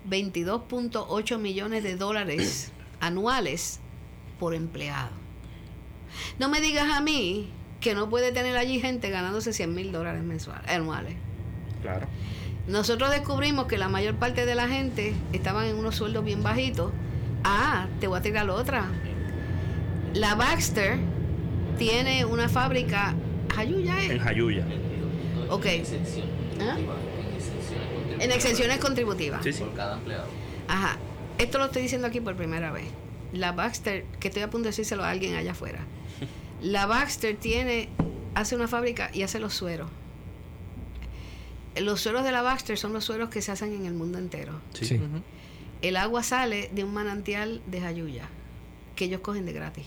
22.8 0.09 1.39
millones 1.39 1.83
de 1.83 1.97
dólares 1.97 2.73
anuales 3.01 3.79
por 4.39 4.55
empleado. 4.55 5.22
No 6.39 6.49
me 6.49 6.61
digas 6.61 6.91
a 6.91 7.01
mí 7.01 7.51
que 7.81 7.95
no 7.95 8.09
puede 8.09 8.33
tener 8.33 8.57
allí 8.57 8.81
gente 8.81 9.11
ganándose 9.11 9.53
100 9.53 9.75
mil 9.75 9.93
dólares 9.93 10.23
mensuales, 10.23 10.69
anuales. 10.71 11.17
Claro. 11.83 12.07
Nosotros 12.67 13.11
descubrimos 13.11 13.67
que 13.67 13.77
la 13.77 13.89
mayor 13.89 14.15
parte 14.15 14.47
de 14.47 14.55
la 14.55 14.69
gente 14.69 15.15
estaban 15.33 15.67
en 15.67 15.77
unos 15.77 15.97
sueldos 15.97 16.25
bien 16.25 16.43
bajitos. 16.43 16.93
Ah, 17.43 17.89
te 18.01 18.07
voy 18.07 18.19
a 18.19 18.23
tirar 18.23 18.49
otra. 18.51 18.87
La 20.15 20.37
Baxter 20.37 20.99
tiene 21.77 22.25
una 22.25 22.49
fábrica. 22.49 23.15
Jayuya 23.55 24.05
En 24.05 24.13
es. 24.13 24.23
Jayuya. 24.23 24.65
Ok. 25.51 25.67
¿Ah? 26.61 26.77
En 28.21 28.31
exenciones 28.31 28.79
contributivas. 28.79 29.43
Sí, 29.43 29.53
sí. 29.53 29.65
por 29.65 29.75
cada 29.75 29.97
empleado. 29.97 30.27
Ajá. 30.69 30.99
Esto 31.39 31.59
lo 31.59 31.65
estoy 31.65 31.83
diciendo 31.83 32.07
aquí 32.07 32.21
por 32.21 32.37
primera 32.37 32.71
vez. 32.71 32.85
La 33.33 33.53
Baxter, 33.53 34.05
que 34.21 34.29
estoy 34.29 34.43
a 34.43 34.51
punto 34.51 34.65
de 34.65 34.71
decírselo 34.71 35.05
a 35.05 35.11
alguien 35.11 35.35
allá 35.35 35.53
afuera. 35.53 35.81
La 36.61 36.87
Baxter 36.87 37.37
tiene, 37.37 37.89
hace 38.35 38.55
una 38.55 38.69
fábrica 38.69 39.11
y 39.13 39.23
hace 39.23 39.39
los 39.41 39.55
sueros. 39.55 39.89
Los 41.77 42.01
sueros 42.03 42.25
de 42.25 42.33
la 42.33 42.43
Baxter 42.43 42.77
son 42.79 42.93
los 42.93 43.05
sueros 43.05 43.31
que 43.31 43.41
se 43.41 43.51
hacen 43.51 43.73
en 43.73 43.87
el 43.87 43.95
mundo 43.95 44.19
entero. 44.19 44.61
Sí. 44.75 44.85
Sí. 44.85 44.95
Ujú. 44.97 45.23
El 45.81 45.97
agua 45.97 46.23
sale 46.23 46.69
de 46.73 46.85
un 46.85 46.93
manantial 46.93 47.61
de 47.67 47.81
Jayuya, 47.81 48.29
que 48.95 49.07
ellos 49.07 49.21
cogen 49.21 49.47
de 49.47 49.53
gratis. 49.53 49.87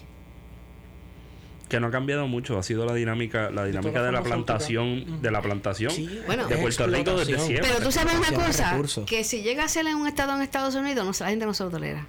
Que 1.69 1.79
no 1.79 1.87
ha 1.87 1.91
cambiado 1.91 2.27
mucho, 2.27 2.57
ha 2.59 2.63
sido 2.63 2.85
la 2.85 2.93
dinámica, 2.93 3.49
la 3.49 3.65
dinámica 3.65 4.03
de 4.03 4.11
la 4.11 4.21
plantación, 4.21 5.21
de 5.21 5.31
la 5.31 5.41
plantación 5.41 5.91
Sí, 5.91 6.19
Bueno. 6.25 6.47
de 6.47 6.57
Puerto 6.57 6.85
Rico 6.87 7.17
desde 7.17 7.39
siempre. 7.39 7.69
Pero 7.71 7.83
tú 7.83 7.91
sabes 7.91 8.15
una 8.15 8.45
cosa, 8.45 9.05
que 9.05 9.23
si 9.23 9.41
llega 9.41 9.63
a 9.63 9.67
ser 9.67 9.87
en 9.87 9.95
un 9.95 10.07
estado 10.07 10.35
en 10.35 10.41
Estados 10.41 10.75
Unidos, 10.75 11.05
no, 11.05 11.25
la 11.25 11.29
gente 11.31 11.45
no 11.45 11.53
se 11.53 11.63
lo 11.63 11.69
tolera. 11.69 12.05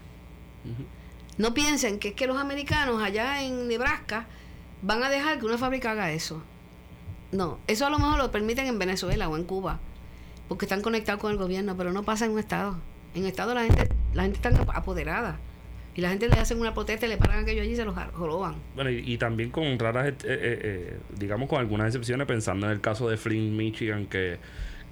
No 1.39 1.55
piensen 1.55 1.99
que 1.99 2.09
es 2.09 2.15
que 2.15 2.27
los 2.27 2.39
americanos 2.39 3.03
allá 3.03 3.43
en 3.43 3.69
Nebraska 3.69 4.27
van 4.83 5.03
a 5.03 5.11
dejar 5.11 5.39
que 5.39 5.47
una 5.47 5.59
fábrica 5.59 5.93
haga 5.93 6.13
eso. 6.13 6.43
No, 7.33 7.59
eso 7.67 7.87
a 7.87 7.91
lo 7.91 7.99
mejor 7.99 8.19
lo 8.19 8.31
permiten 8.31 8.67
en 8.67 8.79
Venezuela 8.79 9.29
o 9.29 9.37
en 9.37 9.45
Cuba, 9.45 9.81
porque 10.49 10.65
están 10.65 10.81
conectados 10.81 11.21
con 11.21 11.33
el 11.33 11.39
gobierno, 11.39 11.77
pero 11.77 11.93
no 11.93 12.05
pasa 12.05 12.25
en 12.25 12.33
un 12.33 12.39
estado. 12.39 12.79
En 13.15 13.23
un 13.23 13.29
estado 13.29 13.55
la 13.55 13.65
gente, 13.65 13.89
la 14.15 14.23
gente 14.23 14.37
está 14.37 14.51
apoderada. 14.73 15.39
Y 15.95 16.03
la 16.03 16.11
gente 16.11 16.29
le 16.29 16.35
hacen 16.35 16.61
una 16.61 16.75
protesta 16.75 17.07
y 17.07 17.09
le 17.09 17.17
paran 17.17 17.41
aquello 17.41 17.63
allí 17.63 17.73
y 17.73 17.77
se 17.77 17.85
los 17.87 17.97
roban. 18.13 18.57
Bueno, 18.75 18.91
y, 18.91 18.99
y 18.99 19.17
también 19.17 19.51
con 19.51 19.79
raras, 19.79 20.09
eh, 20.09 20.15
eh, 20.25 20.25
eh, 20.29 20.99
digamos 21.19 21.49
con 21.49 21.59
algunas 21.59 21.87
excepciones, 21.87 22.27
pensando 22.27 22.67
en 22.67 22.73
el 22.73 22.83
caso 22.83 23.09
de 23.09 23.17
Flint, 23.17 23.57
Michigan, 23.57 24.07
que, 24.07 24.39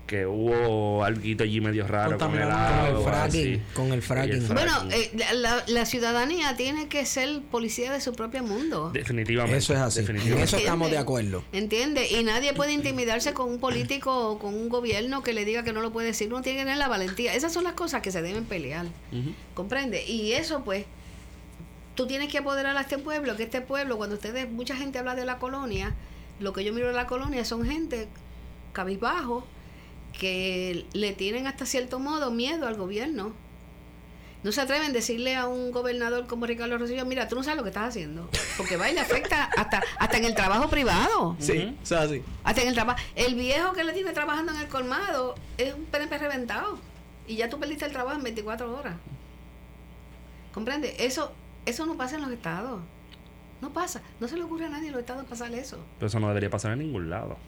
que 0.06 0.26
hubo 0.26 1.02
algo 1.02 1.20
allí 1.20 1.60
medio 1.60 1.86
raro 1.86 2.18
con 2.18 2.34
el 2.34 2.42
Con 2.48 3.04
fracking, 3.04 3.54
así. 3.54 3.62
con 3.72 3.92
el 3.92 4.02
fracking. 4.02 4.34
El 4.42 4.46
Bueno, 4.52 4.72
eh, 4.90 5.10
la, 5.34 5.64
la 5.66 5.86
ciudadanía 5.86 6.56
tiene 6.56 6.88
que 6.88 7.06
ser 7.06 7.40
policía 7.50 7.90
de 7.90 8.00
su 8.00 8.12
propio 8.12 8.42
mundo. 8.42 8.90
Definitivamente. 8.92 9.56
Eso 9.58 9.72
es 9.72 9.80
así. 9.80 10.00
En 10.00 10.16
eso 10.38 10.58
estamos 10.58 10.90
de 10.90 10.98
acuerdo. 10.98 11.42
¿Entiende? 11.52 12.06
Y 12.10 12.22
nadie 12.22 12.52
puede 12.52 12.72
intimidarse 12.72 13.32
con 13.32 13.48
un 13.48 13.58
político 13.58 14.28
o 14.32 14.38
con 14.38 14.52
un 14.54 14.68
gobierno 14.68 15.22
que 15.22 15.32
le 15.32 15.44
diga 15.46 15.62
que 15.64 15.72
no 15.72 15.80
lo 15.80 15.90
puede 15.92 16.08
decir. 16.08 16.28
Uno 16.28 16.42
tiene 16.42 16.58
que 16.58 16.64
tener 16.64 16.78
la 16.78 16.88
valentía. 16.88 17.34
Esas 17.34 17.52
son 17.52 17.64
las 17.64 17.72
cosas 17.72 18.02
que 18.02 18.12
se 18.12 18.20
deben 18.20 18.44
pelear. 18.44 18.86
Ujú. 19.10 19.32
¿Comprende? 19.54 20.04
Y 20.06 20.32
eso, 20.32 20.64
pues, 20.64 20.84
tú 21.94 22.06
tienes 22.06 22.28
que 22.30 22.38
apoderar 22.38 22.76
a 22.76 22.80
este 22.82 22.98
pueblo, 22.98 23.36
que 23.36 23.44
este 23.44 23.62
pueblo, 23.62 23.96
cuando 23.96 24.16
ustedes, 24.16 24.50
mucha 24.50 24.76
gente 24.76 24.98
habla 24.98 25.14
de 25.14 25.24
la 25.24 25.38
colonia, 25.38 25.94
lo 26.40 26.52
que 26.52 26.62
yo 26.62 26.74
miro 26.74 26.88
de 26.88 26.94
la 26.94 27.06
colonia 27.06 27.44
son 27.44 27.64
gente 27.64 28.08
cabizbajos 28.72 29.44
que 30.18 30.86
le 30.92 31.12
tienen 31.12 31.46
hasta 31.46 31.66
cierto 31.66 31.98
modo 31.98 32.30
miedo 32.30 32.66
al 32.66 32.76
gobierno. 32.76 33.32
No 34.42 34.52
se 34.52 34.60
atreven 34.60 34.90
a 34.90 34.92
decirle 34.92 35.36
a 35.36 35.46
un 35.46 35.72
gobernador 35.72 36.26
como 36.26 36.44
Ricardo 36.44 36.76
Rosselló, 36.76 37.06
mira, 37.06 37.28
tú 37.28 37.34
no 37.34 37.42
sabes 37.42 37.56
lo 37.56 37.62
que 37.62 37.70
estás 37.70 37.88
haciendo. 37.88 38.28
Porque 38.58 38.76
va 38.76 38.90
y 38.90 38.94
le 38.94 39.00
afecta 39.00 39.44
hasta, 39.44 39.82
hasta 39.98 40.18
en 40.18 40.24
el 40.24 40.34
trabajo 40.34 40.68
privado. 40.68 41.34
Sí, 41.38 41.74
o 41.82 41.86
sea, 41.86 42.06
sí. 42.06 42.22
Hasta 42.44 42.60
en 42.60 42.68
el 42.68 42.74
trabajo. 42.74 43.00
El 43.16 43.36
viejo 43.36 43.72
que 43.72 43.84
le 43.84 43.94
tiene 43.94 44.12
trabajando 44.12 44.52
en 44.52 44.60
el 44.60 44.68
colmado 44.68 45.34
es 45.56 45.72
un 45.72 45.86
PNP 45.86 46.18
reventado. 46.18 46.78
Y 47.26 47.36
ya 47.36 47.48
tú 47.48 47.58
perdiste 47.58 47.86
el 47.86 47.92
trabajo 47.92 48.18
en 48.18 48.22
24 48.22 48.76
horas. 48.76 48.96
¿Comprende? 50.52 50.94
Eso, 50.98 51.32
eso 51.64 51.86
no 51.86 51.96
pasa 51.96 52.16
en 52.16 52.22
los 52.22 52.30
estados. 52.30 52.80
No 53.62 53.72
pasa. 53.72 54.02
No 54.20 54.28
se 54.28 54.36
le 54.36 54.42
ocurre 54.42 54.66
a 54.66 54.68
nadie 54.68 54.88
en 54.88 54.92
los 54.92 55.00
estados 55.00 55.24
pasar 55.24 55.54
eso. 55.54 55.78
Pero 55.98 56.08
eso 56.08 56.20
no 56.20 56.28
debería 56.28 56.50
pasar 56.50 56.72
en 56.72 56.80
ningún 56.80 57.08
lado. 57.08 57.38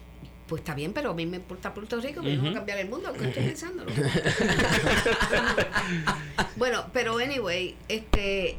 Pues 0.47 0.61
está 0.61 0.73
bien, 0.75 0.93
pero 0.93 1.11
a 1.11 1.13
mí 1.13 1.25
me 1.25 1.37
importa 1.37 1.73
Puerto 1.73 1.99
Rico, 1.99 2.21
que 2.21 2.37
no 2.37 2.43
va 2.45 2.49
a 2.51 2.53
cambiar 2.53 2.77
el 2.79 2.89
mundo, 2.89 3.11
que 3.13 3.27
estoy 3.27 3.43
pensando. 3.47 3.85
bueno, 6.55 6.85
pero 6.93 7.17
anyway, 7.17 7.75
este 7.87 8.57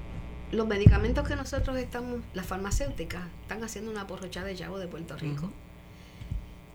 los 0.51 0.67
medicamentos 0.67 1.29
que 1.29 1.37
nosotros 1.37 1.77
estamos, 1.77 2.21
las 2.33 2.47
farmacéuticas, 2.47 3.23
están 3.43 3.63
haciendo 3.65 3.91
una 3.91 4.07
porrochada 4.07 4.47
de 4.47 4.57
llavo 4.57 4.79
de 4.79 4.89
Puerto 4.89 5.17
Rico. 5.17 5.53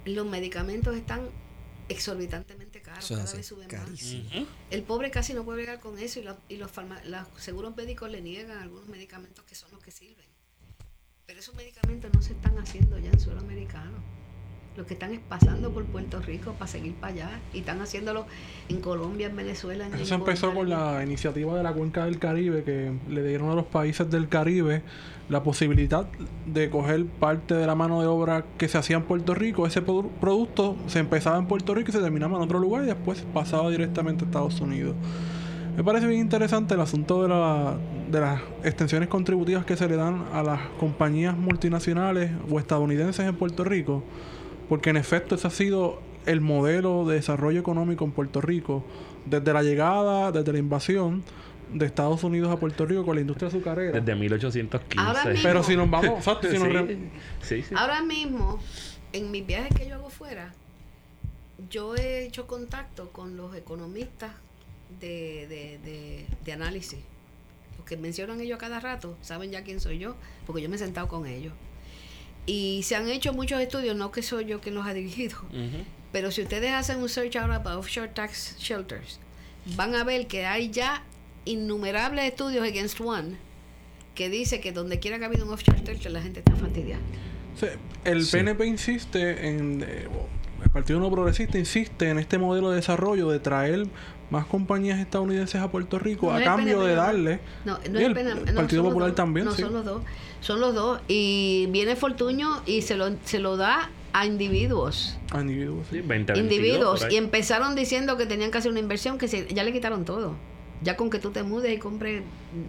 Los 0.05 0.27
medicamentos 0.27 0.95
están 0.95 1.29
exorbitantemente 1.89 2.81
caros, 2.81 3.07
cada 3.07 3.31
vez 3.33 3.45
suben 3.47 3.67
carísimo. 3.67 4.29
más. 4.29 4.43
El 4.69 4.83
pobre 4.83 5.09
casi 5.11 5.33
no 5.33 5.43
puede 5.43 5.57
bregar 5.63 5.79
con 5.79 5.97
eso 5.97 6.19
y 6.19 6.23
los, 6.23 6.37
y 6.49 6.57
los, 6.57 6.71
farma- 6.71 7.03
los 7.05 7.27
seguros 7.41 7.75
médicos 7.75 8.11
le 8.11 8.21
niegan 8.21 8.59
algunos 8.59 8.87
medicamentos 8.87 9.43
que 9.45 9.55
son 9.55 9.71
los 9.71 9.81
que 9.81 9.89
sirven. 9.91 10.25
Pero 11.25 11.39
esos 11.39 11.55
medicamentos 11.55 12.11
no 12.13 12.21
se 12.21 12.33
están 12.33 12.57
haciendo 12.59 12.99
ya 12.99 13.09
en 13.09 13.19
suelo 13.19 13.39
americano. 13.39 13.97
Lo 14.75 14.85
que 14.87 14.95
están 14.95 15.13
es 15.13 15.19
pasando 15.29 15.69
por 15.69 15.83
Puerto 15.85 16.19
Rico 16.19 16.53
para 16.53 16.65
seguir 16.67 16.93
para 16.95 17.13
allá. 17.13 17.29
Y 17.53 17.59
están 17.59 17.79
haciéndolo 17.81 18.25
en 18.69 18.81
Colombia, 18.81 19.27
en 19.27 19.35
Venezuela. 19.35 19.85
En 19.85 19.93
Eso 19.93 20.15
empezó 20.15 20.51
con 20.53 20.67
la 20.67 21.03
iniciativa 21.03 21.55
de 21.55 21.61
la 21.61 21.73
Cuenca 21.73 22.05
del 22.05 22.17
Caribe, 22.17 22.63
que 22.63 22.91
le 23.07 23.23
dieron 23.27 23.51
a 23.51 23.55
los 23.55 23.65
países 23.65 24.09
del 24.09 24.27
Caribe 24.29 24.81
la 25.29 25.43
posibilidad 25.43 26.07
de 26.47 26.69
coger 26.69 27.05
parte 27.05 27.53
de 27.53 27.67
la 27.67 27.75
mano 27.75 28.01
de 28.01 28.07
obra 28.07 28.45
que 28.57 28.67
se 28.67 28.77
hacía 28.79 28.97
en 28.97 29.03
Puerto 29.03 29.35
Rico. 29.35 29.67
Ese 29.67 29.85
produ- 29.85 30.09
producto 30.19 30.75
se 30.87 30.99
empezaba 30.99 31.37
en 31.37 31.45
Puerto 31.45 31.73
Rico 31.75 31.89
y 31.91 31.93
se 31.93 31.99
terminaba 31.99 32.37
en 32.37 32.43
otro 32.43 32.57
lugar 32.59 32.83
y 32.83 32.87
después 32.87 33.23
pasaba 33.33 33.69
directamente 33.69 34.23
a 34.23 34.27
Estados 34.27 34.59
Unidos. 34.59 34.95
Me 35.77 35.83
parece 35.83 36.07
bien 36.07 36.21
interesante 36.21 36.73
el 36.75 36.81
asunto 36.81 37.23
de, 37.23 37.29
la, 37.29 37.77
de 38.11 38.19
las 38.19 38.41
extensiones 38.63 39.07
contributivas 39.09 39.65
que 39.65 39.75
se 39.75 39.87
le 39.87 39.95
dan 39.95 40.25
a 40.33 40.43
las 40.43 40.61
compañías 40.79 41.35
multinacionales 41.37 42.31
o 42.51 42.59
estadounidenses 42.59 43.25
en 43.25 43.35
Puerto 43.35 43.63
Rico, 43.63 44.03
porque 44.69 44.89
en 44.89 44.97
efecto 44.97 45.35
ese 45.35 45.47
ha 45.47 45.51
sido 45.51 46.01
el 46.25 46.41
modelo 46.41 47.05
de 47.05 47.15
desarrollo 47.15 47.59
económico 47.59 48.05
en 48.05 48.11
Puerto 48.11 48.39
Rico 48.41 48.83
desde 49.25 49.53
la 49.53 49.61
llegada, 49.63 50.31
desde 50.31 50.53
la 50.53 50.59
invasión 50.59 51.23
de 51.73 51.85
Estados 51.85 52.23
Unidos 52.23 52.51
a 52.51 52.57
Puerto 52.57 52.85
Rico 52.85 53.03
con 53.05 53.15
la 53.15 53.21
industria 53.21 53.47
azucarera. 53.49 53.99
Desde 53.99 54.15
1815. 54.15 54.99
Ahora 55.07 55.25
mismo- 55.25 55.43
Pero 55.43 55.63
si 55.63 55.75
nos 55.75 55.89
vamos, 55.89 56.17
exacto, 56.19 56.49
si 56.49 56.57
nos 56.59 56.67
re- 56.71 56.97
sí, 57.41 57.61
sí, 57.61 57.63
sí. 57.69 57.75
Ahora 57.77 58.01
mismo, 58.03 58.59
en 59.11 59.31
mis 59.31 59.45
viajes 59.45 59.75
que 59.75 59.87
yo 59.87 59.95
hago 59.95 60.09
fuera, 60.09 60.53
yo 61.69 61.95
he 61.95 62.25
hecho 62.25 62.47
contacto 62.47 63.09
con 63.11 63.37
los 63.37 63.55
economistas 63.55 64.31
de, 64.99 65.47
de, 65.49 65.79
de, 65.83 66.25
de 66.43 66.53
análisis. 66.53 66.99
Los 67.77 67.85
que 67.87 67.97
mencionan 67.97 68.39
ellos 68.41 68.57
a 68.57 68.59
cada 68.59 68.79
rato, 68.79 69.17
saben 69.21 69.51
ya 69.51 69.63
quién 69.63 69.79
soy 69.79 69.97
yo, 69.97 70.15
porque 70.45 70.61
yo 70.61 70.69
me 70.69 70.75
he 70.75 70.79
sentado 70.79 71.07
con 71.07 71.25
ellos. 71.25 71.53
Y 72.45 72.81
se 72.83 72.95
han 72.95 73.07
hecho 73.07 73.33
muchos 73.33 73.61
estudios, 73.61 73.95
no 73.95 74.11
que 74.11 74.21
soy 74.21 74.45
yo 74.45 74.59
quien 74.59 74.75
los 74.75 74.85
ha 74.85 74.93
dirigido, 74.93 75.37
pero 76.11 76.29
si 76.31 76.41
ustedes 76.41 76.71
hacen 76.73 76.99
un 77.01 77.07
search 77.09 77.35
ahora 77.37 77.63
para 77.63 77.77
offshore 77.77 78.09
tax 78.09 78.57
shelters, 78.59 79.19
van 79.77 79.95
a 79.95 80.03
ver 80.03 80.27
que 80.27 80.45
hay 80.45 80.69
ya 80.69 81.03
innumerables 81.45 82.25
estudios 82.25 82.65
against 82.67 82.99
one 83.01 83.37
que 84.15 84.29
dice 84.29 84.59
que 84.59 84.71
donde 84.71 84.99
quiera 84.99 85.17
que 85.17 85.23
ha 85.23 85.27
habido 85.27 85.45
un 85.45 85.53
offshore 85.53 85.79
shelter 85.83 86.11
la 86.11 86.21
gente 86.21 86.39
está 86.39 86.55
fastidiada. 86.55 87.01
Sí, 87.59 87.67
el 88.03 88.25
Sí. 88.25 88.37
PNP 88.37 88.65
insiste 88.65 89.47
en. 89.47 89.83
eh, 89.87 90.07
el 90.63 90.69
Partido 90.69 90.99
No 90.99 91.11
Progresista 91.11 91.57
insiste 91.57 92.09
en 92.09 92.19
este 92.19 92.37
modelo 92.37 92.69
de 92.69 92.77
desarrollo 92.77 93.29
de 93.29 93.39
traer 93.39 93.85
más 94.29 94.45
compañías 94.45 94.99
estadounidenses 94.99 95.61
a 95.61 95.69
Puerto 95.69 95.99
Rico 95.99 96.31
No 96.31 96.37
a 96.37 96.41
cambio 96.43 96.77
PNP, 96.79 96.89
de 96.89 96.95
darle. 96.95 97.39
No, 97.65 97.77
no 97.89 97.99
Y 97.99 98.03
es 98.03 98.07
el, 98.09 98.13
pena- 98.13 98.31
el 98.45 98.53
Partido 98.55 98.83
Popular 98.83 99.09
dos. 99.09 99.15
también, 99.15 99.45
No, 99.45 99.51
sí. 99.53 99.61
son 99.61 99.73
los 99.73 99.85
dos. 99.85 100.01
Son 100.41 100.59
los 100.59 100.73
dos. 100.73 101.01
Y 101.07 101.67
viene 101.71 101.95
Fortuño 101.95 102.61
y 102.65 102.81
se 102.81 102.95
lo, 102.95 103.09
se 103.25 103.39
lo 103.39 103.57
da 103.57 103.89
a 104.11 104.25
individuos. 104.25 105.17
A 105.31 105.41
individuos. 105.41 105.87
Sí, 105.89 106.01
20, 106.01 106.33
22, 106.33 106.37
individuos. 106.39 107.07
Y 107.11 107.15
empezaron 107.17 107.75
diciendo 107.75 108.17
que 108.17 108.25
tenían 108.25 108.51
que 108.51 108.57
hacer 108.57 108.71
una 108.71 108.79
inversión 108.79 109.17
que 109.17 109.27
se- 109.27 109.47
ya 109.53 109.63
le 109.63 109.71
quitaron 109.71 110.03
todo. 110.05 110.35
Ya 110.81 110.97
con 110.97 111.09
que 111.09 111.19
tú 111.19 111.29
te 111.31 111.43
mudes 111.43 111.73
y 111.73 111.77
compres, 111.77 112.23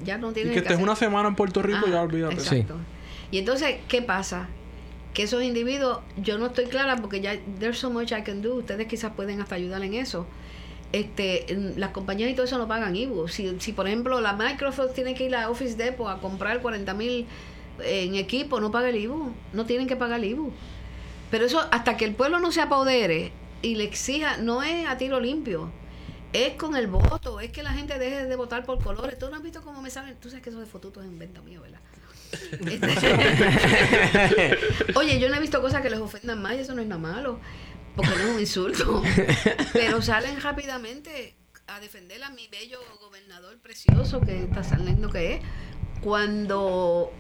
ya 0.05 0.18
no 0.18 0.31
Y 0.31 0.35
tienes 0.35 0.52
que 0.52 0.59
estés 0.60 0.74
hacer- 0.74 0.85
una 0.85 0.94
semana 0.97 1.28
en 1.28 1.35
Puerto 1.35 1.62
Rico, 1.62 1.81
Ah, 1.86 1.90
ya 1.90 2.02
olvídate. 2.02 2.35
Exacto. 2.35 2.76
Y 3.31 3.39
entonces, 3.39 3.76
¿qué 3.89 4.02
pasa? 4.02 4.48
Que 5.12 5.24
esos 5.24 5.43
individuos, 5.43 5.98
yo 6.16 6.39
no 6.39 6.47
estoy 6.47 6.66
clara 6.66 6.97
porque 6.97 7.20
ya 7.20 7.36
there's 7.59 7.78
so 7.78 7.90
much 7.90 8.12
I 8.12 8.22
can 8.22 8.43
do, 8.43 8.55
ustedes 8.56 8.86
quizás 8.86 9.12
pueden 9.14 9.40
hasta 9.40 9.55
ayudar 9.56 9.82
en 9.82 9.94
eso. 9.94 10.26
Este, 10.95 11.47
las 11.77 11.91
compañías 11.91 12.31
y 12.31 12.35
todo 12.35 12.47
eso 12.47 12.57
no 12.57 12.69
pagan 12.69 12.95
IBU. 12.95 13.27
Si, 13.27 13.59
si 13.59 13.73
por 13.73 13.89
ejemplo 13.89 14.21
la 14.21 14.35
Microsoft 14.35 14.95
tiene 14.95 15.15
que 15.15 15.25
ir 15.25 15.35
a 15.35 15.51
Office 15.51 15.75
Depot 15.77 16.09
a 16.09 16.21
comprar 16.21 16.62
40 16.62 16.95
mil 16.95 17.27
en 17.83 18.15
equipo, 18.15 18.61
no 18.61 18.71
paga 18.71 18.91
el 18.91 18.97
IBU. 18.97 19.35
No 19.53 19.66
tienen 19.66 19.89
que 19.89 19.97
pagar 19.97 20.21
el 20.21 20.27
IBU. 20.27 20.53
Pero 21.33 21.47
eso, 21.47 21.61
hasta 21.73 21.97
que 21.97 22.05
el 22.05 22.15
pueblo 22.15 22.39
no 22.39 22.53
se 22.53 22.61
apodere 22.61 23.33
y 23.61 23.75
le 23.75 23.83
exija, 23.85 24.37
no 24.37 24.62
es 24.62 24.87
a 24.87 24.97
tiro 24.97 25.19
limpio. 25.19 25.73
Es 26.33 26.55
con 26.55 26.77
el 26.77 26.87
voto, 26.87 27.41
es 27.41 27.51
que 27.51 27.65
la 27.65 27.73
gente 27.73 27.99
deje 27.99 28.27
de 28.27 28.37
votar 28.37 28.65
por 28.65 28.81
colores. 28.83 29.19
¿Tú 29.19 29.29
no 29.31 29.37
has 29.37 29.43
visto 29.43 29.62
cómo 29.62 29.83
me 29.83 29.91
salen? 29.91 30.15
Tú 30.21 30.29
sabes 30.29 30.45
que 30.45 30.51
eso 30.51 30.61
de 30.61 30.66
fotutos 30.66 31.05
es 31.05 31.11
invento 31.11 31.43
mío, 31.43 31.61
¿verdad? 31.62 31.81
Este- 32.53 34.59
Oye, 34.95 35.19
yo 35.19 35.29
no 35.29 35.37
he 35.37 35.41
visto 35.41 35.61
cosas 35.61 35.83
que 35.83 35.91
les 35.91 35.99
ofendan 36.01 36.41
más 36.41 36.55
y 36.55 36.61
eso 36.61 36.75
no 36.75 36.83
es 36.83 36.89
nada 36.89 37.01
malo, 37.01 37.39
porque 37.97 38.11
no 38.11 38.23
es 38.23 38.31
un 38.31 38.41
insulto. 38.41 39.03
Pero 39.73 40.03
salen 40.03 40.41
rápidamente 40.41 41.35
a 41.66 41.81
defender 41.81 42.23
a 42.23 42.31
mi 42.31 42.47
bello 42.49 42.79
gobernador 43.01 43.59
precioso 43.59 44.21
que 44.21 44.45
está 44.45 44.62
saliendo 44.65 45.11
que 45.11 45.35
es. 45.35 45.41
Cuando, 46.01 47.11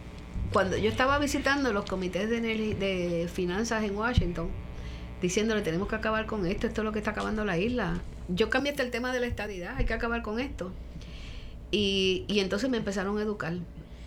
cuando 0.52 0.76
yo 0.76 0.90
estaba 0.90 1.18
visitando 1.18 1.72
los 1.72 1.86
comités 1.88 2.28
de, 2.28 2.40
de 2.40 3.28
finanzas 3.32 3.82
en 3.84 3.96
Washington, 3.96 4.50
diciéndole 5.22 5.62
tenemos 5.62 5.88
que 5.88 5.96
acabar 5.96 6.26
con 6.26 6.46
esto, 6.46 6.66
esto 6.66 6.82
es 6.82 6.84
lo 6.84 6.92
que 6.92 6.98
está 6.98 7.12
acabando 7.12 7.44
la 7.44 7.56
isla. 7.56 8.02
Yo 8.28 8.50
cambié 8.50 8.72
hasta 8.72 8.82
el 8.82 8.90
tema 8.90 9.12
de 9.12 9.20
la 9.20 9.26
estadidad, 9.26 9.76
hay 9.76 9.86
que 9.86 9.94
acabar 9.94 10.22
con 10.22 10.38
esto. 10.38 10.72
Y, 11.70 12.24
y 12.28 12.40
entonces 12.40 12.68
me 12.70 12.76
empezaron 12.76 13.18
a 13.18 13.22
educar. 13.22 13.54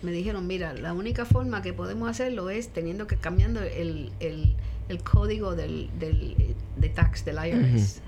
Me 0.00 0.12
dijeron, 0.12 0.46
mira, 0.46 0.74
la 0.74 0.92
única 0.92 1.24
forma 1.24 1.60
que 1.60 1.72
podemos 1.72 2.08
hacerlo 2.08 2.50
es 2.50 2.72
teniendo 2.72 3.06
que 3.06 3.16
cambiando 3.16 3.60
el, 3.62 4.12
el, 4.20 4.54
el 4.88 5.02
código 5.02 5.54
del, 5.54 5.90
del 5.98 6.54
de 6.76 6.88
tax 6.88 7.24
del 7.24 7.36
IRS. 7.36 8.00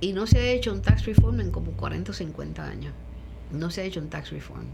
Y 0.00 0.12
no 0.12 0.26
se 0.26 0.38
ha 0.38 0.50
hecho 0.50 0.72
un 0.72 0.82
tax 0.82 1.06
reform 1.06 1.40
en 1.40 1.50
como 1.50 1.72
40 1.72 2.10
o 2.10 2.14
50 2.14 2.64
años. 2.64 2.92
No 3.52 3.70
se 3.70 3.80
ha 3.80 3.84
hecho 3.84 4.00
un 4.00 4.08
tax 4.08 4.30
reform. 4.30 4.66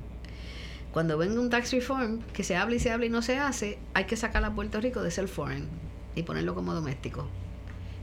Cuando 0.92 1.16
venga 1.16 1.40
un 1.40 1.48
tax 1.48 1.72
reform, 1.72 2.20
que 2.32 2.44
se 2.44 2.56
habla 2.56 2.76
y 2.76 2.78
se 2.78 2.90
habla 2.90 3.06
y 3.06 3.08
no 3.08 3.22
se 3.22 3.38
hace, 3.38 3.78
hay 3.94 4.04
que 4.04 4.16
sacar 4.16 4.44
a 4.44 4.54
Puerto 4.54 4.80
Rico 4.80 5.02
de 5.02 5.10
ser 5.10 5.28
foreign 5.28 5.68
y 6.14 6.22
ponerlo 6.22 6.54
como 6.54 6.74
doméstico. 6.74 7.26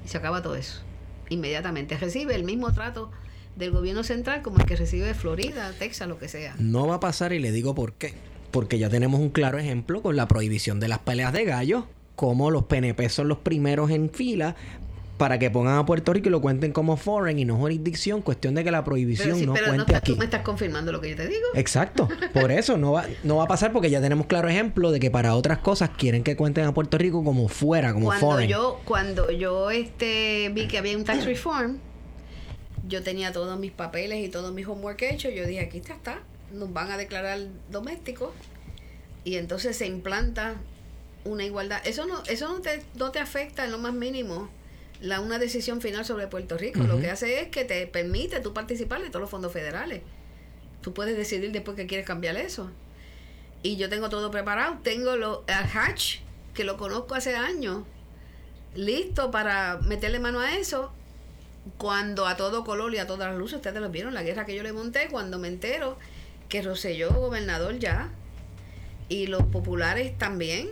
Y 0.06 0.08
se 0.08 0.18
acaba 0.18 0.42
todo 0.42 0.56
eso. 0.56 0.82
Inmediatamente. 1.30 1.98
Recibe 1.98 2.34
el 2.36 2.44
mismo 2.44 2.74
trato 2.74 3.12
del 3.56 3.72
gobierno 3.72 4.04
central 4.04 4.42
como 4.42 4.58
el 4.58 4.66
que 4.66 4.76
recibe 4.76 5.14
Florida, 5.14 5.72
Texas, 5.78 6.08
lo 6.08 6.18
que 6.18 6.28
sea. 6.28 6.56
No 6.58 6.88
va 6.88 6.96
a 6.96 7.00
pasar 7.00 7.34
y 7.34 7.40
le 7.40 7.52
digo 7.52 7.76
por 7.76 7.94
qué. 7.94 8.14
Porque 8.52 8.80
ya 8.80 8.90
tenemos 8.90 9.20
un 9.20 9.30
claro 9.30 9.60
ejemplo 9.60 10.02
con 10.02 10.16
la 10.16 10.28
prohibición 10.28 10.80
de 10.80 10.88
las 10.88 11.00
peleas 11.00 11.34
de 11.34 11.46
gallos, 11.46 11.84
como 12.20 12.52
los 12.52 12.64
PNP 12.66 13.08
son 13.08 13.30
los 13.30 13.38
primeros 13.38 13.90
en 13.92 14.10
fila 14.10 14.54
para 15.18 15.40
que 15.40 15.50
pongan 15.50 15.78
a 15.78 15.86
Puerto 15.86 16.12
Rico 16.12 16.28
y 16.28 16.32
lo 16.32 16.42
cuenten 16.42 16.74
como 16.74 16.98
foreign 16.98 17.40
y 17.40 17.46
no 17.46 17.56
jurisdicción, 17.56 18.22
cuestión 18.22 18.56
de 18.56 18.64
que 18.66 18.72
la 18.72 18.84
prohibición 18.84 19.30
Pero, 19.30 19.38
sí, 19.40 19.46
no 19.46 19.54
pero 19.54 19.68
no 19.68 19.72
cuente 19.76 19.92
estás- 19.94 20.02
aquí. 20.02 20.12
tú 20.14 20.18
me 20.18 20.26
estás 20.26 20.42
confirmando 20.42 20.92
lo 20.92 21.00
que 21.00 21.12
yo 21.12 21.16
te 21.16 21.28
digo. 21.30 21.46
Exacto, 21.56 22.10
por 22.34 22.52
eso 22.52 22.76
no 22.78 22.92
va, 22.92 23.06
no 23.24 23.38
va 23.38 23.46
a 23.46 23.48
pasar 23.48 23.72
porque 23.72 23.90
ya 23.90 24.02
tenemos 24.02 24.26
claro 24.28 24.50
ejemplo 24.50 24.92
de 24.92 25.00
que 25.00 25.10
para 25.10 25.34
otras 25.36 25.60
cosas 25.60 25.92
quieren 25.98 26.24
que 26.26 26.36
cuenten 26.36 26.66
a 26.66 26.74
Puerto 26.74 26.98
Rico 26.98 27.24
como 27.24 27.48
fuera, 27.48 27.94
como 27.94 28.08
cuando 28.08 28.28
foreign. 28.28 28.50
yo 28.52 28.82
cuando 28.84 29.32
yo 29.32 29.72
este 29.72 30.50
vi 30.54 30.68
que 30.68 30.78
había 30.78 30.98
un 30.98 31.06
tax 31.06 31.24
reform 31.26 31.78
yo 32.86 33.02
tenía 33.02 33.32
todos 33.32 33.58
mis 33.60 33.72
papeles 33.72 34.26
y 34.26 34.28
todos 34.30 34.54
mis 34.54 34.68
homework 34.68 35.02
hechos 35.04 35.34
yo 35.34 35.46
dije 35.46 35.62
aquí 35.62 35.78
está 35.78 35.94
está 35.94 36.20
nos 36.54 36.74
van 36.74 36.92
a 36.92 36.98
declarar 36.98 37.40
domésticos 37.72 38.32
y 39.24 39.36
entonces 39.36 39.78
se 39.78 39.86
implanta 39.86 40.56
una 41.30 41.46
igualdad. 41.46 41.82
Eso 41.86 42.06
no 42.06 42.24
eso 42.24 42.48
no 42.48 42.62
te 42.62 42.84
no 42.96 43.12
te 43.12 43.20
afecta 43.20 43.66
en 43.66 43.72
lo 43.72 43.78
más 43.78 43.94
mínimo 43.94 44.50
la 45.02 45.22
una 45.22 45.40
decisión 45.40 45.82
final 45.82 46.06
sobre 46.06 46.28
Puerto 46.28 46.58
Rico. 46.58 46.82
Lo 46.82 47.00
que 47.00 47.10
hace 47.10 47.42
es 47.42 47.48
que 47.48 47.64
te 47.64 47.88
permite 47.88 48.42
tú 48.42 48.54
participar 48.54 49.02
de 49.02 49.08
todos 49.10 49.22
los 49.22 49.30
fondos 49.30 49.54
federales. 49.54 50.02
Tú 50.82 50.94
puedes 50.94 51.16
decidir 51.16 51.52
después 51.52 51.78
que 51.78 51.88
quieres 51.88 52.06
cambiar 52.06 52.36
eso. 52.36 52.70
Y 53.64 53.78
yo 53.78 53.90
tengo 53.90 54.10
todo 54.10 54.30
preparado. 54.32 54.80
Tengo 54.84 55.16
lo, 55.16 55.44
el 55.48 55.78
hatch 55.78 56.18
que 56.54 56.64
lo 56.64 56.78
conozco 56.78 57.16
hace 57.16 57.36
años 57.36 57.84
listo 58.76 59.32
para 59.32 59.78
meterle 59.78 60.20
mano 60.20 60.40
a 60.40 60.58
eso. 60.58 60.92
Cuando 61.78 62.26
a 62.26 62.36
todo 62.36 62.64
color 62.64 62.94
y 62.94 62.98
a 62.98 63.08
todas 63.08 63.30
las 63.30 63.38
luces, 63.38 63.58
ustedes 63.58 63.82
lo 63.82 63.90
vieron, 63.90 64.14
la 64.14 64.24
guerra 64.24 64.46
que 64.46 64.56
yo 64.56 64.64
le 64.64 64.74
monté, 64.74 65.08
cuando 65.10 65.38
me 65.38 65.48
entero 65.48 65.98
que 66.48 66.62
Roselló, 66.62 67.12
gobernador 67.12 67.78
ya, 67.78 68.10
y 69.08 69.28
los 69.28 69.44
populares 69.44 70.18
también, 70.18 70.70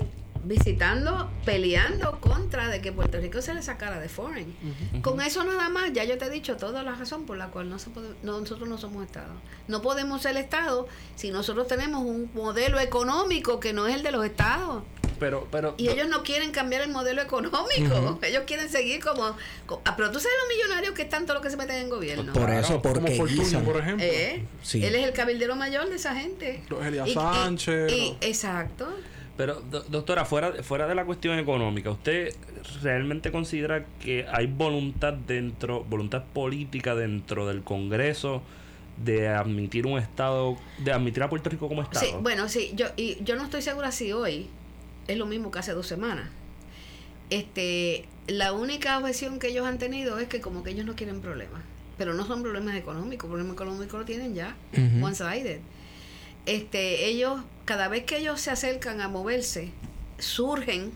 visitando, 0.47 1.29
peleando 1.45 2.19
contra 2.19 2.69
de 2.69 2.81
que 2.81 2.91
Puerto 2.91 3.19
Rico 3.19 3.41
se 3.41 3.53
le 3.53 3.61
sacara 3.61 3.99
de 3.99 4.09
foreign. 4.09 4.55
Con 5.01 5.21
eso 5.21 5.43
nada 5.43 5.69
más, 5.69 5.91
ya 5.93 6.03
yo 6.03 6.17
te 6.17 6.25
he 6.25 6.29
dicho 6.29 6.57
toda 6.57 6.83
la 6.83 6.93
razón 6.95 7.25
por 7.25 7.37
la 7.37 7.47
cual 7.47 7.69
no 7.69 7.79
se 7.79 7.89
puede- 7.89 8.15
no, 8.23 8.39
nosotros 8.39 8.67
no 8.67 8.77
somos 8.77 9.05
Estado. 9.05 9.33
No 9.67 9.81
podemos 9.81 10.21
ser 10.21 10.37
Estado 10.37 10.87
si 11.15 11.31
nosotros 11.31 11.67
tenemos 11.67 12.03
un 12.05 12.29
modelo 12.33 12.79
económico 12.79 13.59
que 13.59 13.73
no 13.73 13.87
es 13.87 13.95
el 13.95 14.03
de 14.03 14.11
los 14.11 14.25
Estados. 14.25 14.83
Pero, 15.19 15.47
pero. 15.51 15.73
Y 15.77 15.89
ellos 15.89 16.07
no 16.09 16.21
quieren 16.21 16.51
cambiar 16.51 16.83
el 16.83 16.89
modelo 16.91 17.23
económico. 17.23 18.19
Ellos 18.21 18.43
quieren 18.45 18.69
seguir 18.69 19.03
como, 19.03 19.35
co- 19.65 19.81
ah, 19.83 19.95
Pero 19.97 20.11
tú 20.11 20.19
sabes 20.19 20.37
los 20.47 20.55
millonarios 20.55 20.93
que 20.93 21.01
están 21.01 21.23
todos 21.25 21.37
los 21.37 21.43
que 21.43 21.49
se 21.49 21.57
meten 21.57 21.77
en 21.77 21.89
gobierno. 21.89 22.31
Por 22.33 22.47
eso, 22.51 22.67
Como 22.67 22.81
porque 22.83 23.15
Fortunio, 23.15 23.43
guisan. 23.43 23.65
por 23.65 23.77
ejemplo. 23.77 24.05
¿Eh? 24.05 24.45
Sí. 24.61 24.85
Él 24.85 24.93
es 24.93 25.03
el 25.07 25.13
cabildero 25.13 25.55
mayor 25.55 25.89
de 25.89 25.95
esa 25.95 26.13
gente. 26.13 26.61
Y- 26.69 27.09
y- 27.09 27.13
Sánchez, 27.15 27.91
exacto. 28.21 28.89
Pero, 29.38 29.61
do- 29.61 29.84
doctora, 29.84 30.26
fuera, 30.26 30.64
fuera 30.64 30.88
de 30.88 30.95
la 30.95 31.05
cuestión 31.05 31.38
económica, 31.38 31.91
¿usted 31.91 32.35
realmente 32.81 33.31
considera 33.31 33.85
que 33.99 34.26
hay 34.31 34.47
voluntad 34.47 35.14
dentro, 35.14 35.84
voluntad 35.84 36.23
política 36.34 36.95
dentro 36.95 37.47
del 37.47 37.61
Congreso 37.64 38.41
de 39.03 39.27
admitir 39.27 39.85
un 39.85 39.99
Estado, 39.99 40.57
de 40.80 40.91
admitir 40.91 41.22
a 41.22 41.30
Puerto 41.30 41.49
Rico 41.51 41.68
como 41.68 41.84
Estado? 41.84 42.03
Sí, 42.05 42.11
bueno, 42.19 42.49
sí, 42.49 42.72
yo, 42.76 42.88
y 42.97 43.23
yo 43.23 43.35
no 43.35 43.43
estoy 43.43 43.61
segura 43.61 43.91
si 43.91 44.11
hoy 44.11 44.47
es 45.07 45.18
lo 45.18 45.27
mismo 45.27 45.51
que 45.51 45.59
hace 45.59 45.73
dos 45.73 45.85
semanas. 45.85 46.30
Este, 47.30 48.05
la 48.27 48.53
única 48.53 48.97
objeción 48.97 49.38
que 49.39 49.49
ellos 49.49 49.65
han 49.68 49.77
tenido 49.77 50.18
es 50.19 50.27
que 50.27 50.41
como 50.41 50.64
que 50.64 50.72
ellos 50.72 50.85
no 50.85 50.95
quieren 50.95 51.22
problemas. 51.22 51.61
Pero 51.97 52.14
no 52.14 52.26
son 52.26 52.41
problemas 52.43 52.76
económicos, 52.76 53.27
problemas 53.30 53.53
económicos 53.55 53.99
lo 53.99 54.05
tienen 54.05 54.35
ya, 54.35 54.55
one-sided. 55.01 55.59
Este, 56.45 57.05
ellos, 57.07 57.41
cada 57.68 57.89
vez 57.89 58.06
que 58.06 58.18
ellos 58.18 58.39
se 58.39 58.49
acercan 58.49 59.02
a 59.02 59.10
moverse, 59.10 59.72
surgen 60.19 60.94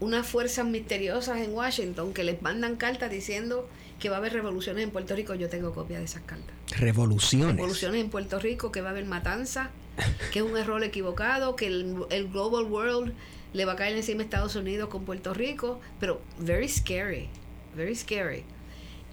unas 0.00 0.26
fuerzas 0.26 0.64
misteriosas 0.66 1.42
en 1.42 1.52
Washington 1.52 2.14
que 2.14 2.24
les 2.24 2.40
mandan 2.40 2.76
cartas 2.76 3.10
diciendo 3.10 3.68
que 4.00 4.08
va 4.08 4.16
a 4.16 4.18
haber 4.18 4.32
revoluciones 4.32 4.82
en 4.82 4.90
Puerto 4.90 5.14
Rico. 5.14 5.34
Yo 5.34 5.50
tengo 5.50 5.74
copia 5.74 5.98
de 5.98 6.06
esas 6.06 6.22
cartas 6.22 6.54
Revoluciones. 6.78 7.56
revoluciones 7.56 8.00
en 8.00 8.08
Puerto 8.08 8.38
Rico, 8.38 8.72
que 8.72 8.80
va 8.80 8.88
a 8.88 8.90
haber 8.92 9.04
matanza, 9.04 9.70
que 10.32 10.38
es 10.38 10.44
un 10.44 10.56
error 10.56 10.82
equivocado, 10.84 11.54
que 11.54 11.66
el, 11.66 11.96
el 12.08 12.28
global 12.28 12.64
world 12.64 13.12
le 13.52 13.64
va 13.66 13.72
a 13.72 13.76
caer 13.76 13.94
encima 13.94 14.22
a 14.22 14.24
Estados 14.24 14.56
Unidos 14.56 14.88
con 14.88 15.04
Puerto 15.04 15.34
Rico, 15.34 15.80
pero 16.00 16.22
very 16.38 16.68
scary, 16.68 17.28
very 17.76 17.94
scary. 17.94 18.44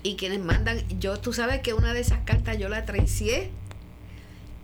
Y 0.03 0.15
quienes 0.15 0.39
mandan, 0.39 0.81
yo 0.99 1.19
tú 1.19 1.33
sabes 1.33 1.59
que 1.61 1.73
una 1.73 1.93
de 1.93 1.99
esas 1.99 2.19
cartas 2.23 2.57
yo 2.57 2.69
la 2.69 2.85
traicié 2.85 3.51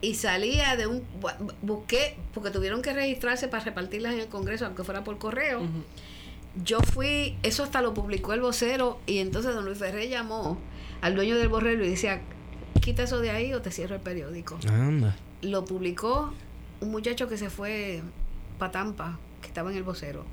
y 0.01 0.15
salía 0.15 0.75
de 0.77 0.87
un 0.87 1.03
bu- 1.21 1.53
busqué 1.61 2.15
porque 2.33 2.51
tuvieron 2.51 2.81
que 2.81 2.93
registrarse 2.93 3.47
para 3.47 3.63
repartirlas 3.65 4.13
en 4.13 4.21
el 4.21 4.27
Congreso 4.27 4.65
aunque 4.65 4.83
fuera 4.83 5.03
por 5.03 5.17
correo. 5.17 5.61
Yo 6.63 6.79
fui, 6.81 7.37
eso 7.43 7.63
hasta 7.63 7.81
lo 7.81 7.93
publicó 7.93 8.33
el 8.33 8.41
vocero 8.41 8.99
y 9.05 9.19
entonces 9.19 9.53
don 9.53 9.65
Luis 9.65 9.77
Ferré 9.77 10.09
llamó 10.09 10.57
al 11.01 11.15
dueño 11.15 11.37
del 11.37 11.47
borrero 11.47 11.85
y 11.85 11.89
decía, 11.89 12.21
quita 12.81 13.03
eso 13.03 13.19
de 13.19 13.29
ahí 13.29 13.53
o 13.53 13.61
te 13.61 13.71
cierro 13.71 13.95
el 13.95 14.01
periódico. 14.01 14.57
Anda. 14.67 15.15
Lo 15.41 15.63
publicó 15.65 16.33
un 16.81 16.91
muchacho 16.91 17.27
que 17.29 17.37
se 17.37 17.49
fue 17.49 18.01
para 18.57 18.71
Tampa, 18.71 19.19
que 19.41 19.47
estaba 19.47 19.69
en 19.71 19.77
el 19.77 19.83
vocero. 19.83 20.25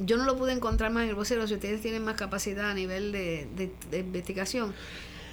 Yo 0.00 0.16
no 0.16 0.24
lo 0.24 0.36
pude 0.36 0.52
encontrar 0.52 0.90
más 0.92 1.04
en 1.04 1.10
el 1.10 1.14
vocero, 1.14 1.46
si 1.48 1.54
ustedes 1.54 1.80
tienen 1.80 2.04
más 2.04 2.16
capacidad 2.16 2.70
a 2.70 2.74
nivel 2.74 3.10
de, 3.12 3.46
de- 3.56 3.72
de 3.90 3.98
investigación. 4.00 4.74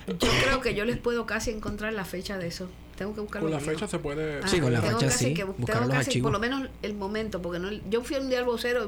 Yo 0.07 0.29
creo 0.43 0.61
que 0.61 0.73
yo 0.73 0.85
les 0.85 0.97
puedo 0.97 1.25
casi 1.25 1.51
encontrar 1.51 1.93
la 1.93 2.05
fecha 2.05 2.37
de 2.37 2.47
eso. 2.47 2.69
Tengo 2.97 3.13
que 3.15 3.21
buscarlo. 3.21 3.47
con 3.47 3.51
la 3.51 3.57
bien. 3.63 3.71
fecha 3.73 3.87
se 3.87 3.99
puede... 3.99 4.39
Ah, 4.43 4.47
Sí, 4.47 4.59
con 4.59 4.71
la 4.73 4.81
tengo 4.81 4.99
fecha 4.99 5.11
casi 5.11 5.25
sí, 5.25 5.33
que 5.33 5.43
bu- 5.45 5.55
buscar 5.57 5.75
tengo 5.77 5.87
los 5.87 5.95
casi, 5.97 6.09
archivos. 6.09 6.23
por 6.25 6.33
lo 6.33 6.39
menos 6.39 6.69
el 6.81 6.93
momento, 6.93 7.41
porque 7.41 7.59
no, 7.59 7.71
yo 7.89 8.03
fui 8.03 8.17
un 8.17 8.29
día 8.29 8.39
al 8.39 8.45
vocero 8.45 8.87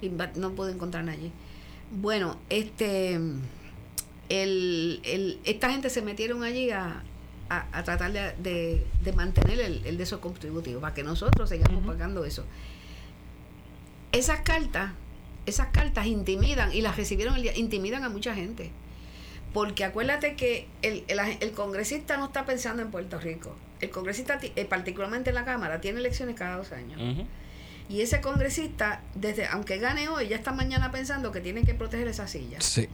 y, 0.00 0.10
no 0.36 0.52
pude 0.52 0.72
encontrar 0.72 1.08
allí. 1.08 1.32
Bueno, 1.90 2.38
este, 2.50 3.14
el, 4.28 5.00
el, 5.04 5.38
esta 5.44 5.70
gente 5.70 5.90
se 5.90 6.02
metieron 6.02 6.42
allí 6.44 6.70
a, 6.70 7.02
a, 7.48 7.66
a 7.72 7.82
tratar 7.84 8.12
de, 8.12 8.32
de, 8.42 8.86
de 9.02 9.12
mantener 9.14 9.58
el, 9.60 9.82
el 9.86 9.96
de 9.96 10.02
esos 10.02 10.20
contributivos, 10.20 10.80
para 10.82 10.94
que 10.94 11.02
nosotros 11.02 11.48
sigamos 11.48 11.84
pagando 11.86 12.24
eso. 12.24 12.44
Esas 14.12 14.40
cartas, 14.40 14.92
esas 15.46 15.68
cartas 15.68 16.06
intimidan, 16.06 16.72
y 16.72 16.80
las 16.82 16.96
recibieron 16.96 17.36
el 17.36 17.42
día, 17.42 17.56
intimidan 17.56 18.04
a 18.04 18.08
mucha 18.08 18.34
gente. 18.34 18.70
Porque 19.52 19.84
acuérdate 19.84 20.36
que 20.36 20.66
el, 20.82 21.04
el, 21.08 21.18
el 21.40 21.52
congresista 21.52 22.16
no 22.16 22.26
está 22.26 22.44
pensando 22.44 22.82
en 22.82 22.90
Puerto 22.90 23.18
Rico. 23.18 23.56
El 23.80 23.90
congresista, 23.90 24.38
eh, 24.42 24.64
particularmente 24.64 25.30
en 25.30 25.34
la 25.36 25.44
Cámara, 25.44 25.80
tiene 25.80 26.00
elecciones 26.00 26.34
cada 26.36 26.56
dos 26.56 26.72
años. 26.72 27.00
Y 27.88 28.02
ese 28.02 28.20
congresista, 28.20 29.00
desde 29.14 29.46
aunque 29.46 29.78
gane 29.78 30.08
hoy, 30.08 30.28
ya 30.28 30.36
está 30.36 30.52
mañana 30.52 30.90
pensando 30.90 31.32
que 31.32 31.40
tiene 31.40 31.64
que 31.64 31.74
proteger 31.74 32.06
esa 32.08 32.26
silla. 32.28 32.60
Sí. 32.60 32.88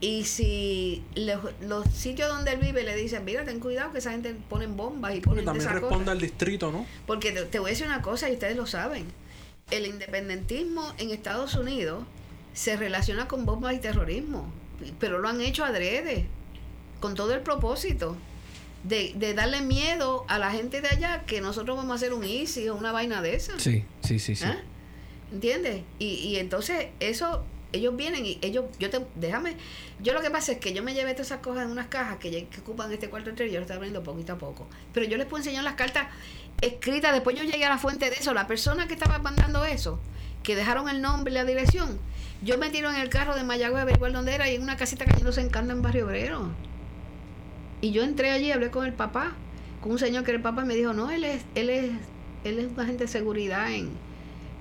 Y 0.00 0.24
si 0.24 1.04
los, 1.14 1.40
los 1.60 1.86
sitios 1.88 2.28
donde 2.28 2.52
él 2.52 2.58
vive 2.60 2.82
le 2.82 2.94
dicen, 2.94 3.24
mira, 3.24 3.44
ten 3.44 3.60
cuidado 3.60 3.92
que 3.92 3.98
esa 3.98 4.12
gente 4.12 4.34
ponen 4.48 4.76
bombas 4.76 5.12
y 5.14 5.20
Porque 5.20 5.28
ponen 5.42 5.44
también 5.46 5.62
esas 5.62 5.72
responde 5.74 5.96
cosas". 6.04 6.12
al 6.12 6.20
distrito, 6.20 6.72
¿no? 6.72 6.86
Porque 7.06 7.32
te, 7.32 7.44
te 7.44 7.58
voy 7.58 7.68
a 7.68 7.72
decir 7.72 7.86
una 7.86 8.00
cosa 8.02 8.28
y 8.30 8.34
ustedes 8.34 8.56
lo 8.56 8.66
saben. 8.66 9.04
El 9.70 9.86
independentismo 9.86 10.92
en 10.98 11.10
Estados 11.10 11.54
Unidos 11.54 12.04
se 12.54 12.76
relaciona 12.76 13.26
con 13.28 13.44
bombas 13.46 13.74
y 13.74 13.78
terrorismo, 13.78 14.50
pero 14.98 15.18
lo 15.18 15.28
han 15.28 15.40
hecho 15.40 15.64
adrede, 15.64 16.26
con 17.00 17.14
todo 17.14 17.34
el 17.34 17.40
propósito 17.40 18.16
de, 18.84 19.12
de 19.16 19.34
darle 19.34 19.60
miedo 19.60 20.24
a 20.28 20.38
la 20.38 20.50
gente 20.50 20.80
de 20.80 20.88
allá 20.88 21.24
que 21.26 21.40
nosotros 21.40 21.76
vamos 21.76 21.92
a 21.92 21.94
hacer 21.96 22.12
un 22.12 22.24
ISIS 22.24 22.68
o 22.68 22.74
una 22.74 22.92
vaina 22.92 23.22
de 23.22 23.34
esa. 23.34 23.58
Sí, 23.58 23.84
sí, 24.02 24.18
sí, 24.18 24.36
sí. 24.36 24.44
¿Ah? 24.44 24.58
¿Entiendes? 25.32 25.82
Y, 25.98 26.06
y 26.06 26.36
entonces 26.36 26.88
eso, 27.00 27.44
ellos 27.72 27.96
vienen 27.96 28.24
y 28.24 28.38
ellos, 28.42 28.66
yo 28.78 28.90
te, 28.90 29.04
déjame, 29.16 29.56
yo 30.00 30.12
lo 30.12 30.20
que 30.20 30.30
pasa 30.30 30.52
es 30.52 30.58
que 30.58 30.72
yo 30.72 30.82
me 30.82 30.94
llevé 30.94 31.12
todas 31.12 31.28
esas 31.28 31.40
cosas 31.40 31.64
en 31.64 31.70
unas 31.70 31.88
cajas 31.88 32.18
que, 32.18 32.48
ocupan 32.60 32.92
este 32.92 33.08
cuarto 33.08 33.30
entero 33.30 33.48
y 33.48 33.52
yo 33.52 33.58
lo 33.58 33.62
estoy 33.62 33.76
abriendo 33.76 34.02
poquito 34.02 34.34
a 34.34 34.38
poco. 34.38 34.68
Pero 34.92 35.06
yo 35.06 35.16
les 35.16 35.26
puedo 35.26 35.38
enseñar 35.38 35.64
las 35.64 35.74
cartas 35.74 36.08
escritas, 36.60 37.12
después 37.12 37.36
yo 37.36 37.44
llegué 37.44 37.64
a 37.64 37.68
la 37.68 37.78
fuente 37.78 38.08
de 38.08 38.16
eso, 38.16 38.32
la 38.34 38.46
persona 38.46 38.86
que 38.86 38.94
estaba 38.94 39.18
mandando 39.18 39.64
eso, 39.64 40.00
que 40.42 40.54
dejaron 40.54 40.88
el 40.88 41.02
nombre 41.02 41.32
y 41.32 41.34
la 41.34 41.44
dirección, 41.44 41.98
yo 42.42 42.58
me 42.58 42.70
tiro 42.70 42.90
en 42.90 42.96
el 42.96 43.08
carro 43.08 43.34
de 43.34 43.44
Mayagüez 43.44 43.80
a 43.80 43.82
averiguar 43.82 44.12
dónde 44.12 44.34
era 44.34 44.50
y 44.50 44.54
en 44.54 44.62
una 44.62 44.76
casita 44.76 45.04
cayéndose 45.04 45.40
en 45.40 45.48
Canda 45.48 45.72
en 45.72 45.82
Barrio 45.82 46.06
Obrero. 46.06 46.50
Y 47.80 47.92
yo 47.92 48.02
entré 48.02 48.30
allí, 48.30 48.52
hablé 48.52 48.70
con 48.70 48.84
el 48.84 48.92
papá, 48.92 49.32
con 49.80 49.92
un 49.92 49.98
señor 49.98 50.24
que 50.24 50.30
era 50.30 50.36
el 50.38 50.42
papá 50.42 50.62
y 50.62 50.66
me 50.66 50.74
dijo, 50.74 50.92
no, 50.92 51.10
él 51.10 51.24
es, 51.24 51.42
él 51.54 51.70
es, 51.70 51.90
él 52.44 52.58
es 52.58 52.66
un 52.72 52.80
agente 52.80 53.04
de 53.04 53.08
seguridad 53.08 53.72
en, 53.72 53.90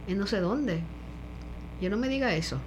en 0.08 0.18
no 0.18 0.28
sé 0.28 0.40
dónde. 0.40 0.80
Yo 1.82 1.90
no 1.90 1.98
me 1.98 2.08
diga 2.08 2.34
eso. 2.36 2.60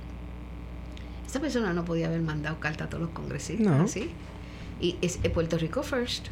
Esa 1.26 1.40
persona 1.40 1.72
no 1.72 1.84
podía 1.84 2.06
haber 2.06 2.22
mandado 2.22 2.58
carta 2.60 2.84
a 2.84 2.88
todos 2.88 3.02
los 3.02 3.10
congresistas, 3.10 3.66
No. 3.66 3.88
¿sí? 3.88 4.10
Y 4.80 4.96
es 5.02 5.18
es 5.22 5.30
Puerto 5.30 5.58
Rico 5.58 5.82
First. 5.82 6.28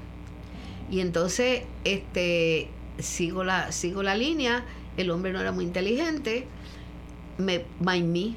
Y 0.90 1.00
entonces, 1.00 1.64
este, 1.84 2.68
sigo 2.98 3.44
la, 3.44 3.72
sigo 3.72 4.02
la 4.02 4.14
línea, 4.14 4.64
el 4.96 5.10
hombre 5.10 5.32
no 5.32 5.40
era 5.40 5.52
muy 5.52 5.64
inteligente, 5.64 6.46
me, 7.38 7.64
me, 7.80 8.36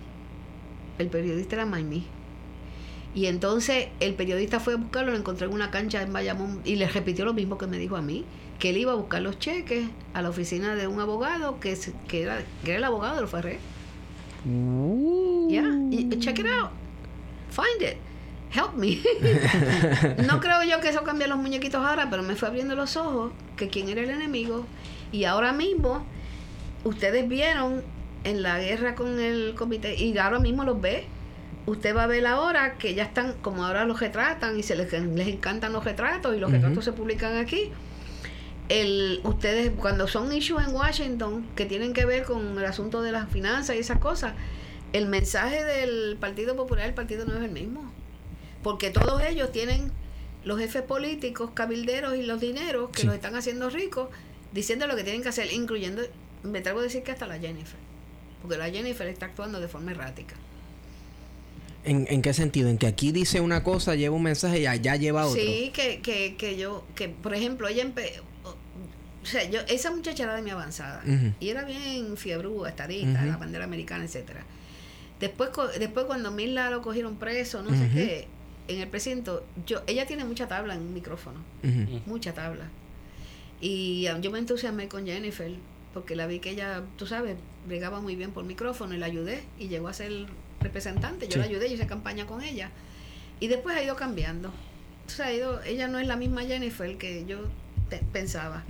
el 1.00 1.08
periodista 1.08 1.56
era 1.56 1.66
me. 1.66 2.04
Y 3.16 3.26
entonces 3.26 3.88
el 4.00 4.14
periodista 4.14 4.60
fue 4.60 4.74
a 4.74 4.78
buscarlo, 4.78 5.12
lo 5.12 5.18
encontró 5.18 5.48
en 5.48 5.54
una 5.54 5.72
cancha 5.72 6.02
en 6.04 6.14
Bayamón 6.14 6.62
y 6.64 6.76
le 6.76 6.88
repitió 6.88 7.26
lo 7.26 7.34
mismo 7.34 7.58
que 7.58 7.66
me 7.66 7.78
dijo 7.80 7.96
a 7.98 8.02
mí, 8.02 8.24
que 8.60 8.70
él 8.70 8.78
iba 8.78 8.92
a 8.92 8.96
buscar 8.96 9.22
los 9.22 9.40
cheques 9.40 9.88
a 10.14 10.22
la 10.22 10.30
oficina 10.30 10.76
de 10.76 10.88
un 10.88 11.00
abogado 11.00 11.60
que, 11.60 11.76
que, 12.08 12.22
era, 12.22 12.44
que 12.64 12.72
era 12.72 12.78
el 12.78 12.84
abogado 12.84 13.16
de 13.16 13.22
los 13.22 13.32
Ferré. 13.32 13.60
Ya, 15.50 15.64
y- 15.92 16.10
check 16.20 16.40
it 16.40 16.46
out. 16.48 16.70
Find 17.50 17.82
it. 17.82 17.98
Help 18.52 18.74
me. 18.76 18.98
no 20.28 20.40
creo 20.40 20.64
yo 20.64 20.80
que 20.80 20.90
eso 20.90 21.04
cambie 21.04 21.28
los 21.28 21.38
muñequitos 21.38 21.86
ahora, 21.86 22.10
pero 22.10 22.24
me 22.24 22.36
fue 22.36 22.48
abriendo 22.48 22.76
los 22.76 22.96
ojos 22.98 23.32
que 23.58 23.70
quién 23.70 23.90
era 23.90 24.02
el 24.02 24.10
enemigo. 24.10 24.66
Y 25.12 25.26
ahora 25.26 25.52
mismo, 25.54 26.04
ustedes 26.84 27.28
vieron 27.28 27.84
en 28.24 28.42
la 28.42 28.60
guerra 28.60 28.96
con 28.96 29.20
el 29.20 29.56
comité, 29.56 29.96
y 29.96 30.18
ahora 30.18 30.40
mismo 30.40 30.64
los 30.64 30.80
ve. 30.82 31.06
Usted 31.66 31.96
va 31.96 32.04
a 32.04 32.08
ver 32.08 32.26
ahora 32.26 32.78
que 32.78 32.96
ya 32.96 33.04
están, 33.04 33.34
como 33.42 33.64
ahora 33.66 33.86
los 33.86 34.00
retratan 34.00 34.58
y 34.58 34.64
se 34.64 34.76
les, 34.76 34.92
les 34.92 35.28
encantan 35.28 35.72
los 35.72 35.84
retratos 35.84 36.36
y 36.36 36.40
los 36.40 36.52
retratos 36.52 36.84
se 36.84 36.94
publican 36.94 37.38
aquí. 37.38 37.72
El, 38.70 39.20
ustedes, 39.24 39.72
cuando 39.78 40.08
son 40.08 40.32
issues 40.34 40.68
en 40.68 40.74
Washington 40.76 41.46
que 41.56 41.66
tienen 41.66 41.94
que 41.94 42.06
ver 42.06 42.24
con 42.24 42.58
el 42.58 42.66
asunto 42.66 43.02
de 43.02 43.12
las 43.12 43.30
finanzas 43.30 43.76
y 43.76 43.80
esas 43.80 44.00
cosas, 44.00 44.34
el 44.94 45.08
mensaje 45.08 45.64
del 45.64 46.18
Partido 46.20 46.56
Popular, 46.56 46.88
el 46.88 46.94
partido 46.94 47.26
no 47.26 47.36
es 47.38 47.44
el 47.44 47.52
mismo. 47.52 47.92
Porque 48.64 48.90
todos 48.92 49.22
ellos 49.24 49.52
tienen 49.52 49.92
los 50.44 50.60
jefes 50.60 50.82
políticos, 50.84 51.52
cabilderos 51.54 52.16
y 52.16 52.24
los 52.24 52.40
dineros 52.40 52.90
que 52.92 53.02
Sí. 53.02 53.08
los 53.08 53.16
están 53.16 53.36
haciendo 53.36 53.70
ricos, 53.70 54.10
diciendo 54.54 54.88
lo 54.88 54.96
que 54.96 55.04
tienen 55.04 55.22
que 55.22 55.30
hacer, 55.30 55.52
incluyendo, 55.52 56.02
me 56.44 56.60
atrevo 56.60 56.80
a 56.80 56.84
decir 56.84 57.04
que 57.04 57.12
hasta 57.12 57.28
la 57.28 57.38
Jennifer. 57.40 57.78
Porque 58.42 58.58
la 58.58 58.70
Jennifer 58.70 59.08
está 59.08 59.26
actuando 59.28 59.60
de 59.60 59.68
forma 59.68 59.92
errática. 59.92 60.36
¿En, 61.86 62.08
¿En 62.10 62.22
qué 62.22 62.34
sentido? 62.34 62.70
En 62.70 62.78
que 62.78 62.88
aquí 62.88 63.12
dice 63.12 63.40
una 63.42 63.64
cosa, 63.64 63.96
lleva 63.96 64.16
un 64.16 64.24
mensaje 64.24 64.60
y 64.62 64.66
allá 64.68 64.96
lleva 64.96 65.26
otro. 65.26 65.42
Sí, 65.42 65.72
que, 65.74 66.02
que, 66.02 66.36
que 66.36 66.58
yo, 66.58 66.86
que 66.96 67.10
por 67.10 67.34
ejemplo, 67.34 67.68
ella 67.68 67.82
empe 67.84 68.14
o 68.44 69.26
sea, 69.26 69.50
yo, 69.50 69.60
esa 69.68 69.92
muchacha 69.92 70.24
era 70.24 70.36
de 70.36 70.42
mi 70.42 70.50
avanzada 70.50 71.04
y 71.40 71.50
era 71.50 71.64
bien 71.66 72.16
fiebrúa, 72.18 72.70
estadista, 72.70 73.24
la 73.26 73.38
bandera 73.38 73.66
americana, 73.66 74.06
etcétera. 74.06 74.44
Después, 75.20 75.50
co- 75.50 75.68
después 75.68 76.06
cuando 76.06 76.32
Mila 76.32 76.70
lo 76.70 76.82
cogieron 76.82 77.18
preso, 77.18 77.62
no 77.62 77.70
sé 77.72 77.90
qué, 77.94 78.28
en 78.70 78.80
el 78.82 78.88
precinto, 78.88 79.46
yo, 79.66 79.82
ella 79.88 80.06
tiene 80.08 80.24
mucha 80.24 80.48
tabla 80.48 80.74
en 80.76 80.82
un 80.82 80.94
micrófono, 80.94 81.40
mucha 82.06 82.34
tabla. 82.34 82.66
Y 83.62 84.08
um, 84.14 84.22
yo 84.22 84.32
me 84.32 84.40
entusiasmé 84.40 84.88
con 84.88 85.06
Jennifer, 85.06 85.52
porque 85.94 86.16
la 86.16 86.26
vi 86.26 86.40
que 86.40 86.52
ella, 86.52 86.84
tú 86.98 87.06
sabes, 87.06 87.36
bregaba 87.70 88.02
muy 88.02 88.18
bien 88.18 88.32
por 88.32 88.44
micrófono 88.44 88.94
y 88.94 88.98
la 88.98 89.06
ayudé 89.06 89.44
y 89.58 89.70
llegó 89.70 89.88
a 89.88 89.94
ser 89.94 90.12
representante. 90.60 91.28
Yo 91.28 91.34
Sí. 91.36 91.40
la 91.40 91.46
ayudé, 91.46 91.70
yo 91.70 91.76
hice 91.76 91.88
campaña 91.88 92.26
con 92.28 92.42
ella. 92.42 92.72
Y 93.40 93.48
después 93.48 93.78
ha 93.78 93.82
ido 93.84 93.96
cambiando. 93.96 94.50
O 95.08 95.10
sea, 95.10 95.28
ha 95.28 95.34
ido, 95.34 95.64
ella 95.64 95.88
no 95.88 95.98
es 96.00 96.08
la 96.08 96.18
misma 96.18 96.42
Jennifer 96.44 96.98
que 96.98 97.26
yo 97.26 97.38
te- 97.90 98.00
pensaba. 98.12 98.66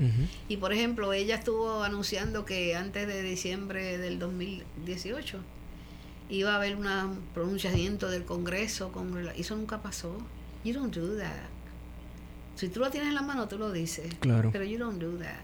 Y 0.47 0.57
por 0.57 0.71
ejemplo, 0.71 1.11
ella 1.13 1.35
estuvo 1.35 1.83
anunciando 1.83 2.45
que 2.45 2.75
antes 2.75 3.07
de 3.07 3.23
diciembre 3.23 3.97
del 3.97 4.19
2018 4.19 5.39
iba 6.29 6.53
a 6.53 6.55
haber 6.57 6.75
un 6.75 7.19
pronunciamiento 7.33 8.09
del 8.09 8.23
Congreso 8.23 8.91
con 8.91 9.17
eso 9.35 9.55
nunca 9.55 9.81
pasó. 9.81 10.15
You 10.63 10.73
don't 10.73 10.93
do 10.95 11.17
that. 11.17 11.47
Si 12.55 12.67
tú 12.69 12.79
lo 12.81 12.91
tienes 12.91 13.09
en 13.09 13.15
la 13.15 13.21
mano, 13.21 13.47
tú 13.47 13.57
lo 13.57 13.71
dices. 13.71 14.13
Claro. 14.19 14.49
Pero 14.51 14.63
you 14.65 14.77
don't 14.77 15.01
do 15.01 15.17
that. 15.17 15.39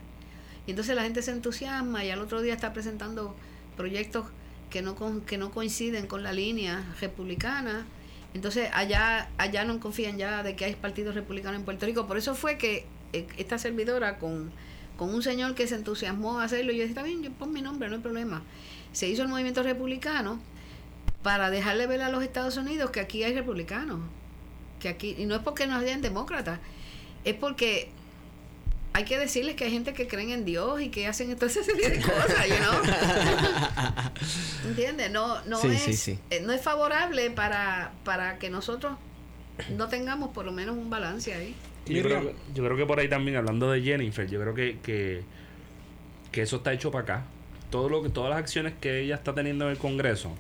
Y 0.68 0.72
entonces 0.72 0.96
la 0.96 1.04
gente 1.04 1.22
se 1.22 1.32
entusiasma 1.32 2.04
y 2.06 2.10
al 2.10 2.20
otro 2.22 2.42
día 2.42 2.54
está 2.54 2.74
presentando 2.74 3.36
proyectos 3.78 4.26
que 4.70 4.82
no 4.82 4.96
con- 4.96 5.22
que 5.22 5.38
no 5.38 5.52
coinciden 5.52 6.08
con 6.08 6.24
la 6.24 6.34
línea 6.34 6.84
republicana. 7.02 7.86
Entonces 8.34 8.70
allá 8.74 9.30
allá 9.38 9.64
no 9.64 9.80
confían 9.80 10.18
ya 10.18 10.44
de 10.44 10.56
que 10.56 10.66
hay 10.66 10.76
partidos 10.76 11.16
republicanos 11.16 11.60
en 11.60 11.66
Puerto 11.66 11.86
Rico. 11.86 12.08
Por 12.08 12.18
eso 12.18 12.36
fue 12.36 12.58
que 12.58 12.86
eh, 13.14 13.28
esta 13.38 13.58
servidora 13.58 14.18
con, 14.18 14.52
con 14.98 15.14
un 15.14 15.22
señor 15.22 15.56
que 15.56 15.68
se 15.68 15.76
entusiasmó 15.76 16.40
a 16.40 16.46
hacerlo, 16.46 16.72
yo 16.72 16.80
dije, 16.80 16.90
está 16.90 17.04
bien, 17.04 17.22
yo 17.24 17.32
pon 17.32 17.54
mi 17.54 17.62
nombre, 17.62 17.88
no 17.90 17.96
hay 17.96 18.02
problema. 18.02 18.42
Se 18.92 19.08
hizo 19.08 19.22
el 19.22 19.28
movimiento 19.30 19.62
republicano 19.64 20.40
para 21.22 21.50
dejarle 21.50 21.88
ver 21.88 22.02
a 22.02 22.10
los 22.10 22.24
Estados 22.24 22.58
Unidos 22.58 22.90
que 22.92 23.00
aquí 23.00 23.24
hay 23.24 23.34
republicanos. 23.34 24.00
Que 24.80 24.90
aquí, 24.90 25.16
y 25.18 25.26
no 25.26 25.36
es 25.36 25.42
porque 25.42 25.68
no 25.68 25.76
hayan 25.76 26.02
demócratas, 26.02 26.60
es 27.24 27.34
porque 27.36 27.90
hay 28.96 29.04
que 29.04 29.18
decirles 29.20 29.56
que 29.56 29.66
hay 29.66 29.72
gente 29.72 29.94
que 29.94 30.08
creen 30.08 30.30
en 30.30 30.46
Dios 30.46 30.80
y 30.82 30.88
que 30.90 31.06
hacen 31.06 31.34
toda 31.36 31.48
esa 31.48 31.64
serie 31.64 31.90
de 31.90 32.02
cosas, 32.02 32.48
you 32.48 32.56
know? 32.56 32.82
¿Entiendes? 34.70 35.12
No, 35.12 35.44
no, 35.46 35.60
Sí, 35.60 35.68
es, 35.68 35.82
sí, 35.82 35.94
sí. 35.94 36.20
eh, 36.30 36.42
no 36.46 36.54
es 36.54 36.62
favorable 36.62 37.30
para, 37.32 37.92
para 38.04 38.40
que 38.40 38.50
nosotros 38.50 38.94
no 39.76 39.88
tengamos 39.90 40.30
por 40.30 40.46
lo 40.46 40.52
menos 40.52 40.78
un 40.78 40.90
balance 40.90 41.34
ahí. 41.34 41.56
Yo 41.88 42.02
creo, 42.04 42.22
que- 42.22 42.36
yo 42.54 42.64
creo 42.64 42.78
que 42.78 42.86
por 42.86 43.00
ahí 43.00 43.10
también, 43.10 43.38
hablando 43.38 43.70
de 43.72 43.82
Jennifer, 43.82 44.28
yo 44.30 44.40
creo 44.42 44.54
que, 44.54 44.80
que, 44.82 45.24
que 46.32 46.42
eso 46.42 46.56
está 46.58 46.74
hecho 46.74 46.90
para 46.92 47.04
acá. 47.04 47.24
Todo 47.70 47.90
lo 47.90 48.02
que, 48.02 48.10
todas 48.10 48.30
las 48.30 48.40
acciones 48.40 48.74
que 48.80 49.02
ella 49.02 49.16
está 49.16 49.34
teniendo 49.36 49.66
en 49.66 49.72
el 49.72 49.78
Congreso 49.78 50.32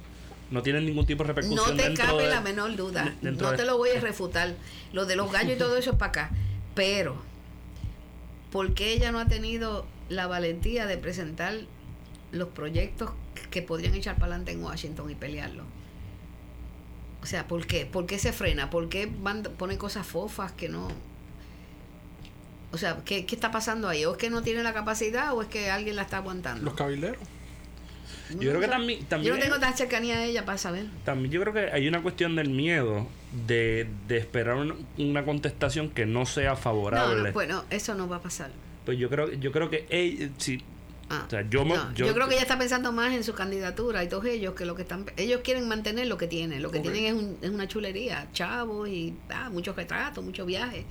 no 0.49 0.61
tienen 0.63 0.85
ningún 0.85 1.05
tipo 1.05 1.23
de 1.23 1.27
No 1.29 1.33
repercusión 1.33 1.75
te 1.77 1.83
dentro 1.83 2.05
cabe 2.05 2.23
de- 2.23 2.29
la 2.29 2.39
menor 2.41 2.75
duda. 2.75 3.13
No 3.21 3.51
de- 3.51 3.57
te 3.57 3.65
lo 3.65 3.77
voy 3.77 3.89
a 3.89 3.99
refutar. 3.99 4.53
Lo 4.93 5.05
de 5.05 5.15
los 5.17 5.31
gallos 5.31 5.55
y 5.55 5.59
todo 5.59 5.75
eso 5.77 5.91
es 5.91 5.97
para 5.97 6.09
acá. 6.09 6.29
Pero, 6.73 7.21
¿por 8.55 8.73
qué 8.73 8.93
ella 8.93 9.11
no 9.11 9.19
ha 9.19 9.25
tenido 9.25 9.85
la 10.07 10.27
valentía 10.27 10.85
de 10.85 10.97
presentar 10.97 11.55
los 12.31 12.47
proyectos 12.47 13.11
que 13.51 13.61
podrían 13.61 13.93
echar 13.95 14.15
para 14.15 14.27
adelante 14.27 14.53
en 14.53 14.63
Washington 14.63 15.11
y 15.11 15.15
pelearlo? 15.15 15.65
O 17.21 17.25
sea, 17.25 17.49
¿por 17.49 17.67
qué? 17.67 17.85
¿Por 17.85 18.05
qué 18.05 18.17
se 18.17 18.31
frena? 18.31 18.69
¿Por 18.69 18.87
qué 18.87 19.11
van, 19.13 19.43
ponen 19.43 19.77
cosas 19.77 20.07
fofas 20.07 20.53
que 20.53 20.69
no... 20.69 20.87
O 22.71 22.77
sea, 22.77 23.01
¿qué, 23.03 23.25
¿qué 23.25 23.35
está 23.35 23.51
pasando 23.51 23.89
ahí? 23.89 24.05
¿O 24.05 24.13
es 24.13 24.17
que 24.17 24.29
no 24.29 24.41
tiene 24.41 24.63
la 24.63 24.73
capacidad 24.73 25.33
o 25.33 25.41
es 25.41 25.49
que 25.49 25.69
alguien 25.69 25.97
la 25.97 26.03
está 26.03 26.15
aguantando? 26.15 26.63
Los 26.63 26.75
cabilderos. 26.75 27.19
Yo 28.31 28.49
creo 28.49 28.59
que 28.59 28.67
también, 28.67 28.99
Yo 29.23 29.33
no 29.35 29.39
tengo 29.39 29.59
tan 29.59 29.75
cercanía 29.77 30.15
a 30.17 30.25
ella 30.25 30.45
para 30.45 30.57
saber. 30.57 30.85
También 31.03 31.31
yo 31.31 31.41
creo 31.41 31.53
que 31.53 31.71
hay 31.71 31.87
una 31.87 32.01
cuestión 32.01 32.35
del 32.35 32.49
miedo 32.49 33.07
de, 33.47 33.87
de 34.07 34.17
esperar 34.17 34.55
un- 34.55 34.85
una 34.97 35.23
contestación 35.25 35.89
que 35.89 36.05
no 36.05 36.25
sea 36.25 36.51
No, 36.51 36.57
favorable. 36.57 37.23
no, 37.29 37.33
bueno, 37.33 37.63
eso 37.69 37.93
no 37.95 38.07
va 38.07 38.17
a 38.17 38.21
pasar. 38.21 38.49
Pues 38.85 38.97
yo 38.97 39.09
creo, 39.09 39.31
yo 39.33 39.51
creo 39.51 39.69
que 39.69 39.85
ella, 39.89 40.29
Ah, 41.07 41.23
o 41.27 41.29
sea, 41.29 41.41
yo, 41.47 41.63
yo, 41.67 41.91
yo, 42.07 42.13
creo 42.15 42.27
que 42.27 42.33
ella 42.33 42.41
está 42.41 42.57
pensando 42.57 42.91
más 42.91 43.13
en 43.13 43.23
su 43.23 43.35
candidatura 43.35 44.03
y 44.03 44.09
todos 44.09 44.25
ellos 44.25 44.55
que 44.55 44.65
lo 44.65 44.75
que 44.75 44.81
están 44.81 45.05
ellos 45.17 45.41
quieren 45.43 45.67
mantener 45.67 46.07
lo 46.07 46.17
que 46.17 46.25
tienen 46.25 46.63
lo 46.63 46.71
que 46.71 46.79
tienen 46.79 47.05
es, 47.05 47.13
un- 47.13 47.37
es 47.43 47.49
una 47.51 47.67
chulería 47.67 48.27
chavos 48.33 48.89
y 48.89 49.13
ah, 49.29 49.51
muchos 49.51 49.75
retratos 49.75 50.23
muchos 50.23 50.47
viajes 50.47 50.83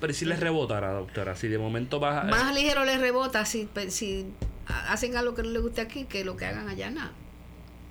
Pero 0.00 0.12
si 0.12 0.24
les 0.24 0.40
rebotara, 0.40 0.92
doctora, 0.92 1.34
si 1.36 1.48
de 1.48 1.58
momento 1.58 1.98
baja. 2.00 2.24
más 2.24 2.54
ligero 2.54 2.84
les 2.84 3.00
rebota 3.00 3.44
si 3.44 3.64
pe- 3.66 3.90
si 3.90 4.26
ha- 4.66 4.92
hacen 4.92 5.16
algo 5.16 5.34
que 5.34 5.42
no 5.42 5.50
les 5.50 5.62
guste 5.62 5.80
aquí 5.80 6.04
que 6.04 6.24
lo 6.24 6.36
que 6.36 6.44
hagan 6.46 6.68
allá 6.68 6.90
nada 6.90 7.12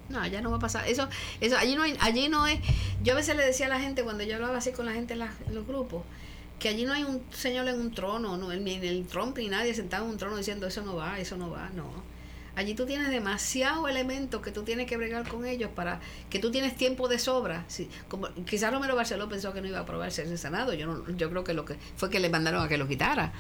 no 0.10 0.20
allá 0.20 0.42
no 0.42 0.52
va 0.52 0.58
a 0.58 0.60
pasar 0.60 0.88
eso 0.88 1.08
eso 1.40 1.58
allí 1.58 1.76
no 1.76 1.84
hay, 1.84 1.96
allí 2.02 2.28
no 2.30 2.46
es 2.46 2.60
yo 3.04 3.14
a 3.14 3.16
veces 3.16 3.36
le 3.38 3.44
decía 3.46 3.68
a 3.68 3.70
la 3.70 3.80
gente 3.80 4.04
cuando 4.04 4.24
yo 4.24 4.36
hablaba 4.36 4.58
así 4.58 4.72
con 4.74 4.86
la 4.86 4.92
gente 4.94 5.14
en, 5.14 5.20
las- 5.20 5.40
en 5.48 5.56
los 5.56 5.66
grupos 5.66 6.04
que 6.60 6.70
allí 6.70 6.86
no 6.86 6.94
hay 6.94 7.04
un 7.04 7.22
señor 7.32 7.68
en 7.68 7.80
un 7.80 7.92
trono, 7.94 8.38
no, 8.38 8.54
ni 8.54 8.74
en 8.76 8.84
el 8.84 9.06
Trump 9.08 9.38
ni 9.38 9.48
nadie 9.50 9.74
sentado 9.74 10.06
en 10.06 10.12
un 10.12 10.18
trono 10.18 10.38
diciendo 10.38 10.68
eso 10.68 10.82
no 10.84 10.96
va, 10.96 11.20
eso 11.20 11.36
no 11.36 11.50
va, 11.50 11.70
no. 11.74 11.92
Allí 12.56 12.76
tú 12.76 12.86
tienes 12.86 13.10
demasiados 13.10 13.90
elementos 13.90 14.42
que 14.42 14.52
tú 14.52 14.64
tienes 14.64 14.86
que 14.86 14.96
bregar 14.96 15.28
con 15.28 15.46
ellos 15.46 15.72
para 15.74 16.00
que 16.30 16.38
tú 16.38 16.52
tienes 16.52 16.76
tiempo 16.76 17.08
de 17.08 17.18
sobra. 17.18 17.66
Sí, 17.68 17.90
como, 18.08 18.28
quizás 18.46 18.72
Romero 18.72 18.96
Barceló 18.96 19.28
pensó 19.28 19.54
que 19.54 19.62
no 19.62 19.68
iba 19.68 19.80
a 19.80 19.82
aprobarse 19.82 20.22
en 20.22 20.30
el 20.30 20.38
Senado. 20.38 20.74
Yo 20.74 20.86
no, 20.86 21.10
yo 21.16 21.30
creo 21.32 21.44
que 21.44 21.54
lo 21.54 21.66
que 21.66 21.78
fue 21.96 22.12
que 22.12 22.20
le 22.20 22.30
mandaron 22.30 22.64
a 22.64 22.68
que 22.68 22.78
lo 22.78 22.88
quitara. 22.88 23.34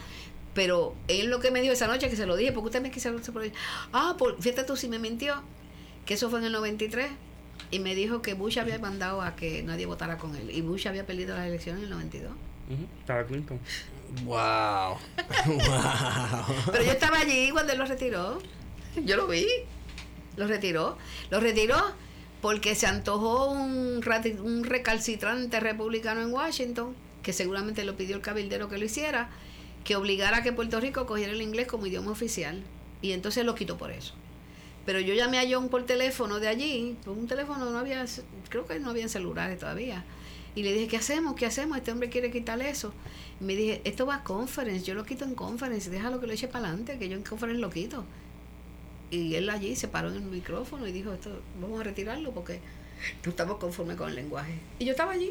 Pero 0.55 0.95
él 1.07 1.27
lo 1.27 1.39
que 1.39 1.51
me 1.51 1.61
dijo 1.61 1.73
esa 1.73 1.87
noche, 1.87 2.09
que 2.09 2.15
se 2.15 2.25
lo 2.25 2.35
dije, 2.35 2.51
porque 2.51 2.67
usted 2.67 2.81
me 2.81 2.91
quiso 2.91 3.15
por 3.31 3.43
ahí. 3.43 3.53
Ah, 3.91 4.15
por, 4.17 4.41
fíjate 4.41 4.63
tú 4.63 4.75
si 4.75 4.87
me 4.87 4.97
mintió, 4.97 5.41
que 6.05 6.15
eso 6.15 6.29
fue 6.29 6.39
en 6.39 6.45
el 6.45 6.51
93. 6.51 7.11
Y 7.69 7.79
me 7.79 7.95
dijo 7.95 8.21
que 8.21 8.33
Bush 8.33 8.59
había 8.59 8.77
mandado 8.79 9.21
a 9.21 9.35
que 9.35 9.63
nadie 9.63 9.85
votara 9.85 10.17
con 10.17 10.35
él. 10.35 10.49
Y 10.51 10.61
Bush 10.61 10.87
había 10.87 11.05
perdido 11.05 11.35
las 11.35 11.47
elecciones 11.47 11.79
en 11.79 11.85
el 11.85 11.91
92. 11.91 12.31
Ujú, 12.31 12.87
estaba 12.99 13.23
Clinton. 13.25 13.59
Wow. 14.25 14.97
wow. 15.47 16.45
Pero 16.71 16.83
yo 16.83 16.91
estaba 16.91 17.19
allí 17.19 17.49
cuando 17.51 17.73
él 17.73 17.79
lo 17.79 17.85
retiró. 17.85 18.39
Yo 19.05 19.17
lo 19.17 19.27
vi. 19.27 19.47
Lo 20.35 20.47
retiró. 20.47 20.97
Lo 21.29 21.39
retiró 21.39 21.77
porque 22.41 22.75
se 22.75 22.87
antojó 22.87 23.51
un, 23.51 24.01
recalcitrante 24.63 25.59
republicano 25.59 26.21
en 26.21 26.33
Washington, 26.33 26.93
que 27.21 27.31
seguramente 27.31 27.85
lo 27.85 27.95
pidió 27.95 28.17
el 28.17 28.21
cabildero 28.21 28.67
que 28.67 28.77
lo 28.77 28.83
hiciera, 28.83 29.29
que 29.85 29.95
obligara 29.95 30.37
a 30.37 30.43
que 30.43 30.51
Puerto 30.51 30.79
Rico 30.79 31.05
cogiera 31.05 31.31
el 31.31 31.41
inglés 31.41 31.67
como 31.67 31.85
idioma 31.85 32.11
oficial. 32.11 32.61
Y 33.01 33.13
entonces 33.13 33.45
lo 33.45 33.55
quitó 33.55 33.77
por 33.77 33.91
eso. 33.91 34.13
Pero 34.85 34.99
yo 34.99 35.13
llamé 35.13 35.39
a 35.39 35.45
John 35.49 35.69
por 35.69 35.85
teléfono 35.85 36.39
de 36.41 36.49
allí, 36.49 36.97
por 37.05 37.17
un 37.17 37.27
teléfono 37.27 37.69
no 37.69 37.77
había, 37.77 38.05
creo 38.49 38.65
que 38.65 38.77
no 38.79 38.89
había 38.89 39.07
celulares 39.07 39.59
todavía. 39.59 40.03
Y 40.55 40.63
le 40.63 40.73
dije, 40.73 40.87
¿qué 40.87 40.97
hacemos? 40.97 41.35
¿Qué 41.35 41.45
hacemos? 41.45 41.77
Este 41.77 41.91
hombre 41.91 42.09
quiere 42.09 42.29
quitar 42.29 42.61
eso. 42.61 42.93
Y 43.39 43.45
me 43.45 43.55
dije, 43.55 43.81
esto 43.85 44.05
va 44.05 44.15
a 44.15 44.23
conference, 44.23 44.85
yo 44.85 44.93
lo 44.93 45.05
quito 45.05 45.23
en 45.23 45.35
conference, 45.35 45.89
déjalo 45.89 46.19
que 46.19 46.27
lo 46.27 46.33
eche 46.33 46.49
para 46.49 46.67
adelante, 46.67 46.99
que 46.99 47.07
yo 47.07 47.15
en 47.15 47.23
conference 47.23 47.61
lo 47.61 47.69
quito. 47.69 48.03
Y 49.13 49.35
él 49.35 49.49
allí 49.49 49.75
se 49.75 49.87
paró 49.87 50.09
en 50.09 50.15
el 50.15 50.21
micrófono 50.23 50.87
y 50.87 50.91
dijo, 50.91 51.13
esto 51.13 51.29
vamos 51.61 51.79
a 51.79 51.83
retirarlo 51.83 52.31
porque 52.31 52.59
no 53.23 53.29
estamos 53.31 53.57
conformes 53.57 53.95
con 53.97 54.09
el 54.09 54.15
lenguaje. 54.15 54.53
Y 54.79 54.85
yo 54.85 54.91
estaba 54.91 55.11
allí. 55.11 55.29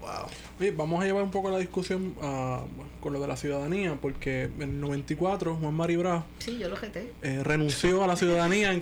wow. 0.00 0.26
Oye, 0.60 0.70
vamos 0.70 1.02
a 1.02 1.04
llevar 1.06 1.22
un 1.22 1.30
poco 1.30 1.50
la 1.50 1.58
discusión 1.58 2.14
ah, 2.22 2.64
con 3.00 3.12
lo 3.12 3.20
de 3.20 3.26
la 3.28 3.36
ciudadanía, 3.36 3.98
porque 4.00 4.44
en 4.44 4.62
el 4.62 4.80
94 4.80 5.56
Juan 5.56 5.74
Mari 5.74 5.96
Brás 5.96 6.24
Sí, 6.38 6.58
yo 6.58 6.68
lo 6.68 6.76
jeté. 6.76 7.12
eh, 7.22 7.42
renunció 7.44 8.02
a 8.02 8.06
la 8.06 8.16
ciudadanía 8.16 8.72
en 8.72 8.80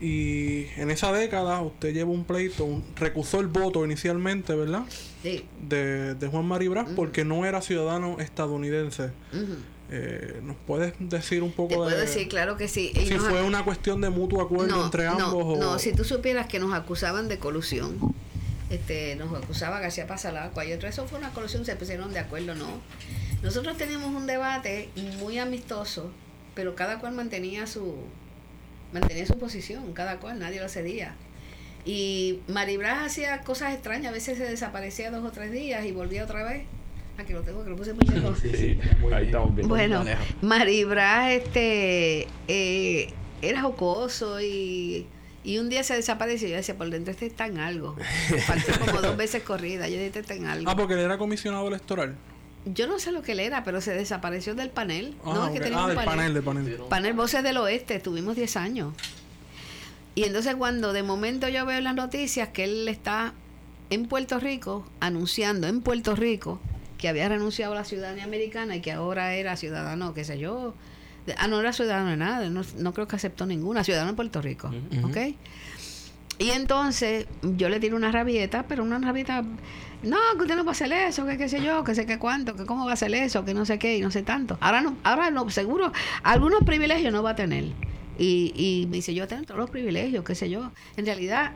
y 0.00 0.66
en 0.76 0.90
esa 0.90 1.12
década 1.12 1.60
usted 1.62 1.92
lleva 1.94 2.10
un 2.10 2.24
pleito, 2.24 2.64
un- 2.64 2.84
recusó 2.96 3.40
el 3.40 3.46
voto 3.46 3.84
inicialmente, 3.84 4.54
¿verdad? 4.54 4.82
Sí. 5.22 5.44
De, 5.68 6.14
de 6.14 6.26
Juan 6.28 6.44
Mari 6.44 6.68
Brás 6.68 6.88
porque 6.96 7.24
no 7.24 7.44
era 7.46 7.62
ciudadano 7.62 8.18
estadounidense. 8.20 9.10
Ujú. 9.32 9.56
Eh, 9.94 10.40
¿Nos 10.42 10.56
puedes 10.66 10.94
decir 10.98 11.42
un 11.42 11.50
Te 11.50 11.56
poco 11.56 11.74
puedo 11.74 11.90
de 11.90 12.00
decir, 12.00 12.26
claro 12.26 12.56
que 12.56 12.66
sí. 12.66 12.92
Y 12.94 13.06
si 13.08 13.18
fue 13.18 13.42
una 13.42 13.62
cuestión 13.62 14.00
de 14.00 14.08
mutuo 14.08 14.40
acuerdo 14.40 14.82
entre 14.86 15.06
ambos? 15.06 15.30
no, 15.30 15.36
o... 15.36 15.56
no, 15.58 15.78
si 15.78 15.92
tú 15.92 16.02
supieras 16.02 16.46
que 16.46 16.58
nos 16.58 16.72
acusaban 16.72 17.28
de 17.28 17.38
colusión, 17.38 17.98
este, 18.70 19.16
nos 19.16 19.34
acusaba 19.34 19.80
García 19.80 20.06
Pasalacua 20.06 20.64
y 20.64 20.72
otro, 20.72 20.88
eso 20.88 21.06
fue 21.06 21.18
una 21.18 21.30
colusión, 21.32 21.66
se 21.66 21.76
pusieron 21.76 22.10
de 22.14 22.20
acuerdo, 22.20 22.54
no. 22.54 22.80
Nosotros 23.42 23.76
teníamos 23.76 24.14
un 24.14 24.26
debate 24.26 24.88
muy 25.18 25.38
amistoso, 25.38 26.10
pero 26.54 26.74
cada 26.74 26.98
cual 26.98 27.12
mantenía 27.12 27.66
su 27.66 27.96
mantenía 28.94 29.26
su 29.26 29.38
posición, 29.38 29.92
cada 29.92 30.20
cual, 30.20 30.38
nadie 30.38 30.58
lo 30.60 30.70
cedía. 30.70 31.16
Y 31.84 32.40
Maribras 32.48 33.04
hacía 33.04 33.42
cosas 33.42 33.74
extrañas, 33.74 34.10
a 34.10 34.14
veces 34.14 34.38
se 34.38 34.44
desaparecía 34.44 35.10
dos 35.10 35.22
o 35.22 35.32
tres 35.32 35.52
días 35.52 35.84
y 35.84 35.92
volvía 35.92 36.24
otra 36.24 36.44
vez. 36.44 36.64
Aquí 37.18 37.32
lo 37.32 37.42
tengo, 37.42 37.62
que 37.62 37.70
lo 37.70 37.76
puse 37.76 37.92
muy 37.92 38.06
lejos. 38.06 38.38
Sí, 38.40 38.78
ahí 39.14 39.26
estamos 39.26 39.54
bien. 39.54 39.68
Bueno, 39.68 40.02
lejos. 40.02 40.24
Maribras 40.40 41.30
este, 41.32 42.26
eh, 42.48 43.12
era 43.42 43.62
jocoso 43.62 44.40
y, 44.40 45.06
Y 45.44 45.58
un 45.58 45.68
día 45.68 45.82
se 45.84 45.94
desapareció 45.94 46.48
yo 46.48 46.56
decía, 46.56 46.76
por 46.76 46.88
dentro 46.90 47.10
este 47.12 47.26
está 47.26 47.46
en 47.46 47.58
algo. 47.58 47.96
Faltó 48.46 48.72
como 48.86 49.00
dos 49.02 49.16
veces 49.16 49.42
corrida. 49.42 49.86
Yo 49.88 49.94
dije, 49.94 50.06
este 50.06 50.20
está 50.20 50.34
en 50.34 50.46
algo. 50.46 50.70
Ah, 50.70 50.76
porque 50.76 50.94
él 50.94 51.00
era 51.00 51.18
comisionado 51.18 51.68
electoral. 51.68 52.16
Yo 52.64 52.86
no 52.86 52.98
sé 53.00 53.10
lo 53.12 53.22
que 53.22 53.32
él 53.32 53.40
era, 53.40 53.64
pero 53.64 53.80
se 53.80 53.92
desapareció 53.92 54.54
del 54.54 54.70
panel. 54.70 55.16
Ah, 55.24 55.32
no, 55.34 55.46
es 55.48 55.52
que 55.52 55.60
tenía 55.60 55.78
Ah, 55.78 55.82
un 55.82 55.88
del 55.88 55.96
panel. 55.96 56.10
panel, 56.16 56.34
del 56.34 56.42
panel. 56.44 56.76
Panel 56.88 57.12
Voces 57.12 57.42
del 57.42 57.56
Oeste, 57.56 57.98
tuvimos 57.98 58.36
10 58.36 58.56
años. 58.56 58.94
Y 60.14 60.24
entonces 60.24 60.54
cuando 60.56 60.92
de 60.92 61.02
momento 61.02 61.48
yo 61.48 61.66
veo 61.66 61.78
en 61.78 61.84
las 61.84 61.94
noticias 61.94 62.48
que 62.50 62.64
él 62.64 62.86
está 62.88 63.32
en 63.90 64.06
Puerto 64.06 64.38
Rico, 64.38 64.86
anunciando 65.00 65.66
en 65.66 65.80
Puerto 65.82 66.14
Rico 66.14 66.60
que 67.02 67.08
había 67.08 67.28
renunciado 67.28 67.72
a 67.72 67.74
la 67.74 67.84
ciudadanía 67.84 68.22
americana 68.22 68.76
y 68.76 68.80
que 68.80 68.92
ahora 68.92 69.34
era 69.34 69.56
ciudadano, 69.56 70.14
qué 70.14 70.22
sé 70.22 70.38
yo. 70.38 70.72
Ah, 71.36 71.48
no 71.48 71.58
era 71.58 71.72
ciudadano 71.72 72.10
de 72.10 72.16
nada, 72.16 72.48
no, 72.48 72.62
no 72.78 72.94
creo 72.94 73.08
que 73.08 73.16
aceptó 73.16 73.44
ninguna, 73.44 73.82
ciudadano 73.82 74.10
en 74.10 74.16
Puerto 74.16 74.40
Rico. 74.40 74.70
¿Ok? 75.02 75.16
Y 76.38 76.50
entonces 76.50 77.26
yo 77.42 77.68
le 77.68 77.80
tiro 77.80 77.96
una 77.96 78.12
rabieta, 78.12 78.68
pero 78.68 78.84
una 78.84 79.00
rabieta, 79.00 79.42
no, 80.04 80.16
que 80.36 80.42
usted 80.42 80.54
no 80.54 80.64
va 80.64 80.70
a 80.70 80.72
hacer 80.72 80.92
eso, 80.92 81.26
que 81.26 81.36
qué 81.36 81.48
sé 81.48 81.60
yo, 81.60 81.82
que 81.82 81.96
sé 81.96 82.06
qué 82.06 82.20
cuánto, 82.20 82.54
que 82.54 82.66
cómo 82.66 82.84
va 82.84 82.92
a 82.92 82.94
hacer 82.94 83.12
eso, 83.14 83.44
que 83.44 83.52
no 83.52 83.64
sé 83.64 83.80
qué 83.80 83.96
y 83.96 84.00
no 84.00 84.12
sé 84.12 84.22
tanto. 84.22 84.56
Ahora 84.60 84.80
no, 84.80 84.96
ahora 85.02 85.32
no, 85.32 85.50
seguro, 85.50 85.92
algunos 86.22 86.62
privilegios 86.62 87.12
no 87.12 87.24
va 87.24 87.30
a 87.30 87.36
tener. 87.36 87.64
Y, 88.16 88.52
y 88.54 88.86
me 88.86 88.98
dice, 88.98 89.12
yo 89.12 89.26
tengo 89.26 89.42
todos 89.42 89.58
los 89.58 89.70
privilegios, 89.70 90.24
qué 90.24 90.36
sé 90.36 90.48
yo. 90.48 90.70
En 90.96 91.04
realidad, 91.04 91.50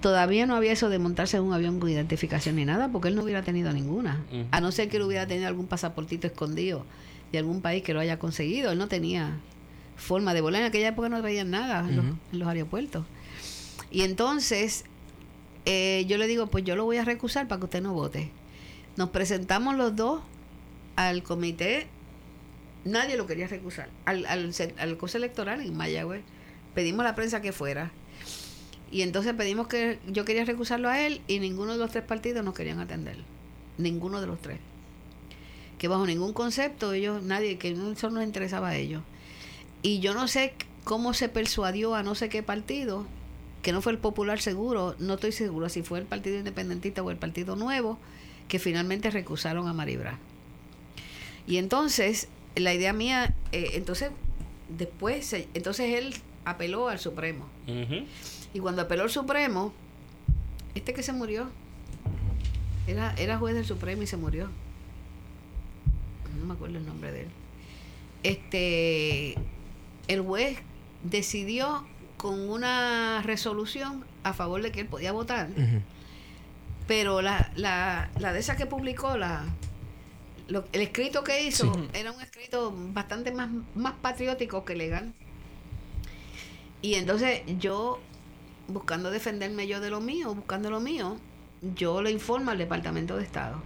todavía 0.00 0.46
no 0.46 0.54
había 0.56 0.72
eso 0.72 0.88
de 0.88 0.98
montarse 0.98 1.36
en 1.36 1.44
un 1.44 1.52
avión 1.52 1.80
con 1.80 1.88
identificación 1.88 2.56
ni 2.56 2.64
nada, 2.64 2.90
porque 2.90 3.08
él 3.08 3.14
no 3.14 3.22
hubiera 3.22 3.42
tenido 3.42 3.72
ninguna. 3.72 4.24
A 4.50 4.60
no 4.60 4.72
ser 4.72 4.88
que 4.88 4.96
él 4.96 5.02
hubiera 5.02 5.26
tenido 5.26 5.48
algún 5.48 5.66
pasaportito 5.66 6.26
escondido 6.26 6.84
de 7.32 7.38
algún 7.38 7.60
país 7.60 7.82
que 7.82 7.94
lo 7.94 8.00
haya 8.00 8.18
conseguido. 8.18 8.72
Él 8.72 8.78
no 8.78 8.88
tenía 8.88 9.38
forma 9.96 10.34
de 10.34 10.40
volar. 10.40 10.62
En 10.62 10.68
aquella 10.68 10.88
época 10.88 11.08
no 11.08 11.20
veían 11.22 11.50
nada 11.50 11.80
en, 11.88 11.96
los, 11.96 12.04
en 12.32 12.38
los 12.38 12.48
aeropuertos. 12.48 13.04
Y 13.90 14.02
entonces 14.02 14.84
eh, 15.64 16.04
yo 16.08 16.18
le 16.18 16.26
digo, 16.26 16.46
pues 16.46 16.64
yo 16.64 16.76
lo 16.76 16.84
voy 16.84 16.96
a 16.96 17.04
recusar 17.04 17.48
para 17.48 17.58
que 17.58 17.64
usted 17.66 17.82
no 17.82 17.92
vote. 17.94 18.30
Nos 18.96 19.10
presentamos 19.10 19.76
los 19.76 19.94
dos 19.94 20.22
al 20.96 21.22
comité. 21.22 21.86
Nadie 22.84 23.16
lo 23.16 23.26
quería 23.26 23.46
recusar. 23.46 23.88
Al, 24.04 24.26
al, 24.26 24.52
electoral 25.14 25.60
en 25.60 25.76
Mayagüez. 25.76 26.22
Pedimos 26.74 27.00
a 27.00 27.04
la 27.04 27.14
prensa 27.14 27.40
que 27.40 27.52
fuera. 27.52 27.92
Y 28.90 29.02
entonces 29.02 29.34
pedimos 29.34 29.68
que 29.68 29.98
yo 30.06 30.24
quería 30.24 30.44
recusarlo 30.44 30.88
a 30.88 31.00
él 31.00 31.20
y 31.28 31.38
ninguno 31.38 31.72
de 31.72 31.78
los 31.78 31.90
tres 31.90 32.04
partidos 32.04 32.44
nos 32.44 32.54
querían 32.54 32.80
atender. 32.80 33.16
Ninguno 33.78 34.20
de 34.20 34.26
los 34.26 34.40
tres. 34.40 34.58
Que 35.78 35.88
bajo 35.88 36.06
ningún 36.06 36.32
concepto 36.32 36.92
ellos, 36.92 37.22
nadie, 37.22 37.56
que 37.56 37.70
eso 37.70 38.10
no 38.10 38.18
les 38.18 38.26
interesaba 38.26 38.70
a 38.70 38.76
ellos. 38.76 39.02
Y 39.82 40.00
yo 40.00 40.12
no 40.12 40.28
sé 40.28 40.54
cómo 40.84 41.14
se 41.14 41.28
persuadió 41.28 41.94
a 41.94 42.02
no 42.02 42.14
sé 42.14 42.28
qué 42.28 42.42
partido, 42.42 43.06
que 43.62 43.72
no 43.72 43.80
fue 43.80 43.92
el 43.92 43.98
popular 43.98 44.40
seguro, 44.40 44.96
no 44.98 45.14
estoy 45.14 45.32
seguro 45.32 45.68
si 45.68 45.82
fue 45.82 45.98
el 45.98 46.04
Partido 46.06 46.38
Independentista 46.38 47.02
o 47.02 47.10
el 47.10 47.16
Partido 47.16 47.56
Nuevo, 47.56 47.98
que 48.48 48.58
finalmente 48.58 49.10
recusaron 49.10 49.68
a 49.68 49.72
Maribra. 49.72 50.18
Y 51.46 51.58
entonces, 51.58 52.28
la 52.56 52.74
idea 52.74 52.92
mía, 52.92 53.34
eh, 53.52 53.72
entonces, 53.74 54.10
después, 54.68 55.32
entonces 55.54 55.94
él 55.94 56.14
apeló 56.44 56.88
al 56.88 56.98
Supremo. 56.98 57.46
Y 58.52 58.60
cuando 58.60 58.82
apeló 58.82 59.04
al 59.04 59.10
Supremo, 59.10 59.72
este 60.74 60.92
que 60.92 61.02
se 61.02 61.12
murió, 61.12 61.48
era, 62.86 63.14
era 63.16 63.38
juez 63.38 63.54
del 63.54 63.64
Supremo 63.64 64.02
y 64.02 64.06
se 64.06 64.16
murió. 64.16 64.48
No 66.38 66.46
me 66.46 66.54
acuerdo 66.54 66.78
el 66.78 66.86
nombre 66.86 67.12
de 67.12 67.20
él. 67.22 67.28
Este, 68.22 69.34
el 70.08 70.20
juez 70.22 70.58
decidió 71.04 71.86
con 72.16 72.48
una 72.50 73.22
resolución 73.22 74.04
a 74.24 74.32
favor 74.34 74.60
de 74.62 74.70
que 74.72 74.80
él 74.80 74.86
podía 74.88 75.12
votar, 75.12 75.48
pero 76.86 77.22
la, 77.22 77.50
la, 77.56 78.10
la 78.18 78.32
de 78.34 78.40
esa 78.40 78.56
que 78.56 78.66
publicó, 78.66 79.16
la, 79.16 79.44
lo- 80.48 80.64
el 80.72 80.82
escrito 80.82 81.24
que 81.24 81.44
hizo 81.46 81.72
Sí. 81.72 81.88
era 81.94 82.12
un 82.12 82.20
escrito 82.20 82.74
bastante 82.92 83.32
más, 83.32 83.48
más 83.74 83.94
patriótico 84.02 84.64
que 84.66 84.74
legal. 84.76 85.14
Y 86.82 86.94
entonces 86.94 87.42
yo, 87.58 88.00
buscando 88.70 89.10
defenderme 89.10 89.66
yo 89.66 89.80
de 89.80 89.90
lo 89.90 90.00
mío, 90.00 90.34
buscando 90.34 90.70
lo 90.70 90.80
mío, 90.80 91.16
yo 91.76 92.02
le 92.02 92.10
informo 92.10 92.50
al 92.50 92.58
Departamento 92.58 93.16
de 93.16 93.24
Estado. 93.24 93.62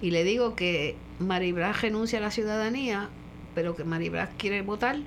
Y 0.00 0.10
le 0.10 0.24
digo 0.24 0.56
que 0.56 0.96
Maribras 1.20 1.80
renuncia 1.82 2.18
a 2.18 2.22
la 2.22 2.30
ciudadanía, 2.30 3.08
pero 3.54 3.76
que 3.76 3.84
Maribras 3.84 4.30
quiere 4.36 4.62
votar 4.62 4.98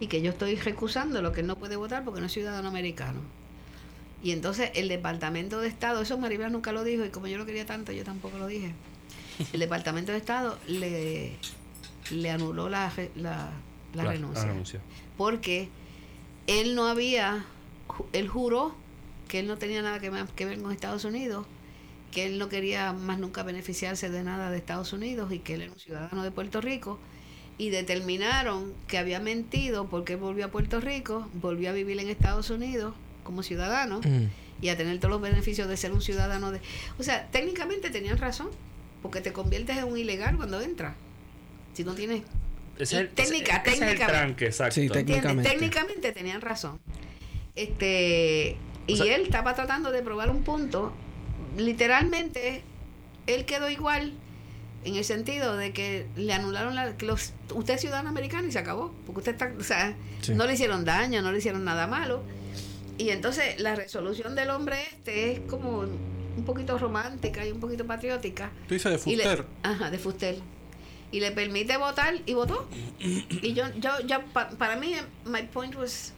y 0.00 0.06
que 0.06 0.22
yo 0.22 0.30
estoy 0.30 0.56
recusando 0.56 1.20
lo 1.22 1.32
que 1.32 1.40
él 1.42 1.46
no 1.46 1.56
puede 1.56 1.76
votar 1.76 2.04
porque 2.04 2.20
no 2.20 2.26
es 2.26 2.32
ciudadano 2.32 2.68
americano. 2.68 3.20
Y 4.22 4.30
entonces 4.32 4.70
el 4.74 4.88
Departamento 4.88 5.60
de 5.60 5.68
Estado, 5.68 6.00
eso 6.00 6.16
Maribras 6.18 6.50
nunca 6.50 6.72
lo 6.72 6.82
dijo 6.84 7.04
y 7.04 7.10
como 7.10 7.26
yo 7.26 7.36
lo 7.36 7.44
quería 7.44 7.66
tanto, 7.66 7.92
yo 7.92 8.04
tampoco 8.04 8.38
lo 8.38 8.46
dije. 8.46 8.72
El 9.52 9.60
Departamento 9.60 10.12
de 10.12 10.18
Estado 10.18 10.58
le, 10.66 11.32
le 12.10 12.30
anuló 12.30 12.68
la, 12.70 12.88
re- 12.90 13.10
la, 13.16 13.50
la 13.94 14.04
La- 14.04 14.10
renuncia. 14.12 14.44
Porque 15.18 15.68
él 16.46 16.74
no 16.74 16.86
había, 16.88 17.44
él 18.12 18.28
juró 18.28 18.74
que 19.28 19.38
él 19.40 19.46
no 19.46 19.56
tenía 19.56 19.82
nada 19.82 19.98
que, 20.00 20.10
ver 20.10 20.60
con 20.60 20.72
Estados 20.72 21.04
Unidos, 21.04 21.46
que 22.12 22.26
él 22.26 22.38
no 22.38 22.48
quería 22.48 22.92
más 22.92 23.18
nunca 23.18 23.42
beneficiarse 23.42 24.10
de 24.10 24.22
nada 24.22 24.50
de 24.50 24.58
Estados 24.58 24.92
Unidos 24.92 25.32
y 25.32 25.38
que 25.40 25.54
él 25.54 25.62
era 25.62 25.72
un 25.72 25.78
ciudadano 25.78 26.22
de 26.22 26.30
Puerto 26.30 26.60
Rico. 26.60 26.98
Y 27.56 27.70
determinaron 27.70 28.72
que 28.88 28.98
había 28.98 29.20
mentido 29.20 29.88
porque 29.88 30.14
él 30.14 30.18
volvió 30.18 30.46
a 30.46 30.48
Puerto 30.48 30.80
Rico, 30.80 31.28
volvió 31.34 31.70
a 31.70 31.72
vivir 31.72 31.98
en 32.00 32.08
Estados 32.08 32.50
Unidos 32.50 32.94
como 33.22 33.42
ciudadano 33.42 33.98
Ujú. 33.98 34.28
y 34.60 34.68
a 34.70 34.76
tener 34.76 34.98
todos 34.98 35.10
los 35.12 35.20
beneficios 35.20 35.68
de 35.68 35.76
ser 35.76 35.92
un 35.92 36.02
ciudadano 36.02 36.50
de... 36.50 36.60
O 36.98 37.02
sea, 37.04 37.28
técnicamente 37.30 37.90
tenían 37.90 38.18
razón, 38.18 38.48
porque 39.02 39.20
te 39.20 39.32
conviertes 39.32 39.76
en 39.76 39.84
un 39.84 39.96
ilegal 39.96 40.36
cuando 40.36 40.60
entras. 40.60 40.96
Si 41.74 41.84
no 41.84 41.94
tienes... 41.94 42.22
Ese 42.76 42.96
es 42.96 43.00
el- 43.02 43.08
Técnica, 43.10 43.62
es 43.66 43.80
el 43.80 43.96
tranque, 43.96 44.46
exacto. 44.46 44.74
Sí. 44.74 44.88
Técnicamente. 44.88 45.48
Técnicamente 45.48 46.10
tenían 46.12 46.40
razón. 46.40 46.80
Este... 47.56 48.56
Y 48.86 48.94
O 48.94 48.96
sea- 48.96 49.14
él 49.16 49.22
estaba 49.22 49.54
tratando 49.54 49.90
de 49.92 50.02
probar 50.02 50.30
un 50.30 50.42
punto. 50.42 50.92
Literalmente, 51.56 52.62
él 53.26 53.44
quedó 53.44 53.70
igual 53.70 54.12
en 54.84 54.96
el 54.96 55.04
sentido 55.04 55.56
de 55.56 55.72
que 55.72 56.06
le 56.16 56.32
anularon 56.32 56.74
la... 56.74 56.94
los, 57.00 57.32
usted 57.54 57.74
es 57.74 57.80
ciudadano 57.80 58.10
americano 58.10 58.46
y 58.48 58.52
se 58.52 58.58
acabó. 58.58 58.92
Porque 59.06 59.20
usted 59.20 59.32
está... 59.32 59.52
O 59.58 59.62
sea, 59.64 59.96
Sí. 60.20 60.34
no 60.34 60.46
le 60.46 60.54
hicieron 60.54 60.84
daño, 60.86 61.20
no 61.22 61.32
le 61.32 61.38
hicieron 61.38 61.64
nada 61.64 61.86
malo. 61.86 62.22
Y 62.96 63.10
entonces 63.10 63.60
la 63.60 63.74
resolución 63.74 64.34
del 64.34 64.48
hombre 64.50 64.76
este 64.92 65.32
es 65.32 65.40
como 65.40 65.80
un 65.80 66.44
poquito 66.46 66.78
romántica 66.78 67.44
y 67.46 67.52
un 67.52 67.60
poquito 67.60 67.86
patriótica. 67.86 68.50
Tú 68.68 68.74
dices 68.74 69.04
de 69.04 69.10
Y 69.10 69.16
le- 69.16 69.24
Fuster. 69.24 69.46
ajá, 69.62 69.90
de 69.90 69.98
Fuster. 69.98 70.36
Y 71.12 71.20
le 71.20 71.30
permite 71.32 71.76
votar 71.76 72.14
y 72.26 72.34
votó. 72.34 72.66
y 72.98 73.52
yo, 73.52 73.64
yo, 73.78 73.90
yo 74.06 74.22
pa- 74.32 74.48
para 74.50 74.76
mí, 74.76 74.94
my 75.26 75.42
point 75.42 75.74
was, 75.76 76.12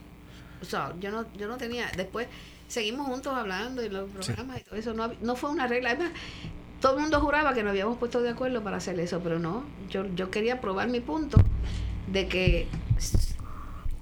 o 0.67 0.71
sea, 0.71 0.95
yo 1.01 1.11
no, 1.11 1.27
yo 1.35 1.49
no 1.49 1.57
tenía, 1.57 1.91
después 1.97 2.29
seguimos 2.69 3.07
juntos 3.07 3.33
hablando 3.35 3.85
y 3.85 3.89
los 3.89 4.11
programas 4.11 4.61
y 4.61 4.65
todo 4.65 4.77
eso, 4.77 4.95
no, 4.95 5.13
no 5.21 5.37
fue 5.37 5.51
una 5.51 5.67
regla. 5.67 5.91
Además, 5.91 6.13
todo 6.81 6.97
el 6.97 7.03
mundo 7.03 7.21
juraba 7.21 7.55
que 7.55 7.63
nos 7.63 7.71
habíamos 7.71 7.99
puesto 7.99 8.21
de 8.21 8.31
acuerdo 8.31 8.63
para 8.63 8.77
hacer 8.79 8.99
eso, 9.01 9.21
pero 9.21 9.39
no, 9.39 9.65
yo, 9.89 10.07
yo 10.15 10.31
quería 10.31 10.61
probar 10.61 10.89
mi 10.89 11.01
punto 11.01 11.39
de 12.09 12.29
que 12.29 12.69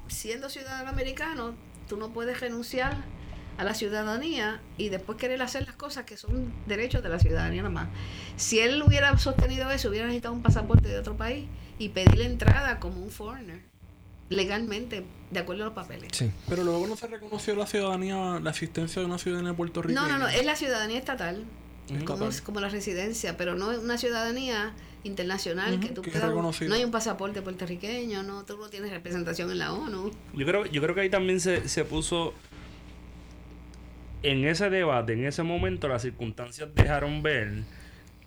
siendo 0.08 0.48
ciudadano 0.48 0.90
americano, 0.90 1.54
tú 1.88 1.96
no 1.96 2.10
puedes 2.10 2.40
renunciar 2.40 2.96
a 3.56 3.64
la 3.64 3.74
ciudadanía 3.74 4.60
y 4.76 4.88
después 4.88 5.16
querer 5.18 5.40
hacer 5.42 5.64
las 5.66 5.76
cosas 5.76 6.04
que 6.04 6.16
son 6.16 6.52
derechos 6.66 7.02
de 7.02 7.08
la 7.08 7.18
ciudadanía 7.18 7.62
nada 7.62 7.74
más. 7.74 7.88
Si 8.36 8.58
él 8.58 8.82
hubiera 8.82 9.16
sostenido 9.18 9.70
eso, 9.70 9.90
hubiera 9.90 10.06
necesitado 10.06 10.34
un 10.34 10.42
pasaporte 10.42 10.88
de 10.88 10.98
otro 10.98 11.16
país 11.16 11.46
y 11.78 11.90
pedir 11.90 12.18
la 12.18 12.24
entrada 12.24 12.80
como 12.80 13.00
un 13.00 13.10
foreigner, 13.10 13.62
legalmente, 14.30 15.04
de 15.30 15.38
acuerdo 15.40 15.62
a 15.62 15.66
los 15.66 15.74
papeles. 15.74 16.08
Sí. 16.12 16.30
Pero 16.48 16.64
luego 16.64 16.86
no 16.86 16.96
se 16.96 17.06
reconoció 17.06 17.54
la 17.54 17.66
ciudadanía, 17.66 18.40
la 18.42 18.50
existencia 18.50 19.00
de 19.00 19.06
una 19.06 19.18
ciudadanía 19.18 19.50
de 19.50 19.56
Puerto 19.56 19.82
Rico. 19.82 20.00
No, 20.00 20.08
no, 20.08 20.18
no, 20.18 20.28
es 20.28 20.44
la 20.44 20.56
ciudadanía 20.56 20.98
estatal, 20.98 21.44
como, 21.88 22.00
Estatal. 22.28 22.42
como 22.44 22.60
la 22.60 22.68
residencia, 22.68 23.36
pero 23.36 23.54
no 23.54 23.70
es 23.72 23.78
una 23.78 23.98
ciudadanía 23.98 24.72
internacional 25.04 25.78
que 25.80 25.88
tú 25.88 26.00
que 26.00 26.10
puedas- 26.10 26.60
no 26.62 26.74
hay 26.74 26.82
un 26.84 26.90
pasaporte 26.90 27.42
puertorriqueño, 27.42 28.22
no, 28.22 28.44
tú 28.44 28.56
no 28.56 28.70
tienes 28.70 28.90
representación 28.90 29.50
en 29.50 29.58
la 29.58 29.72
ONU. 29.74 30.10
Yo 30.34 30.46
creo, 30.46 30.64
yo 30.64 30.80
creo 30.80 30.94
que 30.94 31.02
ahí 31.02 31.10
también 31.10 31.40
se, 31.40 31.68
se 31.68 31.84
puso. 31.84 32.32
En 34.22 34.46
ese 34.46 34.70
debate, 34.70 35.12
en 35.12 35.26
ese 35.26 35.42
momento, 35.42 35.86
las 35.88 36.00
circunstancias 36.00 36.70
dejaron 36.74 37.22
ver 37.22 37.64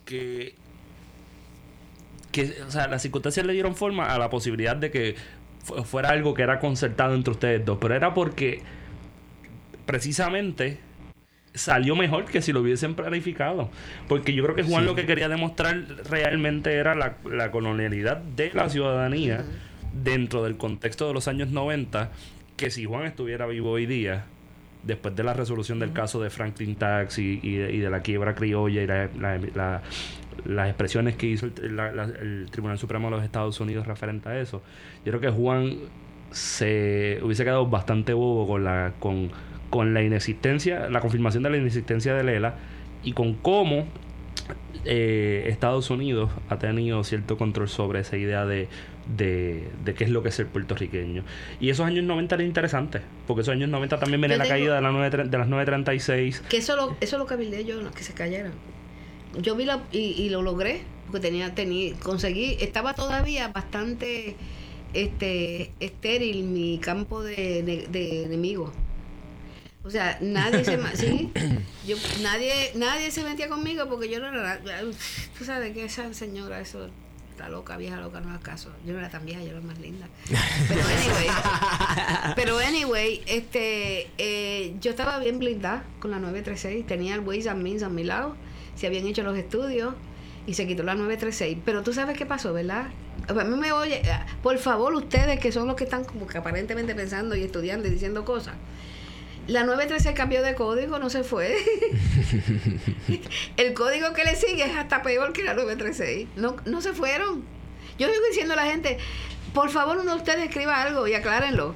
que. 0.06 0.54
que 2.32 2.62
o 2.68 2.70
sea, 2.70 2.88
las 2.88 3.02
circunstancias 3.02 3.44
le 3.46 3.54
dieron 3.54 3.76
forma 3.76 4.14
a 4.14 4.20
la 4.20 4.30
posibilidad 4.30 4.76
de 4.76 4.92
que 4.92 5.16
fuera 5.86 6.10
algo 6.10 6.34
que 6.34 6.42
era 6.44 6.60
concertado 6.60 7.14
entre 7.16 7.32
ustedes 7.32 7.66
dos. 7.66 7.78
Pero 7.80 7.94
era 7.96 8.14
porque. 8.14 8.62
Precisamente. 9.86 10.80
Salió 11.54 11.96
mejor 11.96 12.26
que 12.26 12.42
si 12.44 12.54
lo 12.54 12.62
hubiesen 12.62 12.94
planificado. 12.94 13.70
Porque 14.08 14.34
yo 14.34 14.44
creo 14.44 14.56
que 14.56 14.62
Juan 14.64 14.84
Sí. 14.84 14.90
lo 14.90 14.96
que 14.96 15.08
quería 15.08 15.28
demostrar 15.28 15.84
realmente 16.08 16.74
era 16.76 16.94
la, 16.94 17.16
la 17.26 17.50
colonialidad 17.50 18.18
de 18.18 18.52
la 18.54 18.70
ciudadanía 18.70 19.44
dentro 20.04 20.44
del 20.44 20.58
contexto 20.58 21.08
de 21.08 21.14
los 21.16 21.28
años 21.28 21.50
90 21.50 22.12
que 22.58 22.70
si 22.70 22.86
Juan 22.86 23.06
estuviera 23.06 23.48
vivo 23.48 23.72
hoy 23.72 23.88
día, 23.88 24.26
después 24.88 25.16
de 25.16 25.24
la 25.24 25.34
resolución 25.34 25.78
del 25.80 25.92
caso 25.94 26.20
de 26.22 26.30
Franklin 26.30 26.76
Tax 26.76 27.20
y, 27.20 27.40
y 27.44 27.56
de, 27.58 27.74
y 27.74 27.78
de 27.80 27.90
la 27.90 28.02
quiebra 28.02 28.34
criolla 28.34 28.82
y 28.82 28.88
la- 28.88 29.10
la- 29.20 29.38
la- 29.54 29.82
las 30.46 30.68
expresiones 30.70 31.16
que 31.16 31.28
hizo 31.28 31.48
el, 31.48 31.80
el 31.80 32.48
Tribunal 32.52 32.78
Supremo 32.78 33.10
de 33.10 33.18
los 33.18 33.24
Estados 33.26 33.60
Unidos 33.60 33.86
referente 33.88 34.30
a 34.30 34.40
eso, 34.40 34.62
yo 35.04 35.12
creo 35.12 35.20
que 35.20 35.30
Juan 35.30 35.76
se 36.32 37.20
hubiese 37.24 37.44
quedado 37.44 37.68
bastante 37.68 38.14
bobo 38.14 38.48
con 38.48 38.64
la 38.64 38.94
con, 39.00 39.32
con 39.70 39.94
la 39.94 40.04
inexistencia, 40.04 40.90
la 40.90 41.00
confirmación 41.00 41.44
de 41.44 41.50
la 41.50 41.58
inexistencia 41.58 42.14
de 42.14 42.24
Lela 42.24 42.56
y 43.04 43.14
con 43.14 43.34
cómo 43.34 43.88
eh, 44.86 45.46
Estados 45.48 45.90
Unidos 45.90 46.30
ha 46.50 46.58
tenido 46.60 47.04
cierto 47.04 47.38
control 47.38 47.68
sobre 47.68 48.02
esa 48.02 48.18
idea 48.18 48.46
de, 48.46 48.68
de, 49.16 49.70
de 49.84 49.94
qué 49.94 50.04
es 50.04 50.10
lo 50.10 50.24
que 50.24 50.30
es 50.30 50.36
ser 50.36 50.48
puertorriqueño. 50.48 51.24
Y 51.60 51.70
esos 51.70 51.86
años 51.86 52.04
90 52.06 52.36
eran 52.36 52.48
interesantes, 52.48 53.02
porque 53.26 53.42
esos 53.42 53.54
años 53.54 53.70
90 53.70 54.00
también 54.00 54.22
viene 54.22 54.36
Yo 54.36 54.44
la 54.44 54.50
caída 54.50 54.76
de, 54.76 54.82
la 54.82 54.92
9, 54.92 55.10
de 55.30 55.38
las 55.38 55.48
936. 55.48 56.44
Que 56.50 56.58
eso 56.58 56.76
lo, 56.76 56.98
eso 57.02 57.18
lo 57.18 57.26
cabildé 57.26 57.66
yo, 57.66 57.92
que 57.92 58.04
se 58.04 58.14
cayeran. 58.14 58.54
Yo 59.40 59.56
vi 59.56 59.66
la, 59.66 59.84
y, 59.92 60.00
y 60.00 60.30
lo 60.30 60.42
logré, 60.42 60.82
porque 61.06 61.28
tenía, 61.28 61.54
tenía, 61.54 61.94
conseguí, 62.00 62.58
estaba 62.60 62.94
todavía 62.94 63.50
bastante 63.50 64.36
este 64.94 65.72
estéril 65.80 66.44
mi 66.44 66.80
campo 66.80 67.24
de, 67.24 67.88
de 67.90 68.24
enemigos. 68.24 68.72
O 69.88 69.90
sea, 69.90 70.18
nadie 70.20 70.66
se 70.66 70.78
sí, 70.96 71.32
yo 71.88 71.96
nadie 72.22 72.72
nadie 72.76 73.10
se 73.10 73.24
metía 73.24 73.48
conmigo 73.48 73.88
porque 73.88 74.10
yo 74.10 74.20
no 74.20 74.28
era 74.28 74.60
tú 75.38 75.46
sabes 75.46 75.74
que 75.74 75.86
esa 75.86 76.14
señora 76.14 76.60
eso 76.60 76.90
está 77.38 77.50
loca, 77.50 77.78
vieja 77.78 77.98
loca, 77.98 78.20
no 78.20 78.32
haga 78.32 78.40
caso. 78.40 78.72
Yo 78.84 78.94
no 78.94 79.00
era 79.00 79.10
tan 79.10 79.24
vieja, 79.24 79.44
yo 79.44 79.52
era 79.52 79.62
más 79.62 79.78
linda. 79.78 80.08
Pero 80.68 80.82
anyway, 80.82 81.28
pero 82.36 82.58
anyway, 82.58 83.22
este 83.28 84.10
eh, 84.18 84.76
yo 84.82 84.90
estaba 84.90 85.20
bien 85.20 85.38
blindada 85.38 85.84
con 86.00 86.10
la 86.10 86.18
936, 86.18 86.88
tenía 86.88 87.14
el 87.14 87.22
Waze 87.22 87.50
and 87.50 87.62
Means 87.62 87.84
a 87.84 87.90
mi 87.90 88.04
lado, 88.04 88.36
se 88.76 88.88
habían 88.88 89.06
hecho 89.06 89.22
los 89.22 89.38
estudios 89.38 89.94
y 90.48 90.56
se 90.56 90.66
quitó 90.66 90.82
la 90.82 90.96
936. 90.96 91.60
Pero 91.64 91.84
tú 91.84 91.94
sabes 91.94 92.18
qué 92.18 92.26
pasó, 92.26 92.54
¿verdad? 92.54 92.88
A 93.28 93.34
mí 93.34 93.56
me 93.56 93.72
oye, 93.72 94.02
por 94.42 94.58
favor, 94.58 94.96
ustedes 94.96 95.40
que 95.40 95.52
son 95.52 95.68
los 95.68 95.76
que 95.76 95.84
están 95.84 96.06
como 96.06 96.26
que 96.26 96.40
aparentemente 96.40 96.96
pensando 96.96 97.36
y 97.36 97.44
estudiando 97.44 97.88
y 97.88 97.92
diciendo 97.92 98.26
cosas. 98.26 98.56
La 99.48 99.64
936 99.64 100.14
cambió 100.16 100.44
de 100.44 100.56
código, 100.56 101.00
no 101.00 101.10
se 101.10 101.24
fue. 101.24 101.56
el 103.58 103.74
código 103.74 104.12
que 104.14 104.26
le 104.26 104.36
sigue 104.36 104.66
es 104.66 104.76
hasta 104.76 105.02
peor 105.02 105.32
que 105.32 105.44
la 105.44 105.54
936. 105.54 106.28
No, 106.36 106.58
no 106.66 106.82
se 106.82 106.92
fueron. 106.92 107.46
Yo 107.98 108.08
sigo 108.08 108.26
diciendo 108.30 108.54
a 108.54 108.58
la 108.58 108.66
gente, 108.66 108.98
por 109.54 109.70
favor, 109.70 109.98
uno 109.98 110.12
de 110.12 110.18
ustedes 110.18 110.44
escriba 110.44 110.82
algo 110.82 111.08
y 111.08 111.14
aclárenlo. 111.14 111.76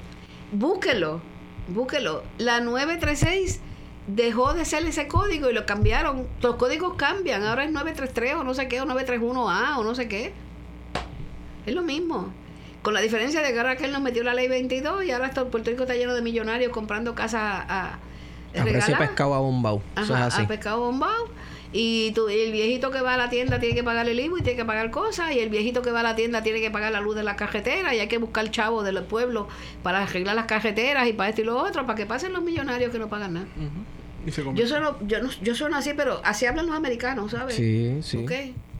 Búsquenlo, 0.52 1.22
búsquenlo. 1.68 2.22
La 2.36 2.60
936 2.60 3.60
dejó 4.06 4.52
de 4.52 4.66
ser 4.66 4.84
ese 4.86 5.08
código 5.08 5.48
y 5.48 5.54
lo 5.54 5.64
cambiaron. 5.64 6.28
Los 6.42 6.56
códigos 6.56 6.94
cambian. 6.96 7.42
Ahora 7.42 7.64
es 7.64 7.72
933 7.72 8.34
o 8.34 8.44
no 8.44 8.52
sé 8.52 8.68
qué, 8.68 8.82
o 8.82 8.84
931A 8.84 9.78
o 9.78 9.84
no 9.84 9.94
sé 9.94 10.08
qué. 10.08 10.34
Es 11.64 11.74
lo 11.74 11.82
mismo. 11.82 12.34
Con 12.82 12.94
la 12.94 13.00
diferencia 13.00 13.40
de 13.42 13.52
que 13.52 13.58
ahora 13.58 13.76
que 13.76 13.84
él 13.84 13.92
nos 13.92 14.02
metió 14.02 14.22
la 14.24 14.34
ley 14.34 14.48
22 14.48 15.04
y 15.04 15.10
ahora 15.12 15.30
todo 15.30 15.48
Puerto 15.48 15.70
Rico 15.70 15.84
está 15.84 15.94
lleno 15.94 16.14
de 16.14 16.22
millonarios 16.22 16.72
comprando 16.72 17.14
casas 17.14 17.64
a, 17.68 17.92
A 17.94 18.64
precio 18.64 18.98
pescado 18.98 19.34
a 19.34 19.38
bombao. 19.38 19.80
Eso 19.96 20.14
es 20.14 20.20
así. 20.20 20.42
a 20.42 20.48
pescado 20.48 20.80
bombado. 20.80 21.28
Y 21.74 22.12
tú- 22.12 22.28
el 22.28 22.52
viejito 22.52 22.90
que 22.90 23.00
va 23.00 23.14
a 23.14 23.16
la 23.16 23.30
tienda 23.30 23.58
tiene 23.58 23.74
que 23.74 23.82
pagar 23.84 24.06
el 24.06 24.20
IVA 24.20 24.40
y 24.40 24.42
tiene 24.42 24.58
que 24.58 24.64
pagar 24.66 24.90
cosas. 24.90 25.32
Y 25.32 25.38
el 25.38 25.48
viejito 25.48 25.80
que 25.80 25.90
va 25.90 26.00
a 26.00 26.02
la 26.02 26.14
tienda 26.16 26.42
tiene 26.42 26.60
que 26.60 26.70
pagar 26.70 26.92
la 26.92 27.00
luz 27.00 27.14
de 27.16 27.22
la 27.22 27.34
carretera. 27.36 27.94
Y 27.94 28.00
hay 28.00 28.08
que 28.08 28.18
buscar 28.18 28.50
chavos 28.50 28.84
del 28.84 29.02
pueblo 29.04 29.48
para 29.82 30.02
arreglar 30.02 30.34
las 30.36 30.44
carreteras 30.46 31.08
y 31.08 31.12
para 31.14 31.30
esto 31.30 31.40
y 31.40 31.44
lo 31.44 31.56
otro. 31.56 31.86
Para 31.86 31.96
que 31.96 32.04
pasen 32.04 32.32
los 32.34 32.42
millonarios 32.42 32.90
que 32.92 32.98
no 32.98 33.08
pagan 33.08 33.32
nada. 33.34 33.46
Y 34.26 34.30
se 34.32 34.44
Yo 34.54 34.66
sueno, 34.66 34.98
yo, 35.06 35.22
no, 35.22 35.30
yo 35.40 35.54
sueno 35.54 35.76
así, 35.76 35.92
pero 35.96 36.20
así 36.24 36.44
hablan 36.46 36.66
los 36.66 36.76
americanos, 36.76 37.30
¿sabes? 37.30 37.54
Sí, 37.56 38.00
sí. 38.02 38.18
¿Ok? 38.18 38.32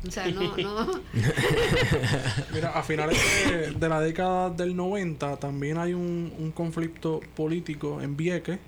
O 0.07 0.11
sea, 0.11 0.27
no, 0.29 0.57
no. 0.57 1.01
Mira, 2.53 2.71
a 2.71 2.83
finales 2.83 3.19
de, 3.49 3.71
de 3.73 3.89
la 3.89 4.01
década 4.01 4.51
del 4.51 4.75
90 4.75 5.37
también 5.37 5.79
hay 5.79 5.95
un, 5.95 6.33
un 6.39 6.51
conflicto 6.53 7.21
político 7.37 8.01
en 8.01 8.17
Vieques. 8.17 8.59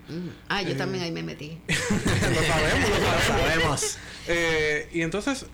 Ah, 0.49 0.63
yo 0.63 0.71
Eh. 0.71 0.75
también 0.75 1.03
ahí 1.05 1.13
me 1.13 1.23
metí. 1.23 1.59
lo 1.69 1.75
sabemos, 1.75 2.89
lo 2.89 2.97
Lo 2.99 3.21
sabemos. 3.39 3.99
Eh, 4.29 4.89
y 4.93 5.03
entonces, 5.03 5.47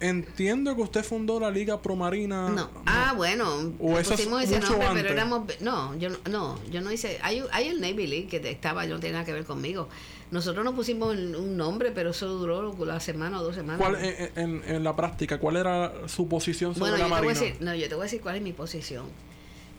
entiendo 0.00 0.74
que 0.76 0.82
usted 0.82 1.04
fundó 1.04 1.38
la 1.40 1.50
Liga 1.50 1.82
Promarina. 1.82 2.48
No. 2.48 2.70
Ah, 2.86 3.12
bueno. 3.16 3.72
O 3.80 3.98
eso 3.98 4.14
es 4.14 4.20
pusimos 4.20 4.42
ese 4.44 4.56
mucho 4.56 4.70
nombre, 4.70 4.86
antes. 4.88 5.02
pero 5.02 5.14
éramos. 5.14 5.42
No, 5.60 5.96
yo 5.98 6.08
no- 6.10 6.18
no, 6.30 6.58
yo 6.70 6.80
no 6.80 6.90
hice. 6.92 7.18
Hay, 7.22 7.42
hay 7.52 7.68
el 7.68 7.80
Navy 7.80 8.06
League 8.06 8.28
que 8.28 8.36
estaba, 8.50 8.86
no 8.86 8.98
tiene 8.98 9.12
nada 9.14 9.24
que 9.24 9.32
ver 9.32 9.44
conmigo. 9.44 9.88
Nosotros 10.30 10.64
nos 10.64 10.74
pusimos 10.74 11.14
un 11.16 11.56
nombre, 11.56 11.90
pero 11.90 12.10
eso 12.10 12.26
duró 12.28 12.74
la 12.84 13.00
semana 13.00 13.40
o 13.40 13.44
dos 13.44 13.54
semanas. 13.54 13.78
¿Cuál, 13.80 13.96
en, 14.04 14.30
en- 14.36 14.62
en 14.66 14.84
la 14.84 14.94
práctica, 14.94 15.38
cuál 15.38 15.56
era 15.56 15.92
su 16.06 16.28
posición 16.28 16.74
sobre 16.74 16.90
bueno, 16.92 16.96
la 16.96 17.04
yo 17.04 17.04
te, 17.04 17.08
voy 17.10 17.18
a 17.18 17.32
Marina? 17.34 17.46
decir, 17.46 17.62
no, 17.64 17.74
yo 17.74 17.88
te 17.88 17.94
voy 17.94 18.02
a 18.02 18.04
decir 18.04 18.20
cuál 18.20 18.36
es 18.36 18.42
mi 18.42 18.52
posición. 18.52 19.06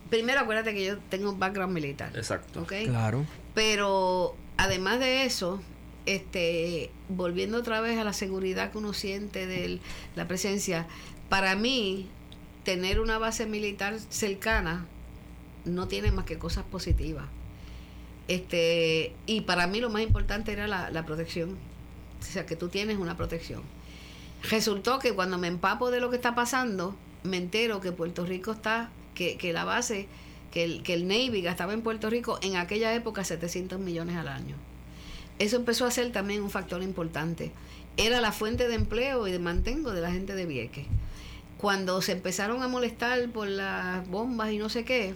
Primero, 0.10 0.40
acuérdate 0.40 0.74
que 0.74 0.86
yo 0.86 0.98
tengo 1.10 1.30
un 1.30 1.40
background 1.40 1.72
militar. 1.74 2.12
Exacto. 2.16 2.62
¿Ok? 2.62 2.74
Claro. 2.86 3.26
Pero 3.54 4.36
además 4.58 5.00
de 5.00 5.26
eso, 5.26 5.62
este, 6.08 6.90
volviendo 7.10 7.58
otra 7.60 7.80
vez 7.82 8.00
a 8.00 8.04
la 8.04 8.14
seguridad 8.14 8.72
que 8.72 8.80
uno 8.80 8.94
siente 8.94 9.46
de 9.46 9.80
la 10.16 10.28
presencia, 10.28 10.88
para 11.30 11.56
mí, 11.56 12.08
tener 12.64 13.00
una 13.00 13.20
base 13.20 13.46
militar 13.46 13.98
cercana 14.10 14.88
no 15.66 15.88
tiene 15.88 16.12
más 16.12 16.26
que 16.26 16.40
cosas 16.40 16.64
positivas. 16.66 17.26
Este, 18.30 19.12
y 19.26 19.42
para 19.42 19.66
mí 19.66 19.82
lo 19.82 19.90
más 19.90 20.04
importante 20.04 20.52
era 20.52 20.68
la, 20.68 21.06
protección. 21.06 21.58
O 22.20 22.24
sea, 22.24 22.46
que 22.46 22.56
tú 22.56 22.70
tienes 22.70 23.00
una 23.00 23.18
protección. 23.18 23.64
Resultó 24.44 25.00
que 25.00 25.14
cuando 25.14 25.40
me 25.40 25.48
empapo 25.48 25.90
de 25.90 26.00
lo 26.00 26.12
que 26.12 26.16
está 26.16 26.36
pasando, 26.36 26.96
me 27.24 27.38
entero 27.38 27.82
que 27.82 27.92
Puerto 27.92 28.28
Rico 28.28 28.52
está, 28.52 28.92
que, 29.16 29.36
que 29.38 29.52
la 29.52 29.64
base, 29.64 30.08
que 30.52 30.64
el, 30.64 30.84
que 30.84 30.94
el 30.94 31.08
Navy 31.08 31.42
gastaba 31.42 31.74
en 31.74 31.82
Puerto 31.82 32.08
Rico 32.08 32.38
en 32.44 32.56
aquella 32.56 32.94
época 32.94 33.24
700 33.24 33.80
millones 33.80 34.16
al 34.16 34.28
año. 34.28 34.56
Eso 35.40 35.56
empezó 35.56 35.88
a 35.88 35.92
ser 35.92 36.12
también 36.12 36.44
un 36.44 36.52
factor 36.52 36.84
importante. 36.84 37.52
Era 37.98 38.22
la 38.22 38.32
fuente 38.32 38.68
de 38.68 38.76
empleo 38.76 39.28
y 39.28 39.32
de 39.32 39.40
mantengo 39.40 39.92
de 39.92 40.02
la 40.02 40.12
gente 40.12 40.36
de 40.36 40.46
Vieques. 40.46 40.86
Cuando 41.58 42.00
se 42.04 42.12
empezaron 42.12 42.62
a 42.62 42.68
molestar 42.68 43.28
por 43.32 43.48
las 43.48 44.08
bombas 44.08 44.52
y 44.52 44.60
no 44.60 44.70
sé 44.70 44.86
qué, 44.86 45.16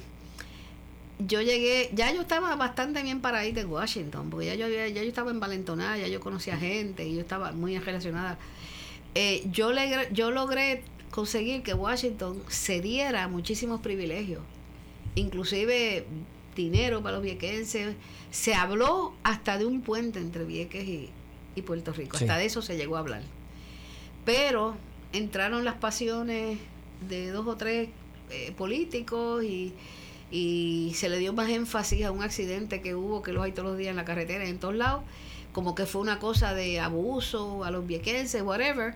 yo 1.27 1.41
llegué, 1.41 1.89
ya 1.93 2.11
yo 2.13 2.21
estaba 2.21 2.55
bastante 2.55 3.01
bien 3.03 3.21
para 3.21 3.45
ir 3.45 3.53
de 3.53 3.65
Washington, 3.65 4.29
porque 4.29 4.47
ya 4.47 4.55
yo, 4.55 4.65
había- 4.65 4.87
ya 4.87 5.01
yo 5.03 5.07
estaba 5.09 5.31
envalentonada, 5.31 5.97
ya 5.97 6.07
yo 6.07 6.19
conocía 6.19 6.57
gente 6.57 7.07
y 7.07 7.15
yo 7.15 7.21
estaba 7.21 7.51
muy 7.51 7.77
relacionada. 7.79 8.37
Eh, 9.15 9.43
yo, 9.51 9.71
yo 10.11 10.31
logré 10.31 10.83
conseguir 11.11 11.61
que 11.61 11.73
Washington 11.73 12.41
cediera 12.49 13.27
muchísimos 13.27 13.79
privilegios, 13.81 14.41
inclusive 15.15 16.05
dinero 16.55 17.01
para 17.01 17.15
los 17.17 17.23
viequenses. 17.23 17.95
Se 18.31 18.55
habló 18.55 19.13
hasta 19.23 19.57
de 19.57 19.65
un 19.65 19.81
puente 19.81 20.19
entre 20.19 20.43
Vieques 20.45 20.87
y, 20.87 21.09
y 21.55 21.61
Puerto 21.61 21.93
Rico, 21.93 22.17
Sí. 22.17 22.23
hasta 22.23 22.37
de 22.37 22.45
eso 22.45 22.61
se 22.61 22.77
llegó 22.77 22.95
a 22.95 22.99
hablar. 22.99 23.21
Pero 24.25 24.75
entraron 25.11 25.65
las 25.65 25.75
pasiones 25.75 26.57
de 27.07 27.29
dos 27.31 27.45
o 27.47 27.55
tres 27.55 27.89
eh, 28.31 28.51
políticos 28.57 29.43
y, 29.43 29.73
y 30.35 30.93
se 30.95 31.09
le 31.09 31.19
dio 31.19 31.31
más 31.31 31.47
énfasis 31.49 32.03
a 32.05 32.11
un 32.11 32.23
accidente 32.23 32.81
que 32.81 32.95
hubo, 32.95 33.21
que 33.21 33.31
los 33.33 33.43
hay 33.43 33.51
todos 33.51 33.69
los 33.69 33.77
días 33.77 33.91
en 33.91 33.95
la 33.97 34.03
carretera, 34.03 34.43
en 34.45 34.57
todos 34.57 34.73
lados, 34.73 35.03
como 35.51 35.75
que 35.75 35.85
fue 35.85 36.01
una 36.01 36.17
cosa 36.17 36.55
de 36.55 36.79
abuso 36.79 37.63
a 37.63 37.69
los 37.69 37.85
viequenses, 37.85 38.41
whatever. 38.41 38.95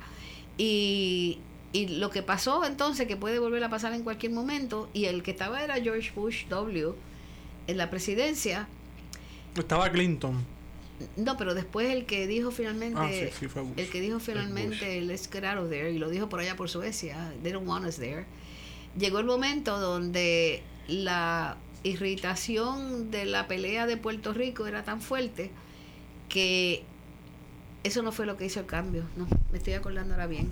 Y, 0.57 1.37
y 1.73 1.87
lo 1.99 2.09
que 2.09 2.23
pasó 2.23 2.65
entonces, 2.65 3.07
que 3.07 3.15
puede 3.17 3.37
volver 3.37 3.63
a 3.63 3.69
pasar 3.69 3.93
en 3.93 4.01
cualquier 4.03 4.31
momento, 4.31 4.89
y 4.93 5.05
el 5.05 5.21
que 5.21 5.29
estaba 5.29 5.63
era 5.63 5.75
George 5.75 6.11
Bush 6.15 6.47
W 6.49 6.93
en 7.67 7.77
la 7.77 7.89
presidencia, 7.91 8.67
Estaba 9.55 9.91
Clinton. 9.91 10.43
no, 11.17 11.37
pero 11.37 11.53
después 11.53 11.91
el 11.91 12.05
que 12.07 12.25
dijo 12.25 12.49
finalmente, 12.49 12.99
Ah, 12.99 13.09
sí, 13.11 13.47
sí, 13.47 13.59
el 13.77 13.89
que 13.89 14.01
dijo 14.01 14.19
finalmente, 14.19 14.99
let's 15.01 15.29
get 15.31 15.43
out 15.43 15.59
of 15.63 15.69
there, 15.69 15.91
y 15.91 15.99
lo 15.99 16.09
dijo 16.09 16.29
por 16.29 16.39
allá 16.39 16.55
por 16.55 16.67
Suecia, 16.67 17.31
they 17.43 17.51
don't 17.51 17.67
want 17.67 17.85
us 17.85 17.97
there. 17.97 18.25
Llegó 18.97 19.19
el 19.19 19.25
momento 19.25 19.79
donde 19.79 20.63
la 20.87 21.57
irritación 21.83 23.11
de 23.11 23.25
la 23.25 23.47
pelea 23.47 23.85
de 23.85 23.97
Puerto 23.97 24.33
Rico 24.33 24.67
era 24.67 24.83
tan 24.83 25.01
fuerte 25.01 25.51
que 26.29 26.83
eso 27.83 28.01
no 28.03 28.11
fue 28.11 28.25
lo 28.25 28.37
que 28.37 28.45
hizo 28.45 28.59
el 28.59 28.65
cambio. 28.65 29.03
No, 29.15 29.27
me 29.51 29.57
estoy 29.57 29.73
acordando 29.73 30.13
ahora 30.13 30.27
bien. 30.27 30.49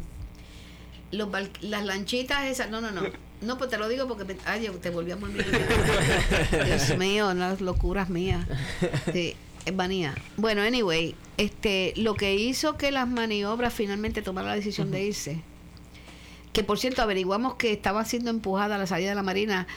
Los 1.12 1.30
las 1.62 1.86
lanchitas 1.86 2.46
esas, 2.46 2.70
no, 2.70 2.82
no, 2.82 2.92
no. 2.92 3.04
No, 3.42 3.58
pues 3.58 3.70
te 3.70 3.78
lo 3.78 3.88
digo 3.90 4.08
porque 4.08 4.24
me, 4.24 4.38
ay, 4.46 4.66
yo 4.66 4.72
te 4.74 4.90
volví 4.90 5.12
a 5.12 5.18
morir. 5.18 5.46
Dios 6.66 6.98
mío, 6.98 7.34
las 7.34 7.62
locuras 7.62 8.10
mías. 8.10 8.46
Sí, 9.12 9.36
es 9.66 9.76
vanía. 9.76 10.16
Bueno, 10.38 10.62
anyway, 10.62 11.16
este, 11.38 11.94
lo 11.98 12.16
que 12.16 12.36
hizo 12.36 12.78
que 12.78 12.92
las 12.92 13.08
maniobras 13.08 13.74
finalmente 13.74 14.22
tomaran 14.22 14.52
la 14.52 14.56
decisión 14.56 14.90
de 14.90 15.04
irse, 15.04 15.42
que 16.54 16.64
por 16.64 16.80
cierto 16.80 17.02
averiguamos 17.02 17.56
que 17.56 17.74
estaba 17.74 18.06
siendo 18.06 18.30
empujada 18.30 18.76
a 18.76 18.78
la 18.78 18.88
salida 18.88 19.10
de 19.10 19.16
la 19.16 19.24
Marina 19.24 19.68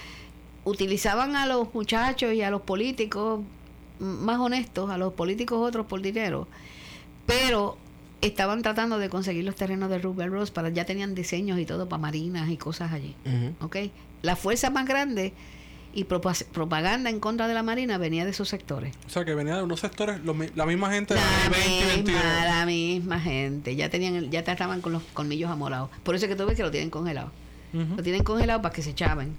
utilizaban 0.69 1.37
a 1.37 1.47
los 1.47 1.73
muchachos 1.75 2.33
y 2.35 2.43
a 2.43 2.51
los 2.51 2.63
políticos 2.63 3.41
más 3.99 4.39
honestos, 4.39 4.91
a 4.91 4.99
los 4.99 5.13
políticos 5.15 5.59
otros 5.67 5.87
por 5.87 6.01
dinero, 6.03 6.47
pero 7.27 7.77
estaban 8.21 8.63
tratando 8.63 8.99
de 8.99 9.09
conseguir 9.09 9.45
los 9.45 9.55
terrenos 9.55 9.91
de 9.91 9.99
Rubber 9.99 10.31
Rose 10.31 10.53
para 10.53 10.69
ya 10.71 10.85
tenían 10.85 11.15
diseños 11.15 11.59
y 11.59 11.67
todo 11.67 11.89
para 11.89 12.01
marinas 12.01 12.49
y 12.51 12.57
cosas 12.57 12.93
allí. 12.93 13.15
¿ok? 13.61 13.77
La 14.23 14.35
fuerza 14.37 14.71
más 14.71 14.87
grande 14.87 15.33
y 15.95 16.05
propa- 16.05 16.45
propaganda 16.47 17.11
en 17.11 17.19
contra 17.21 17.49
de 17.49 17.55
la 17.55 17.63
marina 17.63 17.97
venía 17.99 18.25
de 18.25 18.31
esos 18.33 18.49
sectores. 18.49 18.95
O 19.07 19.11
sea, 19.11 19.25
que 19.25 19.35
venía 19.35 19.57
de 19.57 19.63
unos 19.63 19.81
sectores, 19.81 20.21
la 20.55 20.67
misma 20.67 20.91
gente 20.93 21.15
de 21.15 21.21
La 21.21 21.49
20 21.51 21.69
y 21.69 21.87
22. 21.87 22.05
misma, 22.23 22.45
la 22.45 22.67
misma 22.67 23.21
gente. 23.21 23.75
Ya 23.77 23.89
tenían, 23.89 24.31
ya 24.31 24.41
estaban 24.41 24.81
con 24.81 24.93
los 24.93 25.03
colmillos 25.15 25.51
amorados. 25.51 25.91
Por 26.03 26.15
eso 26.15 26.27
es 26.27 26.31
que 26.31 26.37
tú 26.37 26.45
ves 26.47 26.57
que 26.57 26.63
lo 26.63 26.71
tienen 26.71 26.91
congelado. 26.91 27.31
Lo 27.73 28.03
tienen 28.03 28.23
congelado 28.25 28.63
para 28.63 28.75
que 28.75 28.83
se 28.83 28.91
echaben. 28.91 29.35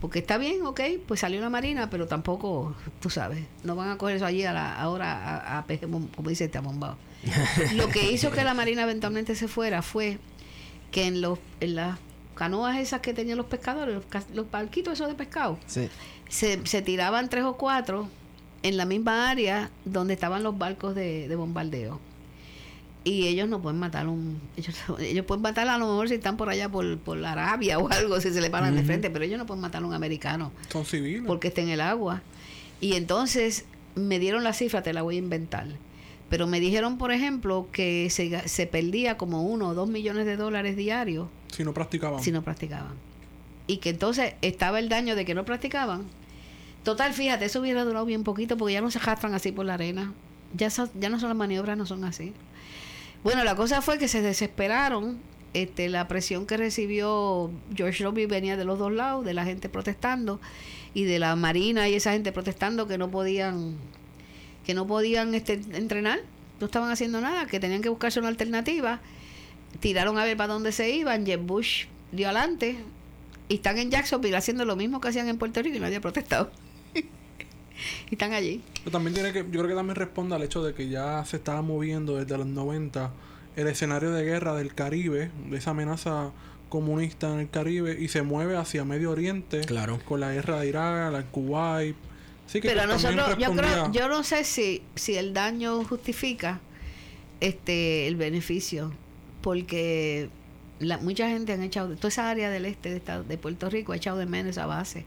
Porque 0.00 0.20
está 0.20 0.38
bien, 0.38 0.64
ok, 0.64 0.80
pues 1.06 1.20
salió 1.20 1.40
la 1.40 1.50
marina, 1.50 1.90
pero 1.90 2.06
tampoco, 2.06 2.74
tú 3.00 3.10
sabes, 3.10 3.44
no 3.64 3.74
van 3.74 3.90
a 3.90 3.98
coger 3.98 4.16
eso 4.16 4.26
allí 4.26 4.44
a 4.44 4.52
la, 4.52 4.78
ahora 4.80 5.12
a, 5.56 5.58
a 5.58 5.66
bom- 5.66 6.08
como 6.14 6.28
dice 6.30 6.44
este 6.44 6.60
bombado. 6.60 6.96
Lo 7.74 7.88
que 7.88 8.12
hizo 8.12 8.30
que 8.30 8.44
la 8.44 8.54
marina 8.54 8.82
eventualmente 8.84 9.34
se 9.34 9.48
fuera 9.48 9.82
fue 9.82 10.18
que 10.92 11.06
en 11.06 11.20
los 11.20 11.38
en 11.60 11.74
las 11.74 11.98
canoas 12.36 12.78
esas 12.78 13.00
que 13.00 13.12
tenían 13.12 13.36
los 13.38 13.46
pescadores, 13.46 13.96
los, 13.96 14.04
los 14.32 14.50
barquitos 14.50 14.92
esos 14.94 15.08
de 15.08 15.14
pescado, 15.14 15.58
Sí. 15.66 15.88
se, 16.28 16.64
se 16.64 16.80
tiraban 16.82 17.28
tres 17.28 17.42
o 17.44 17.56
cuatro 17.56 18.08
en 18.62 18.76
la 18.76 18.84
misma 18.84 19.28
área 19.28 19.70
donde 19.84 20.14
estaban 20.14 20.44
los 20.44 20.56
barcos 20.56 20.94
de, 20.94 21.26
de 21.26 21.34
bombardeo. 21.36 22.00
Y 23.04 23.26
ellos 23.28 23.48
no 23.48 23.62
pueden 23.62 23.78
matar 23.78 24.08
un... 24.08 24.40
Ellos, 24.56 24.76
ellos 25.00 25.24
pueden 25.24 25.42
matar 25.42 25.68
a 25.68 25.78
lo 25.78 25.86
mejor 25.86 26.08
si 26.08 26.14
están 26.16 26.36
por 26.36 26.48
allá 26.48 26.68
por, 26.68 26.98
por 26.98 27.16
la 27.16 27.32
Arabia 27.32 27.78
o 27.78 27.88
algo, 27.90 28.20
si 28.20 28.30
se 28.32 28.40
le 28.40 28.50
paran 28.50 28.74
de 28.76 28.82
frente, 28.82 29.08
pero 29.10 29.24
ellos 29.24 29.38
no 29.38 29.46
pueden 29.46 29.60
matar 29.62 29.82
a 29.82 29.86
un 29.86 29.94
americano 29.94 30.52
Son 30.70 30.84
civiles. 30.84 31.22
porque 31.26 31.48
está 31.48 31.60
en 31.62 31.70
el 31.70 31.80
agua. 31.80 32.22
Y 32.80 32.94
entonces 32.94 33.64
me 33.94 34.18
dieron 34.18 34.44
la 34.44 34.52
cifra, 34.52 34.82
te 34.82 34.92
la 34.92 35.02
voy 35.02 35.16
a 35.16 35.18
inventar. 35.18 35.66
Pero 36.28 36.46
me 36.46 36.60
dijeron, 36.60 36.98
por 36.98 37.10
ejemplo, 37.10 37.68
que 37.72 38.10
se, 38.10 38.46
se 38.48 38.66
perdía 38.66 39.16
como 39.16 39.44
uno 39.44 39.68
o 39.68 39.74
dos 39.74 39.88
millones 39.88 40.26
de 40.26 40.36
dólares 40.36 40.76
diarios 40.76 41.28
Si 41.50 41.64
no 41.64 41.72
practicaban. 41.72 42.22
si 42.22 42.30
no 42.32 42.42
practicaban. 42.42 42.92
Y 43.66 43.78
que 43.78 43.90
entonces 43.90 44.34
estaba 44.42 44.78
el 44.78 44.88
daño 44.90 45.16
de 45.16 45.24
que 45.24 45.34
no 45.34 45.44
practicaban. 45.46 46.04
Total, 46.84 47.12
fíjate, 47.14 47.46
eso 47.46 47.60
hubiera 47.60 47.84
durado 47.84 48.04
bien 48.04 48.24
poquito 48.24 48.56
porque 48.58 48.74
ya 48.74 48.80
no 48.82 48.90
se 48.90 48.98
arrastran 48.98 49.32
así 49.34 49.52
por 49.52 49.64
la 49.66 49.74
arena. 49.74 50.12
Ya, 50.54 50.68
ya 50.98 51.08
no 51.08 51.18
son 51.18 51.28
las 51.30 51.36
maniobras, 51.36 51.76
no 51.78 51.86
son 51.86 52.04
así. 52.04 52.32
Bueno, 53.28 53.44
la 53.44 53.56
cosa 53.56 53.82
fue 53.82 53.98
que 53.98 54.08
se 54.08 54.22
desesperaron. 54.22 55.18
Este, 55.52 55.90
la 55.90 56.08
presión 56.08 56.46
que 56.46 56.56
recibió 56.56 57.50
George 57.76 58.02
Robbie 58.02 58.26
venía 58.26 58.56
de 58.56 58.64
los 58.64 58.78
dos 58.78 58.90
lados, 58.90 59.22
de 59.22 59.34
la 59.34 59.44
gente 59.44 59.68
protestando 59.68 60.40
y 60.94 61.04
de 61.04 61.18
la 61.18 61.36
marina 61.36 61.90
y 61.90 61.94
esa 61.94 62.12
gente 62.12 62.32
protestando 62.32 62.88
que 62.88 62.96
no 62.96 63.10
podían 63.10 63.76
que 64.64 64.72
no 64.72 64.86
podían 64.86 65.34
este, 65.34 65.60
entrenar, 65.74 66.20
no 66.58 66.66
estaban 66.66 66.90
haciendo 66.90 67.20
nada, 67.20 67.44
que 67.44 67.60
tenían 67.60 67.82
que 67.82 67.90
buscarse 67.90 68.18
una 68.18 68.28
alternativa. 68.28 69.00
Tiraron 69.80 70.16
a 70.16 70.24
ver 70.24 70.38
para 70.38 70.54
dónde 70.54 70.72
se 70.72 70.88
iban, 70.88 71.26
Jeb 71.26 71.40
Bush 71.40 71.84
dio 72.12 72.28
adelante 72.28 72.78
y 73.50 73.56
están 73.56 73.76
en 73.76 73.90
Jacksonville 73.90 74.38
haciendo 74.38 74.64
lo 74.64 74.74
mismo 74.74 75.02
que 75.02 75.08
hacían 75.08 75.28
en 75.28 75.36
Puerto 75.36 75.60
Rico 75.60 75.76
y 75.76 75.80
nadie 75.80 75.96
ha 75.96 76.00
protestado. 76.00 76.50
Y 78.10 78.14
están 78.14 78.32
allí. 78.32 78.62
Pero 78.84 78.90
también 78.90 79.14
tiene 79.14 79.32
que, 79.32 79.40
yo 79.40 79.50
creo 79.50 79.68
que 79.68 79.74
también 79.74 79.96
responde 79.96 80.34
al 80.34 80.42
hecho 80.42 80.62
de 80.62 80.74
que 80.74 80.88
ya 80.88 81.24
se 81.24 81.36
estaba 81.36 81.62
moviendo 81.62 82.16
desde 82.16 82.36
los 82.36 82.46
90 82.46 83.12
el 83.56 83.66
escenario 83.66 84.12
de 84.12 84.24
guerra 84.24 84.54
del 84.54 84.74
Caribe, 84.74 85.30
de 85.50 85.56
esa 85.56 85.70
amenaza 85.72 86.30
comunista 86.68 87.32
en 87.32 87.40
el 87.40 87.50
Caribe, 87.50 87.96
y 87.98 88.08
se 88.08 88.22
mueve 88.22 88.56
hacia 88.56 88.84
Medio 88.84 89.10
Oriente 89.10 89.62
Claro. 89.62 89.98
con 90.04 90.20
la 90.20 90.32
guerra 90.32 90.60
de 90.60 90.68
Irak, 90.68 91.12
la 91.12 91.22
Kuwait. 91.24 91.96
Así 92.46 92.60
que 92.60 92.68
Pero 92.68 92.82
a 92.82 92.86
pues, 92.86 93.02
nosotros, 93.02 93.36
yo 93.38 93.52
creo, 93.52 93.92
yo 93.92 94.08
no 94.08 94.22
sé 94.22 94.44
si, 94.44 94.82
si 94.94 95.16
el 95.16 95.34
daño 95.34 95.84
justifica 95.84 96.60
este 97.40 98.06
el 98.06 98.16
beneficio, 98.16 98.92
porque 99.42 100.30
la, 100.80 100.98
mucha 100.98 101.28
gente 101.28 101.52
han 101.52 101.62
echado, 101.62 101.94
toda 101.96 102.08
esa 102.08 102.30
área 102.30 102.50
del 102.50 102.64
este 102.66 102.90
de, 102.90 102.96
esta- 102.96 103.22
de 103.22 103.38
Puerto 103.38 103.68
Rico 103.70 103.92
ha 103.92 103.96
echado 103.96 104.18
de 104.18 104.26
menos 104.26 104.50
esa 104.50 104.66
base. 104.66 105.04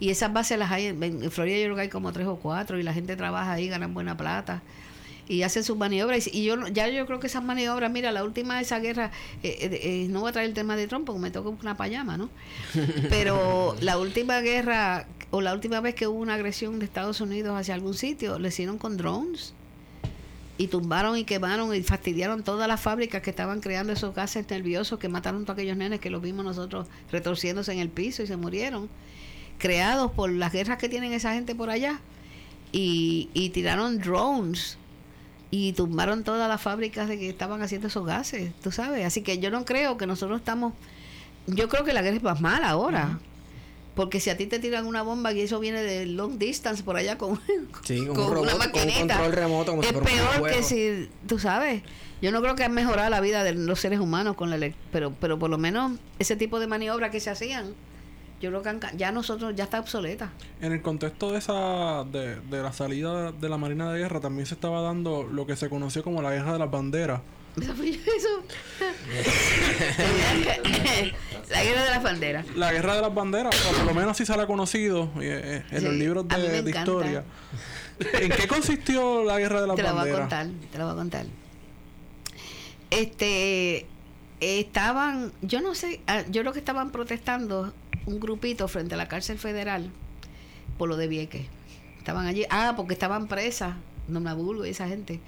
Y 0.00 0.10
esas 0.10 0.32
bases 0.32 0.58
las 0.58 0.70
hay, 0.72 0.86
en, 0.86 1.02
en 1.02 1.30
Florida 1.30 1.56
yo 1.58 1.64
creo 1.64 1.76
que 1.76 1.82
hay 1.82 1.88
como 1.88 2.12
tres 2.12 2.26
o 2.26 2.36
cuatro, 2.36 2.78
y 2.78 2.82
la 2.82 2.92
gente 2.92 3.16
trabaja 3.16 3.52
ahí, 3.52 3.68
ganan 3.68 3.94
buena 3.94 4.16
plata. 4.16 4.62
Y 5.26 5.40
hacen 5.42 5.64
sus 5.64 5.76
maniobras. 5.78 6.26
Y, 6.26 6.30
y 6.40 6.44
yo 6.44 6.66
ya 6.68 6.86
yo 6.88 7.06
creo 7.06 7.18
que 7.20 7.28
esas 7.28 7.42
maniobras, 7.42 7.90
mira, 7.90 8.12
la 8.12 8.24
última 8.24 8.56
de 8.56 8.62
esa 8.62 8.78
guerra, 8.80 9.10
eh, 9.42 9.56
eh, 9.60 9.80
eh, 9.82 10.06
no 10.10 10.20
voy 10.20 10.28
a 10.28 10.32
traer 10.32 10.48
el 10.48 10.54
tema 10.54 10.76
de 10.76 10.86
Trump 10.86 11.06
porque 11.06 11.20
me 11.20 11.30
toca 11.30 11.48
una 11.48 11.76
payama, 11.78 12.18
¿no? 12.18 12.28
Pero 13.08 13.76
la 13.80 13.98
última 13.98 14.40
guerra 14.40 15.06
o 15.30 15.40
la 15.40 15.54
última 15.54 15.80
vez 15.80 15.94
que 15.94 16.06
hubo 16.06 16.18
una 16.18 16.34
agresión 16.34 16.78
de 16.78 16.84
Estados 16.84 17.20
Unidos 17.20 17.58
hacia 17.58 17.74
algún 17.74 17.94
sitio, 17.94 18.38
lo 18.38 18.48
hicieron 18.48 18.76
con 18.78 18.96
drones 18.96 19.54
y 20.56 20.68
tumbaron 20.68 21.16
y 21.16 21.24
quemaron 21.24 21.74
y 21.74 21.82
fastidiaron 21.82 22.42
todas 22.42 22.68
las 22.68 22.80
fábricas 22.80 23.22
que 23.22 23.30
estaban 23.30 23.60
creando 23.60 23.92
esos 23.92 24.14
gases 24.14 24.48
nerviosos 24.48 24.98
que 24.98 25.08
mataron 25.08 25.42
a 25.42 25.44
todos 25.46 25.58
aquellos 25.58 25.76
nenes 25.76 26.00
que 26.00 26.10
los 26.10 26.22
vimos 26.22 26.44
nosotros 26.44 26.86
retorciéndose 27.10 27.72
en 27.72 27.80
el 27.80 27.88
piso 27.88 28.22
y 28.22 28.26
se 28.26 28.36
murieron, 28.36 28.88
creados 29.58 30.12
por 30.12 30.30
las 30.30 30.52
guerras 30.52 30.78
que 30.78 30.88
tienen 30.88 31.12
esa 31.12 31.32
gente 31.34 31.54
por 31.54 31.70
allá. 31.70 32.00
Y, 32.70 33.30
y 33.34 33.50
tiraron 33.50 33.98
drones 33.98 34.78
y 35.56 35.72
tumbaron 35.74 36.24
todas 36.24 36.48
las 36.48 36.60
fábricas 36.60 37.08
de 37.08 37.16
que 37.16 37.28
estaban 37.28 37.62
haciendo 37.62 37.86
esos 37.86 38.04
gases, 38.04 38.52
tú 38.60 38.72
sabes. 38.72 39.06
Así 39.06 39.22
que 39.22 39.38
yo 39.38 39.52
no 39.52 39.64
creo 39.64 39.96
que 39.96 40.04
nosotros 40.04 40.40
estamos. 40.40 40.72
Yo 41.46 41.68
creo 41.68 41.84
que 41.84 41.92
la 41.92 42.02
guerra 42.02 42.16
es 42.16 42.22
más 42.24 42.40
mala 42.40 42.70
ahora. 42.70 43.20
Porque 43.94 44.18
si 44.18 44.30
a 44.30 44.36
ti 44.36 44.46
te 44.46 44.58
tiran 44.58 44.86
una 44.86 45.02
bomba 45.02 45.32
y 45.32 45.40
eso 45.40 45.60
viene 45.60 45.82
de 45.82 46.06
long 46.06 46.36
distance 46.36 46.82
por 46.82 46.96
allá 46.96 47.16
con, 47.16 47.40
Sí, 47.84 48.06
con, 48.06 48.16
con 48.16 48.24
un 48.24 48.38
una 48.38 48.52
con 48.52 48.52
un 48.52 48.58
maquinita, 48.58 49.16
control 49.16 49.32
remoto 49.32 49.70
como 49.72 49.82
es 49.82 49.92
peor 49.92 50.50
que 50.52 50.62
si, 50.62 51.08
tú 51.26 51.38
sabes. 51.38 51.82
Yo 52.20 52.32
no 52.32 52.40
creo 52.40 52.54
que 52.54 52.64
ha 52.64 52.68
mejorado 52.68 53.10
la 53.10 53.20
vida 53.20 53.44
de 53.44 53.54
los 53.54 53.80
seres 53.80 54.00
humanos 54.00 54.34
con 54.34 54.50
la 54.50 54.72
pero 54.90 55.12
pero 55.20 55.38
por 55.38 55.50
lo 55.50 55.58
menos 55.58 55.98
ese 56.18 56.36
tipo 56.36 56.58
de 56.58 56.66
maniobras 56.66 57.10
que 57.10 57.20
se 57.20 57.30
hacían, 57.30 57.74
yo 58.40 58.50
creo 58.50 58.62
que 58.62 58.68
han 58.70 58.80
ya 58.96 59.12
nosotros 59.12 59.54
ya 59.54 59.64
está 59.64 59.78
obsoleta. 59.78 60.32
En 60.60 60.72
el 60.72 60.82
contexto 60.82 61.30
de 61.30 61.38
esa 61.38 62.04
de, 62.04 62.40
de 62.40 62.62
la 62.62 62.72
salida 62.72 63.30
de 63.30 63.48
la 63.48 63.58
Marina 63.58 63.92
de 63.92 63.98
Guerra 64.00 64.20
también 64.20 64.46
se 64.46 64.54
estaba 64.54 64.80
dando 64.80 65.22
lo 65.22 65.46
que 65.46 65.54
se 65.54 65.68
conoció 65.68 66.02
como 66.02 66.22
la 66.22 66.32
guerra 66.32 66.54
de 66.54 66.58
las 66.58 66.70
banderas. 66.70 67.20
Eso 67.60 67.74
fue 67.74 67.90
eso. 68.16 68.42
la 71.50 71.62
guerra 71.64 71.84
de 71.84 71.90
las 71.90 72.02
banderas. 72.02 72.46
La 72.56 72.72
guerra 72.72 72.96
de 72.96 73.02
las 73.02 73.14
banderas, 73.14 73.54
o 73.66 73.72
por 73.76 73.84
lo 73.86 73.94
menos 73.94 74.10
así 74.10 74.26
se 74.26 74.36
la 74.36 74.42
ha 74.44 74.46
conocido 74.46 75.04
eh, 75.20 75.62
eh, 75.62 75.64
en 75.70 75.78
Sí, 75.78 75.84
los 75.84 75.94
libros 75.94 76.28
de, 76.28 76.70
historia. 76.70 77.24
¿En 78.00 78.30
qué 78.30 78.48
consistió 78.48 79.22
la 79.24 79.38
guerra 79.38 79.60
de 79.60 79.66
las 79.68 79.76
te 79.76 79.82
la 79.82 79.92
voy 79.92 80.00
a 80.00 80.02
banderas? 80.02 80.20
contar, 80.20 80.46
te 80.72 80.78
la 80.78 80.84
voy 80.84 80.92
a 80.92 80.96
contar. 80.96 81.26
Este 82.90 83.86
estaban, 84.40 85.32
yo 85.42 85.60
no 85.60 85.74
sé, 85.74 86.00
ah, 86.06 86.22
yo 86.28 86.42
creo 86.42 86.52
que 86.52 86.58
estaban 86.58 86.90
protestando 86.90 87.72
un 88.06 88.20
grupito 88.20 88.68
frente 88.68 88.94
a 88.94 88.96
la 88.98 89.08
cárcel 89.08 89.38
federal 89.38 89.90
por 90.76 90.88
lo 90.88 90.96
de 90.96 91.06
Vieques. 91.08 91.46
Estaban 91.98 92.26
allí, 92.26 92.44
ah, 92.50 92.74
porque 92.76 92.92
estaban 92.92 93.28
presas, 93.28 93.74
Norma 94.08 94.34
Bulgo 94.34 94.66
y 94.66 94.70
esa 94.70 94.88
gente. 94.88 95.20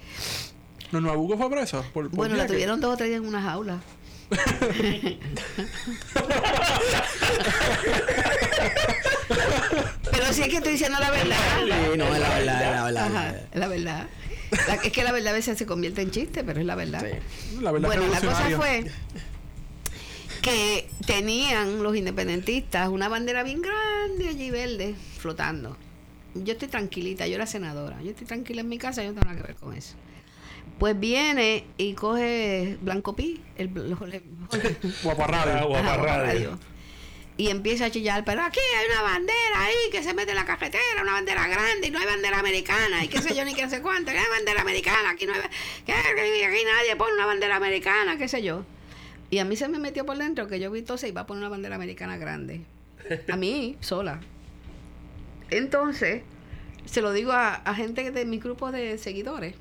¿No 0.91 1.01
Nabucco 1.01 1.37
fue 1.37 1.49
preso? 1.49 1.81
Por, 1.93 2.09
por 2.09 2.15
Bueno, 2.17 2.35
la 2.35 2.47
tuvieron 2.47 2.79
dos 2.79 2.93
o 2.93 2.97
tres 2.97 3.09
días 3.09 3.21
en 3.21 3.27
una 3.27 3.41
jaula. 3.41 3.79
Pero 10.11 10.33
sí 10.33 10.41
es 10.41 10.47
que 10.49 10.57
estoy 10.57 10.73
diciendo 10.73 10.97
la 10.99 11.11
verdad. 11.11 11.35
Sí, 11.63 11.97
no, 11.97 12.05
es 12.15 12.19
la 12.19 12.29
verdad, 12.29 12.39
es 12.39 12.45
la 12.45 12.83
verdad. 12.83 13.05
Ajá, 13.05 13.35
es 13.51 13.59
la 13.59 13.67
verdad. 13.67 14.07
La- 14.67 14.75
es 14.75 14.91
que 14.91 15.03
la 15.03 15.11
verdad 15.11 15.33
a 15.33 15.35
veces 15.35 15.57
se 15.57 15.65
convierte 15.65 16.01
en 16.01 16.11
chiste, 16.11 16.43
pero 16.43 16.59
es 16.59 16.65
la 16.65 16.75
verdad. 16.75 17.01
Sí. 17.01 17.59
La 17.61 17.71
verdad 17.71 17.87
Bueno, 17.89 18.07
la 18.07 18.21
cosa 18.21 18.49
fue 18.55 18.85
que 20.41 20.89
tenían 21.05 21.83
los 21.83 21.95
independentistas 21.95 22.87
una 22.89 23.09
bandera 23.09 23.43
bien 23.43 23.61
grande 23.61 24.29
allí 24.29 24.49
verde 24.49 24.95
flotando. 25.17 25.75
Yo 26.35 26.53
estoy 26.53 26.67
tranquilita, 26.69 27.27
yo 27.27 27.35
era 27.35 27.45
senadora. 27.47 28.01
Yo 28.01 28.11
estoy 28.11 28.27
tranquila 28.27 28.61
en 28.61 28.69
mi 28.69 28.77
casa, 28.77 29.03
yo 29.03 29.09
no 29.09 29.19
tengo 29.19 29.25
nada 29.33 29.41
que 29.41 29.47
ver 29.47 29.55
con 29.57 29.75
eso. 29.75 29.95
Pues 30.79 30.99
viene 30.99 31.65
y 31.77 31.93
coge 31.93 32.77
Blanco 32.81 33.15
Pi, 33.15 33.41
el, 33.57 33.69
Guaparradio. 35.03 35.75
Ah. 35.75 35.97
Radio. 35.97 36.59
Y 37.35 37.49
empieza 37.49 37.85
a 37.85 37.91
chillar, 37.91 38.25
pero 38.25 38.41
aquí 38.41 38.59
hay 38.59 38.85
una 38.91 39.01
bandera 39.03 39.65
ahí 39.65 39.75
que 39.91 40.01
se 40.01 40.13
mete 40.15 40.31
en 40.31 40.37
la 40.37 40.45
carretera, 40.45 41.01
una 41.01 41.13
bandera 41.13 41.47
grande 41.47 41.87
y 41.87 41.91
no 41.91 41.99
hay 41.99 42.05
bandera 42.05 42.39
americana 42.39 43.03
y 43.03 43.07
qué 43.09 43.21
sé 43.21 43.35
yo 43.35 43.45
ni 43.45 43.53
qué 43.53 43.69
sé 43.69 43.81
cuánto, 43.81 44.11
que 44.11 44.17
hay 44.17 44.25
bandera 44.31 44.61
americana, 44.61 45.11
aquí 45.11 45.27
no 45.27 45.33
hay, 45.33 45.41
que 45.85 45.93
que 45.93 46.45
aquí 46.45 46.63
nadie 46.65 46.95
pone 46.95 47.13
una 47.13 47.27
bandera 47.27 47.55
americana, 47.55 48.17
qué 48.17 48.27
sé 48.27 48.41
yo. 48.41 48.65
Y 49.29 49.37
a 49.37 49.45
mí 49.45 49.55
se 49.55 49.67
me 49.67 49.77
metió 49.77 50.03
por 50.03 50.17
dentro 50.17 50.47
que 50.47 50.59
yo 50.59 50.71
vi 50.71 50.79
entonces 50.79 51.09
iba 51.09 51.21
a 51.21 51.27
poner 51.27 51.41
una 51.41 51.49
bandera 51.49 51.75
americana 51.75 52.17
grande. 52.17 52.61
A 53.31 53.35
mí, 53.35 53.77
sola. 53.81 54.19
Entonces, 55.51 56.23
se 56.85 57.01
lo 57.01 57.13
digo 57.13 57.33
a, 57.33 57.53
a 57.53 57.75
gente 57.75 58.09
de 58.11 58.25
mi 58.25 58.39
grupo 58.39 58.71
de 58.71 58.97
seguidores. 58.97 59.55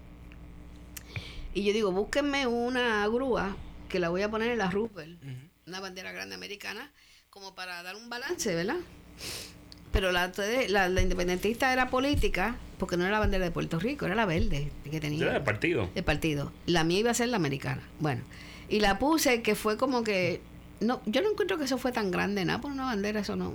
Y 1.57 1.65
yo 1.65 1.73
digo, 1.73 1.91
búsquenme 1.91 2.47
una 2.47 3.09
grúa 3.09 3.57
que 3.89 3.99
la 3.99 4.11
voy 4.11 4.21
a 4.21 4.31
poner 4.31 4.51
en 4.51 4.59
la 4.59 4.71
Roosevelt, 4.71 5.19
una 5.67 5.81
bandera 5.81 6.13
grande 6.13 6.35
americana, 6.35 6.93
como 7.31 7.55
para 7.55 7.83
dar 7.83 7.97
un 7.97 8.11
balance, 8.11 8.55
¿verdad? 8.55 8.77
pero 9.91 10.13
la, 10.13 10.31
la, 10.69 10.91
la 10.91 11.01
independentista 11.01 11.73
era 11.73 11.89
política 11.89 12.57
porque 12.79 12.99
no 12.99 13.05
era 13.05 13.13
la 13.13 13.21
bandera 13.21 13.47
de 13.47 13.51
Puerto 13.51 13.79
Rico, 13.79 14.05
era 14.05 14.15
la 14.15 14.27
verde 14.27 14.71
que 14.91 15.01
tenía. 15.01 15.35
el 15.35 15.43
partido. 15.43 15.89
El 15.95 16.05
partido. 16.05 16.53
La 16.67 16.85
mía 16.85 16.99
iba 16.99 17.11
a 17.11 17.15
ser 17.15 17.29
la 17.29 17.37
americana. 17.37 17.83
Bueno, 18.01 18.23
y 18.69 18.81
la 18.81 18.99
puse 18.99 19.41
que 19.41 19.55
fue 19.55 19.79
como 19.79 20.05
que 20.05 20.43
no, 20.81 21.01
yo 21.07 21.23
no 21.23 21.31
encuentro 21.31 21.57
que 21.57 21.65
eso 21.65 21.79
fue 21.79 21.93
tan 21.93 22.11
grande, 22.11 22.45
nada 22.45 22.61
por 22.61 22.71
una 22.71 22.85
bandera, 22.85 23.21
eso 23.21 23.37
no. 23.37 23.55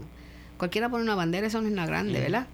Cualquiera 0.57 0.89
pone 0.89 1.03
una 1.03 1.13
bandera, 1.13 1.45
eso 1.45 1.61
no 1.61 1.67
es 1.67 1.73
nada 1.75 1.87
grande, 1.87 2.19
¿verdad? 2.19 2.47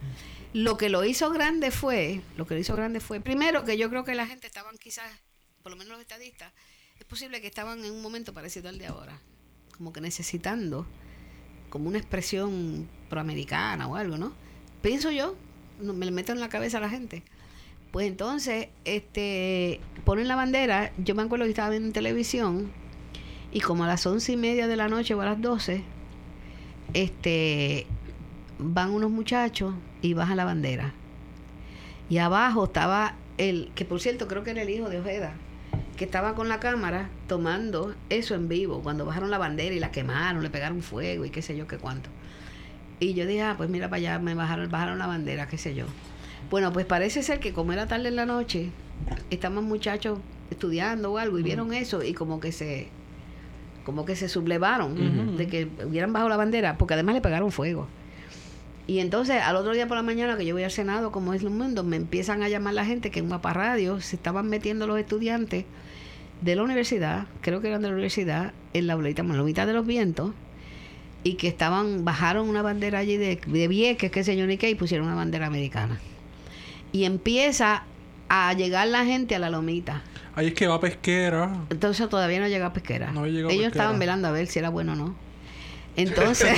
Lo 0.52 0.76
que 0.76 0.90
lo 0.90 1.06
hizo 1.06 1.30
grande 1.30 1.72
fue, 1.72 2.20
lo 2.36 2.46
que 2.46 2.56
lo 2.56 2.60
hizo 2.60 2.76
grande 2.76 3.00
fue, 3.00 3.22
primero 3.22 3.64
que 3.64 3.78
yo 3.78 3.90
creo 3.90 4.04
que 4.04 4.16
la 4.16 4.28
gente 4.28 4.48
estaban 4.48 4.76
quizás, 4.78 5.10
por 5.68 5.74
lo 5.74 5.78
menos 5.80 5.98
los 5.98 6.02
estadistas, 6.02 6.54
es 6.98 7.06
posible 7.06 7.42
que 7.42 7.48
estaban 7.48 7.84
en 7.84 7.92
un 7.92 8.02
momento 8.02 8.34
parecido 8.34 8.70
al 8.70 8.78
de 8.78 8.88
ahora, 8.88 9.20
como 9.76 9.92
que 9.92 10.00
necesitando 10.00 10.88
como 11.70 11.90
una 11.90 11.98
expresión 11.98 12.88
proamericana 13.10 13.86
o 13.90 13.98
algo, 13.98 14.18
¿no? 14.18 14.32
Pienso 14.82 15.12
yo, 15.12 15.36
me 15.82 16.06
le 16.06 16.14
meto 16.14 16.32
en 16.32 16.40
la 16.40 16.48
cabeza 16.48 16.78
a 16.78 16.80
la 16.80 16.90
gente. 16.90 17.22
Pues 17.92 18.08
entonces, 18.08 18.70
este, 18.86 19.82
ponen 20.06 20.30
la 20.30 20.38
bandera, 20.38 20.94
yo 21.00 21.16
me 21.16 21.24
acuerdo 21.24 21.44
que 21.44 21.50
estaba 21.50 21.70
viendo 21.70 21.88
en 21.88 21.94
televisión, 21.94 22.72
y 23.52 23.60
como 23.60 23.84
a 23.84 23.88
las 23.88 24.06
once 24.06 24.32
y 24.32 24.38
media 24.38 24.68
de 24.68 24.78
la 24.78 24.88
noche 24.88 25.16
o 25.16 25.22
a 25.22 25.26
las 25.26 25.42
doce, 25.42 25.84
este, 26.94 27.88
van 28.58 28.92
unos 28.92 29.12
muchachos 29.12 29.76
y 30.02 30.14
bajan 30.14 30.38
la 30.38 30.46
bandera. 30.46 30.94
Y 32.10 32.20
abajo 32.20 32.64
estaba 32.64 33.18
el, 33.38 33.70
que 33.76 33.84
por 33.84 34.00
cierto 34.00 34.30
creo 34.30 34.44
que 34.44 34.52
era 34.52 34.62
el 34.62 34.70
hijo 34.70 34.88
de 34.88 35.02
Ojeda, 35.02 35.36
que 35.98 36.06
estaba 36.06 36.36
con 36.36 36.48
la 36.48 36.60
cámara 36.60 37.10
tomando 37.28 37.96
eso 38.10 38.36
en 38.36 38.48
vivo, 38.48 38.82
cuando 38.82 39.04
bajaron 39.04 39.32
la 39.32 39.38
bandera 39.38 39.76
y 39.76 39.80
la 39.80 39.92
quemaron, 39.92 40.44
le 40.44 40.50
pegaron 40.50 40.82
fuego 40.82 41.26
y 41.26 41.32
qué 41.32 41.42
sé 41.42 41.58
yo 41.58 41.68
qué 41.68 41.78
cuánto. 41.78 42.10
Y 43.00 43.14
yo 43.14 43.26
dije, 43.26 43.42
ah, 43.42 43.56
pues 43.58 43.70
mira 43.70 43.90
para 43.90 43.98
allá, 43.98 44.20
me 44.20 44.34
bajaron, 44.34 44.70
bajaron 44.72 45.00
la 45.00 45.08
bandera, 45.08 45.48
qué 45.48 45.58
sé 45.58 45.76
yo. 45.76 45.86
Bueno, 46.50 46.72
pues 46.72 46.86
parece 46.86 47.24
ser 47.24 47.40
que 47.40 47.52
como 47.52 47.74
era 47.74 47.88
tarde 47.88 48.08
en 48.08 48.16
la 48.16 48.26
noche, 48.26 48.70
estaban 49.30 49.64
muchachos 49.64 50.20
estudiando 50.50 51.12
o 51.12 51.18
algo 51.18 51.40
y 51.40 51.44
vieron 51.44 51.74
eso 51.74 52.04
y 52.04 52.14
como 52.14 52.40
que 52.40 52.52
se 52.52 52.90
como 53.84 54.06
que 54.06 54.16
se 54.16 54.28
sublevaron 54.28 55.38
de 55.38 55.48
que 55.48 55.70
hubieran 55.86 56.12
bajado 56.12 56.28
la 56.28 56.36
bandera, 56.36 56.78
porque 56.78 56.94
además 56.94 57.16
le 57.16 57.22
pegaron 57.22 57.54
fuego. 57.54 57.88
Y 58.86 59.00
entonces 59.00 59.42
al 59.42 59.56
otro 59.56 59.74
día 59.74 59.88
por 59.88 59.96
la 59.96 60.04
mañana 60.04 60.38
que 60.38 60.46
yo 60.46 60.56
voy 60.56 60.64
al 60.64 60.72
Senado, 60.72 61.12
como 61.12 61.34
es 61.34 61.42
el 61.42 61.50
mundo, 61.50 61.84
me 61.84 61.96
empiezan 61.96 62.44
a 62.44 62.50
llamar 62.50 62.74
la 62.74 62.86
gente 62.86 63.12
que 63.12 63.20
en 63.20 63.30
Mapa 63.30 63.54
Radio 63.54 64.02
se 64.02 64.18
estaban 64.18 64.50
metiendo 64.50 64.88
los 64.88 65.00
estudiantes 65.00 65.66
de 66.42 66.56
la 66.56 66.64
universidad, 66.64 67.28
creo 67.42 67.62
que 67.62 67.68
eran 67.68 67.82
de 67.82 67.88
la 67.88 67.94
universidad, 67.94 68.54
en 68.74 68.88
la 68.88 68.96
bolita, 68.96 69.22
en 69.22 69.36
la 69.36 69.44
mitad 69.44 69.68
de 69.68 69.74
los 69.74 69.86
vientos, 69.86 70.34
y 71.24 71.34
que 71.34 71.48
estaban, 71.48 72.06
bajaron 72.06 72.48
una 72.48 72.62
bandera 72.62 73.00
allí 73.00 73.18
de, 73.18 73.40
de 73.46 73.68
Vieques, 73.68 74.26
yo 74.28 74.48
ni 74.48 74.58
qué, 74.58 74.70
y 74.70 74.76
pusieron 74.76 75.08
una 75.08 75.16
bandera 75.16 75.48
americana. 75.48 76.00
Y 76.92 77.04
empieza 77.06 77.84
a 78.30 78.54
llegar 78.54 78.88
la 78.88 79.06
gente 79.06 79.36
a 79.36 79.40
la 79.40 79.50
lomita. 79.50 80.04
Ahí 80.36 80.48
es 80.48 80.54
que 80.54 80.68
va 80.68 80.80
pesquera. 80.80 81.66
Entonces 81.70 82.08
todavía 82.10 82.40
no 82.40 82.48
llega 82.48 82.68
a 82.68 82.74
pesquera. 82.74 83.12
Ellos 83.26 83.68
estaban 83.68 84.00
velando 84.00 84.28
a 84.28 84.32
ver 84.32 84.48
si 84.48 84.60
era 84.60 84.70
bueno 84.70 84.94
o 84.94 84.96
no. 84.96 85.16
Entonces. 85.98 86.52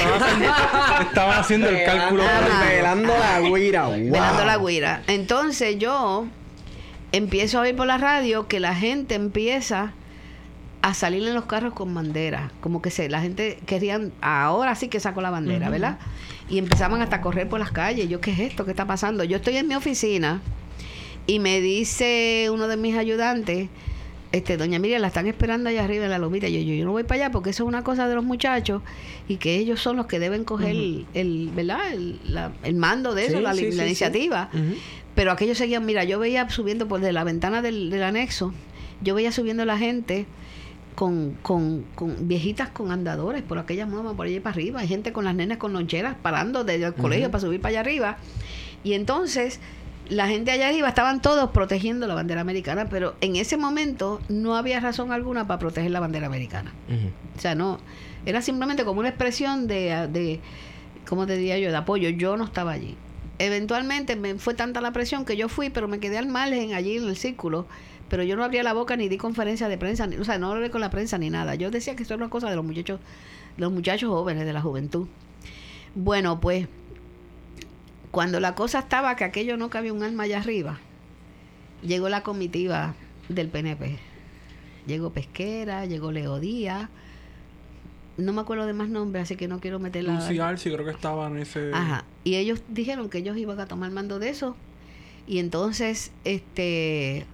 estaban 1.01 1.39
haciendo 1.39 1.69
el 1.69 1.85
cálculo. 1.85 2.23
Velando 2.67 3.13
la 3.17 3.39
guira. 3.39 3.87
Velando 3.87 4.45
la 4.45 4.57
guira. 4.57 5.01
Entonces 5.07 5.77
yo 5.79 6.27
empiezo 7.11 7.59
a 7.59 7.61
oír 7.61 7.75
por 7.75 7.87
la 7.87 7.97
radio 7.97 8.47
que 8.47 8.59
la 8.59 8.75
gente 8.75 9.15
empieza 9.15 9.93
a 10.81 10.93
salir 10.93 11.27
en 11.27 11.33
los 11.33 11.45
carros 11.45 11.73
con 11.73 11.93
bandera. 11.93 12.51
Como 12.61 12.81
que 12.81 12.89
se, 12.89 13.09
la 13.09 13.21
gente 13.21 13.59
querían, 13.65 14.13
ahora 14.21 14.75
sí 14.75 14.87
que 14.87 14.99
sacó 14.99 15.21
la 15.21 15.29
bandera, 15.29 15.69
¿verdad? 15.69 15.99
Y 16.49 16.57
empezaban 16.57 17.01
hasta 17.01 17.17
a 17.17 17.21
correr 17.21 17.49
por 17.49 17.59
las 17.59 17.71
calles. 17.71 18.07
Yo, 18.09 18.21
¿qué 18.21 18.31
es 18.31 18.39
esto? 18.39 18.65
¿Qué 18.65 18.71
está 18.71 18.85
pasando? 18.85 19.23
Yo 19.23 19.37
estoy 19.37 19.57
en 19.57 19.67
mi 19.67 19.75
oficina 19.75 20.41
y 21.27 21.39
me 21.39 21.59
dice 21.61 22.49
uno 22.51 22.67
de 22.67 22.77
mis 22.77 22.95
ayudantes, 22.95 23.69
este, 24.31 24.57
doña 24.57 24.79
Miriam, 24.79 25.01
la 25.01 25.07
están 25.07 25.27
esperando 25.27 25.69
allá 25.69 25.83
arriba 25.83 26.05
en 26.05 26.11
la 26.11 26.17
lomita. 26.17 26.47
Yo, 26.47 26.59
yo, 26.59 26.73
yo 26.73 26.85
no 26.85 26.91
voy 26.91 27.03
para 27.03 27.25
allá 27.25 27.31
porque 27.31 27.49
eso 27.49 27.63
es 27.63 27.67
una 27.67 27.83
cosa 27.83 28.07
de 28.07 28.15
los 28.15 28.23
muchachos 28.23 28.81
y 29.27 29.35
que 29.37 29.57
ellos 29.57 29.81
son 29.81 29.97
los 29.97 30.05
que 30.05 30.19
deben 30.19 30.43
coger 30.45 30.75
el, 31.13 31.49
¿verdad? 31.53 31.79
El, 31.91 32.75
mando 32.75 33.13
de 33.13 33.25
eso, 33.25 33.41
la, 33.41 33.55
iniciativa. 33.55 34.49
Pero 35.19 35.33
aquellos 35.33 35.57
seguían, 35.57 35.85
mira, 35.85 36.05
yo 36.05 36.17
veía 36.17 36.49
subiendo 36.49 36.87
por 36.87 37.01
de 37.01 37.11
la 37.11 37.25
ventana 37.25 37.61
del, 37.61 37.91
anexo, 38.01 38.53
yo 39.01 39.15
veía 39.15 39.33
subiendo 39.33 39.65
la 39.65 39.77
gente 39.77 40.27
con, 40.95 41.37
con, 41.41 41.83
con, 41.93 42.29
viejitas 42.29 42.69
con 42.69 42.89
andadores 42.89 43.43
por 43.43 43.59
aquellas 43.59 43.89
modas 43.89 44.15
por 44.15 44.27
allí 44.27 44.39
para 44.39 44.53
arriba, 44.53 44.79
hay 44.79 44.87
gente 44.87 45.11
con 45.11 45.25
las 45.25 45.35
nenas 45.35 45.57
con 45.57 45.73
loncheras 45.73 46.15
parando 46.21 46.63
desde 46.63 46.85
el 46.85 46.93
colegio 46.93 47.29
para 47.31 47.41
subir 47.41 47.59
para 47.59 47.71
allá 47.71 47.79
arriba. 47.81 48.17
Y 48.85 48.93
entonces 48.93 49.59
la 50.07 50.29
gente 50.29 50.51
allá 50.51 50.69
arriba 50.69 50.87
estaban 50.87 51.21
todos 51.21 51.49
protegiendo 51.49 52.07
la 52.07 52.13
bandera 52.13 52.39
americana, 52.39 52.87
pero 52.87 53.15
en 53.19 53.35
ese 53.35 53.57
momento 53.57 54.21
no 54.29 54.55
había 54.55 54.79
razón 54.79 55.11
alguna 55.11 55.45
para 55.47 55.59
proteger 55.59 55.91
la 55.91 55.99
bandera 55.99 56.27
americana. 56.27 56.71
O 57.35 57.41
sea, 57.41 57.55
no, 57.55 57.79
era 58.25 58.41
simplemente 58.41 58.85
como 58.85 59.01
una 59.01 59.09
expresión 59.09 59.67
de, 59.67 60.07
de, 60.09 60.39
¿cómo 61.05 61.27
te 61.27 61.35
diría 61.35 61.59
yo?, 61.59 61.71
de 61.71 61.75
apoyo. 61.75 62.07
Yo 62.07 62.37
no 62.37 62.45
estaba 62.45 62.71
allí. 62.71 62.95
Eventualmente 63.39 64.17
me 64.17 64.35
fue 64.35 64.53
tanta 64.53 64.81
la 64.81 64.91
presión 64.91 65.25
que 65.25 65.37
yo 65.37 65.47
fui, 65.49 65.69
pero 65.69 65.87
me 65.87 65.99
quedé 65.99 66.17
al 66.17 66.27
margen 66.27 66.73
allí 66.73 66.97
en 66.97 67.07
el 67.07 67.15
círculo. 67.15 67.65
Pero 68.09 68.23
yo 68.23 68.35
no 68.35 68.43
abría 68.43 68.63
la 68.63 68.73
boca 68.73 68.95
ni 68.97 69.07
di 69.07 69.17
conferencia 69.17 69.69
de 69.69 69.77
prensa, 69.77 70.07
ni, 70.07 70.17
o 70.17 70.25
sea, 70.25 70.37
no 70.37 70.51
hablé 70.51 70.69
con 70.69 70.81
la 70.81 70.89
prensa 70.89 71.17
ni 71.17 71.29
nada. 71.29 71.55
Yo 71.55 71.71
decía 71.71 71.95
que 71.95 72.03
esto 72.03 72.15
era 72.15 72.23
una 72.23 72.29
cosa 72.29 72.49
de 72.49 72.55
los 72.55 72.65
muchachos, 72.65 72.99
los 73.57 73.71
muchachos 73.71 74.09
jóvenes, 74.09 74.45
de 74.45 74.53
la 74.53 74.61
juventud. 74.61 75.07
Bueno, 75.95 76.39
pues 76.39 76.67
cuando 78.11 78.39
la 78.39 78.55
cosa 78.55 78.79
estaba 78.79 79.15
que 79.15 79.23
aquello 79.23 79.57
no 79.57 79.69
cabía 79.69 79.93
un 79.93 80.03
alma 80.03 80.23
allá 80.23 80.39
arriba, 80.39 80.79
llegó 81.81 82.09
la 82.09 82.23
comitiva 82.23 82.95
del 83.29 83.47
PNP. 83.47 83.99
Llegó 84.85 85.11
Pesquera, 85.11 85.85
llegó 85.85 86.11
Leo 86.11 86.39
Díaz. 86.39 86.89
No 88.19 88.33
me 88.33 88.41
acuerdo 88.41 88.65
de 88.65 88.73
más 88.73 88.89
nombres, 88.89 89.23
así 89.23 89.35
que 89.35 89.47
no 89.47 89.59
quiero 89.59 89.79
meterla. 89.79 90.21
sí 90.21 90.35
creo 90.71 90.85
que 90.85 90.91
estaba 90.91 91.27
en 91.27 91.37
ese. 91.37 91.71
Ajá. 91.73 92.05
Y 92.23 92.35
ellos 92.35 92.61
dijeron 92.67 93.09
que 93.09 93.19
ellos 93.19 93.37
iban 93.37 93.59
a 93.59 93.67
tomar 93.67 93.91
mando 93.91 94.19
de 94.19 94.29
eso. 94.29 94.55
Y 95.27 95.39
entonces, 95.39 96.11
este. 96.23 97.25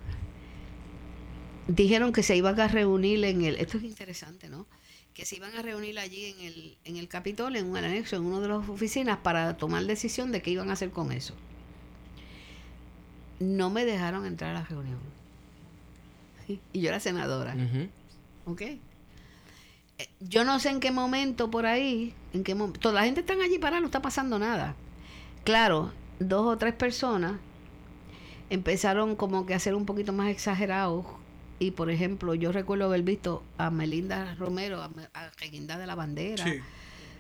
Dijeron 1.68 2.14
que 2.14 2.22
se 2.22 2.36
iban 2.36 2.60
a 2.60 2.68
reunir 2.68 3.24
en 3.26 3.44
el. 3.44 3.56
Esto 3.56 3.78
es 3.78 3.84
interesante, 3.84 4.49
¿no? 4.49 4.68
que 5.16 5.26
se 5.26 5.38
iban 5.38 5.56
a 5.56 5.62
reunir 5.62 5.98
allí 5.98 6.26
en 6.26 6.41
el, 6.41 6.78
en 6.84 6.98
el 6.98 7.07
Capitol, 7.07 7.56
en 7.56 7.68
un 7.68 7.78
anexo, 7.78 8.18
en 8.18 8.26
una 8.26 8.41
de 8.41 8.49
las 8.49 8.68
oficinas, 8.68 9.18
para 9.20 9.56
tomar 9.56 9.86
decisión 9.86 10.34
de 10.34 10.41
qué 10.41 10.52
iban 10.52 10.70
a 10.70 10.74
hacer 10.74 10.91
con 10.91 11.14
eso. 11.14 11.34
No 13.40 13.70
me 13.70 13.86
dejaron 13.86 14.26
entrar 14.26 14.52
a 14.52 14.60
la 14.60 14.66
reunión. 14.66 14.99
Y 16.74 16.82
yo 16.82 16.90
era 16.90 16.99
senadora. 16.99 17.56
¿Ok? 18.45 18.62
Eh, 19.98 20.08
yo 20.20 20.44
no 20.44 20.60
sé 20.60 20.70
en 20.70 20.80
qué 20.80 20.92
momento 20.92 21.50
por 21.50 21.66
ahí, 21.66 22.14
en 22.34 22.44
qué 22.44 22.56
toda 22.80 22.96
la 22.96 23.06
gente 23.06 23.22
está 23.22 23.34
allí 23.34 23.58
parada, 23.60 23.80
no 23.80 23.88
está 23.88 24.02
pasando 24.02 24.40
nada. 24.40 24.76
Claro, 25.44 25.92
dos 26.20 26.46
o 26.46 26.58
tres 26.58 26.74
personas 26.74 27.34
empezaron 28.50 29.16
como 29.16 29.46
que 29.46 29.54
a 29.54 29.60
ser 29.60 29.76
un 29.76 29.86
poquito 29.86 30.14
más 30.14 30.30
exagerados 30.30 31.06
y 31.60 31.72
por 31.72 31.90
ejemplo, 31.90 32.36
yo 32.36 32.52
recuerdo 32.52 32.86
haber 32.86 33.04
visto 33.04 33.44
a 33.58 33.72
Melinda 33.72 34.36
Romero, 34.36 34.82
a, 34.82 34.90
a 35.14 35.78
de 35.78 35.88
la 35.88 35.96
Bandera. 35.96 36.46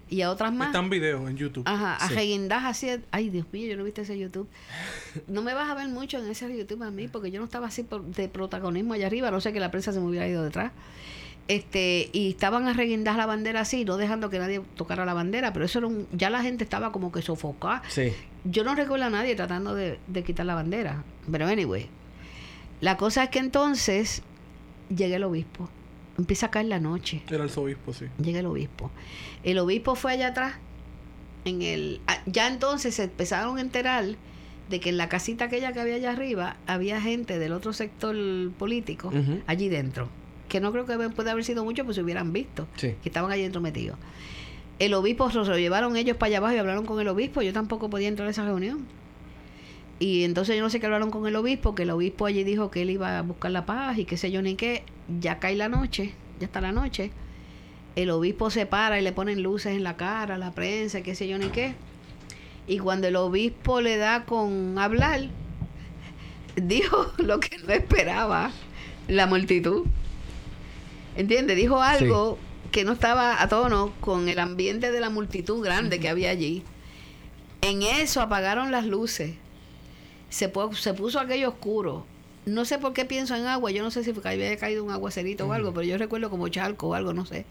Y 0.07 0.21
a 0.21 0.29
otras 0.29 0.53
más. 0.53 0.67
Están 0.67 0.91
videos 0.91 1.27
en 1.27 1.35
YouTube. 1.35 1.63
Ajá, 1.65 1.95
a 1.95 2.09
sí. 2.09 2.47
así. 2.51 2.89
Ay, 3.09 3.29
Dios 3.31 3.47
mío, 3.51 3.67
yo 3.67 3.77
no 3.77 3.83
viste 3.83 4.01
ese 4.01 4.17
YouTube. 4.17 4.47
No 5.27 5.41
me 5.41 5.53
vas 5.53 5.69
a 5.69 5.73
ver 5.73 5.87
mucho 5.87 6.19
en 6.19 6.29
ese 6.29 6.55
YouTube 6.55 6.83
a 6.83 6.91
mí, 6.91 7.07
porque 7.07 7.31
yo 7.31 7.39
no 7.39 7.45
estaba 7.45 7.67
así 7.67 7.87
de 8.15 8.27
protagonismo 8.27 8.93
allá 8.93 9.07
arriba. 9.07 9.31
No 9.31 9.41
sé 9.41 9.53
que 9.53 9.59
la 9.59 9.71
prensa 9.71 9.93
se 9.93 9.99
me 9.99 10.05
hubiera 10.05 10.27
ido 10.27 10.43
detrás. 10.43 10.73
Este, 11.47 12.09
y 12.11 12.31
estaban 12.31 12.67
a 12.67 12.73
reguindar 12.73 13.17
la 13.17 13.27
bandera 13.27 13.61
así, 13.61 13.85
no 13.85 13.97
dejando 13.97 14.31
que 14.31 14.39
nadie 14.39 14.61
tocara 14.75 15.05
la 15.05 15.13
bandera, 15.13 15.53
pero 15.53 15.65
eso 15.65 15.77
era 15.77 15.87
un, 15.87 16.07
ya 16.11 16.31
la 16.31 16.41
gente 16.41 16.63
estaba 16.63 16.91
como 16.91 17.11
que 17.11 17.21
sofocada. 17.21 17.83
Sí. 17.87 18.13
Yo 18.45 18.63
no 18.63 18.73
recuerdo 18.73 19.05
a 19.05 19.09
nadie 19.09 19.35
tratando 19.35 19.75
de, 19.75 19.99
de 20.07 20.23
quitar 20.23 20.45
la 20.45 20.55
bandera. 20.55 21.03
Pero 21.31 21.47
anyway, 21.47 21.87
la 22.81 22.97
cosa 22.97 23.25
es 23.25 23.29
que 23.29 23.39
entonces 23.39 24.23
llega 24.89 25.15
el 25.15 25.23
obispo. 25.23 25.69
Empieza 26.17 26.47
a 26.47 26.51
caer 26.51 26.67
la 26.67 26.79
noche. 26.79 27.21
Era 27.29 27.43
el 27.43 27.51
obispo, 27.55 27.93
sí. 27.93 28.05
Llega 28.21 28.39
el 28.39 28.45
obispo. 28.45 28.89
El 29.43 29.59
obispo 29.59 29.95
fue 29.95 30.13
allá 30.13 30.29
atrás. 30.29 30.55
En 31.43 31.61
el, 31.61 32.01
ah, 32.07 32.17
ya 32.25 32.47
entonces 32.47 32.95
se 32.95 33.03
empezaron 33.03 33.57
a 33.57 33.61
enterar 33.61 34.05
de 34.69 34.79
que 34.79 34.89
en 34.89 34.97
la 34.97 35.09
casita 35.09 35.45
aquella 35.45 35.73
que 35.73 35.79
había 35.79 35.95
allá 35.95 36.11
arriba 36.11 36.57
había 36.65 36.99
gente 36.99 37.37
del 37.37 37.51
otro 37.51 37.71
sector 37.73 38.15
político 38.57 39.11
allí 39.45 39.69
dentro. 39.69 40.09
Que 40.55 40.61
no 40.61 40.71
creo 40.71 40.85
que 40.85 41.09
puede 41.09 41.31
haber 41.31 41.43
sido 41.43 41.65
mucho, 41.65 41.83
pues 41.83 41.95
se 41.95 42.01
hubieran 42.01 42.31
visto. 42.31 42.65
Que 42.77 43.09
estaban 43.09 43.29
allí 43.29 43.41
dentro 43.41 43.59
metidos. 43.59 43.97
El 44.79 44.93
obispo 44.93 45.29
se 45.29 45.39
lo 45.39 45.59
llevaron 45.59 45.97
ellos 45.97 46.15
para 46.15 46.27
allá 46.29 46.37
abajo 46.37 46.55
y 46.55 46.57
hablaron 46.59 46.85
con 46.85 46.97
el 47.01 47.09
obispo. 47.09 47.41
Yo 47.41 47.51
tampoco 47.51 47.89
podía 47.89 48.07
entrar 48.07 48.25
a 48.29 48.31
esa 48.31 48.45
reunión. 48.45 48.85
Y 49.99 50.23
entonces 50.23 50.55
yo 50.55 50.63
no 50.63 50.69
sé 50.69 50.79
qué 50.79 50.85
hablaron 50.85 51.11
con 51.11 51.27
el 51.27 51.35
obispo, 51.35 51.75
que 51.75 51.83
el 51.83 51.89
obispo 51.89 52.25
allí 52.25 52.45
dijo 52.45 52.71
que 52.71 52.83
él 52.83 52.89
iba 52.89 53.19
a 53.19 53.21
buscar 53.21 53.51
la 53.51 53.65
paz 53.65 53.97
y 53.97 54.05
qué 54.05 54.15
sé 54.15 54.31
yo 54.31 54.41
ni 54.41 54.55
qué. 54.55 54.83
Ya 55.19 55.39
cae 55.39 55.57
la 55.57 55.67
noche, 55.67 56.13
ya 56.39 56.45
está 56.45 56.61
la 56.61 56.71
noche. 56.71 57.11
El 57.97 58.09
obispo 58.09 58.49
se 58.49 58.65
para 58.65 58.97
y 58.97 59.03
le 59.03 59.11
ponen 59.11 59.43
luces 59.43 59.75
en 59.75 59.83
la 59.83 59.97
cara, 59.97 60.37
la 60.37 60.51
prensa, 60.51 61.01
qué 61.01 61.15
sé 61.15 61.27
yo 61.27 61.37
ni 61.37 61.47
qué. 61.47 61.75
Y 62.65 62.77
cuando 62.77 63.09
el 63.09 63.17
obispo 63.17 63.81
le 63.81 63.97
da 63.97 64.23
con 64.23 64.79
hablar, 64.79 65.27
dijo 66.55 67.11
lo 67.17 67.41
que 67.41 67.57
no 67.57 67.73
esperaba 67.73 68.51
la 69.09 69.27
multitud. 69.27 69.85
¿Entiendes? 71.15 71.55
Dijo 71.55 71.81
algo 71.81 72.37
que 72.71 72.83
no 72.83 72.93
estaba 72.93 73.41
a 73.41 73.47
tono 73.47 73.93
con 74.01 74.27
el 74.27 74.39
ambiente 74.39 74.91
de 74.91 74.99
la 74.99 75.09
multitud 75.09 75.63
grande 75.63 75.99
que 75.99 76.09
había 76.09 76.29
allí. 76.29 76.63
En 77.61 77.83
eso 77.83 78.21
apagaron 78.21 78.71
las 78.71 78.85
luces. 78.85 79.35
Se, 80.29 80.51
se 80.73 80.93
puso 80.93 81.19
aquello 81.19 81.49
oscuro. 81.49 82.05
No 82.45 82.65
sé 82.65 82.77
por 82.77 82.93
qué 82.93 83.05
pienso 83.05 83.35
en 83.35 83.45
agua. 83.47 83.71
Yo 83.71 83.81
no 83.81 83.91
sé 83.91 84.03
si 84.03 84.13
había 84.23 84.57
caído 84.57 84.83
un 84.83 84.91
aguacerito 84.91 85.47
o 85.47 85.53
algo, 85.53 85.73
pero 85.73 85.83
yo 85.83 85.97
recuerdo 85.97 86.29
como 86.29 86.47
charco 86.49 86.89
o 86.89 86.93
algo, 86.93 87.13
no 87.13 87.25
sé. 87.25 87.45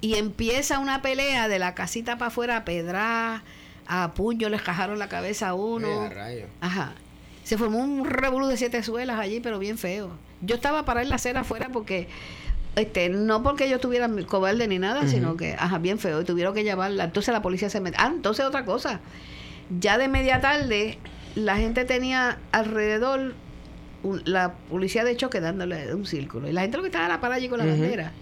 Y 0.00 0.14
empieza 0.14 0.78
una 0.78 1.02
pelea 1.02 1.48
de 1.48 1.58
la 1.58 1.74
casita 1.74 2.18
para 2.18 2.28
afuera 2.28 2.56
a 2.58 2.64
pedrar, 2.64 3.42
a 3.86 4.12
puño, 4.14 4.48
les 4.48 4.62
cajaron 4.62 4.98
la 4.98 5.08
cabeza 5.08 5.48
a 5.48 5.54
uno. 5.54 6.02
A 6.02 6.08
rayos. 6.08 6.48
Ajá. 6.60 6.94
Se 7.42 7.56
formó 7.58 7.78
un 7.78 8.04
revolú 8.04 8.46
de 8.46 8.56
siete 8.56 8.82
suelas 8.82 9.18
allí, 9.18 9.40
pero 9.40 9.58
bien 9.58 9.78
feo. 9.78 10.10
Yo 10.40 10.54
estaba 10.54 10.84
para 10.84 11.02
ir 11.02 11.08
la 11.08 11.16
acera 11.16 11.40
afuera 11.40 11.68
porque, 11.72 12.06
este, 12.78 13.08
no 13.08 13.42
porque 13.42 13.68
yo 13.68 13.76
estuviera 13.76 14.08
cobarde 14.26 14.66
ni 14.68 14.78
nada, 14.78 15.06
sino 15.08 15.36
que, 15.36 15.54
ajá, 15.58 15.78
bien 15.78 15.98
feo. 15.98 16.20
Y 16.20 16.24
tuvieron 16.24 16.54
que 16.54 16.64
llevarla. 16.64 17.04
Entonces 17.04 17.32
la 17.32 17.42
policía 17.42 17.68
se 17.70 17.80
metió. 17.80 18.00
Ah, 18.00 18.10
entonces 18.14 18.44
otra 18.44 18.64
cosa. 18.64 19.00
Ya 19.80 19.98
de 19.98 20.08
media 20.08 20.40
tarde, 20.40 20.98
la 21.34 21.56
gente 21.56 21.84
tenía 21.84 22.38
alrededor 22.52 23.34
un- 24.02 24.22
la 24.24 24.54
policía 24.70 25.04
de 25.04 25.16
choque 25.16 25.40
dándole 25.40 25.94
un 25.94 26.06
círculo. 26.06 26.48
Y 26.48 26.52
la 26.52 26.62
gente 26.62 26.76
lo 26.76 26.82
que 26.82 26.88
estaba 26.88 27.06
era 27.06 27.20
para 27.20 27.34
allí 27.34 27.48
con 27.48 27.58
la 27.58 27.64
bandera. 27.72 28.12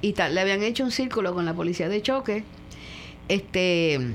Y 0.00 0.12
tal, 0.14 0.34
le 0.34 0.40
habían 0.40 0.62
hecho 0.62 0.82
un 0.84 0.90
círculo 0.90 1.32
con 1.34 1.44
la 1.44 1.54
policía 1.54 1.88
de 1.88 2.02
choque. 2.02 2.44
Este. 3.28 4.14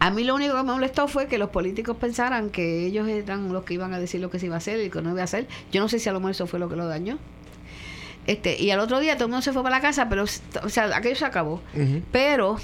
A 0.00 0.10
mí 0.10 0.22
lo 0.22 0.34
único 0.36 0.52
que 0.54 0.62
me 0.62 0.72
molestó 0.72 1.08
fue 1.08 1.26
que 1.26 1.38
los 1.38 1.50
políticos 1.50 1.96
pensaran 1.98 2.50
que 2.50 2.86
ellos 2.86 3.08
eran 3.08 3.52
los 3.52 3.64
que 3.64 3.74
iban 3.74 3.92
a 3.94 3.98
decir 3.98 4.20
lo 4.20 4.30
que 4.30 4.38
se 4.38 4.46
iba 4.46 4.54
a 4.54 4.58
hacer 4.58 4.78
y 4.78 4.84
lo 4.86 4.90
que 4.92 5.02
no 5.02 5.10
iba 5.10 5.22
a 5.22 5.24
hacer. 5.24 5.48
Yo 5.72 5.80
no 5.80 5.88
sé 5.88 5.98
si 5.98 6.08
a 6.08 6.12
lo 6.12 6.20
mejor 6.20 6.30
eso 6.32 6.46
fue 6.46 6.60
lo 6.60 6.68
que 6.68 6.76
lo 6.76 6.86
dañó. 6.86 7.18
Este, 8.28 8.60
y 8.62 8.70
al 8.70 8.78
otro 8.78 9.00
día 9.00 9.14
todo 9.16 9.24
el 9.24 9.30
mundo 9.32 9.42
se 9.42 9.52
fue 9.52 9.62
para 9.64 9.76
la 9.76 9.82
casa, 9.82 10.08
pero 10.08 10.22
o 10.62 10.68
sea, 10.68 10.94
aquello 10.96 11.16
se 11.16 11.24
acabó. 11.24 11.60
Pero 12.12 12.56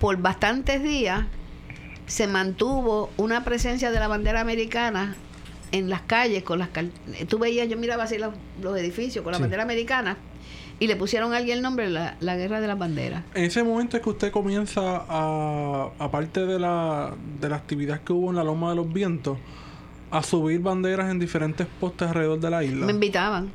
por 0.00 0.16
bastantes 0.18 0.82
días 0.82 1.24
se 2.06 2.26
mantuvo 2.26 3.10
una 3.16 3.44
presencia 3.44 3.90
de 3.90 3.98
la 4.00 4.08
bandera 4.08 4.40
americana 4.40 5.14
en 5.72 5.88
las 5.88 6.02
calles 6.02 6.42
con 6.42 6.58
las 6.58 6.68
cal- 6.68 6.92
tú 7.28 7.38
veías 7.38 7.68
yo 7.68 7.76
miraba 7.78 8.04
así 8.04 8.18
los, 8.18 8.34
los 8.60 8.76
edificios 8.78 9.22
con 9.24 9.32
la 9.32 9.38
Sí. 9.38 9.42
bandera 9.42 9.62
americana 9.62 10.16
y 10.78 10.86
le 10.86 10.96
pusieron 10.96 11.32
a 11.32 11.38
alguien 11.38 11.56
el 11.58 11.62
nombre 11.62 11.88
la, 11.88 12.16
la 12.20 12.36
guerra 12.36 12.60
de 12.60 12.66
las 12.68 12.78
banderas 12.78 13.22
En 13.34 13.44
ese 13.44 13.62
momento 13.64 13.96
es 13.96 14.02
que 14.02 14.10
usted 14.10 14.30
comienza 14.32 15.04
a, 15.08 15.88
aparte 15.98 16.44
de 16.44 16.58
la, 16.58 17.14
de 17.40 17.48
la 17.48 17.56
actividad 17.56 18.00
que 18.02 18.12
hubo 18.12 18.30
en 18.30 18.36
la 18.36 18.44
Loma 18.44 18.70
de 18.70 18.76
los 18.76 18.92
Vientos, 18.92 19.38
a 20.10 20.22
subir 20.22 20.60
banderas 20.60 21.10
en 21.10 21.18
diferentes 21.18 21.66
postes 21.80 22.08
alrededor 22.08 22.38
de 22.40 22.50
la 22.50 22.62
isla. 22.62 22.84
me 22.86 22.92
invitaban 22.92 23.50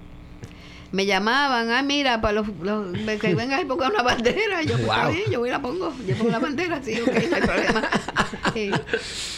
me 0.92 1.06
llamaban, 1.06 1.70
ah, 1.72 1.82
mira, 1.84 2.20
para 2.22 2.34
los, 2.42 2.48
los 2.62 2.88
que 3.20 3.36
vengas 3.36 3.62
y 3.62 3.66
pongas 3.66 3.92
una 3.92 4.04
bandera. 4.04 4.62
Yo, 4.64 4.76
pues, 4.78 4.88
Wow. 4.88 5.12
yo 5.32 5.40
voy 5.40 5.50
y 5.50 5.52
la 5.52 5.62
pongo. 5.62 5.94
Yo 6.08 6.16
pongo 6.16 6.32
la 6.32 6.40
bandera, 6.40 6.82
sí, 6.84 7.00
ok, 7.00 7.08
no 7.30 7.36
hay 7.36 7.42
problema. 7.42 7.82
Sí. 8.54 8.72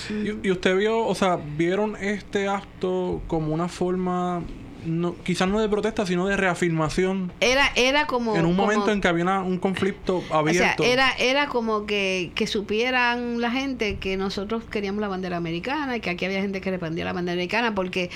Y, 0.10 0.48
y 0.48 0.52
usted 0.52 0.76
vio, 0.78 1.06
o 1.06 1.16
sea, 1.16 1.38
vieron 1.58 1.96
este 1.98 2.48
acto 2.48 3.22
como 3.28 3.54
una 3.54 3.68
forma, 3.68 4.42
no, 4.86 5.16
quizás 5.24 5.48
no 5.50 5.60
de 5.60 5.68
protesta, 5.70 6.06
sino 6.06 6.28
de 6.28 6.38
reafirmación 6.38 7.32
Era, 7.40 7.72
era 7.76 8.08
como. 8.08 8.36
en 8.36 8.46
un 8.46 8.56
como- 8.56 8.64
momento 8.68 8.92
en 8.92 9.02
que 9.02 9.08
había 9.08 9.24
una- 9.24 9.42
un 9.44 9.58
conflicto 9.60 10.18
O 10.18 10.22
sea, 10.30 10.38
abierto. 10.40 10.84
era, 10.84 11.12
era 11.20 11.48
como 11.48 11.86
que, 11.86 12.32
que 12.36 12.48
supieran 12.48 13.42
la 13.42 13.52
gente 13.52 13.98
que 13.98 14.18
nosotros 14.18 14.64
queríamos 14.64 15.02
la 15.02 15.08
bandera 15.10 15.38
americana 15.38 15.98
y 15.98 16.00
que 16.00 16.10
aquí 16.10 16.26
había 16.26 16.42
gente 16.42 16.62
que 16.62 16.72
respondía 16.72 17.06
la 17.06 17.14
bandera 17.14 17.34
americana 17.34 17.76
porque 17.76 18.10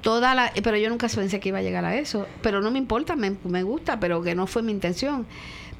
toda 0.00 0.34
la... 0.34 0.52
Pero 0.62 0.76
yo 0.76 0.88
nunca 0.88 1.08
pensé 1.08 1.40
que 1.40 1.50
iba 1.50 1.58
a 1.58 1.62
llegar 1.62 1.84
a 1.84 1.96
eso. 1.96 2.26
Pero 2.42 2.60
no 2.60 2.70
me 2.70 2.78
importa, 2.78 3.16
me, 3.16 3.36
me 3.44 3.62
gusta, 3.62 4.00
pero 4.00 4.22
que 4.22 4.34
no 4.34 4.46
fue 4.46 4.62
mi 4.62 4.72
intención. 4.72 5.26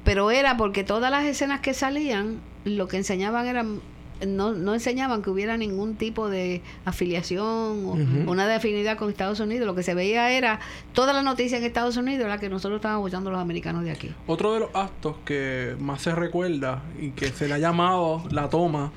Pero 0.03 0.31
era 0.31 0.57
porque 0.57 0.83
todas 0.83 1.11
las 1.11 1.25
escenas 1.25 1.61
que 1.61 1.73
salían, 1.73 2.39
lo 2.65 2.87
que 2.87 2.97
enseñaban 2.97 3.47
eran... 3.47 3.81
No, 4.25 4.53
no 4.53 4.75
enseñaban 4.75 5.23
que 5.23 5.31
hubiera 5.31 5.57
ningún 5.57 5.95
tipo 5.95 6.29
de 6.29 6.61
afiliación 6.85 7.41
o, 7.43 7.97
una 8.29 8.45
de 8.47 8.53
afinidad 8.53 8.95
con 8.95 9.09
Estados 9.09 9.39
Unidos. 9.39 9.65
Lo 9.65 9.73
que 9.73 9.81
se 9.81 9.95
veía 9.95 10.31
era 10.31 10.59
toda 10.93 11.11
la 11.11 11.23
noticia 11.23 11.57
en 11.57 11.63
Estados 11.63 11.97
Unidos 11.97 12.25
era 12.25 12.37
que 12.37 12.47
nosotros 12.47 12.77
estábamos 12.77 13.01
apoyando 13.01 13.31
a 13.31 13.33
los 13.33 13.41
americanos 13.41 13.83
de 13.83 13.89
aquí. 13.89 14.13
Otro 14.27 14.53
de 14.53 14.59
los 14.59 14.69
actos 14.75 15.15
que 15.25 15.75
más 15.79 16.03
se 16.03 16.13
recuerda 16.13 16.83
y 16.99 17.11
que 17.11 17.29
se 17.29 17.47
le 17.47 17.55
ha 17.55 17.57
llamado 17.57 18.23
la 18.29 18.47
toma, 18.47 18.91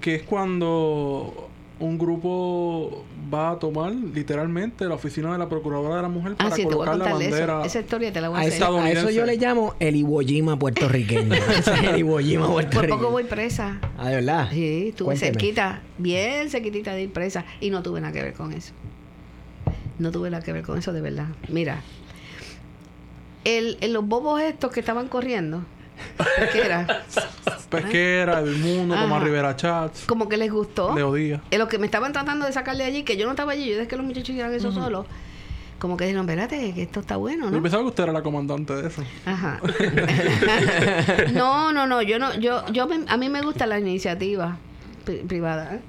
que 0.00 0.14
es 0.14 0.22
cuando 0.22 1.49
un 1.80 1.96
grupo 1.98 3.04
va 3.32 3.52
a 3.52 3.58
tomar 3.58 3.92
literalmente 3.92 4.84
la 4.86 4.94
oficina 4.94 5.32
de 5.32 5.38
la 5.38 5.48
Procuradora 5.48 5.96
de 5.96 6.02
la 6.02 6.08
Mujer 6.08 6.36
para 6.36 6.50
Ah, 6.50 6.52
sí, 6.56 6.62
te 6.66 6.74
voy 6.74 6.86
a 6.86 6.90
colocar 6.92 6.98
la 6.98 7.12
bandera. 7.14 7.58
eso. 7.60 7.64
Esa 7.64 7.80
historia 7.80 8.12
te 8.12 8.20
la 8.20 8.28
voy 8.28 8.36
a 8.36 8.40
A 8.40 8.44
hacer. 8.44 8.54
eso, 8.54 8.78
a 8.78 8.90
eso 8.90 9.10
yo 9.10 9.24
le 9.24 9.36
llamo 9.38 9.74
el 9.80 9.96
Iwo 9.96 10.20
Jima 10.20 10.58
puertorriqueño. 10.58 11.34
El 11.90 11.98
Iwo 12.00 12.18
Jima 12.18 12.44
Por 12.46 12.54
puertorriqueño. 12.54 12.98
poco 12.98 13.10
voy 13.10 13.24
presa. 13.24 13.80
Ah, 13.98 14.08
¿de 14.10 14.16
verdad? 14.16 14.48
Sí, 14.52 14.88
estuve 14.88 15.06
Cuénteme. 15.06 15.32
cerquita, 15.32 15.80
bien 15.98 16.50
cerquitita 16.50 16.92
de 16.94 17.02
ir 17.04 17.12
presa 17.12 17.44
y 17.60 17.70
no 17.70 17.82
tuve 17.82 18.00
nada 18.00 18.12
que 18.12 18.22
ver 18.22 18.34
con 18.34 18.52
eso. 18.52 18.72
No 19.98 20.10
tuve 20.10 20.30
nada 20.30 20.42
que 20.44 20.52
ver 20.52 20.62
con 20.64 20.78
eso 20.78 20.92
de 20.92 21.00
verdad. 21.00 21.28
Mira, 21.48 21.82
el, 23.44 23.78
en 23.80 23.92
los 23.92 24.06
bobos 24.06 24.40
estos 24.42 24.70
que 24.70 24.80
estaban 24.80 25.08
corriendo, 25.08 25.64
¿qué 26.52 26.62
era? 26.66 27.04
Pesquera, 27.68 28.40
El 28.40 28.56
Mundo, 28.56 28.94
Tomás 28.94 29.16
Ajá. 29.16 29.24
Rivera 29.24 29.56
Chats, 29.56 30.04
Como 30.06 30.28
que 30.28 30.36
les 30.36 30.50
gustó. 30.50 30.94
Leo 30.94 31.14
Díaz. 31.14 31.40
En 31.50 31.58
lo 31.58 31.68
que 31.68 31.78
me 31.78 31.86
estaban 31.86 32.12
tratando 32.12 32.46
de 32.46 32.52
sacar 32.52 32.76
de 32.76 32.84
allí, 32.84 33.02
que 33.04 33.16
yo 33.16 33.26
no 33.26 33.32
estaba 33.32 33.52
allí, 33.52 33.68
yo 33.68 33.76
dejé 33.76 33.88
que 33.88 33.96
los 33.96 34.04
muchachos 34.06 34.30
hicieran 34.30 34.52
eso 34.52 34.72
solos. 34.72 35.06
Como 35.78 35.96
que 35.96 36.04
dijeron, 36.04 36.28
espérate, 36.28 36.74
que 36.74 36.82
esto 36.82 37.00
está 37.00 37.16
bueno, 37.16 37.46
Yo 37.46 37.52
¿no? 37.52 37.62
pensaba 37.62 37.82
que 37.82 37.88
usted 37.88 38.02
era 38.02 38.12
la 38.12 38.22
comandante 38.22 38.74
de 38.74 38.88
eso. 38.88 39.02
Ajá. 39.24 39.60
no, 41.32 41.72
no, 41.72 41.86
no, 41.86 42.02
yo 42.02 42.18
no, 42.18 42.34
yo, 42.38 42.66
yo 42.72 42.86
me- 42.86 43.04
a 43.08 43.16
mí 43.16 43.28
me 43.28 43.40
gusta 43.40 43.66
la 43.66 43.78
iniciativa 43.78 44.58
pri- 45.06 45.22
privada. 45.26 45.76
¿eh? 45.76 45.80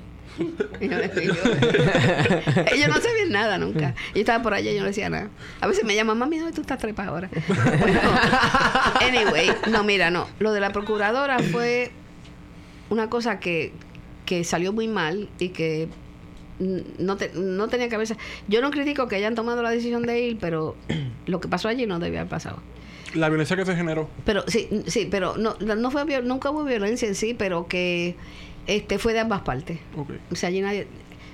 Y 0.80 0.88
yo 0.90 0.98
les 0.98 1.12
Ellos 2.74 2.88
no 2.88 2.96
sabían 3.02 3.30
nada 3.32 3.58
nunca. 3.58 3.94
Yo 4.14 4.22
estaba 4.22 4.42
por 4.44 4.54
allá 4.54 4.72
y 4.72 4.76
yo 4.76 4.82
no 4.82 4.88
decía 4.88 5.10
nada. 5.10 5.30
A 5.60 5.68
veces 5.68 5.84
me 5.84 5.96
llaman, 5.96 6.18
mami, 6.18 6.40
¿dónde 6.40 6.54
tú 6.54 6.62
estás 6.62 6.78
trepa 6.80 7.06
ahora? 7.06 7.30
Bueno, 7.48 8.00
anyway, 9.02 9.52
no, 9.70 9.84
mira, 9.84 10.10
no. 10.10 10.28
Lo 10.40 10.52
de 10.54 10.60
la 10.60 10.72
procuradora 10.72 11.40
fue 11.40 11.92
una 12.90 13.10
cosa 13.10 13.40
que, 13.40 13.74
que 14.26 14.44
salió 14.44 14.74
muy 14.74 14.88
mal 14.88 15.30
y 15.40 15.50
que 15.50 15.88
no, 16.60 17.18
te- 17.18 17.32
no 17.34 17.68
tenía 17.68 17.88
haberse. 17.94 18.18
Yo 18.48 18.62
no 18.62 18.72
critico 18.72 19.08
que 19.08 19.16
hayan 19.16 19.36
tomado 19.36 19.62
la 19.64 19.70
decisión 19.72 20.04
de 20.04 20.22
ir, 20.22 20.38
pero 20.40 20.76
lo 21.26 21.40
que 21.42 21.48
pasó 21.48 21.68
allí 21.68 21.86
no 21.86 22.00
debía 22.00 22.22
haber 22.22 22.30
pasado. 22.30 22.62
La 23.14 23.28
violencia 23.28 23.58
que 23.58 23.66
se 23.66 23.76
generó. 23.76 24.10
Pero 24.26 24.44
sí, 24.48 24.70
sí, 24.88 25.08
pero 25.12 25.36
no, 25.38 25.56
no 25.60 25.92
fue 25.92 26.06
nunca 26.22 26.50
hubo 26.50 26.64
violencia 26.64 27.08
en 27.08 27.16
sí, 27.16 27.34
pero 27.34 27.68
que 27.68 28.16
este 28.68 29.00
fue 29.00 29.14
de 29.14 29.20
ambas 29.20 29.42
partes. 29.42 29.80
O 30.32 30.36
sea, 30.36 30.50
allí 30.50 30.62
nadie. 30.62 30.88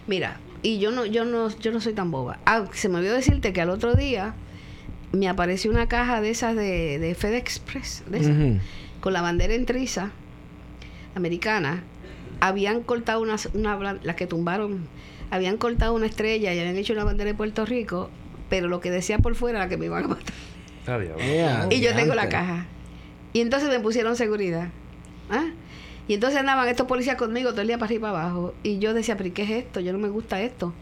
Mira, 0.08 0.40
y 0.62 0.80
yo 0.80 0.92
no, 0.92 1.06
yo 1.06 1.26
no, 1.26 1.50
yo 1.60 1.72
no 1.72 1.82
soy 1.82 1.94
tan 1.94 2.12
boba. 2.12 2.40
Ah, 2.46 2.66
se 2.74 2.90
me 2.90 2.98
olvidó 2.98 3.14
decirte 3.14 3.54
que 3.54 3.62
al 3.62 3.70
otro 3.70 3.96
día 3.96 4.34
me 5.12 5.30
apareció 5.30 5.72
una 5.72 5.88
caja 5.88 6.22
de 6.22 6.30
esas 6.30 6.56
de, 6.56 7.00
de 7.00 7.16
FedEx 7.16 7.58
Express, 7.58 8.04
de 8.08 8.18
esas, 8.20 8.36
con 9.00 9.14
la 9.14 9.22
bandera 9.22 9.54
en 9.54 9.66
triza 9.66 10.12
americana. 11.16 11.84
Habían 12.40 12.84
cortado 12.84 13.22
una, 13.22 13.36
una 13.54 13.94
las 14.04 14.16
que 14.16 14.28
tumbaron, 14.28 14.88
habían 15.32 15.58
cortado 15.58 15.94
una 15.94 16.06
estrella 16.06 16.54
y 16.54 16.60
habían 16.60 16.76
hecho 16.76 16.94
una 16.94 17.04
bandera 17.04 17.32
de 17.32 17.36
Puerto 17.36 17.66
Rico, 17.66 18.10
pero 18.50 18.68
lo 18.68 18.80
que 18.80 18.92
decía 18.92 19.20
por 19.20 19.36
fuera 19.36 19.60
era 19.60 19.70
que 19.70 19.78
me 19.78 19.88
iban 19.88 20.06
a 20.06 20.08
matar. 20.10 20.34
Y 21.70 21.82
yo 21.82 21.94
tengo 21.96 22.16
la 22.16 22.30
caja. 22.30 22.66
Y 23.34 23.42
entonces 23.42 23.70
me 23.70 23.80
pusieron 23.80 24.16
seguridad. 24.16 24.70
¿Ah? 25.30 25.48
Y 26.08 26.14
entonces 26.14 26.40
andaban 26.40 26.68
estos 26.70 26.88
policías 26.88 27.18
conmigo 27.18 27.52
todo 27.52 27.62
el 27.62 27.68
día 27.68 27.78
para 27.78 27.88
arriba 27.88 28.10
y 28.10 28.12
para 28.12 28.24
abajo. 28.24 28.54
Y 28.64 28.80
yo 28.80 28.94
decía, 28.94 29.18
pero 29.18 29.30
¿y 29.30 29.32
¿qué 29.32 29.44
es 29.44 29.50
esto? 29.50 29.80
Yo 29.80 29.92
no 29.94 30.00
me 30.00 30.10
gusta 30.10 30.42
esto. 30.42 30.74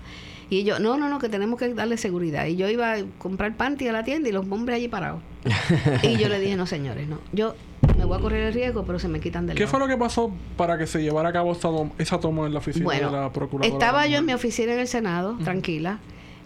Y 0.49 0.59
ellos, 0.59 0.79
no, 0.79 0.97
no, 0.97 1.09
no, 1.09 1.17
que 1.17 1.29
tenemos 1.29 1.57
que 1.57 1.73
darle 1.73 1.97
seguridad. 1.97 2.45
Y 2.45 2.55
yo 2.55 2.69
iba 2.69 2.93
a 2.93 2.97
comprar 3.17 3.55
panty 3.55 3.87
a 3.87 3.93
la 3.93 4.03
tienda 4.03 4.29
y 4.29 4.31
los 4.31 4.45
hombres 4.51 4.75
allí 4.75 4.87
parados. 4.87 5.21
y 6.03 6.17
yo 6.17 6.29
le 6.29 6.39
dije, 6.39 6.55
no, 6.55 6.67
señores, 6.67 7.07
no. 7.07 7.19
Yo 7.31 7.55
me 7.97 8.05
voy 8.05 8.17
a 8.17 8.21
correr 8.21 8.43
el 8.43 8.53
riesgo, 8.53 8.85
pero 8.85 8.99
se 8.99 9.07
me 9.07 9.19
quitan 9.19 9.47
del 9.47 9.55
¿Qué 9.55 9.63
lado". 9.63 9.71
fue 9.71 9.79
lo 9.79 9.87
que 9.87 9.97
pasó 9.97 10.31
para 10.55 10.77
que 10.77 10.85
se 10.85 11.01
llevara 11.01 11.29
a 11.29 11.33
cabo 11.33 11.57
esa, 11.97 12.19
toma 12.19 12.45
en 12.45 12.53
la 12.53 12.59
oficina 12.59 12.85
Bueno, 12.85 13.11
de 13.11 13.17
la 13.17 13.31
Procuradora? 13.31 13.73
estaba 13.73 14.03
de 14.03 14.09
la 14.09 14.13
yo 14.13 14.19
en 14.19 14.25
mi 14.25 14.33
oficina 14.33 14.73
en 14.73 14.79
el 14.79 14.87
Senado, 14.87 15.37
tranquila, 15.43 15.99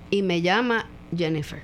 y 0.10 0.22
me 0.22 0.42
llama 0.42 0.88
Jennifer. 1.16 1.62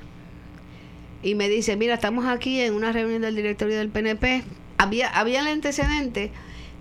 Y 1.23 1.35
me 1.35 1.47
dice, 1.47 1.77
mira, 1.77 1.93
estamos 1.93 2.25
aquí 2.25 2.59
en 2.59 2.73
una 2.73 2.91
reunión 2.91 3.21
del 3.21 3.35
directorio 3.35 3.77
del 3.77 3.89
PNP. 3.89 4.43
Había, 4.77 5.07
había 5.09 5.39
el 5.39 5.47
antecedente 5.47 6.31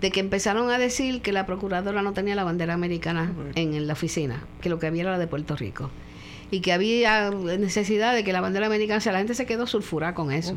de 0.05 0.11
que 0.11 0.21
empezaron 0.21 0.69
a 0.69 0.77
decir 0.77 1.23
que 1.23 1.33
la 1.33 1.47
procuradora 1.47 2.03
no 2.03 2.13
tenía 2.13 2.35
la 2.35 2.45
bandera 2.45 2.75
americana 2.75 3.33
en, 3.55 3.87
la 3.87 3.95
oficina, 3.95 4.45
que 4.61 4.69
lo 4.69 4.79
que 4.79 4.87
había 4.87 5.05
era 5.05 5.13
la 5.13 5.19
de 5.19 5.27
Puerto 5.27 5.57
Rico. 5.57 5.91
Y 6.51 6.61
que 6.61 6.75
había 6.75 7.31
necesidad 7.31 8.15
de 8.15 8.23
que 8.23 8.35
la 8.35 8.43
bandera 8.43 8.67
americana, 8.67 8.99
o 8.99 9.01
sea, 9.01 9.13
la 9.13 9.19
gente 9.21 9.33
se 9.33 9.47
quedó 9.47 9.67
sulfurada 9.67 10.13
con 10.13 10.31
eso. 10.31 10.55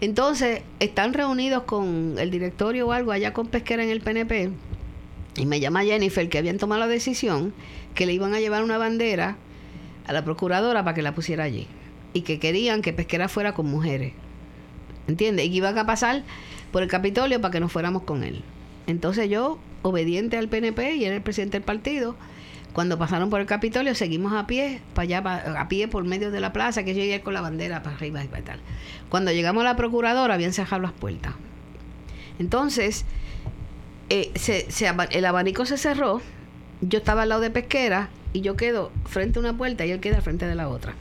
Entonces, 0.00 0.62
están 0.80 1.12
reunidos 1.12 1.64
con 1.64 2.14
el 2.18 2.30
directorio 2.30 2.86
o 2.86 2.92
algo 2.92 3.12
allá 3.12 3.34
con 3.34 3.48
Pesquera 3.48 3.84
en 3.84 3.90
el 3.90 4.00
PNP 4.00 4.52
Y 5.36 5.44
me 5.44 5.60
llama 5.60 5.84
Jennifer 5.84 6.26
que 6.30 6.38
habían 6.38 6.56
tomado 6.56 6.80
la 6.80 6.88
decisión 6.88 7.52
que 7.94 8.06
le 8.06 8.14
iban 8.14 8.32
a 8.32 8.40
llevar 8.40 8.64
una 8.64 8.78
bandera 8.78 9.36
a 10.06 10.14
la 10.14 10.24
procuradora 10.24 10.82
para 10.82 10.94
que 10.94 11.02
la 11.02 11.14
pusiera 11.14 11.44
allí. 11.44 11.66
Y 12.14 12.22
que 12.22 12.38
querían 12.38 12.80
que 12.80 12.94
Pesquera 12.94 13.28
fuera 13.28 13.52
con 13.52 13.66
mujeres. 13.66 14.14
¿Entiendes? 15.08 15.44
Y 15.44 15.50
que 15.50 15.56
iban 15.56 15.76
a 15.76 15.84
pasar 15.84 16.22
por 16.72 16.82
el 16.82 16.88
Capitolio 16.88 17.38
para 17.42 17.52
que 17.52 17.60
nos 17.60 17.70
fuéramos 17.70 18.04
con 18.04 18.24
él. 18.24 18.42
Entonces 18.86 19.28
yo, 19.30 19.58
obediente 19.82 20.36
al 20.38 20.48
PNP 20.48 20.96
y 20.96 21.04
era 21.04 21.14
el 21.16 21.22
presidente 21.22 21.58
del 21.58 21.64
partido, 21.64 22.16
cuando 22.72 22.98
pasaron 22.98 23.28
por 23.30 23.40
el 23.40 23.46
Capitolio 23.46 23.94
seguimos 23.94 24.32
a 24.32 24.46
pie, 24.46 24.80
para 24.94 25.02
allá, 25.04 25.60
a 25.60 25.68
pie 25.68 25.88
por 25.88 26.04
medio 26.04 26.30
de 26.30 26.40
la 26.40 26.52
plaza, 26.52 26.84
que 26.84 26.94
yo 26.94 27.00
llegué 27.02 27.20
con 27.20 27.34
la 27.34 27.40
bandera 27.42 27.82
para 27.82 27.96
arriba 27.96 28.24
y 28.24 28.28
para 28.28 28.44
tal. 28.44 28.60
Cuando 29.10 29.30
llegamos 29.30 29.60
a 29.62 29.64
la 29.64 29.76
procuradora 29.76 30.34
habían 30.34 30.52
cerrado 30.52 30.82
las 30.82 30.92
puertas. 30.92 31.34
Entonces, 32.38 33.04
eh, 34.08 34.30
se, 34.34 34.70
se 34.70 34.90
el 35.10 35.24
abanico 35.26 35.66
se 35.66 35.76
cerró, 35.76 36.22
yo 36.80 36.98
estaba 36.98 37.22
al 37.22 37.28
lado 37.28 37.40
de 37.42 37.50
Pesquera 37.50 38.08
y 38.32 38.40
yo 38.40 38.56
quedo 38.56 38.90
frente 39.04 39.38
a 39.38 39.40
una 39.40 39.56
puerta 39.56 39.84
y 39.84 39.90
él 39.90 40.00
queda 40.00 40.20
frente 40.22 40.46
de 40.46 40.54
la 40.54 40.68
otra. 40.68 40.94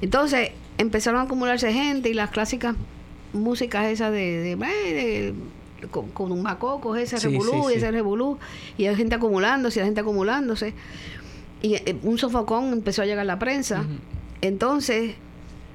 Entonces 0.00 0.50
empezaron 0.78 1.20
a 1.20 1.24
acumularse 1.24 1.72
gente 1.72 2.08
y 2.08 2.14
las 2.14 2.30
clásicas 2.30 2.74
músicas 3.32 3.86
esas 3.86 4.12
de, 4.12 4.38
de, 4.38 4.52
eh, 4.52 4.94
de- 4.94 5.34
con, 5.90 6.08
con 6.10 6.32
un 6.32 6.42
macoco, 6.42 6.96
ese 6.96 7.18
Sí, 7.18 7.28
revolú 7.28 7.68
sí, 7.68 7.74
y 7.74 7.76
ese 7.76 7.90
revolú, 7.90 8.38
y 8.78 8.86
hay 8.86 8.96
gente 8.96 9.14
acumulándose, 9.14 9.78
y 9.78 9.80
la 9.80 9.86
gente 9.86 10.00
acumulándose. 10.00 10.74
Y 11.62 11.74
eh, 11.74 11.96
un 12.02 12.18
sofocón 12.18 12.72
empezó 12.72 13.02
a 13.02 13.06
llegar 13.06 13.26
la 13.26 13.38
prensa. 13.38 13.84
Entonces, 14.40 15.14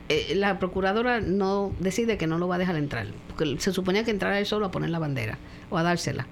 eh, 0.10 0.34
la 0.36 0.60
procuradora 0.60 1.22
no 1.22 1.72
decide 1.80 2.18
que 2.18 2.28
no 2.28 2.38
lo 2.38 2.48
va 2.48 2.56
a 2.56 2.58
dejar 2.58 2.76
entrar, 2.78 3.08
porque 3.28 3.56
se 3.60 3.72
suponía 3.72 4.04
que 4.04 4.12
entrara 4.12 4.40
él 4.40 4.46
solo 4.46 4.66
a 4.66 4.72
poner 4.72 4.90
la 4.90 5.00
bandera 5.00 5.38
o 5.70 5.78
a 5.78 5.84
dársela. 5.84 6.28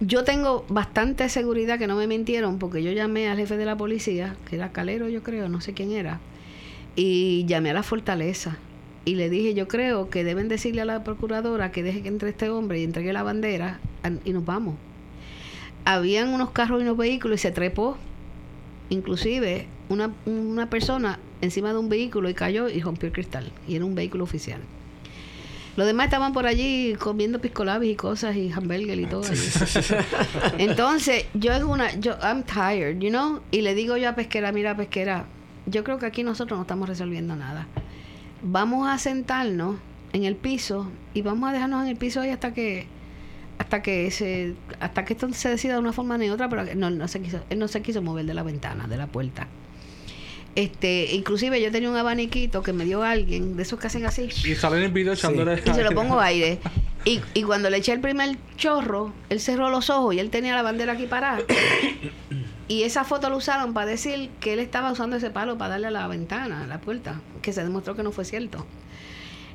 Yo 0.00 0.24
tengo 0.24 0.64
bastante 0.68 1.28
seguridad 1.28 1.78
que 1.78 1.86
no 1.86 1.96
me 1.96 2.06
mintieron, 2.06 2.58
porque 2.58 2.82
yo 2.82 2.92
llamé 2.92 3.28
al 3.28 3.38
jefe 3.38 3.56
de 3.56 3.64
la 3.64 3.76
policía, 3.76 4.36
que 4.48 4.56
era 4.56 4.72
Calero, 4.72 5.08
yo 5.08 5.22
creo, 5.22 5.48
no 5.48 5.60
sé 5.60 5.72
quién 5.72 5.92
era, 5.92 6.20
y 6.96 7.44
llamé 7.46 7.70
a 7.70 7.74
la 7.74 7.82
fortaleza. 7.82 8.58
Y 9.04 9.16
le 9.16 9.28
dije, 9.28 9.52
yo 9.54 9.68
creo 9.68 10.08
que 10.08 10.24
deben 10.24 10.48
decirle 10.48 10.80
a 10.82 10.84
la 10.86 11.04
procuradora 11.04 11.70
que 11.72 11.82
deje 11.82 12.02
que 12.02 12.08
entre 12.08 12.30
este 12.30 12.48
hombre 12.48 12.80
y 12.80 12.84
entregue 12.84 13.12
la 13.12 13.22
bandera 13.22 13.78
an- 14.02 14.20
y 14.24 14.32
nos 14.32 14.44
vamos. 14.44 14.76
Habían 15.84 16.30
unos 16.30 16.50
carros 16.50 16.80
y 16.80 16.84
unos 16.84 16.96
vehículos 16.96 17.40
y 17.40 17.42
se 17.42 17.50
trepó. 17.50 17.98
Inclusive 18.90 19.66
una, 19.88 20.12
una 20.26 20.70
persona 20.70 21.18
encima 21.42 21.72
de 21.72 21.78
un 21.78 21.88
vehículo 21.90 22.28
y 22.30 22.34
cayó 22.34 22.68
y 22.68 22.80
rompió 22.80 23.06
el 23.08 23.12
cristal. 23.12 23.52
Y 23.68 23.76
era 23.76 23.84
un 23.84 23.94
vehículo 23.94 24.24
oficial. 24.24 24.60
Los 25.76 25.86
demás 25.86 26.04
estaban 26.04 26.32
por 26.32 26.46
allí 26.46 26.94
comiendo 26.98 27.40
piscolabis 27.40 27.92
y 27.92 27.96
cosas 27.96 28.36
y 28.36 28.50
hamburger 28.52 28.98
y 29.00 29.06
todo. 29.06 29.24
Entonces, 30.58 31.26
yo 31.34 31.52
es 31.52 31.62
una, 31.64 31.94
yo, 31.98 32.16
I'm 32.22 32.44
tired, 32.44 32.98
you 33.00 33.10
know, 33.10 33.40
y 33.50 33.62
le 33.62 33.74
digo 33.74 33.96
yo 33.96 34.08
a 34.10 34.14
Pesquera, 34.14 34.52
mira 34.52 34.76
Pesquera, 34.76 35.26
yo 35.66 35.82
creo 35.84 35.98
que 35.98 36.06
aquí 36.06 36.22
nosotros 36.22 36.56
no 36.58 36.62
estamos 36.62 36.88
resolviendo 36.88 37.34
nada. 37.36 37.66
Vamos 38.44 38.86
a 38.88 38.98
sentarnos 38.98 39.76
en 40.12 40.24
el 40.24 40.36
piso 40.36 40.90
y 41.14 41.22
vamos 41.22 41.48
a 41.48 41.52
dejarnos 41.52 41.82
en 41.82 41.88
el 41.88 41.96
piso 41.96 42.20
ahí 42.20 42.30
hasta 42.30 42.52
que 42.52 42.86
hasta 43.56 43.82
que 43.82 44.10
se 44.10 44.54
hasta 44.80 45.04
que 45.04 45.14
esto 45.14 45.32
se 45.32 45.48
decida 45.48 45.74
de 45.74 45.78
una 45.78 45.92
forma 45.92 46.18
ni 46.18 46.28
otra, 46.28 46.50
pero 46.50 46.64
no, 46.74 46.90
no 46.90 47.08
se 47.08 47.20
quiso, 47.22 47.42
él 47.48 47.58
no 47.58 47.68
se 47.68 47.80
quiso 47.80 48.02
mover 48.02 48.26
de 48.26 48.34
la 48.34 48.42
ventana, 48.42 48.86
de 48.86 48.98
la 48.98 49.06
puerta. 49.06 49.48
Este, 50.56 51.14
inclusive 51.14 51.60
yo 51.60 51.72
tenía 51.72 51.90
un 51.90 51.96
abaniquito 51.96 52.62
que 52.62 52.72
me 52.72 52.84
dio 52.84 53.02
alguien, 53.02 53.56
de 53.56 53.62
esos 53.62 53.80
que 53.80 53.88
hacen 53.88 54.06
así 54.06 54.28
Y 54.44 54.54
sale 54.54 54.76
en 54.76 54.84
el 54.84 54.92
video 54.92 55.14
echándole... 55.14 55.60
y 55.64 55.74
se 55.74 55.82
lo 55.82 55.92
pongo 55.92 56.20
aire. 56.20 56.58
Y, 57.06 57.20
y 57.34 57.42
cuando 57.42 57.68
le 57.68 57.76
eché 57.76 57.92
el 57.92 58.00
primer 58.00 58.34
chorro, 58.56 59.12
él 59.28 59.38
cerró 59.38 59.68
los 59.68 59.90
ojos 59.90 60.14
y 60.14 60.20
él 60.20 60.30
tenía 60.30 60.54
la 60.54 60.62
bandera 60.62 60.94
aquí 60.94 61.06
parada. 61.06 61.42
Y 62.66 62.84
esa 62.84 63.04
foto 63.04 63.28
lo 63.28 63.36
usaron 63.36 63.74
para 63.74 63.86
decir 63.86 64.30
que 64.40 64.54
él 64.54 64.58
estaba 64.58 64.90
usando 64.90 65.16
ese 65.16 65.30
palo 65.30 65.58
para 65.58 65.70
darle 65.70 65.88
a 65.88 65.90
la 65.90 66.08
ventana, 66.08 66.64
a 66.64 66.66
la 66.66 66.80
puerta, 66.80 67.20
que 67.42 67.52
se 67.52 67.62
demostró 67.62 67.94
que 67.94 68.02
no 68.02 68.10
fue 68.10 68.24
cierto. 68.24 68.66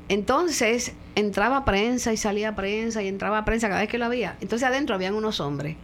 Entonces 0.08 0.94
entraba 1.16 1.66
prensa 1.66 2.14
y 2.14 2.18
salía 2.18 2.56
prensa 2.56 3.04
y 3.04 3.08
entraba 3.08 3.46
prensa 3.46 3.68
cada 3.68 3.82
vez 3.82 3.90
que 3.90 3.98
lo 3.98 4.06
había. 4.06 4.38
Entonces 4.42 4.68
adentro 4.68 4.96
habían 4.96 5.14
unos 5.16 5.40
hombres. 5.40 5.76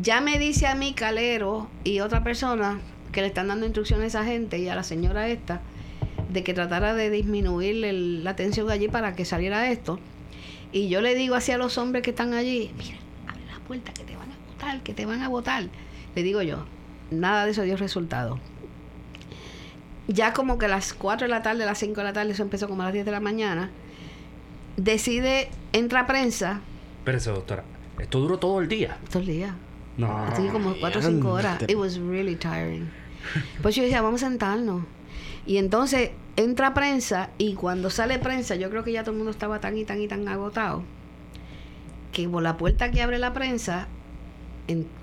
Ya 0.00 0.20
me 0.20 0.38
dice 0.38 0.66
a 0.66 0.74
mí 0.74 0.94
Calero 0.94 1.68
y 1.84 2.00
otra 2.00 2.22
persona 2.22 2.80
que 3.12 3.20
le 3.22 3.26
están 3.26 3.48
dando 3.48 3.66
instrucciones 3.66 4.14
a 4.14 4.20
esa 4.20 4.30
gente 4.30 4.58
y 4.58 4.68
a 4.68 4.74
la 4.74 4.82
señora 4.82 5.28
esta 5.28 5.60
de 6.30 6.44
que 6.44 6.54
tratara 6.54 6.94
de 6.94 7.10
disminuir 7.10 7.84
el- 7.84 8.22
la 8.22 8.36
tensión 8.36 8.70
allí 8.70 8.88
para 8.88 9.14
que 9.14 9.24
saliera 9.24 9.70
esto. 9.70 9.98
Y 10.72 10.88
yo 10.88 11.00
le 11.00 11.14
digo 11.16 11.34
así 11.34 11.50
a 11.52 11.58
los 11.58 11.76
hombres 11.76 12.02
que 12.04 12.10
están 12.10 12.34
allí, 12.34 12.70
mira, 12.78 12.96
abre 13.26 13.44
la 13.46 13.58
puerta 13.66 13.92
que 13.92 14.04
te 14.04 14.14
van 14.14 14.30
a 14.30 14.36
votar, 14.52 14.82
que 14.82 14.94
te 14.94 15.06
van 15.06 15.22
a 15.22 15.28
votar. 15.28 15.64
Le 16.14 16.22
digo 16.22 16.42
yo, 16.42 16.64
nada 17.10 17.44
de 17.44 17.52
eso 17.52 17.62
dio 17.62 17.76
resultado. 17.76 18.38
Ya 20.08 20.32
como 20.32 20.58
que 20.58 20.66
a 20.66 20.68
las 20.68 20.92
4 20.92 21.26
de 21.26 21.30
la 21.30 21.42
tarde, 21.42 21.62
a 21.62 21.66
las 21.66 21.78
5 21.78 21.94
de 22.00 22.04
la 22.04 22.12
tarde, 22.12 22.32
eso 22.32 22.42
empezó 22.42 22.68
como 22.68 22.82
a 22.82 22.86
las 22.86 22.94
10 22.94 23.04
de 23.04 23.12
la 23.12 23.20
mañana, 23.20 23.70
decide, 24.76 25.50
entra 25.72 26.06
prensa, 26.06 26.60
Espérese, 26.98 27.30
doctora. 27.30 27.64
Esto 27.98 28.20
duró 28.20 28.38
todo 28.38 28.60
el 28.60 28.68
día. 28.68 28.98
todo 29.10 29.20
el 29.20 29.26
día. 29.26 29.54
No. 29.96 30.16
Así 30.24 30.46
como 30.48 30.74
4 30.80 31.00
o 31.00 31.02
5 31.02 31.28
horas. 31.30 31.62
It 31.68 31.76
was 31.76 31.98
really 31.98 32.36
tiring. 32.36 32.90
Pues 33.62 33.74
yo 33.76 33.82
decía, 33.82 34.00
vamos 34.02 34.22
a 34.22 34.28
sentarnos. 34.28 34.82
Y 35.46 35.56
entonces 35.58 36.10
entra 36.36 36.74
prensa 36.74 37.30
y 37.38 37.54
cuando 37.54 37.90
sale 37.90 38.18
prensa, 38.18 38.54
yo 38.56 38.70
creo 38.70 38.84
que 38.84 38.92
ya 38.92 39.02
todo 39.02 39.12
el 39.12 39.16
mundo 39.18 39.30
estaba 39.30 39.60
tan 39.60 39.76
y 39.76 39.84
tan 39.84 40.00
y 40.00 40.08
tan 40.08 40.26
agotado 40.28 40.82
que 42.12 42.28
por 42.28 42.42
la 42.42 42.56
puerta 42.56 42.90
que 42.90 43.02
abre 43.02 43.18
la 43.18 43.32
prensa 43.32 43.86
en- 44.68 44.78
en- 44.78 44.99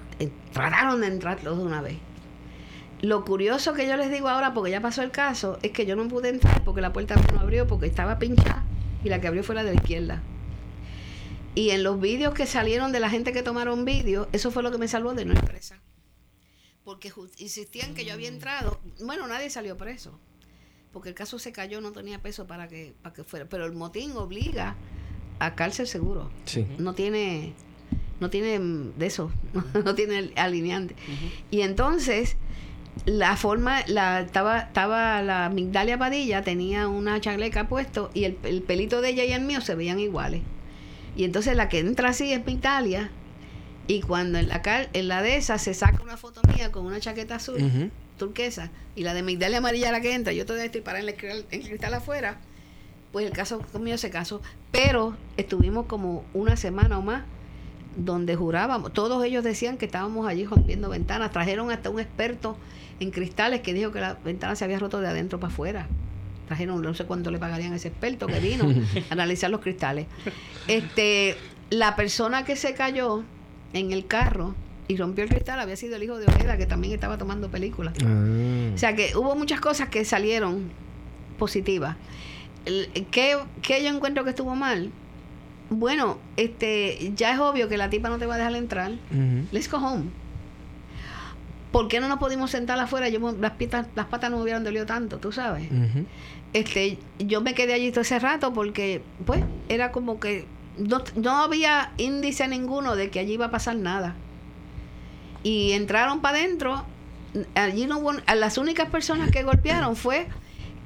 trataron 0.52 1.02
de 1.02 1.08
entrar 1.08 1.40
todos 1.40 1.58
de 1.58 1.64
una 1.64 1.82
vez. 1.82 1.98
Lo 3.02 3.24
curioso 3.26 3.74
que 3.74 3.88
yo 3.88 3.96
les 3.96 4.12
digo 4.12 4.28
ahora, 4.28 4.54
porque 4.54 4.72
ya 4.72 4.82
pasó 4.82 5.04
el 5.04 5.12
caso, 5.12 5.60
es 5.62 5.72
que 5.72 5.86
yo 5.86 5.96
no 5.96 6.08
pude 6.08 6.30
entrar 6.30 6.64
porque 6.64 6.82
la 6.82 6.94
puerta 6.94 7.16
no 7.34 7.40
abrió 7.40 7.68
porque 7.68 7.86
estaba 7.86 8.18
pinchada 8.18 8.64
y 9.04 9.10
la 9.10 9.22
que 9.22 9.28
abrió 9.28 9.44
fue 9.44 9.56
la 9.56 9.64
de 9.64 9.76
la 9.76 9.82
izquierda. 9.82 10.24
Y 11.54 11.72
en 11.72 11.84
los 11.84 12.00
vídeos 12.00 12.34
que 12.34 12.46
salieron 12.46 12.92
de 12.92 13.00
la 13.00 13.10
gente 13.10 13.34
que 13.34 13.44
tomaron 13.44 13.86
vídeos, 13.86 14.28
eso 14.32 14.52
fue 14.52 14.64
lo 14.64 14.72
que 14.72 14.78
me 14.78 14.88
salvó 14.88 15.14
de 15.14 15.26
no 15.26 15.34
ir 15.34 15.44
presa. 15.44 15.82
Porque 16.84 17.12
insistían 17.38 17.96
que 17.96 18.06
yo 18.06 18.14
había 18.14 18.30
entrado. 18.30 18.80
Bueno, 19.04 19.28
nadie 19.28 19.50
salió 19.50 19.76
preso. 19.76 20.20
Porque 20.94 21.10
el 21.10 21.16
caso 21.16 21.40
se 21.40 21.52
cayó, 21.52 21.82
no 21.82 21.92
tenía 21.92 22.22
peso 22.22 22.48
para 22.48 22.68
que, 22.68 22.94
para 23.02 23.14
que 23.14 23.24
fuera. 23.24 23.48
Pero 23.50 23.66
el 23.66 23.74
motín 23.74 24.12
obliga 24.14 24.76
a 25.40 25.56
cárcel 25.56 25.88
seguro. 25.88 26.30
Sí. 26.46 26.66
No 26.78 26.94
tiene, 26.94 27.54
no 28.20 28.30
tiene 28.30 28.60
mm, 28.60 28.94
de 28.98 29.06
eso, 29.06 29.32
no 29.86 29.96
tiene 29.96 30.32
alineante. 30.36 30.96
Y 31.52 31.62
entonces, 31.62 32.38
la 33.06 33.36
forma, 33.38 33.82
la, 33.88 34.22
estaba, 34.22 34.60
estaba 34.60 35.22
la 35.22 35.50
Migdalia 35.50 35.98
Padilla, 35.98 36.42
tenía 36.42 36.88
una 36.88 37.20
chaleca 37.22 37.68
puesto 37.68 38.10
y 38.14 38.24
el, 38.24 38.38
el 38.44 38.62
pelito 38.64 39.02
de 39.02 39.10
ella 39.10 39.24
y 39.26 39.32
el 39.34 39.42
mío 39.42 39.62
se 39.62 39.76
veían 39.76 40.00
iguales. 40.00 40.42
Y 41.16 41.24
entonces 41.24 41.56
la 41.56 41.70
que 41.70 41.80
entra 41.80 42.10
así 42.10 42.32
es 42.34 42.46
Migdalia. 42.46 43.10
Y 43.90 44.02
cuando 44.02 44.38
en 44.38 44.50
la, 44.50 44.62
cal- 44.62 44.90
en 44.94 45.08
la 45.08 45.22
de 45.22 45.38
esa 45.38 45.58
se 45.58 45.74
saca 45.74 46.04
una 46.04 46.18
foto 46.18 46.42
mía 46.54 46.72
con 46.74 46.86
una 46.86 47.00
chaqueta 47.00 47.36
azul, 47.36 47.90
turquesa, 48.18 48.70
y 48.96 49.04
la 49.04 49.14
de 49.14 49.24
Migdalia 49.24 49.60
amarilla 49.60 49.92
la 49.92 50.02
que 50.02 50.14
entra, 50.14 50.34
yo 50.34 50.46
todavía 50.46 50.66
estoy 50.66 50.82
parada 50.82 51.04
en 51.04 51.10
el, 51.10 51.16
cristal- 51.16 51.46
en 51.52 51.62
el 51.62 51.68
cristal 51.68 51.94
afuera, 51.94 52.38
pues 53.14 53.26
el 53.26 53.32
caso 53.32 53.60
conmigo 53.72 53.98
se 53.98 54.10
casó. 54.10 54.42
Pero 54.72 55.16
estuvimos 55.38 55.86
como 55.86 56.26
una 56.34 56.58
semana 56.58 56.98
o 56.98 57.02
más 57.02 57.24
donde 57.98 58.36
jurábamos, 58.36 58.94
todos 58.94 59.24
ellos 59.26 59.44
decían 59.44 59.78
que 59.78 59.86
estábamos 59.86 60.28
allí 60.28 60.46
rompiendo 60.46 60.90
ventanas, 60.90 61.32
trajeron 61.32 61.72
hasta 61.72 61.90
un 61.90 62.00
experto 62.00 62.56
en 63.00 63.12
cristales 63.12 63.62
que 63.62 63.74
dijo 63.74 63.92
que 63.92 64.00
la 64.00 64.14
ventana 64.14 64.56
se 64.56 64.64
había 64.64 64.80
roto 64.80 65.02
de 65.02 65.08
adentro 65.08 65.40
para 65.40 65.52
afuera. 65.52 65.88
Trajeron, 66.48 66.82
no 66.82 66.94
sé 66.94 67.06
cuánto 67.06 67.30
le 67.32 67.40
pagarían 67.40 67.74
a 67.74 67.76
ese 67.76 67.90
experto 67.90 68.28
que 68.28 68.40
vino 68.40 68.66
a 69.10 69.14
analizar 69.14 69.50
los 69.50 69.62
cristales. 69.62 70.06
Este, 70.68 71.36
la 71.70 71.96
persona 71.96 72.46
que 72.46 72.56
se 72.56 72.74
cayó 72.74 73.24
en 73.74 73.92
el 73.92 74.06
carro 74.06 74.56
y 74.88 74.96
rompió 74.96 75.26
el 75.26 75.30
cristal 75.30 75.60
había 75.60 75.76
sido 75.76 75.98
el 75.98 76.04
hijo 76.04 76.18
de 76.18 76.28
Ojeda, 76.28 76.56
que 76.58 76.66
también 76.66 76.94
estaba 76.94 77.18
tomando 77.18 77.50
películas. 77.50 77.94
Ah. 78.06 78.72
O 78.74 78.78
sea 78.78 78.96
que 78.96 79.16
hubo 79.16 79.36
muchas 79.36 79.60
cosas 79.60 79.90
que 79.90 80.06
salieron 80.06 80.72
positivas. 81.38 81.98
¿Qué, 83.12 83.38
qué 83.62 83.84
yo 83.84 83.90
encuentro 83.90 84.24
que 84.24 84.30
estuvo 84.30 84.56
mal? 84.56 84.92
Bueno, 85.70 86.18
este, 86.38 87.12
ya 87.16 87.34
es 87.34 87.40
obvio 87.40 87.68
que 87.68 87.78
la 87.78 87.90
tipa 87.90 88.10
no 88.10 88.18
te 88.18 88.26
va 88.26 88.36
a 88.36 88.38
dejar 88.38 88.56
entrar. 88.56 88.92
Ujú. 88.92 89.48
Let's 89.52 89.70
go 89.70 89.78
home. 89.78 90.06
¿Por 91.72 91.90
qué 91.90 92.00
no 92.00 92.08
nos 92.08 92.20
pudimos 92.20 92.52
sentar 92.52 92.80
afuera? 92.80 93.10
Yo, 93.10 93.20
las, 93.40 93.52
patas, 93.52 93.88
las 93.96 94.06
patas 94.06 94.32
no 94.32 94.38
me 94.38 94.44
hubieran 94.44 94.64
dolido 94.64 94.86
tanto, 94.86 95.20
tú 95.20 95.32
sabes. 95.32 95.68
Este, 96.54 96.98
yo 97.20 97.42
me 97.42 97.54
quedé 97.54 97.74
allí 97.74 97.92
todo 97.92 98.02
ese 98.02 98.20
rato 98.20 98.54
porque, 98.54 99.02
pues, 99.26 99.44
era 99.68 99.92
como 99.92 100.20
que 100.20 100.46
no, 100.78 101.04
no 101.16 101.38
había 101.38 101.92
índice 101.98 102.48
ninguno 102.48 102.96
de 102.96 103.10
que 103.10 103.20
allí 103.20 103.34
iba 103.34 103.48
a 103.48 103.52
pasar 103.52 103.76
nada. 103.76 104.16
Y 105.44 105.74
entraron 105.74 106.22
para 106.22 106.38
adentro. 106.38 106.84
Allí 107.56 107.86
no 107.86 108.00
hubo, 108.00 108.14
a 108.26 108.36
las 108.36 108.58
únicas 108.58 108.90
personas 108.90 109.30
que 109.30 109.44
golpearon 109.44 109.96
fue 109.96 110.28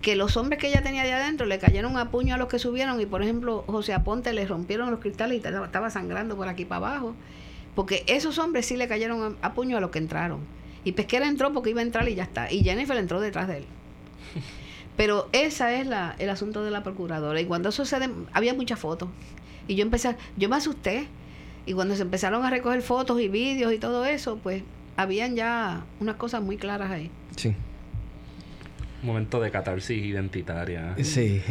que 0.01 0.15
los 0.15 0.35
hombres 0.37 0.59
que 0.59 0.67
ella 0.67 0.81
tenía 0.81 1.03
de 1.03 1.13
adentro 1.13 1.45
le 1.45 1.59
cayeron 1.59 1.97
a 1.97 2.09
puño 2.11 2.35
a 2.35 2.37
los 2.37 2.47
que 2.47 2.57
subieron 2.59 2.99
y 2.99 3.05
por 3.05 3.21
ejemplo 3.21 3.63
José 3.67 3.93
Aponte 3.93 4.33
le 4.33 4.45
rompieron 4.47 4.89
los 4.91 4.99
cristales 4.99 5.41
y 5.43 5.47
estaba 5.47 5.89
sangrando 5.89 6.35
por 6.35 6.47
aquí 6.47 6.65
para 6.65 6.87
abajo 6.87 7.15
Porque 7.75 8.03
esos 8.07 8.37
hombres 8.39 8.65
sí 8.65 8.77
le 8.77 8.87
cayeron 8.87 9.37
a, 9.41 9.47
a 9.47 9.53
puño 9.53 9.77
a 9.77 9.79
los 9.79 9.91
que 9.91 9.99
entraron. 9.99 10.39
Y 10.83 10.93
Pesquera 10.93 11.27
entró 11.27 11.53
porque 11.53 11.69
iba 11.69 11.79
a 11.81 11.83
entrar 11.83 12.09
y 12.09 12.15
ya 12.15 12.23
está. 12.23 12.51
Y 12.51 12.63
Jennifer 12.63 12.97
entró 12.97 13.21
detrás 13.21 13.47
de 13.47 13.57
él. 13.57 13.65
Pero 14.97 15.29
esa 15.31 15.73
es 15.73 15.87
la, 15.87 16.15
el 16.19 16.29
asunto 16.29 16.63
de 16.63 16.71
la 16.71 16.83
procuradora. 16.83 17.39
Y 17.39 17.45
cuando 17.45 17.69
eso 17.69 17.85
se... 17.85 17.99
de- 17.99 18.09
había 18.33 18.53
muchas 18.53 18.79
fotos. 18.79 19.07
Y 19.67 19.75
yo 19.75 19.83
empecé... 19.83 20.15
Yo 20.37 20.49
me 20.49 20.55
asusté. 20.57 21.07
Y 21.65 21.73
cuando 21.73 21.95
se 21.95 22.01
empezaron 22.01 22.43
a 22.43 22.49
recoger 22.49 22.81
fotos 22.81 23.21
y 23.21 23.27
vídeos 23.29 23.71
y 23.71 23.77
todo 23.77 24.05
eso, 24.05 24.37
pues 24.41 24.63
habían 24.97 25.35
ya 25.35 25.85
unas 25.99 26.15
cosas 26.15 26.41
muy 26.41 26.57
claras 26.57 26.91
ahí. 26.91 27.09
Sí. 27.37 27.53
Momento 29.03 29.39
de 29.39 29.51
catarsis 29.51 30.03
identitaria. 30.03 30.95
Sí. 31.01 31.41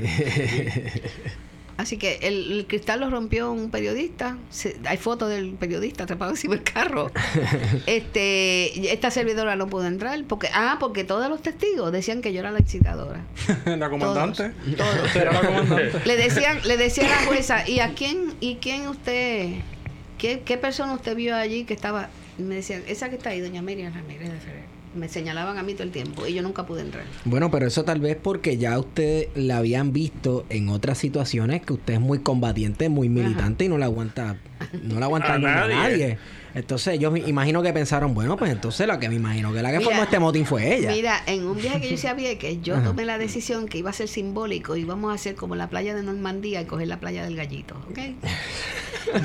Así 1.77 1.97
que 1.97 2.19
el, 2.23 2.53
el 2.53 2.67
cristal 2.67 3.01
lo 3.01 3.09
rompió 3.09 3.51
un 3.53 3.71
periodista. 3.71 4.37
Se- 4.51 4.77
hay 4.85 4.99
fotos 4.99 5.31
del 5.31 5.55
periodista 5.55 6.05
trepado 6.05 6.31
encima 6.33 6.55
del 6.55 6.63
carro. 6.63 7.11
este, 7.87 8.93
esta 8.93 9.11
servidora 9.11 9.57
no 9.57 9.67
pudo 9.67 9.87
entrar 9.87 10.23
porque 10.25 10.51
ah, 10.53 10.77
porque 10.79 11.05
todos 11.05 11.31
los 11.31 11.41
testigos 11.41 11.91
decían 11.91 12.21
que 12.21 12.35
yo 12.35 12.41
era 12.41 12.51
la 12.51 12.59
excitadora. 12.59 13.25
la 13.65 13.89
comandante. 13.89 14.51
Todos. 14.77 15.17
Era 15.17 15.33
la 15.33 15.41
comandante. 15.41 15.93
Le 16.05 16.17
decían, 16.19 16.61
le 16.67 16.77
decía 16.77 17.07
a 17.07 17.09
la 17.23 17.27
jueza, 17.27 17.67
¿y 17.67 17.81
a 17.81 17.95
quién, 17.95 18.35
y 18.41 18.57
quién 18.57 18.87
usted, 18.87 19.49
qué, 20.19 20.41
qué 20.45 20.59
persona 20.59 20.93
usted 20.93 21.17
vio 21.17 21.35
allí 21.35 21.65
que 21.65 21.73
estaba? 21.73 22.11
Me 22.37 22.57
decían, 22.57 22.83
esa 22.89 23.09
que 23.09 23.17
está 23.17 23.31
ahí, 23.31 23.41
doña 23.41 23.63
Miriam 23.63 23.95
Ramírez 23.95 24.31
de 24.31 24.39
Ferrer. 24.39 24.70
Me 24.95 25.09
señalaban 25.09 25.57
a 25.57 25.63
mí 25.63 25.75
todo 25.75 25.85
el 25.85 25.93
tiempo 25.93 26.27
y 26.27 26.35
yo 26.35 26.43
nunca 26.43 26.67
pude 26.67 26.81
entrar. 26.81 27.05
Bueno, 27.25 27.51
pero 27.51 27.67
eso 27.67 27.85
tal 27.85 28.01
vez 28.01 28.17
porque 28.21 28.57
ya 28.59 28.77
usted 28.79 29.29
la 29.37 29.59
habían 29.59 29.93
visto 29.93 30.45
en 30.49 30.69
otras 30.69 30.99
situaciones 30.99 31.63
que 31.63 31.75
usted 31.75 31.95
es 31.95 32.01
muy 32.01 32.19
combatiente, 32.21 32.89
muy 32.89 33.09
militante 33.09 33.67
y 33.67 33.69
no 33.69 33.79
la 33.79 33.87
aguanta, 33.87 34.37
no 34.83 34.99
la 34.99 35.07
aguanta 35.07 35.35
A 35.35 35.39
ni 35.39 35.47
a 35.47 35.49
nadie. 35.55 35.75
nadie. 35.77 36.19
Entonces 36.55 36.99
yo 36.99 37.11
me 37.11 37.21
imagino 37.21 37.63
que 37.63 37.73
pensaron, 37.73 38.15
bueno, 38.15 38.37
pues 38.37 38.51
entonces 38.51 38.87
la 38.87 38.99
que 38.99 39.09
me 39.09 39.17
imagino 39.17 39.53
que 39.53 39.63
la 39.63 39.71
que 39.71 39.79
Mira, 39.79 39.91
formó 39.91 40.03
este 40.03 40.19
motín 40.19 40.47
fue 40.47 40.77
ella. 40.77 40.91
Mira, 40.91 41.23
en 41.27 41.47
un 41.47 41.57
viaje 41.57 41.81
que 41.81 41.89
yo 41.89 41.95
hice 41.95 42.09
a 42.09 42.15
Vieques, 42.15 42.59
yo 42.63 42.79
tomé 42.81 43.05
la 43.05 43.19
decisión 43.19 43.69
que 43.69 43.79
iba 43.79 43.91
a 43.91 43.93
ser 43.93 44.09
simbólico 44.09 44.77
y 44.77 44.85
vamos 44.85 45.13
a 45.13 45.15
hacer 45.15 45.35
como 45.35 45.55
la 45.55 45.69
playa 45.69 45.95
de 45.95 46.03
Normandía 46.03 46.61
y 46.61 46.65
coger 46.65 46.89
la 46.89 46.99
playa 46.99 47.25
del 47.25 47.37
Gallito, 47.37 47.77
¿ok? 47.91 47.99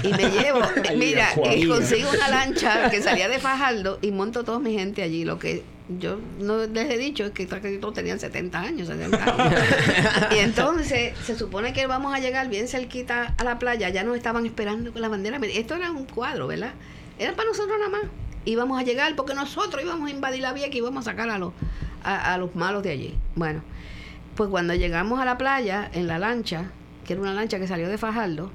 Y 0.04 0.08
me 0.10 0.30
llevo, 0.30 0.62
mira, 0.98 1.30
y 1.56 1.68
consigo 1.68 2.10
una 2.10 2.30
lancha 2.30 2.90
que 2.90 3.02
salía 3.02 3.28
de 3.28 3.40
Fajardo 3.40 4.00
y 4.02 4.12
monto 4.12 4.44
toda 4.44 4.60
mi 4.60 4.74
gente 4.74 5.04
allí. 5.04 5.26
Lo 5.26 5.40
que 5.40 5.64
yo 6.00 6.20
no 6.40 6.66
les 6.66 6.90
he 6.90 6.98
dicho 6.98 7.26
es 7.26 7.32
que 7.32 7.46
todos 7.46 7.94
tenían 7.94 8.20
70 8.20 8.60
años, 8.60 8.88
70 8.88 9.24
años. 9.24 9.62
Y 10.36 10.40
entonces 10.40 11.14
se 11.24 11.38
supone 11.38 11.74
que 11.74 11.86
vamos 11.88 12.16
a 12.16 12.20
llegar 12.20 12.50
bien 12.50 12.68
cerquita 12.68 13.36
a 13.38 13.44
la 13.44 13.60
playa, 13.60 13.90
ya 13.90 14.04
nos 14.04 14.16
estaban 14.16 14.46
esperando 14.46 14.92
con 14.92 15.02
la 15.02 15.10
bandera. 15.10 15.40
Esto 15.44 15.76
era 15.76 15.92
un 15.92 16.06
cuadro, 16.06 16.48
¿verdad? 16.48 16.74
Era 17.20 17.36
para 17.36 17.50
nosotros 17.50 17.78
nada 17.78 17.90
más. 17.90 18.02
Íbamos 18.46 18.80
a 18.80 18.84
llegar 18.84 19.16
porque 19.16 19.34
nosotros 19.34 19.82
íbamos 19.84 20.08
a 20.10 20.12
invadir 20.12 20.42
la 20.42 20.54
vía 20.54 20.70
que 20.70 20.78
íbamos 20.78 21.08
a 21.08 21.12
sacar 21.12 21.30
a 21.30 21.40
los, 21.40 21.54
a, 22.04 22.34
a 22.34 22.38
los 22.38 22.56
malos 22.56 22.84
de 22.84 22.92
allí. 22.92 23.16
Bueno, 23.36 23.64
pues 24.36 24.50
cuando 24.50 24.74
llegamos 24.76 25.20
a 25.20 25.26
la 25.26 25.38
playa, 25.38 25.90
en 25.94 26.08
la 26.08 26.20
lancha, 26.20 26.72
que 27.06 27.14
era 27.14 27.22
una 27.22 27.34
lancha 27.34 27.60
que 27.60 27.68
salió 27.68 27.88
de 27.90 27.98
Fajardo, 27.98 28.52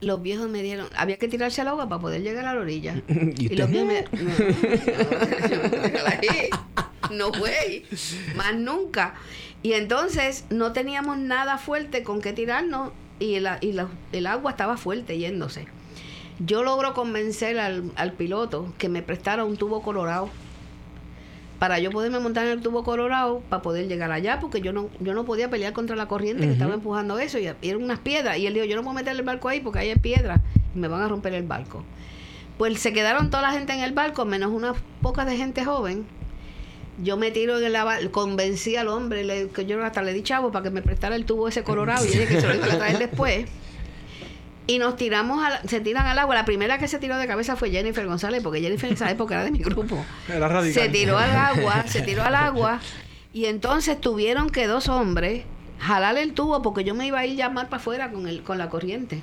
los 0.00 0.22
viejos 0.22 0.48
me 0.48 0.62
dieron, 0.62 0.86
había 0.96 1.16
que 1.18 1.26
tirarse 1.28 1.60
al 1.60 1.68
agua 1.68 1.88
para 1.88 2.00
poder 2.00 2.22
llegar 2.22 2.46
a 2.46 2.54
la 2.54 2.60
orilla. 2.60 3.02
¿Y 3.08 3.52
y, 3.52 3.56
los 3.56 3.68
viejos 3.68 3.88
me 3.88 4.04
no 7.10 7.32
güey, 7.32 7.84
más 8.36 8.54
nunca. 8.56 9.14
Y 9.62 9.72
entonces 9.72 10.44
no 10.50 10.72
teníamos 10.72 11.18
nada 11.18 11.58
fuerte 11.58 12.02
con 12.02 12.20
que 12.20 12.32
tirarnos 12.32 12.92
y, 13.18 13.34
el, 13.34 13.48
y 13.60 13.72
la- 13.72 13.88
el 14.12 14.26
agua 14.26 14.52
estaba 14.52 14.76
fuerte 14.76 15.18
yéndose. 15.18 15.66
Yo 16.40 16.62
logro 16.62 16.94
convencer 16.94 17.58
al, 17.58 17.90
al 17.96 18.12
piloto 18.12 18.72
que 18.78 18.88
me 18.88 19.02
prestara 19.02 19.44
un 19.44 19.56
tubo 19.56 19.82
colorado 19.82 20.28
para 21.58 21.80
yo 21.80 21.90
poderme 21.90 22.20
montar 22.20 22.46
en 22.46 22.52
el 22.52 22.60
tubo 22.62 22.84
colorado 22.84 23.40
para 23.48 23.62
poder 23.62 23.88
llegar 23.88 24.12
allá 24.12 24.38
porque 24.40 24.60
yo 24.60 24.72
no 24.72 24.88
yo 25.00 25.12
no 25.14 25.24
podía 25.24 25.50
pelear 25.50 25.72
contra 25.72 25.96
la 25.96 26.06
corriente 26.06 26.46
que 26.46 26.52
estaba 26.52 26.74
empujando 26.74 27.18
eso 27.18 27.38
y, 27.40 27.46
y 27.62 27.68
eran 27.68 27.82
unas 27.82 27.98
piedras 27.98 28.38
y 28.38 28.46
él 28.46 28.54
dijo 28.54 28.64
yo 28.66 28.76
no 28.76 28.82
puedo 28.82 28.94
meter 28.94 29.16
el 29.16 29.22
barco 29.22 29.48
ahí 29.48 29.58
porque 29.58 29.80
ahí 29.80 29.88
hay 29.88 29.96
piedras 29.96 30.40
y 30.74 30.78
me 30.78 30.86
van 30.86 31.02
a 31.02 31.08
romper 31.08 31.34
el 31.34 31.42
barco 31.42 31.82
pues 32.58 32.78
se 32.78 32.92
quedaron 32.92 33.30
toda 33.30 33.42
la 33.42 33.50
gente 33.50 33.72
en 33.72 33.80
el 33.80 33.92
barco 33.92 34.24
menos 34.24 34.52
unas 34.52 34.76
pocas 35.02 35.26
de 35.26 35.36
gente 35.36 35.64
joven. 35.64 36.06
Yo 37.02 37.16
me 37.16 37.30
tiro 37.30 37.60
en 37.60 37.72
la 37.72 37.84
bar- 37.84 38.10
convencí 38.10 38.74
al 38.74 38.88
hombre 38.88 39.22
le- 39.24 39.48
que 39.48 39.64
yo 39.66 39.84
hasta 39.84 40.02
le 40.02 40.12
di 40.12 40.22
chavo 40.24 40.50
para 40.50 40.64
que 40.64 40.70
me 40.70 40.82
prestara 40.82 41.14
el 41.14 41.24
tubo 41.24 41.46
ese 41.46 41.62
colorado 41.62 42.04
y 42.04 42.08
dije 42.08 42.26
que 42.26 42.40
se 42.40 42.46
lo 42.48 42.54
iba 42.56 42.66
a 42.66 42.76
traer 42.78 42.98
después 42.98 43.46
y 44.68 44.78
nos 44.78 44.94
tiramos, 44.96 45.42
a 45.44 45.50
la- 45.50 45.62
se 45.62 45.80
tiran 45.80 46.06
al 46.06 46.16
agua. 46.18 46.36
La 46.36 46.44
primera 46.44 46.78
que 46.78 46.86
se 46.86 47.00
tiró 47.00 47.16
de 47.18 47.26
cabeza 47.26 47.56
fue 47.56 47.70
Jennifer 47.70 48.06
González, 48.06 48.40
porque 48.42 48.60
Jennifer 48.60 48.88
en 48.88 48.94
esa 48.94 49.10
época 49.10 49.34
era 49.34 49.44
de 49.44 49.50
mi 49.50 49.58
grupo. 49.58 50.04
Era 50.28 50.46
radical. 50.46 50.84
Se 50.84 50.88
tiró 50.90 51.18
al 51.18 51.34
agua, 51.34 51.84
se 51.88 52.02
tiró 52.02 52.22
al 52.22 52.36
agua. 52.36 52.78
Y 53.32 53.46
entonces 53.46 54.00
tuvieron 54.00 54.50
que 54.50 54.66
dos 54.68 54.88
hombres 54.88 55.44
jalar 55.80 56.16
el 56.18 56.32
tubo 56.34 56.60
porque 56.62 56.84
yo 56.84 56.94
me 56.94 57.06
iba 57.06 57.18
a 57.20 57.26
ir 57.26 57.36
ya 57.36 57.48
más 57.50 57.64
para 57.64 57.76
afuera 57.78 58.10
con, 58.12 58.28
el, 58.28 58.42
con 58.42 58.58
la 58.58 58.68
corriente. 58.68 59.22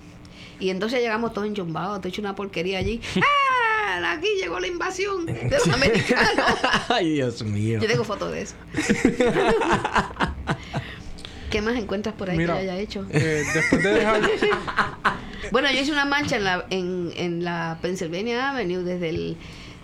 Y 0.59 0.69
entonces 0.69 0.99
llegamos 1.01 1.33
todos 1.33 1.47
enchumbados, 1.47 1.99
todo 1.99 2.07
hecho 2.09 2.21
una 2.21 2.35
porquería 2.35 2.79
allí. 2.79 3.01
¡Ah! 3.17 4.13
Aquí 4.13 4.27
llegó 4.41 4.59
la 4.59 4.67
invasión 4.67 5.25
de 5.25 5.47
los 5.49 5.67
americanos. 5.69 6.45
Ay, 6.89 7.13
Dios 7.13 7.43
mío. 7.43 7.79
Yo 7.81 7.87
tengo 7.87 8.03
fotos 8.03 8.31
de 8.31 8.41
eso. 8.41 8.55
¿Qué 11.55 11.61
más 11.61 11.75
encuentras 11.77 12.13
por 12.15 12.29
ahí 12.29 12.37
Mira, 12.37 12.57
que 12.59 12.65
yo 12.65 12.71
haya 12.71 12.81
hecho? 12.81 13.05
eh, 13.11 13.43
después 13.53 13.81
de 13.81 13.93
dejar. 13.93 14.21
Bueno, 15.51 15.71
yo 15.71 15.79
hice 15.79 15.91
una 15.91 16.05
marcha 16.05 16.35
en 16.37 16.43
la, 16.43 16.65
en, 16.69 17.11
en 17.15 17.43
la 17.43 17.77
Pennsylvania 17.81 18.49
Avenue 18.49 18.83
desde, 18.83 19.09
el, 19.09 19.37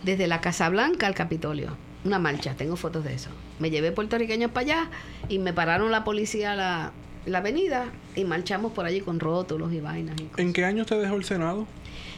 desde 0.03 0.25
la 0.27 0.41
Casa 0.41 0.67
Blanca 0.69 1.05
al 1.07 1.13
Capitolio. 1.13 1.77
Una 2.03 2.17
marcha, 2.19 2.55
tengo 2.55 2.75
fotos 2.75 3.03
de 3.03 3.13
eso. 3.13 3.29
Me 3.59 3.69
llevé 3.69 3.91
puertorriqueños 3.91 4.49
para 4.51 4.65
allá 4.65 4.89
y 5.29 5.37
me 5.39 5.53
pararon 5.53 5.91
la 5.91 6.03
policía 6.03 6.53
a 6.53 6.55
la, 6.55 6.91
la 7.27 7.37
avenida 7.37 7.85
y 8.15 8.23
marchamos 8.25 8.71
por 8.73 8.85
allí 8.85 9.01
con 9.01 9.19
rótulos 9.19 9.71
y 9.71 9.79
vainas. 9.81 10.19
y 10.19 10.23
cosas. 10.25 10.39
¿En 10.39 10.51
qué 10.51 10.65
año 10.65 10.81
usted 10.81 10.99
dejó 11.01 11.15
el 11.15 11.23
Senado? 11.23 11.67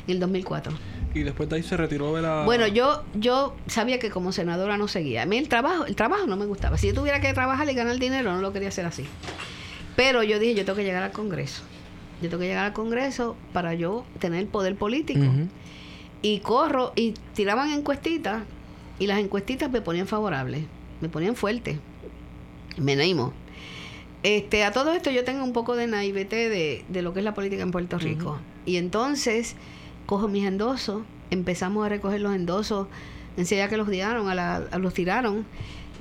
En 0.07 0.15
el 0.15 0.19
2004. 0.19 0.73
Y 1.13 1.23
después 1.23 1.47
de 1.49 1.57
ahí 1.57 1.63
se 1.63 1.77
retiró 1.77 2.15
de 2.15 2.21
la. 2.21 2.43
Bueno, 2.43 2.67
yo 2.67 3.03
yo 3.13 3.55
sabía 3.67 3.99
que 3.99 4.09
como 4.09 4.31
senadora 4.31 4.77
no 4.77 4.87
seguía. 4.87 5.23
A 5.23 5.25
mí 5.25 5.37
el 5.37 5.47
trabajo, 5.47 5.85
el 5.85 5.95
trabajo 5.95 6.25
no 6.25 6.35
me 6.35 6.45
gustaba. 6.45 6.77
Si 6.77 6.87
yo 6.87 6.93
tuviera 6.93 7.21
que 7.21 7.33
trabajar 7.33 7.69
y 7.69 7.73
ganar 7.73 7.99
dinero, 7.99 8.33
no 8.33 8.41
lo 8.41 8.51
quería 8.51 8.69
hacer 8.69 8.85
así. 8.85 9.05
Pero 9.95 10.23
yo 10.23 10.39
dije, 10.39 10.55
yo 10.55 10.65
tengo 10.65 10.77
que 10.77 10.83
llegar 10.83 11.03
al 11.03 11.11
Congreso. 11.11 11.61
Yo 12.21 12.29
tengo 12.29 12.41
que 12.41 12.47
llegar 12.47 12.65
al 12.65 12.73
Congreso 12.73 13.35
para 13.51 13.73
yo 13.73 14.05
tener 14.19 14.47
poder 14.47 14.75
político. 14.75 15.25
Y 16.21 16.39
corro 16.39 16.93
y 16.95 17.13
tiraban 17.33 17.71
encuestitas 17.71 18.43
y 18.97 19.07
las 19.07 19.19
encuestitas 19.19 19.69
me 19.69 19.81
ponían 19.81 20.07
favorables, 20.07 20.63
me 21.01 21.09
ponían 21.09 21.35
fuerte. 21.35 21.79
Me 22.77 22.93
animo. 22.93 23.33
Este, 24.23 24.63
a 24.63 24.71
todo 24.71 24.93
esto 24.93 25.11
yo 25.11 25.25
tengo 25.25 25.43
un 25.43 25.51
poco 25.51 25.75
de 25.75 25.85
naivete 25.85 26.47
de, 26.47 26.85
de 26.87 27.01
lo 27.01 27.13
que 27.13 27.19
es 27.19 27.25
la 27.25 27.33
política 27.33 27.61
en 27.61 27.71
Puerto 27.71 27.99
Rico. 27.99 28.39
Y 28.65 28.77
entonces 28.77 29.55
cojo 30.05 30.27
mis 30.27 30.45
endosos, 30.45 31.03
empezamos 31.31 31.85
a 31.85 31.89
recoger 31.89 32.21
los 32.21 32.35
endosos, 32.35 32.87
enseguida 33.37 33.67
que 33.69 33.77
los 33.77 33.89
tiraron, 33.89 34.29
a 34.29 34.35
la- 34.35 34.57
a 34.71 34.77
los 34.79 34.93
tiraron. 34.93 35.45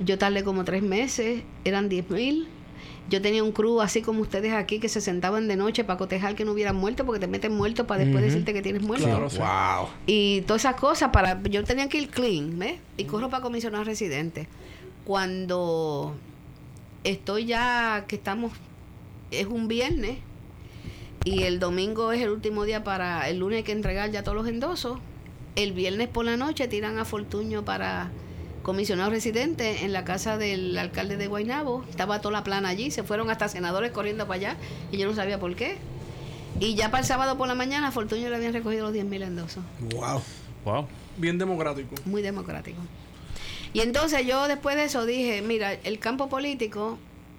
Yo 0.03 0.17
tardé 0.17 0.43
como 0.43 0.63
tres 0.63 0.83
meses, 0.83 1.43
eran 1.65 1.89
10 1.89 2.09
mil. 2.09 2.47
Yo 3.09 3.21
tenía 3.21 3.43
un 3.43 3.51
crew 3.51 3.81
así 3.81 4.01
como 4.01 4.21
ustedes 4.21 4.53
aquí 4.53 4.79
que 4.79 4.87
se 4.87 5.01
sentaban 5.01 5.47
de 5.47 5.55
noche 5.57 5.83
para 5.83 5.97
cotejar 5.97 6.35
que 6.35 6.45
no 6.45 6.53
hubieran 6.53 6.75
muerto 6.77 7.05
porque 7.05 7.19
te 7.19 7.27
meten 7.27 7.53
muerto 7.55 7.85
para 7.85 8.03
después 8.05 8.23
decirte 8.23 8.53
que 8.53 8.61
tienes 8.61 8.81
muerto. 8.81 9.05
Claro, 9.05 9.29
sí. 9.29 9.39
Wow. 9.39 9.89
Y 10.07 10.41
todas 10.41 10.61
esas 10.63 10.75
cosas 10.75 11.09
para 11.11 11.41
yo 11.43 11.63
tenía 11.65 11.89
que 11.89 11.97
ir 11.99 12.09
clean, 12.09 12.57
¿ves? 12.57 12.79
Y 12.97 13.03
corro 13.03 13.29
para 13.29 13.43
comisionar 13.43 13.85
residente. 13.85 14.47
Cuando 15.03 16.15
estoy 17.03 17.45
ya 17.45 18.05
que 18.07 18.15
estamos 18.15 18.51
es 19.31 19.45
un 19.47 19.67
viernes 19.67 20.17
y 21.25 21.43
el 21.43 21.59
domingo 21.59 22.11
es 22.11 22.21
el 22.21 22.29
último 22.29 22.65
día 22.65 22.83
para 22.83 23.29
el 23.29 23.39
lunes 23.39 23.57
hay 23.57 23.63
que 23.63 23.71
entregar 23.71 24.11
ya 24.11 24.23
todos 24.23 24.35
los 24.35 24.47
endosos. 24.47 24.99
El 25.55 25.71
viernes 25.71 26.09
por 26.09 26.25
la 26.25 26.35
noche 26.35 26.67
tiran 26.67 26.97
a 26.97 27.05
Fortuño 27.05 27.63
para 27.63 28.09
comisionado 28.63 29.09
residente 29.09 29.85
en 29.85 29.93
la 29.93 30.03
casa 30.03 30.37
del 30.37 30.77
alcalde 30.77 31.15
de 31.17 31.27
Guaynabo. 31.27 31.85
Estaba 31.89 32.19
toda 32.19 32.33
la 32.33 32.43
plana 32.43 32.69
allí, 32.69 32.91
se 32.91 33.03
fueron 33.03 33.29
hasta 33.29 33.47
senadores 33.47 33.91
corriendo 33.91 34.27
para 34.27 34.35
allá 34.35 34.57
y 34.91 34.97
yo 34.97 35.07
no 35.07 35.15
sabía 35.15 35.39
por 35.39 35.55
qué. 35.55 35.77
Y 36.59 36.75
ya 36.75 36.91
para 36.91 37.01
el 37.01 37.07
sábado 37.07 37.37
por 37.37 37.47
la 37.47 37.55
mañana 37.55 37.87
a 37.87 37.91
Fortuño 37.91 38.29
le 38.29 38.35
habían 38.35 38.53
recogido 38.53 38.85
los 38.85 38.93
10 38.93 39.05
mil 39.05 39.21
endosos. 39.21 39.63
Wow. 39.91 40.21
Wow. 40.65 40.87
Bien 41.17 41.37
democrático. 41.37 41.95
Muy 42.05 42.21
democrático. 42.21 42.79
Y 43.73 43.81
entonces 43.81 44.25
yo 44.25 44.47
después 44.47 44.75
de 44.75 44.85
eso 44.85 45.05
dije, 45.05 45.41
mira, 45.41 45.73
el 45.73 45.99
campo 45.99 46.29
político, 46.29 46.97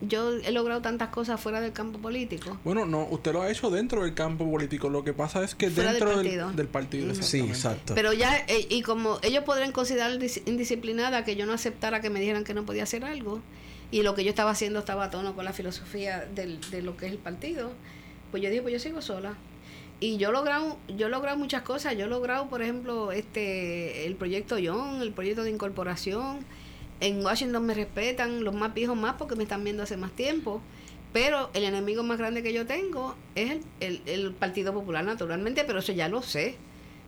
yo 0.09 0.33
he 0.35 0.53
logrado 0.53 0.81
tantas 0.83 1.09
cosas 1.11 1.41
fuera 1.41 1.61
del 1.61 1.73
campo 1.73 1.99
político. 1.99 2.59
Bueno, 2.65 2.87
no, 2.87 3.05
usted 3.11 3.33
lo 3.33 3.43
ha 3.43 3.51
hecho 3.51 3.71
dentro 3.71 4.03
del 4.03 4.15
campo 4.15 4.51
político. 4.51 4.89
Lo 4.91 5.05
que 5.05 5.13
pasa 5.13 5.43
es 5.45 5.55
que 5.55 5.71
Fuera 5.71 5.93
del 5.93 6.01
dentro 6.01 6.17
partido. 6.17 6.47
del, 6.49 6.57
del 6.57 6.69
partido. 6.69 7.15
Sí, 7.15 7.41
exacto. 7.41 7.95
Pero 7.95 8.13
ya, 8.13 8.37
eh, 8.49 8.67
y 8.71 8.83
como 8.83 9.19
ellos 9.23 9.45
podrían 9.45 9.73
considerar 9.73 10.19
dis- 10.19 10.43
indisciplinada 10.47 11.25
que 11.25 11.37
yo 11.37 11.47
no 11.47 11.53
aceptara 11.53 12.01
que 12.01 12.11
me 12.11 12.21
dijeran 12.21 12.45
que 12.45 12.55
no 12.55 12.65
podía 12.65 12.83
hacer 12.85 13.05
algo, 13.05 13.41
y 13.91 14.03
lo 14.03 14.15
que 14.15 14.25
yo 14.25 14.31
estaba 14.31 14.51
haciendo 14.51 14.81
estaba 14.81 15.05
a 15.05 15.11
tono 15.11 15.35
con 15.35 15.45
la 15.45 15.53
filosofía 15.53 16.27
del, 16.35 16.61
de 16.71 16.83
lo 16.83 16.97
que 16.97 17.07
es 17.07 17.13
el 17.13 17.19
partido, 17.19 17.71
pues 18.31 18.43
yo 18.43 18.49
dije, 18.51 18.63
pues 18.63 18.73
yo 18.73 18.79
sigo 18.81 19.01
sola. 19.03 19.35
y 20.01 20.17
yo 20.17 20.31
he 20.31 20.33
logrado, 20.33 20.77
yo 20.89 21.07
he 21.07 21.11
logrado 21.11 21.39
muchas 21.39 21.63
cosas. 21.63 21.97
Yo 21.97 22.07
he 22.07 22.09
logrado, 22.09 22.49
por 22.49 22.61
ejemplo, 22.63 23.13
este 23.13 24.07
el 24.07 24.17
proyecto 24.17 24.57
John, 24.63 25.01
el 25.01 25.13
proyecto 25.13 25.45
de 25.45 25.51
incorporación. 25.51 26.39
En 27.01 27.25
Washington 27.25 27.65
me 27.67 27.75
respetan, 27.75 28.45
los 28.45 28.55
más 28.55 28.73
viejos 28.75 28.97
más 28.97 29.15
porque 29.15 29.35
me 29.37 29.43
están 29.43 29.63
viendo 29.65 29.83
hace 29.83 29.97
más 29.97 30.13
tiempo. 30.13 30.61
Pero 31.13 31.51
el 31.55 31.65
enemigo 31.65 32.03
más 32.03 32.19
grande 32.19 32.43
que 32.43 32.53
yo 32.53 32.67
tengo 32.67 33.15
es 33.35 33.51
el, 33.53 33.61
el, 33.81 34.03
el 34.07 34.33
Partido 34.33 34.73
Popular, 34.75 35.05
naturalmente, 35.05 35.65
pero 35.65 35.79
eso 35.79 35.93
ya 35.93 36.09
lo 36.09 36.23
sé. 36.23 36.57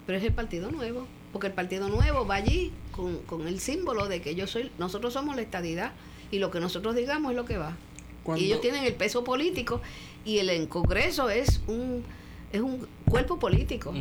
Pero 0.07 0.19
es 0.19 0.25
el 0.25 0.33
Partido 0.33 0.71
Nuevo, 0.71 1.07
porque 1.33 1.49
el 1.49 1.53
Partido 1.53 1.89
Nuevo 1.89 2.25
va 2.27 2.37
allí 2.37 2.73
con, 2.93 3.19
con 3.23 3.49
el 3.49 3.59
símbolo 3.59 4.07
de 4.09 4.21
que 4.23 4.35
yo 4.37 4.47
soy, 4.47 4.71
nosotros 4.79 5.13
somos 5.13 5.35
la 5.35 5.43
estadidad 5.43 5.93
y 6.31 6.39
lo 6.39 6.51
que 6.53 6.61
nosotros 6.61 6.95
digamos 6.95 7.33
es 7.33 7.37
lo 7.37 7.45
que 7.45 7.57
va. 7.59 7.77
Cuando- 8.23 8.43
Y 8.43 8.47
ellos 8.47 8.61
tienen 8.61 8.85
el 8.85 8.95
peso 8.95 9.25
político 9.25 9.81
y 10.25 10.39
el, 10.39 10.51
el 10.51 10.69
Congreso 10.69 11.29
es 11.31 11.61
un 11.67 12.05
es 12.53 12.61
un 12.61 12.87
cuerpo 13.09 13.39
político. 13.41 13.93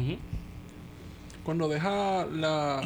Cuando 1.44 1.68
deja 1.68 2.26
la, 2.28 2.82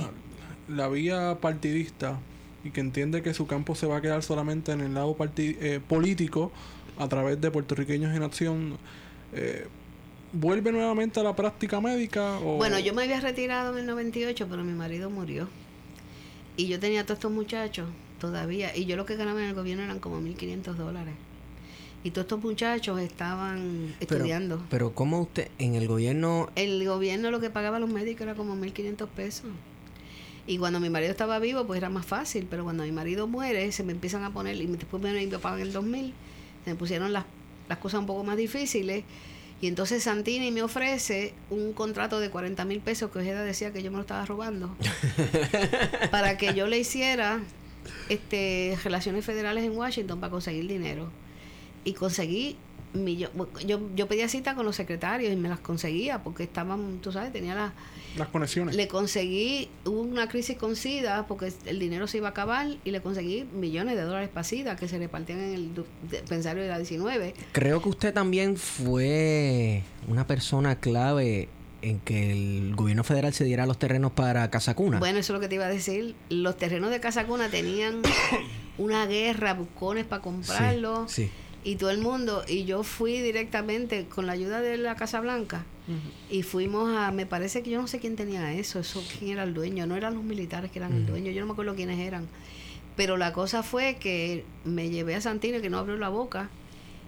la 0.70 0.88
vía 0.88 1.38
partidista 1.42 2.18
y 2.64 2.72
que 2.72 2.82
entiende 2.82 3.22
que 3.22 3.34
su 3.34 3.48
campo 3.48 3.76
se 3.76 3.88
va 3.88 3.98
a 3.98 4.02
quedar 4.02 4.22
solamente 4.24 4.72
en 4.72 4.82
el 4.82 4.94
lado 4.94 5.16
parti- 5.16 5.58
eh, 5.62 5.80
político 5.86 6.52
a 6.98 7.08
través 7.08 7.40
de 7.40 7.50
puertorriqueños 7.52 8.16
en 8.16 8.24
acción, 8.24 8.78
eh, 9.34 9.68
¿vuelve 10.34 10.72
nuevamente 10.72 11.20
a 11.20 11.24
la 11.24 11.36
práctica 11.36 11.80
médica? 11.80 12.38
O... 12.40 12.58
Bueno, 12.58 12.78
yo 12.80 12.94
me 12.94 13.04
había 13.04 13.20
retirado 13.22 13.72
en 13.74 13.80
el 13.80 13.86
98, 13.86 14.48
pero 14.50 14.64
mi 14.64 14.74
marido 14.74 15.10
murió. 15.10 15.48
Y 16.58 16.68
yo 16.68 16.80
tenía 16.80 17.02
a 17.02 17.04
todos 17.06 17.20
estos 17.20 17.32
muchachos 17.32 17.88
todavía. 18.20 18.76
Y 18.76 18.86
yo 18.86 18.98
lo 18.98 19.06
que 19.06 19.16
ganaba 19.16 19.42
en 19.42 19.48
el 19.50 19.56
gobierno 19.56 19.84
eran 19.84 20.00
como 20.00 20.20
1.500 20.20 20.76
dólares. 20.76 21.14
Y 22.04 22.12
todos 22.12 22.26
estos 22.26 22.42
muchachos 22.44 23.00
estaban 23.00 23.94
Pero, 24.00 24.16
estudiando. 24.18 24.62
pero 24.70 24.94
¿cómo 24.94 25.22
usted 25.22 25.50
en 25.58 25.76
el 25.76 25.88
gobierno 25.88 26.50
El 26.56 26.86
gobierno 26.86 27.32
lo 27.32 27.40
que 27.40 27.50
pagaba 27.50 27.78
a 27.78 27.80
los 27.80 27.90
médicos 27.90 28.22
era 28.24 28.36
como 28.36 28.56
1.500 28.56 29.08
pesos. 29.08 29.48
Y 30.48 30.58
cuando 30.58 30.80
mi 30.80 30.90
marido 30.90 31.12
estaba 31.12 31.40
vivo, 31.40 31.66
pues 31.68 31.78
era 31.78 31.90
más 31.90 32.06
fácil. 32.06 32.48
Pero 32.50 32.64
cuando 32.64 32.84
mi 32.84 32.92
marido 32.92 33.28
muere, 33.28 33.72
se 33.72 33.84
me 33.84 33.92
empiezan 33.92 34.24
a 34.24 34.34
poner, 34.34 34.56
y 34.56 34.66
después 34.66 35.02
me 35.02 35.12
me 35.14 35.40
pagan 35.40 35.60
el 35.62 35.72
2000, 35.74 36.14
se 36.66 36.72
me 36.72 36.76
pusieron 36.76 37.14
las, 37.14 37.26
las 37.68 37.78
cosas 37.78 38.00
un 38.00 38.06
poco 38.06 38.24
más 38.24 38.38
difíciles. 38.38 39.04
Y 39.62 39.68
entonces 39.68 40.04
Santini 40.04 40.52
me 40.52 40.62
ofrece 40.64 41.34
un 41.50 41.74
contrato 41.74 42.20
de 42.22 42.30
40 42.30 42.64
mil 42.66 42.80
pesos 42.80 43.12
que 43.12 43.20
Ojeda 43.20 43.44
decía 43.44 43.74
que 43.74 43.84
yo 43.84 43.92
me 43.92 43.98
lo 43.98 44.02
estaba 44.02 44.26
robando. 44.26 44.76
para 46.12 46.38
que 46.38 46.54
yo 46.54 46.68
le 46.68 46.80
hiciera 46.80 47.40
este 48.08 48.78
relaciones 48.84 49.26
federales 49.26 49.64
en 49.64 49.76
Washington 49.78 50.20
para 50.20 50.32
conseguir 50.32 50.68
dinero. 50.68 51.10
Y 51.84 51.94
conseguí 51.94 52.56
millo- 52.94 53.32
yo, 53.66 53.82
yo 53.96 54.08
pedía 54.08 54.28
cita 54.30 54.56
con 54.56 54.66
los 54.66 54.76
secretarios 54.76 55.32
y 55.32 55.36
me 55.36 55.50
las 55.50 55.60
conseguía 55.60 56.24
porque 56.24 56.44
estaban, 56.44 57.00
tú 57.02 57.12
sabes, 57.12 57.32
tenía 57.32 57.56
las 57.56 57.74
Las 58.18 58.28
conexiones. 58.30 58.76
le 58.76 58.88
conseguí, 58.88 59.70
hubo 59.86 60.02
una 60.02 60.28
crisis 60.28 60.58
con 60.58 60.76
SIDA 60.76 61.28
porque 61.28 61.54
el 61.66 61.80
dinero 61.80 62.08
se 62.08 62.18
iba 62.18 62.28
a 62.28 62.32
acabar 62.32 62.68
y 62.84 62.92
le 62.92 63.02
conseguí 63.02 63.46
millones 63.54 63.96
de 63.96 64.02
dólares 64.02 64.30
para 64.30 64.44
SIDA 64.44 64.76
que 64.76 64.88
se 64.88 64.98
repartían 64.98 65.40
en 65.40 65.54
el 65.54 65.72
dispensario 66.10 66.64
de 66.64 66.70
la 66.70 66.78
19. 66.78 67.34
creo 67.52 67.82
que 67.82 67.90
usted 67.90 68.14
también 68.14 68.58
fue 68.58 69.84
una 70.08 70.26
persona 70.28 70.80
clave 70.80 71.50
en 71.82 72.00
que 72.00 72.32
el 72.32 72.76
gobierno 72.76 73.04
federal 73.06 73.34
se 73.34 73.46
diera 73.46 73.66
los 73.66 73.80
terrenos 73.80 74.12
para 74.12 74.50
Casa 74.50 74.76
Cuna? 74.76 75.00
Bueno, 75.00 75.20
eso 75.20 75.32
es 75.34 75.36
lo 75.36 75.40
que 75.40 75.48
te 75.48 75.56
iba 75.56 75.66
a 75.66 75.70
decir. 75.70 76.14
Los 76.30 76.58
terrenos 76.58 76.92
de 76.92 77.00
Casa 77.00 77.26
Cuna 77.26 77.50
tenían 77.50 78.02
una 78.78 79.06
guerra, 79.06 79.54
bucones 79.54 80.06
para 80.06 80.22
comprarlos 80.22 81.10
Sí, 81.12 81.26
sí. 81.28 81.32
y 81.64 81.76
todo 81.78 81.90
el 81.92 82.00
mundo. 82.00 82.44
Y 82.48 82.66
yo 82.66 82.84
fui 82.84 83.22
directamente 83.22 84.06
con 84.08 84.26
la 84.28 84.34
ayuda 84.34 84.60
de 84.62 84.78
la 84.78 84.96
Casa 84.96 85.22
Blanca 85.22 85.64
y 86.30 86.44
fuimos 86.44 86.96
a, 86.96 87.12
me 87.12 87.26
parece 87.26 87.64
que 87.64 87.70
yo 87.72 87.82
no 87.82 87.88
sé 87.88 88.00
quién 88.00 88.16
tenía 88.16 88.54
eso, 88.54 88.80
eso 88.80 89.04
quién 89.18 89.32
era 89.32 89.44
el 89.44 89.54
dueño, 89.54 89.88
no 89.88 89.96
eran 89.96 90.14
los 90.14 90.24
militares 90.24 90.70
que 90.72 90.80
eran 90.80 90.94
el 90.94 91.06
dueño, 91.06 91.32
yo 91.32 91.42
no 91.42 91.48
me 91.48 91.54
acuerdo 91.54 91.76
quiénes 91.76 92.00
eran. 92.00 92.28
Pero 92.96 93.18
la 93.18 93.34
cosa 93.34 93.64
fue 93.64 93.98
que 94.00 94.44
me 94.66 94.90
llevé 94.90 95.16
a 95.16 95.22
Santino 95.22 95.62
que 95.62 95.70
no 95.70 95.78
abrió 95.80 95.98
la 95.98 96.10
boca 96.10 96.50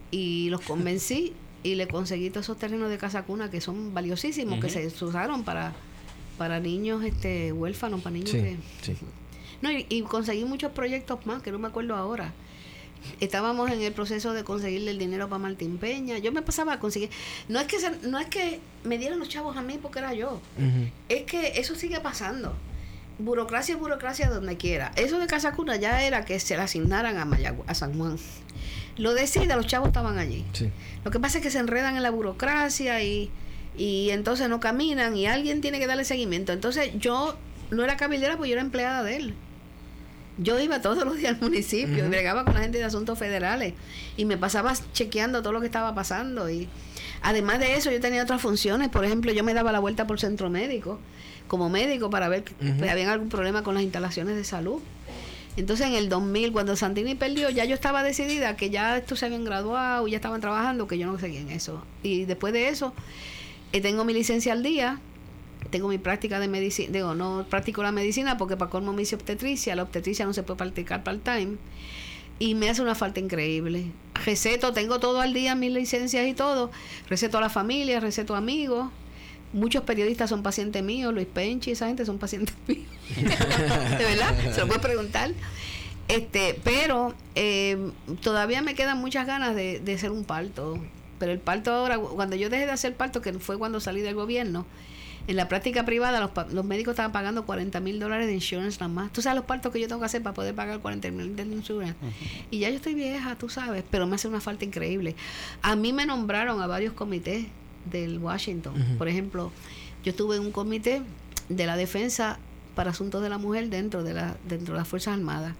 y 0.09 0.49
los 0.49 0.61
convencí 0.61 1.33
y 1.63 1.75
le 1.75 1.87
conseguí 1.87 2.29
todos 2.29 2.45
esos 2.47 2.57
terrenos 2.57 2.89
de 2.89 2.97
casa 2.97 3.23
cuna 3.23 3.51
que 3.51 3.61
son 3.61 3.93
valiosísimos, 3.93 4.59
que 4.59 4.69
se 4.69 4.87
usaron 5.05 5.43
para 5.43 5.73
para 6.37 6.59
niños 6.59 7.03
este 7.03 7.53
huérfanos, 7.53 8.01
para 8.01 8.13
niños 8.13 8.31
Sí, 8.31 8.37
que 8.37 8.57
sí. 8.81 8.95
no, 9.61 9.71
y, 9.71 9.85
y 9.89 10.01
conseguí 10.01 10.43
muchos 10.43 10.71
proyectos 10.71 11.23
más 11.27 11.43
que 11.43 11.51
no 11.51 11.59
me 11.59 11.67
acuerdo 11.67 11.95
ahora. 11.95 12.33
Estábamos 13.19 13.69
en 13.71 13.81
el 13.81 13.93
proceso 13.93 14.33
de 14.33 14.43
conseguirle 14.43 14.91
el 14.91 14.97
dinero 14.97 15.27
para 15.29 15.39
Martín 15.39 15.77
Peña. 15.77 16.17
Yo 16.17 16.31
me 16.31 16.41
pasaba 16.41 16.73
a 16.73 16.79
conseguir. 16.79 17.09
No 17.47 17.59
es 17.59 17.67
que 17.67 17.79
se- 17.79 18.07
no 18.07 18.19
es 18.19 18.27
que 18.27 18.59
me 18.83 18.97
dieran 18.97 19.19
los 19.19 19.29
chavos 19.29 19.57
a 19.57 19.61
mí 19.61 19.77
porque 19.81 19.99
era 19.99 20.13
yo. 20.13 20.41
Es 21.09 21.23
que 21.23 21.59
eso 21.59 21.75
sigue 21.75 21.99
pasando. 21.99 22.55
Burocracia 23.19 23.75
burocracia 23.77 24.29
donde 24.29 24.57
quiera. 24.57 24.91
Eso 24.95 25.19
de 25.19 25.27
Casa 25.27 25.51
Cuna 25.53 25.75
ya 25.75 26.03
era 26.03 26.25
que 26.25 26.39
se 26.39 26.55
le 26.55 26.63
asignaran 26.63 27.17
a 27.17 27.25
Mayagua, 27.25 27.65
a 27.67 27.75
San 27.75 27.95
Juan. 27.97 28.17
Lo 28.97 29.13
decida, 29.13 29.55
los 29.55 29.67
chavos 29.67 29.89
estaban 29.89 30.17
allí. 30.17 30.43
Sí. 30.53 30.69
Lo 31.05 31.11
que 31.11 31.19
pasa 31.19 31.37
es 31.37 31.43
que 31.43 31.51
se 31.51 31.59
enredan 31.59 31.95
en 31.97 32.03
la 32.03 32.09
burocracia 32.09 33.01
y, 33.03 33.29
y 33.77 34.09
entonces 34.09 34.49
no 34.49 34.59
caminan 34.59 35.15
y 35.15 35.27
alguien 35.27 35.61
tiene 35.61 35.79
que 35.79 35.87
darle 35.87 36.03
seguimiento. 36.03 36.51
Entonces 36.51 36.91
yo 36.97 37.37
no 37.69 37.83
era 37.83 37.95
cabildera 37.95 38.37
porque 38.37 38.49
yo 38.49 38.53
era 38.55 38.61
empleada 38.63 39.03
de 39.03 39.15
él. 39.17 39.33
Yo 40.41 40.59
iba 40.59 40.81
todos 40.81 41.05
los 41.05 41.17
días 41.17 41.35
al 41.35 41.41
municipio 41.41 42.05
y 42.05 42.09
bregaba 42.09 42.45
con 42.45 42.55
la 42.55 42.61
gente 42.61 42.79
de 42.79 42.83
asuntos 42.83 43.17
federales 43.19 43.73
y 44.17 44.25
me 44.25 44.37
pasaba 44.37 44.73
chequeando 44.91 45.41
todo 45.41 45.53
lo 45.53 45.59
que 45.59 45.67
estaba 45.67 45.93
pasando 45.93 46.49
y 46.49 46.67
además 47.21 47.59
de 47.59 47.75
eso 47.75 47.91
yo 47.91 47.99
tenía 47.99 48.23
otras 48.23 48.41
funciones, 48.41 48.89
por 48.89 49.05
ejemplo 49.05 49.31
yo 49.31 49.43
me 49.43 49.53
daba 49.53 49.71
la 49.71 49.79
vuelta 49.79 50.07
por 50.07 50.19
centro 50.19 50.49
médico 50.49 50.99
como 51.47 51.69
médico 51.69 52.09
para 52.09 52.27
ver 52.27 52.43
si 52.59 52.87
había 52.87 53.11
algún 53.11 53.29
problema 53.29 53.61
con 53.61 53.75
las 53.75 53.83
instalaciones 53.83 54.35
de 54.35 54.43
salud. 54.43 54.81
Entonces 55.57 55.85
en 55.85 55.93
el 55.93 56.09
2000 56.09 56.53
cuando 56.53 56.75
Santini 56.75 57.13
perdió 57.13 57.49
ya 57.49 57.65
yo 57.65 57.75
estaba 57.75 58.03
decidida 58.03 58.55
que 58.55 58.69
ya 58.69 58.97
estos 58.97 59.19
se 59.19 59.25
habían 59.27 59.43
graduado, 59.43 60.07
ya 60.07 60.15
estaban 60.15 60.41
trabajando, 60.41 60.87
que 60.87 60.97
yo 60.97 61.07
no 61.07 61.19
seguía 61.19 61.41
en 61.41 61.51
eso. 61.51 61.83
Y 62.01 62.25
después 62.25 62.53
de 62.53 62.69
eso 62.69 62.93
eh, 63.73 63.81
tengo 63.81 64.05
mi 64.05 64.13
licencia 64.13 64.53
al 64.53 64.63
día, 64.63 64.99
tengo 65.69 65.87
mi 65.87 65.97
práctica 65.97 66.39
de 66.39 66.47
medicina, 66.47 66.91
digo, 66.91 67.15
no 67.15 67.45
practico 67.49 67.83
la 67.83 67.91
medicina 67.91 68.37
porque 68.37 68.57
para 68.57 68.71
colmo 68.71 68.93
me 68.93 69.03
hice 69.03 69.15
obstetricia, 69.15 69.75
la 69.75 69.83
obstetricia 69.83 70.25
no 70.25 70.33
se 70.33 70.43
puede 70.43 70.57
practicar 70.57 71.03
part-time 71.03 71.57
y 72.39 72.55
me 72.55 72.69
hace 72.69 72.81
una 72.81 72.95
falta 72.95 73.19
increíble. 73.19 73.85
Receto, 74.25 74.73
tengo 74.73 74.99
todo 74.99 75.21
al 75.21 75.33
día, 75.33 75.53
mis 75.53 75.71
licencias 75.71 76.27
y 76.27 76.33
todo, 76.33 76.71
receto 77.07 77.37
a 77.37 77.41
la 77.41 77.49
familia, 77.49 77.99
receto 77.99 78.33
a 78.33 78.39
amigos. 78.39 78.89
Muchos 79.53 79.83
periodistas 79.83 80.29
son 80.29 80.41
pacientes 80.41 80.81
míos, 80.81 81.13
Luis 81.13 81.27
Penchi, 81.27 81.71
esa 81.71 81.87
gente 81.87 82.05
son 82.05 82.17
pacientes 82.17 82.55
míos. 82.67 82.87
de 83.15 84.05
verdad, 84.05 84.53
se 84.53 84.61
lo 84.61 84.67
puedes 84.67 84.81
preguntar. 84.81 85.31
Este, 86.07 86.59
pero 86.63 87.13
eh, 87.35 87.77
todavía 88.21 88.61
me 88.61 88.73
quedan 88.73 88.97
muchas 88.97 89.27
ganas 89.27 89.55
de, 89.55 89.79
de 89.79 89.93
hacer 89.93 90.09
un 90.09 90.23
parto. 90.23 90.79
Pero 91.19 91.31
el 91.31 91.39
parto 91.39 91.71
ahora, 91.71 91.99
cuando 91.99 92.35
yo 92.35 92.49
dejé 92.49 92.65
de 92.65 92.71
hacer 92.71 92.95
parto, 92.95 93.21
que 93.21 93.33
fue 93.33 93.59
cuando 93.59 93.79
salí 93.79 94.01
del 94.01 94.15
gobierno, 94.15 94.65
en 95.27 95.35
la 95.35 95.47
práctica 95.47 95.85
privada 95.85 96.19
los, 96.19 96.53
los 96.53 96.65
médicos 96.65 96.93
estaban 96.93 97.11
pagando 97.11 97.45
40 97.45 97.79
mil 97.79 97.99
dólares 97.99 98.27
de 98.27 98.33
insurance 98.33 98.79
nada 98.79 98.91
más. 98.91 99.13
Tú 99.13 99.21
sabes 99.21 99.37
los 99.37 99.45
partos 99.45 99.71
que 99.71 99.79
yo 99.79 99.87
tengo 99.87 99.99
que 99.99 100.05
hacer 100.05 100.23
para 100.23 100.33
poder 100.33 100.55
pagar 100.55 100.79
40 100.79 101.11
mil 101.11 101.35
de 101.35 101.43
insurance. 101.43 101.95
Y 102.49 102.59
ya 102.59 102.69
yo 102.69 102.75
estoy 102.75 102.93
vieja, 102.93 103.35
tú 103.35 103.49
sabes, 103.49 103.83
pero 103.89 104.07
me 104.07 104.15
hace 104.15 104.27
una 104.27 104.41
falta 104.41 104.65
increíble. 104.65 105.15
A 105.61 105.75
mí 105.75 105.93
me 105.93 106.05
nombraron 106.05 106.61
a 106.61 106.67
varios 106.67 106.93
comités 106.93 107.45
del 107.89 108.19
Washington. 108.19 108.73
Por 108.97 109.07
ejemplo, 109.07 109.51
yo 110.03 110.11
estuve 110.11 110.35
en 110.37 110.43
un 110.43 110.51
comité 110.51 111.01
de 111.49 111.65
la 111.65 111.75
defensa 111.75 112.39
para 112.75 112.91
asuntos 112.91 113.21
de 113.21 113.29
la 113.29 113.37
mujer 113.37 113.69
dentro 113.69 114.03
de, 114.03 114.13
la, 114.13 114.37
dentro 114.47 114.73
de 114.73 114.79
las 114.79 114.87
Fuerzas 114.87 115.13
Armadas. 115.13 115.55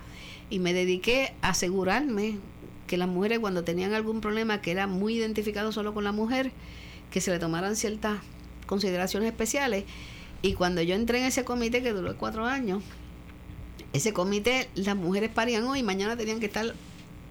Y 0.50 0.60
me 0.60 0.74
dediqué 0.74 1.34
a 1.42 1.50
asegurarme 1.50 2.38
que 2.88 2.98
las 2.98 3.08
mujeres 3.08 3.40
cuando 3.40 3.64
tenían 3.64 3.94
algún 3.94 4.22
problema 4.22 4.62
que 4.62 4.72
era 4.72 4.88
muy 4.88 5.16
identificado 5.16 5.72
solo 5.72 5.94
con 5.94 6.04
la 6.04 6.12
mujer, 6.12 6.52
que 7.10 7.22
se 7.22 7.32
le 7.32 7.40
tomaran 7.40 7.76
ciertas 7.76 8.20
consideraciones 8.72 9.28
especiales. 9.30 9.84
Y 10.42 10.54
cuando 10.54 10.82
yo 10.82 10.96
entré 10.96 11.20
en 11.20 11.26
ese 11.26 11.44
comité 11.44 11.84
que 11.84 11.92
duró 11.92 12.16
cuatro 12.18 12.46
años, 12.48 12.82
ese 13.94 14.14
comité, 14.14 14.70
las 14.76 14.96
mujeres 14.96 15.30
parían 15.30 15.66
hoy 15.66 15.80
y 15.80 15.84
mañana 15.84 16.16
tenían 16.16 16.40
que 16.40 16.46
estar 16.46 16.74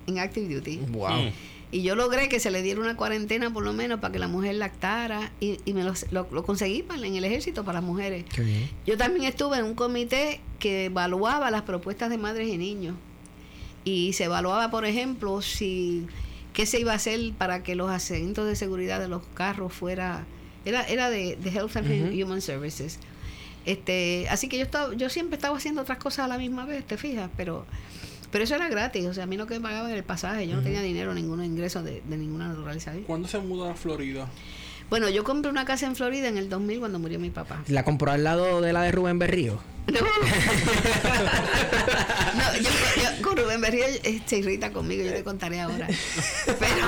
en 0.06 0.18
active 0.18 0.54
duty. 0.54 0.76
Wow. 0.90 1.10
Mm. 1.22 1.28
Y 1.72 1.82
yo 1.82 1.94
logré 1.94 2.28
que 2.28 2.40
se 2.40 2.50
le 2.50 2.62
diera 2.62 2.80
una 2.80 2.96
cuarentena 2.96 3.52
por 3.52 3.64
lo 3.64 3.72
menos 3.72 4.00
para 4.00 4.12
que 4.12 4.18
la 4.18 4.26
mujer 4.28 4.56
lactara 4.56 5.30
y, 5.40 5.58
y 5.64 5.72
me 5.72 5.82
lo, 5.84 5.94
lo- 6.10 6.28
lo 6.30 6.42
conseguí 6.44 6.82
para, 6.82 7.06
en 7.06 7.14
el 7.16 7.24
ejército 7.24 7.64
para 7.64 7.78
las 7.80 7.84
mujeres. 7.88 8.24
Qué 8.34 8.42
bien. 8.42 8.68
Yo 8.86 8.96
también 8.98 9.24
estuve 9.24 9.56
en 9.58 9.64
un 9.64 9.74
comité 9.74 10.40
que 10.58 10.86
evaluaba 10.86 11.50
las 11.50 11.62
propuestas 11.62 12.10
de 12.10 12.18
madres 12.18 12.48
y 12.48 12.58
niños. 12.58 12.96
Y 13.84 14.12
se 14.12 14.24
evaluaba, 14.24 14.70
por 14.70 14.84
ejemplo, 14.84 15.40
si 15.42 16.06
qué 16.52 16.66
se 16.66 16.80
iba 16.80 16.92
a 16.92 16.96
hacer 16.96 17.18
para 17.38 17.62
que 17.62 17.74
los 17.76 17.88
asientos 17.90 18.46
de 18.46 18.56
seguridad 18.56 19.00
de 19.00 19.08
los 19.08 19.22
carros 19.34 19.72
fuera 19.72 20.26
era 20.64 20.84
era 20.84 21.10
de, 21.10 21.36
de 21.36 21.50
Health 21.50 21.76
and 21.76 22.22
Human 22.22 22.40
Services. 22.40 22.98
Este, 23.66 24.26
así 24.30 24.48
que 24.48 24.56
yo 24.56 24.64
estaba, 24.64 24.94
yo 24.94 25.10
siempre 25.10 25.36
estaba 25.36 25.56
haciendo 25.56 25.82
otras 25.82 25.98
cosas 25.98 26.24
a 26.24 26.28
la 26.28 26.38
misma 26.38 26.64
vez, 26.64 26.84
te 26.84 26.96
fijas, 26.96 27.30
pero 27.36 27.66
pero 28.30 28.44
eso 28.44 28.54
era 28.54 28.68
gratis, 28.68 29.06
o 29.06 29.14
sea, 29.14 29.24
a 29.24 29.26
mí 29.26 29.36
lo 29.36 29.46
que 29.46 29.54
me 29.54 29.60
pagaban 29.60 29.90
el 29.90 30.04
pasaje, 30.04 30.46
yo 30.46 30.56
no 30.56 30.62
tenía 30.62 30.80
dinero, 30.82 31.12
ningún 31.14 31.44
ingreso 31.44 31.82
de, 31.82 32.00
de 32.08 32.16
ninguna 32.16 32.48
naturaleza. 32.48 32.92
ahí. 32.92 33.02
¿Cuándo 33.02 33.26
se 33.26 33.38
muda 33.40 33.72
a 33.72 33.74
Florida? 33.74 34.28
Bueno, 34.90 35.08
yo 35.08 35.22
compré 35.24 35.50
una 35.50 35.64
casa 35.64 35.86
en 35.86 35.94
Florida 35.96 36.28
en 36.28 36.36
el 36.36 36.48
2000 36.48 36.80
cuando 36.80 36.98
murió 36.98 37.18
mi 37.20 37.30
papá. 37.30 37.62
¿La 37.68 37.84
compró 37.84 38.10
al 38.10 38.24
lado 38.24 38.60
de 38.60 38.72
la 38.72 38.82
de 38.82 38.90
Rubén 38.92 39.18
Berrío? 39.20 39.60
No, 39.86 40.00
no 40.00 40.06
yo, 42.56 42.70
yo- 42.70 43.22
con 43.22 43.36
Rubén 43.36 43.60
Berrío 43.60 43.84
se 44.26 44.38
irrita 44.38 44.72
conmigo, 44.72 45.02
yo 45.04 45.12
te 45.12 45.24
contaré 45.24 45.60
ahora. 45.60 45.86
Pero 46.46 46.86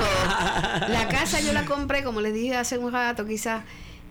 la 0.89 1.07
casa 1.07 1.39
yo 1.41 1.53
la 1.53 1.65
compré, 1.65 2.03
como 2.03 2.21
les 2.21 2.33
dije 2.33 2.55
hace 2.55 2.77
un 2.77 2.91
rato, 2.91 3.25
quizás, 3.25 3.63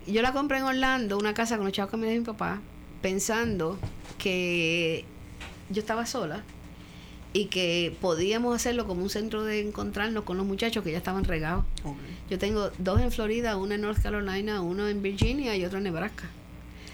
yo 0.06 0.22
la 0.22 0.32
compré 0.32 0.58
en 0.58 0.64
Orlando, 0.64 1.18
una 1.18 1.34
casa 1.34 1.56
con 1.56 1.64
los 1.66 1.72
chavos 1.74 1.90
que 1.90 1.96
me 1.96 2.08
dio 2.10 2.18
mi 2.18 2.24
papá, 2.26 2.60
pensando 3.02 3.78
que 4.18 5.04
yo 5.70 5.80
estaba 5.80 6.06
sola 6.06 6.42
y 7.32 7.46
que 7.46 7.96
podíamos 8.00 8.54
hacerlo 8.54 8.86
como 8.86 9.02
un 9.02 9.10
centro 9.10 9.44
de 9.44 9.60
encontrarnos 9.60 10.24
con 10.24 10.36
los 10.36 10.46
muchachos 10.46 10.84
que 10.84 10.92
ya 10.92 10.98
estaban 10.98 11.24
regados. 11.24 11.64
Yo 12.28 12.38
tengo 12.38 12.70
dos 12.78 13.00
en 13.00 13.10
Florida, 13.10 13.56
uno 13.56 13.74
en 13.74 13.80
North 13.80 14.02
Carolina, 14.02 14.60
uno 14.60 14.88
en 14.88 15.02
Virginia 15.02 15.56
y 15.56 15.64
otro 15.64 15.78
en 15.78 15.84
Nebraska. 15.84 16.28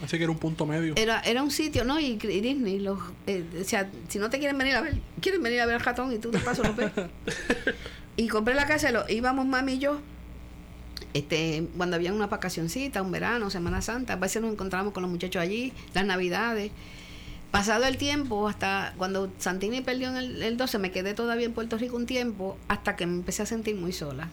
Así 0.03 0.17
que 0.17 0.23
era 0.23 0.31
un 0.31 0.39
punto 0.39 0.65
medio. 0.65 0.95
Era, 0.97 1.21
era 1.23 1.43
un 1.43 1.51
sitio, 1.51 1.85
¿no? 1.85 1.99
Y, 1.99 2.19
y 2.23 2.41
Disney, 2.41 2.79
los, 2.79 3.01
eh, 3.27 3.45
o 3.61 3.65
sea, 3.65 3.91
si 4.09 4.21
no 4.21 4.31
te 4.31 4.39
quieren 4.39 4.57
venir 4.57 4.77
a 4.77 4.81
ver, 4.81 4.99
quieren 5.21 5.43
venir 5.43 5.61
a 5.61 5.67
ver 5.67 5.77
al 5.77 5.81
ratón 5.81 6.13
y 6.13 6.19
tú 6.19 6.31
de 6.31 6.39
paso 6.39 6.63
los 6.63 6.77
ves. 6.77 6.93
y 8.17 8.29
compré 8.29 8.55
la 8.55 8.67
casa, 8.67 8.93
lo, 8.93 9.09
íbamos 9.09 9.45
mami 9.45 9.73
y 9.73 9.79
yo, 9.79 10.01
este, 11.15 11.67
cuando 11.77 11.97
había 11.97 12.13
una 12.13 12.29
vacacioncita, 12.29 13.03
un 13.03 13.11
verano, 13.11 13.51
Semana 13.51 13.83
Santa, 13.83 14.13
a 14.13 14.17
veces 14.17 14.41
nos 14.41 14.53
encontramos 14.53 14.93
con 14.93 15.03
los 15.03 15.11
muchachos 15.11 15.43
allí, 15.43 15.73
las 15.95 16.05
navidades. 16.05 16.71
Pasado 17.51 17.85
el 17.87 17.97
tiempo, 17.97 18.47
hasta 18.47 18.95
cuando 18.99 19.33
Santini 19.39 19.81
perdió 19.81 20.09
en 20.11 20.17
el, 20.17 20.43
el 20.43 20.57
12, 20.57 20.79
me 20.79 20.91
quedé 20.91 21.15
todavía 21.15 21.47
en 21.47 21.55
Puerto 21.55 21.79
Rico 21.79 21.97
un 21.97 22.05
tiempo, 22.05 22.59
hasta 22.69 22.95
que 22.95 23.07
me 23.07 23.15
empecé 23.15 23.43
a 23.43 23.47
sentir 23.47 23.75
muy 23.75 23.93
sola. 23.93 24.29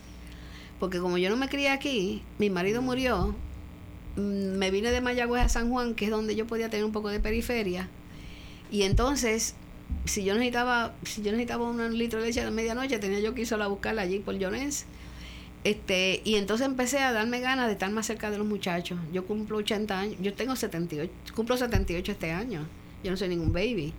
Porque 0.79 0.99
como 0.99 1.17
yo 1.17 1.29
no 1.29 1.37
me 1.37 1.47
crié 1.47 1.69
aquí, 1.69 2.23
mi 2.37 2.49
marido 2.49 2.81
murió, 2.81 3.33
mm, 4.17 4.57
me 4.57 4.71
vine 4.71 4.91
de 4.91 5.01
Mayagüez 5.01 5.43
a 5.43 5.49
San 5.49 5.69
Juan, 5.69 5.95
que 5.95 6.05
es 6.05 6.11
donde 6.11 6.35
yo 6.35 6.45
podía 6.45 6.69
tener 6.69 6.85
un 6.85 6.91
poco 6.91 7.09
de 7.09 7.19
periferia. 7.21 7.89
Y 8.69 8.83
entonces, 8.83 9.55
si 10.05 10.23
yo 10.25 10.33
necesitaba, 10.33 10.93
si 11.03 11.21
yo 11.21 11.31
necesitaba 11.31 11.69
un 11.69 11.97
litro 11.97 12.19
de 12.19 12.27
leche 12.27 12.41
a 12.41 12.45
la 12.45 12.51
medianoche, 12.51 12.99
tenía 12.99 13.19
yo 13.19 13.33
que 13.33 13.41
ir 13.41 13.47
sola 13.47 13.65
a 13.65 13.67
buscarla 13.69 14.01
allí 14.01 14.19
por 14.19 14.37
Llorens. 14.37 14.85
Este, 15.63 16.21
y 16.23 16.35
entonces 16.35 16.67
empecé 16.67 16.99
a 16.99 17.11
darme 17.11 17.39
ganas 17.39 17.67
de 17.67 17.73
estar 17.73 17.89
más 17.91 18.05
cerca 18.05 18.29
de 18.29 18.37
los 18.37 18.45
muchachos. 18.45 18.99
Yo 19.13 19.25
cumplo 19.25 19.57
80 19.57 19.99
años, 19.99 20.17
yo 20.21 20.33
tengo 20.33 20.55
78, 20.55 21.11
cumplo 21.33 21.57
78 21.57 22.11
este 22.11 22.31
año. 22.31 22.67
Yo 23.05 23.11
no 23.11 23.17
soy 23.17 23.29
ningún 23.29 23.53
baby. 23.53 23.93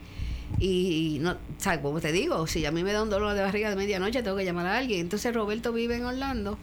Y 0.61 1.19
no, 1.20 1.37
¿sabes? 1.59 1.81
Como 1.81 2.01
te 2.01 2.12
digo, 2.12 2.47
si 2.47 2.65
a 2.66 2.70
mí 2.70 2.85
me 2.85 2.93
da 2.93 3.03
un 3.03 3.11
dolor 3.11 3.35
de 3.35 3.41
barriga 3.43 3.70
de 3.70 3.77
medianoche, 3.77 4.23
tengo 4.23 4.37
que 4.37 4.45
llamar 4.45 4.66
a 4.66 4.78
alguien. 4.78 5.01
Entonces 5.01 5.35
Roberto 5.35 5.73
vive 5.73 5.97
en 5.97 6.05
Orlando 6.05 6.57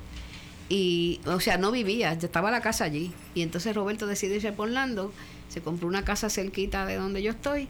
y, 0.69 1.19
o 1.25 1.39
sea, 1.39 1.57
no 1.57 1.71
vivía, 1.71 2.13
ya 2.13 2.25
estaba 2.27 2.49
la 2.51 2.61
casa 2.61 2.85
allí. 2.85 3.11
Y 3.35 3.41
entonces 3.41 3.75
Roberto 3.75 4.07
decidió 4.07 4.35
irse 4.37 4.51
por 4.53 4.67
Orlando, 4.69 5.11
se 5.49 5.61
compró 5.61 5.87
una 5.87 6.03
casa 6.05 6.29
cerquita 6.29 6.85
de 6.85 6.95
donde 6.95 7.21
yo 7.21 7.31
estoy 7.31 7.67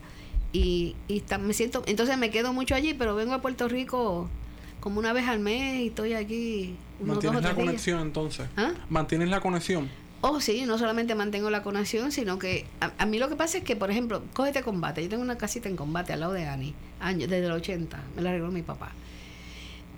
y, 0.54 0.96
y 1.08 1.18
está- 1.18 1.38
me 1.40 1.54
siento, 1.54 1.84
entonces 1.88 2.18
me 2.18 2.30
quedo 2.30 2.54
mucho 2.54 2.76
allí, 2.76 2.94
pero 2.94 3.16
vengo 3.16 3.34
a 3.34 3.42
Puerto 3.42 3.68
Rico 3.68 4.30
como 4.80 5.00
una 5.00 5.14
vez 5.14 5.28
al 5.28 5.40
mes 5.40 5.82
y 5.82 5.88
estoy 5.88 6.14
aquí 6.14 6.76
unos 7.00 7.16
dos 7.16 7.26
o 7.26 7.34
Mantienes 7.34 7.42
la 7.44 7.50
días. 7.50 7.66
conexión 7.66 8.00
entonces. 8.02 8.48
¿Ah? 8.56 8.72
Mantienes 8.90 9.30
la 9.30 9.40
conexión. 9.42 9.90
Oh, 10.26 10.40
sí, 10.40 10.66
no 10.66 10.78
solamente 10.78 11.16
mantengo 11.16 11.50
la 11.50 11.64
conexión, 11.64 12.14
sino 12.14 12.40
que 12.40 12.66
a, 12.80 12.94
a 12.98 13.06
mí 13.06 13.20
lo 13.20 13.28
que 13.28 13.36
pasa 13.36 13.58
es 13.58 13.66
que, 13.66 13.76
por 13.76 13.92
ejemplo, 13.92 14.24
cógete 14.32 14.64
combate. 14.64 15.04
Yo 15.04 15.10
tengo 15.10 15.22
una 15.22 15.38
casita 15.38 15.68
en 15.68 15.76
combate 15.76 16.14
al 16.14 16.22
lado 16.22 16.32
de 16.32 16.46
Ani, 16.46 16.74
años, 17.02 17.30
desde 17.30 17.48
el 17.48 17.52
80, 17.52 18.02
me 18.16 18.22
la 18.22 18.32
regaló 18.32 18.50
mi 18.50 18.62
papá. 18.62 18.94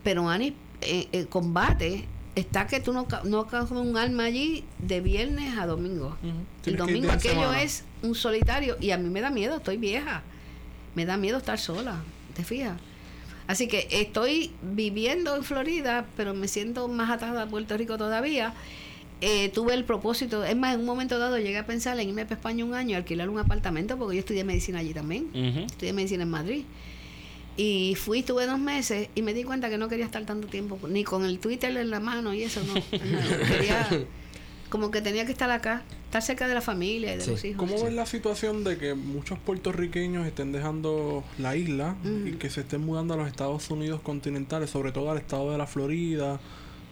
Pero 0.03 0.27
Ani, 0.27 0.55
eh, 0.81 1.09
eh, 1.11 1.27
combate, 1.27 2.05
está 2.33 2.65
que 2.65 2.79
tú 2.79 2.91
no, 2.91 3.05
no 3.23 3.45
coges 3.45 3.69
un 3.69 3.97
alma 3.97 4.23
allí 4.23 4.63
de 4.79 4.99
viernes 4.99 5.59
a 5.59 5.67
domingo. 5.67 6.17
Ujú. 6.23 6.71
El 6.71 6.77
domingo 6.77 7.11
aquello 7.11 7.41
semana. 7.41 7.61
es 7.61 7.83
un 8.01 8.15
solitario 8.15 8.77
y 8.81 8.89
a 8.89 8.97
mí 8.97 9.11
me 9.11 9.21
da 9.21 9.29
miedo, 9.29 9.57
estoy 9.57 9.77
vieja. 9.77 10.23
Me 10.95 11.05
da 11.05 11.17
miedo 11.17 11.37
estar 11.37 11.59
sola, 11.59 12.01
¿te 12.33 12.43
fijas? 12.43 12.79
Así 13.45 13.67
que 13.67 13.87
estoy 13.91 14.53
viviendo 14.63 15.35
en 15.35 15.43
Florida, 15.43 16.07
pero 16.17 16.33
me 16.33 16.47
siento 16.47 16.87
más 16.87 17.11
atada 17.11 17.43
a 17.43 17.45
Puerto 17.45 17.77
Rico 17.77 17.95
todavía. 17.95 18.55
Eh, 19.21 19.49
tuve 19.49 19.73
el 19.73 19.85
propósito, 19.85 20.43
es 20.43 20.55
más, 20.57 20.73
en 20.75 20.81
un 20.81 20.85
momento 20.85 21.17
dado 21.17 21.37
llegué 21.37 21.57
a 21.57 21.65
pensar 21.65 21.97
en 21.99 22.09
irme 22.09 22.25
para 22.25 22.35
España 22.35 22.65
un 22.65 22.73
año 22.73 22.91
y 22.91 22.93
alquilar 22.95 23.29
un 23.29 23.39
apartamento 23.39 23.97
porque 23.97 24.15
yo 24.17 24.19
estudié 24.19 24.43
medicina 24.43 24.79
allí 24.79 24.93
también. 24.93 25.27
Ujú. 25.33 25.65
Estudié 25.65 25.93
medicina 25.93 26.23
en 26.23 26.29
Madrid. 26.29 26.63
Y 27.57 27.95
fui, 27.95 28.19
estuve 28.19 28.45
dos 28.45 28.59
meses 28.59 29.07
y 29.15 29.21
me 29.21 29.33
di 29.33 29.43
cuenta 29.45 29.69
que 29.69 29.77
no 29.77 29.87
quería 29.87 30.03
estar 30.05 30.25
tanto 30.25 30.47
tiempo, 30.47 30.77
ni 30.89 31.05
con 31.05 31.23
el 31.23 31.39
Twitter 31.39 31.75
en 31.77 31.89
la 31.89 32.01
mano 32.01 32.33
y 32.33 32.43
eso, 32.43 32.61
no. 32.67 32.73
no, 32.73 32.81
quería, 33.47 33.87
como 34.69 34.91
que 34.91 35.01
tenía 35.01 35.25
que 35.25 35.31
estar 35.31 35.49
acá, 35.49 35.83
estar 36.03 36.21
cerca 36.21 36.49
de 36.49 36.53
la 36.53 36.59
familia 36.59 37.13
y 37.13 37.17
de 37.17 37.23
Sí. 37.23 37.31
los 37.31 37.45
hijos. 37.45 37.69
¿Cómo 37.69 37.81
ves 37.85 37.93
la 37.93 38.05
situación 38.05 38.65
de 38.65 38.77
que 38.77 38.93
muchos 38.93 39.39
puertorriqueños 39.39 40.27
estén 40.27 40.51
dejando 40.51 41.23
la 41.37 41.55
isla 41.55 41.95
y 42.03 42.31
Ujú. 42.31 42.37
que 42.39 42.49
se 42.49 42.59
estén 42.59 42.81
mudando 42.81 43.13
a 43.13 43.17
los 43.17 43.27
Estados 43.29 43.69
Unidos 43.71 44.01
continentales, 44.01 44.69
sobre 44.69 44.91
todo 44.91 45.09
al 45.11 45.17
estado 45.17 45.49
de 45.53 45.57
la 45.57 45.65
Florida 45.65 46.41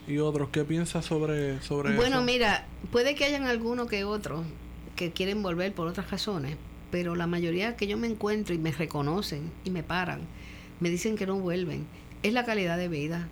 y 0.08 0.18
otros? 0.18 0.50
¿Qué 0.50 0.64
piensas 0.64 1.06
sobre, 1.06 1.62
sobre 1.62 1.96
Bueno, 1.96 2.18
eso? 2.18 2.26
mira, 2.26 2.66
puede 2.92 3.16
que 3.16 3.26
hayan 3.26 3.46
alguno 3.46 3.88
que 3.88 4.04
otro 4.04 4.44
que 4.96 5.12
quieren 5.12 5.42
volver 5.42 5.74
por 5.74 5.88
otras 5.88 6.12
razones, 6.12 6.58
pero 6.92 7.16
la 7.16 7.28
mayoría 7.28 7.76
que 7.76 7.88
yo 7.88 7.98
me 7.98 8.08
encuentro 8.08 8.54
y 8.54 8.58
me 8.58 8.72
reconocen 8.72 9.52
y 9.64 9.70
me 9.72 9.84
paran, 9.84 10.22
me 10.80 10.90
dicen 10.90 11.16
que 11.16 11.26
no 11.26 11.36
vuelven. 11.40 11.86
Es 12.22 12.34
la 12.34 12.46
calidad 12.46 12.78
de 12.78 12.88
vida. 12.88 13.28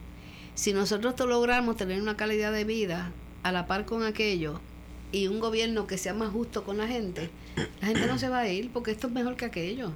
Si 0.56 0.73
nosotros 0.73 1.15
logramos 1.19 1.77
tener 1.77 2.02
una 2.02 2.18
calidad 2.18 2.52
de 2.52 2.64
vida 2.64 3.11
a 3.43 3.52
la 3.52 3.68
par 3.68 3.85
con 3.85 4.03
aquello 4.03 4.60
y 5.11 5.27
un 5.27 5.39
gobierno 5.39 5.88
que 5.88 5.98
sea 5.98 6.14
más 6.14 6.31
justo 6.31 6.64
con 6.64 6.77
la 6.77 6.88
gente, 6.88 7.30
la 7.81 7.88
gente 7.88 8.07
no 8.07 8.18
se 8.18 8.30
va 8.30 8.39
a 8.39 8.49
ir 8.49 8.69
porque 8.72 8.91
esto 8.91 9.07
es 9.07 9.14
mejor 9.14 9.35
que 9.35 9.45
aquello. 9.45 9.91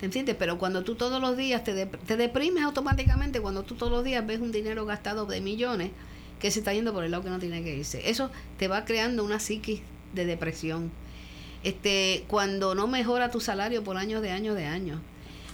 ¿Te 0.00 0.06
entiendes? 0.06 0.36
Pero 0.38 0.58
cuando 0.58 0.84
tú 0.84 0.94
todos 0.94 1.20
los 1.20 1.36
días 1.36 1.64
te, 1.64 1.86
te 1.86 2.16
deprimes 2.16 2.64
automáticamente, 2.64 3.40
cuando 3.40 3.62
tú 3.62 3.74
todos 3.74 3.90
los 3.90 4.04
días 4.04 4.26
ves 4.26 4.40
un 4.40 4.52
dinero 4.52 4.84
gastado 4.84 5.26
de 5.26 5.40
millones 5.40 5.90
que 6.40 6.50
se 6.50 6.58
está 6.58 6.74
yendo 6.74 6.92
por 6.92 7.04
el 7.04 7.10
lado 7.10 7.22
que 7.24 7.30
no 7.30 7.38
tiene 7.38 7.62
que 7.62 7.76
irse. 7.76 8.10
Eso 8.10 8.30
te 8.58 8.68
va 8.68 8.84
creando 8.84 9.24
una 9.24 9.40
psiquis 9.40 9.80
de 10.12 10.26
depresión. 10.26 10.90
Este, 11.62 12.24
cuando 12.28 12.74
no 12.74 12.86
mejora 12.86 13.30
tu 13.30 13.40
salario 13.40 13.82
por 13.82 13.96
años 13.96 14.22
de 14.22 14.30
años 14.30 14.54
de 14.54 14.66
años. 14.66 15.00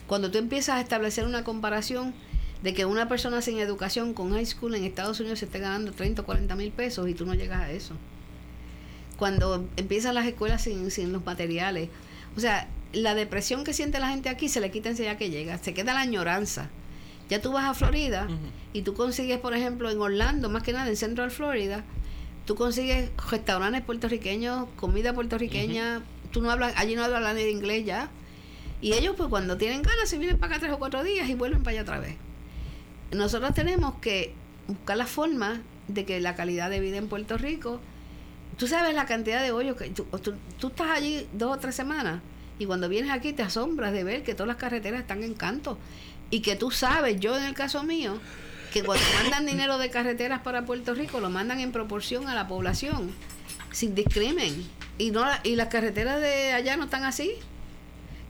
Cuando 0.06 0.30
tú 0.30 0.38
empiezas 0.38 0.76
a 0.76 0.80
establecer 0.80 1.24
una 1.24 1.44
comparación 1.44 2.12
de 2.62 2.74
que 2.74 2.84
una 2.84 3.08
persona 3.08 3.42
sin 3.42 3.58
educación 3.58 4.12
con 4.14 4.32
high 4.32 4.46
school 4.46 4.74
en 4.74 4.84
Estados 4.84 5.20
Unidos 5.20 5.40
se 5.40 5.46
esté 5.46 5.58
ganando 5.58 5.92
30 5.92 6.22
o 6.22 6.24
40 6.24 6.54
mil 6.56 6.70
pesos 6.70 7.08
y 7.08 7.14
tú 7.14 7.26
no 7.26 7.34
llegas 7.34 7.62
a 7.62 7.72
eso. 7.72 7.94
Cuando 9.16 9.66
empiezan 9.76 10.14
las 10.14 10.26
escuelas 10.26 10.62
sin, 10.62 10.90
sin 10.90 11.12
los 11.12 11.24
materiales. 11.24 11.88
O 12.36 12.40
sea, 12.40 12.68
la 12.92 13.14
depresión 13.14 13.64
que 13.64 13.72
siente 13.72 13.98
la 14.00 14.08
gente 14.08 14.28
aquí 14.28 14.48
se 14.48 14.60
le 14.60 14.70
quita 14.70 14.90
enseguida 14.90 15.16
que 15.16 15.30
llega. 15.30 15.58
Se 15.58 15.74
queda 15.74 15.94
la 15.94 16.00
añoranza. 16.00 16.70
Ya 17.28 17.40
tú 17.40 17.52
vas 17.52 17.64
a 17.64 17.74
Florida 17.74 18.28
y 18.72 18.82
tú 18.82 18.94
consigues, 18.94 19.38
por 19.38 19.54
ejemplo, 19.54 19.90
en 19.90 20.00
Orlando, 20.00 20.50
más 20.50 20.62
que 20.62 20.72
nada 20.72 20.88
en 20.88 20.96
Central 20.96 21.30
Florida, 21.30 21.82
tú 22.44 22.56
consigues 22.56 23.10
restaurantes 23.30 23.80
puertorriqueños, 23.82 24.68
comida 24.76 25.14
puertorriqueña, 25.14 26.02
tú 26.30 26.42
no 26.42 26.50
hablas, 26.50 26.74
allí 26.76 26.94
no 26.94 27.04
hablan 27.04 27.36
de 27.36 27.50
inglés 27.50 27.86
ya. 27.86 28.10
Y 28.82 28.92
ellos 28.92 29.14
pues 29.16 29.30
cuando 29.30 29.56
tienen 29.56 29.80
ganas 29.82 30.10
se 30.10 30.18
vienen 30.18 30.38
para 30.38 30.56
acá 30.56 30.60
tres 30.60 30.72
o 30.74 30.78
cuatro 30.78 31.02
días 31.04 31.28
y 31.30 31.34
vuelven 31.34 31.62
para 31.62 31.72
allá 31.72 31.82
otra 31.82 32.00
vez. 32.00 32.16
Nosotros 33.12 33.54
tenemos 33.54 33.94
que 34.00 34.34
buscar 34.66 34.98
la 34.98 35.06
forma 35.06 35.62
de 35.88 36.04
que 36.04 36.20
la 36.20 36.34
calidad 36.34 36.68
de 36.68 36.80
vida 36.80 36.98
en 36.98 37.08
Puerto 37.08 37.38
Rico, 37.38 37.80
tú 38.58 38.66
sabes 38.66 38.94
la 38.94 39.06
cantidad 39.06 39.42
de 39.42 39.52
hoyos 39.52 39.76
que 39.76 39.88
tú, 39.88 40.04
tú, 40.22 40.34
tú 40.58 40.66
estás 40.66 40.90
allí 40.90 41.26
dos 41.32 41.56
o 41.56 41.58
tres 41.58 41.74
semanas 41.74 42.20
y 42.58 42.66
cuando 42.66 42.88
vienes 42.88 43.10
aquí 43.10 43.32
te 43.32 43.42
asombras 43.42 43.92
de 43.92 44.04
ver 44.04 44.22
que 44.22 44.34
todas 44.34 44.48
las 44.48 44.56
carreteras 44.56 45.00
están 45.00 45.22
en 45.22 45.34
canto 45.34 45.78
y 46.30 46.40
que 46.40 46.56
tú 46.56 46.70
sabes, 46.70 47.20
yo 47.20 47.36
en 47.36 47.44
el 47.44 47.54
caso 47.54 47.82
mío, 47.82 48.18
que 48.72 48.82
cuando 48.82 49.04
mandan 49.22 49.44
dinero 49.44 49.78
de 49.78 49.90
carreteras 49.90 50.40
para 50.40 50.64
Puerto 50.64 50.94
Rico 50.94 51.20
lo 51.20 51.28
mandan 51.28 51.60
en 51.60 51.72
proporción 51.72 52.28
a 52.28 52.34
la 52.34 52.48
población, 52.48 53.12
sin 53.70 53.94
discrimen. 53.94 54.66
Y 54.98 55.10
no 55.10 55.24
y 55.42 55.56
las 55.56 55.68
carreteras 55.68 56.20
de 56.20 56.52
allá 56.52 56.76
no 56.76 56.84
están 56.84 57.04
así. 57.04 57.34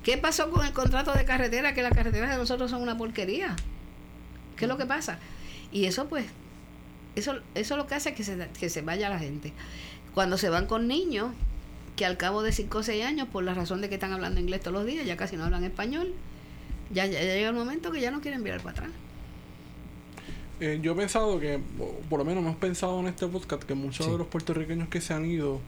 ¿Qué 0.03 0.19
pasó 0.19 0.51
con 0.51 0.67
el 0.67 0.73
contrato 0.73 1.13
de 1.13 1.25
carretera? 1.25 1.75
Que 1.75 1.83
las 1.83 1.93
carreteras 1.93 2.31
de 2.31 2.37
nosotros 2.37 2.71
son 2.71 2.83
una 2.83 2.99
porquería. 2.99 3.55
¿Qué 4.57 4.65
es 4.65 4.69
lo 4.69 4.77
que 4.77 4.87
pasa? 4.87 5.19
Y 5.71 5.85
eso 5.85 6.09
pues, 6.09 6.27
eso, 7.15 7.37
eso 7.55 7.77
lo 7.77 7.87
que 7.87 7.95
hace 7.95 8.15
que 8.15 8.25
se, 8.25 8.49
que 8.59 8.69
se 8.69 8.83
vaya 8.83 9.09
la 9.09 9.19
gente. 9.19 9.53
Cuando 10.13 10.39
se 10.39 10.49
van 10.49 10.67
con 10.67 10.89
niños, 10.89 11.33
que 12.03 12.07
al 12.07 12.17
cabo 12.17 12.43
de 12.43 12.51
5 12.51 12.79
o 12.79 12.83
6 12.83 13.05
años, 13.05 13.29
por 13.31 13.45
la 13.45 13.55
razón 13.55 13.81
de 13.81 13.89
que 13.89 13.95
están 13.95 14.13
hablando 14.13 14.41
inglés 14.41 14.61
todos 14.61 14.73
los 14.75 14.85
días, 14.85 15.07
ya 15.07 15.17
casi 15.17 15.37
no 15.37 15.45
hablan 15.45 15.63
español, 15.63 16.13
ya, 16.93 17.07
ya 17.07 17.21
llega 17.21 17.49
el 17.51 17.55
momento 17.55 17.93
que 17.93 18.01
ya 18.01 18.11
no 18.11 18.21
quieren 18.21 18.43
virar 18.43 18.61
para 18.61 18.71
atrás. 18.73 18.91
Eh, 20.59 20.81
yo 20.83 20.93
he 20.93 20.95
pensado 20.97 21.39
que, 21.39 21.61
por 22.11 22.19
lo 22.19 22.25
menos 22.25 22.43
hemos 22.43 22.57
pensado 22.57 22.99
en 22.99 23.07
este 23.07 23.29
podcast, 23.29 23.63
que 23.63 23.75
muchos 23.75 24.05
Sí. 24.07 24.11
de 24.13 24.19
los 24.19 24.27
puertorriqueños 24.27 24.89
que 24.89 25.01
se 25.01 25.15
han 25.15 25.25
ido, 25.25 25.61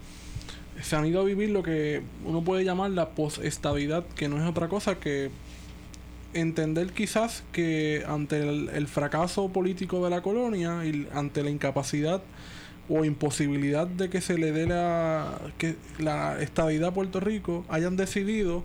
se 0.83 0.97
han 0.97 1.07
ido 1.07 1.21
a 1.21 1.25
vivir 1.25 1.51
lo 1.51 1.63
que 1.63 2.03
uno 2.25 2.43
puede 2.43 2.65
llamar 2.65 2.91
la 2.91 3.11
postestabilidad, 3.11 4.05
que 4.17 4.29
no 4.29 4.43
es 4.43 4.49
otra 4.51 4.69
cosa 4.69 4.97
que 4.99 5.31
entender 6.33 6.93
quizás 6.93 7.45
que 7.53 8.03
ante 8.09 8.41
el, 8.41 8.69
el 8.71 8.89
fracaso 8.89 9.51
político 9.51 10.03
de 10.03 10.11
la 10.11 10.21
colonia 10.21 10.85
y 10.85 11.07
ante 11.15 11.45
la 11.45 11.51
incapacidad 11.51 12.23
o 12.89 13.05
imposibilidad 13.05 13.87
de 13.87 14.11
que 14.11 14.21
se 14.21 14.37
le 14.39 14.53
dé 14.53 14.67
la, 14.67 15.39
que 15.59 15.77
la 15.99 16.41
estadidad 16.41 16.91
a 16.91 16.95
Puerto 16.95 17.21
Rico 17.21 17.65
hayan 17.69 17.97
decidido 17.97 18.63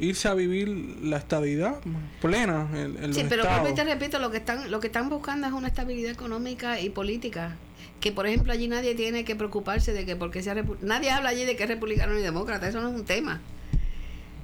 irse 0.00 0.28
a 0.28 0.34
vivir 0.34 0.68
la 1.02 1.16
estadidad 1.16 1.80
plena 2.20 2.68
en, 2.74 3.02
en 3.02 3.14
Sí, 3.14 3.20
los 3.22 3.28
pero 3.28 3.42
estados. 3.42 3.62
vuelvo 3.62 3.68
y 3.70 3.74
te 3.74 3.84
repito, 3.84 4.18
lo 4.18 4.30
que 4.30 4.36
están 4.36 4.70
lo 4.70 4.80
que 4.80 4.86
están 4.88 5.08
buscando 5.08 5.46
es 5.46 5.52
una 5.52 5.66
estabilidad 5.68 6.12
económica 6.12 6.80
y 6.80 6.90
política. 6.90 7.56
Que 8.00 8.12
por 8.12 8.26
ejemplo 8.28 8.52
allí 8.52 8.68
nadie 8.68 8.94
tiene 8.94 9.24
que 9.24 9.34
preocuparse 9.34 9.92
de 9.92 10.06
que 10.06 10.14
porque 10.14 10.40
sea 10.42 10.54
nadie 10.82 11.10
habla 11.10 11.30
allí 11.30 11.44
de 11.44 11.56
que 11.56 11.64
es 11.64 11.68
republicano 11.68 12.14
ni 12.14 12.22
demócrata, 12.22 12.68
eso 12.68 12.80
no 12.80 12.90
es 12.90 12.94
un 12.94 13.04
tema. 13.04 13.40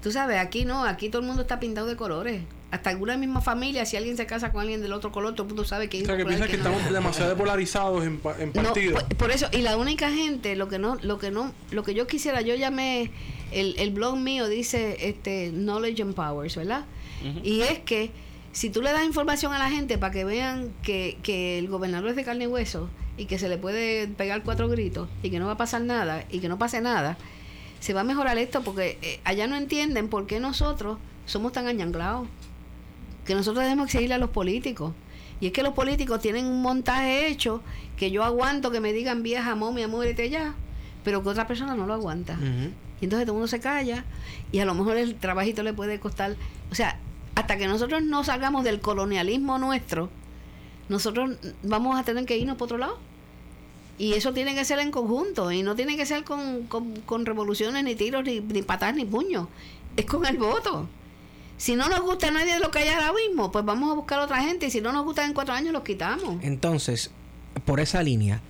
Tú 0.02 0.10
sabes, 0.10 0.39
aquí 0.39 0.64
no, 0.64 0.85
aquí 0.85 1.09
todo 1.09 1.22
el 1.22 1.26
mundo 1.28 1.43
está 1.43 1.60
pintado 1.60 1.86
de 1.86 1.97
colores. 1.97 2.43
Hasta 2.75 2.91
alguna 2.91 3.17
misma 3.17 3.41
familia, 3.41 3.87
si 3.87 3.97
alguien 3.97 4.17
se 4.17 4.27
casa 4.27 4.51
con 4.51 4.63
alguien 4.63 4.83
del 4.83 4.93
otro 4.93 5.13
color, 5.13 5.35
todo 5.35 5.45
el 5.45 5.49
mundo 5.51 5.65
sabe 5.65 5.89
que 5.89 6.03
O 6.03 6.07
sea, 6.07 6.17
que 6.17 6.25
piensas 6.27 6.49
que 6.49 6.57
estamos 6.57 6.83
demasiado 6.91 7.37
polarizados 7.37 8.05
en, 8.05 8.19
pa- 8.19 8.35
en 8.41 8.49
No, 8.53 8.63
partidos. 8.65 9.01
por, 9.05 9.17
por 9.17 9.31
eso, 9.31 9.47
y 9.53 9.59
la 9.59 9.77
única 9.77 10.11
gente, 10.11 10.57
lo 10.57 10.67
que 10.69 10.81
no, 10.81 10.97
lo 11.03 11.19
que 11.21 11.31
no, 11.31 11.53
lo 11.71 11.85
que 11.85 11.95
yo 11.95 12.09
quisiera, 12.09 12.41
yo 12.41 12.57
llamé, 12.57 13.13
el, 13.53 13.77
el 13.79 13.91
blog 13.93 14.17
mío 14.17 14.49
dice 14.49 14.97
este 15.09 15.51
Knowledge 15.53 16.03
and 16.03 16.15
Powers, 16.15 16.57
¿verdad? 16.57 16.85
Y 17.45 17.61
es 17.61 17.79
que 17.79 18.11
si 18.51 18.71
tú 18.71 18.83
le 18.83 18.91
das 18.93 19.05
información 19.05 19.53
a 19.53 19.59
la 19.61 19.71
gente 19.71 19.97
para 19.97 20.13
que 20.13 20.25
vean 20.25 20.73
que, 20.83 21.17
que 21.23 21.59
el 21.61 21.69
gobernador 21.69 22.11
es 22.11 22.17
de 22.17 22.25
carne 22.25 22.45
y 22.45 22.47
hueso 22.49 22.91
y 23.17 23.27
que 23.27 23.39
se 23.39 23.49
le 23.49 23.57
puede 23.57 24.09
pegar 24.09 24.43
cuatro 24.43 24.69
gritos 24.69 25.09
y 25.23 25.31
que 25.31 25.39
no 25.39 25.47
va 25.47 25.53
a 25.53 25.57
pasar 25.57 25.81
nada 25.83 26.25
y 26.29 26.41
que 26.41 26.49
no 26.49 26.59
pase 26.59 26.81
nada, 26.81 27.17
se 27.79 27.95
va 27.95 28.01
a 28.01 28.05
mejorar 28.05 28.37
esto 28.39 28.63
porque 28.63 28.99
eh, 29.01 29.21
allá 29.23 29.47
no 29.47 29.55
entienden 29.55 30.09
por 30.09 30.27
qué 30.27 30.41
nosotros 30.41 30.99
somos 31.25 31.53
tan 31.53 31.67
añanglados. 31.69 32.27
Que 33.25 33.35
nosotros 33.35 33.63
debemos 33.63 33.91
seguirle 33.91 34.15
a 34.15 34.19
los 34.19 34.31
políticos. 34.31 34.93
Y 35.41 35.47
es 35.47 35.53
que 35.53 35.63
los 35.63 35.75
políticos 35.75 36.21
tienen 36.21 36.47
un 36.47 36.63
montaje 36.63 37.29
hecho 37.29 37.61
que 37.97 38.11
yo 38.11 38.25
aguanto 38.25 38.71
que 38.71 38.81
me 38.81 38.93
digan 38.93 39.23
vieja, 39.23 39.55
momia, 39.55 39.89
muérete 39.89 40.31
ya, 40.31 40.55
pero 41.03 41.23
que 41.23 41.29
otra 41.29 41.47
persona 41.47 41.75
no 41.75 41.87
lo 41.87 41.95
aguanta. 41.95 42.39
Y 43.01 43.05
entonces 43.05 43.27
todo 43.27 43.33
el 43.33 43.39
mundo 43.39 43.49
se 43.49 43.61
calla 43.61 44.05
y 44.53 44.61
a 44.61 44.65
lo 44.65 44.75
mejor 44.75 44.97
el 44.97 45.17
trabajito 45.17 45.63
le 45.63 45.73
puede 45.73 46.01
costar. 46.01 46.37
O 46.71 46.75
sea, 46.75 46.99
hasta 47.35 47.59
que 47.59 47.67
nosotros 47.67 48.03
no 48.03 48.25
salgamos 48.25 48.65
del 48.65 48.81
colonialismo 48.81 49.59
nuestro, 49.59 50.09
nosotros 50.89 51.37
vamos 51.63 51.99
a 51.99 52.05
tener 52.05 52.25
que 52.25 52.39
irnos 52.39 52.57
por 52.57 52.67
otro 52.67 52.79
lado. 52.79 52.99
Y 53.99 54.15
eso 54.15 54.33
tiene 54.33 54.55
que 54.55 54.65
ser 54.65 54.81
en 54.81 54.91
conjunto 54.91 55.53
y 55.53 55.63
no 55.63 55.77
tiene 55.77 55.97
que 55.97 56.05
ser 56.05 56.25
con, 56.25 56.65
con, 56.65 56.97
con 57.03 57.27
revoluciones, 57.27 57.85
ni 57.85 57.95
tiros, 57.95 58.25
ni, 58.25 58.41
ni 58.41 58.63
patadas, 58.63 58.97
ni 58.97 59.05
puños. 59.05 59.47
Es 59.97 60.05
con 60.07 60.27
el 60.27 60.37
voto. 60.37 60.89
Si 61.56 61.76
no 61.76 61.89
nos 61.89 62.01
gusta 62.01 62.28
a 62.28 62.31
nadie 62.31 62.55
de 62.55 62.60
lo 62.60 62.70
que 62.70 62.81
hay 62.81 62.89
ahora 62.89 63.12
mismo, 63.12 63.52
pues 63.52 63.64
vamos 63.64 63.90
a 63.90 63.94
buscar 63.94 64.20
otra 64.20 64.43
gente. 64.43 64.66
Y 64.66 64.70
si 64.70 64.81
no 64.81 64.93
nos 64.93 65.05
gusta 65.05 65.24
en 65.24 65.32
cuatro 65.32 65.55
años, 65.55 65.72
los 65.72 65.82
quitamos. 65.82 66.43
Entonces, 66.43 67.10
por 67.64 67.81
esa 67.81 68.02
línea, 68.02 68.40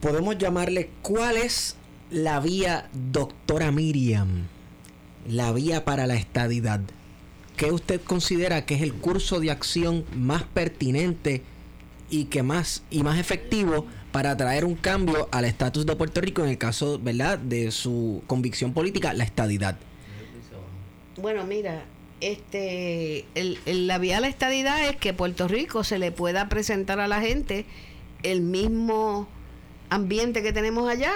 podemos 0.00 0.38
llamarle 0.38 0.90
cuál 1.02 1.36
es 1.36 1.76
la 2.10 2.40
vía, 2.40 2.88
doctora 2.92 3.70
Miriam, 3.70 4.46
la 5.28 5.52
vía 5.52 5.84
para 5.84 6.06
la 6.06 6.14
estadidad. 6.14 6.80
¿Qué 7.56 7.70
usted 7.70 8.00
considera 8.00 8.66
que 8.66 8.74
es 8.74 8.82
el 8.82 8.94
curso 8.94 9.40
de 9.40 9.50
acción 9.50 10.04
más 10.16 10.42
pertinente 10.42 11.42
y 12.10 12.24
que 12.24 12.42
más 12.42 12.82
y 12.90 13.02
más 13.02 13.18
efectivo 13.18 13.86
para 14.12 14.36
traer 14.36 14.64
un 14.64 14.74
cambio 14.74 15.28
al 15.32 15.44
estatus 15.44 15.86
de 15.86 15.96
Puerto 15.96 16.20
Rico 16.20 16.42
en 16.42 16.50
el 16.50 16.58
caso, 16.58 16.98
¿verdad?, 16.98 17.38
de 17.38 17.70
su 17.70 18.22
convicción 18.26 18.72
política, 18.72 19.12
la 19.12 19.24
estadidad. 19.24 19.76
Bueno, 21.16 21.44
mira, 21.44 21.84
este, 22.20 23.24
el, 23.34 23.58
el- 23.66 23.86
la 23.86 23.98
vía 23.98 24.18
a 24.18 24.20
la 24.20 24.28
estadidad 24.28 24.88
es 24.88 24.96
que 24.96 25.12
Puerto 25.12 25.46
Rico 25.48 25.84
se 25.84 25.98
le 25.98 26.10
pueda 26.12 26.48
presentar 26.48 27.00
a 27.00 27.08
la 27.08 27.20
gente 27.20 27.66
el 28.22 28.40
mismo 28.40 29.28
ambiente 29.90 30.42
que 30.42 30.52
tenemos 30.52 30.88
allá 30.90 31.12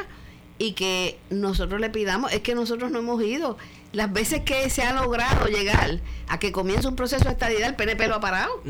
y 0.59 0.73
que 0.73 1.19
nosotros 1.31 1.81
le 1.81 1.89
pidamos, 1.91 2.33
es 2.33 2.41
que 2.41 2.55
nosotros 2.55 2.91
no 2.91 2.99
hemos 2.99 3.23
ido. 3.23 3.57
Las 3.93 4.13
veces 4.13 4.43
que 4.43 4.69
se 4.71 4.83
ha 4.83 4.93
logrado 4.93 5.47
llegar 5.47 6.01
a 6.29 6.39
que 6.39 6.53
comience 6.53 6.87
un 6.89 6.97
proceso 6.97 7.25
de 7.25 7.31
estadidad, 7.31 7.69
el 7.69 7.75
PNP 7.77 8.07
lo 8.09 8.17
ha 8.17 8.21
parado. 8.21 8.61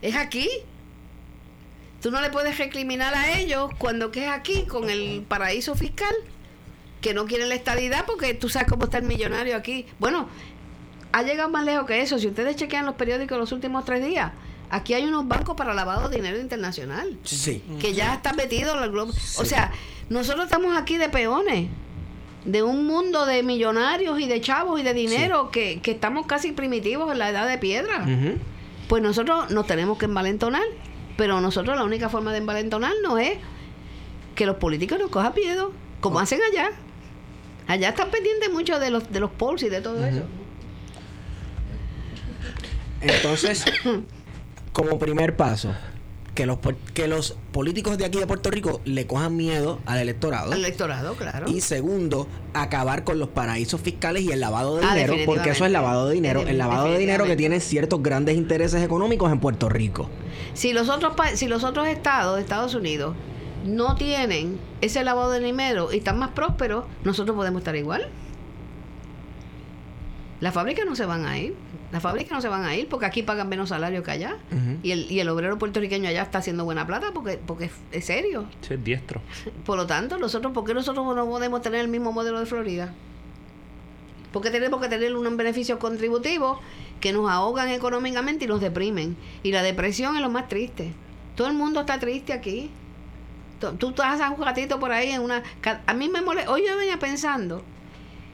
Es 0.00 0.14
aquí. 0.14 0.48
Tú 2.00 2.10
no 2.12 2.20
le 2.20 2.30
puedes 2.30 2.56
recriminar 2.58 3.14
a 3.14 3.38
ellos 3.38 3.70
cuando 3.78 4.12
que 4.12 4.24
es 4.26 4.30
aquí 4.30 4.64
con 4.66 4.88
el 4.88 5.24
paraíso 5.26 5.74
fiscal, 5.74 6.14
que 7.00 7.14
no 7.14 7.26
quieren 7.26 7.48
la 7.48 7.54
estadidad 7.54 8.04
porque 8.06 8.34
tú 8.34 8.48
sabes 8.48 8.68
cómo 8.68 8.84
está 8.84 8.98
el 8.98 9.04
millonario 9.04 9.56
aquí. 9.56 9.86
Bueno, 9.98 10.28
ha 11.12 11.22
llegado 11.22 11.48
más 11.48 11.64
lejos 11.64 11.86
que 11.86 12.00
eso. 12.02 12.18
Si 12.18 12.26
ustedes 12.26 12.56
chequean 12.56 12.86
los 12.86 12.94
periódicos 12.96 13.38
los 13.38 13.52
últimos 13.52 13.84
tres 13.84 14.04
días, 14.04 14.32
aquí 14.70 14.94
hay 14.94 15.04
unos 15.04 15.26
bancos 15.28 15.56
para 15.56 15.74
lavado 15.74 16.08
de 16.08 16.16
dinero 16.16 16.38
internacional 16.40 17.16
Sí. 17.24 17.62
que 17.80 17.94
ya 17.94 18.14
está 18.14 18.32
metido 18.32 18.76
en 18.76 18.82
el 18.84 18.90
globo. 18.90 19.12
O 19.38 19.44
sea, 19.44 19.72
nosotros 20.10 20.44
estamos 20.46 20.76
aquí 20.76 20.96
de 20.98 21.08
peones 21.08 21.68
de 22.44 22.62
un 22.62 22.86
mundo 22.86 23.26
de 23.26 23.42
millonarios 23.42 24.18
y 24.20 24.26
de 24.26 24.40
chavos 24.40 24.80
y 24.80 24.82
de 24.82 24.94
dinero 24.94 25.50
que, 25.50 25.80
que 25.82 25.90
estamos 25.92 26.26
casi 26.26 26.52
primitivos 26.52 27.10
en 27.12 27.18
la 27.18 27.30
edad 27.30 27.46
de 27.48 27.58
piedra. 27.58 28.06
Pues 28.88 29.02
nosotros 29.02 29.50
nos 29.50 29.66
tenemos 29.66 29.98
que 29.98 30.06
envalentonar, 30.06 30.62
pero 31.16 31.40
nosotros 31.40 31.76
la 31.76 31.84
única 31.84 32.08
forma 32.08 32.32
de 32.32 32.38
envalentonarnos 32.38 33.20
es 33.20 33.38
que 34.34 34.46
los 34.46 34.56
políticos 34.56 34.98
nos 34.98 35.10
cojan 35.10 35.34
miedo, 35.34 35.72
como 36.00 36.20
hacen 36.20 36.40
allá. 36.50 36.70
Allá 37.68 37.90
están 37.90 38.10
pendientes 38.10 38.50
mucho 38.50 38.80
de 38.80 38.90
los 38.90 39.12
de 39.12 39.20
los 39.20 39.30
polls 39.30 39.62
y 39.62 39.68
de 39.68 39.80
todo 39.80 40.04
eso. 40.04 40.22
Entonces, 43.00 43.64
como 44.72 44.98
primer 44.98 45.36
paso, 45.36 45.72
que 46.34 46.46
los, 46.46 46.58
que 46.94 47.08
los 47.08 47.36
políticos 47.52 47.98
de 47.98 48.04
aquí 48.04 48.18
de 48.18 48.26
Puerto 48.26 48.50
Rico 48.50 48.80
le 48.84 49.06
cojan 49.06 49.36
miedo 49.36 49.80
al 49.86 49.98
electorado. 49.98 50.52
Al 50.52 50.58
electorado, 50.58 51.14
claro. 51.14 51.48
Y 51.48 51.60
segundo, 51.60 52.26
acabar 52.54 53.04
con 53.04 53.18
los 53.18 53.28
paraísos 53.28 53.80
fiscales 53.80 54.22
y 54.22 54.32
el 54.32 54.40
lavado 54.40 54.76
de 54.76 54.84
Ah, 54.86 54.94
dinero, 54.94 55.14
porque 55.26 55.50
eso 55.50 55.64
es 55.64 55.70
lavado 55.70 56.08
de 56.08 56.14
dinero, 56.14 56.42
el 56.46 56.58
lavado 56.58 56.86
de 56.86 56.98
dinero 56.98 57.24
que 57.24 57.30
Definitivamente. 57.30 57.36
tiene 57.36 57.60
ciertos 57.60 58.02
grandes 58.02 58.36
intereses 58.36 58.82
económicos 58.82 59.30
en 59.32 59.40
Puerto 59.40 59.68
Rico. 59.68 60.08
Si 60.54 60.72
los 60.72 60.88
otros 60.88 61.12
si 61.34 61.48
los 61.48 61.64
otros 61.64 61.86
estados 61.88 62.36
de 62.36 62.42
Estados 62.42 62.74
Unidos 62.74 63.14
no 63.64 63.96
tienen 63.96 64.58
ese 64.80 65.02
lavado 65.04 65.30
de 65.30 65.40
dinero 65.40 65.92
y 65.92 65.98
están 65.98 66.18
más 66.18 66.30
prósperos, 66.30 66.84
nosotros 67.04 67.36
podemos 67.36 67.60
estar 67.60 67.76
igual. 67.76 68.08
Las 70.40 70.54
fábricas 70.54 70.86
no 70.86 70.94
se 70.94 71.04
van 71.04 71.26
a 71.26 71.38
ir. 71.38 71.54
Las 71.90 72.02
fábricas 72.02 72.32
no 72.32 72.40
se 72.40 72.48
van 72.48 72.64
a 72.64 72.76
ir 72.76 72.88
porque 72.88 73.06
aquí 73.06 73.22
pagan 73.22 73.48
menos 73.48 73.70
salario 73.70 74.02
que 74.02 74.10
allá. 74.10 74.36
Y, 74.82 74.92
el, 74.92 75.10
y 75.10 75.20
el 75.20 75.28
obrero 75.28 75.58
puertorriqueño 75.58 76.08
allá 76.08 76.22
está 76.22 76.38
haciendo 76.38 76.64
buena 76.64 76.86
plata 76.86 77.12
porque, 77.12 77.38
porque 77.44 77.64
es, 77.66 77.72
es 77.90 78.04
serio. 78.04 78.46
Sí, 78.60 78.74
es 78.74 78.84
diestro. 78.84 79.20
Por 79.64 79.76
lo 79.76 79.86
tanto, 79.86 80.18
nosotros, 80.18 80.52
¿por 80.52 80.64
qué 80.64 80.74
nosotros 80.74 81.04
no 81.16 81.26
podemos 81.26 81.62
tener 81.62 81.80
el 81.80 81.88
mismo 81.88 82.12
modelo 82.12 82.38
de 82.38 82.46
Florida? 82.46 82.94
Porque 84.32 84.50
tenemos 84.50 84.80
que 84.80 84.88
tener 84.88 85.16
unos 85.16 85.36
beneficios 85.36 85.78
contributivos 85.78 86.58
que 87.00 87.12
nos 87.12 87.30
ahogan 87.30 87.70
económicamente 87.70 88.44
y 88.44 88.48
nos 88.48 88.60
deprimen. 88.60 89.16
Y 89.42 89.52
la 89.52 89.62
depresión 89.62 90.14
es 90.16 90.22
lo 90.22 90.30
más 90.30 90.48
triste. 90.48 90.92
Todo 91.34 91.48
el 91.48 91.54
mundo 91.54 91.80
está 91.80 91.98
triste 91.98 92.32
aquí. 92.32 92.70
Tú, 93.58 93.88
estás 93.88 94.20
a 94.20 94.30
un 94.30 94.44
ratito 94.44 94.78
por 94.78 94.92
ahí 94.92 95.10
en 95.10 95.22
una... 95.22 95.42
A 95.86 95.94
mí 95.94 96.08
me 96.08 96.22
molesta... 96.22 96.50
Hoy 96.50 96.64
yo 96.66 96.76
venía 96.76 96.98
pensando 96.98 97.62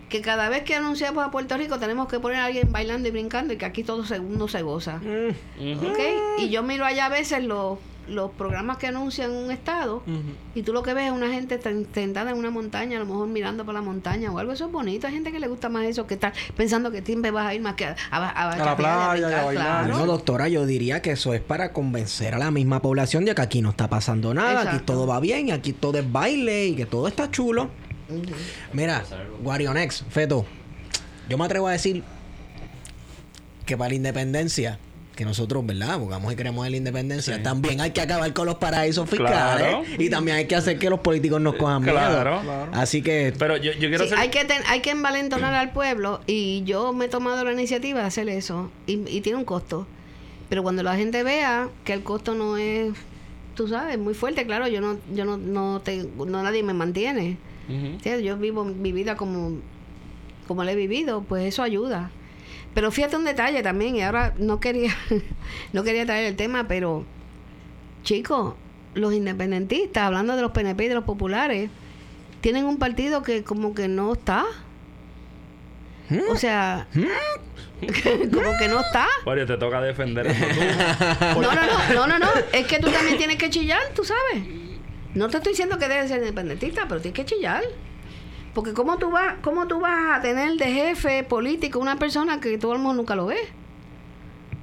que 0.08 0.20
cada 0.20 0.48
vez 0.48 0.62
que 0.64 0.74
anunciamos 0.74 1.24
a 1.24 1.30
Puerto 1.30 1.56
Rico 1.56 1.78
tenemos 1.78 2.08
que 2.08 2.20
poner 2.20 2.38
a 2.38 2.44
alguien 2.46 2.70
bailando 2.70 3.08
y 3.08 3.10
brincando 3.10 3.54
y 3.54 3.56
que 3.56 3.64
aquí 3.64 3.82
todo 3.82 4.04
se, 4.04 4.20
uno 4.20 4.48
se 4.48 4.62
goza. 4.62 5.00
Ujú. 5.02 5.86
¿Ok? 5.88 5.98
Y 6.38 6.50
yo 6.50 6.62
miro 6.62 6.84
allá 6.84 7.06
a 7.06 7.08
veces 7.08 7.42
los, 7.42 7.78
los 8.08 8.30
programas 8.32 8.76
que 8.78 8.86
anuncian 8.86 9.30
un 9.30 9.50
estado 9.50 10.02
y 10.54 10.62
tú 10.62 10.72
lo 10.72 10.82
que 10.82 10.92
ves 10.94 11.06
es 11.06 11.12
una 11.12 11.30
gente 11.30 11.58
sentada 11.94 12.30
en 12.30 12.36
una 12.36 12.50
montaña, 12.50 12.96
a 12.96 13.00
lo 13.00 13.06
mejor 13.06 13.28
mirando 13.28 13.64
por 13.64 13.72
la 13.74 13.80
montaña 13.80 14.30
o 14.30 14.38
algo. 14.38 14.52
Eso 14.52 14.66
es 14.66 14.72
bonito. 14.72 15.06
Hay 15.06 15.14
gente 15.14 15.32
que 15.32 15.40
le 15.40 15.48
gusta 15.48 15.68
más 15.68 15.84
eso 15.86 16.06
que 16.06 16.14
estar 16.14 16.32
pensando 16.56 16.90
que 16.90 17.02
siempre 17.02 17.30
vas 17.30 17.46
a 17.46 17.54
ir 17.54 17.60
más 17.62 17.74
que 17.74 17.86
a, 17.86 17.96
a, 18.10 18.16
a- 18.28 18.52
a 18.52 18.56
la 18.64 18.76
playa, 18.76 19.30
y 19.30 19.32
a 19.32 19.44
bailar. 19.44 19.84
claro. 19.86 19.98
No, 19.98 20.06
doctora, 20.06 20.48
yo 20.48 20.66
diría 20.66 21.00
que 21.02 21.12
eso 21.12 21.32
es 21.34 21.40
para 21.40 21.72
convencer 21.72 22.34
a 22.34 22.38
la 22.38 22.50
misma 22.50 22.80
población 22.82 23.24
de 23.24 23.34
que 23.34 23.42
aquí 23.42 23.62
no 23.62 23.70
está 23.70 23.88
pasando 23.88 24.34
nada, 24.34 24.70
aquí 24.72 24.84
todo 24.84 25.06
va 25.06 25.18
bien, 25.20 25.48
y 25.48 25.50
aquí 25.52 25.72
todo 25.72 25.98
es 25.98 26.10
baile 26.12 26.66
y 26.66 26.74
que 26.76 26.86
todo 26.86 27.08
está 27.08 27.30
chulo. 27.30 27.70
Mira, 28.72 29.02
Guarionex, 29.42 30.04
Feto, 30.10 30.44
yo 31.28 31.38
me 31.38 31.44
atrevo 31.46 31.68
a 31.68 31.72
decir 31.72 32.02
que 33.64 33.76
para 33.78 33.88
la 33.88 33.94
independencia, 33.94 34.78
que 35.14 35.24
nosotros, 35.24 35.64
¿verdad? 35.64 35.92
Abogamos 35.92 36.32
y 36.32 36.36
queremos 36.36 36.68
la 36.68 36.76
independencia, 36.76 37.36
Sí. 37.36 37.42
también 37.42 37.80
hay 37.80 37.92
que 37.92 38.00
acabar 38.00 38.32
con 38.32 38.46
los 38.46 38.56
paraísos 38.56 39.08
fiscales 39.08 39.68
Claro. 39.68 39.82
y 39.98 40.10
también 40.10 40.36
hay 40.38 40.46
que 40.46 40.56
hacer 40.56 40.78
que 40.78 40.90
los 40.90 41.00
políticos 41.00 41.40
nos 41.40 41.54
cojan 41.54 41.82
miedo. 41.82 41.94
Claro. 41.94 42.40
Claro. 42.42 42.70
Así 42.74 43.00
que 43.02 43.32
Pero 43.38 43.56
yo, 43.56 43.72
yo 43.72 43.88
quiero 43.88 43.98
Sí, 43.98 44.04
hacer... 44.06 44.18
hay, 44.18 44.28
que 44.30 44.44
ten- 44.44 44.62
hay 44.66 44.80
que 44.80 44.90
envalentonar 44.90 45.54
al 45.54 45.72
pueblo 45.72 46.20
y 46.26 46.62
yo 46.64 46.92
me 46.92 47.04
he 47.04 47.08
tomado 47.08 47.44
la 47.44 47.52
iniciativa 47.52 48.00
de 48.00 48.06
hacer 48.06 48.28
eso 48.28 48.70
y, 48.86 48.94
y 49.08 49.20
tiene 49.20 49.38
un 49.38 49.44
costo. 49.44 49.86
Pero 50.48 50.62
cuando 50.62 50.82
la 50.82 50.96
gente 50.96 51.22
vea 51.22 51.68
que 51.84 51.92
el 51.92 52.02
costo 52.02 52.34
no 52.34 52.56
es, 52.56 52.92
tú 53.54 53.68
sabes, 53.68 53.98
muy 53.98 54.14
fuerte, 54.14 54.44
claro, 54.46 54.66
yo 54.68 54.80
no, 54.80 54.98
yo 55.14 55.24
no, 55.24 55.36
no, 55.38 55.80
te- 55.80 56.08
no 56.16 56.42
nadie 56.42 56.62
me 56.62 56.74
mantiene. 56.74 57.36
Sí, 58.02 58.10
Yo 58.22 58.36
vivo 58.36 58.64
mi 58.64 58.92
vida 58.92 59.16
como, 59.16 59.52
como 60.46 60.64
la 60.64 60.72
he 60.72 60.76
vivido, 60.76 61.22
pues 61.22 61.44
eso 61.46 61.62
ayuda. 61.62 62.10
Pero 62.74 62.90
fíjate 62.90 63.16
un 63.16 63.24
detalle 63.24 63.62
también, 63.62 63.96
y 63.96 64.02
ahora 64.02 64.34
no 64.36 64.60
quería, 64.60 64.94
no 65.72 65.84
quería 65.84 66.04
traer 66.04 66.26
el 66.26 66.36
tema, 66.36 66.66
pero 66.66 67.04
chicos, 68.02 68.54
los 68.94 69.12
independentistas, 69.12 70.04
hablando 70.04 70.36
de 70.36 70.42
los 70.42 70.50
PNP 70.50 70.84
y 70.84 70.88
de 70.88 70.94
los 70.94 71.04
populares, 71.04 71.70
tienen 72.40 72.64
un 72.64 72.78
partido 72.78 73.22
que 73.22 73.44
como 73.44 73.74
que 73.74 73.88
no 73.88 74.12
está. 74.12 74.44
O 76.30 76.36
sea, 76.36 76.86
como 77.80 78.58
que 78.58 78.68
no 78.68 78.80
está. 78.80 79.06
Oye, 79.24 79.46
te 79.46 79.56
toca 79.56 79.80
defender 79.80 80.26
eso 80.26 80.44
tú. 80.44 81.40
No, 81.40 81.54
no, 81.54 81.62
no, 81.66 81.94
no, 81.94 82.06
no, 82.06 82.18
no. 82.18 82.28
Es 82.52 82.66
que 82.66 82.78
tú 82.78 82.90
también 82.90 83.16
tienes 83.16 83.36
que 83.36 83.48
chillar, 83.50 83.80
tú 83.94 84.04
sabes. 84.04 84.44
No 85.14 85.28
te 85.28 85.38
estoy 85.38 85.52
diciendo 85.52 85.78
que 85.78 85.88
debes 85.88 86.08
ser 86.08 86.18
independentista, 86.18 86.86
pero 86.88 87.00
tienes 87.00 87.16
que 87.16 87.24
chillar. 87.24 87.62
Porque 88.54 88.72
cómo 88.72 88.98
tú 88.98 89.10
vas, 89.10 89.34
cómo 89.42 89.66
tú 89.66 89.80
vas 89.80 90.18
a 90.18 90.22
tener 90.22 90.52
de 90.56 90.66
jefe 90.72 91.24
político 91.24 91.78
una 91.80 91.96
persona 91.98 92.40
que 92.40 92.56
todo 92.58 92.72
el 92.72 92.78
mundo 92.78 92.94
nunca 93.02 93.14
lo 93.16 93.26
ve. 93.26 93.36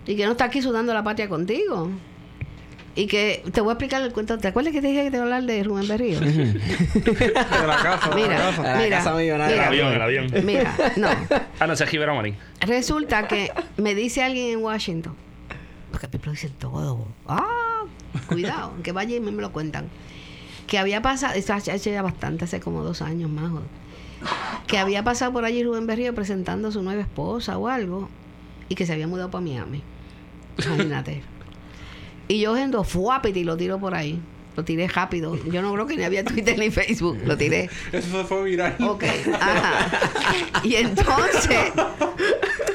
Y 0.06 0.16
que 0.16 0.26
no 0.26 0.32
está 0.32 0.46
aquí 0.46 0.62
sudando 0.62 0.94
la 0.94 1.04
patria 1.04 1.28
contigo. 1.30 1.90
Y 2.96 3.08
que 3.08 3.44
te 3.54 3.62
voy 3.62 3.70
a 3.70 3.74
explicar 3.74 4.02
el 4.02 4.12
cuento. 4.12 4.38
¿Te 4.38 4.50
acuerdas 4.50 4.74
que 4.74 4.82
te 4.82 4.88
dije 4.88 5.04
que 5.06 5.12
te 5.12 5.18
iba 5.18 5.24
a 5.24 5.26
hablar 5.28 5.44
de 5.44 5.64
Rubén 5.64 5.88
Berrío? 5.88 6.20
De 6.20 7.68
la 7.68 7.78
casa, 7.82 8.10
de 8.10 8.16
Mira, 8.16 8.28
la 8.38 8.38
casa. 8.50 8.64
La 8.64 8.78
mira, 8.80 8.98
casa 8.98 9.14
millonaria. 9.16 9.48
El 9.48 9.54
mira, 9.54 9.68
avión, 9.68 9.94
el 9.94 10.02
avión. 10.02 10.46
mira, 10.46 10.76
no. 10.98 11.08
Ah, 11.60 11.68
no, 11.68 11.74
es 11.74 11.84
Gibera 11.86 12.14
Marín. 12.14 12.36
Resulta 12.62 13.28
que 13.28 13.52
me 13.78 13.96
dice 13.96 14.24
alguien 14.24 14.52
en 14.58 14.64
Washington, 14.64 15.16
porque 15.92 16.08
a 16.08 16.10
mí 16.10 16.18
me 16.20 16.26
lo 16.26 16.32
dicen 16.32 16.52
todo. 16.60 17.08
Ah, 17.28 17.84
cuidado, 18.28 18.74
que 18.84 18.92
vaya 18.92 19.16
y 19.16 19.20
me, 19.22 19.32
lo 19.32 19.52
cuentan. 19.54 19.88
Que 20.68 20.78
había 20.78 21.02
pasado, 21.02 21.34
esto 21.36 21.54
hace 21.54 21.78
ya 21.92 22.02
bastante, 22.02 22.44
hace 22.46 22.60
como 22.60 22.84
dos 22.84 23.02
años 23.02 23.30
más, 23.30 23.52
o- 23.52 23.62
que 24.68 24.78
había 24.78 25.04
pasado 25.04 25.34
por 25.34 25.46
allí 25.46 25.64
Rubén 25.64 25.88
Berrío 25.88 26.14
presentando 26.16 26.70
a 26.70 26.72
su 26.72 26.82
nueva 26.82 27.02
esposa 27.02 27.58
o 27.58 27.68
algo, 27.68 28.10
y 28.70 28.76
que 28.76 28.86
se 28.86 28.94
había 28.94 29.08
mudado 29.08 29.30
para 29.32 29.44
Miami. 29.44 29.84
Imagínate. 30.66 31.24
y 32.28 32.40
yo 32.40 32.56
yendo 32.56 32.84
fuapiti 32.84 33.42
y 33.42 33.44
lo 33.44 33.58
tiro 33.58 33.80
por 33.80 33.94
ahí. 33.94 34.20
Lo 34.56 34.66
tiré 34.66 34.88
rápido. 34.88 35.38
Yo 35.46 35.62
no 35.62 35.74
creo 35.74 35.88
que 35.88 35.96
ni 35.96 36.04
había 36.04 36.26
Twitter 36.26 36.58
ni 36.60 36.70
Facebook. 36.72 37.18
Lo 37.26 37.38
tiré. 37.38 37.70
Eso 37.92 38.26
fue 38.26 38.44
viral. 38.44 38.76
Ok, 38.82 39.06
ajá. 39.40 39.90
Y 40.64 40.76
entonces, 40.76 41.72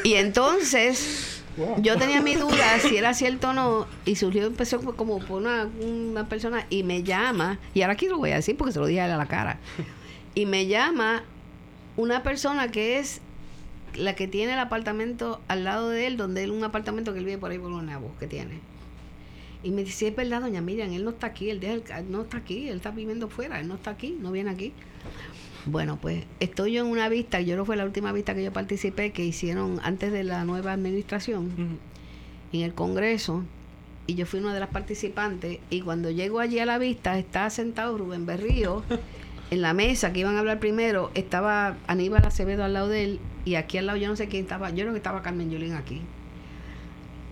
y 0.02 0.14
entonces, 0.14 1.42
yo 1.78 1.98
tenía 1.98 2.22
mi 2.22 2.34
duda 2.34 2.78
si 2.80 2.96
era 2.96 3.12
cierto 3.12 3.50
o 3.50 3.52
no, 3.52 3.86
y 4.06 4.16
surgió, 4.16 4.46
empezó 4.46 4.80
como 4.80 5.18
por 5.20 5.42
una, 5.42 5.68
una 5.80 6.28
persona, 6.28 6.66
y 6.70 6.82
me 6.82 7.02
llama, 7.02 7.58
y 7.74 7.82
ahora 7.82 7.92
aquí 7.92 8.08
lo 8.08 8.16
voy 8.18 8.30
a 8.30 8.36
decir 8.36 8.56
porque 8.56 8.72
se 8.72 8.78
lo 8.78 8.86
dije 8.86 9.02
a 9.02 9.06
él 9.06 9.12
a 9.12 9.16
la 9.18 9.26
cara, 9.26 9.58
y 10.34 10.46
me 10.46 10.66
llama 10.66 11.24
una 11.96 12.22
persona 12.22 12.70
que 12.70 12.98
es 12.98 13.20
la 13.94 14.14
que 14.14 14.28
tiene 14.28 14.52
el 14.52 14.58
apartamento 14.58 15.40
al 15.48 15.64
lado 15.64 15.88
de 15.88 16.06
él, 16.06 16.16
donde 16.16 16.44
él, 16.44 16.50
un 16.50 16.64
apartamento 16.64 17.12
que 17.12 17.20
él 17.20 17.24
vive 17.24 17.38
por 17.38 17.50
ahí 17.50 17.58
por 17.58 17.70
los 17.70 17.82
Nabos, 17.82 18.12
que 18.18 18.26
tiene. 18.26 18.60
Y 19.62 19.70
me 19.70 19.82
dice, 19.82 20.08
es 20.08 20.16
verdad, 20.16 20.42
doña 20.42 20.60
Miriam, 20.60 20.92
él 20.92 21.04
no 21.04 21.10
está 21.10 21.28
aquí, 21.28 21.50
él, 21.50 21.60
deja 21.60 21.98
el 21.98 22.10
no 22.10 22.22
está 22.22 22.38
aquí, 22.38 22.68
él 22.68 22.76
está 22.76 22.90
viviendo 22.90 23.28
fuera, 23.28 23.58
él 23.58 23.68
no 23.68 23.74
está 23.74 23.90
aquí, 23.90 24.16
no 24.20 24.30
viene 24.30 24.50
aquí. 24.50 24.72
Bueno, 25.64 25.98
pues 26.00 26.24
estoy 26.38 26.72
yo 26.72 26.84
en 26.84 26.90
una 26.90 27.08
vista, 27.08 27.40
yo 27.40 27.56
no 27.56 27.64
fue 27.64 27.76
la 27.76 27.84
última 27.84 28.12
vista 28.12 28.34
que 28.34 28.44
yo 28.44 28.52
participé, 28.52 29.10
que 29.10 29.24
hicieron 29.24 29.80
antes 29.82 30.12
de 30.12 30.22
la 30.22 30.44
nueva 30.44 30.72
administración 30.72 31.78
en 32.52 32.60
el 32.60 32.74
Congreso, 32.74 33.42
y 34.06 34.14
yo 34.14 34.26
fui 34.26 34.38
una 34.38 34.54
de 34.54 34.60
las 34.60 34.68
participantes, 34.68 35.58
y 35.70 35.80
cuando 35.80 36.10
llego 36.10 36.38
allí 36.38 36.60
a 36.60 36.66
la 36.66 36.78
vista, 36.78 37.18
está 37.18 37.50
sentado 37.50 37.98
Rubén 37.98 38.26
Berrío 38.26 38.84
en 39.50 39.62
la 39.62 39.72
mesa 39.74 40.12
que 40.12 40.20
iban 40.20 40.36
a 40.36 40.40
hablar 40.40 40.58
primero, 40.58 41.10
estaba 41.14 41.76
Aníbal 41.86 42.24
Acevedo 42.24 42.64
al 42.64 42.72
lado 42.72 42.88
de 42.88 43.04
él, 43.04 43.20
y 43.44 43.54
aquí 43.54 43.78
al 43.78 43.86
lado 43.86 43.98
yo 43.98 44.08
no 44.08 44.16
sé 44.16 44.28
quién 44.28 44.42
estaba, 44.42 44.70
yo 44.70 44.76
creo 44.82 44.92
que 44.92 44.98
estaba 44.98 45.22
Carmen 45.22 45.50
Yulín 45.50 45.74
aquí. 45.74 46.02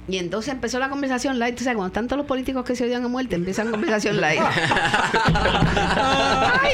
Y 0.07 0.19
entonces 0.19 0.53
empezó 0.53 0.79
la 0.79 0.91
conversación 0.91 1.39
light. 1.39 1.57
Tú 1.57 1.65
sabes, 1.65 1.77
cuando 1.77 1.89
están 1.89 2.09
todos 2.09 2.19
los 2.19 2.27
políticos 2.27 2.63
que 2.65 2.77
se 2.77 2.85
odian 2.85 3.03
a 3.05 3.09
muerte, 3.09 3.37
empiezan 3.37 3.71
conversación 3.71 4.21
light. 4.21 4.39
Ay, 4.53 4.53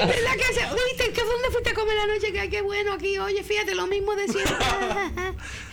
¿verdad 0.00 0.32
que 0.36 0.52
se, 0.52 0.62
¿Viste? 0.62 1.12
¿Que 1.12 1.20
dónde 1.22 1.50
fuiste 1.52 1.70
a 1.70 1.74
comer 1.74 1.96
anoche? 1.98 2.32
Que 2.32 2.40
ay, 2.40 2.48
qué 2.48 2.62
bueno 2.62 2.92
aquí. 2.92 3.18
Oye, 3.18 3.44
fíjate, 3.44 3.76
lo 3.76 3.86
mismo 3.86 4.16
de 4.16 4.26
siempre. 4.26 4.56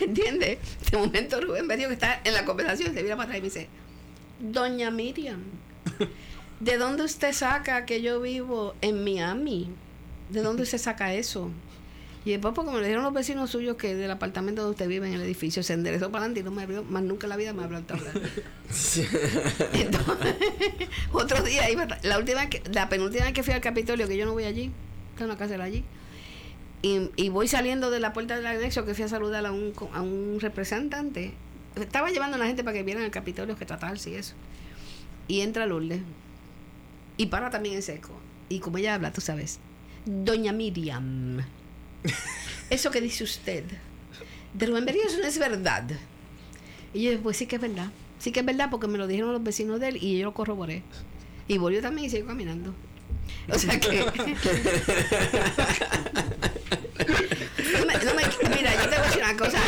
¿Entiendes? 0.00 0.58
De 0.88 0.98
momento 0.98 1.40
Rubén 1.40 1.66
me 1.66 1.76
dijo 1.76 1.88
que 1.88 1.94
está 1.94 2.20
en 2.22 2.34
la 2.34 2.44
conversación, 2.44 2.94
se 2.94 3.02
mira 3.02 3.16
para 3.16 3.24
atrás 3.24 3.38
y 3.38 3.40
me 3.40 3.48
dice, 3.48 3.68
Doña 4.38 4.92
Miriam, 4.92 5.42
¿de 6.60 6.76
dónde 6.78 7.04
usted 7.04 7.32
saca 7.32 7.86
que 7.86 8.02
yo 8.02 8.20
vivo 8.20 8.74
en 8.80 9.04
Miami? 9.04 9.70
¿De 10.30 10.42
dónde 10.42 10.62
usted 10.62 10.78
saca 10.78 11.14
eso? 11.14 11.50
Y 12.24 12.32
después, 12.32 12.52
porque 12.54 12.70
me 12.72 12.76
lo 12.78 12.82
dijeron 12.82 13.04
los 13.04 13.14
vecinos 13.14 13.48
suyos 13.50 13.76
que 13.76 13.94
del 13.94 14.10
apartamento 14.10 14.60
donde 14.62 14.72
usted 14.74 14.88
vive 14.88 15.06
en 15.08 15.14
el 15.14 15.22
edificio 15.22 15.62
se 15.62 15.72
enderezó 15.72 16.10
para 16.10 16.24
adelante 16.24 16.40
y 16.40 16.42
no 16.42 16.50
me 16.50 16.62
abrió, 16.64 16.82
más 16.82 17.02
nunca 17.02 17.26
en 17.26 17.30
la 17.30 17.36
vida 17.36 17.52
me 17.54 17.62
habló 17.64 17.78
hablar. 17.78 18.00
Entonces, 19.72 20.36
otro 21.12 21.42
día 21.42 21.70
iba, 21.70 21.86
la 22.02 22.18
última 22.18 22.50
que, 22.50 22.62
la 22.72 22.88
penúltima 22.88 23.24
vez 23.24 23.32
que 23.34 23.42
fui 23.42 23.54
al 23.54 23.60
Capitolio, 23.60 24.06
que 24.08 24.16
yo 24.16 24.26
no 24.26 24.32
voy 24.32 24.44
allí, 24.44 24.70
está 25.12 25.24
en 25.24 25.30
una 25.30 25.38
casa 25.38 25.62
allí, 25.62 25.84
y, 26.82 27.10
y 27.16 27.28
voy 27.30 27.48
saliendo 27.48 27.90
de 27.90 28.00
la 28.00 28.12
puerta 28.12 28.36
del 28.36 28.46
anexo 28.46 28.84
que 28.84 28.94
fui 28.94 29.04
a 29.04 29.08
saludar 29.08 29.46
a 29.46 29.52
un, 29.52 29.72
co- 29.72 29.90
a 29.94 30.02
un 30.02 30.38
representante. 30.40 31.32
Estaba 31.76 32.10
llevando 32.10 32.36
a 32.36 32.38
la 32.38 32.46
gente 32.46 32.62
para 32.62 32.76
que 32.76 32.82
vieran 32.82 33.02
el 33.04 33.10
Capitolio, 33.10 33.56
que 33.56 33.64
tratarse 33.64 34.10
y 34.10 34.14
eso. 34.14 34.34
Y 35.28 35.40
entra 35.40 35.66
Lourdes. 35.66 36.00
Y 37.18 37.26
para 37.26 37.50
también 37.50 37.74
en 37.74 37.82
seco. 37.82 38.12
Y 38.48 38.60
como 38.60 38.78
ella 38.78 38.94
habla, 38.94 39.12
tú 39.12 39.20
sabes. 39.20 39.58
Doña 40.06 40.52
Miriam. 40.52 41.44
Eso 42.70 42.90
que 42.90 43.00
dice 43.02 43.24
usted. 43.24 43.64
De 44.54 44.64
Rubén 44.66 44.88
eso 44.88 45.18
no 45.20 45.26
es 45.26 45.38
verdad. 45.38 45.84
Y 46.94 47.02
yo, 47.02 47.20
pues 47.20 47.36
sí 47.36 47.46
que 47.46 47.56
es 47.56 47.62
verdad. 47.62 47.90
Sí 48.18 48.32
que 48.32 48.40
es 48.40 48.46
verdad 48.46 48.68
porque 48.70 48.86
me 48.88 48.96
lo 48.96 49.06
dijeron 49.06 49.32
los 49.32 49.42
vecinos 49.42 49.78
de 49.78 49.88
él 49.88 49.98
y 50.02 50.18
yo 50.18 50.24
lo 50.24 50.32
corroboré. 50.34 50.82
Y 51.46 51.58
volvió 51.58 51.82
también 51.82 52.06
y 52.06 52.10
siguió 52.10 52.26
caminando. 52.26 52.74
O 53.52 53.58
sea 53.58 53.78
que. 53.78 54.06
No 56.98 57.86
me- 57.86 57.94
no 58.04 58.14
me- 58.14 58.56
mira, 58.56 58.74
yo 58.74 58.88
te 58.90 58.96
voy 58.96 58.96
a 58.96 59.02
decir 59.04 59.22
una 59.22 59.36
cosa. 59.36 59.58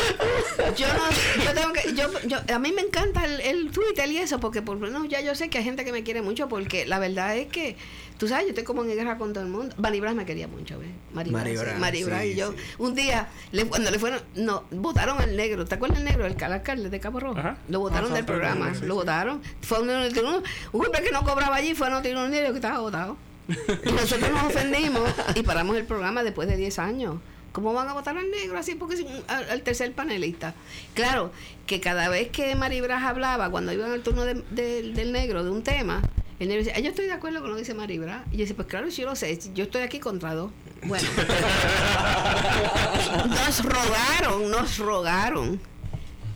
Yo 0.77 0.87
no, 0.89 1.45
yo 1.45 1.55
tengo 1.55 1.73
que, 1.73 1.95
yo, 1.95 2.09
yo, 2.27 2.39
a 2.55 2.59
mí 2.59 2.73
me 2.73 2.83
encanta 2.83 3.25
el, 3.25 3.41
el 3.41 3.71
Twitter 3.71 4.11
y 4.11 4.19
eso, 4.19 4.41
porque 4.41 4.63
por 4.63 4.77
lo 4.79 4.87
menos 4.87 5.09
ya 5.09 5.21
yo 5.21 5.35
sé 5.35 5.49
que 5.51 5.59
hay 5.59 5.65
gente 5.65 5.85
que 5.85 5.93
me 5.93 6.03
quiere 6.03 6.23
mucho, 6.23 6.49
porque 6.49 6.87
la 6.87 6.99
verdad 6.99 7.37
es 7.37 7.49
que, 7.49 7.77
tú 8.19 8.29
sabes, 8.29 8.45
yo 8.45 8.49
estoy 8.51 8.65
como 8.65 8.83
en 8.85 8.89
guerra 8.95 9.19
con 9.19 9.33
todo 9.33 9.45
el 9.45 9.51
mundo. 9.51 9.75
Maribras 9.79 10.15
me 10.15 10.25
quería 10.27 10.49
mucho, 10.49 10.79
¿ves? 10.79 10.89
Maribras, 11.13 11.43
Mari 11.45 11.57
sí, 11.57 11.63
Brás, 11.65 11.79
Mari 11.79 12.05
Brás 12.05 12.23
sí, 12.23 12.29
y 12.29 12.35
yo. 12.37 12.53
sí. 12.53 12.57
Un 12.79 12.95
día, 12.95 13.29
le- 13.53 13.67
cuando 13.67 13.91
le 13.91 13.99
fueron, 13.99 14.21
no, 14.37 14.65
votaron 14.71 15.21
al 15.21 15.37
negro, 15.37 15.65
¿te 15.65 15.75
acuerdas 15.75 15.99
del 15.99 16.07
negro? 16.07 16.27
El 16.27 16.37
cal- 16.37 16.53
alcalde 16.53 16.89
de 16.91 17.01
Cabo 17.01 17.21
Rojo. 17.21 17.39
Ajá. 17.39 17.57
Lo 17.69 17.81
votaron 17.81 18.13
Ah, 18.13 18.17
del 18.17 18.25
programa, 18.25 18.69
lo 18.71 18.75
sí. 18.75 18.87
votaron. 18.87 19.41
Fue 19.63 19.81
un, 19.81 19.91
un, 19.91 20.43
un 20.73 20.87
hombre 20.87 21.03
que 21.03 21.11
no 21.13 21.23
cobraba 21.25 21.57
allí, 21.57 21.75
fue 21.75 21.87
a 21.87 21.91
no 21.91 22.03
tirar 22.03 22.25
un 22.25 22.31
dinero 22.31 22.51
que 22.51 22.57
estaba 22.59 22.79
votado. 22.81 23.17
Y 23.49 23.53
nosotros 23.93 24.31
nos 24.31 24.45
ofendimos 24.45 25.09
y 25.35 25.43
paramos 25.43 25.77
el 25.77 25.85
programa 25.85 26.23
después 26.23 26.47
de 26.49 26.57
10 26.57 26.79
años. 26.79 27.17
¿Cómo 27.53 27.73
van 27.73 27.89
a 27.89 27.95
votar 27.95 28.17
al 28.17 28.31
negro 28.31 28.59
así? 28.59 28.75
Porque 28.77 29.05
al, 29.29 29.51
al 29.51 29.63
tercer 29.63 29.93
panelista. 29.93 30.55
Claro, 30.95 31.33
que 31.67 31.81
cada 31.81 32.09
vez 32.09 32.29
que 32.29 32.55
Maribras 32.55 33.03
hablaba, 33.03 33.51
cuando 33.51 33.73
iban 33.73 33.91
al 33.93 34.03
turno 34.03 34.25
de- 34.25 34.43
de- 34.51 34.83
del 34.93 35.13
negro 35.13 35.43
de 35.45 35.51
un 35.51 35.63
tema, 35.63 36.01
el 36.39 36.49
negro 36.49 36.65
decía, 36.65 36.75
"Ah, 36.77 36.81
yo 36.81 36.91
estoy 36.91 37.07
de 37.07 37.13
acuerdo 37.13 37.41
con 37.41 37.51
lo 37.51 37.57
que 37.57 37.63
dice 37.63 37.75
Maribras. 37.75 38.23
Y 38.31 38.35
yo 38.37 38.41
decía, 38.41 38.57
pues 38.57 38.69
claro, 38.69 38.89
yo 38.89 39.05
lo 39.05 39.17
sé, 39.17 39.39
yo 39.55 39.65
estoy 39.65 39.83
aquí 39.83 39.99
contra 39.99 40.35
dos. 40.35 40.51
Bueno. 40.85 41.07
nos 43.29 43.65
rogaron, 43.65 44.51
nos 44.51 44.79
rogaron. 44.79 45.61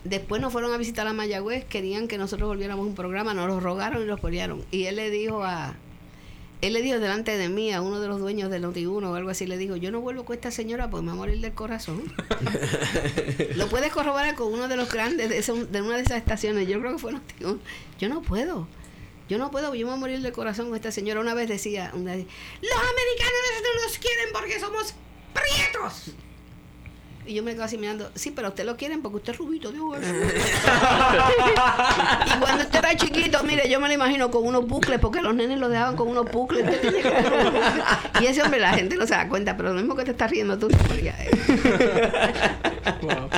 Después 0.05 0.43
nos 0.43 0.53
fueron 0.53 0.73
a 0.75 0.77
visitar 0.77 1.07
a 1.07 1.15
Mayagüez, 1.15 1.65
querían 1.65 2.09
que 2.09 2.19
nosotros 2.19 2.47
volviéramos 2.49 2.85
a 2.85 2.89
un 2.89 2.95
programa, 2.95 3.33
nos 3.33 3.47
lo 3.49 3.61
rogaron 3.61 4.03
y 4.03 4.07
los 4.07 4.21
pelearon. 4.21 4.63
Y 4.71 4.85
él 4.85 4.97
le 4.97 5.09
dijo 5.11 5.43
a, 5.45 5.75
él 6.67 6.73
le 6.73 6.83
dijo 6.83 6.99
delante 6.99 7.37
de 7.37 7.49
mí 7.49 7.73
a 7.73 7.81
uno 7.81 8.01
de 8.01 8.09
los 8.09 8.19
dueños 8.21 8.51
del 8.51 8.65
Noti1 8.65 9.05
o 9.07 9.15
algo 9.15 9.31
así, 9.31 9.47
le 9.47 9.57
dijo, 9.59 9.77
yo 9.77 9.91
no 9.91 10.01
vuelvo 10.01 10.25
con 10.25 10.35
esta 10.35 10.51
señora 10.51 10.91
porque 10.91 11.03
me 11.03 11.09
va 11.09 11.13
a 11.15 11.17
morir 11.17 11.41
del 11.41 11.53
corazón. 11.53 12.03
Lo 13.57 13.69
puedes 13.69 13.93
corroborar 13.93 14.35
con 14.35 14.53
uno 14.53 14.69
de 14.69 14.77
los 14.77 14.91
grandes 14.93 15.29
de, 15.29 15.39
ese- 15.39 15.67
de 15.67 15.83
una 15.83 15.97
de 15.97 16.03
esas 16.03 16.19
estaciones, 16.19 16.67
yo 16.69 16.81
creo 16.81 16.93
que 16.93 16.99
fue 16.99 17.13
Noti1. 17.13 17.59
Yo 17.99 18.09
no 18.09 18.23
puedo. 18.23 18.67
Yo 19.29 19.39
no 19.39 19.51
puedo, 19.51 19.75
yo 19.75 19.87
me 19.87 19.93
voy 19.93 19.97
a 19.99 20.01
morir 20.01 20.21
del 20.21 20.33
corazón 20.33 20.67
con 20.67 20.77
esta 20.77 20.93
señora. 20.93 21.21
Una 21.21 21.33
vez 21.35 21.49
decía, 21.49 21.91
una 21.95 22.15
vez, 22.15 22.27
los 22.61 22.73
americanos 22.73 23.41
no 23.63 23.83
nos 23.87 23.99
quieren 23.99 24.29
porque 24.33 24.61
somos 24.61 24.95
prietos. 25.33 26.11
Y 27.27 27.35
yo 27.35 27.43
me 27.43 27.53
quedo 27.53 27.65
así 27.65 27.79
mirando, 27.79 28.11
sí, 28.15 28.31
pero 28.31 28.49
usted 28.49 28.67
lo 28.67 28.77
quieren 28.77 29.01
porque 29.01 29.17
usted 29.17 29.33
es 29.33 29.39
rubito 29.39 29.73
de 29.73 29.79
y 29.79 29.81
cuando 32.39 32.65
usted 32.65 32.79
era 32.79 32.95
chiquito, 32.97 33.43
mire, 33.45 33.69
yo 33.71 33.81
me 33.81 33.89
lo 33.89 33.95
imagino 33.95 34.31
con 34.31 34.47
unos 34.47 34.67
bucles, 34.67 35.01
porque 35.01 35.23
los 35.23 35.35
nenes 35.35 35.59
lo 35.59 35.71
dejaban 35.71 35.97
con 35.97 36.09
unos 36.09 36.31
bucles. 36.31 36.65
Usted 36.65 36.81
tiene 36.83 36.99
que 36.99 37.11
tener 37.11 37.33
unos 37.33 37.53
bucles. 37.53 37.85
Y 38.21 38.27
ese 38.27 38.43
hombre, 38.43 38.61
la 38.61 38.75
gente 38.75 38.97
no 38.97 39.07
se 39.07 39.15
da 39.15 39.27
cuenta, 39.29 39.57
pero 39.57 39.71
lo 39.71 39.77
mismo 39.77 39.97
que 39.97 40.05
te 40.05 40.11
estás 40.11 40.31
riendo 40.31 40.59
tú. 40.59 40.69
Wow. 43.01 43.31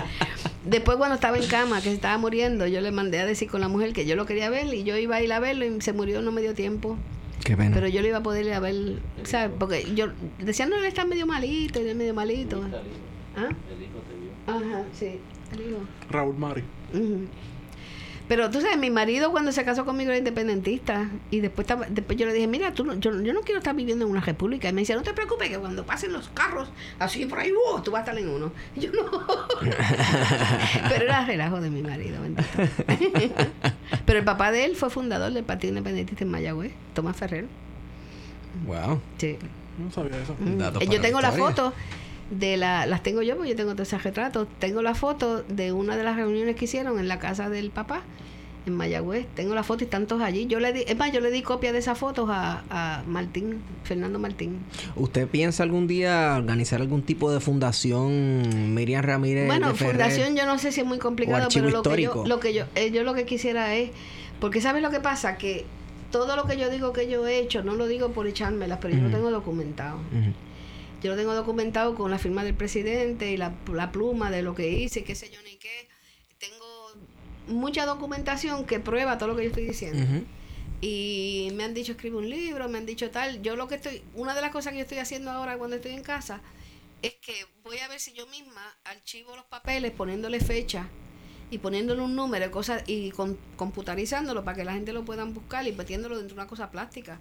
Después 0.65 0.97
cuando 0.97 1.15
estaba 1.15 1.39
en 1.39 1.47
cama, 1.47 1.77
que 1.77 1.91
se 1.91 1.95
estaba 1.95 2.19
muriendo, 2.19 2.67
yo 2.67 2.81
le 2.81 2.91
mandé 2.91 3.21
a 3.21 3.27
decir 3.27 3.49
con 3.49 3.61
la 3.61 3.69
mujer 3.69 3.93
que 3.93 4.05
yo 4.05 4.17
lo 4.17 4.27
quería 4.27 4.51
ver 4.51 4.75
y 4.75 4.83
yo 4.83 4.97
iba 4.97 5.17
a 5.17 5.23
ir 5.23 5.33
a 5.33 5.39
verlo 5.39 5.65
y 5.65 5.81
se 5.81 5.93
murió 5.93 6.23
no 6.23 6.33
me 6.33 6.41
dio 6.41 6.55
tiempo. 6.55 6.97
Qué 7.45 7.57
pena. 7.57 7.73
Pero 7.73 7.87
yo 7.87 8.03
lo 8.03 8.09
iba 8.09 8.19
a 8.19 8.23
poder 8.23 8.47
ir 8.47 8.53
a 8.53 8.59
ver, 8.59 9.01
¿sabes? 9.23 9.53
Porque 9.57 9.87
yo 9.95 10.09
decían, 10.41 10.71
no, 10.71 10.77
él 10.77 10.85
está 10.85 11.05
medio 11.05 11.27
malito, 11.27 11.79
él 11.79 11.87
es 11.87 11.95
medio 11.95 12.15
malito. 12.15 12.61
¿Ah? 13.37 13.49
Ajá, 14.47 14.85
sí, 14.93 15.19
el 15.53 15.61
hijo. 15.61 15.81
Raúl 16.11 16.37
Mari. 16.37 16.63
Pero 18.29 18.51
tú 18.51 18.61
sabes, 18.61 18.77
mi 18.77 18.91
marido 18.91 19.31
cuando 19.31 19.53
se 19.53 19.65
casó 19.65 19.85
conmigo 19.85 20.11
era 20.11 20.19
independentista 20.19 21.09
y 21.31 21.39
después, 21.39 21.65
estaba- 21.65 21.87
después 21.89 22.19
yo 22.19 22.27
le 22.27 22.33
dije, 22.33 22.49
mira, 22.49 22.73
tú, 22.75 22.85
no- 22.85 22.95
yo, 22.95 23.23
yo 23.23 23.33
no 23.33 23.43
quiero 23.43 23.59
estar 23.59 23.73
viviendo 23.77 24.05
en 24.05 24.11
una 24.11 24.21
república. 24.21 24.69
Y 24.69 24.73
me 24.73 24.81
decía, 24.83 24.97
no 24.97 25.03
te 25.03 25.13
preocupes 25.13 25.49
que 25.49 25.59
cuando 25.59 25.87
pasen 25.87 26.13
los 26.13 26.29
carros 26.31 26.69
así 26.99 27.25
por 27.27 27.39
ahí, 27.39 27.53
¡uh! 27.53 27.81
tú 27.83 27.93
vas 27.93 28.01
a 28.01 28.03
estar 28.11 28.19
en 28.19 28.29
uno. 28.29 28.51
Y 28.75 28.81
yo 28.81 28.91
no. 28.91 29.05
Pero 30.89 31.05
era 31.05 31.25
relajo 31.25 31.61
de 31.61 31.71
mi 31.71 31.83
marido, 31.83 32.21
bendito. 32.21 32.49
Pero 34.07 34.19
el 34.19 34.25
papá 34.25 34.51
de 34.51 34.65
él 34.65 34.75
fue 34.75 34.91
fundador 34.91 35.33
del 35.33 35.45
Partido 35.45 35.69
Independentista 35.71 36.25
en 36.25 36.31
Mayagüez, 36.31 36.73
Tomás 36.95 37.17
Ferrer. 37.17 37.47
Wow. 38.67 39.01
Sí. 39.19 39.37
No 39.79 39.93
sabía 39.93 40.21
eso. 40.21 40.35
Mm. 40.41 40.91
Yo 40.91 41.01
tengo 41.01 41.21
la 41.21 41.31
foto 41.31 41.73
de 42.31 42.57
la, 42.57 42.87
las 42.87 43.03
tengo 43.03 43.23
yo 43.23 43.37
porque 43.37 43.51
yo 43.51 43.57
tengo 43.57 43.73
todos 43.73 43.89
esos 43.89 44.03
retratos. 44.03 44.49
Tengo 44.59 44.83
la 44.83 44.95
foto 44.95 45.43
de 45.43 45.73
una 45.73 45.97
de 45.97 46.05
las 46.05 46.17
reuniones 46.17 46.57
que 46.57 46.65
hicieron 46.65 46.99
en 46.99 47.09
la 47.09 47.19
casa 47.19 47.49
del 47.49 47.71
papá 47.71 48.03
en 48.67 48.75
Mayagüez. 48.75 49.27
Tengo 49.35 49.55
la 49.55 49.63
foto 49.63 49.85
y 49.85 49.87
están 49.87 50.07
todos 50.07 50.23
allí. 50.23 50.47
Yo 50.47 50.59
le 50.61 50.73
di, 50.73 50.85
es 50.87 50.97
más, 50.97 51.13
yo 51.13 51.21
le 51.21 51.31
di 51.31 51.43
copia 51.43 51.73
de 51.73 51.79
esas 51.79 51.97
fotos 51.97 52.29
a, 52.31 52.65
a 52.69 53.03
Martín, 53.07 53.61
Fernando 53.85 54.19
Martín. 54.19 54.59
¿Usted 54.97 55.29
piensa 55.29 55.63
algún 55.63 55.87
día 55.87 56.35
organizar 56.37 56.81
algún 56.81 57.03
tipo 57.03 57.31
de 57.31 57.41
fundación 57.41 58.75
Miriam 58.75 59.05
Ramírez? 59.05 59.47
Bueno, 59.47 59.75
Ferrer? 59.75 59.93
fundación 59.93 60.37
yo 60.37 60.47
no 60.47 60.59
sé 60.59 60.73
si 60.73 60.81
es 60.81 60.87
muy 60.87 60.99
complicado, 60.99 61.49
pero 61.53 61.71
lo 61.71 61.83
que, 61.83 62.03
yo, 62.03 62.25
lo 62.27 62.41
que 62.41 62.55
yo, 62.55 62.65
eh, 62.75 62.91
yo 62.91 63.05
lo 63.05 63.15
que 63.15 63.25
quisiera 63.25 63.75
es, 63.77 63.91
porque 64.41 64.61
sabes 64.61 64.83
lo 64.83 64.91
que 64.91 65.01
pasa, 65.01 65.39
que 65.39 65.65
todo 66.11 66.37
lo 66.37 66.45
que 66.45 66.57
yo 66.57 66.69
digo 66.71 66.93
que 66.93 67.09
yo 67.09 67.27
he 67.27 67.39
hecho, 67.39 67.63
no 67.63 67.75
lo 67.75 67.87
digo 67.87 68.11
por 68.11 68.27
echármelas, 68.27 68.79
pero 68.81 68.95
yo 68.95 69.03
lo 69.03 69.11
tengo 69.11 69.31
documentado. 69.31 69.99
Yo 71.03 71.11
lo 71.11 71.17
tengo 71.17 71.35
documentado 71.35 71.95
con 71.95 72.11
la 72.11 72.19
firma 72.19 72.45
del 72.45 72.55
presidente 72.55 73.31
y 73.31 73.37
la, 73.37 73.55
la 73.73 73.93
pluma 73.93 74.31
de 74.31 74.43
lo 74.43 74.55
que 74.55 74.71
hice, 74.71 75.05
qué 75.05 75.15
sé 75.15 75.31
yo 75.31 75.41
ni 75.43 75.57
qué. 75.57 75.89
Tengo 76.39 76.93
mucha 77.49 77.87
documentación 77.87 78.65
que 78.65 78.81
prueba 78.81 79.19
todo 79.19 79.31
lo 79.31 79.37
que 79.37 79.45
yo 79.45 79.49
estoy 79.51 79.67
diciendo. 79.67 80.25
Y 80.81 81.51
me 81.55 81.65
han 81.65 81.75
dicho 81.75 81.93
escribe 81.93 82.17
un 82.17 82.29
libro, 82.29 82.69
me 82.69 82.79
han 82.79 82.87
dicho 82.87 83.11
tal. 83.11 83.43
Yo 83.43 83.57
lo 83.57 83.69
que 83.69 83.77
estoy, 83.77 84.03
una 84.15 84.35
de 84.35 84.41
las 84.41 84.51
cosas 84.51 84.73
que 84.73 84.79
yo 84.79 84.83
estoy 84.83 84.99
haciendo 84.99 85.31
ahora 85.31 85.57
cuando 85.59 85.77
estoy 85.77 85.93
en 85.93 86.03
casa 86.03 86.41
es 87.03 87.15
que 87.15 87.47
voy 87.63 87.79
a 87.79 87.89
ver 87.89 88.01
si 88.01 88.13
yo 88.13 88.27
misma 88.27 88.63
archivo 88.85 89.37
los 89.37 89.45
papeles 89.45 89.93
poniéndole 89.93 90.41
fecha 90.41 90.89
y 91.51 91.59
poniéndole 91.59 92.03
un 92.03 92.17
número 92.17 92.51
cosas 92.51 92.83
y 92.87 93.11
con, 93.11 93.39
computarizándolo 93.57 94.45
para 94.45 94.57
que 94.57 94.65
la 94.65 94.73
gente 94.73 94.93
lo 94.93 95.05
puedan 95.05 95.33
buscar 95.33 95.67
y 95.67 95.73
metiéndolo 95.73 96.17
dentro 96.17 96.35
de 96.35 96.43
una 96.43 96.49
cosa 96.49 96.71
plástica. 96.71 97.21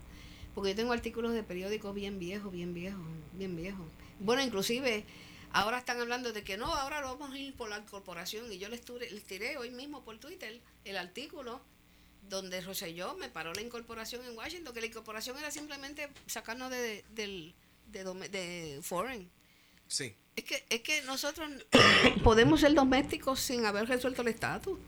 Porque 0.56 0.70
yo 0.72 0.76
tengo 0.76 0.94
artículos 0.94 1.34
de 1.34 1.44
periódicos 1.44 1.94
bien 1.94 2.18
viejos, 2.18 2.52
bien 2.52 2.74
viejos, 2.74 3.04
bien 3.34 3.56
viejos. 3.56 3.86
Bueno, 4.20 4.42
inclusive 4.42 5.04
ahora 5.52 5.78
están 5.78 6.00
hablando 6.00 6.32
de 6.34 6.44
que 6.44 6.58
no, 6.58 6.74
ahora 6.74 7.02
lo 7.02 7.18
vamos 7.18 7.34
a 7.36 7.38
ir 7.38 7.54
por 7.56 7.70
la 7.70 7.86
corporación 7.86 8.52
y 8.52 8.58
yo 8.58 8.70
les, 8.70 8.84
ture- 8.86 9.10
les 9.12 9.24
tiré 9.24 9.58
hoy 9.58 9.70
mismo 9.72 10.02
por 10.04 10.18
Twitter 10.18 10.60
el 10.86 10.98
artículo 10.98 11.60
donde 12.30 12.60
Rosselló 12.62 13.16
me 13.18 13.30
paró 13.30 13.54
la 13.54 13.62
incorporación 13.62 14.26
en 14.26 14.36
Washington, 14.36 14.74
que 14.74 14.80
la 14.82 14.88
incorporación 14.88 15.38
era 15.38 15.52
simplemente 15.52 16.10
sacarnos 16.26 16.72
de, 16.72 17.04
del, 17.14 17.54
de, 17.92 18.80
foreign. 18.82 19.30
Sí. 19.88 20.16
Es 20.36 20.44
que, 20.44 20.66
es 20.70 20.82
que 20.82 21.02
nosotros 21.04 21.50
podemos 22.24 22.62
ser 22.62 22.74
domésticos 22.74 23.40
sin 23.40 23.66
haber 23.66 23.88
resuelto 23.88 24.22
el 24.24 24.30
estatus. 24.30 24.80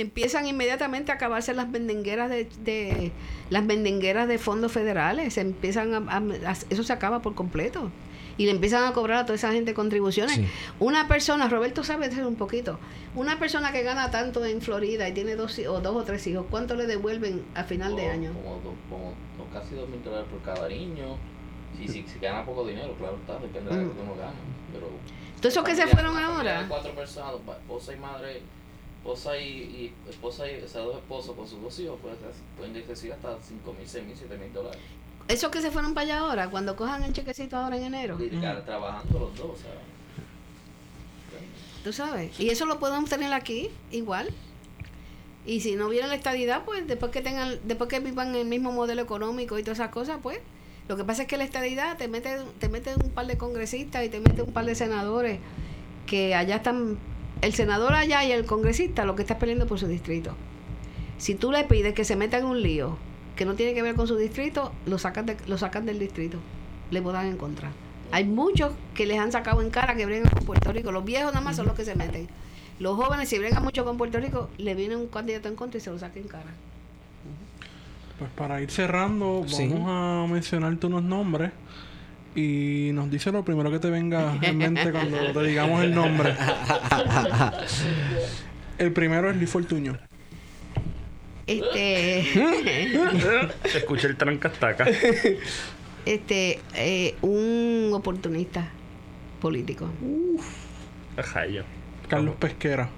Empiezan 0.00 0.46
inmediatamente 0.46 1.12
a 1.12 1.16
acabarse 1.16 1.54
las 1.54 1.68
mendengueras 1.68 2.30
de, 2.30 2.48
de 2.64 3.12
las 3.50 3.64
mendengueras 3.64 4.28
de 4.28 4.38
fondos 4.38 4.72
federales. 4.72 5.34
Se 5.34 5.40
empiezan 5.40 5.94
a, 5.94 6.12
a- 6.16 6.50
a- 6.50 6.56
eso 6.70 6.82
se 6.82 6.92
acaba 6.92 7.20
por 7.22 7.34
completo. 7.34 7.90
Y 8.38 8.46
le 8.46 8.52
empiezan 8.52 8.84
a 8.84 8.92
cobrar 8.94 9.18
a 9.18 9.26
toda 9.26 9.34
esa 9.36 9.52
gente 9.52 9.74
contribuciones. 9.74 10.36
Sí. 10.36 10.46
Una 10.78 11.08
persona, 11.08 11.48
Roberto 11.50 11.84
sabe 11.84 12.06
hacer 12.06 12.24
un 12.24 12.36
poquito, 12.36 12.78
una 13.14 13.38
persona 13.38 13.70
que 13.70 13.82
gana 13.82 14.10
tanto 14.10 14.42
en 14.46 14.62
Florida 14.62 15.06
y 15.08 15.12
tiene 15.12 15.36
dos, 15.36 15.58
o 15.58 15.80
dos 15.80 15.94
o 15.96 16.04
tres 16.04 16.26
hijos, 16.26 16.46
¿cuánto 16.48 16.74
le 16.74 16.86
devuelven 16.86 17.44
a 17.54 17.64
final 17.64 17.96
de 17.96 18.02
Como- 18.02 18.12
año? 18.14 18.32
Como, 18.32 18.60
como 18.88 19.14
do- 19.36 19.52
casi 19.52 19.74
dos 19.74 19.88
mil 19.90 20.02
dólares 20.02 20.26
por 20.30 20.40
cada 20.54 20.66
niño. 20.68 21.16
Si, 21.76 21.86
si, 21.86 22.02
si 22.06 22.18
gana 22.18 22.44
poco 22.46 22.66
dinero, 22.66 22.94
claro 22.98 23.16
está, 23.16 23.34
depende 23.38 23.74
de 23.76 23.82
lo 23.84 23.94
que 23.94 24.00
uno 24.00 24.14
gana. 24.16 24.32
Pero 24.72 24.86
Entonces, 25.34 25.52
esos 25.52 25.64
que 25.64 25.74
se 25.74 25.86
fueron 25.88 26.16
ahora. 26.16 26.64
cuatro 26.68 26.94
personas, 26.94 27.32
pa- 27.44 27.56
esposa 27.56 27.92
y 27.92 27.96
madre, 27.98 28.42
esposa 29.00 29.36
y, 29.38 29.48
y 29.48 29.94
esposa 30.08 30.50
y, 30.50 30.62
o 30.62 30.68
sea, 30.68 30.82
dos 30.82 30.96
esposos 30.96 31.34
con 31.34 31.48
sus 31.48 31.60
dos 31.62 31.78
hijos, 31.80 31.98
pues, 32.02 32.14
pueden 32.56 32.86
recibir 32.86 33.14
hasta 33.14 33.38
5 33.40 33.72
mil, 33.72 33.88
6 33.88 34.04
mil, 34.04 34.16
7 34.16 34.36
mil 34.36 34.52
dólares. 34.52 34.80
Esos 35.28 35.50
que 35.50 35.60
se 35.60 35.70
fueron 35.70 35.94
para 35.94 36.04
allá 36.04 36.18
ahora, 36.20 36.50
cuando 36.50 36.76
cojan 36.76 37.02
el 37.04 37.12
chequecito 37.12 37.56
ahora 37.56 37.76
en 37.76 37.84
enero. 37.84 38.18
Y 38.20 38.28
cara, 38.40 38.64
trabajando 38.64 39.18
los 39.18 39.36
dos, 39.36 39.50
o 39.50 39.56
sea. 39.56 39.70
Tú 41.84 41.92
sabes. 41.92 42.38
Y 42.38 42.50
eso 42.50 42.66
lo 42.66 42.78
podemos 42.78 43.08
tener 43.08 43.32
aquí, 43.32 43.70
igual. 43.90 44.28
Y 45.46 45.60
si 45.60 45.76
no 45.76 45.88
viene 45.88 46.08
la 46.08 46.14
estadidad, 46.14 46.64
pues 46.64 46.86
después 46.86 47.10
que 47.10 47.22
tengan, 47.22 47.58
después 47.64 47.88
que 47.88 48.00
vivan 48.00 48.34
el 48.34 48.46
mismo 48.46 48.72
modelo 48.72 49.00
económico 49.00 49.58
y 49.58 49.62
todas 49.62 49.78
esas 49.78 49.90
cosas, 49.90 50.18
pues. 50.22 50.40
Lo 50.88 50.96
que 50.96 51.04
pasa 51.04 51.22
es 51.22 51.28
que 51.28 51.36
la 51.36 51.44
estadidad 51.44 51.96
te 51.96 52.08
mete, 52.08 52.36
te 52.58 52.68
mete 52.68 52.94
un 52.96 53.10
par 53.10 53.26
de 53.26 53.38
congresistas 53.38 54.04
y 54.04 54.08
te 54.08 54.18
mete 54.18 54.42
un 54.42 54.52
par 54.52 54.64
de 54.66 54.74
senadores 54.74 55.38
que 56.06 56.34
allá 56.34 56.56
están, 56.56 56.98
el 57.42 57.54
senador 57.54 57.94
allá 57.94 58.24
y 58.24 58.32
el 58.32 58.44
congresista 58.44 59.04
lo 59.04 59.16
que 59.16 59.22
está 59.22 59.38
peleando 59.38 59.66
por 59.66 59.78
su 59.78 59.86
distrito. 59.86 60.34
Si 61.18 61.34
tú 61.34 61.52
le 61.52 61.64
pides 61.64 61.94
que 61.94 62.04
se 62.04 62.16
meta 62.16 62.38
en 62.38 62.44
un 62.46 62.62
lío 62.62 62.96
que 63.36 63.44
no 63.44 63.54
tiene 63.54 63.74
que 63.74 63.82
ver 63.82 63.94
con 63.94 64.06
su 64.06 64.16
distrito, 64.16 64.72
lo 64.86 64.98
sacan, 64.98 65.26
de- 65.26 65.36
lo 65.46 65.56
sacan 65.58 65.86
del 65.86 65.98
distrito. 65.98 66.38
Le 66.90 67.00
votan 67.00 67.26
en 67.26 67.36
contra. 67.36 67.70
Hay 68.12 68.24
muchos 68.24 68.72
que 68.94 69.06
les 69.06 69.18
han 69.18 69.30
sacado 69.32 69.62
en 69.62 69.70
cara 69.70 69.94
que 69.94 70.04
bregan 70.04 70.28
con 70.30 70.44
Puerto 70.44 70.72
Rico. 70.72 70.90
Los 70.92 71.04
viejos 71.04 71.32
nada 71.32 71.44
más 71.44 71.56
son 71.56 71.66
los 71.66 71.74
que 71.76 71.84
se 71.84 71.94
meten. 71.94 72.28
Los 72.78 72.96
jóvenes, 72.96 73.28
si 73.28 73.38
bregan 73.38 73.62
mucho 73.62 73.84
con 73.84 73.96
Puerto 73.96 74.18
Rico, 74.18 74.48
le 74.58 74.74
viene 74.74 74.96
un 74.96 75.06
candidato 75.06 75.48
en 75.48 75.54
contra 75.54 75.78
y 75.78 75.80
se 75.80 75.90
lo 75.90 75.98
saca 75.98 76.18
en 76.18 76.26
cara. 76.28 76.50
Pues 78.18 78.30
para 78.32 78.60
ir 78.60 78.70
cerrando, 78.70 79.44
Sí. 79.46 79.68
vamos 79.68 79.88
a 79.88 80.32
mencionarte 80.32 80.86
unos 80.86 81.02
nombres. 81.02 81.52
Y 82.34 82.90
nos 82.94 83.10
dice 83.10 83.32
lo 83.32 83.44
primero 83.44 83.70
que 83.70 83.78
te 83.80 83.90
venga 83.90 84.38
en 84.40 84.58
mente 84.58 84.92
cuando 84.92 85.32
te 85.32 85.42
digamos 85.42 85.82
el 85.82 85.94
nombre. 85.94 86.34
El 88.78 88.92
primero 88.92 89.28
es 89.30 89.36
Lee 89.36 89.46
Fortuño. 89.46 89.98
Este, 91.46 92.24
Se 93.64 93.78
escucha 93.78 94.06
el 94.06 94.16
trancastaca. 94.16 94.86
este, 96.06 96.60
eh, 96.74 97.14
un 97.20 97.90
oportunista 97.92 98.70
político. 99.40 99.90
Ajá, 101.16 101.46
yo. 101.46 101.62
Carlos 102.08 102.36
Pesquera. 102.36 102.88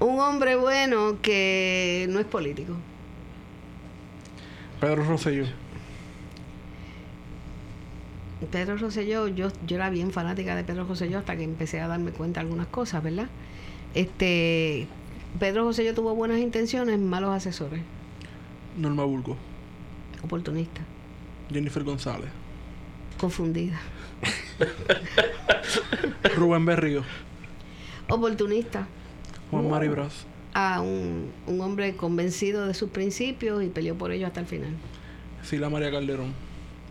Un 0.00 0.20
hombre 0.20 0.56
bueno 0.56 1.18
que 1.20 2.06
no 2.08 2.20
es 2.20 2.26
político. 2.26 2.74
Pedro 4.80 5.04
Rosselló. 5.04 5.46
Pedro 8.50 8.76
Rosselló, 8.76 9.28
yo, 9.28 9.48
yo 9.66 9.76
era 9.76 9.88
bien 9.90 10.10
fanática 10.12 10.54
de 10.54 10.62
Pedro 10.64 10.84
Rosselló 10.84 11.18
hasta 11.18 11.36
que 11.36 11.42
empecé 11.44 11.80
a 11.80 11.88
darme 11.88 12.10
cuenta 12.12 12.40
de 12.40 12.46
algunas 12.46 12.66
cosas, 12.68 13.02
¿verdad? 13.02 13.28
Este, 13.94 14.86
Pedro 15.40 15.64
Rosselló 15.64 15.94
tuvo 15.94 16.14
buenas 16.14 16.38
intenciones, 16.38 16.98
malos 16.98 17.30
asesores, 17.34 17.80
Norma 18.76 19.04
Burgo. 19.04 19.36
oportunista, 20.22 20.82
Jennifer 21.50 21.82
González. 21.82 22.28
confundida, 23.18 23.78
Rubén 26.36 26.66
Berrío. 26.66 27.02
oportunista, 28.10 28.86
Juan 29.50 29.70
Mari 29.70 29.88
Braz. 29.88 30.26
A 30.56 30.80
un, 30.80 31.30
un 31.46 31.60
hombre 31.60 31.96
convencido 31.96 32.66
de 32.66 32.72
sus 32.72 32.88
principios 32.88 33.62
y 33.62 33.66
peleó 33.66 33.94
por 33.94 34.10
ellos 34.10 34.28
hasta 34.28 34.40
el 34.40 34.46
final. 34.46 34.70
Sila 35.42 35.68
María 35.68 35.90
Calderón. 35.90 36.32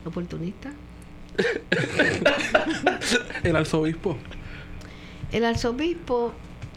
Oportunista. 0.06 0.72
El 3.44 3.56
arzobispo. 3.56 4.18
El 5.32 5.46
arzobispo, 5.46 6.32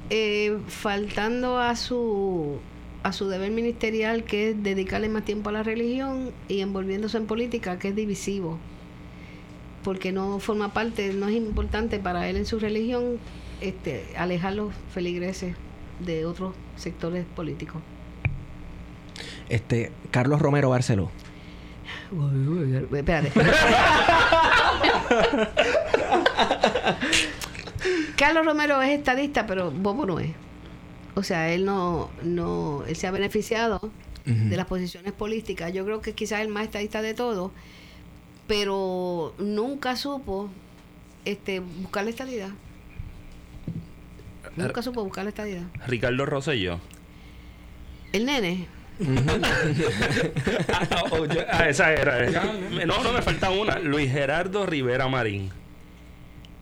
eh, 0.08 0.57
faltando 0.67 1.58
a 1.58 1.76
su 1.76 2.58
a 3.02 3.12
su 3.12 3.28
deber 3.28 3.50
ministerial, 3.50 4.25
que 4.25 4.50
es 4.50 4.62
dedicarle 4.62 5.10
más 5.10 5.26
tiempo 5.26 5.50
a 5.50 5.52
la 5.52 5.62
religión 5.62 6.31
y 6.49 6.60
envolviéndose 6.60 7.18
en 7.18 7.26
política, 7.26 7.78
que 7.78 7.89
es 7.89 7.97
divisivo, 7.97 8.58
porque 9.84 10.10
no 10.10 10.41
forma 10.41 10.73
parte, 10.73 11.12
no 11.12 11.28
es 11.28 11.36
importante 11.36 11.99
para 11.99 12.28
él 12.28 12.39
en 12.39 12.47
su 12.47 12.58
religión 12.58 13.18
este, 13.60 14.07
alejar 14.17 14.55
los 14.55 14.73
feligreses 14.92 15.55
de 16.00 16.26
otros 16.26 16.54
sectores 16.76 17.24
políticos. 17.24 17.82
Este, 19.48 19.92
Carlos 20.10 20.40
Romero 20.40 20.70
Barceló. 20.70 21.10
Espérate. 22.92 23.32
Carlos 28.16 28.44
Romero 28.44 28.82
es 28.82 28.98
estadista, 28.98 29.46
pero 29.46 29.70
Bobo 29.70 30.04
no 30.04 30.18
es. 30.18 30.32
O 31.14 31.22
sea, 31.22 31.52
él 31.52 31.64
no, 31.64 32.10
no, 32.22 32.84
él 32.86 32.96
se 32.96 33.06
ha 33.06 33.10
beneficiado 33.10 33.90
de 34.24 34.56
las 34.58 34.66
posiciones 34.66 35.14
políticas. 35.14 35.72
Yo 35.72 35.86
creo 35.86 36.02
que 36.02 36.12
quizás 36.12 36.42
el 36.42 36.48
más 36.48 36.64
estadista 36.64 37.00
de 37.00 37.14
todos, 37.14 37.50
pero 38.46 39.34
nunca 39.38 39.96
supo 39.96 40.50
este 41.24 41.60
buscar 41.60 42.04
la 42.04 42.10
estadidad. 42.10 42.50
Nunca 44.66 44.82
supo 44.82 45.04
buscar 45.04 45.24
la 45.24 45.30
estadidad. 45.30 45.62
Ricardo 45.86 46.26
Rosselló. 46.26 46.80
El 48.12 48.26
nene. 48.26 48.66
ah, 50.90 51.04
oh, 51.12 51.24
yo- 51.26 51.44
ah, 51.52 51.68
esa 51.68 51.92
era. 51.92 52.24
eh. 52.26 52.32
¿no? 52.86 53.02
No, 53.02 53.12
me 53.12 53.22
falta 53.22 53.50
una. 53.50 53.78
Luis 53.78 54.10
Gerardo 54.10 54.66
Rivera 54.66 55.06
Marín. 55.08 55.50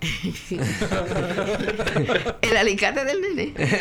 El 2.42 2.56
alicate 2.56 3.04
del 3.04 3.20
nene. 3.22 3.54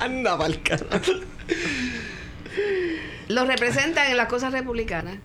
Anda, 0.00 0.36
pa'l 0.38 0.60
carajo. 0.62 1.12
Lo 3.28 3.44
representan 3.46 4.10
en 4.10 4.16
las 4.16 4.28
cosas 4.28 4.52
republicanas. 4.52 5.18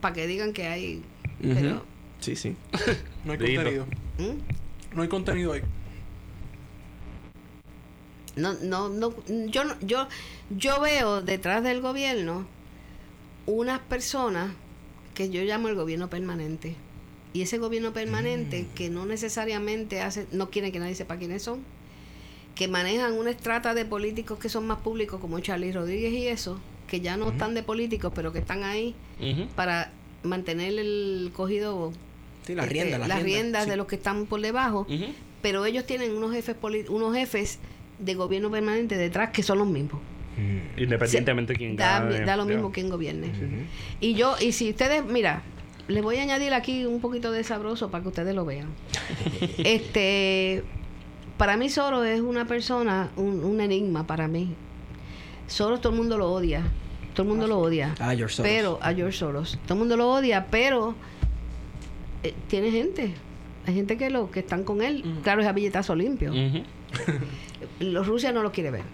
Para 0.00 0.14
que 0.14 0.26
digan 0.26 0.52
que 0.52 0.66
hay. 0.66 1.02
Pero. 1.42 1.84
Sí, 2.20 2.36
sí. 2.36 2.56
No 3.24 3.32
hay 3.32 3.38
Dito. 3.38 3.54
contenido. 3.62 3.86
¿Mm? 4.18 4.94
No 4.96 5.02
hay 5.02 5.08
contenido 5.08 5.52
ahí. 5.52 5.62
No, 8.36 8.54
no, 8.54 8.88
no, 8.88 9.12
yo, 9.48 9.64
no- 9.64 9.76
yo, 9.80 10.06
yo 10.56 10.80
veo 10.80 11.20
detrás 11.20 11.62
del 11.64 11.80
gobierno 11.80 12.46
unas 13.46 13.80
personas 13.80 14.52
que 15.14 15.30
yo 15.30 15.42
llamo 15.42 15.68
el 15.68 15.74
gobierno 15.74 16.08
permanente. 16.08 16.76
Y 17.32 17.42
ese 17.42 17.58
gobierno 17.58 17.92
permanente 17.92 18.66
que 18.74 18.90
no 18.90 19.06
necesariamente 19.06 20.00
hace, 20.02 20.26
no 20.32 20.50
quiere 20.50 20.72
que 20.72 20.78
nadie 20.80 20.94
sepa 20.94 21.16
quiénes 21.16 21.42
son, 21.42 21.60
que 22.54 22.66
manejan 22.68 23.12
una 23.14 23.30
estrata 23.30 23.72
de 23.74 23.84
políticos 23.84 24.38
que 24.38 24.48
son 24.48 24.66
más 24.66 24.78
públicos 24.78 25.20
como 25.20 25.38
Charlie 25.40 25.72
Rodríguez 25.72 26.12
y 26.12 26.26
eso, 26.26 26.58
que 26.88 27.00
ya 27.00 27.16
no 27.16 27.30
están 27.30 27.54
de 27.54 27.62
políticos, 27.62 28.12
pero 28.14 28.32
que 28.32 28.40
están 28.40 28.64
ahí 28.64 28.94
para 29.54 29.92
mantener 30.22 30.78
el 30.78 31.30
cogido, 31.34 31.92
Sí, 32.46 32.54
las 32.54 32.64
este, 32.66 32.74
riendas, 32.74 33.00
las, 33.00 33.08
las 33.08 33.22
riendas 33.22 33.66
de 33.68 33.76
los 33.76 33.86
que 33.86 33.96
están 33.96 34.26
por 34.26 34.40
debajo. 34.40 34.86
Pero 35.42 35.64
ellos 35.64 35.86
tienen 35.86 36.14
unos 36.16 36.32
jefes 36.32 36.56
unos 36.88 37.14
jefes 37.14 37.58
de 38.00 38.14
gobierno 38.14 38.50
permanente 38.50 38.96
detrás 38.96 39.30
que 39.30 39.42
son 39.42 39.58
los 39.58 39.66
mismos. 39.68 40.00
Mm. 40.36 40.80
Independientemente 40.80 41.52
de 41.52 41.58
quién 41.58 41.76
Da, 41.76 42.00
gane. 42.00 42.20
da 42.24 42.36
lo 42.36 42.46
mismo 42.46 42.72
quien 42.72 42.88
gobierne. 42.88 43.30
Y 44.00 44.14
yo, 44.14 44.36
y 44.40 44.52
si 44.52 44.70
ustedes, 44.70 45.04
mira, 45.04 45.42
les 45.88 46.02
voy 46.02 46.16
a 46.16 46.22
añadir 46.22 46.54
aquí 46.54 46.84
un 46.86 47.00
poquito 47.00 47.30
de 47.32 47.44
sabroso 47.44 47.90
para 47.90 48.02
que 48.02 48.08
ustedes 48.08 48.34
lo 48.34 48.44
vean. 48.44 48.68
este, 49.58 50.62
para 51.36 51.56
mí 51.56 51.68
Soros 51.68 52.06
es 52.06 52.20
una 52.20 52.46
persona, 52.46 53.10
un, 53.16 53.44
un 53.44 53.60
enigma 53.60 54.06
para 54.06 54.28
mí. 54.28 54.54
Soros 55.46 55.80
todo 55.80 55.92
el 55.92 55.98
mundo 55.98 56.16
lo 56.16 56.30
odia. 56.32 56.62
Todo 57.14 57.24
el 57.24 57.28
mundo 57.30 57.46
lo 57.48 57.58
odia. 57.58 57.94
Ah, 57.98 58.14
George 58.14 58.36
Soros. 58.36 58.50
Pero 58.50 58.78
a 58.82 58.94
George 58.94 59.18
Soros. 59.18 59.58
Todo 59.64 59.74
el 59.74 59.78
mundo 59.80 59.96
lo 59.96 60.10
odia, 60.12 60.46
pero 60.50 60.94
eh, 62.22 62.34
tiene 62.48 62.70
gente. 62.70 63.12
Hay 63.66 63.74
gente 63.74 63.96
que 63.98 64.10
lo 64.10 64.30
que 64.30 64.40
están 64.40 64.62
con 64.64 64.80
él. 64.80 65.04
Claro, 65.22 65.42
es 65.42 65.48
a 65.48 65.52
billetazo 65.52 65.94
limpio. 65.94 66.30
Ujú. 66.30 66.62
Los 67.80 68.06
Rusia 68.06 68.32
no 68.32 68.42
lo 68.42 68.52
quiere 68.52 68.70
ver. 68.70 68.84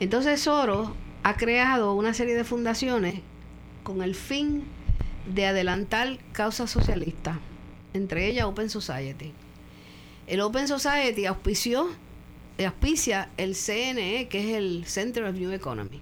Entonces 0.00 0.40
Soros 0.40 0.90
ha 1.22 1.36
creado 1.36 1.94
una 1.94 2.14
serie 2.14 2.34
de 2.34 2.44
fundaciones 2.44 3.20
con 3.82 4.02
el 4.02 4.14
fin 4.14 4.64
de 5.32 5.46
adelantar 5.46 6.18
causas 6.32 6.70
socialistas, 6.70 7.38
entre 7.94 8.26
ellas 8.26 8.46
Open 8.46 8.68
Society. 8.68 9.32
El 10.26 10.40
Open 10.40 10.68
Society 10.68 11.26
auspició, 11.26 11.88
auspicia 12.64 13.28
el 13.36 13.54
CNE, 13.54 14.28
que 14.28 14.40
es 14.40 14.56
el 14.56 14.84
Center 14.86 15.24
of 15.24 15.34
New 15.34 15.52
Economy. 15.52 16.00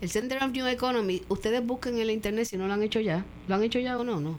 El 0.00 0.10
Center 0.10 0.42
of 0.42 0.52
New 0.52 0.66
Economy, 0.66 1.22
ustedes 1.28 1.64
busquen 1.64 1.96
en 1.96 2.02
el 2.02 2.10
internet 2.10 2.46
si 2.46 2.56
no 2.56 2.68
lo 2.68 2.74
han 2.74 2.82
hecho 2.82 3.00
ya. 3.00 3.24
¿Lo 3.48 3.56
han 3.56 3.64
hecho 3.64 3.78
ya 3.78 3.98
o 3.98 4.04
no? 4.04 4.20
No. 4.20 4.38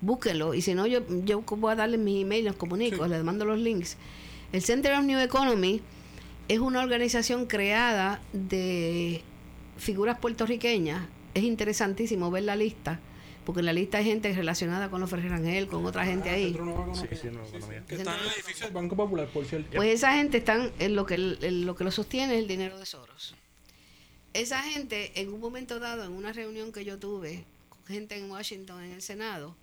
Búsquenlo. 0.00 0.54
Y 0.54 0.62
si 0.62 0.74
no, 0.74 0.86
yo, 0.86 1.00
yo 1.24 1.42
voy 1.42 1.72
a 1.72 1.76
darles 1.76 2.00
mis 2.00 2.22
emails, 2.22 2.46
los 2.46 2.56
comunico, 2.56 3.06
les 3.06 3.22
mando 3.22 3.44
los 3.44 3.58
links. 3.58 3.96
El 4.54 4.62
Center 4.62 4.94
of 4.94 5.04
New 5.04 5.18
Economy 5.18 5.82
es 6.46 6.60
una 6.60 6.80
organización 6.80 7.46
creada 7.46 8.22
de 8.32 9.20
figuras 9.76 10.20
puertorriqueñas. 10.20 11.08
Es 11.34 11.42
interesantísimo 11.42 12.30
ver 12.30 12.44
la 12.44 12.54
lista, 12.54 13.00
porque 13.44 13.62
en 13.62 13.66
la 13.66 13.72
lista 13.72 13.98
hay 13.98 14.04
gente 14.04 14.32
relacionada 14.32 14.90
con 14.90 15.00
los 15.00 15.10
Ferrer 15.10 15.32
Ángel, 15.32 15.66
con 15.66 15.84
otra 15.84 16.04
gente 16.04 16.30
ahí. 16.30 16.52
Sí, 16.52 17.16
sí, 17.20 17.28
no. 17.32 17.42
Que 17.88 17.96
está 17.96 18.14
en 18.14 18.20
el 18.20 18.32
edificio 18.32 18.66
del 18.66 18.74
Banco 18.74 18.94
Popular, 18.94 19.26
por 19.26 19.44
cierto. 19.44 19.70
Pues 19.74 19.88
esa 19.88 20.12
gente 20.12 20.38
están 20.38 20.70
en 20.78 20.94
lo 20.94 21.04
que 21.04 21.16
en 21.16 21.66
lo 21.66 21.74
que 21.74 21.82
lo 21.82 21.90
sostiene 21.90 22.34
es 22.34 22.38
el 22.38 22.46
dinero 22.46 22.78
de 22.78 22.86
Soros. 22.86 23.34
Esa 24.34 24.62
gente 24.62 25.20
en 25.20 25.34
un 25.34 25.40
momento 25.40 25.80
dado 25.80 26.04
en 26.04 26.12
una 26.12 26.32
reunión 26.32 26.70
que 26.70 26.84
yo 26.84 27.00
tuve 27.00 27.44
con 27.70 27.84
gente 27.86 28.16
en 28.16 28.30
Washington 28.30 28.84
en 28.84 28.92
el 28.92 29.02
Senado 29.02 29.56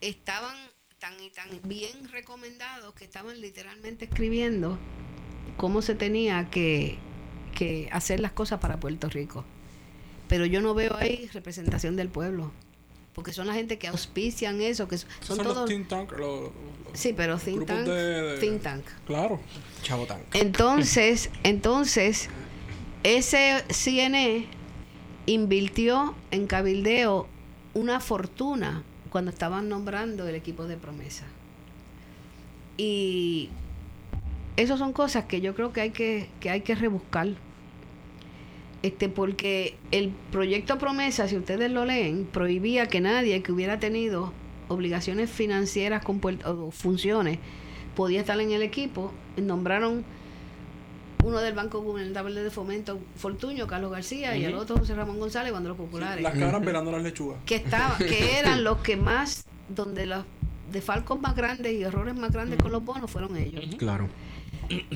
estaban 0.00 0.56
tan 1.00 1.14
y 1.20 1.30
tan 1.30 1.48
bien 1.64 2.08
recomendados 2.12 2.94
que 2.94 3.04
estaban 3.04 3.40
literalmente 3.40 4.04
escribiendo 4.04 4.78
cómo 5.56 5.82
se 5.82 5.94
tenía 5.94 6.48
que, 6.50 6.98
que 7.56 7.88
hacer 7.90 8.20
las 8.20 8.32
cosas 8.32 8.60
para 8.60 8.78
Puerto 8.78 9.08
Rico. 9.08 9.44
Pero 10.28 10.46
yo 10.46 10.60
no 10.60 10.74
veo 10.74 10.94
ahí 10.96 11.28
representación 11.32 11.96
del 11.96 12.08
pueblo, 12.08 12.52
porque 13.14 13.32
son 13.32 13.46
la 13.48 13.54
gente 13.54 13.78
que 13.78 13.88
auspician 13.88 14.60
eso, 14.60 14.86
que 14.86 14.98
son, 14.98 15.08
todos 15.38 15.56
los 15.56 15.68
think 15.68 15.88
tank, 15.88 16.12
los- 16.12 16.20
los- 16.20 16.52
Sí, 16.92 17.12
pero 17.16 17.36
think 17.38 17.66
tank, 17.66 17.86
de- 17.86 18.22
de- 18.22 18.38
think 18.38 18.62
tank. 18.62 18.84
Claro. 19.06 19.40
Chavo 19.82 20.06
Tank. 20.06 20.22
Entonces, 20.34 21.30
entonces, 21.42 22.28
ese 23.02 23.64
CNE 23.70 24.46
invirtió 25.26 26.14
en 26.30 26.46
cabildeo 26.46 27.26
una 27.74 28.00
fortuna 28.00 28.82
cuando 29.10 29.30
estaban 29.30 29.68
nombrando 29.68 30.26
el 30.26 30.34
equipo 30.34 30.66
de 30.66 30.76
promesa. 30.76 31.26
Y 32.76 33.50
esas 34.56 34.78
son 34.78 34.92
cosas 34.92 35.24
que 35.24 35.40
yo 35.40 35.54
creo 35.54 35.72
que 35.72 35.80
hay 35.80 35.90
que, 35.90 36.28
que 36.40 36.50
hay 36.50 36.62
que 36.62 36.74
rebuscar. 36.74 37.28
Este, 38.82 39.10
porque 39.10 39.76
el 39.90 40.10
proyecto 40.32 40.78
promesa, 40.78 41.28
si 41.28 41.36
ustedes 41.36 41.70
lo 41.70 41.84
leen, 41.84 42.24
prohibía 42.24 42.86
que 42.86 43.00
nadie 43.00 43.42
que 43.42 43.52
hubiera 43.52 43.78
tenido 43.78 44.32
obligaciones 44.68 45.28
financieras 45.28 46.02
con 46.02 46.20
o 46.46 46.70
funciones 46.70 47.38
podía 47.94 48.20
estar 48.20 48.40
en 48.40 48.52
el 48.52 48.62
equipo. 48.62 49.12
Nombraron 49.36 50.04
uno 51.24 51.40
del 51.40 51.54
Banco 51.54 51.80
Gubernamental 51.80 52.34
de 52.34 52.50
Fomento, 52.50 52.98
Fortuño, 53.16 53.66
Carlos 53.66 53.90
García, 53.90 54.36
y 54.36 54.44
el 54.44 54.54
otro 54.54 54.78
José 54.78 54.94
Ramón 54.94 55.18
González, 55.18 55.52
cuando 55.52 55.68
los 55.70 55.78
populares 55.78 56.22
Las 56.22 56.38
caras 56.38 56.64
velando 56.64 56.92
las 56.92 57.02
lechugas. 57.02 57.38
que 57.44 57.56
estaba, 57.56 57.96
que 57.98 58.38
eran 58.38 58.64
los 58.64 58.78
que 58.78 58.96
más, 58.96 59.44
donde 59.68 60.06
los 60.06 60.24
defalcos 60.72 61.20
más 61.20 61.34
grandes 61.34 61.72
y 61.72 61.82
errores 61.82 62.14
más 62.14 62.30
grandes 62.32 62.58
con 62.62 62.72
los 62.72 62.84
bonos 62.84 63.10
fueron 63.10 63.36
ellos. 63.36 63.64
Claro. 63.76 64.08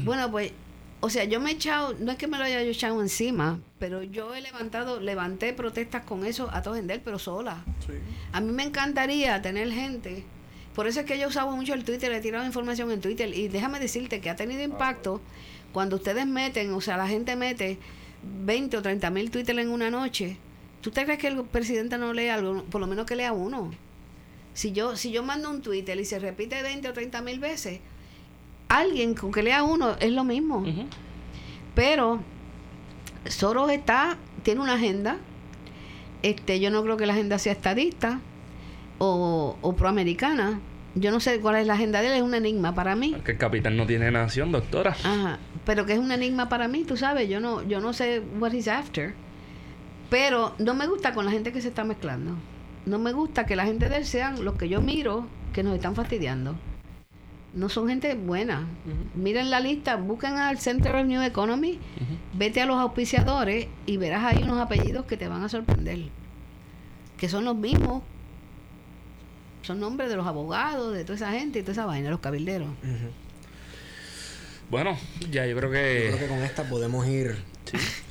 Bueno, 0.04 0.30
pues, 0.30 0.52
o 1.00 1.10
sea, 1.10 1.24
yo 1.24 1.40
me 1.40 1.50
he 1.50 1.54
echado, 1.54 1.94
no 1.98 2.12
es 2.12 2.18
que 2.18 2.26
me 2.26 2.38
lo 2.38 2.44
haya 2.44 2.62
yo 2.62 2.70
echado 2.70 3.00
encima, 3.02 3.60
pero 3.78 4.02
yo 4.02 4.34
he 4.34 4.40
levantado, 4.40 5.00
levanté 5.00 5.52
protestas 5.52 6.04
con 6.04 6.24
eso 6.24 6.48
a 6.52 6.62
todo 6.62 6.76
él, 6.76 7.00
pero 7.04 7.18
sola. 7.18 7.64
Sí. 7.86 7.92
A 8.32 8.40
mí 8.40 8.52
me 8.52 8.62
encantaría 8.62 9.42
tener 9.42 9.70
gente. 9.70 10.24
Por 10.74 10.88
eso 10.88 11.00
es 11.00 11.06
que 11.06 11.18
yo 11.18 11.28
usaba 11.28 11.54
mucho 11.54 11.74
el 11.74 11.84
Twitter, 11.84 12.10
he 12.12 12.20
tirado 12.20 12.44
información 12.44 12.90
en 12.90 13.00
Twitter. 13.00 13.32
Y 13.36 13.48
déjame 13.48 13.78
decirte 13.78 14.20
que 14.20 14.30
ha 14.30 14.36
tenido 14.36 14.62
impacto 14.62 15.20
cuando 15.74 15.96
ustedes 15.96 16.24
meten, 16.24 16.72
o 16.72 16.80
sea, 16.80 16.96
la 16.96 17.08
gente 17.08 17.34
mete 17.34 17.78
20 18.46 18.76
o 18.76 18.82
30 18.82 19.10
mil 19.10 19.32
Twitter 19.32 19.58
en 19.58 19.68
una 19.68 19.90
noche. 19.90 20.36
¿Tú 20.80 20.92
te 20.92 21.04
crees 21.04 21.18
que 21.18 21.26
el 21.26 21.42
presidente 21.42 21.98
no 21.98 22.12
lee 22.12 22.28
algo? 22.28 22.62
Por 22.62 22.80
lo 22.80 22.86
menos 22.86 23.06
que 23.06 23.16
lea 23.16 23.32
uno. 23.32 23.72
Si 24.52 24.70
yo, 24.70 24.96
si 24.96 25.10
yo 25.10 25.24
mando 25.24 25.50
un 25.50 25.62
Twitter 25.62 25.98
y 25.98 26.04
se 26.04 26.20
repite 26.20 26.62
20 26.62 26.88
o 26.88 26.92
30 26.92 27.20
mil 27.22 27.40
veces, 27.40 27.80
alguien 28.68 29.14
con 29.14 29.32
que 29.32 29.42
lea 29.42 29.64
uno 29.64 29.96
es 29.98 30.12
lo 30.12 30.22
mismo. 30.22 30.64
Pero 31.74 32.20
Soros 33.26 33.68
está, 33.72 34.16
tiene 34.44 34.60
una 34.60 34.74
agenda. 34.74 35.18
Este, 36.22 36.60
yo 36.60 36.70
no 36.70 36.84
creo 36.84 36.96
que 36.96 37.06
la 37.06 37.14
agenda 37.14 37.40
sea 37.40 37.52
estadista 37.52 38.20
o, 38.98 39.58
o 39.60 39.74
proamericana. 39.74 40.60
Yo 40.94 41.10
no 41.10 41.18
sé 41.18 41.40
cuál 41.40 41.56
es 41.56 41.66
la 41.66 41.74
agenda 41.74 42.00
de 42.00 42.08
él, 42.08 42.14
es 42.14 42.22
un 42.22 42.34
enigma 42.34 42.74
para 42.74 42.94
mí. 42.94 43.16
Que 43.24 43.32
el 43.32 43.38
capitán 43.38 43.76
no 43.76 43.86
tiene 43.86 44.10
nación, 44.10 44.52
doctora. 44.52 44.90
Ajá. 44.90 45.38
Pero 45.64 45.86
que 45.86 45.94
es 45.94 45.98
un 45.98 46.12
enigma 46.12 46.48
para 46.48 46.68
mí, 46.68 46.84
tú 46.84 46.96
sabes, 46.96 47.28
yo 47.28 47.40
no, 47.40 47.62
yo 47.62 47.80
no 47.80 47.92
sé 47.92 48.22
what 48.38 48.52
he's 48.52 48.68
after. 48.68 49.14
Pero 50.10 50.54
no 50.58 50.74
me 50.74 50.86
gusta 50.86 51.12
con 51.12 51.24
la 51.24 51.32
gente 51.32 51.52
que 51.52 51.60
se 51.60 51.68
está 51.68 51.82
mezclando. 51.82 52.36
No 52.86 52.98
me 52.98 53.12
gusta 53.12 53.46
que 53.46 53.56
la 53.56 53.64
gente 53.64 53.88
de 53.88 53.96
él 53.96 54.04
sean 54.04 54.44
los 54.44 54.54
que 54.54 54.68
yo 54.68 54.80
miro 54.80 55.26
que 55.52 55.62
nos 55.62 55.74
están 55.74 55.94
fastidiando. 55.94 56.54
No 57.54 57.68
son 57.68 57.88
gente 57.88 58.14
buena. 58.14 58.66
Miren 59.14 59.50
la 59.50 59.60
lista, 59.60 59.96
busquen 59.96 60.34
al 60.34 60.58
Center 60.58 60.94
of 60.96 61.06
New 61.06 61.22
Economy, 61.22 61.78
vete 62.34 62.60
a 62.60 62.66
los 62.66 62.78
auspiciadores 62.78 63.68
y 63.86 63.96
verás 63.96 64.24
ahí 64.24 64.42
unos 64.42 64.60
apellidos 64.60 65.06
que 65.06 65.16
te 65.16 65.28
van 65.28 65.42
a 65.42 65.48
sorprender. 65.48 66.00
Que 67.16 67.28
son 67.28 67.44
los 67.44 67.56
mismos. 67.56 68.02
Son 69.64 69.80
nombres 69.80 70.10
de 70.10 70.16
los 70.16 70.26
abogados, 70.26 70.94
de 70.94 71.04
toda 71.04 71.16
esa 71.16 71.32
gente 71.32 71.58
y 71.58 71.62
toda 71.62 71.72
esa 71.72 71.86
vaina, 71.86 72.10
los 72.10 72.20
cabilderos. 72.20 72.68
Bueno, 74.70 74.96
ya 75.30 75.46
yo 75.46 75.56
creo 75.56 75.70
que. 75.70 76.10
Yo 76.10 76.16
creo 76.16 76.28
que 76.28 76.34
con 76.34 76.42
esta 76.44 76.64
podemos 76.64 77.06
ir 77.06 77.36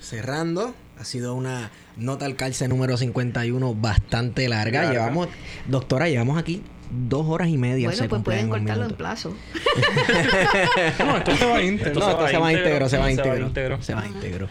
cerrando. 0.01 0.73
Ha 0.99 1.05
sido 1.05 1.33
una 1.33 1.71
nota 1.97 2.25
al 2.25 2.35
calce 2.35 2.67
número 2.67 2.97
51 2.97 3.75
bastante 3.75 4.47
larga. 4.47 4.83
Larga. 4.83 4.93
Llevamos, 4.93 5.27
doctora, 5.67 6.07
llevamos 6.07 6.37
aquí 6.37 6.63
dos 6.91 7.25
horas 7.27 7.49
y 7.49 7.57
media. 7.57 7.87
Bueno, 7.87 8.03
se 8.03 8.09
pues 8.09 8.21
pueden 8.23 8.49
cortarlo 8.49 8.85
en 8.85 8.95
plazo. 8.95 9.35
No, 10.99 11.17
esto 11.17 11.35
se 11.35 11.45
va 11.45 11.61
íntegro. 11.61 11.99
No, 11.99 12.09
esto 12.09 12.27
se 12.27 12.37
va 12.37 12.53
íntegro, 12.53 12.89
se 12.89 12.97
va 12.97 13.05
Se 13.05 13.09
va 13.09 13.11
íntegro. 13.11 13.47
íntegro. 13.47 13.81
Se 13.81 13.93
va 13.93 14.07
íntegro. 14.07 14.47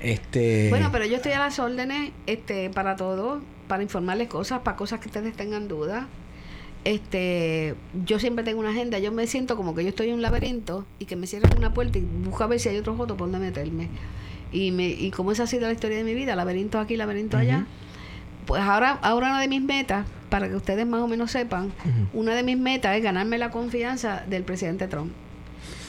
Este. 0.00 0.68
Bueno, 0.70 0.90
pero 0.92 1.04
yo 1.06 1.16
estoy 1.16 1.32
a 1.32 1.38
las 1.38 1.58
órdenes 1.58 2.12
este, 2.26 2.70
para 2.70 2.96
todo, 2.96 3.40
para 3.68 3.82
informarles 3.82 4.28
cosas, 4.28 4.60
para 4.60 4.76
cosas 4.76 5.00
que 5.00 5.08
ustedes 5.08 5.36
tengan 5.36 5.68
dudas. 5.68 6.04
Este, 6.84 7.74
yo 8.06 8.18
siempre 8.18 8.42
tengo 8.44 8.60
una 8.60 8.70
agenda, 8.70 8.98
yo 8.98 9.12
me 9.12 9.26
siento 9.26 9.56
como 9.56 9.74
que 9.74 9.82
yo 9.82 9.90
estoy 9.90 10.08
en 10.08 10.14
un 10.14 10.22
laberinto 10.22 10.86
y 10.98 11.04
que 11.04 11.14
me 11.14 11.26
cierran 11.26 11.56
una 11.58 11.74
puerta 11.74 11.98
y 11.98 12.02
busco 12.02 12.42
a 12.42 12.46
ver 12.46 12.58
si 12.58 12.70
hay 12.70 12.78
otro 12.78 12.94
voto 12.94 13.16
por 13.16 13.30
donde 13.30 13.46
meterme. 13.46 13.88
Y, 14.52 14.72
me, 14.72 14.88
y 14.88 15.10
como 15.10 15.32
esa 15.32 15.44
ha 15.44 15.46
sido 15.46 15.66
la 15.66 15.72
historia 15.72 15.98
de 15.98 16.04
mi 16.04 16.14
vida, 16.14 16.34
laberinto 16.36 16.78
aquí, 16.78 16.96
laberinto 16.96 17.36
allá, 17.36 17.66
pues 18.46 18.62
ahora, 18.62 18.98
ahora 19.02 19.28
una 19.28 19.40
de 19.40 19.48
mis 19.48 19.62
metas, 19.62 20.06
para 20.28 20.48
que 20.48 20.56
ustedes 20.56 20.86
más 20.86 21.02
o 21.02 21.06
menos 21.06 21.30
sepan, 21.30 21.72
una 22.12 22.34
de 22.34 22.42
mis 22.42 22.58
metas 22.58 22.96
es 22.96 23.02
ganarme 23.02 23.36
la 23.38 23.50
confianza 23.50 24.24
del 24.28 24.42
presidente 24.42 24.88
Trump. 24.88 25.12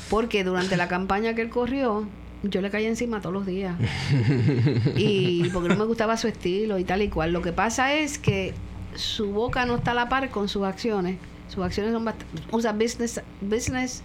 Porque 0.10 0.44
durante 0.44 0.76
la 0.76 0.88
campaña 0.88 1.34
que 1.34 1.42
él 1.42 1.50
corrió, 1.50 2.06
yo 2.44 2.62
le 2.62 2.70
caía 2.70 2.90
encima 2.90 3.22
todos 3.22 3.34
los 3.34 3.46
días. 3.46 3.76
y 4.98 5.50
porque 5.52 5.70
no 5.70 5.76
me 5.76 5.86
gustaba 5.86 6.18
su 6.18 6.28
estilo 6.28 6.78
y 6.78 6.84
tal 6.84 7.02
y 7.02 7.08
cual. 7.08 7.32
Lo 7.32 7.42
que 7.42 7.54
pasa 7.54 7.94
es 7.94 8.18
que 8.18 8.54
su 8.96 9.32
boca 9.32 9.66
no 9.66 9.76
está 9.76 9.92
a 9.92 9.96
la 9.96 10.10
par 10.10 10.30
con 10.30 10.48
sus 10.50 10.64
acciones. 10.64 11.18
Sus 11.48 11.64
acciones 11.64 11.94
son 11.94 12.06
bastante... 12.06 12.42
Usa 12.52 12.72
business, 12.74 13.22
business 13.42 14.04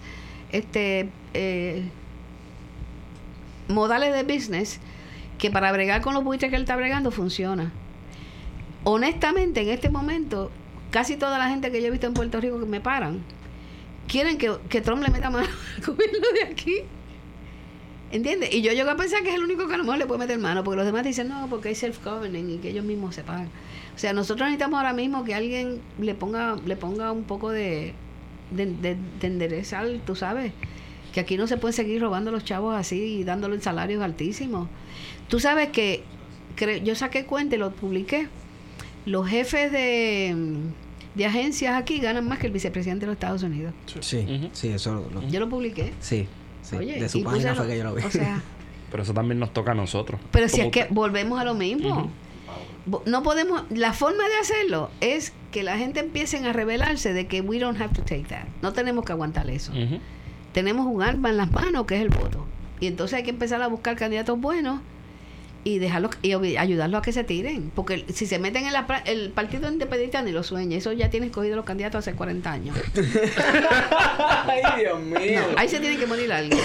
este, 0.51 1.09
eh, 1.33 1.83
modales 3.67 4.13
de 4.13 4.23
business 4.23 4.79
que 5.37 5.51
para 5.51 5.71
bregar 5.71 6.01
con 6.01 6.13
los 6.13 6.23
buitres 6.23 6.49
que 6.49 6.55
él 6.55 6.63
está 6.63 6.75
bregando 6.75 7.11
funciona. 7.11 7.71
Honestamente, 8.83 9.61
en 9.61 9.69
este 9.69 9.89
momento, 9.89 10.51
casi 10.91 11.17
toda 11.17 11.37
la 11.37 11.49
gente 11.49 11.71
que 11.71 11.81
yo 11.81 11.87
he 11.87 11.91
visto 11.91 12.07
en 12.07 12.13
Puerto 12.13 12.39
Rico 12.39 12.59
que 12.59 12.65
me 12.65 12.81
paran, 12.81 13.21
quieren 14.07 14.37
que, 14.37 14.55
que 14.69 14.81
Trump 14.81 15.03
le 15.03 15.09
meta 15.09 15.29
mano 15.29 15.47
al 15.77 15.85
gobierno 15.85 16.27
de 16.33 16.51
aquí. 16.51 16.75
¿Entiendes? 18.09 18.53
Y 18.53 18.61
yo 18.61 18.71
llego 18.71 18.89
a 18.89 18.95
pensar 18.95 19.21
que 19.21 19.29
es 19.29 19.35
el 19.35 19.43
único 19.43 19.67
que 19.67 19.73
a 19.73 19.77
lo 19.77 19.83
mejor 19.83 19.99
le 19.99 20.05
puede 20.05 20.19
meter 20.19 20.39
mano, 20.39 20.63
porque 20.63 20.77
los 20.77 20.85
demás 20.85 21.03
dicen, 21.03 21.27
no, 21.27 21.47
porque 21.49 21.69
hay 21.69 21.75
self-governing 21.75 22.49
y 22.51 22.57
que 22.59 22.69
ellos 22.69 22.85
mismos 22.85 23.15
se 23.15 23.23
pagan. 23.23 23.49
O 23.97 23.99
sea, 23.99 24.13
nosotros 24.13 24.47
necesitamos 24.47 24.77
ahora 24.77 24.93
mismo 24.93 25.23
que 25.25 25.33
alguien 25.33 25.81
le 25.99 26.13
ponga 26.13 26.55
le 26.65 26.75
ponga 26.77 27.11
un 27.11 27.23
poco 27.23 27.49
de, 27.49 27.93
de, 28.51 28.67
de, 28.67 28.95
de 29.19 29.27
enderezar, 29.27 29.87
tú 30.05 30.15
sabes, 30.15 30.53
que 31.13 31.19
aquí 31.19 31.35
no 31.35 31.47
se 31.47 31.57
pueden 31.57 31.73
seguir 31.73 31.99
robando 32.01 32.29
los 32.31 32.45
chavos 32.45 32.75
así 32.75 33.01
y 33.01 33.23
dándoles 33.23 33.63
salarios 33.63 34.01
altísimos. 34.03 34.69
Tú 35.29 35.39
sabes 35.39 35.69
que 35.69 36.03
cre- 36.55 36.83
yo 36.83 36.93
saqué 36.95 37.25
cuenta 37.25 37.55
y 37.55 37.59
lo 37.59 37.71
publiqué. 37.71 38.27
Los 39.07 39.27
jefes 39.27 39.71
de, 39.71 40.35
de 41.15 41.25
agencias 41.25 41.73
aquí 41.75 41.97
ganan 41.99 42.27
más 42.27 42.37
que 42.39 42.47
el 42.47 42.53
vicepresidente 42.53 43.01
de 43.01 43.07
los 43.07 43.15
Estados 43.15 43.41
Unidos. 43.41 43.73
Sí, 44.01 44.49
sí, 44.53 44.67
eso 44.69 45.09
lo. 45.11 45.27
Yo 45.27 45.39
lo 45.39 45.49
publiqué. 45.49 45.91
Sí, 46.01 46.27
sí. 46.61 46.75
Oye, 46.75 46.99
de 46.99 47.09
su 47.09 47.23
página 47.23 47.55
fue 47.55 47.63
lo- 47.65 47.71
que 47.71 47.77
yo 47.79 47.83
lo 47.83 47.95
vi. 47.95 48.03
O 48.03 48.11
sea, 48.11 48.41
Pero 48.91 49.01
eso 49.03 49.13
también 49.13 49.39
nos 49.39 49.51
toca 49.53 49.71
a 49.71 49.75
nosotros. 49.75 50.21
pero 50.31 50.47
si 50.47 50.61
es 50.61 50.67
que 50.71 50.85
volvemos 50.91 51.39
a 51.41 51.43
lo 51.43 51.55
mismo. 51.55 52.11
No 53.05 53.23
podemos, 53.23 53.63
la 53.69 53.93
forma 53.93 54.27
de 54.27 54.37
hacerlo 54.37 54.89
es 55.01 55.33
que 55.51 55.63
la 55.63 55.77
gente 55.77 55.99
empiecen 55.99 56.45
a 56.45 56.53
revelarse 56.53 57.13
de 57.13 57.27
que 57.27 57.41
we 57.41 57.59
don't 57.59 57.79
have 57.81 57.93
to 57.93 58.01
take 58.01 58.25
that. 58.25 58.45
No 58.61 58.73
tenemos 58.73 59.05
que 59.05 59.11
aguantar 59.11 59.49
eso. 59.49 59.73
Tenemos 60.53 60.87
un 60.87 61.01
arma 61.01 61.29
en 61.29 61.37
las 61.37 61.51
manos 61.51 61.85
que 61.85 61.95
es 61.95 62.01
el 62.01 62.09
voto. 62.09 62.45
Y 62.79 62.87
entonces 62.87 63.17
hay 63.17 63.23
que 63.23 63.31
empezar 63.31 63.61
a 63.61 63.67
buscar 63.67 63.95
candidatos 63.95 64.39
buenos 64.39 64.81
y 65.67 65.79
dejarlos 65.79 66.11
y 66.21 66.31
ayudarlos 66.55 66.99
a 66.99 67.01
que 67.01 67.11
se 67.11 67.25
tiren. 67.25 67.73
Porque 67.75 68.05
si 68.13 68.25
se 68.25 68.39
meten 68.39 68.65
en 68.65 68.71
la, 68.71 68.85
el 69.05 69.31
partido 69.31 69.69
independiente 69.69 70.21
ni 70.21 70.31
lo 70.31 70.41
sueña. 70.41 70.77
Eso 70.77 70.93
ya 70.93 71.09
tiene 71.09 71.25
escogido 71.25 71.57
los 71.57 71.65
candidatos 71.65 71.99
hace 72.07 72.15
40 72.15 72.49
años. 72.49 72.77
Ay, 74.47 74.61
Dios 74.79 74.97
mío. 75.01 75.41
No, 75.51 75.59
ahí 75.59 75.67
se 75.67 75.81
tiene 75.81 75.97
que 75.97 76.07
morir 76.07 76.31
alguien. 76.31 76.57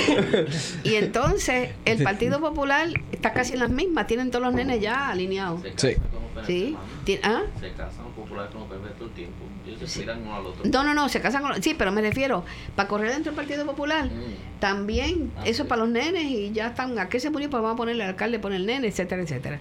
Y 0.85 0.95
entonces 0.95 1.71
el 1.85 2.05
Partido 2.05 2.39
Popular 2.39 2.91
está 3.11 3.33
casi 3.33 3.55
en 3.55 3.59
las 3.59 3.71
mismas. 3.71 4.07
Tienen 4.07 4.31
todos 4.31 4.45
los 4.45 4.55
nenes 4.55 4.81
ya 4.81 5.09
alineados. 5.11 5.63
Se 5.75 5.99
Sí. 6.47 6.77
¿Sí? 7.05 7.19
¿Ah? 7.23 7.43
Se 7.61 7.73
casan 7.73 8.07
populares 8.17 8.53
PNP 8.53 8.89
todo 8.97 9.09
el 9.09 9.15
tiempo. 9.15 9.45
Ellos 9.83 9.93
se 9.93 10.01
tiran 10.01 10.23
uno 10.23 10.35
al 10.37 10.47
otro. 10.47 10.63
No, 10.71 10.83
no, 10.85 10.95
no, 10.95 11.09
se 11.09 11.21
casan 11.21 11.43
con... 11.43 11.63
Sí, 11.63 11.75
pero 11.77 11.93
me 11.93 12.01
refiero, 12.01 12.45
para 12.77 12.89
correr 12.89 13.11
dentro 13.13 13.33
del 13.33 13.37
Partido 13.37 13.67
Popular, 13.67 14.07
Mm. 14.07 14.61
también, 14.61 15.33
Ah, 15.37 15.43
eso 15.45 15.63
sí. 15.65 15.69
para 15.69 15.83
los 15.83 15.91
nenes 15.91 16.25
y 16.25 16.53
ya 16.53 16.69
están, 16.69 16.99
¿a 16.99 17.09
qué 17.09 17.19
se 17.21 17.31
murió? 17.31 17.51
Pues 17.51 17.63
vamos 17.63 17.75
a 17.75 17.77
ponerle 17.77 18.05
al 18.05 18.11
alcalde, 18.11 18.39
pone 18.39 18.57
el 18.57 18.67
nene, 18.67 18.89
etcétera, 18.89 19.23
etcétera. 19.23 19.61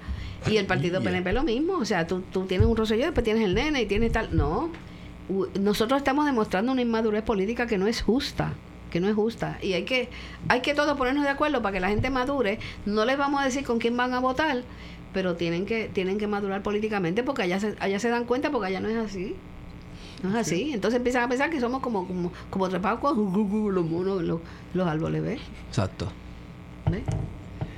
Y 0.49 0.57
el 0.57 0.65
Partido 0.65 1.01
PNP 1.03 1.33
lo 1.33 1.43
mismo, 1.43 1.73
o 1.77 1.85
sea, 1.85 2.07
tú, 2.07 2.21
tú 2.31 2.45
tienes 2.45 2.67
un 2.67 2.75
rosselló, 2.77 3.05
después 3.05 3.23
tienes 3.23 3.43
el 3.43 3.53
nene 3.55 3.81
y 3.81 3.85
tienes 3.85 4.11
tal... 4.11 4.35
No, 4.35 4.69
nosotros 5.59 5.97
estamos 5.97 6.25
demostrando 6.25 6.71
una 6.71 6.81
inmadurez 6.81 7.23
política 7.23 7.65
que 7.67 7.77
no 7.77 7.87
es 7.87 8.01
justa 8.01 8.53
que 8.89 8.99
no 8.99 9.07
es 9.07 9.15
justa 9.15 9.57
y 9.61 9.71
hay 9.71 9.83
que 9.83 10.09
hay 10.49 10.59
que 10.59 10.73
todos 10.73 10.97
ponernos 10.97 11.23
de 11.23 11.29
acuerdo 11.29 11.61
para 11.61 11.71
que 11.71 11.79
la 11.79 11.87
gente 11.87 12.09
madure 12.09 12.59
no 12.85 13.05
les 13.05 13.17
vamos 13.17 13.39
a 13.41 13.45
decir 13.45 13.63
con 13.63 13.79
quién 13.79 13.95
van 13.95 14.13
a 14.13 14.19
votar 14.19 14.63
pero 15.13 15.35
tienen 15.37 15.65
que 15.65 15.87
tienen 15.93 16.17
que 16.17 16.27
madurar 16.27 16.61
políticamente 16.61 17.23
porque 17.23 17.43
allá 17.43 17.61
se, 17.61 17.75
allá 17.79 17.99
se 17.99 18.09
dan 18.09 18.25
cuenta 18.25 18.51
porque 18.51 18.67
allá 18.67 18.81
no 18.81 18.89
es 18.89 18.97
así 18.97 19.37
no 20.23 20.29
es 20.29 20.35
así. 20.35 20.71
Entonces 20.73 20.97
empiezan 20.97 21.23
a 21.23 21.29
pensar 21.29 21.49
que 21.49 21.59
somos 21.59 21.81
como, 21.81 22.07
como, 22.07 22.31
como 22.49 22.69
trepados 22.69 22.99
con 22.99 23.17
los 23.73 23.85
monos 23.85 24.21
los, 24.23 24.39
los 24.73 24.87
árboles, 24.87 25.23
¿ves? 25.23 25.41
Exacto. 25.67 26.11
¿Ves? 26.89 27.03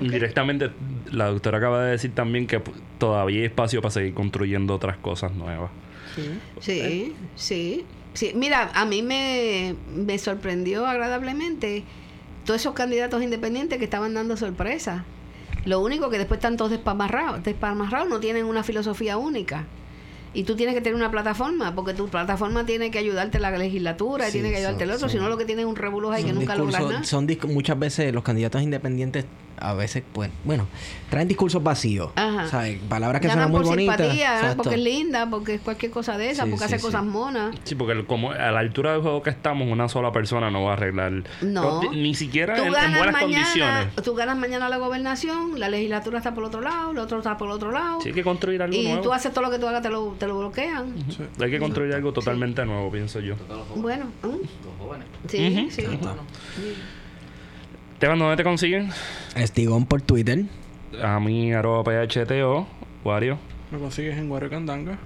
Indirectamente, 0.00 0.70
la 1.10 1.26
doctora 1.26 1.58
acaba 1.58 1.84
de 1.84 1.92
decir 1.92 2.14
también 2.14 2.46
que 2.46 2.60
todavía 2.98 3.40
hay 3.40 3.44
espacio 3.46 3.80
para 3.80 3.92
seguir 3.92 4.14
construyendo 4.14 4.74
otras 4.74 4.96
cosas 4.98 5.32
nuevas. 5.34 5.70
Sí. 6.14 6.40
Sí, 6.60 7.16
sí. 7.36 7.86
Sí, 8.12 8.32
mira, 8.34 8.70
a 8.74 8.84
mí 8.84 9.02
me, 9.02 9.74
me 9.92 10.18
sorprendió 10.18 10.86
agradablemente 10.86 11.82
todos 12.44 12.60
esos 12.60 12.74
candidatos 12.74 13.22
independientes 13.22 13.78
que 13.78 13.84
estaban 13.84 14.14
dando 14.14 14.36
sorpresa. 14.36 15.04
Lo 15.64 15.80
único 15.80 16.10
que 16.10 16.18
después 16.18 16.38
están 16.38 16.56
todos 16.56 16.70
despamarrados, 16.70 17.42
despamarrados, 17.42 18.08
no 18.08 18.20
tienen 18.20 18.44
una 18.44 18.62
filosofía 18.62 19.16
única. 19.16 19.66
Y 20.34 20.42
tú 20.42 20.56
tienes 20.56 20.74
que 20.74 20.80
tener 20.80 20.96
una 20.96 21.10
plataforma, 21.10 21.74
porque 21.74 21.94
tu 21.94 22.08
plataforma 22.08 22.66
tiene 22.66 22.90
que 22.90 22.98
ayudarte 22.98 23.38
la 23.38 23.50
legislatura, 23.56 24.28
y 24.28 24.32
Sí, 24.32 24.38
tiene 24.38 24.50
que 24.50 24.56
ayudarte 24.56 24.84
el 24.84 24.90
otro, 24.90 25.08
si 25.08 25.16
no 25.16 25.28
lo 25.28 25.38
que 25.38 25.44
tienes 25.44 25.64
es 25.64 25.68
un 25.68 25.76
revolú 25.76 26.10
ahí 26.10 26.24
que 26.24 26.32
nunca 26.32 26.56
logras 26.56 26.82
nada. 26.82 27.04
son 27.04 27.28
muchas 27.48 27.78
veces 27.78 28.12
los 28.12 28.24
candidatos 28.24 28.60
independientes 28.60 29.24
a 29.58 29.74
veces 29.74 30.02
pues 30.12 30.30
bueno 30.44 30.66
traen 31.10 31.28
discursos 31.28 31.62
vacíos 31.62 32.10
Ajá. 32.16 32.48
¿sabes? 32.48 32.78
palabras 32.88 33.20
que 33.20 33.28
Ganan 33.28 33.44
suenan 33.44 33.50
muy 33.52 33.60
por 33.60 33.68
bonitas 33.70 33.96
simpatía, 33.98 34.34
Exacto. 34.36 34.56
porque 34.64 34.74
es 34.76 34.80
linda, 34.82 35.30
porque 35.30 35.54
es 35.54 35.60
cualquier 35.60 35.92
cosa 35.92 36.18
de 36.18 36.30
esa, 36.30 36.44
Sí, 36.44 36.50
porque 36.50 36.66
sí, 36.66 36.74
hace 36.74 36.78
sí. 36.78 36.84
cosas 36.84 37.04
monas. 37.04 37.54
Sí, 37.64 37.74
porque 37.76 37.92
el- 37.92 38.06
como 38.06 38.32
a 38.32 38.50
la 38.50 38.58
altura 38.58 38.92
del 38.92 39.02
juego 39.02 39.22
que 39.22 39.30
estamos, 39.30 39.68
una 39.70 39.88
sola 39.88 40.10
persona 40.12 40.50
no 40.50 40.64
va 40.64 40.70
a 40.70 40.72
arreglar. 40.74 41.12
No. 41.42 41.80
Pero 41.80 41.92
Ni 41.92 42.14
siquiera 42.14 42.56
en, 42.58 42.68
buenas 42.68 42.90
mañana, 42.90 43.18
condiciones. 43.20 43.94
tú 44.04 44.14
ganas 44.14 44.36
mañana 44.36 44.68
la 44.68 44.76
gobernación, 44.78 45.58
la 45.60 45.68
legislatura 45.68 46.18
está 46.18 46.34
por 46.34 46.44
otro 46.44 46.60
lado, 46.60 46.90
el 46.90 46.98
otro 46.98 47.18
está 47.18 47.36
por 47.36 47.48
otro 47.50 47.70
lado. 47.70 48.00
Sí, 48.00 48.08
hay 48.08 48.14
que 48.14 48.24
construir 48.24 48.60
algo 48.62 48.74
y 48.76 48.84
nuevo. 48.88 49.02
tú 49.02 49.12
haces 49.12 49.32
todo 49.32 49.44
lo 49.44 49.50
que 49.50 49.58
tú 49.58 49.66
hagas, 49.68 49.82
te 49.82 49.90
lo, 49.90 50.16
te 50.18 50.26
lo 50.26 50.38
bloquean. 50.38 50.94
Sí. 51.10 51.22
Hay 51.40 51.50
que 51.50 51.58
construir 51.60 51.94
algo 51.94 52.12
totalmente 52.12 52.64
nuevo, 52.66 52.90
pienso 52.90 53.20
yo. 53.20 53.34
Bueno, 53.76 54.06
¿mm? 54.22 54.26
Los 54.26 54.40
jóvenes. 54.80 55.06
sí, 55.28 55.68
sí. 55.70 55.82
Bueno, 55.86 56.22
Esteban, 58.04 58.18
¿dónde 58.18 58.36
te 58.36 58.44
consiguen? 58.44 58.90
Estigón 59.34 59.86
por 59.86 60.02
Twitter. 60.02 60.44
A 61.02 61.18
mí, 61.20 61.54
arroba 61.54 61.82
PHTO, 61.84 62.66
Wario. 63.02 63.38
Me 63.70 63.78
consigues 63.78 64.18
en 64.18 64.30
Wario 64.30 64.50
Candanga. 64.50 64.98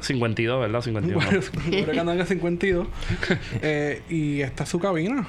52, 0.00 0.62
¿verdad? 0.62 0.80
52. 0.80 1.22
Wario, 1.70 1.92
Candanga 1.94 2.24
52. 2.24 2.88
Eh, 3.60 4.00
y 4.08 4.40
esta 4.40 4.64
es 4.64 4.70
su 4.70 4.78
cabina. 4.78 5.28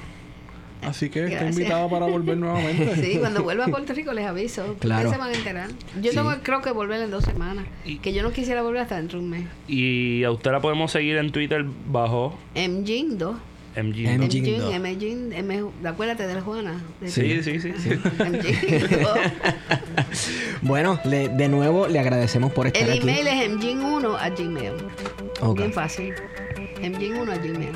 Así 0.80 1.10
que 1.10 1.20
Gracias. 1.20 1.42
está 1.42 1.52
invitada 1.52 1.90
para 1.90 2.06
volver 2.06 2.38
nuevamente. 2.38 2.96
Sí, 2.96 3.18
cuando 3.18 3.42
vuelva 3.42 3.66
a 3.66 3.68
Puerto 3.68 3.92
Rico 3.92 4.14
les 4.14 4.24
aviso. 4.24 4.76
Claro. 4.80 5.10
Ustedes 5.10 5.12
se 5.12 5.18
van 5.18 5.34
a 5.34 5.36
enterar. 5.36 5.70
Yo 6.00 6.12
sí. 6.12 6.18
creo 6.42 6.62
que 6.62 6.70
volver 6.70 7.02
en 7.02 7.10
dos 7.10 7.24
semanas. 7.24 7.66
Y, 7.84 7.98
que 7.98 8.14
yo 8.14 8.22
no 8.22 8.32
quisiera 8.32 8.62
volver 8.62 8.80
hasta 8.80 8.96
dentro 8.96 9.18
de 9.18 9.24
un 9.26 9.30
mes. 9.30 9.44
Y 9.66 10.24
a 10.24 10.30
usted 10.30 10.50
la 10.50 10.60
podemos 10.60 10.92
seguir 10.92 11.18
en 11.18 11.30
Twitter 11.30 11.66
bajo... 11.90 12.38
MJing2. 12.54 13.36
Mjin. 13.82 14.18
Mjin, 14.20 14.82
Mjin, 14.82 15.28
Mjin, 15.28 15.86
acuérdate 15.86 16.26
del 16.26 16.40
Juana. 16.40 16.80
De 17.00 17.10
sí, 17.10 17.42
sí, 17.42 17.60
sí, 17.60 17.72
sí, 17.78 17.90
bueno, 20.62 21.00
le, 21.04 21.28
de 21.28 21.48
nuevo 21.48 21.86
le 21.86 21.98
agradecemos 21.98 22.52
por 22.52 22.66
estar 22.66 22.82
aquí. 22.82 22.98
El 22.98 23.02
email 23.02 23.28
aquí. 23.28 23.42
es 23.42 23.50
mjin1 23.50 24.16
a 24.18 24.30
gmail. 24.30 24.72
Okay. 25.40 25.54
Bien 25.54 25.72
fácil. 25.72 26.14
Mjin1 26.80 27.30
a 27.30 27.36
gmail. 27.36 27.72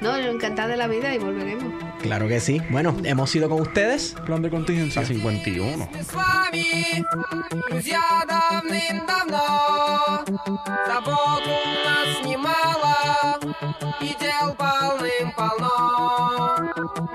No, 0.00 0.18
yo 0.20 0.30
encantada 0.30 0.68
de 0.68 0.76
la 0.76 0.86
vida 0.86 1.14
y 1.14 1.18
volveremos. 1.18 1.87
claro 2.01 2.27
que 2.27 2.39
sí 2.39 2.61
bueno 2.69 2.95
hemos 3.03 3.35
ido 3.35 3.49
con 3.49 3.61
ustedes 3.61 4.15
Plan 4.25 4.41
de 4.41 4.49
contingencia. 4.49 5.01
A 5.01 5.05
51. 5.05 5.89
с 6.01 6.13
вами, 6.13 7.03
друзья, 7.69 8.01
давным-давно. 8.27 10.23
Забот 10.87 11.43
у 11.45 11.47
нас 11.85 12.25
немало, 12.25 13.37
и 13.99 14.15
дел 14.19 14.55
полным-полно. 14.55 15.75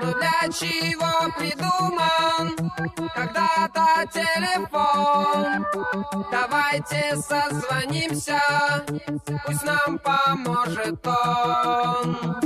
Но 0.01 0.13
для 0.19 0.29
для 0.39 0.51
чего 0.51 1.13
придуман 1.37 2.55
когда-то 3.15 3.85
телефон. 4.13 5.65
Давайте 6.31 7.17
созвонимся, 7.17 8.41
пусть 9.45 9.63
нам 9.63 9.99
поможет 9.99 11.05
он. 11.05 12.39